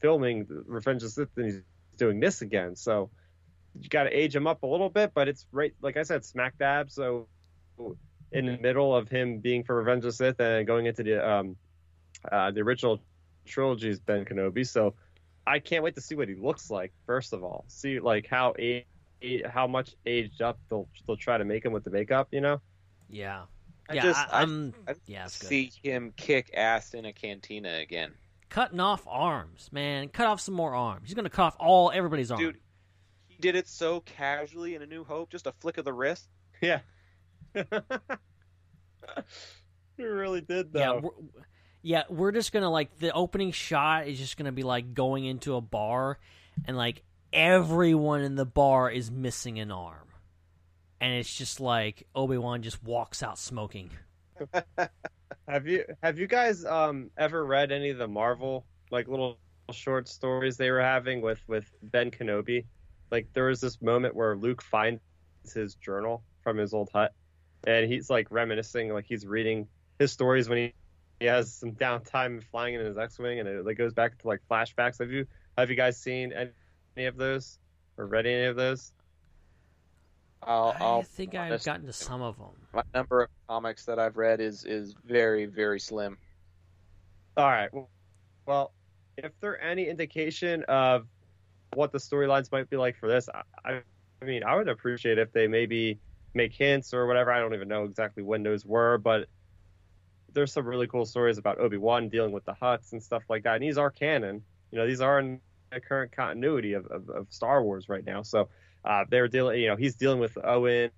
filming 0.00 0.46
Revenge 0.66 1.02
of 1.02 1.08
the 1.08 1.10
Sith 1.10 1.36
and 1.36 1.46
he's 1.46 1.60
doing 1.96 2.20
this 2.20 2.42
again. 2.42 2.76
So 2.76 3.10
you 3.80 3.88
got 3.88 4.04
to 4.04 4.10
age 4.10 4.34
him 4.34 4.46
up 4.46 4.62
a 4.62 4.66
little 4.66 4.90
bit, 4.90 5.12
but 5.14 5.28
it's 5.28 5.46
right, 5.52 5.74
like 5.80 5.96
I 5.96 6.02
said, 6.02 6.24
smack 6.24 6.58
dab. 6.58 6.90
So 6.90 7.28
in 8.32 8.46
the 8.46 8.58
middle 8.58 8.94
of 8.94 9.08
him 9.08 9.38
being 9.38 9.64
for 9.64 9.76
Revenge 9.76 9.98
of 10.04 10.10
the 10.10 10.12
Sith 10.12 10.40
and 10.40 10.66
going 10.66 10.86
into 10.86 11.02
the 11.02 11.26
um, 11.28 11.56
uh, 12.30 12.50
the 12.50 12.60
original 12.60 13.02
trilogy 13.46 13.88
is 13.90 14.00
Ben 14.00 14.24
Kenobi. 14.24 14.66
So 14.66 14.94
I 15.46 15.58
can't 15.58 15.82
wait 15.82 15.94
to 15.96 16.00
see 16.00 16.14
what 16.14 16.28
he 16.28 16.34
looks 16.34 16.70
like. 16.70 16.92
First 17.06 17.32
of 17.32 17.42
all, 17.42 17.64
see 17.68 17.98
like 18.00 18.26
how 18.28 18.54
a- 18.58 18.86
how 19.46 19.66
much 19.66 19.94
aged 20.06 20.42
up 20.42 20.58
they'll 20.68 20.88
they'll 21.06 21.16
try 21.16 21.38
to 21.38 21.44
make 21.44 21.64
him 21.64 21.72
with 21.72 21.84
the 21.84 21.90
makeup. 21.90 22.28
You 22.30 22.40
know. 22.40 22.60
Yeah. 23.08 23.44
I 23.88 23.94
yeah, 23.94 24.02
just- 24.02 24.28
I, 24.32 24.38
I- 24.38 24.42
I'm 24.42 24.74
I 24.88 24.94
yeah, 25.06 25.24
it's 25.24 25.38
good. 25.38 25.48
see 25.48 25.72
him 25.82 26.12
kick 26.16 26.50
ass 26.54 26.94
in 26.94 27.04
a 27.04 27.12
cantina 27.12 27.74
again. 27.78 28.12
Cutting 28.52 28.80
off 28.80 29.06
arms, 29.06 29.70
man. 29.72 30.08
Cut 30.08 30.26
off 30.26 30.40
some 30.40 30.54
more 30.54 30.74
arms. 30.74 31.08
He's 31.08 31.14
gonna 31.14 31.30
cut 31.30 31.44
off 31.44 31.56
all 31.58 31.90
everybody's 31.90 32.30
arms. 32.30 32.42
Dude, 32.42 32.58
he 33.26 33.36
did 33.40 33.56
it 33.56 33.66
so 33.66 34.00
casually 34.00 34.74
in 34.74 34.82
A 34.82 34.86
New 34.86 35.04
Hope, 35.04 35.30
just 35.30 35.46
a 35.46 35.52
flick 35.52 35.78
of 35.78 35.86
the 35.86 35.92
wrist. 35.92 36.28
Yeah. 36.60 36.80
he 37.54 37.62
really 40.04 40.42
did 40.42 40.68
yeah, 40.74 40.86
though. 40.86 41.00
we're, 41.00 41.10
yeah, 41.80 42.02
we're 42.10 42.32
just 42.32 42.52
gonna 42.52 42.70
like 42.70 42.98
the 42.98 43.10
opening 43.12 43.52
shot 43.52 44.06
is 44.06 44.18
just 44.18 44.36
gonna 44.36 44.52
be 44.52 44.62
like 44.62 44.92
going 44.92 45.24
into 45.24 45.56
a 45.56 45.62
bar, 45.62 46.18
and 46.66 46.76
like 46.76 47.02
everyone 47.32 48.20
in 48.20 48.34
the 48.34 48.44
bar 48.44 48.90
is 48.90 49.10
missing 49.10 49.58
an 49.60 49.72
arm, 49.72 50.08
and 51.00 51.14
it's 51.14 51.34
just 51.34 51.58
like 51.58 52.06
Obi 52.14 52.36
Wan 52.36 52.62
just 52.62 52.84
walks 52.84 53.22
out 53.22 53.38
smoking. 53.38 53.90
Have 55.48 55.66
you 55.66 55.84
have 56.02 56.18
you 56.18 56.26
guys 56.26 56.64
um 56.64 57.10
ever 57.16 57.44
read 57.44 57.72
any 57.72 57.90
of 57.90 57.98
the 57.98 58.08
Marvel 58.08 58.64
like 58.90 59.08
little 59.08 59.38
short 59.72 60.08
stories 60.08 60.56
they 60.56 60.70
were 60.70 60.80
having 60.80 61.20
with 61.20 61.40
with 61.46 61.70
Ben 61.82 62.10
Kenobi? 62.10 62.66
Like 63.10 63.28
there 63.32 63.46
was 63.46 63.60
this 63.60 63.82
moment 63.82 64.14
where 64.14 64.36
Luke 64.36 64.62
finds 64.62 65.00
his 65.52 65.74
journal 65.74 66.22
from 66.42 66.56
his 66.56 66.72
old 66.72 66.90
hut, 66.92 67.12
and 67.66 67.90
he's 67.90 68.08
like 68.08 68.28
reminiscing, 68.30 68.92
like 68.92 69.04
he's 69.06 69.26
reading 69.26 69.68
his 69.98 70.12
stories 70.12 70.48
when 70.48 70.58
he, 70.58 70.74
he 71.20 71.26
has 71.26 71.52
some 71.52 71.72
downtime 71.72 72.42
flying 72.42 72.74
in 72.74 72.84
his 72.84 72.96
X-wing, 72.96 73.40
and 73.40 73.48
it 73.48 73.64
like 73.66 73.78
goes 73.78 73.92
back 73.92 74.18
to 74.18 74.28
like 74.28 74.40
flashbacks. 74.50 74.98
Have 74.98 75.10
you 75.10 75.26
have 75.58 75.70
you 75.70 75.76
guys 75.76 75.98
seen 76.00 76.32
any, 76.32 76.50
any 76.96 77.06
of 77.06 77.16
those 77.16 77.58
or 77.98 78.06
read 78.06 78.26
any 78.26 78.44
of 78.44 78.56
those? 78.56 78.92
I'll, 80.44 80.74
I 80.78 80.84
I'll 80.84 81.02
think 81.02 81.32
be 81.32 81.38
I've 81.38 81.50
honest, 81.52 81.66
gotten 81.66 81.86
to 81.86 81.92
some 81.92 82.22
of 82.22 82.36
them. 82.36 82.50
My 82.74 82.82
number 82.94 83.22
of 83.22 83.28
comics 83.48 83.84
that 83.86 83.98
I've 83.98 84.16
read 84.16 84.40
is 84.40 84.64
is 84.64 84.94
very 85.04 85.46
very 85.46 85.78
slim. 85.80 86.18
All 87.36 87.48
right. 87.48 87.70
Well, 88.46 88.72
if 89.16 89.32
there 89.40 89.60
any 89.60 89.88
indication 89.88 90.64
of 90.64 91.06
what 91.74 91.92
the 91.92 91.98
storylines 91.98 92.50
might 92.52 92.68
be 92.68 92.76
like 92.76 92.96
for 92.98 93.08
this, 93.08 93.28
I, 93.28 93.42
I, 93.64 93.80
I 94.20 94.24
mean, 94.24 94.44
I 94.44 94.56
would 94.56 94.68
appreciate 94.68 95.18
if 95.18 95.32
they 95.32 95.46
maybe 95.46 95.98
make 96.34 96.52
hints 96.52 96.92
or 96.92 97.06
whatever. 97.06 97.32
I 97.32 97.38
don't 97.38 97.54
even 97.54 97.68
know 97.68 97.84
exactly 97.84 98.22
when 98.22 98.42
those 98.42 98.66
were, 98.66 98.98
but 98.98 99.28
there's 100.32 100.52
some 100.52 100.66
really 100.66 100.86
cool 100.86 101.04
stories 101.04 101.38
about 101.38 101.58
Obi 101.60 101.76
Wan 101.76 102.08
dealing 102.08 102.32
with 102.32 102.44
the 102.44 102.54
Hutts 102.54 102.92
and 102.92 103.02
stuff 103.02 103.22
like 103.28 103.44
that. 103.44 103.54
And 103.54 103.62
these 103.62 103.78
are 103.78 103.90
canon. 103.90 104.42
You 104.70 104.78
know, 104.78 104.86
these 104.86 105.00
are 105.00 105.18
in 105.18 105.40
the 105.70 105.80
current 105.80 106.12
continuity 106.12 106.72
of, 106.72 106.86
of, 106.86 107.08
of 107.10 107.26
Star 107.30 107.62
Wars 107.62 107.88
right 107.88 108.04
now. 108.04 108.22
So 108.22 108.48
uh, 108.84 109.04
they're 109.08 109.28
dealing. 109.28 109.60
You 109.60 109.68
know, 109.68 109.76
he's 109.76 109.94
dealing 109.94 110.18
with 110.18 110.36
Owen. 110.42 110.90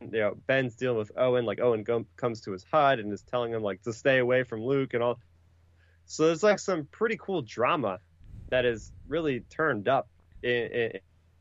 You 0.00 0.20
know, 0.20 0.36
Ben's 0.46 0.74
dealing 0.74 0.98
with 0.98 1.12
Owen. 1.16 1.44
Like 1.44 1.60
Owen 1.60 1.82
go, 1.82 2.04
comes 2.16 2.40
to 2.42 2.52
his 2.52 2.64
hut 2.70 2.98
and 2.98 3.12
is 3.12 3.22
telling 3.22 3.52
him 3.52 3.62
like 3.62 3.82
to 3.82 3.92
stay 3.92 4.18
away 4.18 4.42
from 4.42 4.64
Luke 4.64 4.94
and 4.94 5.02
all. 5.02 5.18
So 6.06 6.26
there's 6.26 6.42
like 6.42 6.58
some 6.58 6.86
pretty 6.90 7.16
cool 7.18 7.42
drama 7.42 7.98
that 8.50 8.64
is 8.64 8.92
really 9.08 9.40
turned 9.40 9.88
up 9.88 10.08
in, 10.42 10.50
in, 10.50 10.92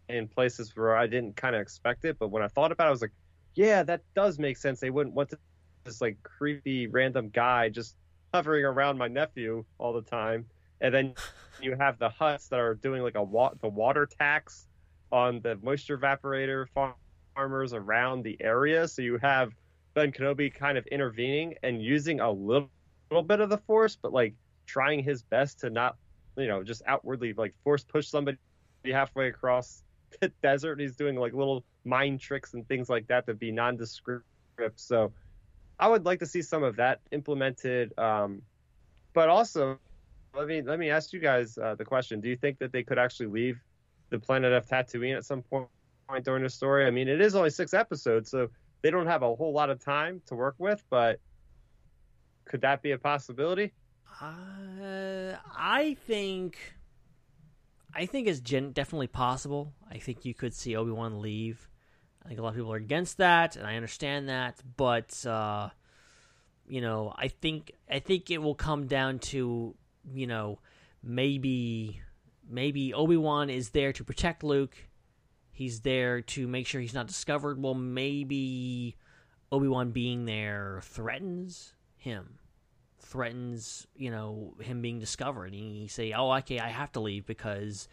in 0.10 0.28
places 0.28 0.76
where 0.76 0.96
I 0.96 1.08
didn't 1.08 1.36
kind 1.36 1.56
of 1.56 1.62
expect 1.62 2.06
it. 2.06 2.18
But 2.18 2.30
when 2.30 2.44
I 2.44 2.48
thought 2.48 2.72
about 2.72 2.86
it, 2.86 2.88
I 2.88 2.92
was 2.92 3.02
like, 3.02 3.12
yeah, 3.56 3.84
that 3.84 4.02
does 4.16 4.40
make 4.40 4.58
sense. 4.58 4.80
They 4.80 4.90
wouldn't 4.90 5.16
want 5.16 5.30
to, 5.32 5.38
this 5.84 6.02
like 6.02 6.18
creepy 6.24 6.88
random 6.88 7.30
guy 7.30 7.70
just 7.70 7.96
hovering 8.34 8.66
around 8.66 8.98
my 8.98 9.08
nephew 9.08 9.66
all 9.78 9.94
the 9.94 10.02
time. 10.02 10.46
And 10.82 10.94
then 10.94 11.14
you 11.62 11.76
have 11.78 12.00
the 12.00 12.10
Hutts 12.10 12.50
that 12.50 12.60
are 12.60 12.76
doing 12.76 13.04
like 13.04 13.16
a 13.16 13.24
wa- 13.24 13.54
the 13.62 13.68
water 13.68 14.06
tax 14.06 14.68
on 15.14 15.40
the 15.42 15.58
moisture 15.62 15.98
evaporator 15.98 16.66
farmers 17.36 17.72
around 17.72 18.24
the 18.24 18.36
area. 18.42 18.88
So 18.88 19.04
you 19.04 19.20
have 19.20 19.54
Ben 19.94 20.12
Kenobi 20.12 20.52
kind 20.52 20.76
of 20.76 20.88
intervening 20.88 21.54
and 21.62 21.82
using 21.82 22.20
a 22.20 22.32
little, 22.32 22.70
little 23.12 23.24
bit 23.24 23.40
of 23.40 23.50
the 23.50 23.60
force, 23.60 23.96
but 23.96 24.12
like 24.12 24.34
trying 24.66 25.04
his 25.04 25.22
best 25.22 25.60
to 25.60 25.70
not, 25.70 25.98
you 26.36 26.48
know, 26.48 26.64
just 26.64 26.82
outwardly 26.88 27.34
like 27.34 27.54
force 27.64 27.84
push 27.84 28.08
somebody 28.08 28.40
halfway 28.84 29.28
across 29.28 29.84
the 30.20 30.30
desert. 30.42 30.80
He's 30.80 30.96
doing 30.96 31.16
like 31.16 31.34
little 31.34 31.64
mind 31.86 32.20
tricks 32.20 32.56
and 32.56 32.68
things 32.68 32.90
like 32.90 33.08
that 33.08 33.28
to 33.28 33.36
be 33.36 33.52
nondescript. 33.52 34.26
So 34.76 35.14
I 35.80 35.90
would 35.90 36.06
like 36.06 36.20
to 36.20 36.26
see 36.26 36.42
some 36.42 36.64
of 36.64 36.76
that 36.78 37.02
implemented. 37.12 37.98
Um, 38.00 38.42
but 39.14 39.30
also, 39.30 39.78
let 40.36 40.48
me 40.48 40.64
let 40.64 40.80
me 40.80 40.90
ask 40.90 41.14
you 41.14 41.20
guys 41.20 41.56
uh, 41.60 41.76
the 41.76 41.86
question: 41.86 42.20
Do 42.20 42.30
you 42.30 42.36
think 42.36 42.58
that 42.58 42.72
they 42.72 42.82
could 42.82 42.98
actually 42.98 43.28
leave 43.28 43.60
the 44.14 44.20
planet 44.20 44.54
of 44.54 44.66
Tatooine 44.68 45.18
at 45.18 45.26
some 45.26 45.42
point 45.42 45.68
during 46.24 46.44
the 46.44 46.50
story? 46.50 46.86
I 46.86 46.92
mean, 46.92 47.08
it 47.08 47.20
is 47.20 47.36
only 47.36 47.50
six 47.50 47.74
episodes, 47.74 48.30
so 48.30 48.48
they 48.82 48.92
don't 48.92 49.08
have 49.08 49.24
a 49.24 49.36
whole 49.36 49.52
lot 49.52 49.70
of 49.70 49.84
time 49.84 50.22
to 50.28 50.36
work 50.36 50.56
with. 50.60 50.84
But 50.90 51.20
could 52.46 52.62
that 52.62 52.82
be 52.82 52.92
a 52.92 52.98
possibility? 52.98 53.74
Uh, 54.22 55.36
I 55.58 55.98
think, 56.06 56.58
I 57.94 58.06
think 58.06 58.28
it's 58.28 58.40
gen- 58.40 58.72
definitely 58.72 59.08
possible. 59.08 59.74
I 59.90 59.98
think 59.98 60.24
you 60.24 60.34
could 60.34 60.54
see 60.54 60.76
Obi 60.76 60.92
Wan 60.92 61.20
leave. 61.20 61.68
I 62.24 62.30
think 62.30 62.40
a 62.40 62.44
lot 62.44 62.50
of 62.50 62.56
people 62.56 62.72
are 62.72 62.78
against 62.78 63.18
that, 63.18 63.56
and 63.56 63.66
I 63.66 63.76
understand 63.76 64.30
that. 64.30 64.62
But 64.78 65.26
uh, 65.26 65.70
you 66.68 66.82
know, 66.82 67.14
I 67.18 67.28
think 67.28 67.72
I 67.90 68.00
think 68.00 68.30
it 68.30 68.38
will 68.38 68.56
come 68.56 68.86
down 68.86 69.20
to 69.20 69.76
you 70.14 70.28
know 70.28 70.60
maybe 71.02 72.02
maybe 72.50 72.94
Obi 72.94 73.18
Wan 73.18 73.50
is 73.50 73.70
there 73.70 73.94
to 73.94 74.04
protect 74.04 74.44
Luke. 74.44 74.76
He's 75.52 75.82
there 75.82 76.22
to 76.22 76.48
make 76.48 76.68
sure 76.68 76.82
he's 76.82 76.94
not 76.94 77.08
discovered. 77.08 77.62
Well, 77.62 77.76
maybe 77.76 78.96
Obi 79.52 79.68
Wan 79.68 79.92
being 79.92 80.26
there 80.26 80.82
threatens 80.84 81.74
him 81.96 82.40
threatens, 83.14 83.86
you 83.96 84.10
know, 84.10 84.56
him 84.60 84.82
being 84.82 85.00
discovered. 85.00 85.46
And 85.46 85.56
he 85.56 85.88
say, 85.88 86.14
"Oh, 86.14 86.32
okay, 86.38 86.60
I 86.60 86.70
have 86.70 86.92
to 86.94 87.00
leave 87.00 87.26
because 87.26 87.88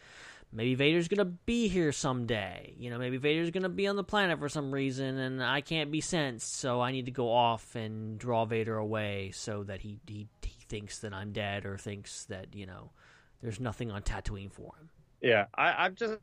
maybe 0.51 0.73
Vader's 0.73 1.07
gonna 1.07 1.25
be 1.25 1.67
here 1.67 1.91
someday. 1.91 2.73
You 2.77 2.89
know, 2.89 2.97
maybe 2.97 3.17
Vader's 3.17 3.51
gonna 3.51 3.69
be 3.69 3.87
on 3.87 3.95
the 3.95 4.03
planet 4.03 4.39
for 4.39 4.49
some 4.49 4.73
reason, 4.73 5.17
and 5.17 5.43
I 5.43 5.61
can't 5.61 5.91
be 5.91 6.01
sensed, 6.01 6.55
so 6.55 6.81
I 6.81 6.91
need 6.91 7.05
to 7.05 7.11
go 7.11 7.31
off 7.31 7.75
and 7.75 8.17
draw 8.17 8.45
Vader 8.45 8.77
away 8.77 9.31
so 9.31 9.63
that 9.63 9.81
he 9.81 9.99
he, 10.07 10.27
he 10.41 10.65
thinks 10.67 10.99
that 10.99 11.13
I'm 11.13 11.31
dead 11.31 11.65
or 11.65 11.77
thinks 11.77 12.25
that 12.25 12.55
you 12.55 12.65
know 12.65 12.91
there's 13.41 13.59
nothing 13.59 13.91
on 13.91 14.01
Tatooine 14.01 14.51
for 14.51 14.73
him." 14.79 14.89
Yeah, 15.21 15.45
I, 15.55 15.85
I'm 15.85 15.95
just 15.95 16.19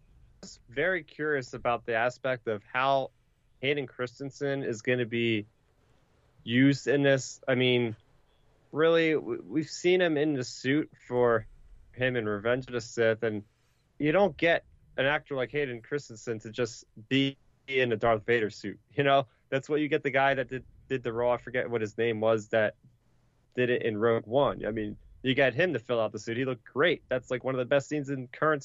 very 0.68 1.02
curious 1.02 1.54
about 1.54 1.86
the 1.86 1.94
aspect 1.94 2.48
of 2.48 2.62
how 2.72 3.10
Hayden 3.60 3.86
Christensen 3.86 4.62
is 4.62 4.82
going 4.82 4.98
to 4.98 5.06
be 5.06 5.46
used 6.44 6.86
in 6.86 7.02
this. 7.02 7.40
I 7.46 7.54
mean, 7.54 7.96
really, 8.72 9.16
we've 9.16 9.68
seen 9.68 10.00
him 10.00 10.16
in 10.16 10.34
the 10.34 10.44
suit 10.44 10.90
for 11.06 11.46
him 11.92 12.16
in 12.16 12.28
Revenge 12.28 12.66
of 12.66 12.72
the 12.72 12.80
Sith, 12.80 13.22
and 13.22 13.42
you 13.98 14.12
don't 14.12 14.36
get 14.36 14.64
an 14.96 15.06
actor 15.06 15.34
like 15.34 15.50
Hayden 15.52 15.80
Christensen 15.80 16.40
to 16.40 16.50
just 16.50 16.84
be 17.08 17.36
in 17.66 17.92
a 17.92 17.96
Darth 17.96 18.24
Vader 18.26 18.50
suit. 18.50 18.78
You 18.94 19.04
know, 19.04 19.26
that's 19.50 19.68
what 19.68 19.80
you 19.80 19.88
get 19.88 20.02
the 20.02 20.10
guy 20.10 20.34
that 20.34 20.48
did 20.48 20.64
did 20.88 21.02
the 21.02 21.12
role. 21.12 21.32
I 21.32 21.36
forget 21.36 21.68
what 21.68 21.80
his 21.80 21.98
name 21.98 22.20
was 22.20 22.48
that 22.48 22.74
did 23.54 23.70
it 23.70 23.82
in 23.82 23.96
Rogue 23.96 24.26
One. 24.26 24.64
I 24.64 24.70
mean, 24.70 24.96
you 25.22 25.34
got 25.34 25.54
him 25.54 25.72
to 25.72 25.78
fill 25.78 26.00
out 26.00 26.12
the 26.12 26.18
suit. 26.18 26.36
He 26.36 26.44
looked 26.44 26.64
great. 26.64 27.02
That's 27.08 27.30
like 27.30 27.44
one 27.44 27.54
of 27.54 27.58
the 27.58 27.64
best 27.64 27.88
scenes 27.88 28.08
in 28.08 28.28
current 28.28 28.64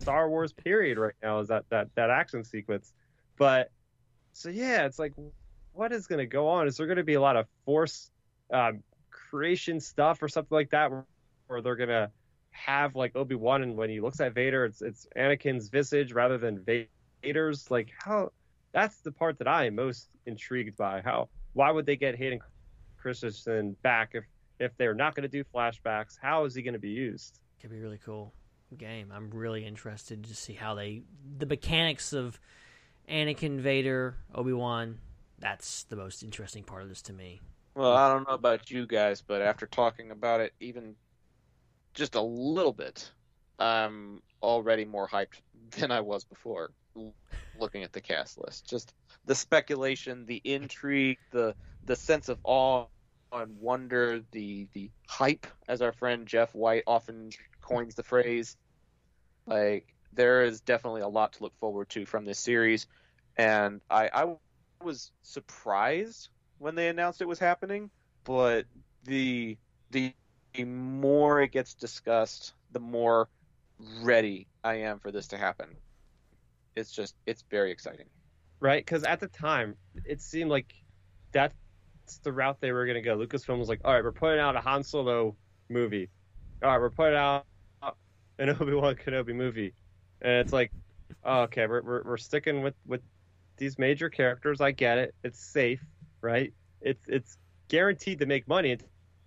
Star 0.00 0.28
Wars 0.28 0.52
period 0.52 0.98
right 0.98 1.14
now 1.22 1.40
is 1.40 1.48
that 1.48 1.64
that 1.70 1.88
that 1.94 2.10
action 2.10 2.44
sequence. 2.44 2.92
But 3.36 3.70
so 4.32 4.48
yeah, 4.48 4.86
it's 4.86 4.98
like 4.98 5.12
what 5.72 5.92
is 5.92 6.06
going 6.06 6.18
to 6.18 6.26
go 6.26 6.48
on? 6.48 6.66
Is 6.66 6.76
there 6.76 6.86
going 6.86 6.96
to 6.96 7.04
be 7.04 7.14
a 7.14 7.20
lot 7.20 7.36
of 7.36 7.46
force 7.64 8.10
um, 8.52 8.82
creation 9.10 9.80
stuff 9.80 10.22
or 10.22 10.28
something 10.28 10.54
like 10.54 10.70
that, 10.70 10.90
where, 10.90 11.06
where 11.46 11.62
they're 11.62 11.76
going 11.76 11.88
to 11.90 12.10
have 12.50 12.96
like 12.96 13.14
Obi 13.16 13.34
Wan, 13.34 13.62
and 13.62 13.76
when 13.76 13.90
he 13.90 14.00
looks 14.00 14.20
at 14.20 14.34
Vader, 14.34 14.64
it's 14.64 14.82
it's 14.82 15.06
Anakin's 15.16 15.68
visage 15.68 16.12
rather 16.12 16.38
than 16.38 16.64
Vader's. 17.22 17.70
Like 17.70 17.90
how 17.96 18.32
that's 18.72 18.98
the 19.00 19.12
part 19.12 19.38
that 19.38 19.48
I 19.48 19.66
am 19.66 19.76
most 19.76 20.08
intrigued 20.26 20.76
by. 20.76 21.00
How 21.02 21.28
why 21.52 21.70
would 21.70 21.86
they 21.86 21.96
get 21.96 22.16
Hayden 22.16 22.40
Christensen 22.98 23.76
back 23.82 24.10
if 24.14 24.24
if 24.60 24.76
they're 24.76 24.94
not 24.94 25.14
going 25.16 25.22
to 25.22 25.28
do 25.28 25.42
flashbacks? 25.42 26.16
How 26.20 26.44
is 26.44 26.54
he 26.54 26.62
going 26.62 26.74
to 26.74 26.80
be 26.80 26.90
used? 26.90 27.40
Could 27.60 27.70
be 27.70 27.80
really 27.80 27.98
cool 28.04 28.32
game. 28.76 29.10
I'm 29.12 29.30
really 29.30 29.66
interested 29.66 30.24
to 30.24 30.34
see 30.36 30.52
how 30.52 30.74
they 30.74 31.02
the 31.38 31.46
mechanics 31.46 32.12
of 32.12 32.38
Anakin, 33.08 33.58
Vader, 33.58 34.14
Obi 34.34 34.52
Wan. 34.52 34.98
That's 35.38 35.84
the 35.84 35.96
most 35.96 36.22
interesting 36.22 36.62
part 36.62 36.82
of 36.82 36.88
this 36.88 37.02
to 37.02 37.12
me. 37.12 37.40
Well, 37.74 37.96
I 37.96 38.12
don't 38.12 38.28
know 38.28 38.34
about 38.34 38.70
you 38.70 38.86
guys, 38.86 39.22
but 39.22 39.42
after 39.42 39.66
talking 39.66 40.10
about 40.10 40.40
it 40.40 40.52
even 40.60 40.94
just 41.94 42.14
a 42.14 42.20
little 42.20 42.72
bit, 42.72 43.10
I'm 43.58 44.22
already 44.42 44.84
more 44.84 45.08
hyped 45.08 45.40
than 45.78 45.90
I 45.90 46.00
was 46.00 46.24
before 46.24 46.70
looking 47.58 47.82
at 47.82 47.92
the 47.92 48.00
cast 48.00 48.38
list. 48.38 48.68
Just 48.68 48.92
the 49.24 49.34
speculation, 49.34 50.26
the 50.26 50.40
intrigue, 50.44 51.18
the 51.30 51.54
the 51.86 51.96
sense 51.96 52.28
of 52.28 52.38
awe 52.44 52.86
and 53.32 53.58
wonder, 53.60 54.22
the 54.32 54.68
the 54.72 54.90
hype, 55.08 55.46
as 55.68 55.82
our 55.82 55.92
friend 55.92 56.26
Jeff 56.26 56.54
White 56.54 56.84
often 56.86 57.30
coins 57.60 57.94
the 57.94 58.02
phrase. 58.02 58.56
Like 59.46 59.94
there 60.12 60.42
is 60.44 60.60
definitely 60.60 61.02
a 61.02 61.08
lot 61.08 61.34
to 61.34 61.42
look 61.42 61.56
forward 61.58 61.88
to 61.90 62.06
from 62.06 62.24
this 62.24 62.38
series, 62.38 62.86
and 63.36 63.80
I, 63.90 64.10
I 64.12 64.34
was 64.82 65.12
surprised 65.22 66.28
when 66.58 66.74
they 66.74 66.88
announced 66.88 67.20
it 67.20 67.28
was 67.28 67.38
happening, 67.38 67.90
but 68.24 68.66
the 69.04 69.56
the 69.90 70.14
more 70.58 71.40
it 71.40 71.52
gets 71.52 71.74
discussed, 71.74 72.54
the 72.72 72.80
more 72.80 73.28
ready 74.02 74.48
I 74.64 74.74
am 74.76 74.98
for 74.98 75.10
this 75.10 75.28
to 75.28 75.38
happen. 75.38 75.76
It's 76.76 76.92
just 76.92 77.14
it's 77.26 77.44
very 77.50 77.70
exciting. 77.70 78.06
Right? 78.60 78.84
Because 78.84 79.04
at 79.04 79.20
the 79.20 79.28
time, 79.28 79.76
it 80.04 80.20
seemed 80.20 80.50
like 80.50 80.74
that's 82.10 82.18
the 82.18 82.32
route 82.32 82.60
they 82.60 82.72
were 82.72 82.86
going 82.86 82.96
to 82.96 83.02
go. 83.02 83.16
Lucasfilm 83.16 83.58
was 83.58 83.68
like, 83.68 83.80
"All 83.84 83.94
right, 83.94 84.02
we're 84.02 84.12
putting 84.12 84.40
out 84.40 84.56
a 84.56 84.60
Han 84.60 84.82
Solo 84.82 85.36
movie. 85.68 86.08
All 86.62 86.70
right, 86.70 86.80
we're 86.80 86.90
putting 86.90 87.16
out 87.16 87.46
an 88.38 88.50
Obi 88.60 88.74
Wan 88.74 88.96
Kenobi 88.96 89.34
movie," 89.34 89.74
and 90.20 90.32
it's 90.34 90.52
like, 90.52 90.72
oh, 91.24 91.42
"Okay, 91.42 91.66
we're, 91.66 91.82
we're 91.82 92.02
we're 92.02 92.16
sticking 92.16 92.62
with 92.62 92.74
with 92.86 93.02
these 93.56 93.78
major 93.78 94.10
characters. 94.10 94.60
I 94.60 94.72
get 94.72 94.98
it. 94.98 95.14
It's 95.22 95.38
safe, 95.38 95.84
right? 96.20 96.52
It's 96.80 97.02
it's 97.06 97.38
guaranteed 97.68 98.18
to 98.18 98.26
make 98.26 98.48
money 98.48 98.76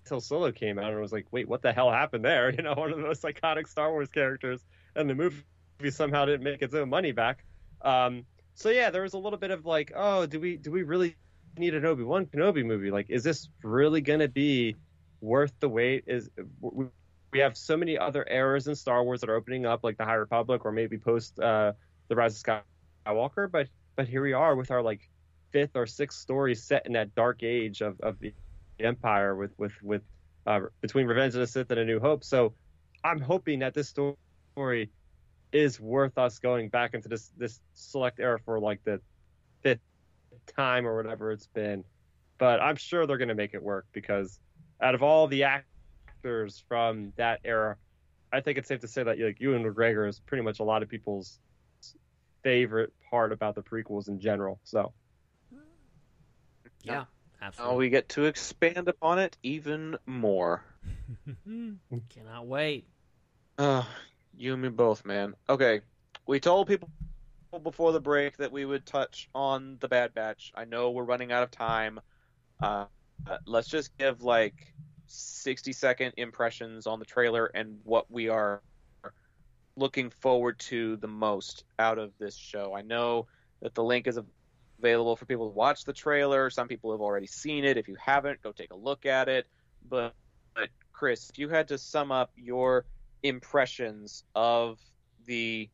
until 0.04 0.20
Solo 0.20 0.52
came 0.52 0.78
out, 0.78 0.90
and 0.90 0.98
it 0.98 1.02
was 1.02 1.14
like, 1.14 1.28
wait, 1.32 1.48
what 1.48 1.62
the 1.62 1.72
hell 1.72 1.90
happened 1.90 2.26
there? 2.26 2.50
You 2.56 2.64
know, 2.64 2.74
one 2.74 2.92
of 2.92 2.98
the 2.98 3.04
most 3.04 3.24
iconic 3.24 3.68
Star 3.68 3.92
Wars 3.92 4.10
characters, 4.10 4.62
and 4.96 5.10
the 5.10 5.16
movie 5.16 5.42
somehow 5.90 6.26
didn't 6.26 6.44
make 6.44 6.62
its 6.62 6.74
own 6.74 6.90
money 6.90 7.14
back. 7.14 7.46
Um, 7.82 8.26
so 8.56 8.70
yeah, 8.70 8.90
there 8.90 9.04
was 9.04 9.14
a 9.14 9.18
little 9.18 9.40
bit 9.40 9.52
of 9.52 9.66
like, 9.66 9.94
oh, 9.96 10.26
do 10.26 10.40
we 10.40 10.58
do 10.58 10.72
we 10.72 10.84
really 10.84 11.16
need 11.58 11.76
an 11.76 11.86
Obi 11.86 12.04
Wan 12.04 12.26
Kenobi 12.26 12.66
movie? 12.66 12.92
Like, 12.92 13.10
is 13.10 13.24
this 13.24 13.50
really 13.64 14.02
gonna 14.02 14.28
be 14.28 14.76
worth 15.22 15.54
the 15.60 15.70
wait? 15.70 16.04
Is 16.08 16.30
we, 16.62 16.88
have 17.40 17.58
so 17.58 17.76
many 17.76 17.98
other 17.98 18.26
eras 18.30 18.68
in 18.68 18.76
Star 18.76 19.04
Wars 19.04 19.22
that 19.22 19.30
are 19.30 19.36
opening 19.36 19.66
up, 19.66 19.84
like 19.84 19.98
the 19.98 20.06
High 20.06 20.14
Republic 20.14 20.66
or 20.66 20.72
maybe 20.72 21.00
post 21.00 21.40
uh, 21.40 21.74
the 22.08 22.16
Rise 22.16 22.44
of 22.44 22.64
Skywalker, 23.08 23.52
but 23.52 23.68
but 23.96 24.08
here 24.08 24.22
we 24.22 24.34
are 24.34 24.56
with 24.56 24.72
our 24.72 24.82
like 24.82 25.10
fifth 25.52 25.76
or 25.76 25.86
sixth 25.86 26.20
story 26.20 26.56
set 26.56 26.86
in 26.86 26.94
that 26.94 27.14
dark 27.16 27.44
age 27.44 27.82
of, 27.82 28.00
of 28.02 28.20
the 28.20 28.34
Empire 28.80 29.36
with 29.36 29.52
with 29.58 29.74
with 29.82 30.02
uh, 30.46 30.62
between 30.82 31.08
Revenge 31.08 31.34
of 31.36 31.40
the 31.40 31.48
Sith 31.48 31.72
and 31.72 31.80
A 31.80 31.86
New 31.86 32.00
Hope. 32.00 32.24
So 32.24 32.54
I'm 33.04 33.20
hoping 33.20 33.60
that 33.60 33.74
this 33.74 33.88
story 33.88 34.90
is 35.52 35.80
worth 35.80 36.18
us 36.18 36.40
going 36.40 36.70
back 36.70 36.94
into 36.94 37.08
this 37.08 37.32
this 37.38 37.62
select 37.74 38.20
era 38.20 38.40
for 38.44 38.60
like 38.60 38.84
the 38.84 39.00
time 40.48 40.88
or 40.88 40.96
whatever 40.96 41.32
it's 41.32 41.48
been. 41.48 41.84
But 42.38 42.62
I'm 42.62 42.76
sure 42.76 43.06
they're 43.06 43.18
going 43.18 43.30
to 43.30 43.36
make 43.36 43.54
it 43.54 43.64
work 43.64 43.86
because 43.94 44.40
out 44.82 44.96
of 44.96 45.04
all 45.04 45.28
the 45.28 45.44
actors 45.44 46.64
from 46.68 47.14
that 47.18 47.40
era, 47.44 47.78
I 48.32 48.42
think 48.42 48.58
it's 48.58 48.68
safe 48.68 48.82
to 48.82 48.88
say 48.88 49.04
that 49.04 49.20
like 49.20 49.40
Ewan 49.40 49.64
McGregor 49.64 50.08
is 50.08 50.20
pretty 50.20 50.44
much 50.44 50.60
a 50.60 50.64
lot 50.64 50.84
of 50.84 50.90
people's 50.90 51.40
favorite 52.44 52.92
part 53.10 53.32
about 53.32 53.56
the 53.56 53.62
prequels 53.62 54.08
in 54.08 54.20
general. 54.20 54.60
So 54.64 54.94
yeah, 56.84 57.06
absolutely. 57.42 57.74
Now 57.74 57.80
we 57.80 57.90
get 57.90 58.10
to 58.10 58.26
expand 58.26 58.88
upon 58.88 59.20
it 59.20 59.38
even 59.44 59.98
more. 60.06 60.64
Cannot 61.46 62.48
wait. 62.48 62.86
Uh, 63.58 63.84
you 64.36 64.54
and 64.54 64.62
me 64.62 64.70
both, 64.70 65.06
man. 65.06 65.36
Okay, 65.48 65.82
we 66.26 66.40
told 66.40 66.68
people 66.68 66.90
before 67.60 67.92
the 67.92 68.00
break 68.00 68.38
that 68.38 68.52
we 68.52 68.66
would 68.66 68.86
touch 68.86 69.30
on 69.34 69.78
the 69.80 69.88
Bad 69.88 70.14
Batch. 70.14 70.52
I 70.56 70.66
know 70.66 70.92
we're 70.92 71.04
running 71.04 71.32
out 71.32 71.44
of 71.44 71.52
time. 71.52 72.00
Uh, 72.62 72.86
let's 73.46 73.68
just 73.68 73.98
give 73.98 74.22
like 74.22 74.74
60 75.08 75.74
second 75.74 76.14
impressions 76.18 76.88
on 76.88 77.00
the 77.00 77.06
trailer 77.06 77.46
and 77.48 77.80
what 77.84 78.10
we 78.10 78.30
are 78.30 78.62
looking 79.76 80.10
forward 80.10 80.60
to 80.60 80.98
the 80.98 81.08
most 81.08 81.64
out 81.80 81.98
of 81.98 82.12
this 82.20 82.36
show. 82.36 82.74
I 82.76 82.82
know 82.82 83.28
that 83.62 83.74
the 83.74 83.84
link 83.84 84.08
is 84.08 84.20
available 84.80 85.16
for 85.16 85.26
people 85.26 85.50
to 85.50 85.56
watch 85.56 85.86
the 85.86 85.94
trailer. 85.94 86.50
Some 86.50 86.68
people 86.68 86.92
have 86.92 87.02
already 87.02 87.28
seen 87.28 87.66
it. 87.66 87.78
If 87.78 87.88
you 87.88 87.96
haven't, 88.00 88.42
go 88.42 88.52
take 88.52 88.72
a 88.72 88.76
look 88.76 89.06
at 89.06 89.30
it. 89.30 89.48
But, 89.90 90.14
but 90.56 90.70
Chris, 90.92 91.30
if 91.30 91.40
you 91.40 91.50
had 91.50 91.68
to 91.70 91.78
sum 91.78 92.12
up 92.12 92.32
your 92.36 92.86
impressions 93.24 94.24
of 94.36 94.80
the 95.26 95.70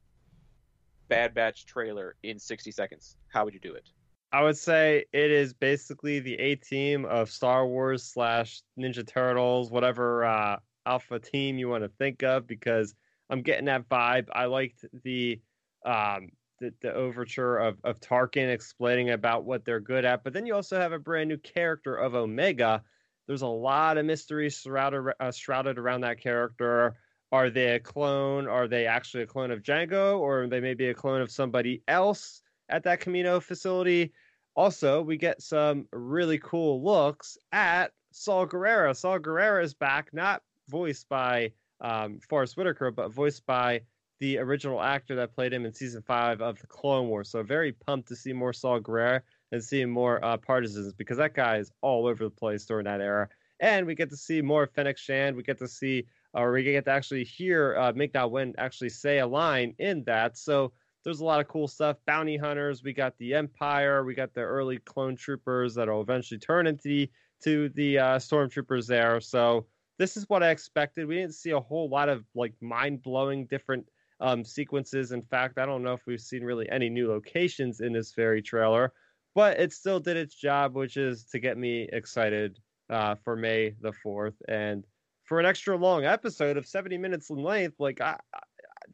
Bad 1.09 1.33
Batch 1.33 1.65
trailer 1.65 2.15
in 2.23 2.39
60 2.39 2.71
seconds, 2.71 3.17
how 3.27 3.43
would 3.43 3.53
you 3.53 3.59
do 3.59 3.73
it? 3.73 3.89
I 4.31 4.43
would 4.43 4.57
say 4.57 5.05
it 5.11 5.31
is 5.31 5.53
basically 5.53 6.19
the 6.19 6.35
A 6.35 6.55
team 6.55 7.05
of 7.05 7.31
Star 7.31 7.65
Wars 7.65 8.03
slash 8.03 8.61
Ninja 8.79 9.05
Turtles, 9.05 9.71
whatever 9.71 10.23
uh, 10.23 10.57
alpha 10.85 11.19
team 11.19 11.57
you 11.57 11.67
want 11.67 11.83
to 11.83 11.89
think 11.97 12.21
of, 12.23 12.45
because 12.45 12.93
I'm 13.29 13.41
getting 13.41 13.65
that 13.65 13.89
vibe. 13.89 14.27
I 14.31 14.45
liked 14.45 14.85
the 15.03 15.41
um, 15.85 16.29
the, 16.59 16.73
the 16.81 16.93
overture 16.93 17.57
of, 17.57 17.77
of 17.83 18.01
Tarkin 18.01 18.51
explaining 18.51 19.11
about 19.11 19.45
what 19.45 19.63
they're 19.63 19.79
good 19.79 20.03
at, 20.03 20.23
but 20.23 20.33
then 20.33 20.45
you 20.45 20.53
also 20.53 20.77
have 20.77 20.91
a 20.91 20.99
brand 20.99 21.29
new 21.29 21.37
character 21.37 21.95
of 21.95 22.15
Omega. 22.15 22.83
There's 23.27 23.43
a 23.43 23.47
lot 23.47 23.97
of 23.97 24.05
mystery 24.05 24.47
uh, 24.47 25.31
shrouded 25.31 25.79
around 25.79 26.01
that 26.01 26.19
character. 26.19 26.97
Are 27.31 27.49
they 27.49 27.75
a 27.75 27.79
clone? 27.79 28.47
Are 28.47 28.67
they 28.67 28.85
actually 28.85 29.23
a 29.23 29.27
clone 29.27 29.51
of 29.51 29.61
Jango, 29.61 30.19
or 30.19 30.47
they 30.47 30.59
may 30.59 30.73
be 30.73 30.89
a 30.89 30.93
clone 30.93 31.21
of 31.21 31.31
somebody 31.31 31.81
else 31.87 32.41
at 32.69 32.83
that 32.83 33.01
Kamino 33.01 33.41
facility? 33.41 34.11
Also, 34.55 35.01
we 35.01 35.15
get 35.15 35.41
some 35.41 35.87
really 35.91 36.39
cool 36.39 36.83
looks 36.83 37.37
at 37.51 37.91
Saw 38.11 38.45
Gerrera. 38.45 38.95
Saw 38.95 39.19
Gerrera 39.19 39.63
is 39.63 39.73
back, 39.73 40.09
not 40.13 40.41
voiced 40.67 41.07
by 41.07 41.51
um, 41.81 42.19
Forest 42.27 42.57
Whitaker, 42.57 42.91
but 42.91 43.13
voiced 43.13 43.45
by 43.45 43.81
the 44.19 44.37
original 44.37 44.81
actor 44.81 45.15
that 45.15 45.33
played 45.33 45.53
him 45.53 45.65
in 45.65 45.73
season 45.73 46.01
five 46.01 46.41
of 46.41 46.59
the 46.59 46.67
Clone 46.67 47.07
Wars. 47.07 47.29
So 47.29 47.41
very 47.41 47.71
pumped 47.71 48.09
to 48.09 48.15
see 48.15 48.33
more 48.33 48.53
Saw 48.53 48.79
Gerrera 48.79 49.21
and 49.51 49.63
seeing 49.63 49.89
more 49.89 50.23
uh, 50.23 50.37
partisans 50.37 50.93
because 50.93 51.17
that 51.17 51.33
guy 51.33 51.57
is 51.57 51.71
all 51.81 52.05
over 52.05 52.23
the 52.23 52.29
place 52.29 52.65
during 52.65 52.85
that 52.85 53.01
era. 53.01 53.29
And 53.59 53.85
we 53.85 53.95
get 53.95 54.09
to 54.09 54.17
see 54.17 54.41
more 54.41 54.67
Fennec 54.67 54.97
Shand. 54.97 55.35
We 55.35 55.43
get 55.43 55.59
to 55.59 55.67
see, 55.67 56.05
or 56.33 56.51
we 56.51 56.63
get 56.63 56.85
to 56.85 56.91
actually 56.91 57.23
hear 57.23 57.77
uh, 57.77 57.91
Ming-Na 57.93 58.27
Wen 58.27 58.53
actually 58.57 58.89
say 58.89 59.19
a 59.19 59.27
line 59.27 59.73
in 59.79 60.03
that. 60.05 60.37
So 60.37 60.71
there's 61.03 61.21
a 61.21 61.25
lot 61.25 61.39
of 61.39 61.47
cool 61.47 61.67
stuff. 61.67 61.97
Bounty 62.05 62.37
hunters. 62.37 62.83
We 62.83 62.93
got 62.93 63.17
the 63.17 63.33
Empire. 63.33 64.03
We 64.03 64.13
got 64.13 64.33
the 64.33 64.41
early 64.41 64.77
clone 64.79 65.15
troopers 65.15 65.75
that'll 65.75 66.01
eventually 66.01 66.39
turn 66.39 66.67
into 66.67 66.87
the 66.87 67.11
to 67.43 67.69
the 67.69 67.97
uh, 67.97 68.17
stormtroopers 68.17 68.85
there. 68.85 69.21
So 69.21 69.65
this 69.97 70.17
is 70.17 70.27
what 70.27 70.43
I 70.43 70.49
expected. 70.49 71.07
We 71.07 71.15
didn't 71.15 71.35
see 71.35 71.51
a 71.51 71.59
whole 71.59 71.89
lot 71.89 72.09
of 72.09 72.25
like 72.35 72.53
mind 72.61 73.01
blowing 73.01 73.45
different 73.45 73.85
um, 74.19 74.43
sequences. 74.43 75.11
In 75.11 75.21
fact, 75.21 75.57
I 75.57 75.65
don't 75.65 75.83
know 75.83 75.93
if 75.93 76.05
we've 76.05 76.19
seen 76.19 76.43
really 76.43 76.69
any 76.69 76.89
new 76.89 77.07
locations 77.07 77.79
in 77.79 77.93
this 77.93 78.13
very 78.13 78.41
trailer, 78.41 78.93
but 79.35 79.59
it 79.59 79.71
still 79.71 79.99
did 79.99 80.17
its 80.17 80.35
job, 80.35 80.75
which 80.75 80.97
is 80.97 81.23
to 81.25 81.39
get 81.39 81.57
me 81.57 81.87
excited 81.93 82.59
uh, 82.89 83.15
for 83.15 83.35
May 83.35 83.75
the 83.81 83.93
4th. 84.05 84.35
And 84.47 84.85
for 85.29 85.39
an 85.39 85.45
extra 85.45 85.77
long 85.77 86.05
episode 86.05 86.57
of 86.57 86.65
70 86.65 86.97
minutes 86.97 87.29
in 87.29 87.37
length, 87.37 87.79
like 87.79 88.01
I, 88.01 88.17
I, 88.33 88.39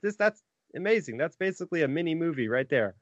this, 0.02 0.18
that's 0.18 0.44
amazing. 0.76 1.18
That's 1.18 1.38
basically 1.38 1.82
a 1.82 1.88
mini 1.88 2.14
movie 2.14 2.50
right 2.50 2.70
there. 2.70 2.96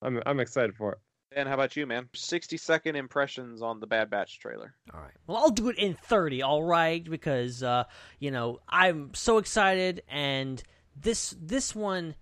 I'm, 0.00 0.20
I'm 0.24 0.40
excited 0.40 0.74
for 0.74 0.92
it. 0.92 0.98
And 1.36 1.46
how 1.46 1.54
about 1.54 1.76
you, 1.76 1.86
man? 1.86 2.08
60 2.14 2.56
second 2.56 2.96
impressions 2.96 3.60
on 3.60 3.80
the 3.80 3.86
Bad 3.86 4.08
Batch 4.08 4.40
trailer. 4.40 4.74
All 4.92 5.00
right. 5.00 5.12
Well, 5.26 5.36
I'll 5.36 5.50
do 5.50 5.68
it 5.68 5.78
in 5.78 5.94
30, 5.94 6.42
all 6.42 6.64
right? 6.64 7.08
Because, 7.08 7.62
uh, 7.62 7.84
you 8.18 8.30
know, 8.30 8.60
I'm 8.66 9.12
so 9.14 9.36
excited 9.36 10.02
and 10.08 10.60
this 10.96 11.36
this 11.38 11.74
one 11.74 12.14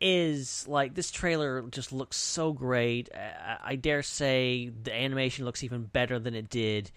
is 0.00 0.66
like 0.68 0.94
this 0.94 1.10
trailer 1.10 1.62
just 1.70 1.92
looks 1.92 2.16
so 2.16 2.52
great. 2.52 3.08
I, 3.12 3.58
I, 3.64 3.76
dare 3.76 4.02
say 4.02 4.70
the 4.70 4.94
animation 4.94 5.44
looks 5.44 5.64
even 5.64 5.82
better 5.84 6.20
than 6.20 6.34
it 6.34 6.48
did 6.48 6.92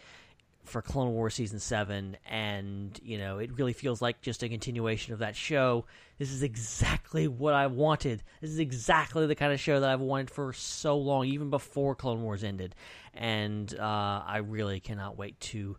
for 0.63 0.81
Clone 0.81 1.11
Wars 1.11 1.33
season 1.33 1.59
seven, 1.59 2.17
and 2.25 2.99
you 3.03 3.17
know 3.17 3.39
it 3.39 3.57
really 3.57 3.73
feels 3.73 4.01
like 4.01 4.21
just 4.21 4.43
a 4.43 4.49
continuation 4.49 5.13
of 5.13 5.19
that 5.19 5.35
show. 5.35 5.85
This 6.17 6.31
is 6.31 6.43
exactly 6.43 7.27
what 7.27 7.53
I 7.53 7.67
wanted. 7.67 8.23
This 8.41 8.51
is 8.51 8.59
exactly 8.59 9.25
the 9.25 9.35
kind 9.35 9.53
of 9.53 9.59
show 9.59 9.79
that 9.79 9.89
I've 9.89 10.01
wanted 10.01 10.29
for 10.29 10.53
so 10.53 10.97
long, 10.97 11.25
even 11.25 11.49
before 11.49 11.95
Clone 11.95 12.21
Wars 12.21 12.43
ended, 12.43 12.75
and 13.13 13.73
uh, 13.77 14.23
I 14.25 14.37
really 14.37 14.79
cannot 14.79 15.17
wait 15.17 15.39
to 15.41 15.77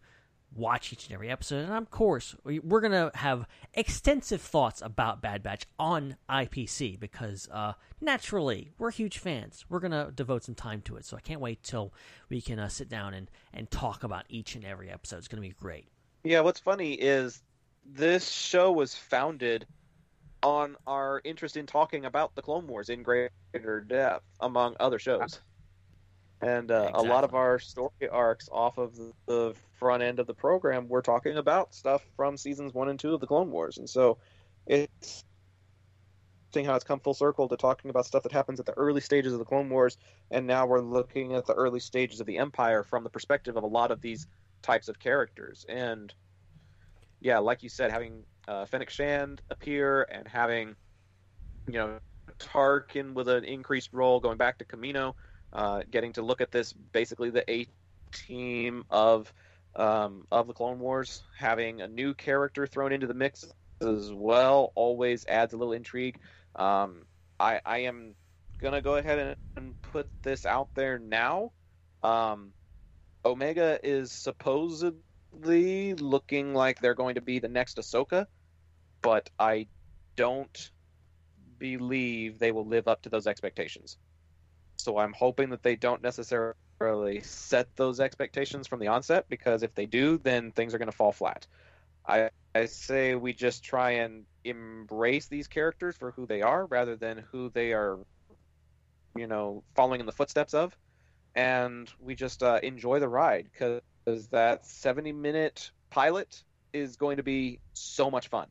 watch 0.54 0.92
each 0.92 1.06
and 1.06 1.14
every 1.14 1.30
episode. 1.30 1.64
And 1.64 1.72
of 1.72 1.90
course, 1.90 2.34
we- 2.44 2.58
we're 2.58 2.80
going 2.80 2.92
to 2.92 3.10
have 3.16 3.46
extensive 3.74 4.40
thoughts 4.40 4.82
about 4.82 5.22
Bad 5.22 5.42
Batch 5.42 5.66
on 5.78 6.16
IPC 6.28 6.98
because 6.98 7.48
uh, 7.50 7.72
naturally, 8.00 8.72
we're 8.78 8.90
huge 8.90 9.18
fans. 9.18 9.64
We're 9.68 9.80
going 9.80 9.92
to 9.92 10.10
devote 10.14 10.44
some 10.44 10.54
time 10.54 10.82
to 10.82 10.96
it. 10.96 11.04
So 11.04 11.16
I 11.16 11.20
can't 11.20 11.40
wait 11.40 11.62
till 11.62 11.92
we 12.28 12.40
can 12.40 12.58
uh, 12.58 12.68
sit 12.68 12.88
down 12.88 13.14
and, 13.14 13.30
and 13.52 13.70
talk 13.70 14.04
about 14.04 14.24
each 14.28 14.54
and 14.54 14.64
every 14.64 14.90
episode. 14.90 15.18
It's 15.18 15.28
going 15.28 15.42
to 15.42 15.48
be 15.48 15.54
great. 15.54 15.88
Yeah, 16.24 16.40
what's 16.40 16.60
funny 16.60 16.92
is 16.92 17.42
this 17.84 18.28
show 18.30 18.70
was 18.72 18.94
founded 18.94 19.66
on 20.42 20.76
our 20.86 21.20
interest 21.24 21.56
in 21.56 21.66
talking 21.66 22.04
about 22.04 22.34
the 22.34 22.42
Clone 22.42 22.66
Wars 22.66 22.88
in 22.90 23.02
greater 23.02 23.80
depth, 23.86 24.24
among 24.40 24.76
other 24.80 24.98
shows. 24.98 25.40
And 26.40 26.70
uh, 26.72 26.90
a 26.94 27.02
lot 27.02 27.22
of 27.24 27.34
our 27.34 27.58
story 27.60 28.08
arcs 28.10 28.48
off 28.50 28.76
of 28.78 28.96
the 28.96 29.54
front 29.82 30.00
end 30.00 30.20
of 30.20 30.28
the 30.28 30.34
program, 30.34 30.86
we're 30.88 31.02
talking 31.02 31.36
about 31.36 31.74
stuff 31.74 32.06
from 32.16 32.36
seasons 32.36 32.72
one 32.72 32.88
and 32.88 33.00
two 33.00 33.14
of 33.14 33.20
the 33.20 33.26
Clone 33.26 33.50
Wars. 33.50 33.78
And 33.78 33.90
so 33.90 34.18
it's 34.64 35.24
interesting 36.46 36.64
how 36.64 36.76
it's 36.76 36.84
come 36.84 37.00
full 37.00 37.14
circle 37.14 37.48
to 37.48 37.56
talking 37.56 37.90
about 37.90 38.06
stuff 38.06 38.22
that 38.22 38.30
happens 38.30 38.60
at 38.60 38.66
the 38.66 38.72
early 38.74 39.00
stages 39.00 39.32
of 39.32 39.40
the 39.40 39.44
Clone 39.44 39.68
Wars, 39.68 39.98
and 40.30 40.46
now 40.46 40.66
we're 40.66 40.80
looking 40.80 41.34
at 41.34 41.46
the 41.46 41.54
early 41.54 41.80
stages 41.80 42.20
of 42.20 42.26
the 42.28 42.38
Empire 42.38 42.84
from 42.84 43.02
the 43.02 43.10
perspective 43.10 43.56
of 43.56 43.64
a 43.64 43.66
lot 43.66 43.90
of 43.90 44.00
these 44.00 44.28
types 44.62 44.88
of 44.88 45.00
characters. 45.00 45.66
And 45.68 46.14
yeah, 47.20 47.38
like 47.38 47.64
you 47.64 47.68
said, 47.68 47.90
having 47.90 48.22
uh, 48.46 48.66
Fennec 48.66 48.90
Shand 48.90 49.42
appear 49.50 50.04
and 50.12 50.28
having, 50.28 50.76
you 51.66 51.74
know, 51.74 51.98
Tarkin 52.38 53.14
with 53.14 53.26
an 53.26 53.44
increased 53.44 53.90
role 53.92 54.20
going 54.20 54.38
back 54.38 54.58
to 54.58 54.64
Kamino, 54.64 55.14
uh, 55.52 55.82
getting 55.90 56.12
to 56.12 56.22
look 56.22 56.40
at 56.40 56.52
this 56.52 56.72
basically 56.72 57.30
the 57.30 57.50
A 57.50 57.66
team 58.12 58.84
of 58.90 59.32
um, 59.76 60.26
of 60.30 60.46
the 60.46 60.52
Clone 60.52 60.78
Wars, 60.78 61.22
having 61.38 61.80
a 61.80 61.88
new 61.88 62.14
character 62.14 62.66
thrown 62.66 62.92
into 62.92 63.06
the 63.06 63.14
mix 63.14 63.44
as 63.80 64.12
well 64.12 64.72
always 64.74 65.26
adds 65.26 65.52
a 65.52 65.56
little 65.56 65.72
intrigue. 65.72 66.18
Um, 66.54 67.02
I, 67.40 67.60
I 67.64 67.78
am 67.78 68.14
gonna 68.60 68.82
go 68.82 68.96
ahead 68.96 69.18
and, 69.18 69.36
and 69.56 69.82
put 69.82 70.08
this 70.22 70.46
out 70.46 70.68
there 70.74 70.98
now. 70.98 71.52
Um, 72.02 72.52
Omega 73.24 73.78
is 73.82 74.12
supposedly 74.12 75.94
looking 75.94 76.54
like 76.54 76.80
they're 76.80 76.94
going 76.94 77.14
to 77.14 77.20
be 77.20 77.38
the 77.38 77.48
next 77.48 77.78
Ahsoka, 77.78 78.26
but 79.00 79.30
I 79.38 79.68
don't 80.16 80.70
believe 81.58 82.38
they 82.38 82.52
will 82.52 82.66
live 82.66 82.88
up 82.88 83.02
to 83.02 83.08
those 83.08 83.26
expectations. 83.26 83.96
So 84.76 84.98
I'm 84.98 85.12
hoping 85.12 85.50
that 85.50 85.62
they 85.62 85.76
don't 85.76 86.02
necessarily 86.02 86.54
set 87.22 87.74
those 87.76 88.00
expectations 88.00 88.66
from 88.66 88.80
the 88.80 88.88
onset, 88.88 89.26
because 89.28 89.62
if 89.62 89.74
they 89.74 89.86
do, 89.86 90.18
then 90.18 90.52
things 90.52 90.74
are 90.74 90.78
going 90.78 90.90
to 90.90 90.96
fall 90.96 91.12
flat. 91.12 91.46
I, 92.06 92.30
I 92.54 92.66
say 92.66 93.14
we 93.14 93.32
just 93.32 93.64
try 93.64 93.92
and 93.92 94.24
embrace 94.44 95.28
these 95.28 95.48
characters 95.48 95.96
for 95.96 96.10
who 96.10 96.26
they 96.26 96.42
are, 96.42 96.66
rather 96.66 96.96
than 96.96 97.24
who 97.30 97.50
they 97.50 97.72
are, 97.72 97.98
you 99.16 99.26
know, 99.26 99.62
following 99.74 100.00
in 100.00 100.06
the 100.06 100.12
footsteps 100.12 100.54
of, 100.54 100.76
and 101.34 101.90
we 102.00 102.14
just 102.14 102.42
uh, 102.42 102.60
enjoy 102.62 102.98
the 103.00 103.08
ride 103.08 103.48
because 103.52 104.28
that 104.28 104.66
70 104.66 105.12
minute 105.12 105.70
pilot 105.90 106.42
is 106.72 106.96
going 106.96 107.18
to 107.18 107.22
be 107.22 107.60
so 107.74 108.10
much 108.10 108.28
fun. 108.28 108.48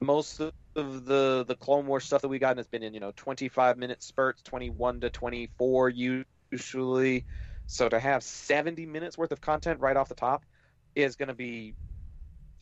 Most 0.00 0.40
of 0.40 0.52
the 0.76 1.44
the 1.46 1.56
Clone 1.56 1.86
Wars 1.86 2.04
stuff 2.04 2.22
that 2.22 2.28
we 2.28 2.38
got 2.38 2.56
has 2.58 2.66
been 2.66 2.82
in 2.82 2.94
you 2.94 3.00
know 3.00 3.12
25 3.16 3.78
minute 3.78 4.02
spurts, 4.02 4.42
21 4.42 5.00
to 5.00 5.10
24 5.10 5.90
usually. 5.90 7.24
So 7.66 7.88
to 7.88 7.98
have 7.98 8.22
70 8.22 8.86
minutes 8.86 9.18
worth 9.18 9.32
of 9.32 9.40
content 9.40 9.80
right 9.80 9.96
off 9.96 10.08
the 10.08 10.14
top 10.14 10.44
is 10.94 11.16
going 11.16 11.28
to 11.28 11.34
be 11.34 11.74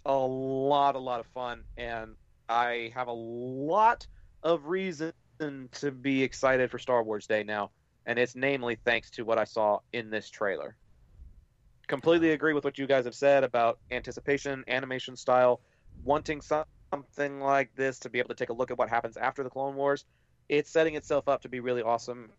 a 0.05 0.17
lot, 0.17 0.97
a 0.97 0.99
lot 0.99 1.21
of 1.21 1.27
fun, 1.27 1.63
and 1.77 2.15
I 2.49 2.93
have 2.95 3.09
a 3.09 3.13
lot 3.13 4.07
of 4.43 4.67
reason 4.67 5.13
to 5.39 5.91
be 5.91 6.23
excited 6.23 6.71
for 6.71 6.79
Star 6.79 7.03
Wars 7.03 7.27
Day 7.27 7.43
now, 7.43 7.71
and 8.07 8.19
it's 8.19 8.35
namely 8.35 8.77
thanks 8.85 9.11
to 9.11 9.25
what 9.25 9.39
I 9.39 9.45
saw 9.45 9.79
in 9.93 10.11
this 10.11 10.31
trailer. 10.31 10.77
Completely 11.87 12.31
agree 12.31 12.55
with 12.55 12.65
what 12.65 12.79
you 12.79 12.87
guys 12.87 13.05
have 13.05 13.15
said 13.15 13.45
about 13.45 13.79
anticipation, 13.91 14.65
animation 14.69 15.17
style, 15.17 15.61
wanting 16.03 16.41
something 16.41 17.41
like 17.41 17.71
this 17.77 17.99
to 18.01 18.11
be 18.11 18.19
able 18.19 18.29
to 18.29 18.35
take 18.35 18.51
a 18.51 18.55
look 18.55 18.71
at 18.71 18.79
what 18.79 18.89
happens 18.89 19.17
after 19.17 19.43
the 19.43 19.51
Clone 19.51 19.75
Wars. 19.75 20.05
It's 20.49 20.71
setting 20.71 20.95
itself 20.95 21.29
up 21.29 21.43
to 21.43 21.49
be 21.49 21.61
really 21.61 21.83
awesome, 21.83 22.31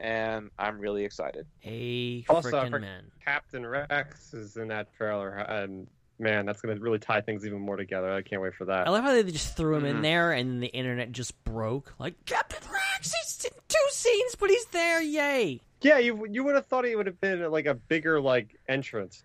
and 0.00 0.50
I'm 0.58 0.78
really 0.78 1.04
excited. 1.04 1.46
A 1.64 2.24
Also, 2.28 2.50
freaking 2.50 2.80
man. 2.80 3.04
Captain 3.24 3.66
Rex 3.66 4.32
is 4.34 4.56
in 4.56 4.68
that 4.68 4.94
trailer, 4.96 5.30
and 5.36 5.86
man, 6.18 6.46
that's 6.46 6.60
going 6.60 6.76
to 6.76 6.82
really 6.82 6.98
tie 6.98 7.20
things 7.20 7.46
even 7.46 7.60
more 7.60 7.76
together. 7.76 8.12
I 8.12 8.22
can't 8.22 8.42
wait 8.42 8.54
for 8.54 8.64
that. 8.66 8.86
I 8.86 8.90
love 8.90 9.04
how 9.04 9.12
they 9.12 9.22
just 9.30 9.56
threw 9.56 9.76
him 9.76 9.84
in 9.84 9.96
Mhm. 9.98 10.02
there 10.02 10.32
and 10.32 10.62
the 10.62 10.66
internet 10.68 11.12
just 11.12 11.42
broke. 11.44 11.94
Like, 11.98 12.14
Captain 12.26 12.60
Rex, 12.72 13.12
he's 13.14 13.44
in 13.44 13.58
two 13.68 13.78
scenes, 13.90 14.34
but 14.34 14.50
he's 14.50 14.64
there, 14.66 15.00
yay! 15.00 15.60
Yeah, 15.80 15.98
you 15.98 16.26
you 16.28 16.42
would 16.42 16.56
have 16.56 16.66
thought 16.66 16.84
he 16.84 16.96
would 16.96 17.06
have 17.06 17.20
been 17.20 17.48
like 17.52 17.66
a 17.66 17.74
bigger 17.74 18.20
like 18.20 18.56
entrance, 18.68 19.22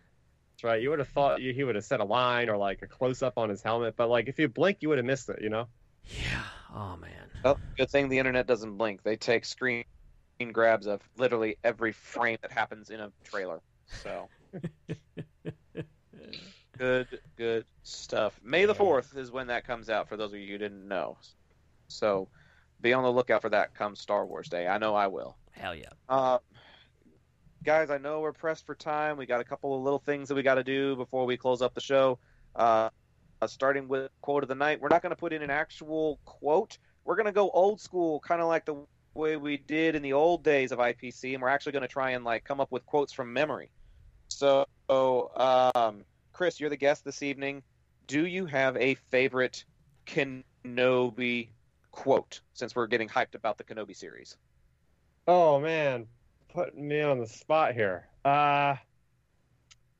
right? 0.63 0.79
You 0.81 0.91
would 0.91 0.99
have 0.99 1.07
thought 1.09 1.39
he 1.39 1.63
would 1.63 1.73
have 1.75 1.83
said 1.83 1.99
a 1.99 2.05
line 2.05 2.47
or 2.49 2.57
like 2.57 2.83
a 2.83 2.87
close 2.87 3.23
up 3.23 3.39
on 3.39 3.49
his 3.49 3.63
helmet, 3.63 3.95
but 3.97 4.07
like 4.09 4.27
if 4.27 4.37
you 4.37 4.47
blink, 4.47 4.77
you 4.81 4.89
would 4.89 4.99
have 4.99 5.05
missed 5.05 5.29
it. 5.29 5.39
You 5.41 5.49
know? 5.49 5.67
Yeah. 6.05 6.43
Oh, 6.75 6.95
man. 6.97 7.29
Well, 7.43 7.59
good 7.77 7.89
thing 7.89 8.09
the 8.09 8.19
internet 8.19 8.45
doesn't 8.45 8.77
blink. 8.77 9.01
They 9.03 9.15
take 9.15 9.45
screen 9.45 9.83
grabs 10.51 10.87
of 10.87 11.01
literally 11.17 11.57
every 11.63 11.91
frame 11.91 12.37
that 12.41 12.51
happens 12.51 12.89
in 12.89 12.99
a 12.99 13.11
trailer. 13.23 13.61
So 14.03 14.29
good, 16.77 17.07
good 17.37 17.65
stuff. 17.83 18.39
May 18.43 18.65
the 18.65 18.75
fourth 18.75 19.15
is 19.17 19.31
when 19.31 19.47
that 19.47 19.65
comes 19.65 19.89
out. 19.89 20.09
For 20.09 20.17
those 20.17 20.33
of 20.33 20.39
you 20.39 20.47
who 20.47 20.57
didn't 20.57 20.87
know, 20.87 21.17
so 21.87 22.27
be 22.81 22.93
on 22.93 23.03
the 23.03 23.11
lookout 23.11 23.41
for 23.41 23.49
that. 23.49 23.73
Come 23.75 23.95
Star 23.95 24.25
Wars 24.25 24.49
Day. 24.49 24.67
I 24.67 24.77
know 24.77 24.95
I 24.95 25.07
will. 25.07 25.37
Hell 25.51 25.75
yeah. 25.75 25.89
Uh, 26.09 26.39
guys, 27.63 27.89
I 27.89 27.97
know 27.97 28.19
we're 28.19 28.33
pressed 28.33 28.65
for 28.65 28.75
time. 28.75 29.17
We 29.17 29.25
got 29.25 29.41
a 29.41 29.43
couple 29.43 29.75
of 29.75 29.83
little 29.83 29.99
things 29.99 30.27
that 30.29 30.35
we 30.35 30.43
got 30.43 30.55
to 30.55 30.63
do 30.63 30.95
before 30.95 31.25
we 31.25 31.37
close 31.37 31.61
up 31.61 31.73
the 31.73 31.81
show. 31.81 32.19
Uh, 32.55 32.89
uh, 33.41 33.47
starting 33.47 33.87
with 33.87 34.09
quote 34.21 34.43
of 34.43 34.49
the 34.49 34.55
night, 34.55 34.79
we're 34.79 34.89
not 34.89 35.01
going 35.01 35.11
to 35.11 35.15
put 35.15 35.33
in 35.33 35.41
an 35.41 35.49
actual 35.49 36.19
quote. 36.25 36.77
We're 37.05 37.15
going 37.15 37.25
to 37.25 37.33
go 37.33 37.49
old 37.49 37.81
school, 37.81 38.19
kind 38.21 38.41
of 38.41 38.47
like 38.47 38.65
the 38.65 38.85
way 39.13 39.37
we 39.37 39.57
did 39.57 39.95
in 39.95 40.01
the 40.01 40.13
old 40.13 40.43
days 40.43 40.71
of 40.71 40.79
IPC, 40.79 41.33
and 41.33 41.41
we're 41.41 41.49
actually 41.49 41.73
going 41.73 41.81
to 41.81 41.87
try 41.87 42.11
and 42.11 42.23
like 42.23 42.43
come 42.43 42.59
up 42.59 42.71
with 42.71 42.85
quotes 42.85 43.13
from 43.13 43.33
memory. 43.33 43.69
So, 44.29 44.65
um, 44.89 46.03
Chris, 46.31 46.59
you're 46.59 46.69
the 46.69 46.77
guest 46.77 47.05
this 47.05 47.21
evening. 47.21 47.63
Do 48.07 48.25
you 48.25 48.45
have 48.45 48.75
a 48.77 48.95
favorite 49.11 49.65
Kenobi 50.05 51.49
quote? 51.91 52.41
Since 52.53 52.75
we're 52.75 52.87
getting 52.87 53.07
hyped 53.07 53.35
about 53.35 53.57
the 53.57 53.63
Kenobi 53.63 53.95
series. 53.95 54.35
Oh 55.27 55.59
man, 55.59 56.07
putting 56.49 56.87
me 56.87 57.01
on 57.01 57.19
the 57.19 57.27
spot 57.27 57.73
here. 57.73 58.07
Uh, 58.25 58.75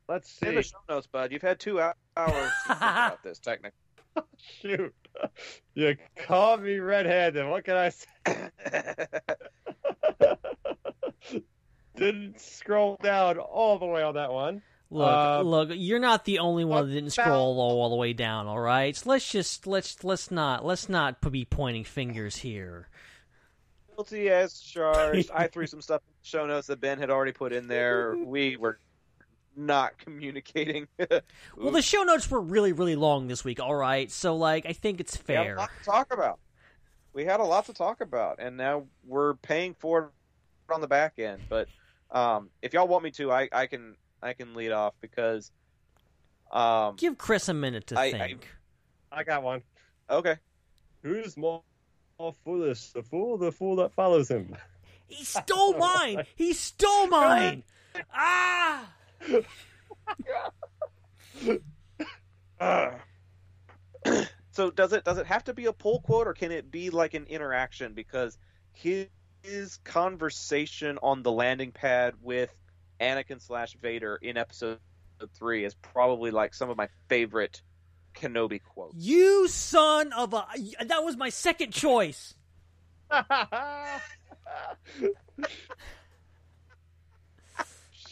let's 0.10 0.30
see. 0.30 0.48
In 0.48 0.56
the 0.56 0.64
show 0.64 0.78
notes, 0.90 1.08
bud. 1.08 1.32
You've 1.32 1.42
had 1.42 1.60
two 1.60 1.80
hours 1.80 1.96
to 2.18 2.68
think 2.68 2.78
about 2.78 3.24
this, 3.24 3.40
technically. 3.40 3.78
Shoot, 4.62 4.94
you 5.74 5.96
caught 6.16 6.62
me 6.62 6.80
red-handed. 6.80 7.48
What 7.48 7.64
can 7.66 7.76
I 7.76 7.90
say? 7.90 8.50
Didn't 11.96 12.40
scroll 12.40 12.98
down 13.04 13.38
all 13.38 13.78
the 13.78 13.86
way 13.86 14.02
on 14.02 14.16
that 14.16 14.32
one. 14.32 14.62
Look, 14.90 15.08
Uh, 15.08 15.42
look, 15.42 15.70
you're 15.74 16.00
not 16.00 16.26
the 16.26 16.40
only 16.40 16.66
one 16.66 16.88
that 16.88 16.94
didn't 16.94 17.14
about- 17.16 17.26
scroll 17.26 17.60
all, 17.60 17.82
all 17.82 17.90
the 17.90 17.96
way 17.96 18.14
down, 18.14 18.48
all 18.48 18.60
right? 18.60 18.96
So 18.96 19.10
let's 19.10 19.30
just 19.32 19.66
let's 19.68 20.04
let's 20.04 20.30
not 20.32 20.66
let's 20.66 20.90
not 20.90 21.20
be 21.32 21.46
pointing 21.46 21.84
fingers 21.84 22.38
here. 22.38 22.90
Guilty 23.96 24.30
as 24.30 24.60
charged. 24.60 25.30
I 25.36 25.48
threw 25.48 25.68
some 25.68 25.82
stuff 25.82 26.02
in 26.08 26.14
the 26.22 26.28
show 26.28 26.46
notes 26.48 26.68
that 26.68 26.80
Ben 26.82 26.98
had 27.00 27.10
already 27.12 27.32
put 27.32 27.54
in 27.54 27.68
there. 27.68 28.16
We 28.16 28.58
were 28.58 28.80
not 29.56 29.98
communicating. 29.98 30.88
Well, 31.58 31.72
the 31.72 31.82
show 31.82 32.04
notes 32.04 32.30
were 32.32 32.42
really 32.42 32.72
really 32.74 32.96
long 32.96 33.28
this 33.28 33.44
week, 33.44 33.60
all 33.60 33.76
right? 33.76 34.10
So 34.12 34.36
like 34.36 34.66
I 34.66 34.74
think 34.74 35.00
it's 35.00 35.18
We 35.28 35.34
had 35.36 35.42
a 35.42 35.46
fair. 35.46 35.58
lot 35.58 35.70
to 35.80 35.86
talk 35.86 36.14
about. 36.14 36.40
We 37.14 37.26
had 37.26 37.40
a 37.40 37.44
lot 37.44 37.66
to 37.68 37.74
talk 37.74 38.02
about, 38.02 38.40
and 38.40 38.58
now 38.58 38.86
we're 39.06 39.36
paying 39.36 39.76
for 39.76 40.00
it 40.70 40.74
on 40.74 40.82
the 40.82 40.88
back 40.88 41.20
end. 41.20 41.42
But 41.48 41.68
um, 42.12 42.50
if 42.64 42.74
y'all 42.74 42.88
want 42.88 43.04
me 43.04 43.12
to, 43.12 43.32
I, 43.32 43.50
I 43.52 43.68
can 43.68 43.96
I 44.22 44.34
can 44.34 44.56
lead 44.56 44.72
off 44.72 44.94
because 45.02 45.52
um, 46.52 46.96
Give 46.98 47.18
Chris 47.18 47.50
a 47.50 47.54
minute 47.54 47.88
to 47.88 48.00
I- 48.00 48.06
I- 48.06 48.12
think. 48.12 48.48
I 49.12 49.24
got 49.24 49.44
one. 49.44 49.62
okay. 50.10 50.38
Who's 51.04 51.38
more, 51.38 51.62
more 52.18 52.34
foolish, 52.46 52.90
the 52.94 53.04
fool, 53.04 53.32
or 53.34 53.38
the 53.38 53.52
fool 53.52 53.76
that 53.76 53.92
follows 53.94 54.28
him? 54.30 54.56
He 55.08 55.24
stole 55.24 55.74
mine. 55.78 56.24
He 56.36 56.54
stole 56.54 57.08
mine. 57.08 57.64
Ah! 58.14 58.90
Uh, 62.60 62.92
so 64.52 64.70
does 64.72 64.94
it 64.94 65.04
does 65.04 65.18
it 65.18 65.26
have 65.26 65.44
to 65.44 65.54
be 65.54 65.66
a 65.66 65.74
pull 65.74 66.00
quote 66.02 66.28
or 66.28 66.34
can 66.34 66.52
it 66.52 66.72
be 66.72 66.90
like 66.90 67.14
an 67.14 67.26
interaction? 67.26 67.94
Because 67.94 68.38
his, 68.72 69.08
his 69.42 69.78
conversation 69.84 70.98
on 71.02 71.24
the 71.24 71.32
landing 71.32 71.72
pad 71.72 72.14
with 72.22 72.54
Anakin 73.02 73.42
slash 73.42 73.76
Vader 73.82 74.18
in 74.22 74.38
episode 74.38 74.80
three 75.34 75.66
is 75.66 75.74
probably 75.76 76.32
like 76.32 76.54
some 76.54 76.70
of 76.70 76.78
my 76.78 76.88
favorite 77.10 77.62
Kenobi 78.14 78.62
quotes. 78.64 78.96
You 78.96 79.48
son 79.48 80.14
of 80.14 80.34
a. 80.34 80.46
That 80.86 81.04
was 81.04 81.18
my 81.18 81.30
second 81.30 81.74
choice. 81.74 82.36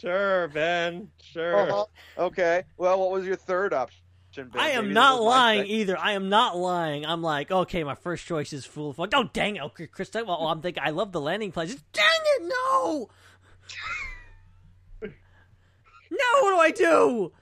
sure, 0.02 0.48
Ben. 0.48 1.08
Sure. 1.22 1.70
Uh-huh. 1.70 1.84
Okay. 2.18 2.64
Well, 2.76 3.00
what 3.00 3.10
was 3.10 3.24
your 3.24 3.36
third 3.36 3.72
option? 3.72 4.00
Ben? 4.34 4.48
I 4.56 4.70
am 4.70 4.84
Maybe 4.84 4.94
not 4.94 5.16
that 5.16 5.22
was 5.22 5.26
my 5.26 5.36
lying 5.36 5.66
either. 5.66 5.98
I 5.98 6.12
am 6.12 6.28
not 6.28 6.56
lying. 6.56 7.06
I'm 7.06 7.22
like, 7.22 7.50
okay, 7.50 7.84
my 7.84 7.94
first 7.94 8.26
choice 8.26 8.52
is 8.52 8.64
Fool 8.64 8.90
of 8.90 8.96
Fun. 8.96 9.08
Oh, 9.14 9.24
dang 9.32 9.56
it. 9.56 9.62
Okay, 9.62 9.86
Chris, 9.86 10.10
well, 10.14 10.46
I'm 10.48 10.60
thinking, 10.60 10.82
I 10.84 10.90
love 10.90 11.12
the 11.12 11.20
landing 11.20 11.52
place. 11.52 11.76
Dang 11.92 12.04
it, 12.38 12.42
no! 12.42 13.08
now 15.02 16.18
what 16.40 16.50
do 16.50 16.56
I 16.58 16.70
do? 16.70 17.32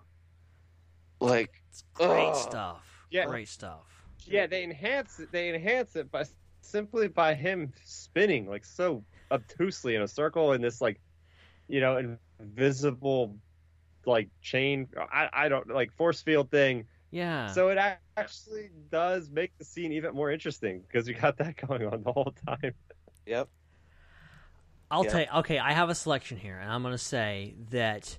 Like, 1.20 1.50
It's 1.70 1.84
great 1.94 2.28
Ugh. 2.28 2.36
stuff. 2.36 3.06
Yeah. 3.10 3.26
Great 3.26 3.48
stuff. 3.48 3.86
Yeah, 4.24 4.46
they 4.46 4.64
enhance 4.64 5.20
it. 5.20 5.30
They 5.30 5.54
enhance 5.54 5.94
it 5.96 6.10
by 6.10 6.24
simply 6.60 7.06
by 7.06 7.32
him 7.34 7.72
spinning 7.84 8.48
like 8.48 8.64
so 8.64 9.04
obtusely 9.30 9.94
in 9.94 10.02
a 10.02 10.08
circle 10.08 10.52
in 10.52 10.60
this 10.60 10.80
like, 10.80 11.00
you 11.68 11.80
know, 11.80 12.16
invisible 12.40 13.36
like 14.06 14.28
chain. 14.40 14.88
I 15.12 15.28
I 15.32 15.48
don't 15.48 15.68
like 15.68 15.92
force 15.92 16.20
field 16.22 16.50
thing. 16.50 16.86
Yeah. 17.10 17.46
So 17.48 17.68
it 17.68 17.78
actually 18.16 18.70
does 18.90 19.30
make 19.30 19.52
the 19.58 19.64
scene 19.64 19.92
even 19.92 20.14
more 20.14 20.30
interesting 20.30 20.82
because 20.86 21.08
you 21.08 21.14
got 21.14 21.38
that 21.38 21.56
going 21.68 21.86
on 21.86 22.02
the 22.02 22.12
whole 22.12 22.34
time. 22.46 22.74
yep. 23.26 23.48
I'll 24.90 25.04
Yeah. 25.04 25.10
tell 25.10 25.20
you. 25.20 25.26
Okay, 25.36 25.58
I 25.58 25.72
have 25.72 25.88
a 25.88 25.94
selection 25.94 26.38
here, 26.38 26.58
and 26.58 26.70
I'm 26.70 26.82
going 26.82 26.94
to 26.94 26.98
say 26.98 27.54
that 27.70 28.18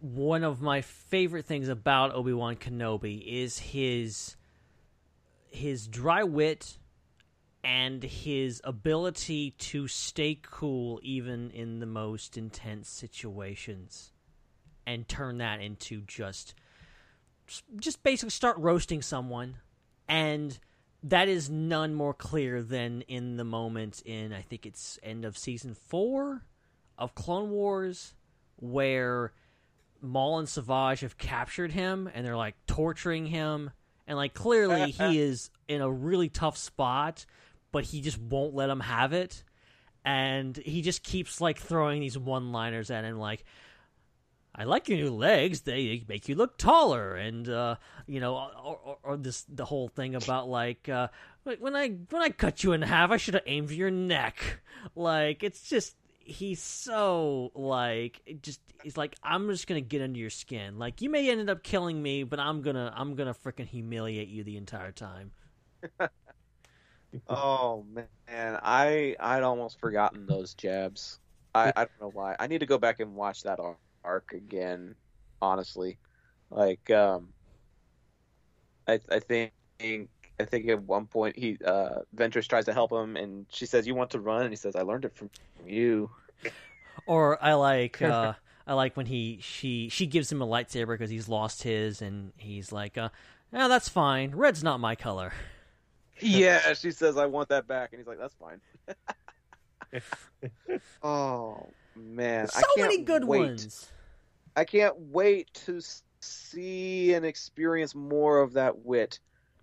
one 0.00 0.44
of 0.44 0.62
my 0.62 0.80
favorite 0.80 1.44
things 1.44 1.68
about 1.68 2.14
Obi 2.14 2.32
Wan 2.32 2.56
Kenobi 2.56 3.22
is 3.26 3.58
his 3.58 4.36
his 5.46 5.86
dry 5.88 6.22
wit 6.22 6.78
and 7.62 8.02
his 8.02 8.60
ability 8.64 9.50
to 9.50 9.86
stay 9.88 10.38
cool 10.42 10.98
even 11.02 11.50
in 11.50 11.80
the 11.80 11.86
most 11.86 12.38
intense 12.38 12.88
situations, 12.88 14.12
and 14.86 15.08
turn 15.08 15.38
that 15.38 15.60
into 15.60 16.02
just 16.02 16.54
just 17.78 18.02
basically 18.02 18.30
start 18.30 18.56
roasting 18.58 19.02
someone. 19.02 19.56
And 20.08 20.58
that 21.02 21.28
is 21.28 21.48
none 21.48 21.94
more 21.94 22.14
clear 22.14 22.62
than 22.62 23.02
in 23.02 23.36
the 23.36 23.44
moment 23.44 24.02
in 24.04 24.32
I 24.32 24.42
think 24.42 24.66
it's 24.66 24.98
end 25.02 25.24
of 25.24 25.38
season 25.38 25.74
four 25.74 26.42
of 26.98 27.14
Clone 27.14 27.50
Wars 27.50 28.14
where 28.56 29.32
Maul 30.02 30.38
and 30.38 30.48
Savage 30.48 31.00
have 31.00 31.16
captured 31.18 31.72
him 31.72 32.10
and 32.12 32.24
they're 32.24 32.36
like 32.36 32.54
torturing 32.66 33.26
him. 33.26 33.70
And 34.06 34.16
like 34.16 34.34
clearly 34.34 34.90
he 34.90 35.18
is 35.18 35.50
in 35.68 35.80
a 35.80 35.90
really 35.90 36.28
tough 36.28 36.56
spot 36.56 37.24
but 37.72 37.84
he 37.84 38.00
just 38.00 38.18
won't 38.18 38.54
let 38.54 38.70
him 38.70 38.80
have 38.80 39.12
it. 39.12 39.44
And 40.04 40.56
he 40.56 40.82
just 40.82 41.02
keeps 41.02 41.40
like 41.40 41.58
throwing 41.58 42.00
these 42.00 42.18
one 42.18 42.52
liners 42.52 42.90
at 42.90 43.04
him 43.04 43.18
like 43.18 43.44
I 44.54 44.64
like 44.64 44.88
your 44.88 44.98
new 44.98 45.10
legs. 45.10 45.62
They 45.62 46.04
make 46.08 46.28
you 46.28 46.34
look 46.34 46.58
taller, 46.58 47.14
and 47.14 47.48
uh, 47.48 47.76
you 48.06 48.20
know, 48.20 48.34
or, 48.36 48.78
or, 48.84 48.98
or 49.02 49.16
this 49.16 49.44
the 49.48 49.64
whole 49.64 49.88
thing 49.88 50.14
about 50.14 50.48
like 50.48 50.88
uh, 50.88 51.08
when 51.44 51.76
I 51.76 51.88
when 51.88 52.22
I 52.22 52.30
cut 52.30 52.64
you 52.64 52.72
in 52.72 52.82
half, 52.82 53.10
I 53.10 53.16
should 53.16 53.34
have 53.34 53.44
aimed 53.46 53.68
for 53.68 53.74
your 53.74 53.90
neck. 53.90 54.60
Like 54.94 55.42
it's 55.42 55.68
just 55.68 55.94
he's 56.18 56.60
so 56.62 57.52
like 57.54 58.22
just 58.42 58.60
he's 58.82 58.96
like 58.96 59.16
I'm 59.22 59.48
just 59.48 59.66
gonna 59.66 59.80
get 59.80 60.02
under 60.02 60.18
your 60.18 60.30
skin. 60.30 60.78
Like 60.78 61.00
you 61.02 61.10
may 61.10 61.30
end 61.30 61.48
up 61.50 61.62
killing 61.62 62.02
me, 62.02 62.24
but 62.24 62.40
I'm 62.40 62.62
gonna 62.62 62.92
I'm 62.96 63.14
gonna 63.14 63.34
freaking 63.34 63.66
humiliate 63.66 64.28
you 64.28 64.42
the 64.44 64.56
entire 64.56 64.92
time. 64.92 65.32
Oh 67.28 67.84
man, 67.92 68.06
I 68.62 69.16
I'd 69.18 69.42
almost 69.42 69.80
forgotten 69.80 70.26
those 70.26 70.54
jabs. 70.54 71.18
I, 71.54 71.72
I 71.74 71.84
don't 71.84 72.00
know 72.00 72.10
why. 72.10 72.36
I 72.38 72.46
need 72.46 72.60
to 72.60 72.66
go 72.66 72.78
back 72.78 73.00
and 73.00 73.16
watch 73.16 73.42
that 73.42 73.58
ar- 73.58 73.78
arc 74.04 74.32
again. 74.32 74.94
Honestly, 75.42 75.98
like 76.50 76.90
um, 76.90 77.28
I 78.86 79.00
I 79.10 79.20
think 79.20 79.52
I 79.80 80.44
think 80.44 80.68
at 80.68 80.82
one 80.82 81.06
point 81.06 81.36
he 81.38 81.58
uh 81.64 82.00
Ventress 82.14 82.46
tries 82.46 82.66
to 82.66 82.72
help 82.72 82.92
him 82.92 83.16
and 83.16 83.46
she 83.50 83.66
says 83.66 83.86
you 83.86 83.94
want 83.94 84.10
to 84.10 84.20
run 84.20 84.42
and 84.42 84.50
he 84.50 84.56
says 84.56 84.76
I 84.76 84.82
learned 84.82 85.04
it 85.04 85.16
from 85.16 85.30
you. 85.66 86.10
Or 87.06 87.42
I 87.42 87.54
like 87.54 88.02
uh 88.02 88.34
I 88.66 88.74
like 88.74 88.96
when 88.96 89.06
he 89.06 89.38
she 89.40 89.88
she 89.88 90.06
gives 90.06 90.30
him 90.30 90.42
a 90.42 90.46
lightsaber 90.46 90.88
because 90.88 91.10
he's 91.10 91.28
lost 91.28 91.64
his, 91.64 92.02
and 92.02 92.32
he's 92.36 92.70
like, 92.70 92.96
uh, 92.96 93.08
"No, 93.50 93.68
that's 93.68 93.88
fine. 93.88 94.32
Red's 94.34 94.62
not 94.62 94.78
my 94.78 94.94
color." 94.94 95.32
yeah, 96.20 96.74
she 96.74 96.90
says 96.90 97.16
I 97.16 97.26
want 97.26 97.48
that 97.48 97.66
back 97.66 97.92
and 97.92 98.00
he's 98.00 98.06
like 98.06 98.18
that's 98.18 98.34
fine. 98.34 98.60
oh 101.02 101.66
man, 101.96 102.48
So 102.48 102.58
I 102.58 102.62
can't 102.76 102.90
many 102.90 103.02
good 103.02 103.24
wait. 103.24 103.40
ones. 103.40 103.90
I 104.56 104.64
can't 104.64 104.94
wait 104.98 105.52
to 105.66 105.80
see 106.20 107.14
and 107.14 107.24
experience 107.24 107.94
more 107.94 108.40
of 108.40 108.54
that 108.54 108.84
wit. 108.84 109.20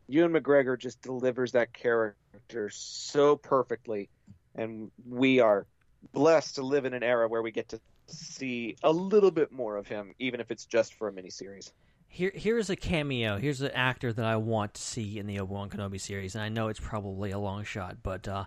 Ewan 0.07 0.31
McGregor 0.31 0.79
just 0.79 1.01
delivers 1.01 1.51
that 1.51 1.73
character 1.73 2.69
so 2.69 3.35
perfectly, 3.35 4.09
and 4.55 4.89
we 5.07 5.39
are 5.39 5.65
blessed 6.13 6.55
to 6.55 6.61
live 6.61 6.85
in 6.85 6.93
an 6.93 7.03
era 7.03 7.27
where 7.27 7.41
we 7.41 7.51
get 7.51 7.69
to 7.69 7.79
see 8.07 8.77
a 8.83 8.91
little 8.91 9.31
bit 9.31 9.51
more 9.51 9.75
of 9.75 9.87
him, 9.87 10.13
even 10.19 10.39
if 10.39 10.49
it's 10.49 10.65
just 10.65 10.93
for 10.93 11.09
a 11.09 11.11
miniseries. 11.11 11.71
Here, 12.07 12.31
here's 12.33 12.69
a 12.69 12.77
cameo. 12.77 13.37
Here's 13.37 13.61
an 13.61 13.71
actor 13.71 14.13
that 14.13 14.25
I 14.25 14.37
want 14.37 14.75
to 14.75 14.81
see 14.81 15.19
in 15.19 15.27
the 15.27 15.39
Obi 15.41 15.53
Wan 15.53 15.69
Kenobi 15.69 15.99
series, 15.99 16.35
and 16.35 16.43
I 16.43 16.47
know 16.47 16.69
it's 16.69 16.79
probably 16.79 17.31
a 17.31 17.39
long 17.39 17.65
shot, 17.65 17.97
but 18.01 18.27
uh, 18.27 18.45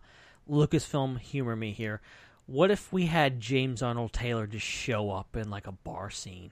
Lucasfilm, 0.49 1.19
humor 1.21 1.55
me 1.57 1.73
here. 1.73 2.01
What 2.51 2.73
if 2.73 2.93
we 2.93 3.07
had 3.07 3.39
James 3.39 3.81
Arnold 3.81 4.13
Taylor 4.13 4.45
just 4.45 4.67
show 4.67 5.13
up 5.13 5.37
in 5.37 5.51
like 5.51 5.69
a 5.69 5.73
bar 5.73 6.11
scene? 6.11 6.51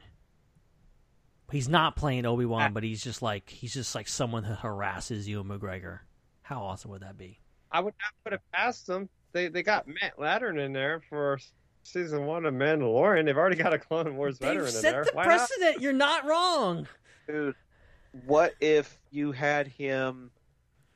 He's 1.51 1.69
not 1.69 1.97
playing 1.97 2.25
Obi 2.25 2.45
Wan, 2.45 2.73
but 2.73 2.85
he's 2.85 3.03
just 3.03 3.21
like 3.21 3.51
he's 3.51 3.75
just 3.75 3.97
like 3.97 4.07
someone 4.07 4.45
that 4.45 4.59
harasses 4.59 5.29
Ewan 5.29 5.49
McGregor. 5.49 5.99
How 6.43 6.63
awesome 6.63 6.93
would 6.93 7.03
that 7.03 7.19
be? 7.19 7.41
I 7.73 7.81
would 7.81 7.95
not 8.01 8.13
put 8.23 8.33
it 8.33 8.41
past 8.53 8.87
them. 8.87 9.09
They 9.33 9.49
they 9.49 9.65
got 9.65 9.89
Matt 9.89 10.17
Lanter 10.19 10.65
in 10.65 10.73
there 10.73 11.03
for 11.09 11.41
season 11.83 12.27
one 12.27 12.47
of 12.47 12.55
Mandalorian. 12.55 13.25
They've 13.25 13.37
already 13.37 13.57
got 13.57 13.75
a 13.75 13.79
Clone 13.81 14.17
Wars 14.17 14.39
veteran 14.39 14.67
They've 14.67 14.75
in 14.77 14.81
set 14.81 14.93
there. 14.93 15.05
the 15.05 15.11
Why 15.15 15.25
not? 15.25 15.49
precedent. 15.49 15.83
You're 15.83 15.93
not 15.95 16.25
wrong. 16.25 16.87
Dude, 17.27 17.57
what 18.25 18.55
if 18.61 19.01
you 19.11 19.33
had 19.33 19.67
him 19.67 20.31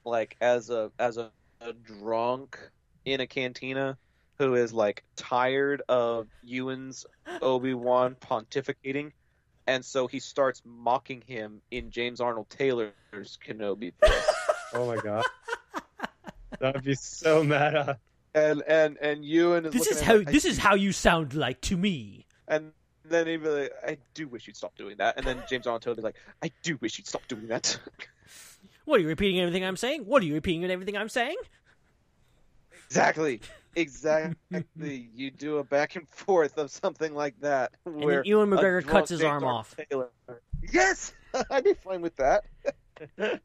like 0.05 0.37
as 0.41 0.71
a 0.71 0.93
as 1.01 1.17
a, 1.17 1.33
a 1.61 1.73
drunk 1.73 2.57
in 3.05 3.21
a 3.21 3.27
cantina 3.27 3.99
who 4.43 4.55
is 4.57 4.73
like 4.73 5.05
tired 5.17 5.83
of 5.89 6.27
Ewan's 6.43 7.07
Obi 7.41 7.75
Wan 7.75 8.17
pontificating, 8.17 9.13
and 9.67 9.85
so 9.85 10.07
he 10.09 10.19
starts 10.19 10.61
mocking 10.65 11.23
him 11.27 11.63
in 11.71 11.91
James 11.91 12.21
Arnold 12.21 12.51
Taylor's 12.51 12.93
Kenobi. 13.47 13.93
voice. 14.03 14.35
Oh 14.75 14.87
my 14.87 14.97
god. 14.97 15.23
That'd 16.59 16.83
be 16.83 16.95
so 16.95 17.43
meta. 17.45 17.91
Uh, 17.91 17.95
and 18.35 18.63
and 18.67 18.97
and 19.03 19.23
Ewan 19.25 19.67
is 19.67 19.73
This 19.75 19.87
is 19.87 20.01
how 20.01 20.15
him, 20.17 20.25
this 20.25 20.47
is 20.47 20.57
how 20.57 20.75
you 20.75 20.93
sound 20.93 21.35
like 21.35 21.61
to 21.63 21.77
me. 21.77 22.27
and 22.49 22.73
then 23.05 23.27
he'd 23.27 23.43
be 23.43 23.49
like, 23.51 23.73
"I 23.87 23.99
do 24.15 24.29
wish 24.29 24.47
you'd 24.47 24.57
stop 24.57 24.75
doing 24.79 24.97
that." 24.97 25.19
And 25.19 25.27
then 25.27 25.43
James 25.49 25.67
Arnold 25.67 25.83
Taylor 25.83 25.93
would 25.97 26.01
be 26.01 26.05
like, 26.05 26.17
"I 26.43 26.51
do 26.63 26.79
wish 26.81 26.97
you'd 26.99 27.07
stop 27.07 27.21
doing 27.29 27.49
that." 27.49 27.79
What 28.87 28.99
are 28.99 29.03
you 29.03 29.09
repeating 29.09 29.41
everything 29.41 29.63
I'm 29.65 29.77
saying? 29.77 30.07
What 30.07 30.23
are 30.23 30.27
you 30.27 30.35
repeating 30.35 30.65
everything 30.65 30.97
I'm 30.97 31.09
saying? 31.11 31.37
exactly, 32.87 33.41
exactly. 33.75 34.65
you 35.15 35.31
do 35.31 35.59
a 35.59 35.65
back 35.65 35.97
and 35.97 36.09
forth 36.09 36.59
of 36.59 36.71
something 36.71 37.15
like 37.15 37.39
that. 37.41 37.73
And 37.87 38.05
where 38.05 38.23
Ewan 38.25 38.51
McGregor 38.51 38.87
cuts 38.87 39.11
his 39.11 39.23
arm 39.23 39.45
off. 39.45 39.75
Taylor- 39.91 40.11
Yes, 40.73 41.13
I'd 41.51 41.65
be 41.65 41.75
fine 41.75 42.01
with 42.03 42.17
that. 42.17 42.45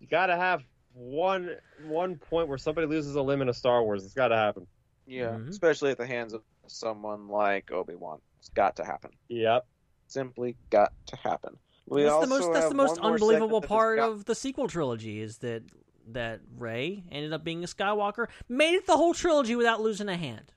You 0.00 0.06
gotta 0.08 0.36
have 0.36 0.62
one 0.94 1.56
one 1.86 2.16
point 2.16 2.46
where 2.48 2.56
somebody 2.58 2.86
loses 2.86 3.16
a 3.16 3.22
limb 3.22 3.42
in 3.42 3.48
a 3.48 3.52
Star 3.54 3.82
Wars. 3.82 4.04
It's 4.04 4.14
gotta 4.14 4.36
happen. 4.36 4.66
Yeah, 5.06 5.30
Mhm. 5.30 5.48
especially 5.48 5.90
at 5.90 5.98
the 5.98 6.06
hands 6.06 6.34
of 6.34 6.42
someone 6.68 7.26
like 7.28 7.72
Obi 7.72 7.94
Wan. 7.96 8.20
It's 8.38 8.48
got 8.50 8.76
to 8.76 8.84
happen. 8.84 9.10
Yep. 9.28 9.66
Simply 10.06 10.56
got 10.70 10.92
to 11.06 11.16
happen. 11.16 11.56
We 11.86 12.02
that's 12.04 12.20
the 12.20 12.26
most 12.28 12.52
that's 12.52 12.68
the 12.68 12.74
most 12.74 13.00
unbelievable 13.00 13.60
segment 13.60 13.62
that 13.62 13.62
has 13.62 13.68
part 13.68 13.98
of 13.98 14.24
the 14.26 14.34
sequel 14.36 14.68
trilogy 14.68 15.20
is 15.20 15.38
that 15.38 15.62
that 16.12 16.40
Rey 16.56 17.04
ended 17.10 17.32
up 17.32 17.44
being 17.44 17.64
a 17.64 17.66
Skywalker, 17.66 18.28
made 18.48 18.74
it 18.74 18.86
the 18.86 18.96
whole 18.96 19.14
trilogy 19.14 19.56
without 19.56 19.80
losing 19.80 20.08
a 20.08 20.16
hand. 20.16 20.52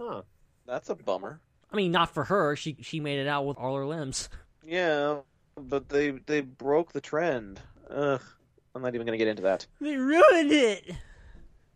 Huh. 0.00 0.22
That's 0.66 0.88
a 0.88 0.94
bummer. 0.94 1.40
I 1.72 1.76
mean, 1.76 1.92
not 1.92 2.14
for 2.14 2.24
her. 2.24 2.56
She 2.56 2.76
she 2.80 3.00
made 3.00 3.18
it 3.18 3.26
out 3.26 3.46
with 3.46 3.56
all 3.56 3.76
her 3.76 3.86
limbs. 3.86 4.28
Yeah, 4.64 5.20
but 5.56 5.88
they 5.88 6.10
they 6.10 6.40
broke 6.40 6.92
the 6.92 7.00
trend. 7.00 7.60
Ugh, 7.88 8.22
I'm 8.74 8.82
not 8.82 8.94
even 8.94 9.06
gonna 9.06 9.18
get 9.18 9.28
into 9.28 9.42
that. 9.42 9.66
They 9.80 9.96
ruined 9.96 10.52
it. 10.52 10.94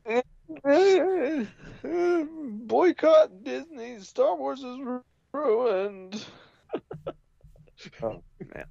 Boycott 2.66 3.44
Disney. 3.44 3.98
Star 4.00 4.36
Wars 4.36 4.62
is 4.62 4.78
ruined. 5.32 6.24
oh 8.02 8.22
man. 8.54 8.66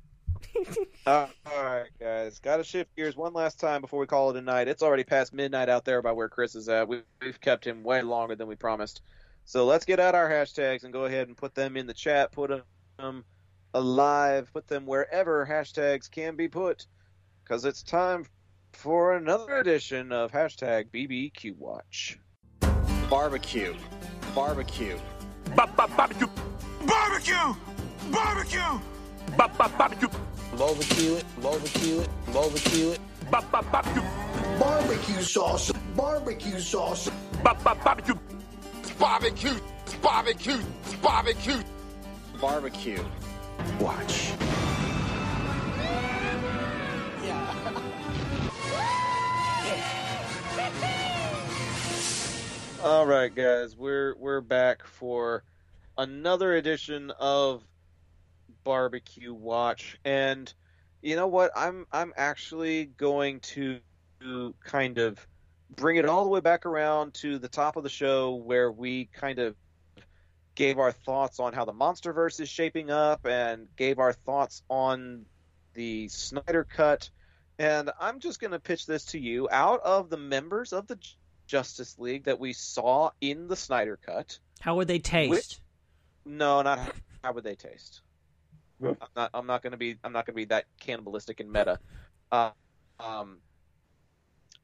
Uh, 1.06 1.28
all 1.46 1.64
right, 1.64 1.90
guys. 2.00 2.40
Got 2.40 2.58
to 2.58 2.64
shift 2.64 2.96
gears 2.96 3.16
one 3.16 3.34
last 3.34 3.60
time 3.60 3.82
before 3.82 4.00
we 4.00 4.08
call 4.08 4.30
it 4.30 4.38
a 4.38 4.42
night. 4.42 4.68
It's 4.68 4.84
already 4.84 5.04
past 5.04 5.34
midnight 5.34 5.70
out 5.70 5.86
there 5.86 6.02
by 6.02 6.12
where 6.12 6.30
Chris 6.30 6.56
is 6.56 6.70
at. 6.70 6.88
We, 6.88 7.02
we've 7.22 7.40
kept 7.40 7.66
him 7.66 7.84
way 7.84 8.02
longer 8.02 8.36
than 8.36 8.48
we 8.48 8.56
promised. 8.56 9.02
So 9.46 9.66
let's 9.66 9.86
get 9.86 10.00
out 10.00 10.16
our 10.16 10.30
hashtags 10.30 10.84
and 10.84 10.94
go 10.94 11.06
ahead 11.06 11.28
and 11.28 11.36
put 11.36 11.56
them 11.56 11.76
in 11.76 11.88
the 11.88 11.94
chat. 11.94 12.32
Put 12.32 12.64
them 12.98 13.26
alive. 13.74 14.50
Put 14.54 14.68
them 14.68 14.86
wherever 14.86 15.46
hashtags 15.46 16.10
can 16.10 16.36
be 16.36 16.48
put. 16.48 16.86
Because 17.44 17.66
it's 17.66 17.84
time 17.84 18.26
for 18.72 19.16
another 19.16 19.58
edition 19.58 20.12
of 20.12 20.32
hashtag 20.32 20.90
BBQ 20.92 21.58
Watch. 21.58 22.18
Barbecue. 23.10 23.76
Barbecue. 24.34 24.98
Barbecue! 25.56 26.28
Barbecue! 26.86 27.54
Barbecue! 28.12 28.80
Barbecue! 29.38 30.08
Barbecue 30.58 31.16
it. 31.16 31.26
Barbecue 31.42 32.00
it. 32.02 32.10
Barbecue 32.32 32.90
it. 32.92 33.00
Barbecue! 33.32 34.02
Barbecue 34.60 35.22
sauce. 35.22 35.72
Barbecue 35.96 36.60
sauce. 36.60 37.10
Barbecue! 37.44 38.16
Barbecue! 39.00 39.60
Barbecue! 40.02 40.58
Barbecue! 41.02 41.64
Barbecue. 42.40 43.04
Watch. 43.80 44.34
All 52.84 53.06
right, 53.06 53.34
guys, 53.34 53.78
we're 53.78 54.14
we're 54.18 54.42
back 54.42 54.86
for 54.86 55.44
another 55.98 56.56
edition 56.56 57.12
of 57.18 57.64
Barbecue 58.64 59.34
Watch, 59.34 59.98
and 60.06 60.52
you 61.02 61.16
know 61.16 61.28
what? 61.28 61.52
I'm 61.56 61.86
I'm 61.92 62.14
actually 62.16 62.86
going 62.86 63.40
to 63.42 63.80
kind 64.64 64.98
of 64.98 65.26
bring 65.76 65.98
it 65.98 66.06
all 66.06 66.24
the 66.24 66.30
way 66.30 66.40
back 66.40 66.66
around 66.66 67.14
to 67.16 67.40
the 67.40 67.50
top 67.50 67.76
of 67.76 67.84
the 67.84 67.90
show 67.90 68.36
where 68.36 68.72
we 68.72 69.06
kind 69.14 69.40
of 69.40 69.56
gave 70.56 70.78
our 70.78 70.92
thoughts 70.92 71.40
on 71.40 71.52
how 71.54 71.66
the 71.66 71.74
MonsterVerse 71.74 72.40
is 72.40 72.48
shaping 72.48 72.92
up 72.92 73.26
and 73.26 73.68
gave 73.76 74.00
our 74.00 74.14
thoughts 74.14 74.62
on 74.70 75.26
the 75.74 76.08
Snyder 76.10 76.64
Cut. 76.64 77.10
And 77.60 77.90
I'm 78.00 78.20
just 78.20 78.40
going 78.40 78.52
to 78.52 78.60
pitch 78.60 78.86
this 78.86 79.06
to 79.06 79.20
you 79.20 79.50
out 79.52 79.82
of 79.82 80.10
the 80.10 80.18
members 80.18 80.72
of 80.74 80.88
the 80.88 80.98
Justice 81.48 81.98
League 81.98 82.26
that 82.26 82.40
we 82.40 82.54
saw 82.54 83.10
in 83.20 83.48
the 83.48 83.56
Snyder 83.56 83.98
Cut. 84.06 84.38
How 84.60 84.76
would 84.76 84.88
they 84.88 85.00
taste? 85.00 85.30
Which- 85.32 85.60
No, 86.26 86.62
not 86.62 86.80
how, 86.80 86.92
how 87.24 87.34
would 87.34 87.44
they 87.44 87.56
taste. 87.56 88.02
I'm 89.02 89.08
not. 89.16 89.30
I'm 89.34 89.48
not 89.48 89.62
going 89.62 89.72
to 89.72 89.78
be. 89.78 89.98
I'm 90.04 90.14
not 90.14 90.26
going 90.26 90.34
to 90.34 90.38
be 90.38 90.46
that 90.46 90.66
cannibalistic 90.80 91.40
and 91.40 91.52
meta. 91.52 91.80
Uh, 92.32 92.52
um, 93.00 93.38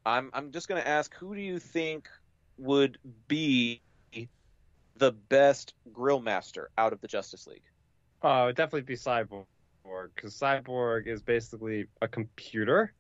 I'm. 0.06 0.30
I'm 0.34 0.52
just 0.52 0.68
going 0.68 0.82
to 0.82 0.88
ask, 0.88 1.14
who 1.16 1.36
do 1.36 1.42
you 1.42 1.60
think 1.60 2.10
would 2.58 2.98
be 3.28 3.82
the 4.98 5.12
best 5.12 5.74
grill 5.92 6.20
master 6.20 6.70
out 6.78 6.94
of 6.94 7.02
the 7.02 7.08
Justice 7.08 7.48
League? 7.48 7.64
Oh, 8.22 8.46
it'd 8.46 8.58
definitely 8.58 8.82
be 8.82 8.96
Cyborg 8.96 9.46
because 10.14 10.38
Cyborg 10.38 11.08
is 11.08 11.22
basically 11.22 11.88
a 12.02 12.08
computer, 12.08 12.94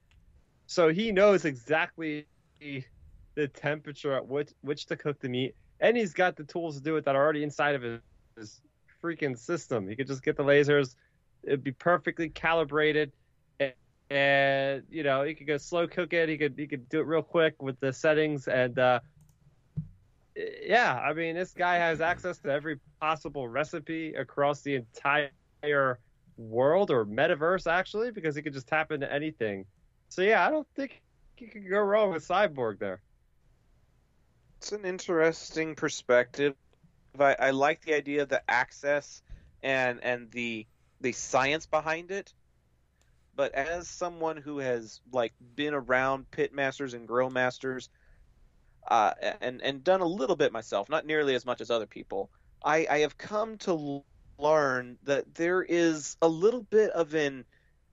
so 0.65 0.89
he 0.89 1.11
knows 1.11 1.45
exactly 1.45 2.25
the 2.59 3.48
temperature 3.48 4.14
at 4.14 4.25
which 4.27 4.51
which 4.61 4.85
to 4.88 4.95
cook 4.95 5.19
the 5.19 5.30
meat, 5.30 5.56
and 5.80 5.95
he's 5.98 6.14
got 6.14 6.35
the 6.35 6.43
tools 6.43 6.77
to 6.77 6.83
do 6.83 6.95
it 6.95 7.06
that 7.06 7.15
are 7.15 7.23
already 7.23 7.43
inside 7.43 7.75
of 7.75 7.81
his, 7.81 7.99
his 8.38 8.61
freaking 9.03 9.38
system. 9.38 9.88
He 9.88 9.95
could 9.95 10.07
just 10.07 10.23
get 10.23 10.38
the 10.38 10.43
lasers; 10.43 10.95
it'd 11.43 11.64
be 11.64 11.72
perfectly 11.72 12.30
calibrated, 12.30 13.11
and, 13.59 13.74
and 14.09 14.84
you 14.90 15.03
know 15.03 15.24
he 15.24 15.34
could 15.34 15.48
go 15.48 15.58
slow 15.58 15.88
cook 15.88 16.14
it. 16.14 16.30
He 16.30 16.38
could 16.38 16.56
he 16.58 16.68
could 16.68 16.88
do 16.90 17.00
it 17.00 17.06
real 17.06 17.22
quick 17.22 17.61
with 17.61 17.80
the 17.80 17.93
settings, 17.93 18.48
and 18.48 18.77
uh, 18.77 19.00
yeah, 20.64 21.00
I 21.00 21.14
mean 21.14 21.35
this 21.35 21.51
guy 21.51 21.76
has 21.76 22.01
access 22.01 22.38
to 22.40 22.50
every 22.50 22.80
possible 23.00 23.48
recipe 23.48 24.14
across 24.14 24.61
the 24.61 24.76
entire 24.76 26.00
world 26.38 26.90
or 26.90 27.06
metaverse 27.06 27.69
actually 27.69 28.11
because 28.11 28.35
he 28.35 28.42
could 28.42 28.53
just 28.53 28.68
tap 28.68 28.92
into 28.92 29.11
anything. 29.11 29.66
So 30.09 30.22
yeah, 30.22 30.45
I 30.45 30.50
don't 30.50 30.68
think 30.76 31.01
you 31.38 31.48
could 31.48 31.69
go 31.69 31.80
wrong 31.80 32.11
with 32.11 32.27
Cyborg 32.27 32.80
there. 32.80 33.01
It's 34.58 34.72
an 34.72 34.85
interesting 34.85 35.76
perspective. 35.76 36.56
I, 37.18 37.35
I 37.40 37.50
like 37.51 37.82
the 37.85 37.95
idea 37.95 38.24
of 38.24 38.30
the 38.30 38.42
access 38.50 39.22
and 39.64 40.00
and 40.03 40.32
the 40.32 40.66
the 41.01 41.11
science 41.11 41.65
behind 41.65 42.11
it. 42.11 42.33
But 43.35 43.53
as 43.53 43.87
someone 43.87 44.37
who 44.37 44.57
has 44.59 44.99
like 45.11 45.33
been 45.55 45.73
around 45.73 46.29
pit 46.29 46.53
masters 46.53 46.93
and 46.93 47.07
grill 47.07 47.29
masters, 47.29 47.89
uh, 48.87 49.13
and 49.41 49.61
and 49.61 49.83
done 49.83 50.01
a 50.01 50.05
little 50.05 50.35
bit 50.35 50.51
myself, 50.51 50.89
not 50.89 51.05
nearly 51.05 51.35
as 51.35 51.45
much 51.45 51.61
as 51.61 51.71
other 51.71 51.85
people, 51.85 52.29
I, 52.63 52.87
I 52.89 52.99
have 52.99 53.17
come 53.17 53.57
to 53.59 54.03
learn 54.37 54.97
that 55.03 55.35
there 55.35 55.61
is 55.61 56.17
a 56.21 56.27
little 56.27 56.63
bit 56.63 56.91
of 56.91 57.13
an 57.13 57.45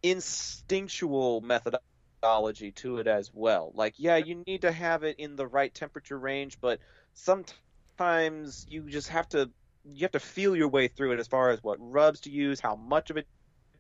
instinctual 0.02 1.40
methodology 1.42 2.72
to 2.72 2.98
it 2.98 3.06
as 3.06 3.30
well. 3.32 3.72
Like, 3.74 3.94
yeah, 3.98 4.16
you 4.16 4.42
need 4.46 4.62
to 4.62 4.72
have 4.72 5.02
it 5.04 5.18
in 5.18 5.36
the 5.36 5.46
right 5.46 5.72
temperature 5.72 6.18
range, 6.18 6.58
but 6.60 6.80
sometimes 7.14 8.66
you 8.68 8.88
just 8.88 9.08
have 9.08 9.28
to 9.30 9.50
you 9.92 10.02
have 10.02 10.12
to 10.12 10.20
feel 10.20 10.56
your 10.56 10.68
way 10.68 10.89
through 10.89 11.12
it 11.12 11.20
as 11.20 11.28
far 11.28 11.50
as 11.50 11.62
what 11.62 11.78
rubs 11.81 12.20
to 12.20 12.31
use, 12.31 12.60
how 12.60 12.76
much 12.76 13.10
of 13.10 13.16
it 13.16 13.26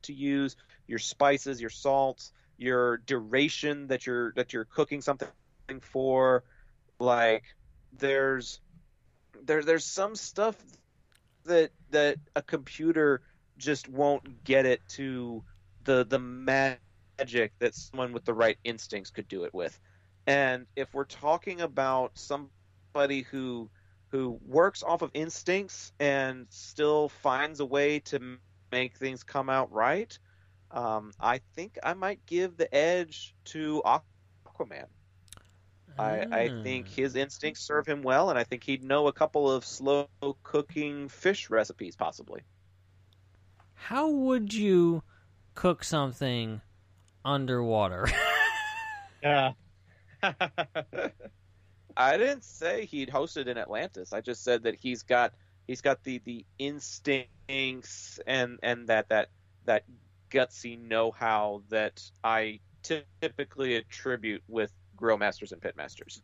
to 0.02 0.12
use, 0.12 0.56
your 0.86 0.98
spices, 0.98 1.60
your 1.60 1.70
salts, 1.70 2.32
your 2.58 2.98
duration 2.98 3.88
that 3.88 4.06
you're 4.06 4.32
that 4.36 4.52
you're 4.52 4.64
cooking 4.64 5.00
something 5.00 5.28
for. 5.80 6.44
Like, 6.98 7.44
there's 7.92 8.60
there 9.44 9.62
there's 9.62 9.84
some 9.84 10.14
stuff 10.14 10.56
that 11.44 11.70
that 11.90 12.18
a 12.34 12.42
computer 12.42 13.22
just 13.58 13.88
won't 13.88 14.44
get 14.44 14.66
it 14.66 14.80
to 14.90 15.42
the 15.84 16.04
the 16.04 16.18
magic 16.18 17.52
that 17.58 17.74
someone 17.74 18.12
with 18.12 18.24
the 18.24 18.34
right 18.34 18.58
instincts 18.64 19.10
could 19.10 19.28
do 19.28 19.44
it 19.44 19.54
with. 19.54 19.78
And 20.26 20.66
if 20.74 20.92
we're 20.92 21.04
talking 21.04 21.60
about 21.60 22.18
somebody 22.18 23.22
who 23.22 23.70
who 24.16 24.40
works 24.46 24.82
off 24.82 25.02
of 25.02 25.10
instincts 25.12 25.92
and 26.00 26.46
still 26.48 27.10
finds 27.10 27.60
a 27.60 27.66
way 27.66 27.98
to 27.98 28.38
make 28.72 28.96
things 28.96 29.22
come 29.22 29.50
out 29.50 29.70
right, 29.70 30.18
um, 30.70 31.12
I 31.20 31.40
think 31.54 31.78
I 31.82 31.92
might 31.92 32.24
give 32.24 32.56
the 32.56 32.74
edge 32.74 33.34
to 33.46 33.82
Aquaman. 33.84 34.86
I, 35.98 36.26
I 36.32 36.50
think 36.62 36.88
his 36.88 37.14
instincts 37.14 37.60
serve 37.60 37.86
him 37.86 38.00
well, 38.02 38.30
and 38.30 38.38
I 38.38 38.44
think 38.44 38.64
he'd 38.64 38.82
know 38.82 39.06
a 39.06 39.12
couple 39.12 39.50
of 39.50 39.66
slow 39.66 40.08
cooking 40.42 41.08
fish 41.08 41.50
recipes, 41.50 41.94
possibly. 41.94 42.40
How 43.74 44.10
would 44.10 44.54
you 44.54 45.02
cook 45.54 45.84
something 45.84 46.62
underwater? 47.24 48.08
Yeah. 49.22 49.52
I 51.96 52.16
didn't 52.18 52.44
say 52.44 52.84
he'd 52.84 53.08
hosted 53.08 53.46
in 53.46 53.56
Atlantis. 53.56 54.12
I 54.12 54.20
just 54.20 54.44
said 54.44 54.64
that 54.64 54.74
he's 54.74 55.02
got 55.02 55.32
he's 55.66 55.80
got 55.80 56.02
the 56.04 56.20
the 56.24 56.44
instincts 56.58 58.20
and 58.26 58.58
and 58.62 58.88
that 58.88 59.08
that 59.08 59.30
that 59.64 59.84
gutsy 60.30 60.78
know-how 60.78 61.62
that 61.70 62.02
I 62.22 62.60
typically 62.82 63.76
attribute 63.76 64.42
with 64.48 64.72
grill 64.96 65.18
masters 65.18 65.52
and 65.52 65.60
pit 65.60 65.76
masters. 65.76 66.22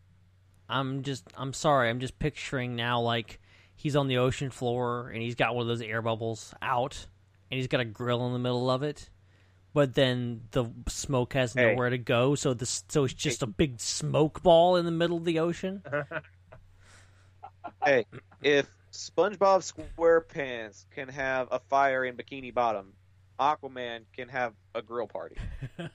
I'm 0.69 1.03
just 1.03 1.25
I'm 1.37 1.53
sorry, 1.53 1.89
I'm 1.89 2.01
just 2.01 2.19
picturing 2.19 2.77
now 2.77 3.01
like 3.01 3.41
he's 3.75 3.97
on 3.97 4.09
the 4.09 4.19
ocean 4.19 4.51
floor 4.51 5.09
and 5.09 5.23
he's 5.23 5.35
got 5.35 5.55
one 5.55 5.63
of 5.63 5.69
those 5.69 5.83
air 5.83 6.03
bubbles 6.03 6.55
out 6.63 7.07
and 7.51 7.59
he's 7.59 7.67
got 7.67 7.81
a 7.81 7.85
grill 7.85 8.27
in 8.27 8.33
the 8.33 8.39
middle 8.39 8.71
of 8.71 8.83
it. 8.83 9.11
But 9.75 9.95
then 9.95 10.43
the 10.51 10.67
smoke 10.89 11.33
has 11.33 11.55
Hey. 11.55 11.73
nowhere 11.73 11.91
to 11.91 11.99
go, 11.99 12.35
so 12.35 12.53
this 12.55 12.85
so 12.89 13.05
it's 13.05 13.15
just 13.15 13.43
a 13.43 13.47
big 13.47 13.81
smoke 13.81 14.43
ball 14.43 14.77
in 14.77 14.85
the 14.85 14.91
middle 14.91 15.17
of 15.17 15.25
the 15.25 15.39
ocean. 15.39 15.83
hey, 17.85 18.05
if 18.43 18.69
SpongeBob 18.93 19.63
SquarePants 19.97 20.85
can 20.91 21.09
have 21.09 21.49
a 21.51 21.59
fire 21.59 22.05
in 22.05 22.17
Bikini 22.17 22.53
Bottom, 22.53 22.93
Aquaman 23.41 24.03
can 24.15 24.29
have 24.29 24.53
a 24.75 24.83
grill 24.83 25.07
party. 25.07 25.37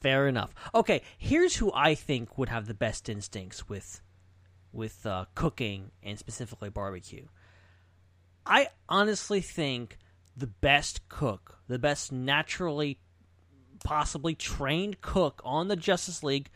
Fair 0.00 0.28
enough. 0.28 0.54
Okay, 0.74 1.02
here's 1.16 1.56
who 1.56 1.72
I 1.74 1.94
think 1.94 2.36
would 2.38 2.48
have 2.50 2.66
the 2.66 2.74
best 2.74 3.08
instincts 3.08 3.68
with 3.68 4.02
with 4.72 5.06
uh, 5.06 5.24
cooking 5.34 5.90
and 6.02 6.18
specifically 6.18 6.68
barbecue. 6.68 7.26
I 8.44 8.68
honestly 8.88 9.40
think 9.40 9.96
the 10.36 10.46
best 10.46 11.08
cook, 11.08 11.60
the 11.66 11.78
best 11.78 12.12
naturally 12.12 12.98
possibly 13.84 14.34
trained 14.34 15.00
cook 15.00 15.40
on 15.44 15.68
the 15.68 15.76
Justice 15.76 16.22
League 16.22 16.50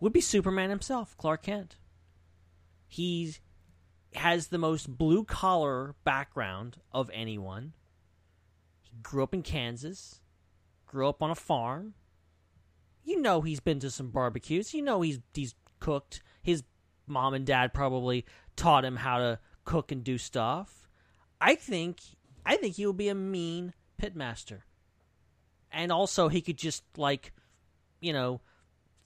would 0.00 0.12
be 0.12 0.20
Superman 0.20 0.70
himself, 0.70 1.16
Clark 1.16 1.44
Kent. 1.44 1.76
He 2.86 3.36
has 4.14 4.48
the 4.48 4.58
most 4.58 4.96
blue 4.98 5.24
collar 5.24 5.94
background 6.04 6.78
of 6.90 7.10
anyone. 7.14 7.72
He 8.82 8.90
grew 9.02 9.22
up 9.22 9.32
in 9.32 9.42
Kansas, 9.42 10.20
grew 10.86 11.08
up 11.08 11.22
on 11.22 11.30
a 11.30 11.36
farm. 11.36 11.94
You 13.04 13.20
know 13.20 13.40
he's 13.40 13.60
been 13.60 13.80
to 13.80 13.90
some 13.90 14.10
barbecues. 14.10 14.74
You 14.74 14.82
know 14.82 15.00
he's 15.00 15.20
he's 15.34 15.54
cooked. 15.80 16.22
His 16.42 16.62
mom 17.06 17.34
and 17.34 17.46
dad 17.46 17.72
probably 17.72 18.24
taught 18.56 18.84
him 18.84 18.96
how 18.96 19.18
to 19.18 19.38
cook 19.64 19.90
and 19.90 20.04
do 20.04 20.18
stuff. 20.18 20.88
I 21.40 21.54
think 21.54 22.00
I 22.44 22.56
think 22.56 22.76
he 22.76 22.86
would 22.86 22.96
be 22.96 23.08
a 23.08 23.14
mean 23.14 23.74
pitmaster. 24.00 24.60
And 25.70 25.90
also 25.90 26.28
he 26.28 26.40
could 26.40 26.58
just 26.58 26.82
like 26.96 27.32
you 28.00 28.12
know 28.12 28.40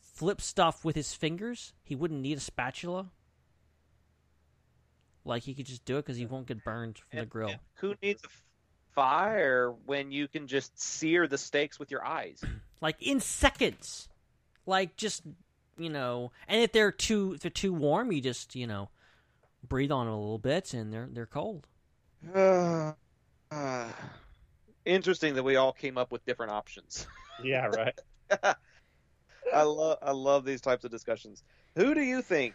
flip 0.01 0.41
stuff 0.41 0.85
with 0.85 0.97
his 0.97 1.15
fingers. 1.15 1.75
He 1.83 1.95
wouldn't 1.95 2.21
need 2.21 2.39
a 2.39 2.41
spatula. 2.41 3.11
Like 5.25 5.43
he 5.43 5.55
could 5.55 5.67
just 5.67 5.85
do 5.85 5.99
it 5.99 6.07
because 6.07 6.17
he 6.17 6.27
won't 6.27 6.47
get 6.47 6.65
burned 6.65 6.99
from 6.99 7.19
the 7.19 7.27
grill. 7.27 7.51
Who 7.75 7.95
needs 8.03 8.23
a 8.25 8.29
fire 8.95 9.75
when 9.85 10.11
you 10.13 10.29
can 10.29 10.47
just 10.47 10.79
sear 10.81 11.27
the 11.27 11.37
steaks 11.37 11.79
with 11.79 11.91
your 11.91 12.05
eyes? 12.05 12.43
like 12.81 12.97
in 13.03 13.21
seconds 13.21 14.09
like 14.67 14.97
just 14.97 15.23
you 15.79 15.91
know 15.91 16.31
and 16.49 16.63
if 16.63 16.73
they're 16.73 16.93
too 16.93 17.33
if 17.35 17.41
they're 17.41 17.51
too 17.51 17.73
warm 17.73 18.13
you 18.13 18.21
just 18.21 18.55
you 18.55 18.67
know 18.67 18.89
breathe 19.67 19.91
on 19.91 20.07
them 20.07 20.15
a 20.15 20.19
little 20.19 20.39
bit 20.39 20.75
and 20.75 20.93
they're 20.93 21.09
they're 21.11 21.27
cold 21.27 21.67
Interesting 24.85 25.35
that 25.35 25.43
we 25.43 25.57
all 25.57 25.73
came 25.73 25.99
up 25.99 26.13
with 26.13 26.25
different 26.25 26.53
options. 26.53 27.07
yeah, 27.45 27.67
right. 27.67 27.95
I 29.55 29.63
love 29.63 29.99
I 30.03 30.13
love 30.13 30.45
these 30.45 30.61
types 30.61 30.85
of 30.85 30.91
discussions. 30.91 31.43
Who 31.77 31.95
do 31.95 32.03
you 32.03 32.23
think? 32.23 32.55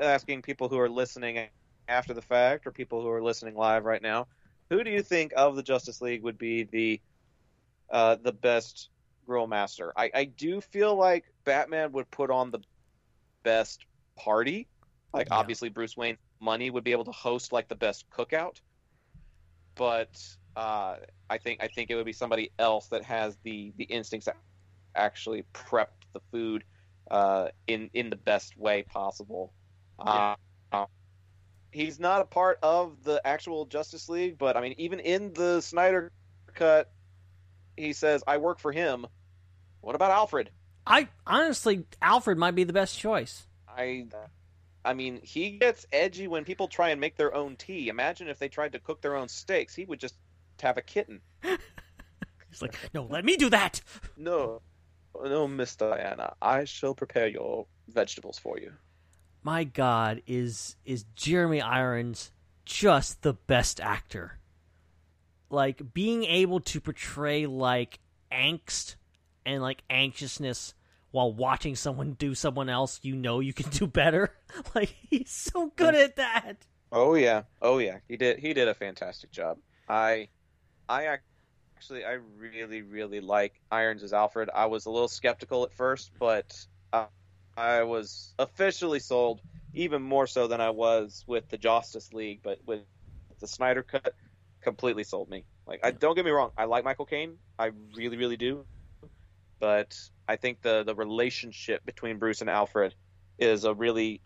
Asking 0.00 0.42
people 0.42 0.68
who 0.68 0.78
are 0.78 0.88
listening 0.88 1.48
after 1.88 2.14
the 2.14 2.22
fact, 2.22 2.66
or 2.66 2.72
people 2.72 3.02
who 3.02 3.08
are 3.08 3.22
listening 3.22 3.54
live 3.54 3.84
right 3.84 4.02
now, 4.02 4.28
who 4.70 4.84
do 4.84 4.90
you 4.90 5.02
think 5.02 5.32
of 5.36 5.56
the 5.56 5.62
Justice 5.62 6.00
League 6.00 6.22
would 6.22 6.38
be 6.38 6.64
the 6.64 7.00
uh, 7.90 8.16
the 8.16 8.32
best 8.32 8.90
grill 9.26 9.46
master? 9.46 9.92
I, 9.96 10.10
I 10.14 10.24
do 10.24 10.60
feel 10.60 10.94
like 10.94 11.24
Batman 11.44 11.92
would 11.92 12.10
put 12.10 12.30
on 12.30 12.50
the 12.50 12.60
best 13.44 13.84
party. 14.18 14.68
Like 15.12 15.28
Yeah. 15.30 15.38
obviously 15.38 15.68
Bruce 15.68 15.96
Wayne 15.96 16.18
money 16.40 16.70
would 16.70 16.84
be 16.84 16.92
able 16.92 17.04
to 17.04 17.12
host 17.12 17.52
like 17.52 17.68
the 17.68 17.76
best 17.76 18.04
cookout, 18.10 18.56
but 19.74 20.20
uh, 20.56 20.96
I 21.30 21.38
think 21.38 21.62
I 21.62 21.68
think 21.68 21.90
it 21.90 21.94
would 21.94 22.06
be 22.06 22.12
somebody 22.12 22.50
else 22.58 22.88
that 22.88 23.04
has 23.04 23.36
the 23.42 23.72
the 23.76 23.84
instincts 23.84 24.26
to 24.26 24.34
actually 24.94 25.44
prep 25.52 25.92
the 26.12 26.20
food 26.30 26.64
uh, 27.10 27.48
in 27.66 27.90
in 27.94 28.10
the 28.10 28.16
best 28.16 28.56
way 28.56 28.82
possible. 28.82 29.52
Uh, 29.98 30.34
uh, 30.72 30.86
he's 31.70 32.00
not 32.00 32.20
a 32.20 32.24
part 32.24 32.58
of 32.62 33.02
the 33.04 33.20
actual 33.24 33.66
Justice 33.66 34.08
League, 34.08 34.38
but 34.38 34.56
I 34.56 34.60
mean, 34.60 34.74
even 34.78 35.00
in 35.00 35.32
the 35.32 35.60
Snyder 35.60 36.10
cut, 36.54 36.90
he 37.76 37.92
says, 37.92 38.22
"I 38.26 38.38
work 38.38 38.58
for 38.58 38.72
him." 38.72 39.06
What 39.80 39.94
about 39.96 40.10
Alfred? 40.10 40.50
i 40.86 41.08
honestly 41.26 41.84
alfred 42.00 42.38
might 42.38 42.54
be 42.54 42.64
the 42.64 42.72
best 42.72 42.98
choice 42.98 43.46
I, 43.68 44.06
I 44.84 44.94
mean, 44.94 45.20
he 45.22 45.50
gets 45.58 45.86
edgy 45.92 46.26
when 46.28 46.44
people 46.44 46.66
try 46.68 46.90
and 46.90 47.00
make 47.00 47.16
their 47.16 47.34
own 47.34 47.56
tea. 47.56 47.88
Imagine 47.88 48.28
if 48.28 48.38
they 48.38 48.48
tried 48.48 48.72
to 48.72 48.78
cook 48.80 49.00
their 49.00 49.16
own 49.16 49.28
steaks. 49.28 49.74
He 49.74 49.84
would 49.84 50.00
just 50.00 50.16
have 50.60 50.76
a 50.76 50.82
kitten. 50.82 51.20
he's 52.48 52.62
like 52.62 52.76
no 52.94 53.04
let 53.04 53.24
me 53.24 53.36
do 53.36 53.48
that 53.50 53.80
No, 54.16 54.60
no, 55.24 55.48
Miss 55.48 55.74
Diana. 55.74 56.34
I 56.40 56.64
shall 56.64 56.94
prepare 56.94 57.26
your 57.26 57.66
vegetables 57.88 58.38
for 58.38 58.58
you. 58.58 58.72
my 59.42 59.64
god 59.64 60.22
is 60.26 60.76
is 60.84 61.04
jeremy 61.16 61.60
irons 61.60 62.30
just 62.64 63.22
the 63.22 63.32
best 63.32 63.80
actor 63.80 64.38
like 65.50 65.92
being 65.92 66.24
able 66.24 66.60
to 66.60 66.80
portray 66.80 67.46
like 67.46 67.98
angst 68.30 68.94
and 69.44 69.60
like 69.62 69.82
anxiousness 69.90 70.74
while 71.12 71.32
watching 71.32 71.76
someone 71.76 72.12
do 72.14 72.34
someone 72.34 72.68
else 72.68 72.98
you 73.02 73.14
know 73.14 73.40
you 73.40 73.52
can 73.52 73.70
do 73.70 73.86
better 73.86 74.34
like 74.74 74.94
he's 75.08 75.30
so 75.30 75.72
good 75.76 75.94
at 75.94 76.16
that 76.16 76.66
Oh 76.92 77.14
yeah, 77.14 77.44
oh 77.62 77.78
yeah. 77.78 77.98
He 78.06 78.18
did. 78.18 78.38
He 78.38 78.52
did 78.52 78.68
a 78.68 78.74
fantastic 78.74 79.30
job. 79.30 79.56
I, 79.88 80.28
I 80.86 81.06
actually, 81.06 82.04
I 82.04 82.18
really, 82.36 82.82
really 82.82 83.20
like 83.20 83.54
Irons 83.70 84.02
as 84.02 84.12
Alfred. 84.12 84.50
I 84.54 84.66
was 84.66 84.84
a 84.84 84.90
little 84.90 85.08
skeptical 85.08 85.64
at 85.64 85.72
first, 85.72 86.10
but 86.18 86.54
uh, 86.92 87.06
I 87.56 87.84
was 87.84 88.34
officially 88.38 89.00
sold, 89.00 89.40
even 89.72 90.02
more 90.02 90.26
so 90.26 90.48
than 90.48 90.60
I 90.60 90.68
was 90.68 91.24
with 91.26 91.48
the 91.48 91.56
Justice 91.56 92.12
League. 92.12 92.40
But 92.42 92.58
with 92.66 92.82
the 93.40 93.46
Snyder 93.46 93.82
cut, 93.82 94.14
completely 94.60 95.04
sold 95.04 95.30
me. 95.30 95.46
Like, 95.66 95.80
I 95.82 95.92
don't 95.92 96.14
get 96.14 96.26
me 96.26 96.30
wrong, 96.30 96.50
I 96.58 96.66
like 96.66 96.84
Michael 96.84 97.06
Caine. 97.06 97.38
I 97.58 97.70
really, 97.96 98.18
really 98.18 98.36
do. 98.36 98.66
But 99.62 99.96
I 100.26 100.34
think 100.34 100.60
the 100.60 100.82
the 100.82 100.96
relationship 100.96 101.86
between 101.86 102.18
Bruce 102.18 102.40
and 102.40 102.50
Alfred 102.50 102.96
is 103.38 103.62
a 103.62 103.72
really 103.72 104.20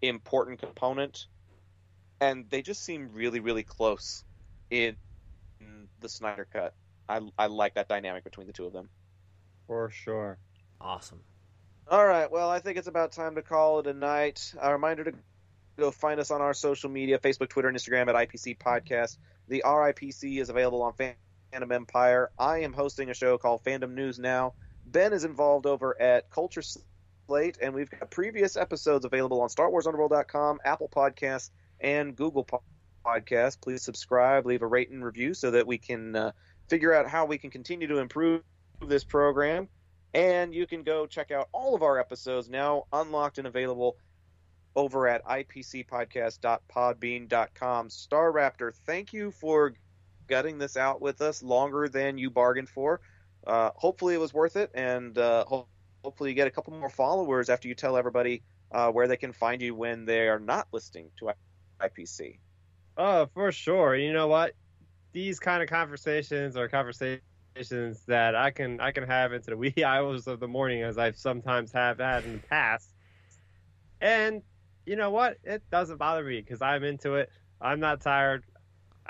important 0.00 0.60
component 0.60 1.26
and 2.22 2.48
they 2.50 2.62
just 2.62 2.84
seem 2.84 3.10
really, 3.12 3.40
really 3.40 3.64
close 3.64 4.22
in, 4.70 4.94
in 5.60 5.88
the 5.98 6.08
Snyder 6.08 6.46
cut. 6.52 6.72
I, 7.08 7.20
I 7.36 7.46
like 7.46 7.74
that 7.74 7.88
dynamic 7.88 8.22
between 8.22 8.46
the 8.46 8.52
two 8.52 8.64
of 8.64 8.72
them. 8.72 8.88
For 9.66 9.90
sure. 9.90 10.38
awesome 10.80 11.18
All 11.88 12.06
right, 12.06 12.30
well, 12.30 12.48
I 12.48 12.60
think 12.60 12.78
it's 12.78 12.86
about 12.86 13.10
time 13.10 13.34
to 13.34 13.42
call 13.42 13.80
it 13.80 13.88
a 13.88 13.92
night. 13.92 14.54
A 14.60 14.70
reminder 14.70 15.02
to 15.02 15.12
go 15.76 15.90
find 15.90 16.20
us 16.20 16.30
on 16.30 16.40
our 16.40 16.54
social 16.54 16.88
media 16.88 17.18
Facebook, 17.18 17.48
Twitter, 17.48 17.66
and 17.66 17.76
Instagram 17.76 18.06
at 18.06 18.14
IPC 18.14 18.56
Podcast. 18.58 19.18
The 19.48 19.64
RIPC 19.66 20.40
is 20.40 20.48
available 20.48 20.82
on 20.82 20.92
Fandom 21.52 21.72
Empire. 21.72 22.30
I 22.38 22.60
am 22.60 22.72
hosting 22.72 23.10
a 23.10 23.14
show 23.14 23.36
called 23.38 23.64
Fandom 23.64 23.92
News 23.92 24.18
Now. 24.18 24.54
Ben 24.86 25.12
is 25.12 25.24
involved 25.24 25.66
over 25.66 26.00
at 26.00 26.30
Culture 26.30 26.62
Slate, 26.62 27.58
and 27.60 27.74
we've 27.74 27.90
got 27.90 28.10
previous 28.10 28.56
episodes 28.56 29.04
available 29.04 29.42
on 29.42 29.48
StarWarsUnderworld.com, 29.48 30.60
Apple 30.64 30.88
Podcasts, 30.88 31.50
and 31.80 32.16
Google 32.16 32.46
Podcasts. 33.04 33.60
Please 33.60 33.82
subscribe, 33.82 34.46
leave 34.46 34.62
a 34.62 34.66
rate 34.66 34.90
and 34.90 35.04
review 35.04 35.34
so 35.34 35.50
that 35.50 35.66
we 35.66 35.76
can 35.78 36.16
uh, 36.16 36.32
figure 36.68 36.94
out 36.94 37.08
how 37.08 37.26
we 37.26 37.38
can 37.38 37.50
continue 37.50 37.88
to 37.88 37.98
improve 37.98 38.42
this 38.86 39.04
program. 39.04 39.68
And 40.14 40.54
you 40.54 40.66
can 40.66 40.82
go 40.82 41.06
check 41.06 41.30
out 41.30 41.48
all 41.52 41.74
of 41.74 41.82
our 41.82 41.98
episodes 41.98 42.48
now 42.48 42.84
unlocked 42.92 43.38
and 43.38 43.46
available 43.46 43.96
over 44.74 45.06
at 45.06 45.22
ipcpodcast.podbean.com. 45.24 47.88
Starrapter, 47.88 48.74
thank 48.86 49.12
you 49.12 49.30
for 49.30 49.74
gutting 50.28 50.58
this 50.58 50.76
out 50.76 51.00
with 51.00 51.20
us 51.20 51.42
longer 51.42 51.88
than 51.88 52.18
you 52.18 52.30
bargained 52.30 52.68
for. 52.68 53.00
Uh, 53.46 53.70
hopefully, 53.74 54.14
it 54.14 54.18
was 54.18 54.32
worth 54.32 54.56
it, 54.56 54.70
and 54.74 55.18
uh, 55.18 55.44
ho- 55.44 55.68
hopefully, 56.04 56.30
you 56.30 56.36
get 56.36 56.46
a 56.46 56.50
couple 56.50 56.72
more 56.72 56.90
followers 56.90 57.48
after 57.50 57.68
you 57.68 57.74
tell 57.74 57.96
everybody 57.96 58.42
uh, 58.70 58.90
where 58.90 59.08
they 59.08 59.16
can 59.16 59.32
find 59.32 59.60
you 59.60 59.74
when 59.74 60.04
they 60.04 60.28
are 60.28 60.38
not 60.38 60.68
listening 60.72 61.10
to 61.18 61.32
IPC. 61.80 62.38
Oh, 62.96 63.26
for 63.34 63.52
sure. 63.52 63.96
You 63.96 64.12
know 64.12 64.28
what? 64.28 64.52
These 65.12 65.40
kind 65.40 65.62
of 65.62 65.68
conversations 65.68 66.56
are 66.56 66.68
conversations 66.68 67.20
that 68.06 68.34
I 68.34 68.50
can 68.50 68.80
I 68.80 68.92
can 68.92 69.04
have 69.04 69.32
into 69.32 69.50
the 69.50 69.56
wee 69.56 69.74
hours 69.84 70.26
of 70.26 70.40
the 70.40 70.48
morning 70.48 70.82
as 70.82 70.98
I've 70.98 71.16
sometimes 71.16 71.72
have 71.72 71.98
had 71.98 72.24
in 72.24 72.34
the 72.34 72.38
past. 72.38 72.88
And 74.00 74.42
you 74.86 74.96
know 74.96 75.10
what? 75.10 75.38
It 75.44 75.62
doesn't 75.70 75.98
bother 75.98 76.24
me 76.24 76.40
because 76.40 76.62
I'm 76.62 76.82
into 76.82 77.14
it. 77.16 77.30
I'm 77.60 77.80
not 77.80 78.00
tired. 78.00 78.44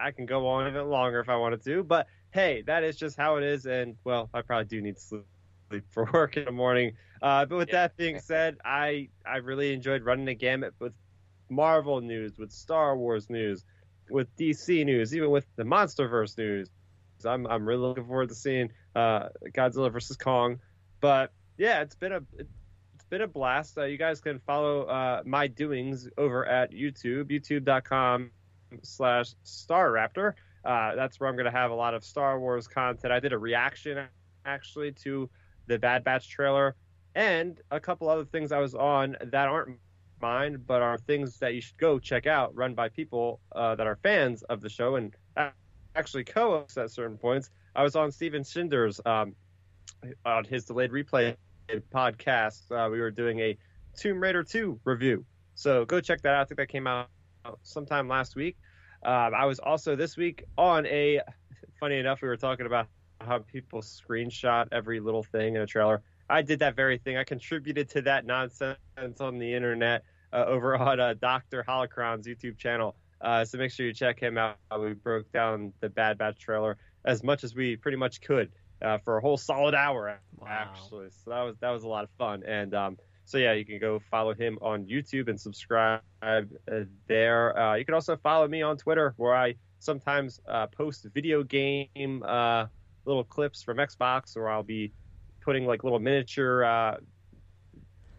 I 0.03 0.11
can 0.13 0.27
go 0.27 0.47
on 0.49 0.67
a 0.67 0.73
bit 0.73 0.83
longer 0.83 1.21
if 1.21 1.29
I 1.29 1.37
wanted 1.37 1.63
to, 1.65 1.85
but 1.85 2.07
hey, 2.33 2.63
that 2.67 2.83
is 2.85 2.97
just 2.97 3.17
how 3.17 3.37
it 3.37 3.45
is. 3.45 3.67
And 3.67 3.97
well, 4.05 4.31
I 4.35 4.43
probably 4.43 4.67
do 4.67 4.81
need 4.83 4.99
sleep 4.99 5.25
for 5.91 6.09
work 6.13 6.37
in 6.37 6.45
the 6.45 6.53
morning. 6.53 6.97
Uh, 7.23 7.47
but 7.47 7.57
with 7.57 7.69
Yeah. 7.69 7.83
that 7.89 7.97
being 7.97 8.19
said, 8.19 8.59
I 8.65 9.11
I 9.25 9.37
really 9.39 9.73
enjoyed 9.73 10.03
running 10.05 10.27
the 10.27 10.35
gamut 10.35 10.75
with 10.81 10.95
Marvel 11.49 12.01
news, 12.01 12.39
with 12.39 12.51
Star 12.53 12.97
Wars 12.97 13.31
news, 13.31 13.65
with 14.11 14.35
DC 14.37 14.85
news, 14.85 15.15
even 15.15 15.31
with 15.31 15.47
the 15.57 15.65
MonsterVerse 15.65 16.37
news. 16.39 16.69
I'm 17.25 17.47
I'm 17.47 17.67
really 17.67 17.81
looking 17.83 18.07
forward 18.07 18.29
to 18.31 18.35
seeing 18.35 18.73
uh, 18.95 19.29
Godzilla 19.55 19.93
versus 19.93 20.17
Kong. 20.17 20.61
But 21.01 21.33
yeah, 21.57 21.83
it's 21.83 21.95
been 21.95 22.13
a 22.13 22.23
it's 22.39 23.05
been 23.11 23.23
a 23.23 23.29
blast. 23.29 23.79
Uh, 23.79 23.85
you 23.85 23.99
guys 23.99 24.21
can 24.21 24.41
follow 24.41 24.83
uh, 24.83 25.23
my 25.25 25.47
doings 25.47 26.09
over 26.19 26.45
at 26.47 26.73
YouTube, 26.73 27.31
youtube.com 27.31 28.33
slash 28.83 29.35
Starrapter. 29.45 30.35
Uh, 30.65 30.95
that's 30.95 31.19
where 31.19 31.29
I'm 31.29 31.37
going 31.37 31.47
to 31.47 31.57
have 31.57 31.71
a 31.71 31.75
lot 31.75 31.95
of 31.95 32.05
Star 32.05 32.39
Wars 32.39 32.69
content. 32.69 33.13
I 33.13 33.21
did 33.21 33.33
a 33.33 33.39
reaction 33.39 34.07
actually 34.45 34.93
to 34.93 35.29
the 35.67 35.79
Bad 35.79 36.05
Batch 36.05 36.29
trailer 36.29 36.77
and 37.15 37.61
a 37.71 37.81
couple 37.81 38.09
other 38.09 38.25
things 38.25 38.53
I 38.53 38.59
was 38.59 38.75
on 38.75 39.17
that 39.23 39.49
aren't 39.49 39.79
mine, 40.21 40.63
but 40.67 40.83
are 40.83 40.99
things 40.99 41.39
that 41.39 41.55
you 41.55 41.61
should 41.61 41.77
go 41.79 41.99
check 41.99 42.27
out, 42.27 42.55
run 42.55 42.75
by 42.75 42.89
people 42.89 43.41
uh, 43.55 43.75
that 43.75 43.87
are 43.87 43.97
fans 43.97 44.43
of 44.45 44.61
the 44.61 44.69
show 44.69 44.97
and 44.97 45.15
actually 45.95 46.25
co-hosts 46.25 46.79
at 46.79 46.91
certain 46.91 47.19
points. 47.19 47.51
I 47.75 47.83
was 47.83 47.97
on 47.97 48.13
Steven 48.13 48.43
Schinder's 48.43 49.01
um, 49.05 49.35
on 50.25 50.45
his 50.45 50.65
delayed 50.65 50.91
replay 50.91 51.37
podcast. 51.93 52.71
Uh, 52.71 52.91
we 52.91 53.01
were 53.01 53.11
doing 53.11 53.41
a 53.41 53.59
Tomb 53.97 54.21
Raider 54.21 54.43
2 54.43 54.81
review, 54.85 55.25
so 55.55 55.85
go 55.85 56.01
check 56.01 56.23
that 56.23 56.35
out. 56.35 56.43
I 56.43 56.45
think 56.45 56.59
that 56.59 56.69
came 56.69 56.87
out 56.87 57.09
sometime 57.63 58.09
last 58.09 58.37
week. 58.37 58.57
Um, 59.05 59.35
I 59.35 59.45
was 59.47 59.59
also 59.59 59.97
this 59.97 60.17
week 60.17 60.45
on 60.57 60.87
a. 60.87 61.21
Funny 61.81 61.99
enough, 61.99 62.23
we 62.23 62.29
were 62.29 62.37
talking 62.37 62.67
about 62.67 62.87
how 63.21 63.41
people 63.41 63.81
screenshot 63.83 64.69
every 64.71 65.01
little 65.01 65.25
thing 65.25 65.57
in 65.57 65.63
a 65.63 65.67
trailer. 65.67 66.01
I 66.31 66.43
did 66.43 66.61
that 66.61 66.77
very 66.77 66.99
thing. 66.99 67.17
I 67.17 67.25
contributed 67.25 67.89
to 67.91 68.03
that 68.03 68.25
nonsense 68.25 68.79
on 69.21 69.39
the 69.39 69.53
internet 69.53 70.05
uh, 70.33 70.45
over 70.47 70.77
on 70.79 71.01
uh, 71.01 71.15
Dr. 71.15 71.65
Holocron's 71.67 72.27
YouTube 72.29 72.57
channel. 72.57 72.95
Uh, 73.21 73.45
so 73.45 73.59
make 73.59 73.73
sure 73.73 73.85
you 73.85 73.93
check 73.93 74.21
him 74.21 74.39
out. 74.39 74.57
We 74.79 74.93
broke 74.93 75.31
down 75.33 75.73
the 75.81 75.89
Bad 75.89 76.19
Batch 76.19 76.39
trailer 76.39 76.77
as 77.05 77.25
much 77.25 77.43
as 77.43 77.55
we 77.55 77.75
pretty 77.77 77.97
much 77.97 78.21
could 78.21 78.51
uh, 78.81 78.99
for 78.99 79.19
a 79.19 79.21
whole 79.21 79.37
solid 79.37 79.75
hour, 79.75 80.21
Wow. 80.39 80.47
actually. 80.49 81.09
So 81.11 81.31
that 81.31 81.43
was 81.43 81.57
that 81.59 81.71
was 81.71 81.83
a 81.83 81.89
lot 81.89 82.05
of 82.05 82.11
fun. 82.19 82.45
And 82.47 82.75
um, 82.75 82.97
so 83.25 83.39
yeah, 83.39 83.53
you 83.53 83.65
can 83.65 83.79
go 83.79 84.01
follow 84.11 84.35
him 84.35 84.59
on 84.61 84.85
YouTube 84.87 85.29
and 85.29 85.41
subscribe 85.41 86.01
uh, 86.23 86.43
there. 87.07 87.59
Uh, 87.59 87.75
you 87.75 87.85
can 87.85 87.95
also 87.95 88.17
follow 88.17 88.49
me 88.49 88.63
on 88.63 88.77
Twitter, 88.77 89.15
where 89.17 89.35
I 89.35 89.55
sometimes 89.79 90.41
uh, 90.49 90.67
post 90.67 91.07
video 91.15 91.43
game 91.43 92.23
uh, 92.27 92.67
little 93.05 93.25
clips 93.25 93.63
from 93.63 93.79
Xbox, 93.79 94.37
or 94.37 94.49
I'll 94.49 94.63
be 94.63 94.93
putting 95.41 95.67
like 95.67 95.85
little 95.85 95.99
miniature 95.99 96.65
uh, 96.65 96.97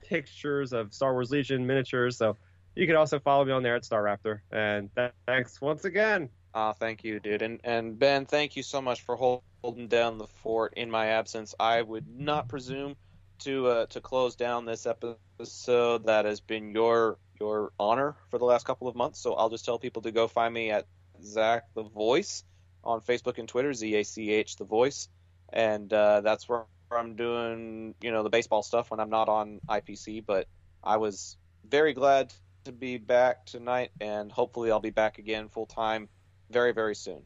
pictures 0.02 0.74
of 0.74 0.94
Star 0.94 1.14
Wars 1.14 1.32
Legion 1.32 1.66
miniatures. 1.66 2.18
So 2.18 2.38
you 2.76 2.88
can 2.88 2.96
also 2.96 3.20
follow 3.20 3.46
me 3.46 3.52
on 3.52 3.64
there 3.64 3.76
at 3.76 3.84
Starrapter. 3.84 4.40
And 4.52 4.90
th- 4.96 5.12
thanks 5.26 5.62
once 5.62 5.86
again. 5.86 6.30
Ah, 6.54 6.74
thank 6.74 7.04
you, 7.04 7.20
dude. 7.20 7.42
And 7.42 7.60
and 7.64 7.98
Ben, 7.98 8.26
thank 8.26 8.56
you 8.56 8.64
so 8.64 8.82
much 8.82 9.02
for 9.02 9.16
holding 9.16 9.88
down 9.88 10.18
the 10.18 10.28
fort 10.28 10.74
in 10.76 10.92
my 10.92 11.08
absence. 11.08 11.56
I 11.60 11.82
would 11.82 12.08
not 12.08 12.48
presume 12.48 12.96
to 13.44 13.68
uh, 13.68 13.86
to 13.88 14.02
close 14.02 14.36
down 14.36 14.66
this 14.66 14.86
episode. 14.86 16.06
That 16.06 16.26
has 16.26 16.40
been 16.42 16.72
your 16.72 17.18
your 17.40 17.72
honor 17.80 18.16
for 18.30 18.38
the 18.38 18.46
last 18.46 18.66
couple 18.66 18.88
of 18.88 18.96
months. 18.96 19.20
So 19.20 19.34
I'll 19.34 19.50
just 19.50 19.66
tell 19.66 19.80
people 19.80 20.02
to 20.04 20.12
go 20.12 20.28
find 20.28 20.54
me 20.54 20.72
at 20.72 20.86
Zach 21.24 21.64
the 21.74 21.84
Voice 21.84 22.44
on 22.84 23.02
Facebook 23.02 23.38
and 23.38 23.48
Twitter, 23.48 23.74
Z 23.74 23.94
A 23.96 24.04
C 24.04 24.32
H 24.32 24.56
the 24.56 24.66
Voice, 24.66 25.10
and 25.52 25.92
uh, 25.92 26.22
that's 26.22 26.48
where 26.48 26.66
I'm 26.92 27.16
doing 27.16 27.96
you 28.02 28.12
know 28.12 28.24
the 28.24 28.30
baseball 28.30 28.64
stuff 28.64 28.92
when 28.92 29.00
I'm 29.00 29.10
not 29.10 29.30
on 29.30 29.60
IPC. 29.68 30.26
But 30.26 30.48
I 30.84 30.98
was 30.98 31.38
very 31.68 31.94
glad 31.94 32.34
to 32.66 32.72
be 32.72 32.98
back 32.98 33.46
tonight, 33.46 33.92
and 34.00 34.32
hopefully 34.32 34.72
I'll 34.72 34.80
be 34.80 34.90
back 34.90 35.18
again 35.18 35.50
full 35.50 35.66
time 35.66 36.10
very 36.50 36.74
very 36.74 36.96
soon. 36.96 37.22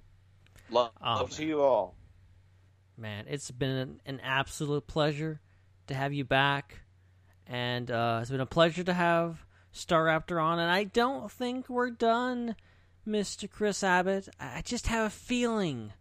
Love, 0.70 0.92
Oh, 1.02 1.16
love 1.16 1.32
to 1.32 1.46
you 1.46 1.62
all. 1.62 1.96
Man, 2.98 3.26
it's 3.30 3.52
been 3.52 3.70
an, 3.70 4.02
an 4.06 4.20
absolute 4.22 4.88
pleasure 4.88 5.40
to 5.88 5.94
have 5.94 6.14
you 6.14 6.24
back, 6.24 6.80
and 7.46 7.90
uh, 7.90 8.20
it's 8.22 8.32
been 8.32 8.40
a 8.40 8.46
pleasure 8.46 8.84
to 8.84 8.94
have 8.94 9.46
Starrapter 9.74 10.42
on. 10.42 10.60
And 10.60 10.72
I 10.72 10.86
don't 10.86 11.32
think 11.32 11.70
we're 11.70 11.90
done, 11.92 12.56
Mister 13.06 13.48
Chris 13.48 13.84
Abbott. 13.84 14.30
I 14.40 14.62
just 14.62 14.88
have 14.88 15.08
a 15.08 15.10
feeling 15.10 15.94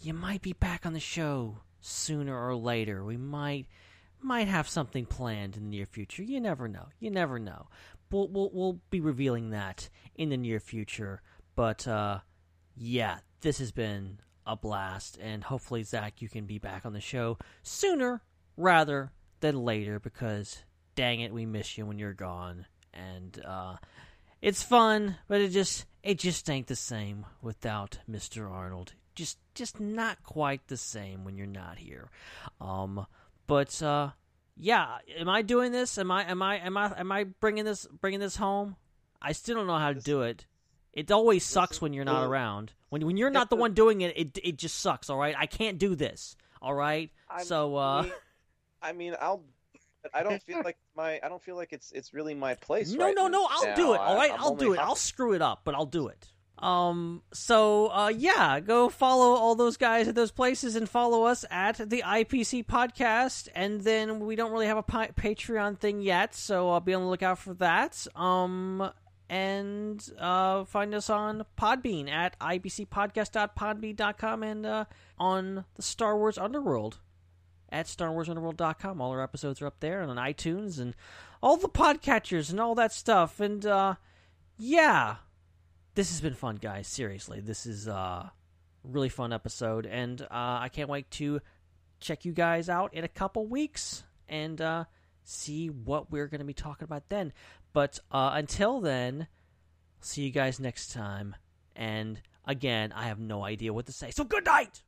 you 0.00 0.14
might 0.14 0.42
be 0.42 0.52
back 0.52 0.86
on 0.86 0.92
the 0.92 1.00
show 1.00 1.58
sooner 1.80 2.36
or 2.36 2.56
later. 2.56 3.04
We 3.04 3.16
might 3.16 3.66
might 4.20 4.48
have 4.48 4.68
something 4.68 5.06
planned 5.06 5.56
in 5.56 5.64
the 5.64 5.70
near 5.70 5.86
future. 5.86 6.22
You 6.22 6.40
never 6.40 6.68
know. 6.68 6.88
You 6.98 7.10
never 7.10 7.38
know. 7.38 7.68
We'll 8.10 8.28
we'll, 8.28 8.50
we'll 8.52 8.80
be 8.90 9.00
revealing 9.00 9.50
that 9.50 9.88
in 10.14 10.30
the 10.30 10.36
near 10.36 10.60
future. 10.60 11.22
But 11.54 11.86
uh, 11.86 12.20
yeah, 12.76 13.18
this 13.40 13.58
has 13.58 13.72
been 13.72 14.20
a 14.46 14.56
blast, 14.56 15.18
and 15.20 15.44
hopefully, 15.44 15.82
Zac, 15.82 16.22
you 16.22 16.28
can 16.28 16.46
be 16.46 16.58
back 16.58 16.84
on 16.84 16.92
the 16.92 17.00
show 17.00 17.38
sooner 17.62 18.22
rather 18.56 19.12
than 19.40 19.64
later 19.64 19.98
because 19.98 20.62
dang 20.94 21.20
it, 21.20 21.32
we 21.32 21.46
miss 21.46 21.78
you 21.78 21.86
when 21.86 21.98
you're 21.98 22.12
gone, 22.12 22.66
and 22.92 23.42
uh, 23.44 23.76
it's 24.42 24.62
fun, 24.62 25.16
but 25.28 25.40
it 25.40 25.50
just 25.50 25.86
it 26.02 26.18
just 26.18 26.48
ain't 26.48 26.66
the 26.66 26.76
same 26.76 27.26
without 27.42 27.98
Mr. 28.10 28.50
Arnold. 28.50 28.92
Just 29.14 29.38
just 29.54 29.80
not 29.80 30.22
quite 30.22 30.66
the 30.68 30.76
same 30.76 31.24
when 31.24 31.36
you're 31.36 31.46
not 31.46 31.78
here. 31.78 32.10
Um, 32.60 33.06
but 33.46 33.82
uh, 33.82 34.10
yeah, 34.56 34.98
am 35.18 35.28
I 35.28 35.42
doing 35.42 35.72
this? 35.72 35.98
Am 35.98 36.10
I 36.10 36.24
am 36.24 36.42
I 36.42 36.58
am 36.58 36.76
I 36.76 36.98
am 36.98 37.12
I 37.12 37.24
bringing 37.24 37.64
this 37.64 37.86
bringing 38.00 38.20
this 38.20 38.36
home? 38.36 38.76
I 39.20 39.32
still 39.32 39.56
don't 39.56 39.66
know 39.66 39.78
how 39.78 39.92
to 39.92 40.00
do 40.00 40.22
it. 40.22 40.46
It 40.92 41.10
always 41.10 41.44
sucks 41.44 41.80
when 41.80 41.92
you're 41.92 42.04
not 42.04 42.26
around. 42.26 42.72
When 42.88 43.04
when 43.06 43.16
you're 43.16 43.30
not 43.30 43.50
the 43.50 43.56
one 43.56 43.74
doing 43.74 44.00
it, 44.00 44.16
it 44.16 44.38
it 44.42 44.56
just 44.56 44.78
sucks. 44.78 45.08
All 45.10 45.18
right, 45.18 45.34
I 45.38 45.46
can't 45.46 45.78
do 45.78 45.94
this. 45.94 46.36
All 46.62 46.74
right, 46.74 47.10
so 47.44 47.76
uh, 47.76 48.06
I 48.82 48.92
mean, 48.92 49.14
I'll. 49.20 49.42
I 50.14 50.22
don't 50.22 50.42
feel 50.42 50.60
like 50.64 50.78
my. 50.96 51.20
I 51.22 51.28
don't 51.28 51.42
feel 51.42 51.56
like 51.56 51.72
it's 51.72 51.92
it's 51.92 52.12
really 52.14 52.34
my 52.34 52.54
place. 52.54 52.90
no, 52.92 53.04
right 53.06 53.14
no, 53.14 53.28
no, 53.28 53.46
I'll 53.50 53.66
now. 53.66 53.74
do 53.74 53.92
it. 53.94 54.00
All 54.00 54.16
right, 54.16 54.30
I- 54.30 54.34
I'm 54.34 54.40
I'll 54.40 54.54
do 54.56 54.66
only 54.66 54.78
it. 54.78 54.82
I'll 54.82 54.96
screw 54.96 55.32
it 55.34 55.42
up, 55.42 55.60
but 55.64 55.74
I'll 55.74 55.86
do 55.86 56.08
it. 56.08 56.28
Um. 56.58 57.22
So, 57.32 57.90
uh, 57.90 58.08
yeah, 58.08 58.60
go 58.60 58.88
follow 58.90 59.34
all 59.34 59.54
those 59.54 59.76
guys 59.78 60.08
at 60.08 60.14
those 60.14 60.30
places 60.30 60.76
and 60.76 60.86
follow 60.88 61.24
us 61.24 61.44
at 61.50 61.76
the 61.88 62.02
IPC 62.06 62.66
podcast. 62.66 63.48
And 63.54 63.80
then 63.80 64.20
we 64.20 64.36
don't 64.36 64.52
really 64.52 64.66
have 64.66 64.76
a 64.76 64.82
pi- 64.82 65.08
Patreon 65.08 65.78
thing 65.78 66.02
yet, 66.02 66.34
so 66.34 66.70
I'll 66.70 66.80
be 66.80 66.92
on 66.94 67.02
the 67.02 67.08
lookout 67.08 67.38
for 67.38 67.54
that. 67.54 68.06
Um. 68.14 68.90
And 69.32 70.04
uh, 70.18 70.64
find 70.64 70.92
us 70.92 71.08
on 71.08 71.44
Podbean 71.56 72.10
at 72.10 72.36
ipcpodcast.podbean.com 72.40 74.42
and 74.42 74.66
uh, 74.66 74.84
on 75.18 75.64
the 75.76 75.82
Star 75.82 76.18
Wars 76.18 76.36
Underworld 76.36 76.98
at 77.70 77.86
StarWarsUnderworld.com. 77.86 79.00
All 79.00 79.10
our 79.10 79.22
episodes 79.22 79.62
are 79.62 79.66
up 79.66 79.80
there 79.80 80.00
and 80.00 80.10
on 80.10 80.16
iTunes 80.16 80.78
and 80.78 80.94
all 81.42 81.56
the 81.56 81.68
podcatchers 81.68 82.50
and 82.50 82.60
all 82.60 82.74
that 82.74 82.92
stuff. 82.92 83.40
And 83.40 83.64
uh, 83.64 83.94
yeah, 84.58 85.16
this 85.94 86.10
has 86.10 86.20
been 86.20 86.34
fun, 86.34 86.56
guys. 86.56 86.86
Seriously, 86.86 87.40
this 87.40 87.66
is 87.66 87.88
uh, 87.88 87.92
a 87.92 88.32
really 88.84 89.08
fun 89.08 89.32
episode, 89.32 89.86
and 89.86 90.22
uh, 90.22 90.26
I 90.30 90.68
can't 90.72 90.88
wait 90.88 91.10
to 91.12 91.40
check 92.00 92.24
you 92.24 92.32
guys 92.32 92.68
out 92.68 92.94
in 92.94 93.04
a 93.04 93.08
couple 93.08 93.46
weeks 93.46 94.04
and 94.28 94.60
uh, 94.60 94.84
see 95.24 95.68
what 95.68 96.10
we're 96.10 96.26
going 96.26 96.40
to 96.40 96.44
be 96.46 96.54
talking 96.54 96.84
about 96.84 97.08
then. 97.08 97.32
But 97.72 97.98
uh, 98.10 98.32
until 98.34 98.80
then, 98.80 99.28
see 100.00 100.22
you 100.22 100.30
guys 100.30 100.60
next 100.60 100.92
time. 100.92 101.36
And 101.76 102.20
again, 102.44 102.92
I 102.92 103.04
have 103.06 103.18
no 103.18 103.44
idea 103.44 103.72
what 103.72 103.86
to 103.86 103.92
say. 103.92 104.10
So 104.10 104.24
good 104.24 104.44
night. 104.44 104.82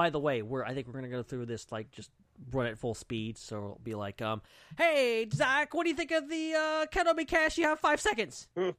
by 0.00 0.08
the 0.08 0.18
way, 0.18 0.40
we're 0.40 0.64
I 0.64 0.72
think 0.72 0.86
we're 0.86 0.94
gonna 0.94 1.10
go 1.10 1.22
through 1.22 1.44
this 1.44 1.70
like 1.70 1.90
just 1.90 2.10
run 2.52 2.64
at 2.64 2.78
full 2.78 2.94
speed. 2.94 3.36
So 3.36 3.56
it'll 3.56 3.80
be 3.84 3.94
like, 3.94 4.22
um, 4.22 4.40
hey 4.78 5.28
Zac, 5.30 5.74
what 5.74 5.84
do 5.84 5.90
you 5.90 5.94
think 5.94 6.10
of 6.10 6.26
the 6.26 6.54
uh, 6.54 6.86
Kenobi 6.86 7.28
Cast? 7.28 7.58
You 7.58 7.64
have 7.64 7.80
five 7.80 8.00
seconds. 8.00 8.48
yeah, 8.56 8.72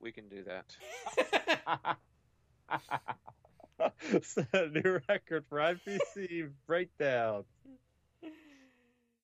we 0.00 0.10
can 0.10 0.28
do 0.28 0.42
that. 0.42 0.76
Set 4.22 4.48
a 4.52 4.66
new 4.70 4.98
record 5.08 5.44
for 5.48 5.58
IPC 5.58 6.50
breakdowns. 6.66 7.46